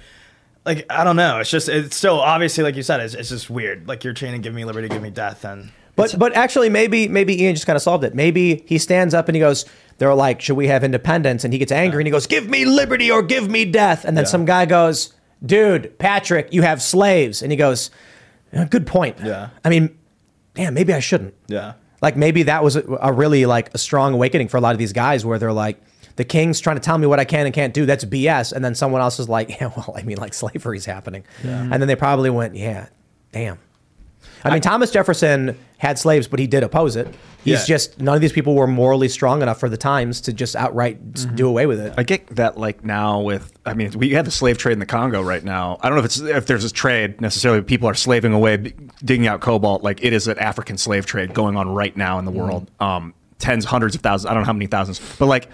like 0.66 0.86
I 0.90 1.04
don't 1.04 1.16
know. 1.16 1.40
It's 1.40 1.50
just 1.50 1.70
it's 1.70 1.96
still 1.96 2.20
obviously 2.20 2.64
like 2.64 2.76
you 2.76 2.84
said, 2.84 3.00
it's, 3.00 3.14
it's 3.14 3.30
just 3.30 3.50
weird. 3.50 3.88
Like 3.88 4.04
you're 4.04 4.14
chanting, 4.14 4.42
"Give 4.42 4.54
me 4.54 4.66
liberty, 4.66 4.90
give 4.90 5.02
me 5.02 5.12
death," 5.12 5.46
and 5.46 5.72
But 5.96 6.16
but 6.18 6.36
actually, 6.36 6.70
maybe 6.70 7.08
maybe 7.08 7.42
Ian 7.44 7.54
just 7.56 7.68
kind 7.68 7.76
of 7.78 7.82
solved 7.84 8.04
it. 8.04 8.16
Maybe 8.16 8.64
he 8.68 8.78
stands 8.78 9.14
up 9.14 9.30
and 9.30 9.36
he 9.36 9.40
goes, 9.40 9.66
"They're 10.00 10.16
like, 10.16 10.42
should 10.42 10.58
we 10.58 10.68
have 10.68 10.84
independence?" 10.84 11.44
And 11.44 11.54
he 11.54 11.60
gets 11.60 11.72
angry 11.72 12.02
and 12.02 12.08
he 12.08 12.12
goes, 12.12 12.26
"Give 12.28 12.50
me 12.50 12.66
liberty 12.66 13.12
or 13.12 13.22
give 13.22 13.50
me 13.50 13.64
death." 13.66 14.06
And 14.06 14.18
then 14.18 14.24
Yeah. 14.26 14.30
some 14.30 14.46
guy 14.46 14.66
goes, 14.66 15.14
"Dude, 15.46 15.98
Patrick, 16.00 16.52
you 16.52 16.64
have 16.64 16.82
slaves." 16.82 17.42
And 17.44 17.52
he 17.52 17.58
goes, 17.58 17.92
"Yeah, 18.54 18.66
"Good 18.66 18.88
point." 18.88 19.18
Yeah. 19.24 19.50
I 19.64 19.70
mean, 19.70 19.98
damn, 20.54 20.74
maybe 20.74 20.94
I 20.94 21.00
shouldn't. 21.00 21.34
yeah. 21.48 21.74
Like 22.02 22.18
maybe 22.18 22.44
that 22.44 22.64
was 22.64 22.76
a, 22.76 22.84
a 23.02 23.12
really 23.12 23.46
like 23.46 23.74
a 23.74 23.78
strong 23.78 24.14
awakening 24.14 24.50
for 24.50 24.58
a 24.58 24.62
lot 24.62 24.74
of 24.74 24.78
these 24.78 24.94
guys 24.94 25.26
where 25.26 25.40
they're 25.40 25.54
like, 25.54 25.82
the 26.18 26.26
king's 26.26 26.60
trying 26.60 26.76
to 26.76 26.82
tell 26.82 26.98
me 26.98 27.08
what 27.08 27.20
I 27.20 27.26
can 27.26 27.46
and 27.46 27.56
can't 27.56 27.74
do. 27.74 27.86
That's 27.86 28.06
BS. 28.06 28.52
And 28.54 28.64
then 28.64 28.76
someone 28.76 29.02
else 29.02 29.20
is 29.20 29.28
like, 29.28 29.50
yeah, 29.62 29.72
well, 29.76 29.94
I 29.98 30.04
mean, 30.04 30.18
like 30.18 30.34
slavery's 30.44 30.86
happening. 30.86 31.24
Yeah. 31.44 31.62
And 31.62 31.74
then 31.74 31.88
they 31.88 31.96
probably 31.96 32.30
went, 32.30 32.56
yeah, 32.56 32.90
damn. 33.32 33.58
I 34.46 34.52
mean, 34.54 34.62
Thomas 34.62 34.92
Jefferson 34.92 35.58
had 35.80 35.98
slaves, 36.00 36.28
but 36.28 36.40
he 36.40 36.48
did 36.48 36.64
oppose 36.64 36.96
it. 36.96 37.08
He's 37.44 37.62
Yeah. 37.68 37.76
just 37.76 38.00
none 38.00 38.16
of 38.16 38.22
these 38.22 38.32
people 38.32 38.56
were 38.56 38.68
morally 38.68 39.10
strong 39.10 39.42
enough 39.42 39.60
for 39.60 39.70
the 39.70 39.78
times 39.78 40.22
to 40.22 40.34
just 40.34 40.56
outright 40.56 40.98
s- 41.16 41.26
do 41.26 41.48
away 41.48 41.66
with 41.66 41.80
it. 41.80 41.94
I 41.98 42.04
get 42.04 42.28
that, 42.36 42.58
like 42.58 42.84
now 42.86 43.20
with, 43.22 43.52
I 43.66 43.74
mean, 43.74 43.92
we 43.96 44.12
have 44.12 44.26
the 44.26 44.32
slave 44.32 44.58
trade 44.58 44.74
in 44.74 44.80
the 44.80 44.86
Congo 44.86 45.22
right 45.22 45.44
now. 45.44 45.78
I 45.82 45.90
don't 45.90 45.96
know 45.98 46.00
if 46.00 46.06
it's 46.06 46.20
if 46.20 46.46
there's 46.46 46.64
a 46.64 46.72
trade 46.72 47.20
necessarily. 47.22 47.62
People 47.62 47.90
are 47.90 47.94
slaving 47.96 48.34
away, 48.34 48.74
digging 49.04 49.28
out 49.28 49.42
cobalt. 49.42 49.84
Like 49.84 50.04
it 50.04 50.14
is 50.14 50.28
an 50.28 50.40
African 50.40 50.78
slave 50.78 51.06
trade 51.06 51.34
going 51.34 51.58
on 51.58 51.70
right 51.74 51.96
now 51.98 52.18
in 52.20 52.26
the 52.26 52.32
world. 52.32 52.70
Um, 52.80 53.14
tens, 53.40 53.66
hundreds 53.66 53.96
of 53.96 54.02
thousands. 54.02 54.30
I 54.30 54.34
don't 54.34 54.44
know 54.44 54.48
how 54.48 54.54
many 54.54 54.68
thousands, 54.68 55.02
but 55.20 55.26
like. 55.26 55.50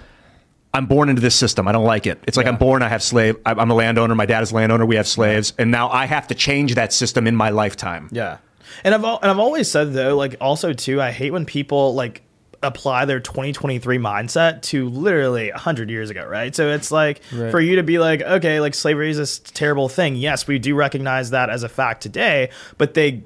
I'm 0.73 0.85
born 0.85 1.09
into 1.09 1.21
this 1.21 1.35
system. 1.35 1.67
I 1.67 1.73
don't 1.73 1.83
like 1.83 2.07
it. 2.07 2.17
It's 2.25 2.37
like 2.37 2.47
I'm 2.47 2.55
born. 2.55 2.81
I 2.81 2.87
have 2.87 3.03
slave. 3.03 3.35
I'm 3.45 3.59
I'm 3.59 3.69
a 3.71 3.73
landowner. 3.73 4.15
My 4.15 4.25
dad 4.25 4.41
is 4.41 4.53
a 4.53 4.55
landowner. 4.55 4.85
We 4.85 4.95
have 4.95 5.05
slaves, 5.05 5.51
and 5.59 5.69
now 5.69 5.89
I 5.89 6.05
have 6.05 6.27
to 6.27 6.33
change 6.33 6.75
that 6.75 6.93
system 6.93 7.27
in 7.27 7.35
my 7.35 7.49
lifetime. 7.49 8.07
Yeah. 8.09 8.37
And 8.83 8.93
I've 8.95 9.03
and 9.03 9.25
I've 9.31 9.39
always 9.39 9.69
said 9.69 9.93
though, 9.93 10.15
like 10.15 10.35
also 10.41 10.73
too, 10.73 11.01
I 11.01 11.11
hate 11.11 11.31
when 11.31 11.45
people 11.45 11.93
like 11.95 12.21
apply 12.63 13.05
their 13.05 13.19
2023 13.19 13.97
mindset 13.97 14.61
to 14.61 14.87
literally 14.89 15.49
100 15.49 15.89
years 15.89 16.11
ago, 16.11 16.25
right? 16.27 16.55
So 16.55 16.69
it's 16.69 16.91
like 16.91 17.21
Right. 17.33 17.49
for 17.49 17.59
you 17.59 17.77
to 17.77 17.83
be 17.83 17.97
like, 17.97 18.21
okay, 18.21 18.59
like 18.59 18.75
slavery 18.75 19.09
is 19.09 19.17
this 19.17 19.39
terrible 19.39 19.89
thing. 19.89 20.15
Yes, 20.15 20.45
we 20.47 20.59
do 20.59 20.75
recognize 20.75 21.31
that 21.31 21.49
as 21.49 21.63
a 21.63 21.69
fact 21.69 22.03
today, 22.03 22.51
but 22.77 22.93
they 22.93 23.23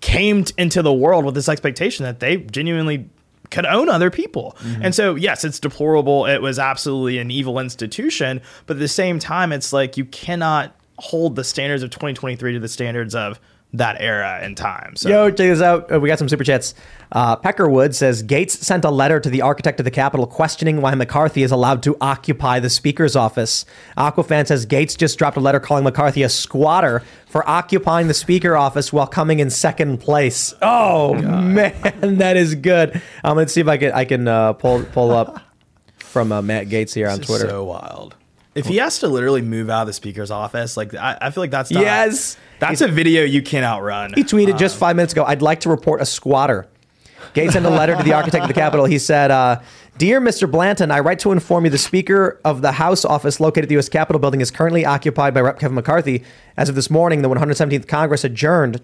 came 0.00 0.44
t- 0.44 0.54
into 0.56 0.80
the 0.80 0.92
world 0.92 1.26
with 1.26 1.34
this 1.34 1.48
expectation 1.50 2.04
that 2.04 2.20
they 2.20 2.38
genuinely 2.38 3.10
could 3.50 3.66
own 3.66 3.88
other 3.90 4.10
people. 4.10 4.56
Mm-hmm. 4.60 4.82
And 4.84 4.94
so, 4.94 5.14
yes, 5.16 5.44
it's 5.44 5.58
deplorable. 5.60 6.24
It 6.26 6.40
was 6.40 6.58
absolutely 6.58 7.18
an 7.18 7.30
evil 7.30 7.58
institution, 7.58 8.40
but 8.66 8.76
at 8.76 8.80
the 8.80 8.88
same 8.88 9.18
time, 9.18 9.52
it's 9.52 9.72
like 9.72 9.96
you 9.98 10.04
cannot 10.06 10.74
hold 10.98 11.36
the 11.36 11.44
standards 11.44 11.82
of 11.82 11.90
2023 11.90 12.54
to 12.54 12.58
the 12.58 12.68
standards 12.68 13.14
of 13.14 13.38
that 13.74 13.96
era 14.00 14.38
and 14.42 14.56
time. 14.56 14.96
So 14.96 15.08
Yo, 15.10 15.28
check 15.28 15.36
this 15.36 15.60
out. 15.60 15.92
Uh, 15.92 16.00
We 16.00 16.08
got 16.08 16.18
some 16.18 16.28
super 16.28 16.42
chats. 16.44 16.74
Uh, 17.12 17.36
Peckerwood 17.36 17.94
says 17.94 18.22
Gaetz 18.22 18.50
sent 18.50 18.84
a 18.84 18.90
letter 18.90 19.20
to 19.20 19.28
the 19.30 19.42
architect 19.42 19.78
of 19.80 19.84
the 19.84 19.90
Capitol 19.90 20.26
questioning 20.26 20.80
why 20.80 20.94
McCarthy 20.94 21.42
is 21.42 21.50
allowed 21.50 21.82
to 21.82 21.96
occupy 22.00 22.60
the 22.60 22.70
Speaker's 22.70 23.14
office. 23.16 23.64
Aquafan 23.96 24.46
says 24.46 24.64
Gaetz 24.66 24.96
just 24.96 25.18
dropped 25.18 25.36
a 25.36 25.40
letter 25.40 25.60
calling 25.60 25.84
McCarthy 25.84 26.22
a 26.22 26.28
squatter 26.28 27.02
for 27.26 27.48
occupying 27.48 28.08
the 28.08 28.14
Speaker 28.14 28.56
office 28.56 28.92
while 28.92 29.06
coming 29.06 29.38
in 29.38 29.50
second 29.50 29.98
place. 29.98 30.54
Oh 30.62 31.14
man, 31.14 32.18
that 32.18 32.36
is 32.36 32.54
good. 32.54 33.00
I'm 33.22 33.36
gonna 33.36 33.48
see 33.48 33.60
if 33.60 33.68
I 33.68 33.76
can 33.76 33.92
I 33.92 34.04
can 34.06 34.28
uh, 34.28 34.52
pull 34.54 34.82
pull 34.84 35.10
up 35.10 35.40
from 35.98 36.32
uh, 36.32 36.40
Matt 36.42 36.68
Gaetz 36.68 36.94
here 36.94 37.08
on 37.08 37.18
This 37.18 37.28
is 37.28 37.36
Twitter. 37.36 37.50
so 37.50 37.64
wild. 37.64 38.16
If 38.58 38.66
he 38.66 38.76
has 38.76 38.98
to 39.00 39.08
literally 39.08 39.42
move 39.42 39.70
out 39.70 39.82
of 39.82 39.86
the 39.86 39.92
speaker's 39.92 40.30
office, 40.30 40.76
like 40.76 40.94
I, 40.94 41.16
I 41.20 41.30
feel 41.30 41.42
like 41.42 41.50
that's 41.50 41.70
not, 41.70 41.82
Yes. 41.82 42.36
that's 42.58 42.80
a 42.80 42.88
video 42.88 43.24
you 43.24 43.42
can't 43.42 43.64
outrun. 43.64 44.12
He 44.14 44.24
tweeted 44.24 44.58
just 44.58 44.76
five 44.76 44.96
minutes 44.96 45.12
ago, 45.12 45.24
I'd 45.24 45.42
like 45.42 45.60
to 45.60 45.68
report 45.68 46.00
a 46.00 46.06
squatter. 46.06 46.66
Gaetz 47.34 47.52
sent 47.52 47.66
a 47.66 47.70
letter 47.70 47.94
to 47.96 48.02
the 48.02 48.12
architect 48.14 48.42
of 48.42 48.48
the 48.48 48.54
Capitol. 48.54 48.86
He 48.86 48.98
said, 48.98 49.30
uh, 49.30 49.60
Dear 49.98 50.20
Mr. 50.20 50.50
Blanton, 50.50 50.90
I 50.90 51.00
write 51.00 51.18
to 51.20 51.32
inform 51.32 51.64
you 51.64 51.70
the 51.70 51.76
Speaker 51.78 52.40
of 52.44 52.62
the 52.62 52.72
House 52.72 53.04
office 53.04 53.38
located 53.40 53.64
at 53.64 53.68
the 53.68 53.74
U.S. 53.74 53.88
Capitol 53.88 54.18
building 54.20 54.40
is 54.40 54.50
currently 54.50 54.86
occupied 54.86 55.34
by 55.34 55.40
Rep. 55.40 55.58
Kevin 55.58 55.74
McCarthy. 55.74 56.22
As 56.56 56.68
of 56.68 56.74
this 56.74 56.88
morning, 56.88 57.22
the 57.22 57.28
117th 57.28 57.86
Congress 57.88 58.24
adjourned. 58.24 58.80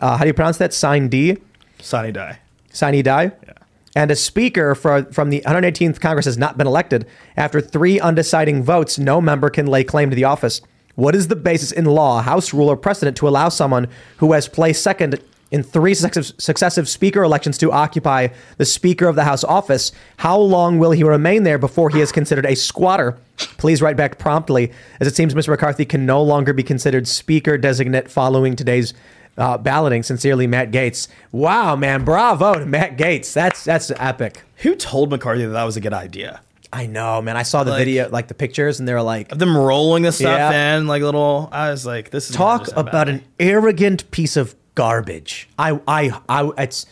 Uh, 0.00 0.16
how 0.16 0.24
do 0.24 0.28
you 0.28 0.34
pronounce 0.34 0.58
that? 0.58 0.74
Sign 0.74 1.08
D? 1.08 1.38
Sonny 1.80 2.12
die. 2.12 2.40
Sign 2.72 3.02
die? 3.02 3.32
Yeah. 3.46 3.52
And 3.96 4.10
a 4.10 4.16
speaker 4.16 4.74
for, 4.74 5.04
from 5.12 5.30
the 5.30 5.42
118th 5.46 6.00
Congress 6.00 6.26
has 6.26 6.38
not 6.38 6.58
been 6.58 6.66
elected. 6.66 7.06
After 7.36 7.60
three 7.60 7.98
undeciding 7.98 8.62
votes, 8.62 8.98
no 8.98 9.20
member 9.20 9.50
can 9.50 9.66
lay 9.66 9.84
claim 9.84 10.10
to 10.10 10.16
the 10.16 10.24
office. 10.24 10.60
What 10.94 11.14
is 11.14 11.28
the 11.28 11.36
basis 11.36 11.72
in 11.72 11.84
law, 11.84 12.22
House 12.22 12.52
rule, 12.52 12.68
or 12.68 12.76
precedent 12.76 13.16
to 13.18 13.28
allow 13.28 13.48
someone 13.48 13.88
who 14.18 14.32
has 14.32 14.48
placed 14.48 14.82
second 14.82 15.20
in 15.50 15.62
three 15.62 15.94
successive, 15.94 16.88
speaker 16.88 17.22
elections 17.22 17.56
to 17.58 17.72
occupy 17.72 18.28
the 18.58 18.66
Speaker 18.66 19.06
of 19.06 19.16
the 19.16 19.24
House 19.24 19.44
office? 19.44 19.92
How 20.18 20.36
long 20.38 20.78
will 20.78 20.90
he 20.90 21.04
remain 21.04 21.44
there 21.44 21.58
before 21.58 21.88
he 21.88 22.00
is 22.00 22.12
considered 22.12 22.44
a 22.44 22.56
squatter? 22.56 23.16
Please 23.56 23.80
write 23.80 23.96
back 23.96 24.18
promptly, 24.18 24.72
as 25.00 25.06
it 25.06 25.16
seems 25.16 25.34
Mr. 25.34 25.48
McCarthy 25.48 25.84
can 25.84 26.04
no 26.04 26.22
longer 26.22 26.52
be 26.52 26.62
considered 26.62 27.08
Speaker 27.08 27.56
designate 27.56 28.10
following 28.10 28.56
today's 28.56 28.92
uh, 29.38 29.56
balloting. 29.56 30.02
Sincerely, 30.02 30.46
Matt 30.46 30.70
Gaetz. 30.70 31.08
Wow, 31.32 31.74
man, 31.76 32.04
bravo 32.04 32.58
to 32.58 32.66
Matt 32.66 32.98
Gaetz. 32.98 33.32
That's 33.32 33.64
that's 33.64 33.90
epic. 33.92 34.42
Who 34.58 34.74
told 34.74 35.08
McCarthy 35.10 35.46
that 35.46 35.52
that 35.52 35.64
was 35.64 35.76
a 35.76 35.80
good 35.80 35.94
idea? 35.94 36.40
I 36.70 36.84
know, 36.86 37.22
man. 37.22 37.38
I 37.38 37.44
saw 37.44 37.64
the 37.64 37.70
Like- 37.70 37.78
video, 37.78 38.10
like 38.10 38.28
the 38.28 38.34
pictures, 38.34 38.78
and 38.78 38.86
they 38.86 38.92
were 38.92 39.00
like, 39.00 39.32
Of 39.32 39.38
them 39.38 39.56
rolling 39.56 40.02
the 40.02 40.12
stuff 40.12 40.36
Yeah. 40.52 40.76
in, 40.76 40.86
like 40.86 41.00
little. 41.00 41.48
I 41.50 41.70
was 41.70 41.86
like, 41.86 42.10
this 42.10 42.28
is 42.28 42.36
gonna 42.36 42.58
talk 42.58 42.60
just 42.66 42.72
end 42.76 42.80
about 42.88 43.06
badly. 43.06 43.14
an 43.14 43.24
arrogant 43.40 44.10
piece 44.10 44.36
of 44.36 44.54
garbage. 44.74 45.48
I, 45.58 45.80
I, 45.88 46.20
I, 46.28 46.50
it's. 46.58 46.84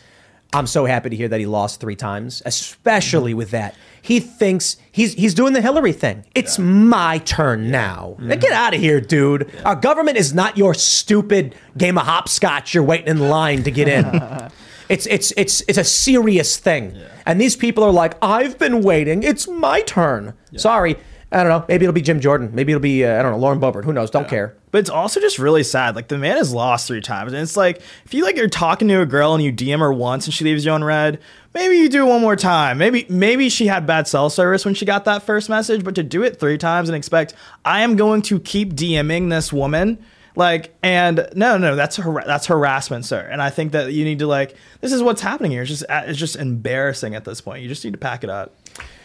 I'm 0.53 0.65
so 0.65 0.85
happy 0.85 1.09
to 1.09 1.15
hear 1.15 1.27
that 1.27 1.39
he 1.39 1.45
lost 1.45 1.79
three 1.81 1.95
times, 1.97 2.41
especially 2.45 3.31
Mm-hmm. 3.33 3.37
with 3.37 3.51
that. 3.51 3.75
He 4.07 4.21
thinks 4.21 4.77
he's 4.89 5.15
he's 5.15 5.33
doing 5.33 5.51
the 5.51 5.59
Hillary 5.59 5.91
thing. 5.91 6.23
It's 6.33 6.57
my 6.57 7.17
turn 7.17 7.69
now. 7.71 8.15
Mm-hmm. 8.17 8.39
Get 8.39 8.53
out 8.53 8.73
of 8.73 8.79
here, 8.79 9.01
dude. 9.01 9.51
Our 9.65 9.75
government 9.75 10.15
is 10.15 10.33
not 10.33 10.57
your 10.57 10.73
stupid 10.73 11.55
game 11.77 11.97
of 11.97 12.05
hopscotch. 12.05 12.73
You're 12.73 12.85
waiting 12.85 13.09
in 13.09 13.19
line 13.27 13.63
to 13.63 13.71
get 13.71 13.89
in. 13.89 14.05
It's 14.89 15.05
it's 15.07 15.33
it's 15.35 15.61
it's 15.67 15.77
a 15.77 15.83
serious 15.83 16.55
thing. 16.55 16.97
And 17.25 17.41
these 17.41 17.57
people 17.57 17.83
are 17.83 17.91
like, 17.91 18.15
I've 18.21 18.57
been 18.57 18.81
waiting. 18.81 19.21
It's 19.21 19.45
my 19.45 19.81
turn. 19.81 20.33
Sorry. 20.55 20.95
I 21.29 21.43
don't 21.43 21.49
know. 21.49 21.65
Maybe 21.67 21.83
it'll 21.83 21.93
be 21.93 22.01
Jim 22.01 22.21
Jordan. 22.21 22.51
Maybe 22.53 22.71
it'll 22.71 22.81
be 22.81 23.03
uh, 23.03 23.19
I 23.19 23.21
don't 23.21 23.33
know 23.33 23.37
Lauren 23.37 23.59
Boebert. 23.59 23.83
Who 23.83 23.91
knows? 23.91 24.09
Don't 24.09 24.29
care. 24.29 24.55
But 24.71 24.79
it's 24.79 24.89
also 24.89 25.19
just 25.19 25.39
really 25.39 25.63
sad. 25.63 25.95
Like 25.95 26.07
the 26.07 26.17
man 26.17 26.37
has 26.37 26.53
lost 26.53 26.87
three 26.87 27.01
times, 27.01 27.33
and 27.33 27.41
it's 27.41 27.57
like 27.57 27.81
if 28.05 28.13
you 28.13 28.23
like 28.23 28.37
you're 28.37 28.47
talking 28.47 28.87
to 28.87 29.01
a 29.01 29.05
girl 29.05 29.33
and 29.33 29.43
you 29.43 29.51
DM 29.51 29.79
her 29.79 29.91
once 29.91 30.25
and 30.25 30.33
she 30.33 30.45
leaves 30.45 30.63
you 30.63 30.71
on 30.71 30.85
red, 30.85 31.19
maybe 31.53 31.75
you 31.75 31.89
do 31.89 32.05
it 32.05 32.09
one 32.09 32.21
more 32.21 32.37
time. 32.37 32.77
Maybe 32.77 33.05
maybe 33.09 33.49
she 33.49 33.67
had 33.67 33.85
bad 33.85 34.07
cell 34.07 34.29
service 34.29 34.63
when 34.63 34.73
she 34.73 34.85
got 34.85 35.03
that 35.05 35.23
first 35.23 35.49
message, 35.49 35.83
but 35.83 35.95
to 35.95 36.03
do 36.03 36.23
it 36.23 36.39
three 36.39 36.57
times 36.57 36.87
and 36.87 36.95
expect 36.95 37.33
I 37.65 37.81
am 37.81 37.97
going 37.97 38.21
to 38.23 38.39
keep 38.39 38.73
DMing 38.73 39.29
this 39.29 39.51
woman. 39.51 39.97
Like 40.37 40.75
and 40.83 41.27
no 41.33 41.57
no 41.57 41.75
that's 41.75 41.97
har- 41.97 42.23
that's 42.23 42.45
harassment 42.45 43.05
sir 43.05 43.21
and 43.21 43.41
I 43.41 43.49
think 43.49 43.71
that 43.71 43.91
you 43.91 44.05
need 44.05 44.19
to 44.19 44.27
like 44.27 44.55
this 44.81 44.93
is 44.93 45.01
what's 45.01 45.19
happening 45.19 45.49
here 45.49 45.63
it's 45.63 45.71
just 45.71 45.83
it's 45.89 46.19
just 46.19 46.35
embarrassing 46.35 47.15
at 47.15 47.25
this 47.25 47.41
point 47.41 47.63
you 47.63 47.67
just 47.67 47.83
need 47.83 47.93
to 47.93 47.97
pack 47.97 48.23
it 48.23 48.29
up 48.29 48.53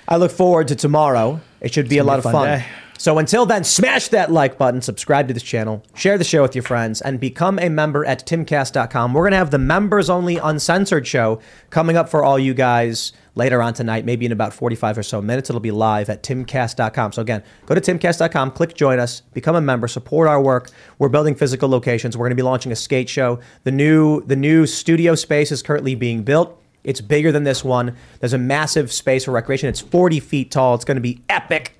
I 0.09 0.17
look 0.17 0.31
forward 0.31 0.69
to 0.69 0.77
tomorrow. 0.77 1.41
It 1.61 1.73
should 1.73 1.89
be 1.89 1.99
a 1.99 2.05
lot 2.05 2.19
of 2.19 2.25
fun. 2.25 2.33
fun. 2.33 2.65
So 3.03 3.19
until 3.19 3.47
then, 3.47 3.65
smash 3.65 4.09
that 4.09 4.31
like 4.31 4.59
button, 4.59 4.81
subscribe 4.81 5.27
to 5.27 5.35
this 5.35 5.43
channel, 5.43 5.83
share 5.93 6.17
the 6.19 6.23
show 6.23 6.43
with 6.43 6.55
your 6.55 6.63
friends, 6.63 7.01
and 7.01 7.19
become 7.19 7.59
a 7.59 7.69
member 7.69 8.05
at 8.05 8.25
timcast.com. 8.25 9.13
We're 9.13 9.23
going 9.23 9.33
to 9.33 9.39
have 9.39 9.51
the 9.51 9.59
members 9.59 10.09
only 10.09 10.37
uncensored 10.37 11.05
show 11.05 11.41
coming 11.71 11.97
up 11.97 12.09
for 12.09 12.23
all 12.23 12.39
you 12.39 12.55
guys 12.55 13.13
later 13.35 13.61
on 13.61 13.75
tonight, 13.75 14.05
maybe 14.05 14.25
in 14.25 14.31
about 14.31 14.53
45 14.53 14.99
or 14.99 15.03
so 15.03 15.21
minutes. 15.21 15.51
It'll 15.51 15.59
be 15.59 15.73
live 15.73 16.11
at 16.11 16.23
timcast.com. 16.23 17.11
So 17.11 17.23
again, 17.23 17.43
go 17.67 17.75
to 17.75 17.81
timcast.com, 17.81 18.53
click 18.53 18.75
join 18.75 19.01
us, 19.01 19.23
become 19.33 19.57
a 19.57 19.61
member, 19.61 19.89
support 19.89 20.29
our 20.29 20.41
work. 20.41 20.71
We're 21.01 21.09
building 21.09 21.35
physical 21.35 21.69
locations. 21.69 22.17
We're 22.17 22.27
going 22.27 22.37
to 22.37 22.41
be 22.41 22.43
launching 22.43 22.71
a 22.71 22.77
skate 22.77 23.09
show. 23.09 23.41
The 23.65 23.73
new 23.73 24.23
the 24.23 24.37
new 24.37 24.65
studio 24.65 25.17
space 25.17 25.51
is 25.51 25.61
currently 25.61 25.97
being 25.97 26.23
built. 26.23 26.62
It's 26.85 27.01
bigger 27.01 27.33
than 27.33 27.45
this 27.45 27.65
one. 27.65 27.97
There's 28.21 28.33
a 28.33 28.39
massive 28.39 28.93
space 28.93 29.25
for 29.25 29.31
recreation. 29.31 29.69
It's 29.69 29.81
40 29.81 30.21
feet 30.21 30.51
tall. 30.51 30.75
It's 30.75 30.85
going 30.85 30.97
to 30.97 31.01
be 31.01 31.21
epic. 31.29 31.79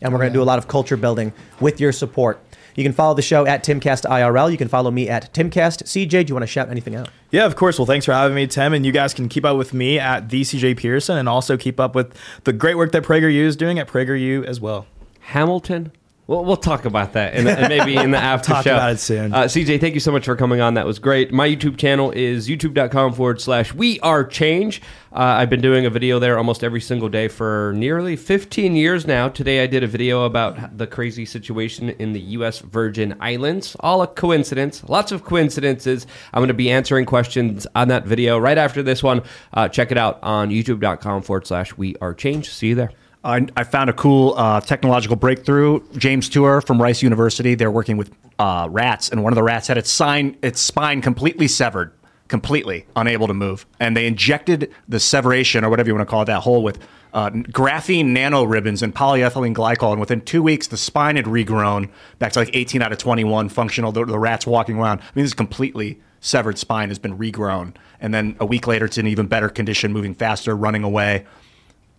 And 0.00 0.12
we're 0.12 0.18
going 0.18 0.32
to 0.32 0.36
do 0.36 0.42
a 0.42 0.44
lot 0.44 0.58
of 0.58 0.68
culture 0.68 0.96
building 0.96 1.32
with 1.60 1.80
your 1.80 1.92
support. 1.92 2.42
You 2.74 2.82
can 2.84 2.92
follow 2.92 3.14
the 3.14 3.22
show 3.22 3.46
at 3.46 3.64
Timcast 3.64 4.08
IRL. 4.08 4.50
You 4.50 4.56
can 4.56 4.68
follow 4.68 4.90
me 4.90 5.08
at 5.08 5.32
Timcast. 5.34 5.84
CJ, 5.84 6.26
do 6.26 6.30
you 6.30 6.34
want 6.34 6.42
to 6.42 6.46
shout 6.46 6.70
anything 6.70 6.96
out? 6.96 7.10
Yeah, 7.30 7.44
of 7.44 7.56
course. 7.56 7.78
Well, 7.78 7.86
thanks 7.86 8.06
for 8.06 8.12
having 8.12 8.34
me, 8.34 8.46
Tim. 8.46 8.72
And 8.72 8.84
you 8.84 8.92
guys 8.92 9.12
can 9.14 9.28
keep 9.28 9.44
up 9.44 9.56
with 9.56 9.74
me 9.74 9.98
at 9.98 10.30
the 10.30 10.42
CJ 10.42 10.78
Pearson 10.78 11.18
and 11.18 11.28
also 11.28 11.56
keep 11.56 11.78
up 11.78 11.94
with 11.94 12.16
the 12.44 12.52
great 12.52 12.76
work 12.76 12.92
that 12.92 13.02
PragerU 13.02 13.42
is 13.42 13.56
doing 13.56 13.78
at 13.78 13.88
PragerU 13.88 14.44
as 14.44 14.60
well. 14.60 14.86
Hamilton. 15.20 15.92
Well, 16.32 16.46
we'll 16.46 16.56
talk 16.56 16.86
about 16.86 17.12
that 17.12 17.34
and, 17.34 17.44
maybe 17.68 17.94
in 17.94 18.10
the 18.10 18.16
after 18.32 18.52
Talk 18.52 18.64
show. 18.64 18.72
about 18.72 18.92
it 18.92 19.00
soon. 19.00 19.34
Uh, 19.34 19.42
CJ, 19.42 19.82
thank 19.82 19.92
you 19.92 20.00
so 20.00 20.10
much 20.10 20.24
for 20.24 20.34
coming 20.34 20.62
on. 20.62 20.72
That 20.72 20.86
was 20.86 20.98
great. 20.98 21.30
My 21.30 21.46
YouTube 21.46 21.76
channel 21.76 22.10
is 22.10 22.48
youtube.com 22.48 23.12
forward 23.12 23.38
slash 23.38 23.74
we 23.74 24.00
are 24.00 24.24
change. 24.24 24.80
Uh, 25.12 25.18
I've 25.18 25.50
been 25.50 25.60
doing 25.60 25.84
a 25.84 25.90
video 25.90 26.18
there 26.18 26.38
almost 26.38 26.64
every 26.64 26.80
single 26.80 27.10
day 27.10 27.28
for 27.28 27.74
nearly 27.76 28.16
15 28.16 28.74
years 28.74 29.06
now. 29.06 29.28
Today 29.28 29.62
I 29.62 29.66
did 29.66 29.82
a 29.82 29.86
video 29.86 30.24
about 30.24 30.78
the 30.78 30.86
crazy 30.86 31.26
situation 31.26 31.90
in 31.90 32.14
the 32.14 32.20
U.S. 32.20 32.60
Virgin 32.60 33.14
Islands. 33.20 33.76
All 33.80 34.00
a 34.00 34.06
coincidence. 34.06 34.82
Lots 34.88 35.12
of 35.12 35.24
coincidences. 35.24 36.06
I'm 36.32 36.38
going 36.40 36.48
to 36.48 36.54
be 36.54 36.70
answering 36.70 37.04
questions 37.04 37.66
on 37.74 37.88
that 37.88 38.06
video 38.06 38.38
right 38.38 38.56
after 38.56 38.82
this 38.82 39.02
one. 39.02 39.20
Uh, 39.52 39.68
check 39.68 39.92
it 39.92 39.98
out 39.98 40.18
on 40.22 40.48
youtube.com 40.48 41.20
forward 41.20 41.46
slash 41.46 41.76
we 41.76 41.94
are 42.00 42.14
change. 42.14 42.48
See 42.48 42.68
you 42.68 42.74
there. 42.74 42.92
I, 43.24 43.46
I 43.56 43.64
found 43.64 43.88
a 43.88 43.92
cool 43.92 44.34
uh, 44.36 44.60
technological 44.60 45.16
breakthrough. 45.16 45.80
James 45.96 46.28
Tour 46.28 46.60
from 46.60 46.82
Rice 46.82 47.02
University. 47.02 47.54
They're 47.54 47.70
working 47.70 47.96
with 47.96 48.10
uh, 48.38 48.66
rats, 48.70 49.08
and 49.08 49.22
one 49.22 49.32
of 49.32 49.36
the 49.36 49.42
rats 49.42 49.68
had 49.68 49.78
its 49.78 49.90
sign, 49.90 50.36
its 50.42 50.60
spine 50.60 51.00
completely 51.00 51.46
severed, 51.46 51.92
completely 52.28 52.86
unable 52.96 53.28
to 53.28 53.34
move. 53.34 53.66
And 53.78 53.96
they 53.96 54.06
injected 54.06 54.72
the 54.88 54.98
severation, 54.98 55.64
or 55.64 55.70
whatever 55.70 55.88
you 55.88 55.94
want 55.94 56.08
to 56.08 56.10
call 56.10 56.22
it, 56.22 56.26
that 56.26 56.42
hole 56.42 56.62
with 56.62 56.78
uh, 57.12 57.30
graphene 57.30 58.06
nano 58.06 58.42
ribbons 58.42 58.82
and 58.82 58.94
polyethylene 58.94 59.54
glycol. 59.54 59.92
And 59.92 60.00
within 60.00 60.20
two 60.22 60.42
weeks, 60.42 60.66
the 60.66 60.76
spine 60.76 61.16
had 61.16 61.26
regrown 61.26 61.90
back 62.18 62.32
to 62.32 62.40
like 62.40 62.50
18 62.52 62.82
out 62.82 62.90
of 62.90 62.98
21 62.98 63.50
functional. 63.50 63.92
The, 63.92 64.04
the 64.04 64.18
rat's 64.18 64.46
walking 64.46 64.78
around. 64.78 65.00
I 65.00 65.04
mean, 65.14 65.24
this 65.24 65.34
completely 65.34 66.00
severed 66.20 66.58
spine 66.58 66.88
has 66.88 66.98
been 66.98 67.18
regrown. 67.18 67.74
And 68.00 68.12
then 68.12 68.36
a 68.40 68.46
week 68.46 68.66
later, 68.66 68.86
it's 68.86 68.98
in 68.98 69.06
even 69.06 69.26
better 69.26 69.48
condition, 69.48 69.92
moving 69.92 70.14
faster, 70.14 70.56
running 70.56 70.82
away. 70.82 71.26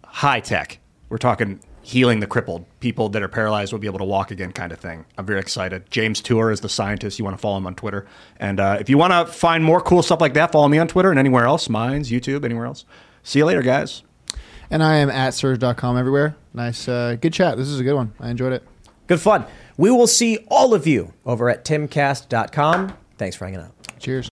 High 0.04 0.42
tech. 0.42 0.80
We're 1.14 1.20
talking 1.20 1.60
healing 1.84 2.22
the 2.22 2.26
crippled. 2.26 2.66
People 2.80 3.08
that 3.10 3.22
are 3.22 3.28
paralyzed 3.28 3.72
will 3.72 3.78
be 3.78 3.86
able 3.86 4.00
to 4.00 4.04
walk 4.04 4.32
again, 4.32 4.52
kind 4.52 4.72
of 4.72 4.80
thing. 4.80 5.06
I'm 5.16 5.28
very 5.28 5.40
excited. 5.40 5.84
James 5.92 6.20
Tour 6.22 6.50
is 6.50 6.62
the 6.62 6.70
scientist. 6.70 7.20
You 7.20 7.26
want 7.26 7.38
to 7.38 7.40
follow 7.40 7.58
him 7.58 7.68
on 7.68 7.76
Twitter. 7.76 8.08
And 8.38 8.60
uh, 8.60 8.78
if 8.80 8.90
you 8.90 8.98
want 8.98 9.14
to 9.14 9.32
find 9.32 9.64
more 9.64 9.80
cool 9.80 10.02
stuff 10.02 10.20
like 10.20 10.34
that, 10.34 10.52
follow 10.52 10.68
me 10.68 10.80
on 10.80 10.88
Twitter 10.88 11.12
and 11.12 11.20
anywhere 11.20 11.46
else. 11.46 11.70
Mine's 11.70 12.10
YouTube, 12.10 12.44
anywhere 12.44 12.66
else. 12.66 12.86
See 13.22 13.38
you 13.38 13.46
later, 13.46 13.62
guys. 13.62 14.02
And 14.72 14.82
I 14.82 14.96
am 14.96 15.12
at 15.12 15.36
Serge.com 15.36 16.00
everywhere. 16.00 16.36
Nice, 16.52 16.88
uh, 16.88 17.16
good 17.22 17.32
chat. 17.32 17.58
This 17.58 17.68
is 17.68 17.80
a 17.80 17.84
good 17.84 17.94
one. 17.94 18.12
I 18.20 18.32
enjoyed 18.32 18.54
it. 18.54 18.64
Good 19.06 19.22
fun. 19.22 19.46
We 19.78 19.92
will 19.92 20.08
see 20.08 20.40
all 20.48 20.74
of 20.74 20.88
you 20.88 21.14
over 21.28 21.48
at 21.48 21.64
timcast.com. 21.64 22.98
Thanks 23.20 23.36
for 23.36 23.46
hanging 23.46 23.60
out. 23.60 23.72
Cheers. 24.00 24.33